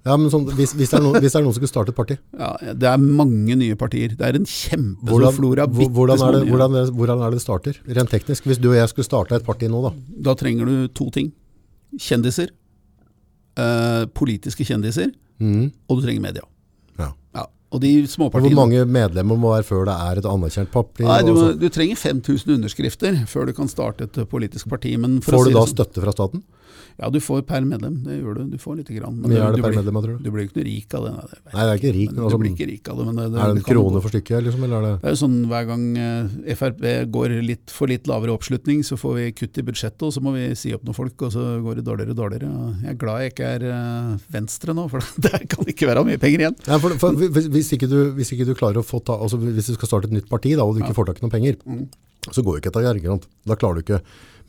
Ja, 0.07 0.15
men 0.15 0.29
sånn, 0.31 0.45
hvis, 0.55 0.71
hvis, 0.79 0.89
det 0.93 1.01
noen, 1.03 1.17
hvis 1.19 1.33
det 1.33 1.39
er 1.39 1.43
noen 1.43 1.51
som 1.51 1.59
skulle 1.59 1.73
starte 1.73 1.91
et 1.91 1.97
parti, 1.97 2.15
Ja, 2.39 2.53
det 2.73 2.87
er 2.87 2.97
mange 3.01 3.57
nye 3.59 3.75
partier. 3.75 4.13
Det 4.15 4.23
er 4.23 4.37
en 4.39 4.45
kjempestor 4.47 5.09
hvordan, 5.11 5.33
flora 5.35 5.65
hvordan, 5.67 6.21
er 6.23 6.37
det, 6.37 6.47
hvordan, 6.47 6.75
er, 6.79 6.91
hvordan 6.95 7.23
er 7.25 7.33
det 7.33 7.39
det 7.39 7.43
starter? 7.43 7.79
Rent 7.97 8.09
teknisk, 8.13 8.47
hvis 8.47 8.61
du 8.63 8.69
og 8.71 8.77
jeg 8.79 8.87
skulle 8.93 9.05
starte 9.09 9.35
et 9.35 9.43
parti 9.43 9.67
nå 9.67 9.81
da, 9.83 9.91
Da 10.29 10.35
trenger 10.39 10.65
du 10.71 10.87
to 10.95 11.09
ting. 11.11 11.33
Kjendiser, 11.99 12.53
eh, 13.57 14.05
politiske 14.15 14.63
kjendiser, 14.67 15.11
Mm. 15.39 15.71
og 15.89 15.99
du 15.99 16.05
trenger 16.07 16.21
media. 16.21 16.41
ja. 16.97 17.11
Ja. 17.35 17.45
Og 17.71 17.81
de 17.81 18.07
småpartiene 18.07 18.55
Hvor 18.55 18.63
mange 18.69 18.85
medlemmer 18.87 19.37
må 19.37 19.51
være 19.53 19.65
før 19.67 19.85
det 19.85 19.93
er 19.93 20.17
et 20.17 20.25
anerkjent 20.25 20.71
parti? 20.71 21.03
Nei, 21.03 21.21
du, 21.21 21.33
Altså, 21.33 21.59
du 21.59 21.67
trenger 21.69 21.95
5000 21.99 22.55
underskrifter 22.55 23.25
før 23.27 23.45
du 23.45 23.53
kan 23.53 23.67
starte 23.67 24.03
et 24.07 24.29
politisk 24.29 24.67
parti. 24.69 24.95
Får 24.95 25.43
si 25.43 25.51
du 25.51 25.53
da 25.53 25.65
sånn- 25.65 25.75
støtte 25.75 26.01
fra 26.01 26.11
staten? 26.15 26.43
Ja, 26.97 27.11
du 27.13 27.19
får 27.21 27.43
per 27.45 27.61
medlem. 27.61 27.99
Det 28.01 28.15
gjør 28.17 28.39
du. 28.39 28.43
Du 28.55 28.57
får 28.57 28.79
lite 28.79 28.95
grann. 28.95 29.19
Men 29.21 29.29
mye 29.29 29.41
er 29.45 29.53
det 29.53 29.61
per 29.61 29.69
blir, 29.69 29.81
medlem, 29.83 29.97
tror 30.01 30.15
du? 30.17 30.23
du 30.25 30.31
blir 30.33 30.47
ikke 30.47 30.57
noe 30.57 30.65
rik 30.65 30.95
av 30.97 31.03
det. 31.05 31.11
Nei, 31.13 31.25
det, 31.27 31.41
Nei, 31.45 31.57
det 31.61 31.67
er 31.67 31.81
ikke 31.81 31.91
rik, 31.97 32.07
men 32.09 32.17
du 32.17 32.23
altså, 32.25 32.39
blir 32.41 32.53
ikke 32.55 32.67
rik 32.71 32.89
av 32.89 32.97
det. 32.97 33.05
Men 33.05 33.19
det, 33.19 33.25
det, 33.33 33.41
er 33.43 33.51
det 33.51 33.61
en 33.61 33.67
krone 33.67 34.01
for 34.01 34.13
stykket, 34.13 34.45
liksom? 34.47 34.63
Eller 34.65 34.77
er 34.77 34.87
det 34.87 34.93
Det 35.03 35.11
er 35.11 35.13
jo 35.13 35.19
sånn 35.21 35.35
hver 35.51 35.67
gang 35.69 35.83
eh, 36.01 36.55
Frp 36.57 36.81
går 37.17 37.35
litt, 37.45 37.75
for 37.75 37.93
litt 37.93 38.09
lavere 38.09 38.33
oppslutning, 38.33 38.81
så 38.87 38.97
får 38.97 39.13
vi 39.19 39.27
kutt 39.37 39.61
i 39.61 39.65
budsjettet, 39.67 40.07
og 40.09 40.15
så 40.15 40.23
må 40.25 40.33
vi 40.33 40.47
si 40.57 40.73
opp 40.73 40.87
noen 40.87 40.97
folk, 40.97 41.27
og 41.27 41.35
så 41.35 41.45
går 41.67 41.81
det 41.81 41.85
dårligere 41.91 42.15
og 42.15 42.21
dårligere. 42.23 42.71
Jeg 42.87 42.95
er 42.95 42.99
glad 43.05 43.21
jeg 43.21 43.35
ikke 43.35 43.51
er 43.59 43.67
eh, 43.75 44.15
Venstre 44.33 44.77
nå, 44.77 44.87
for 44.95 45.05
der 45.27 45.45
kan 45.45 45.67
det 45.69 45.75
ikke 45.77 45.91
være 45.91 46.05
mye 46.09 46.23
penger 46.23 46.47
igjen. 46.47 46.57
Nei, 46.65 46.81
for, 46.81 46.97
for, 47.03 47.21
hvis, 47.21 47.51
hvis, 47.53 47.71
ikke 47.77 47.91
du, 47.93 47.99
hvis 48.17 48.33
ikke 48.33 48.49
du 48.49 48.55
klarer 48.57 48.81
å 48.81 48.87
få 48.87 49.03
ta, 49.05 49.19
altså 49.21 49.37
hvis 49.43 49.69
du 49.69 49.77
skal 49.77 49.93
starte 49.93 50.09
et 50.09 50.17
nytt 50.17 50.31
parti 50.33 50.57
da, 50.57 50.65
og 50.65 50.73
du 50.73 50.81
ikke 50.81 50.97
får 50.97 51.11
tak 51.11 51.21
i 51.21 51.27
noen 51.27 51.37
penger, 51.37 51.61
Mm. 51.67 51.85
så 52.31 52.43
går 52.43 52.57
jo 52.57 52.61
ikke 52.61 52.71
dette? 52.75 53.15
Da 53.47 53.55
klarer 53.59 53.79
du 53.79 53.85
ikke. 53.85 54.01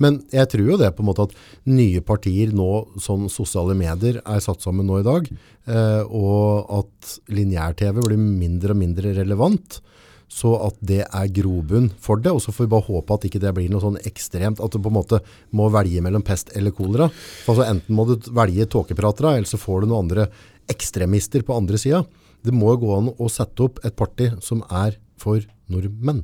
Men 0.03 0.21
jeg 0.35 0.51
tror 0.53 0.73
jo 0.73 0.79
det 0.81 0.93
på 0.97 1.05
en 1.05 1.11
måte 1.11 1.27
at 1.29 1.35
nye 1.69 2.03
partier 2.07 2.55
nå, 2.55 2.71
sånn 3.03 3.27
sosiale 3.33 3.77
medier, 3.79 4.21
er 4.23 4.45
satt 4.45 4.65
sammen 4.65 4.89
nå 4.89 5.01
i 5.01 5.07
dag, 5.07 5.29
eh, 5.69 6.03
og 6.07 6.71
at 6.79 7.19
lineær-TV 7.35 8.01
blir 8.07 8.21
mindre 8.21 8.75
og 8.75 8.81
mindre 8.83 9.15
relevant, 9.19 9.81
så 10.29 10.53
at 10.67 10.77
det 10.85 11.01
er 11.07 11.33
grobunn 11.33 11.89
for 12.05 12.21
det, 12.21 12.31
og 12.35 12.43
så 12.45 12.53
får 12.53 12.67
vi 12.67 12.73
bare 12.75 12.87
håpe 12.91 13.17
at 13.17 13.25
ikke 13.27 13.41
det 13.43 13.53
blir 13.57 13.71
noe 13.73 13.83
sånn 13.83 13.99
ekstremt, 14.09 14.61
at 14.61 14.75
du 14.75 14.79
på 14.79 14.93
en 14.93 14.99
måte 14.99 15.23
må 15.57 15.71
velge 15.73 16.03
mellom 16.05 16.25
pest 16.25 16.53
eller 16.59 16.75
kolera. 16.77 17.09
Altså 17.49 17.65
enten 17.65 17.97
må 17.97 18.05
du 18.11 18.31
velge 18.37 18.69
tåkepratere, 18.69 19.39
eller 19.39 19.49
så 19.49 19.61
får 19.61 19.83
du 19.83 19.91
noen 19.91 20.05
andre 20.05 20.29
ekstremister 20.69 21.47
på 21.49 21.57
andre 21.57 21.81
sida. 21.81 22.03
Det 22.45 22.53
må 22.55 22.75
jo 22.75 22.83
gå 22.85 22.97
an 22.99 23.13
å 23.17 23.31
sette 23.33 23.65
opp 23.65 23.81
et 23.89 23.97
parti 23.99 24.29
som 24.45 24.61
er 24.69 25.01
for 25.19 25.41
nordmenn. 25.73 26.23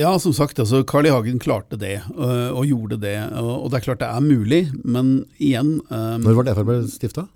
Ja, 0.00 0.14
som 0.22 0.32
sagt, 0.32 0.58
altså 0.62 0.80
Carl 0.88 1.08
I. 1.08 1.12
Hagen 1.12 1.40
klarte 1.42 1.76
det, 1.76 1.98
øh, 2.16 2.50
og 2.56 2.64
gjorde 2.64 2.96
det. 3.02 3.16
Og, 3.36 3.68
det 3.70 3.80
er 3.80 3.86
klart 3.90 4.00
det 4.00 4.08
er 4.08 4.24
mulig, 4.24 4.60
men 4.80 5.24
igjen 5.36 5.80
um, 5.90 6.22
Når 6.24 6.38
var 6.38 6.46
det 6.48 6.54
Frp 6.56 6.70
stifta? 6.88 7.26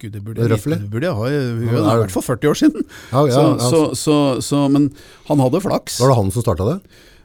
Gud, 0.00 0.12
det 0.12 0.20
burde 0.24 0.48
Røffelig? 0.48 0.80
Det 0.80 0.90
burde 0.92 1.08
jeg 1.08 1.16
ha. 1.16 1.30
Hun 1.30 1.64
Ja, 1.64 1.72
vært 1.72 1.80
for 1.80 1.96
i 1.96 2.02
hvert 2.02 2.14
fall 2.16 2.26
40 2.28 2.50
år 2.52 2.60
siden. 2.60 2.86
Ja, 3.12 3.24
ja, 3.28 3.32
så, 3.32 3.42
ja, 3.46 3.70
så, 3.72 3.80
så, 3.96 4.16
så, 4.44 4.62
men 4.72 4.90
han 5.28 5.42
hadde 5.44 5.60
flaks. 5.64 6.00
Var 6.00 6.12
det 6.12 6.18
han 6.20 6.32
som 6.34 6.44
starta 6.44 6.68
det? 6.68 6.78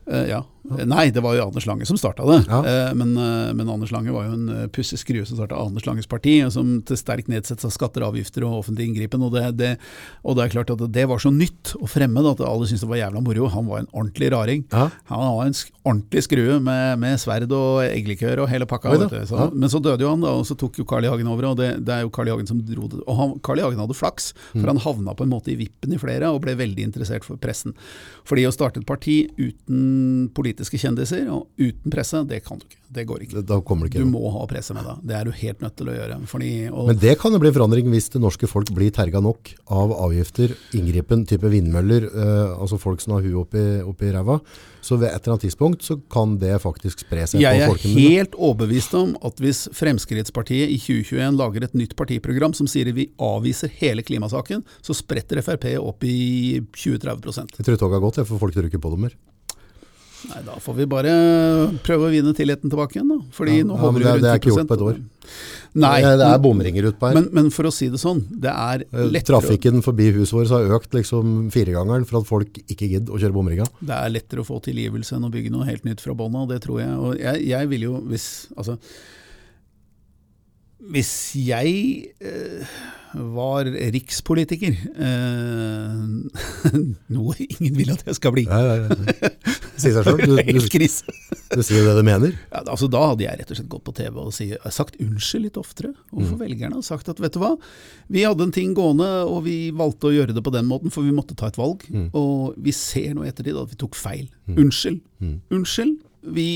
Uh, 0.08 0.24
ja. 0.30 0.42
Nei, 0.86 1.10
det 1.14 1.22
var 1.24 1.36
jo 1.38 1.46
Anders 1.48 1.66
Lange 1.70 1.86
som 1.86 1.98
starta 2.00 2.26
det. 2.28 2.40
Ja. 2.50 2.60
Eh, 2.66 2.94
men, 2.98 3.14
eh, 3.18 3.54
men 3.54 3.70
Anders 3.70 3.92
Lange 3.94 4.12
var 4.16 4.26
jo 4.28 4.34
en 4.38 4.70
pussig 4.74 4.98
skrue 5.02 5.26
som 5.28 5.38
starta 5.38 5.60
Anders 5.62 5.86
Langes 5.86 6.08
parti, 6.10 6.38
som 6.52 6.80
til 6.88 6.98
sterk 6.98 7.28
nedsettelse 7.32 7.70
av 7.70 7.76
skatter, 7.76 8.06
avgifter 8.08 8.46
og 8.48 8.60
offentlig 8.64 8.88
inngripen. 8.90 9.22
Og 9.28 9.34
det, 9.36 9.44
det, 9.60 9.72
og 10.26 10.36
det 10.38 10.46
er 10.48 10.54
klart 10.56 10.74
at 10.74 10.84
det 10.92 11.06
var 11.12 11.22
så 11.22 11.32
nytt 11.34 11.76
og 11.80 11.90
fremmed 11.92 12.26
at 12.32 12.42
alle 12.46 12.66
syntes 12.70 12.82
det 12.86 12.90
var 12.92 13.02
jævla 13.04 13.22
moro. 13.26 13.48
Han 13.54 13.70
var 13.70 13.84
en 13.84 13.90
ordentlig 13.94 14.32
raring. 14.34 14.66
Ja. 14.74 14.90
Han 15.12 15.24
var 15.38 15.46
en 15.52 15.58
ordentlig 15.86 16.24
skrue 16.26 16.60
med, 16.66 17.00
med 17.04 17.20
sverd 17.22 17.52
og 17.56 17.84
eggelikør 17.86 18.44
og 18.46 18.50
hele 18.50 18.66
pakka. 18.70 18.96
Oi. 18.96 19.10
Så. 19.30 19.50
Men 19.54 19.70
så 19.72 19.82
døde 19.86 20.02
jo 20.06 20.10
han, 20.16 20.24
da, 20.26 20.34
og 20.40 20.46
så 20.50 20.58
tok 20.58 20.82
jo 20.82 20.88
Carl 20.90 21.06
I. 21.06 21.12
Hagen 21.14 21.30
over. 21.32 21.52
Og 21.54 21.60
det, 21.62 21.72
det 21.86 21.94
er 22.00 22.06
jo 22.08 22.12
Carl 22.16 22.30
I. 22.32 22.36
Hagen 22.36 22.50
som 22.50 22.62
dro 22.66 22.90
det. 22.92 23.04
Og 23.06 23.20
han, 23.22 23.36
Carl 23.46 23.62
I. 23.62 23.68
Hagen 23.68 23.84
hadde 23.86 23.98
flaks, 23.98 24.32
Mm. 24.56 24.62
for 24.62 24.68
han 24.72 24.78
havna 24.84 25.14
på 25.18 25.24
en 25.26 25.30
måte 25.32 25.52
i 25.52 25.56
vippen 25.60 25.94
i 25.94 25.98
flere 26.00 26.30
og 26.32 26.42
ble 26.44 26.54
veldig 26.58 26.84
interessert 26.88 27.26
for 27.28 27.38
pressen. 27.42 27.74
Fordi 28.28 28.46
å 28.48 28.52
starte 28.54 28.80
et 28.82 28.86
parti 28.88 29.16
uten 29.38 30.30
politiske 30.56 30.80
kjendiser 30.80 31.28
og 31.34 31.50
uten 31.60 31.92
presse, 31.92 32.22
det 32.28 32.42
kan 32.46 32.60
du 32.60 32.66
ikke. 32.66 32.80
Det 32.96 33.04
går 33.08 33.24
ikke. 33.26 33.42
Da 33.44 33.58
kommer 33.66 33.90
det 33.90 34.00
Du 34.00 34.08
må 34.08 34.30
ha 34.32 34.46
presse 34.48 34.74
med 34.76 34.86
deg. 34.86 35.02
Det 35.10 35.16
er 35.18 35.26
du 35.28 35.32
helt 35.36 35.64
nødt 35.64 35.76
til 35.76 35.90
å 35.90 35.96
gjøre. 35.96 36.20
Fordi, 36.30 36.52
Men 36.72 37.00
det 37.02 37.16
kan 37.20 37.34
jo 37.34 37.42
bli 37.42 37.52
forandring 37.52 37.90
hvis 37.92 38.10
det 38.14 38.22
norske 38.24 38.48
folk 38.48 38.72
blir 38.76 38.94
terga 38.96 39.20
nok 39.20 39.52
av 39.68 39.92
avgifter, 39.92 40.54
inngripen, 40.78 41.26
type 41.28 41.50
vindmøller, 41.52 42.08
eh, 42.08 42.56
altså 42.56 42.80
folk 42.80 43.04
som 43.04 43.18
har 43.18 43.26
huet 43.26 43.42
oppi, 43.42 43.66
oppi 43.84 44.14
ræva. 44.16 44.40
Så 44.86 45.00
ved 45.02 45.10
et 45.10 45.18
eller 45.18 45.34
annet 45.34 45.48
tidspunkt 45.48 45.84
så 45.84 45.98
kan 46.14 46.38
det 46.40 46.54
faktisk 46.62 47.02
spre 47.02 47.26
seg 47.28 47.42
Jeg 47.42 47.66
er 47.66 47.76
helt 47.98 48.36
overbevist 48.38 48.94
om 48.96 49.16
at 49.26 49.42
hvis 49.42 49.66
Fremskrittspartiet 49.74 50.70
i 50.70 50.78
2021 50.78 51.40
lager 51.42 51.66
et 51.66 51.78
nytt 51.78 51.96
partiprogram 51.98 52.54
som 52.54 52.70
sier 52.70 52.94
vi 52.94 53.10
avviser 53.18 53.74
hele 53.82 54.06
klimasaken, 54.06 54.62
så 54.86 54.96
spretter 54.96 55.42
Frp 55.42 55.72
opp 55.82 56.06
i 56.06 56.62
20-30 56.70 57.58
Jeg 57.58 57.66
tror 57.66 57.82
toget 57.82 57.98
har 57.98 58.06
gått, 58.06 58.22
for 58.30 58.46
folk 58.46 58.54
tror 58.54 58.70
ikke 58.70 58.84
på 58.84 58.94
det 58.94 59.08
mer. 59.08 59.18
Nei, 60.30 60.42
Da 60.46 60.56
får 60.62 60.76
vi 60.80 60.86
bare 60.90 61.12
prøve 61.86 62.08
å 62.08 62.12
vinne 62.14 62.34
tilliten 62.38 62.70
tilbake 62.72 62.98
igjen, 62.98 63.10
da. 63.12 63.18
Fordi 63.36 63.58
Ja, 63.60 63.64
nå 63.70 63.76
ja, 63.76 63.82
holder 63.84 64.00
vi 64.00 64.04
det- 64.04 64.14
rundt 64.14 64.22
det 64.26 64.32
er 64.32 64.40
ikke 64.40 64.54
gjort 64.56 64.68
på 64.72 64.74
et 64.80 64.86
år. 64.90 64.98
Nei, 65.76 66.02
det, 66.02 66.12
det 66.22 66.28
er 66.32 66.38
bomringer 66.40 66.84
utpå 66.92 67.08
her. 67.10 67.16
men, 67.18 67.26
men 67.36 67.50
for 67.52 67.68
å 67.68 67.72
si 67.74 67.90
det 67.92 68.00
sånn, 68.00 68.22
det 68.32 68.50
er 68.54 68.86
Eh, 68.94 69.10
lettere, 69.12 69.42
Trafikken 69.42 69.82
forbi 69.84 70.12
huset 70.16 70.32
vårt 70.38 70.50
har 70.56 70.70
økt 70.80 70.94
liksom 70.96 71.50
firegangeren 71.52 72.06
for 72.08 72.22
at 72.22 72.28
folk 72.30 72.62
ikke 72.70 72.88
gidder 72.94 73.12
å 73.12 73.20
kjøre 73.20 73.34
bomringa. 73.36 73.68
det 73.84 73.92
er 73.98 74.10
lettere 74.14 74.40
å 74.40 74.48
få 74.48 74.62
tilgivelse 74.64 75.18
enn 75.18 75.26
å 75.28 75.32
bygge 75.34 75.52
noe 75.52 75.66
helt 75.66 75.84
nytt 75.84 76.00
fra 76.00 76.14
bånn 76.16 76.36
av, 76.36 76.48
det 76.48 76.62
tror 76.64 76.80
jeg. 76.80 76.96
Og 76.96 77.18
jeg, 77.20 77.46
jeg 77.48 77.68
vil 77.70 77.82
jo, 77.90 78.00
hvis 78.08 78.48
Altså 78.56 78.78
Hvis 80.86 81.12
jeg 81.36 82.14
eh, 82.22 82.66
var 83.16 83.68
rikspolitiker 83.96 84.76
eh, 84.76 86.00
Noe 87.16 87.36
ingen 87.40 87.78
vil 87.78 87.92
at 87.94 88.04
jeg 88.08 88.18
skal 88.18 88.34
bli. 88.36 88.44
Si 89.80 89.92
seg 89.92 90.04
sjøl. 90.04 90.22
Du, 90.26 90.32
du, 91.56 91.60
du 91.60 91.62
sier 91.64 91.86
det 91.86 91.94
du 91.98 92.02
mener. 92.06 92.34
Ja, 92.52 92.62
altså 92.72 92.88
Da 92.92 93.02
hadde 93.12 93.24
jeg 93.26 93.40
rett 93.40 93.52
og 93.54 93.58
slett 93.60 93.70
gått 93.72 93.86
på 93.88 93.94
TV 93.96 94.18
og 94.24 94.34
si, 94.36 94.50
sagt 94.74 94.98
unnskyld 95.02 95.46
litt 95.48 95.60
oftere 95.62 95.94
overfor 96.12 96.42
velgerne. 96.42 96.80
Og 96.80 96.86
sagt 96.88 97.10
at 97.12 97.22
vet 97.24 97.36
du 97.36 97.40
hva, 97.44 97.54
vi 98.12 98.26
hadde 98.26 98.48
en 98.48 98.54
ting 98.56 98.74
gående 98.78 99.08
og 99.30 99.44
vi 99.48 99.58
valgte 99.76 100.10
å 100.10 100.14
gjøre 100.16 100.36
det 100.36 100.44
på 100.46 100.54
den 100.56 100.68
måten, 100.70 100.94
for 100.94 101.06
vi 101.06 101.16
måtte 101.16 101.38
ta 101.38 101.52
et 101.52 101.60
valg. 101.60 101.86
Og 102.18 102.56
vi 102.62 102.74
ser 102.76 103.14
nå 103.16 103.26
i 103.26 103.32
ettertid 103.32 103.58
at 103.62 103.72
vi 103.72 103.80
tok 103.86 103.98
feil. 104.00 104.28
Unnskyld. 104.52 105.02
Unnskyld. 105.54 106.00
Vi 106.36 106.50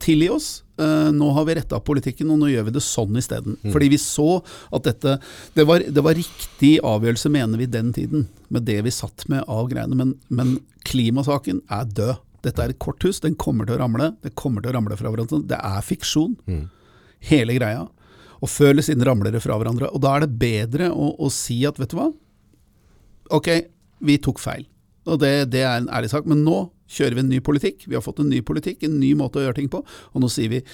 tilgi 0.00 0.28
oss. 0.32 0.48
Eh, 0.80 1.10
nå 1.12 1.28
har 1.36 1.44
vi 1.48 1.54
retta 1.58 1.80
politikken, 1.84 2.30
og 2.32 2.40
nå 2.40 2.48
gjør 2.50 2.66
vi 2.68 2.74
det 2.76 2.82
sånn 2.84 3.18
isteden. 3.20 3.58
Fordi 3.74 3.90
vi 3.92 3.98
så 4.00 4.40
at 4.72 4.88
dette 4.88 5.18
det 5.56 5.66
var, 5.68 5.84
det 5.84 6.04
var 6.04 6.16
riktig 6.16 6.78
avgjørelse, 6.86 7.30
mener 7.32 7.60
vi, 7.60 7.68
den 7.70 7.92
tiden, 7.96 8.26
med 8.48 8.66
det 8.68 8.80
vi 8.86 8.94
satt 8.94 9.26
med 9.28 9.44
av 9.46 9.68
greiene. 9.70 9.98
Men, 9.98 10.14
men 10.28 10.58
klimasaken 10.88 11.62
er 11.68 11.84
død. 11.84 12.16
Dette 12.40 12.64
er 12.64 12.72
et 12.72 12.80
korthus, 12.80 13.20
den 13.20 13.36
kommer 13.36 13.68
til 13.68 13.76
å 13.76 13.82
ramle. 13.82 14.14
Det 14.24 14.32
kommer 14.38 14.64
til 14.64 14.72
å 14.72 14.78
ramle 14.78 14.96
fra 14.96 15.12
hverandre. 15.12 15.42
Det 15.50 15.58
er 15.60 15.84
fiksjon, 15.84 16.38
hele 17.28 17.58
greia. 17.58 17.84
Og 18.40 18.48
før 18.48 18.72
eller 18.72 18.86
siden 18.86 19.04
ramler 19.04 19.34
det 19.34 19.42
fra 19.44 19.58
hverandre. 19.60 19.90
Og 19.92 20.00
da 20.00 20.14
er 20.16 20.24
det 20.24 20.38
bedre 20.40 20.88
å, 20.88 21.10
å 21.20 21.28
si 21.28 21.58
at, 21.68 21.76
vet 21.76 21.92
du 21.92 21.98
hva, 21.98 22.08
ok, 23.36 23.50
vi 24.08 24.16
tok 24.24 24.40
feil. 24.40 24.64
Og 25.04 25.20
det, 25.20 25.50
det 25.52 25.60
er 25.66 25.82
en 25.82 25.90
ærlig 25.92 26.08
sak. 26.14 26.24
Men 26.24 26.40
nå 26.46 26.62
kjører 26.90 27.16
vi 27.16 27.24
en 27.24 27.32
ny 27.32 27.40
politikk. 27.44 27.86
Vi 27.86 27.96
har 27.96 28.04
fått 28.04 28.20
en 28.22 28.30
ny 28.32 28.42
politikk, 28.46 28.84
en 28.84 28.98
ny 29.00 29.14
måte 29.18 29.40
å 29.40 29.46
gjøre 29.46 29.60
ting 29.60 29.70
på. 29.72 29.82
Og 29.84 30.22
nå 30.22 30.30
sier 30.32 30.52
vi 30.52 30.64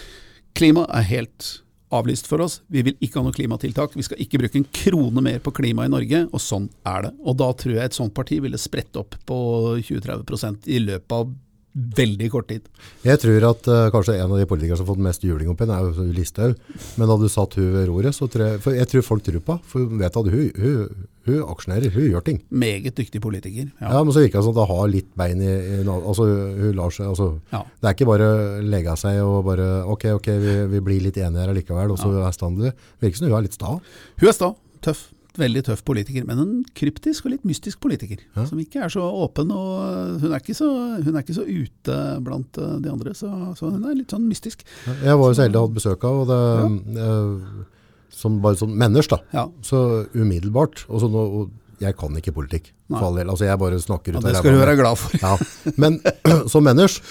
klima 0.56 0.86
er 0.97 1.06
helt 1.10 1.52
avlyst 1.94 2.26
for 2.26 2.43
oss. 2.43 2.60
Vi 2.72 2.82
vil 2.86 2.97
ikke 2.98 3.20
ha 3.20 3.26
noe 3.26 3.36
klimatiltak. 3.36 3.94
Vi 3.97 4.05
skal 4.06 4.20
ikke 4.22 4.40
bruke 4.43 4.59
en 4.59 4.68
krone 4.74 5.22
mer 5.22 5.38
på 5.44 5.52
klima 5.55 5.86
i 5.86 5.93
Norge, 5.93 6.24
og 6.32 6.43
sånn 6.43 6.68
er 6.88 7.06
det. 7.06 7.12
Og 7.22 7.38
da 7.38 7.51
tror 7.55 7.76
jeg 7.76 7.90
et 7.90 7.98
sånt 7.98 8.14
parti 8.16 8.40
ville 8.43 8.60
spredt 8.60 8.98
opp 8.98 9.18
på 9.28 9.38
20-30 9.78 10.72
i 10.72 10.80
løpet 10.82 11.14
av 11.14 11.34
veldig 11.77 12.28
kort 12.32 12.47
tid. 12.48 12.69
Jeg 13.05 13.20
tror 13.20 13.44
at 13.51 13.66
uh, 13.69 13.89
kanskje 13.93 14.15
en 14.16 14.31
av 14.32 14.39
de 14.40 14.47
politikere 14.48 14.78
som 14.78 14.86
har 14.86 14.94
fått 14.94 15.03
mest 15.05 15.24
juling 15.27 15.51
opp 15.53 15.61
igjen, 15.61 15.74
er 15.77 15.85
jo 15.85 16.07
Listhaug. 16.16 16.55
Men 16.97 17.11
da 17.11 17.16
du 17.20 17.27
satt 17.28 17.57
hun 17.59 17.69
ved 17.74 17.89
roret, 17.90 18.16
så 18.16 18.28
tror 18.32 18.47
jeg, 18.47 18.62
for 18.65 18.77
jeg 18.78 18.89
tror 18.89 19.05
folk 19.05 19.27
tror 19.27 19.43
på 19.44 19.57
For 19.69 19.85
hun 19.85 20.01
vet 20.01 20.16
at 20.16 20.31
hun, 20.32 20.47
hun, 20.57 21.09
hun 21.28 21.43
aksjonerer, 21.53 21.93
hun 21.93 22.07
gjør 22.15 22.24
ting. 22.24 22.39
Meget 22.51 22.97
dyktig 22.97 23.20
politiker. 23.24 23.69
Ja, 23.81 23.90
Ja. 23.93 24.03
men 24.07 24.15
så 24.16 24.23
virker 24.24 24.40
det 24.40 24.47
som 24.47 24.57
at 24.57 24.62
hun 24.70 24.77
har 24.81 24.89
litt 24.94 25.11
bein 25.20 25.43
i, 25.44 25.53
i 25.53 25.82
altså 25.85 26.28
hun 26.31 26.73
lar 26.81 26.94
seg, 26.97 27.11
altså 27.12 27.28
Ja. 27.53 27.61
Det 27.82 27.90
er 27.90 27.98
ikke 27.98 28.09
bare 28.09 28.31
legge 28.65 28.94
av 28.94 28.97
seg 29.03 29.20
og 29.24 29.44
bare 29.51 29.69
ok, 29.85 30.09
ok, 30.16 30.31
vi, 30.47 30.57
vi 30.77 30.81
blir 30.81 31.05
litt 31.09 31.20
enige 31.20 31.44
her 31.44 31.53
likevel, 31.61 31.93
og 31.93 32.01
så 32.01 32.09
er 32.24 32.32
standet. 32.32 32.89
Virker 33.05 33.20
som 33.20 33.28
hun 33.28 33.36
er 33.36 33.47
litt 33.48 33.59
sta. 33.59 33.77
Hun 34.23 34.28
er 34.32 34.36
sta, 34.36 34.55
tøff. 34.81 35.11
Veldig 35.36 35.62
tøff 35.66 35.82
politiker, 35.86 36.24
men 36.28 36.40
en 36.40 36.52
kryptisk 36.76 37.26
og 37.26 37.34
litt 37.34 37.46
mystisk 37.48 37.80
politiker. 37.84 38.22
Ja. 38.36 38.46
Som 38.48 38.60
ikke 38.62 38.84
er 38.86 38.92
så 38.92 39.04
åpen, 39.04 39.52
og 39.52 40.22
hun 40.22 40.32
er 40.32 40.40
ikke 40.40 40.56
så, 40.56 40.70
hun 41.02 41.12
er 41.12 41.24
ikke 41.24 41.36
så 41.36 41.44
ute 41.44 41.98
blant 42.24 42.60
eh, 42.62 42.76
de 42.84 42.92
andre. 42.92 43.12
Så, 43.18 43.28
så 43.58 43.70
hun 43.72 43.84
er 43.84 43.98
litt 43.98 44.14
sånn 44.14 44.24
mystisk. 44.28 44.64
Jeg 44.86 45.18
var 45.20 45.32
jo 45.32 45.36
så 45.36 45.46
heldig 45.46 45.60
å 45.60 45.66
ha 45.66 45.72
besøk 45.76 46.08
av, 46.08 46.32
henne, 46.32 46.96
ja. 46.96 47.12
eh, 47.12 47.86
som 48.16 48.40
bare 48.40 48.56
sånn 48.56 48.74
mennesk 48.80 49.12
da, 49.12 49.20
Ja, 49.34 49.46
så 49.66 49.78
umiddelbart, 50.16 50.86
og, 50.88 51.00
så 51.02 51.10
nå, 51.12 51.24
og 51.40 51.82
jeg 51.82 51.96
kan 52.00 52.16
ikke 52.16 52.32
politikk, 52.32 52.70
for 52.88 53.10
all 53.10 53.18
del, 53.20 53.28
altså 53.28 53.44
jeg 53.44 53.60
bare 53.60 53.80
snakker 53.82 54.14
ut 54.14 54.22
av 54.22 54.28
Det 54.30 54.38
skal 54.38 54.56
du 54.56 54.60
være 54.62 54.76
glad 54.78 55.00
for. 55.00 55.16
Ja, 55.20 55.34
men 55.76 55.98
som 56.52 56.64
menneske 56.64 57.04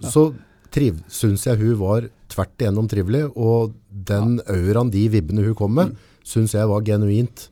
så 0.00 0.30
triv, 0.72 1.02
synes 1.12 1.44
jeg 1.46 1.60
hun 1.60 1.76
var 1.80 2.08
tvert 2.32 2.60
igjennom 2.60 2.88
trivelig, 2.90 3.26
og 3.36 3.76
den 3.88 4.40
auraen, 4.48 4.92
de 4.92 5.06
vibbene 5.12 5.44
hun 5.46 5.58
kom 5.58 5.76
med, 5.76 5.94
synes 6.26 6.56
jeg 6.56 6.68
var 6.68 6.84
genuint 6.86 7.48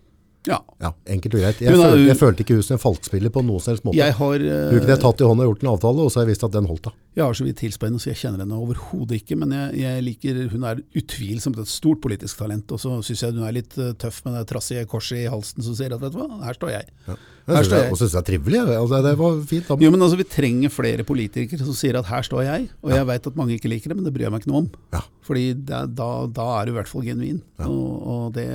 Ja. 0.48 0.58
Ja, 0.82 0.90
enkelt 1.08 1.36
og 1.38 1.40
greit. 1.40 1.60
Jeg, 1.62 1.72
da, 1.72 1.86
følte, 1.88 2.04
jeg 2.04 2.18
følte 2.20 2.44
ikke 2.44 2.56
hun 2.58 2.64
som 2.66 2.76
en 2.76 2.82
falskspiller 2.82 3.32
på 3.32 3.42
noen 3.46 3.62
som 3.64 3.72
helst 3.72 3.86
måte. 3.86 3.96
Jeg 3.96 4.16
har, 4.18 4.44
uh, 4.44 4.74
jeg 4.76 5.00
tatt 5.00 5.22
i 5.22 5.28
hånda 5.28 5.46
og 5.46 5.52
gjort 5.52 5.64
en 5.64 5.70
avtale, 5.72 6.04
og 6.04 6.12
så 6.12 6.20
har 6.20 6.26
jeg 6.26 6.34
visst 6.34 6.44
at 6.44 6.56
den 6.56 6.68
holdt 6.68 6.88
da. 6.90 6.92
jeg 7.16 7.24
har 7.24 7.38
så 7.38 7.46
vidt 7.46 7.62
hilst 7.64 7.80
på 7.80 7.88
henne, 7.88 8.00
så 8.02 8.10
jeg 8.10 8.20
kjenner 8.20 8.44
henne 8.44 8.58
overhodet 8.60 9.22
ikke. 9.22 9.38
Men 9.40 9.54
jeg, 9.56 9.78
jeg 9.80 10.04
liker, 10.08 10.42
hun 10.52 10.66
er 10.68 10.82
utvilsomt 11.00 11.62
et 11.62 11.72
stort 11.72 12.02
politisk 12.04 12.42
talent. 12.42 12.74
Og 12.76 12.82
så 12.82 12.98
syns 13.06 13.24
jeg 13.24 13.36
hun 13.38 13.46
er 13.48 13.56
litt 13.56 13.78
eh, 13.80 13.94
tøff 14.00 14.20
med 14.26 14.36
det 14.36 14.44
trassige 14.52 14.84
korset 14.90 15.22
i 15.22 15.30
halsen 15.32 15.64
som 15.64 15.78
sier 15.78 15.96
at 15.96 16.04
vet 16.04 16.12
du 16.12 16.20
hva, 16.20 16.28
her 16.44 16.60
står 16.60 16.74
jeg. 16.74 16.92
Ja. 17.08 17.16
Jeg, 17.44 17.66
synes 17.68 18.12
det 18.14 18.20
er 18.20 18.24
trivelig. 18.24 18.60
Altså, 18.72 19.00
det 19.04 19.16
var 19.20 19.40
fint. 19.48 19.66
Da. 19.68 19.76
Jo, 19.84 19.90
men 19.92 20.04
altså, 20.04 20.16
Vi 20.16 20.28
trenger 20.28 20.72
flere 20.72 21.04
politikere 21.04 21.60
som 21.60 21.76
sier 21.76 21.98
at 22.00 22.08
her 22.08 22.24
står 22.24 22.44
jeg. 22.46 22.70
Og 22.84 22.94
jeg 22.94 23.08
veit 23.10 23.28
at 23.28 23.36
mange 23.40 23.56
ikke 23.58 23.72
liker 23.72 23.92
det, 23.92 23.98
men 23.98 24.06
det 24.08 24.14
bryr 24.14 24.28
jeg 24.28 24.32
meg 24.34 24.44
ikke 24.44 24.52
noe 24.52 24.62
om. 24.64 24.70
Ja. 24.96 25.02
Fordi 25.24 25.50
det, 25.56 25.82
da, 25.98 26.08
da 26.28 26.46
er 26.58 26.64
du 26.64 26.72
i 26.72 26.78
hvert 26.78 26.88
fall 26.88 27.04
genuin. 27.04 27.42
Og, 27.64 27.90
og, 28.00 28.24
det, 28.36 28.48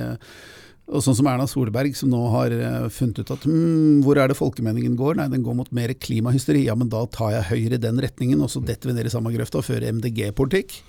og 0.90 1.04
sånn 1.04 1.16
som 1.20 1.28
Erna 1.30 1.46
Solberg, 1.46 1.94
som 1.94 2.10
nå 2.10 2.20
har 2.32 2.52
eh, 2.54 2.88
funnet 2.90 3.20
ut 3.22 3.30
at 3.30 3.44
hm, 3.46 4.00
hvor 4.02 4.18
er 4.18 4.30
det 4.30 4.38
folkemeningen 4.38 4.96
går? 4.98 5.20
Nei, 5.20 5.28
den 5.30 5.44
går 5.46 5.56
mot 5.60 5.70
mer 5.76 5.92
klimahysteri. 5.94 6.64
Ja, 6.66 6.74
men 6.78 6.90
da 6.90 7.04
tar 7.14 7.36
jeg 7.36 7.48
Høyre 7.52 7.78
i 7.78 7.82
den 7.82 8.00
retningen, 8.02 8.42
og 8.42 8.50
så 8.50 8.62
detter 8.64 8.90
vi 8.90 8.96
ned 8.96 9.06
i 9.06 9.12
samme 9.14 9.30
grøfta 9.34 9.60
og 9.60 9.68
fører 9.68 9.94
MDG-politikk. 9.94 10.80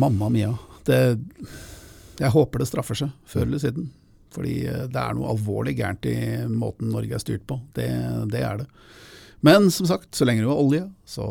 Mamma 0.00 0.30
mia. 0.32 0.54
Det, 0.88 1.00
jeg 2.20 2.32
håper 2.32 2.62
det 2.62 2.70
straffer 2.70 3.02
seg, 3.02 3.12
før 3.28 3.44
eller 3.48 3.60
siden. 3.62 3.90
Fordi 4.32 4.56
eh, 4.70 4.86
det 4.88 5.02
er 5.02 5.18
noe 5.18 5.34
alvorlig 5.34 5.76
gærent 5.76 6.08
i 6.08 6.16
måten 6.48 6.92
Norge 6.94 7.18
er 7.18 7.24
styrt 7.24 7.44
på. 7.50 7.60
Det, 7.76 7.90
det 8.32 8.44
er 8.46 8.62
det. 8.62 8.70
Men 9.42 9.70
som 9.72 9.86
sagt, 9.88 10.10
så 10.12 10.26
lenge 10.28 10.42
du 10.44 10.50
har 10.50 10.58
olje, 10.60 10.82
så 11.08 11.24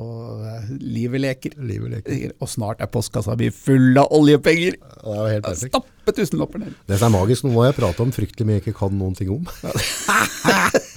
livet 0.82 1.22
leker. 1.22 1.54
Livet 1.62 1.92
leker. 1.94 2.32
Og 2.42 2.50
snart 2.50 2.82
er 2.82 2.90
postkassa 2.90 3.36
mi 3.38 3.52
full 3.54 3.98
av 4.02 4.10
oljepenger. 4.18 4.80
Det 4.82 5.14
er 5.14 5.20
jo 5.20 5.28
helt 5.36 5.46
perfekt. 5.46 5.76
Stappe 5.76 6.16
tusenlapper 6.18 6.64
ned. 6.64 6.74
Det 6.90 6.98
som 6.98 7.14
er 7.14 7.20
magisk, 7.20 7.46
nå 7.46 7.54
må 7.54 7.68
jeg 7.68 7.78
prate 7.78 8.02
om 8.02 8.12
fryktelig 8.16 8.48
mye 8.50 8.58
jeg 8.58 8.66
ikke 8.66 8.80
kan 8.82 8.98
noen 8.98 9.14
ting 9.20 9.30
om. 9.36 9.46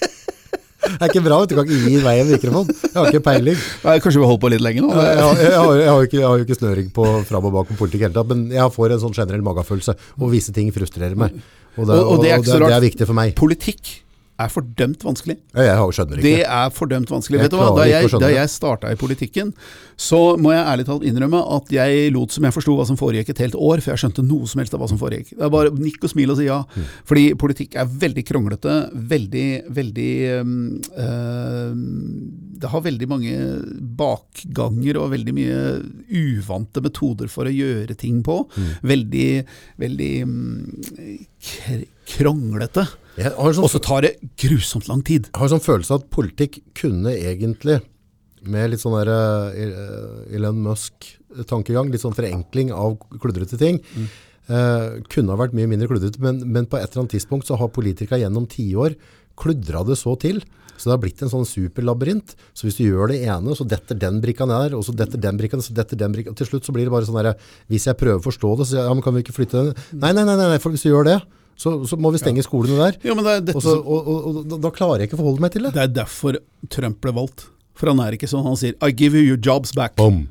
det 0.83 0.99
er 0.99 1.09
ikke 1.13 1.23
bra, 1.25 1.39
vet 1.43 1.53
du 1.53 1.57
kan 1.59 1.69
ikke 1.69 1.91
gi 1.93 2.01
vei 2.05 2.15
en 2.23 2.31
mikrofon. 2.33 2.71
Jeg 2.83 2.97
har 2.97 3.09
ikke 3.13 3.23
peiling. 3.29 3.61
Nei, 3.85 3.97
kanskje 4.03 4.21
vi 4.23 4.27
holder 4.29 4.43
på 4.43 4.51
litt 4.53 4.65
lenger 4.65 4.87
nå? 4.87 4.93
Jeg, 4.97 5.23
har- 5.23 5.43
jeg, 5.43 5.89
har, 5.93 6.07
ikke, 6.09 6.19
jeg 6.21 6.27
har 6.29 6.41
jo 6.41 6.47
ikke 6.49 6.59
snøring 6.59 6.89
på 6.97 7.07
fram 7.29 7.49
og 7.49 7.55
bak 7.61 7.71
om 7.73 7.79
politikk 7.81 8.07
hele 8.09 8.17
tatt, 8.17 8.33
men 8.33 8.47
jeg 8.57 8.75
får 8.75 8.97
en 8.97 9.03
sånn 9.05 9.17
generell 9.21 9.45
magefølelse, 9.47 9.95
og 10.19 10.33
visse 10.33 10.53
ting 10.57 10.73
frustrerer 10.75 11.17
meg. 11.19 11.37
Og 11.79 11.87
det, 11.89 11.97
Og- 11.97 12.11
og 12.17 12.25
det 12.25 12.33
er 12.35 12.41
og 12.43 12.45
det, 12.49 12.59
det 12.67 12.77
er 12.77 12.85
viktig 12.89 13.07
for 13.09 13.17
meg. 13.17 13.37
Politikk 13.39 13.93
er 14.43 14.53
fordømt 14.53 15.05
vanskelig. 15.07 15.39
Jeg, 15.55 15.95
skjønner 15.97 16.23
Det 16.25 16.37
er 16.43 16.75
fordømt 16.75 17.11
vanskelig. 17.13 17.39
Jeg 17.39 17.49
Vet 17.49 17.55
du 17.55 17.59
hva? 17.61 17.71
Da 17.77 17.87
jeg, 17.89 18.11
da 18.23 18.31
jeg 18.33 18.51
starta 18.53 18.93
i 18.93 18.99
politikken, 18.99 19.53
så 20.03 20.37
må 20.41 20.53
jeg 20.55 20.65
ærlig 20.67 20.87
talt 20.89 21.05
innrømme 21.07 21.41
at 21.57 21.71
jeg 21.73 22.11
lot 22.15 22.35
som 22.35 22.47
jeg 22.47 22.55
forsto 22.55 22.75
hva 22.77 22.87
som 22.89 22.99
foregikk 22.99 23.33
et 23.33 23.43
helt 23.45 23.57
år, 23.59 23.83
for 23.83 23.93
jeg 23.93 24.03
skjønte 24.03 24.25
noe 24.27 24.49
som 24.51 24.63
helst 24.63 24.75
av 24.75 24.83
hva 24.83 24.89
som 24.91 25.01
foregikk. 25.01 25.35
Det 25.37 25.47
er 25.47 25.53
bare 25.53 25.73
nikk 25.77 26.07
og 26.07 26.13
smil 26.13 26.35
og 26.35 26.41
si 26.41 26.49
ja. 26.49 26.59
Mm. 26.65 26.89
Fordi 27.09 27.25
politikk 27.39 27.77
er 27.79 27.93
veldig 28.05 28.25
kronglete, 28.29 28.77
veldig, 29.13 29.47
veldig 29.79 30.11
eh, 30.33 31.77
Det 32.63 32.73
har 32.73 32.87
veldig 32.89 33.09
mange 33.11 33.37
bakganger 34.03 35.01
og 35.03 35.13
veldig 35.15 35.37
mye 35.37 35.63
uvante 36.09 36.83
metoder 36.85 37.31
for 37.33 37.49
å 37.49 37.55
gjøre 37.55 37.99
ting 37.99 38.23
på. 38.27 38.43
Mm. 38.57 38.71
Veldig, 38.93 39.31
veldig 39.83 40.13
um, 40.27 40.37
kr 41.43 41.87
kronglete. 42.13 42.83
Sånn, 43.17 43.65
Og 43.65 43.69
så 43.69 43.81
tar 43.83 44.07
det 44.07 44.13
grusomt 44.41 44.89
lang 44.89 45.03
tid. 45.05 45.29
jeg 45.29 45.37
har 45.37 45.49
en 45.49 45.59
sånn 45.59 45.67
følelse 45.67 45.99
at 46.01 46.11
politikk 46.11 46.63
kunne 46.75 47.13
egentlig, 47.13 47.83
med 48.43 48.71
litt 48.73 48.81
sånn 48.81 48.97
der 48.97 49.11
uh, 49.13 50.35
Elon 50.35 50.63
Musk-tankegang, 50.65 51.93
litt 51.93 52.03
sånn 52.03 52.17
forenkling 52.17 52.73
av 52.73 52.97
kludrete 53.21 53.59
ting, 53.61 53.83
eh, 54.49 55.03
kunne 55.13 55.31
ha 55.31 55.39
vært 55.39 55.55
mye 55.55 55.69
mindre 55.71 55.87
kludrete, 55.91 56.19
men, 56.25 56.41
men 56.51 56.67
på 56.67 56.81
et 56.81 56.89
eller 56.89 57.05
annet 57.05 57.15
tidspunkt 57.15 57.47
så 57.47 57.59
har 57.61 57.71
politikere 57.71 58.19
gjennom 58.25 58.49
tiår 58.51 58.97
kludra 59.39 59.85
det 59.87 59.99
så 60.01 60.17
til, 60.21 60.43
så 60.77 60.89
det 60.89 60.95
har 60.97 61.03
blitt 61.05 61.21
en 61.23 61.31
sånn 61.31 61.47
superlabyrint. 61.47 62.33
Så 62.57 62.67
hvis 62.67 62.81
du 62.81 62.87
gjør 62.89 63.13
det 63.13 63.21
ene, 63.23 63.55
så 63.55 63.67
detter 63.69 63.95
den 63.99 64.19
brikka 64.25 64.49
ned 64.51 64.75
og 64.75 64.83
så 64.87 64.95
detter 64.97 65.21
den 65.21 65.39
brikka 65.39 65.61
så 65.63 65.77
detter 65.77 66.01
den 66.01 66.15
brikka. 66.15 66.35
Til 66.35 66.49
slutt 66.49 66.67
så 66.67 66.75
blir 66.75 66.89
det 66.89 66.95
bare 66.95 67.07
sånn 67.07 67.21
der, 67.21 67.37
hvis 67.71 67.87
jeg 67.87 67.99
prøver 68.01 68.19
å 68.19 68.25
forstå 68.25 68.51
det, 68.59 68.67
så 68.73 68.81
ja, 68.81 68.89
men 68.91 69.05
kan 69.05 69.15
vi 69.15 69.23
ikke 69.23 69.37
flytte 69.37 69.61
den? 69.61 69.85
Nei, 70.03 70.11
nei, 70.17 70.25
nei, 70.27 70.35
nei, 70.41 70.59
for 70.63 70.75
hvis 70.75 70.83
du 70.83 70.91
gjør 70.91 71.07
det, 71.07 71.21
så, 71.57 71.73
så 71.87 71.97
må 72.01 72.11
vi 72.15 72.19
stenge 72.19 72.43
skolene 72.43 72.79
der. 72.81 72.97
Ja, 73.07 73.15
men 73.15 73.25
det 73.25 73.33
er, 73.37 73.41
dette, 73.41 73.57
Og, 73.61 73.63
så, 73.63 73.75
og, 73.79 74.09
og, 74.09 74.37
og 74.53 74.61
da- 74.63 74.71
klarer 74.75 75.01
jeg 75.03 75.11
ikke 75.11 75.19
å 75.19 75.23
forholde 75.23 75.41
meg 75.45 75.53
til 75.53 75.63
det. 75.67 75.73
det 75.77 75.83
er 75.83 75.93
derfor 76.03 76.39
Trump 76.73 77.01
ble 77.05 77.13
valgt. 77.13 77.47
For 77.79 77.89
han 77.89 78.01
er 78.05 78.13
ikke 78.17 78.29
sånn. 78.29 78.45
Han 78.45 78.57
sier 78.57 78.75
'I 78.81 78.91
give 78.93 79.15
you 79.17 79.25
your 79.25 79.39
jobs 79.41 79.73
back'. 79.73 79.97
Bom. 79.97 80.29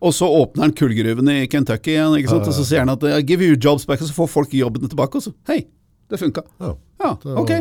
Og 0.00 0.12
så 0.14 0.26
åpner 0.30 0.62
han 0.68 0.72
kullgruven 0.78 1.28
i 1.28 1.46
Kentucky 1.50 1.90
igjen, 1.96 2.14
ikke 2.20 2.30
sant? 2.30 2.46
og 2.46 2.54
så 2.54 2.64
sier 2.64 2.78
han 2.84 2.90
at 2.90 3.02
'I 3.02 3.22
give 3.26 3.42
you 3.42 3.54
your 3.54 3.58
jobs 3.60 3.84
back', 3.86 4.00
og 4.02 4.08
så 4.08 4.14
får 4.14 4.28
folk 4.30 4.50
jobbene 4.54 4.88
tilbake. 4.88 5.14
Og 5.16 5.22
så 5.22 5.32
hei, 5.48 5.66
det 6.08 6.18
funka. 6.20 6.42
Ja. 6.60 6.74
Ja, 7.02 7.16
ok. 7.38 7.52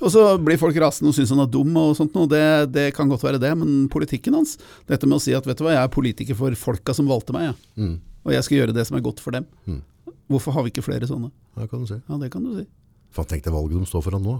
Og 0.00 0.08
så 0.10 0.38
blir 0.40 0.56
folk 0.56 0.74
rasende 0.80 1.08
og 1.12 1.14
syns 1.14 1.28
han 1.28 1.40
er 1.40 1.46
dum 1.52 1.76
og 1.76 1.94
sånt 1.96 2.14
noe. 2.14 2.26
Det, 2.26 2.72
det 2.72 2.94
kan 2.96 3.08
godt 3.08 3.22
være 3.22 3.38
det, 3.40 3.50
men 3.58 3.88
politikken 3.92 4.32
hans 4.34 4.56
Dette 4.88 5.06
med 5.06 5.18
å 5.18 5.20
si 5.20 5.34
at 5.36 5.44
vet 5.44 5.58
du 5.58 5.64
hva, 5.64 5.74
jeg 5.76 5.84
er 5.84 5.88
politiker 5.92 6.34
for 6.38 6.50
folka 6.56 6.94
som 6.96 7.06
valgte 7.10 7.32
meg, 7.36 7.50
jeg. 7.76 7.98
og 8.24 8.32
jeg 8.32 8.44
skal 8.44 8.56
gjøre 8.58 8.72
det 8.76 8.86
som 8.88 8.96
er 8.96 9.04
godt 9.04 9.20
for 9.20 9.30
dem. 9.36 9.44
Hvorfor 10.30 10.54
har 10.56 10.64
vi 10.66 10.72
ikke 10.74 10.84
flere 10.86 11.08
sånne? 11.10 11.30
Ja, 11.58 11.66
kan 11.70 11.82
du 11.84 11.88
si. 11.90 11.98
Ja, 12.08 12.18
det 12.22 12.30
kan 12.32 12.44
du 12.46 12.54
si. 12.58 12.66
Faen, 13.14 13.26
tenk 13.30 13.44
det 13.46 13.52
valget 13.54 13.80
de 13.82 13.88
står 13.90 14.04
foran 14.06 14.22
nå. 14.26 14.38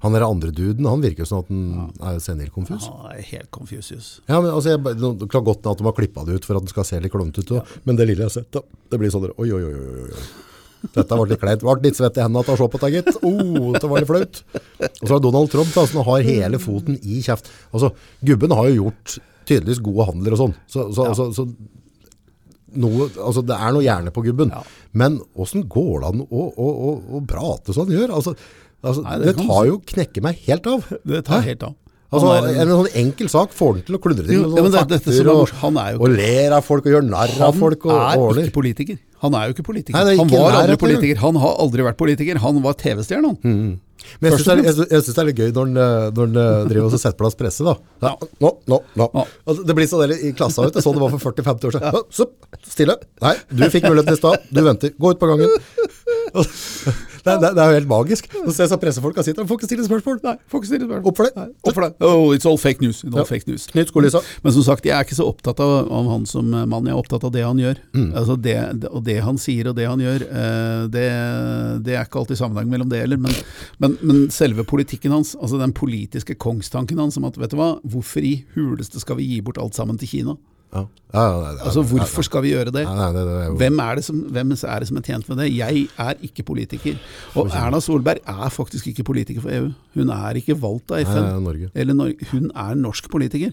Han 0.00 0.14
der 0.16 0.24
andre 0.24 0.48
duden, 0.56 0.86
han 0.88 1.02
virker 1.04 1.26
jo 1.26 1.28
sånn 1.28 1.42
at 1.44 1.50
han 1.52 2.12
er 2.14 2.20
senil-konfus. 2.24 2.86
Han 2.88 3.10
er 3.12 3.24
helt 3.34 3.50
Confucius. 3.52 4.06
Ja, 4.30 4.38
men 4.40 4.48
altså, 4.48 4.72
jeg, 4.72 4.80
det 5.20 5.26
kan 5.28 5.44
godt 5.44 5.66
at 5.68 5.76
de 5.82 5.84
har 5.84 5.92
klippet 5.98 6.24
det 6.30 6.38
ut 6.40 6.46
for 6.48 6.56
at 6.56 6.64
den 6.64 6.72
skal 6.72 6.86
se 6.88 7.00
litt 7.04 7.12
klonete 7.12 7.44
ut, 7.44 7.50
Ja. 7.58 7.64
men 7.84 7.98
det 8.00 8.06
lille 8.08 8.24
jeg 8.24 8.30
har 8.30 8.36
sett 8.38 8.48
da, 8.56 8.62
det 8.88 9.00
blir 9.02 9.12
sånn 9.12 9.26
der, 9.26 9.34
oi, 9.36 9.50
oi, 9.52 9.60
oi, 9.60 9.74
oi, 9.76 10.06
oi. 10.08 10.30
Dette 10.94 11.12
ble 11.20 11.26
litt 11.28 11.42
kleint. 11.42 11.60
Det 11.60 11.68
ble 11.68 11.84
litt 11.90 11.98
svett 12.00 12.16
i 12.16 12.22
hendene 12.24 12.40
av 12.40 12.48
å 12.48 12.56
se 12.56 12.68
på 12.72 12.80
det, 12.80 12.90
gitt. 12.94 13.10
Oh, 13.20 13.74
det 13.76 13.90
var 13.92 14.00
litt 14.00 14.08
flaut. 14.08 14.40
Og 14.88 15.02
så 15.04 15.12
har 15.12 15.20
Donald 15.26 15.50
Trump, 15.52 15.74
da, 15.76 15.84
som 15.90 16.00
har 16.08 16.24
hele 16.24 16.56
foten 16.62 16.96
i 17.04 17.20
kjeft. 17.20 17.50
Altså, 17.68 17.90
gubben 18.24 18.56
har 18.56 18.70
jo 18.72 18.86
gjort 18.86 19.18
tydeligvis 19.44 19.82
gode 19.84 20.06
handler 20.08 20.32
og 20.38 20.40
sånn. 20.40 20.56
Så, 20.64 20.86
så, 20.96 21.10
altså, 21.12 21.28
så 21.36 21.44
noe, 22.78 23.08
altså 23.18 23.42
det 23.46 23.56
er 23.56 23.74
noe 23.74 23.84
hjerne 23.84 24.12
på 24.14 24.24
gubben. 24.26 24.52
Ja. 24.54 24.62
Men 24.92 25.20
hvordan 25.38 25.66
går 25.70 25.92
det 26.02 26.10
an 26.12 26.24
å, 26.24 26.46
å, 26.48 26.70
å, 26.70 26.94
å 27.18 27.22
prate 27.28 27.74
som 27.74 27.86
han 27.86 27.94
gjør? 27.96 28.14
Altså, 28.18 28.34
altså, 28.82 29.04
Nei, 29.06 29.18
det 29.22 29.34
det, 29.34 29.46
tar 29.46 29.68
jo 29.68 29.78
knekke 29.92 30.24
meg 30.24 30.42
helt 30.46 30.68
av. 30.70 30.90
Det 31.06 31.24
tar 31.28 31.40
Hæ? 31.40 31.52
helt 31.52 31.66
av. 31.70 31.76
Altså, 32.10 32.30
er 32.42 32.60
en- 32.62 32.68
sånn 32.74 32.94
enkel 32.98 33.28
sak 33.30 33.52
får 33.54 33.74
han 33.74 33.82
til 33.86 33.94
å 33.96 34.00
kludre 34.02 34.24
til 34.26 34.34
Jo, 34.34 34.40
ja, 34.56 34.62
men 34.62 34.72
det- 34.72 34.80
er 35.06 35.28
og, 35.30 35.48
han 35.60 35.76
og 35.76 36.08
ler 36.10 36.52
av 36.56 36.64
folk 36.64 36.86
og 36.86 36.92
gjør 36.92 37.04
narr 37.06 37.36
av 37.40 37.54
folk 37.54 37.86
og 37.86 37.92
er 37.92 38.18
ordner. 38.18 38.48
ikke 38.48 38.52
politiker. 38.52 38.98
Han 39.22 39.34
er 39.34 39.46
jo 39.46 39.54
ikke 39.54 39.66
politiker. 39.68 39.94
Nei, 39.94 40.14
er 40.14 40.16
han 40.16 40.28
var 40.28 40.50
aldri 40.62 40.76
politiker. 40.80 41.16
Han 41.18 41.34
har 41.36 41.56
aldri 41.60 41.82
vært 41.86 41.96
politiker. 41.96 42.36
Han 42.38 42.62
var 42.62 42.72
TV-stjerne, 42.74 43.36
han. 43.44 43.80
Men 44.20 44.32
jeg 44.32 44.40
syns 44.40 44.76
det, 44.88 44.88
det 44.88 45.18
er 45.18 45.24
litt 45.28 45.36
gøy 45.36 45.52
når 45.52 45.66
han, 45.66 45.76
eh, 45.76 46.10
når 46.16 46.26
han 46.26 46.36
eh, 46.40 46.68
driver 46.70 46.86
og 46.88 46.98
setter 46.98 47.18
plass 47.20 47.34
presse. 47.36 47.62
da. 47.62 47.74
Ja, 48.02 48.14
nå, 48.40 48.50
nå, 48.66 48.78
nå. 48.96 49.08
Altså, 49.46 49.66
det 49.66 49.76
blir 49.76 49.86
sånn 49.86 50.08
der 50.08 50.16
i 50.16 50.32
klassa 50.32 50.64
vet 50.64 50.72
du, 50.72 50.80
sånn 50.80 50.96
det 50.96 51.02
var 51.04 51.12
for 51.12 51.32
40-50 51.32 51.68
år 51.68 51.76
siden. 51.76 51.92
Ja. 51.92 52.56
Stille. 52.66 52.96
Nei, 53.22 53.34
du 53.52 53.64
fikk 53.68 53.84
muligheten 53.86 54.16
i 54.16 54.16
stad. 54.16 54.38
Du 54.50 54.62
venter. 54.64 54.90
Gå 54.98 55.12
ut 55.12 55.20
på 55.20 55.28
gangen. 55.28 55.52
Det 56.34 57.34
det 57.42 57.50
det 57.56 57.60
er 57.62 57.70
jo 57.72 57.76
helt 57.78 57.88
magisk. 57.90 58.28
Så 58.32 58.52
ser 58.54 58.64
jeg 58.64 58.70
så 58.72 58.78
pressefolka 58.80 59.24
sitter 59.26 59.44
og 59.44 59.48
får 59.50 59.58
ikke 59.60 59.68
stille 59.70 59.84
spørsmål. 59.86 60.20
Nei, 60.24 60.34
får 60.50 60.60
ikke 60.62 60.70
stille 60.70 60.86
spørsmål. 60.88 61.08
Opp 61.10 61.18
for 61.20 61.28
det. 61.28 61.32
Nei, 61.36 61.46
Opp 61.68 61.76
for 61.76 61.84
det. 61.86 61.90
Oh, 62.06 62.30
it's 62.36 62.46
all 62.48 62.58
fake 62.60 62.80
news. 62.84 63.02
It's 63.04 63.12
all 63.12 63.20
Ja. 63.22 63.28
fake 63.28 63.46
news. 63.50 63.66
Men 63.74 64.52
som 64.56 64.62
sagt, 64.66 64.84
jeg 64.88 64.94
er 64.96 65.04
ikke 65.04 65.18
så 65.18 65.26
opptatt 65.28 65.60
av, 65.60 65.90
av 65.92 66.08
han 66.14 66.24
som 66.26 66.48
mann, 66.50 66.86
jeg 66.88 66.94
er 66.94 67.00
opptatt 67.02 67.24
av 67.28 67.32
det 67.34 67.44
han 67.44 67.58
gjør. 67.60 67.80
Mm. 67.94 68.08
Altså 68.16 68.36
det, 68.40 68.56
det- 68.80 68.90
og 68.90 69.04
det 69.04 69.18
han 69.22 69.38
sier 69.38 69.68
og 69.68 69.76
det 69.76 69.86
han 69.90 70.00
gjør, 70.00 70.24
eh, 70.30 70.86
det, 70.96 71.06
det 71.84 71.94
er 71.98 72.04
ikke 72.08 72.22
alltid 72.22 72.40
sammenheng 72.40 72.70
mellom 72.72 72.88
det 72.92 73.02
heller. 73.04 73.20
Men, 73.20 73.36
men, 73.78 73.98
men 74.02 74.22
selve 74.34 74.64
politikken 74.64 75.12
hans, 75.14 75.34
altså 75.36 75.58
den 75.60 75.72
politiske 75.76 76.34
kongstanken 76.40 76.98
hans 76.98 77.16
om 77.20 77.24
at 77.28 77.36
vet 77.40 77.50
du 77.52 77.56
hva, 77.60 77.74
hvorfor 77.84 78.24
i 78.24 78.44
huleste 78.56 79.00
skal 79.02 79.16
vi 79.20 79.28
gi 79.34 79.40
bort 79.44 79.58
alt 79.60 79.76
sammen 79.76 79.98
til 80.00 80.08
Kina? 80.08 80.36
Ja. 80.74 80.84
Ja, 81.10 81.22
ja, 81.26 81.54
Altså 81.66 81.82
hvorfor 81.82 82.22
skal 82.22 82.42
vi 82.44 82.52
gjøre 82.52 82.70
det? 82.70 82.84
Hvem 83.58 83.78
er, 83.82 83.94
det 83.98 84.04
som, 84.06 84.16
hvem 84.30 84.52
er 84.54 84.78
det 84.78 84.88
som 84.88 84.96
er 85.00 85.02
tjent 85.02 85.28
med 85.28 85.40
det? 85.42 85.48
Jeg 85.56 85.88
er 85.98 86.14
ikke 86.22 86.44
politiker. 86.46 87.00
Og 87.34 87.50
Erna 87.50 87.80
Solberg 87.82 88.22
er 88.26 88.48
faktisk 88.54 88.86
ikke 88.92 89.04
politiker 89.04 89.40
for 89.42 89.50
EU. 89.50 89.72
Hun 89.94 90.08
er 90.14 90.38
ikke 90.38 90.54
valgt 90.62 90.94
av 90.94 91.02
FN. 91.02 91.42
Norge. 91.42 91.70
Eller 91.74 91.94
Norge. 91.98 92.30
Hun 92.30 92.50
er 92.54 92.74
norsk 92.78 93.10
politiker. 93.10 93.50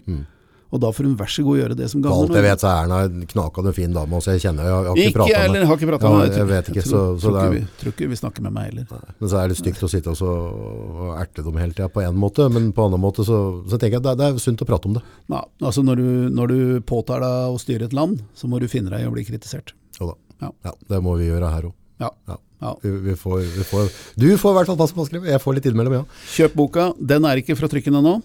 Og 0.72 0.82
da 0.84 0.90
får 0.92 1.06
hun 1.08 1.14
vær 1.16 1.30
så 1.32 1.44
god 1.48 1.58
gjøre 1.62 1.76
det 1.80 1.86
som 1.90 2.02
gagner 2.04 2.18
alt 2.28 2.36
jeg 2.36 2.44
vet, 2.44 2.60
så 2.60 2.68
er 2.68 2.84
Erna 2.84 2.98
en 3.08 3.22
knakende 3.32 3.72
fin 3.74 3.94
dame. 3.96 4.18
Også 4.18 4.34
jeg 4.36 4.42
kjenner 4.44 4.66
jeg, 4.68 4.72
jeg 4.74 4.76
har 4.76 4.84
ikke, 4.84 5.04
Ikke 5.08 5.18
prata 5.18 6.10
med 6.12 6.26
henne. 6.28 6.38
jeg 6.38 6.48
vet 6.52 6.70
ikke, 6.74 6.84
så- 6.84 7.04
så 7.18 7.30
tror, 7.32 7.38
ikke 7.40 7.54
vi, 7.54 7.62
tror 7.80 7.92
ikke 7.94 8.10
vi 8.10 8.16
snakker 8.20 8.42
med 8.44 8.54
meg 8.54 8.64
heller. 8.74 8.86
Men 9.20 9.30
så 9.30 9.38
er 9.44 9.48
det 9.48 9.58
stygt 9.58 9.84
å 9.84 9.90
sitte 9.90 10.08
og, 10.12 10.18
så, 10.20 10.28
og 10.28 11.18
erte 11.22 11.44
dem 11.44 11.56
hele 11.58 11.72
tida 11.74 11.88
på 11.88 12.04
en 12.04 12.16
måte, 12.20 12.50
men 12.52 12.74
på 12.74 12.84
en 12.86 12.92
annen 12.92 13.02
måte 13.02 13.24
så, 13.24 13.40
så 13.70 13.80
tenker 13.80 13.98
jeg 14.02 14.04
det, 14.04 14.18
det 14.18 14.28
er 14.34 14.40
sunt 14.44 14.60
å 14.62 14.68
prate 14.68 14.86
om 14.92 14.94
det. 15.00 15.04
Ja, 15.30 15.44
altså 15.62 15.84
når 15.88 15.96
du, 15.96 16.10
når 16.36 16.48
du 16.48 16.82
påtar 16.82 17.20
deg 17.24 17.56
å 17.56 17.60
styre 17.60 17.84
et 17.88 17.94
land, 17.94 18.22
så 18.36 18.48
må 18.52 18.60
du 18.60 18.68
finne 18.68 18.90
deg 18.92 19.02
i 19.06 19.08
å 19.08 19.14
bli 19.16 19.24
kritisert. 19.24 19.72
Jo 20.02 20.12
da. 20.12 20.16
Ja. 20.42 20.52
Ja, 20.66 20.72
det 20.90 21.02
må 21.02 21.16
vi 21.18 21.30
gjøre 21.32 21.50
her 21.50 21.70
òg. 21.72 21.74
Ja. 22.00 22.12
Ja. 22.28 22.38
Ja. 22.62 22.74
Vi, 22.82 22.90
vi 22.90 23.14
får, 23.14 23.40
vi 23.56 23.64
får, 23.70 23.90
du 24.18 24.28
får 24.38 24.52
i 24.52 24.56
hvert 24.58 24.66
fall 24.68 24.78
passe 24.78 24.94
på 24.98 25.04
å 25.04 25.08
skrive. 25.08 25.30
Jeg 25.30 25.40
får 25.42 25.56
litt 25.56 25.66
innimellom, 25.70 25.94
ja. 25.94 26.04
Kjøp 26.34 26.54
boka. 26.58 26.94
Den 27.00 27.24
er 27.26 27.38
ikke 27.38 27.56
fra 27.58 27.68
trykken 27.70 27.94
ennå. 28.00 28.16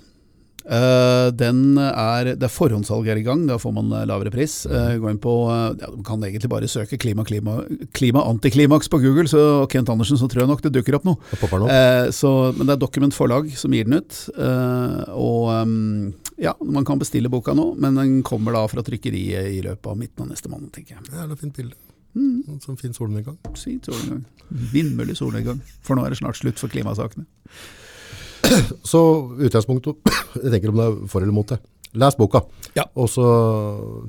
Eh, 0.62 1.28
den 1.34 1.78
er, 1.78 2.32
det 2.38 2.46
er 2.46 2.52
forhåndssalg 2.52 3.08
her 3.10 3.20
i 3.20 3.24
gang, 3.26 3.46
da 3.48 3.58
får 3.60 3.74
man 3.76 3.92
eh, 3.96 4.06
lavere 4.08 4.32
pris. 4.34 4.62
Uh, 4.70 4.96
gå 5.02 5.10
inn 5.10 5.20
på, 5.22 5.34
ja, 5.50 5.90
Du 5.90 6.02
kan 6.06 6.22
egentlig 6.22 6.50
bare 6.52 6.70
søke 6.70 6.98
klima, 7.00 7.24
klima, 7.26 7.60
klima 7.96 8.24
antiklimaks 8.30 8.90
på 8.92 9.02
Google, 9.02 9.28
så 9.30 9.42
og 9.62 9.70
Kent 9.72 9.90
Andersen, 9.92 10.18
så 10.18 10.28
tror 10.30 10.44
jeg 10.44 10.50
nok 10.50 10.62
det 10.64 10.72
dukker 10.74 10.98
opp 10.98 11.06
noe. 11.06 11.18
Det. 11.32 11.50
Eh, 11.50 12.08
så, 12.14 12.30
men 12.56 12.68
det 12.68 12.76
er 12.76 12.82
Document 12.82 13.16
forlag 13.16 13.50
som 13.58 13.74
gir 13.74 13.88
den 13.88 14.00
ut. 14.00 14.18
Eh, 14.32 14.98
og 15.18 15.50
um, 15.52 16.12
ja, 16.40 16.54
man 16.62 16.86
kan 16.88 17.00
bestille 17.02 17.30
boka 17.32 17.54
nå, 17.56 17.72
men 17.82 17.98
den 17.98 18.18
kommer 18.26 18.56
da 18.56 18.64
fra 18.70 18.84
trykkeriet 18.86 19.52
i 19.52 19.62
løpet 19.64 19.90
av 19.92 19.98
midten 19.98 20.24
av 20.24 20.32
neste 20.32 20.52
måned, 20.52 20.72
tenker 20.74 20.98
jeg. 20.98 21.06
Jævla 21.12 21.38
fint 21.40 21.58
bilde. 21.58 21.78
Mm. 22.12 22.58
Sånn 22.60 22.80
fin 22.80 22.96
solnedgang. 22.96 23.38
Fint 23.56 23.88
solnedgang. 23.88 24.24
Vindmølle 24.72 25.16
solnedgang. 25.16 25.62
For 25.84 25.96
nå 25.96 26.04
er 26.04 26.12
det 26.12 26.20
snart 26.20 26.40
slutt 26.40 26.60
for 26.60 26.72
klimasakene. 26.72 27.24
Så 28.92 29.00
utgangspunktet, 29.38 29.96
jeg 30.42 30.50
tenker 30.54 30.72
om 30.72 30.80
det 30.80 30.86
er 30.88 30.98
for 31.12 31.24
eller 31.24 31.36
mot 31.36 31.48
det. 31.52 31.60
Les 31.92 32.16
boka, 32.16 32.40
Ja. 32.78 32.86
og 32.96 33.10
så 33.12 33.24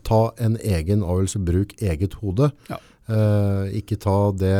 ta 0.07 0.29
en 0.39 0.53
egen 0.63 1.01
avgjørelse, 1.03 1.41
bruk 1.43 1.73
eget 1.83 2.13
hode. 2.21 2.47
Ja. 2.69 2.77
Eh, 3.11 3.73
ikke 3.81 3.97
ta 3.99 4.31
det 4.39 4.53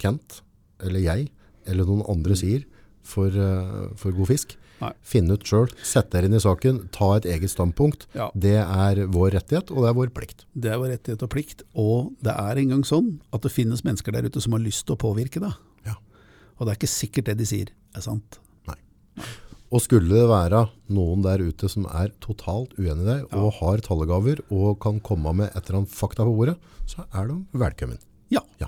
Kent, 0.00 0.40
eller 0.80 1.02
jeg, 1.04 1.26
eller 1.68 1.84
noen 1.84 2.00
andre 2.08 2.36
sier 2.40 2.64
for, 3.04 3.28
eh, 3.28 3.90
for 4.00 4.16
god 4.16 4.30
fisk. 4.32 4.56
Nei. 4.80 4.94
Finn 5.04 5.28
ut 5.28 5.44
selv, 5.44 5.74
sett 5.84 6.08
dere 6.14 6.24
inn 6.30 6.32
i 6.38 6.40
saken, 6.40 6.86
ta 6.90 7.10
et 7.18 7.26
eget 7.28 7.52
standpunkt. 7.52 8.06
Ja. 8.16 8.30
Det 8.32 8.56
er 8.64 9.02
vår 9.12 9.34
rettighet, 9.36 9.68
og 9.70 9.84
det 9.84 9.90
er 9.90 9.98
vår 9.98 10.08
plikt. 10.16 10.46
Det 10.56 10.70
er 10.72 10.78
vår 10.80 10.94
rettighet 10.96 11.22
og 11.26 11.28
plikt, 11.34 11.62
og 11.76 12.14
det 12.24 12.32
er 12.32 12.56
engang 12.62 12.80
sånn 12.88 13.18
at 13.30 13.42
det 13.44 13.52
finnes 13.52 13.84
mennesker 13.84 14.16
der 14.16 14.24
ute 14.30 14.40
som 14.40 14.56
har 14.56 14.64
lyst 14.64 14.86
til 14.88 14.96
å 14.96 15.02
påvirke 15.04 15.36
deg. 15.44 15.52
Ja. 15.84 15.98
Og 16.56 16.64
det 16.64 16.72
er 16.72 16.80
ikke 16.80 16.94
sikkert 16.96 17.28
det 17.28 17.36
de 17.42 17.44
sier 17.44 17.68
er 17.94 18.00
sant. 18.00 18.38
Og 19.70 19.82
skulle 19.84 20.10
det 20.10 20.26
være 20.26 20.64
noen 20.90 21.22
der 21.22 21.42
ute 21.46 21.68
som 21.70 21.84
er 21.86 22.10
totalt 22.24 22.72
uenig 22.78 23.04
i 23.04 23.08
deg, 23.08 23.26
og 23.38 23.52
har 23.60 23.82
tallegaver, 23.86 24.40
og 24.50 24.80
kan 24.82 24.98
komme 25.06 25.30
med 25.38 25.52
et 25.52 25.62
eller 25.68 25.82
annet 25.84 25.94
fakta 25.94 26.26
på 26.26 26.32
bordet, 26.34 26.56
så 26.90 27.04
er 27.14 27.28
de 27.30 27.36
velkommen. 27.54 28.00
Ja. 28.34 28.42
Ja. 28.58 28.66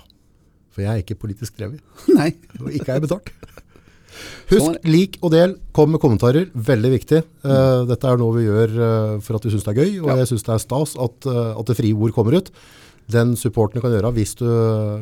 For 0.71 0.85
jeg 0.85 0.93
er 0.93 1.03
ikke 1.03 1.19
politisk 1.19 1.57
drevet, 1.59 1.83
Nei. 2.17 2.31
og 2.61 2.71
ikke 2.71 2.93
er 2.93 3.01
jeg 3.01 3.05
betalt. 3.09 3.33
Husk, 4.51 4.77
lik 4.85 5.17
og 5.25 5.31
del, 5.33 5.55
kom 5.75 5.91
med 5.95 5.99
kommentarer, 6.03 6.45
veldig 6.53 6.91
viktig. 6.93 7.23
Uh, 7.43 7.81
dette 7.89 8.07
er 8.07 8.19
noe 8.21 8.35
vi 8.37 8.45
gjør 8.45 8.75
uh, 8.77 9.13
for 9.25 9.39
at 9.39 9.47
vi 9.47 9.51
synes 9.55 9.65
det 9.65 9.73
er 9.73 9.79
gøy, 9.81 9.91
og 10.05 10.11
Ja. 10.11 10.17
jeg 10.21 10.29
synes 10.31 10.45
det 10.47 10.53
er 10.55 10.61
stas 10.63 10.93
at, 11.01 11.27
uh, 11.27 11.51
at 11.57 11.65
det 11.71 11.75
frie 11.81 11.97
ord 11.97 12.13
kommer 12.15 12.37
ut. 12.39 12.51
Den 13.11 13.35
supporten 13.39 13.79
du 13.79 13.83
kan 13.83 13.91
gjøre 13.93 14.13
hvis 14.15 14.35
du, 14.39 14.47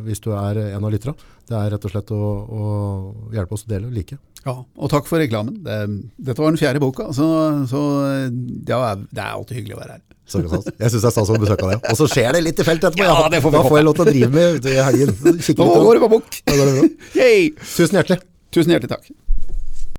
hvis 0.08 0.24
du 0.24 0.32
er 0.34 0.58
en 0.72 0.84
av 0.84 0.92
lytterne, 0.94 1.16
det 1.50 1.58
er 1.58 1.74
rett 1.76 1.86
og 1.86 1.94
slett 1.94 2.14
å, 2.16 2.20
å 2.22 2.62
hjelpe 3.36 3.58
oss 3.58 3.66
å 3.68 3.72
dele 3.72 3.90
og 3.90 3.96
like. 3.96 4.18
Ja, 4.42 4.56
og 4.58 4.90
takk 4.90 5.06
for 5.10 5.22
reklamen. 5.22 5.60
Det, 5.66 5.78
dette 6.18 6.42
var 6.42 6.50
den 6.50 6.62
fjerde 6.62 6.82
boka, 6.82 7.12
så, 7.14 7.28
så 7.70 7.82
ja, 8.66 8.96
det 8.98 9.22
er 9.22 9.28
alltid 9.36 9.60
hyggelig 9.60 9.78
å 9.78 9.82
være 9.84 10.00
her. 10.00 10.06
Jeg 10.32 10.48
synes 10.48 11.04
det 11.04 11.10
er 11.10 11.14
stas 11.14 11.30
å 11.30 11.38
besøke 11.42 11.68
deg. 11.68 11.82
Og 11.92 11.98
så 12.00 12.08
skjer 12.10 12.38
det 12.38 12.44
litt 12.46 12.62
i 12.62 12.66
feltet 12.66 12.94
etterpå. 12.94 13.04
Ja, 13.06 13.28
det 13.30 13.42
får 13.44 13.52
vi 13.52 13.60
da 13.60 13.64
får 13.68 13.78
jeg 13.82 13.88
lov 13.90 13.98
til 13.98 14.06
å 14.06 14.12
drive 14.14 14.30
med 14.38 14.70
i 14.72 14.78
helgen. 14.88 15.12
Nå 15.60 15.68
går 15.84 15.98
det 16.00 16.04
på 16.06 16.12
bok! 16.16 16.38
Det! 17.18 17.32
Tusen 17.60 18.00
hjertelig. 18.00 18.22
Tusen 18.56 18.74
hjertelig 18.74 18.94
takk. 18.96 19.12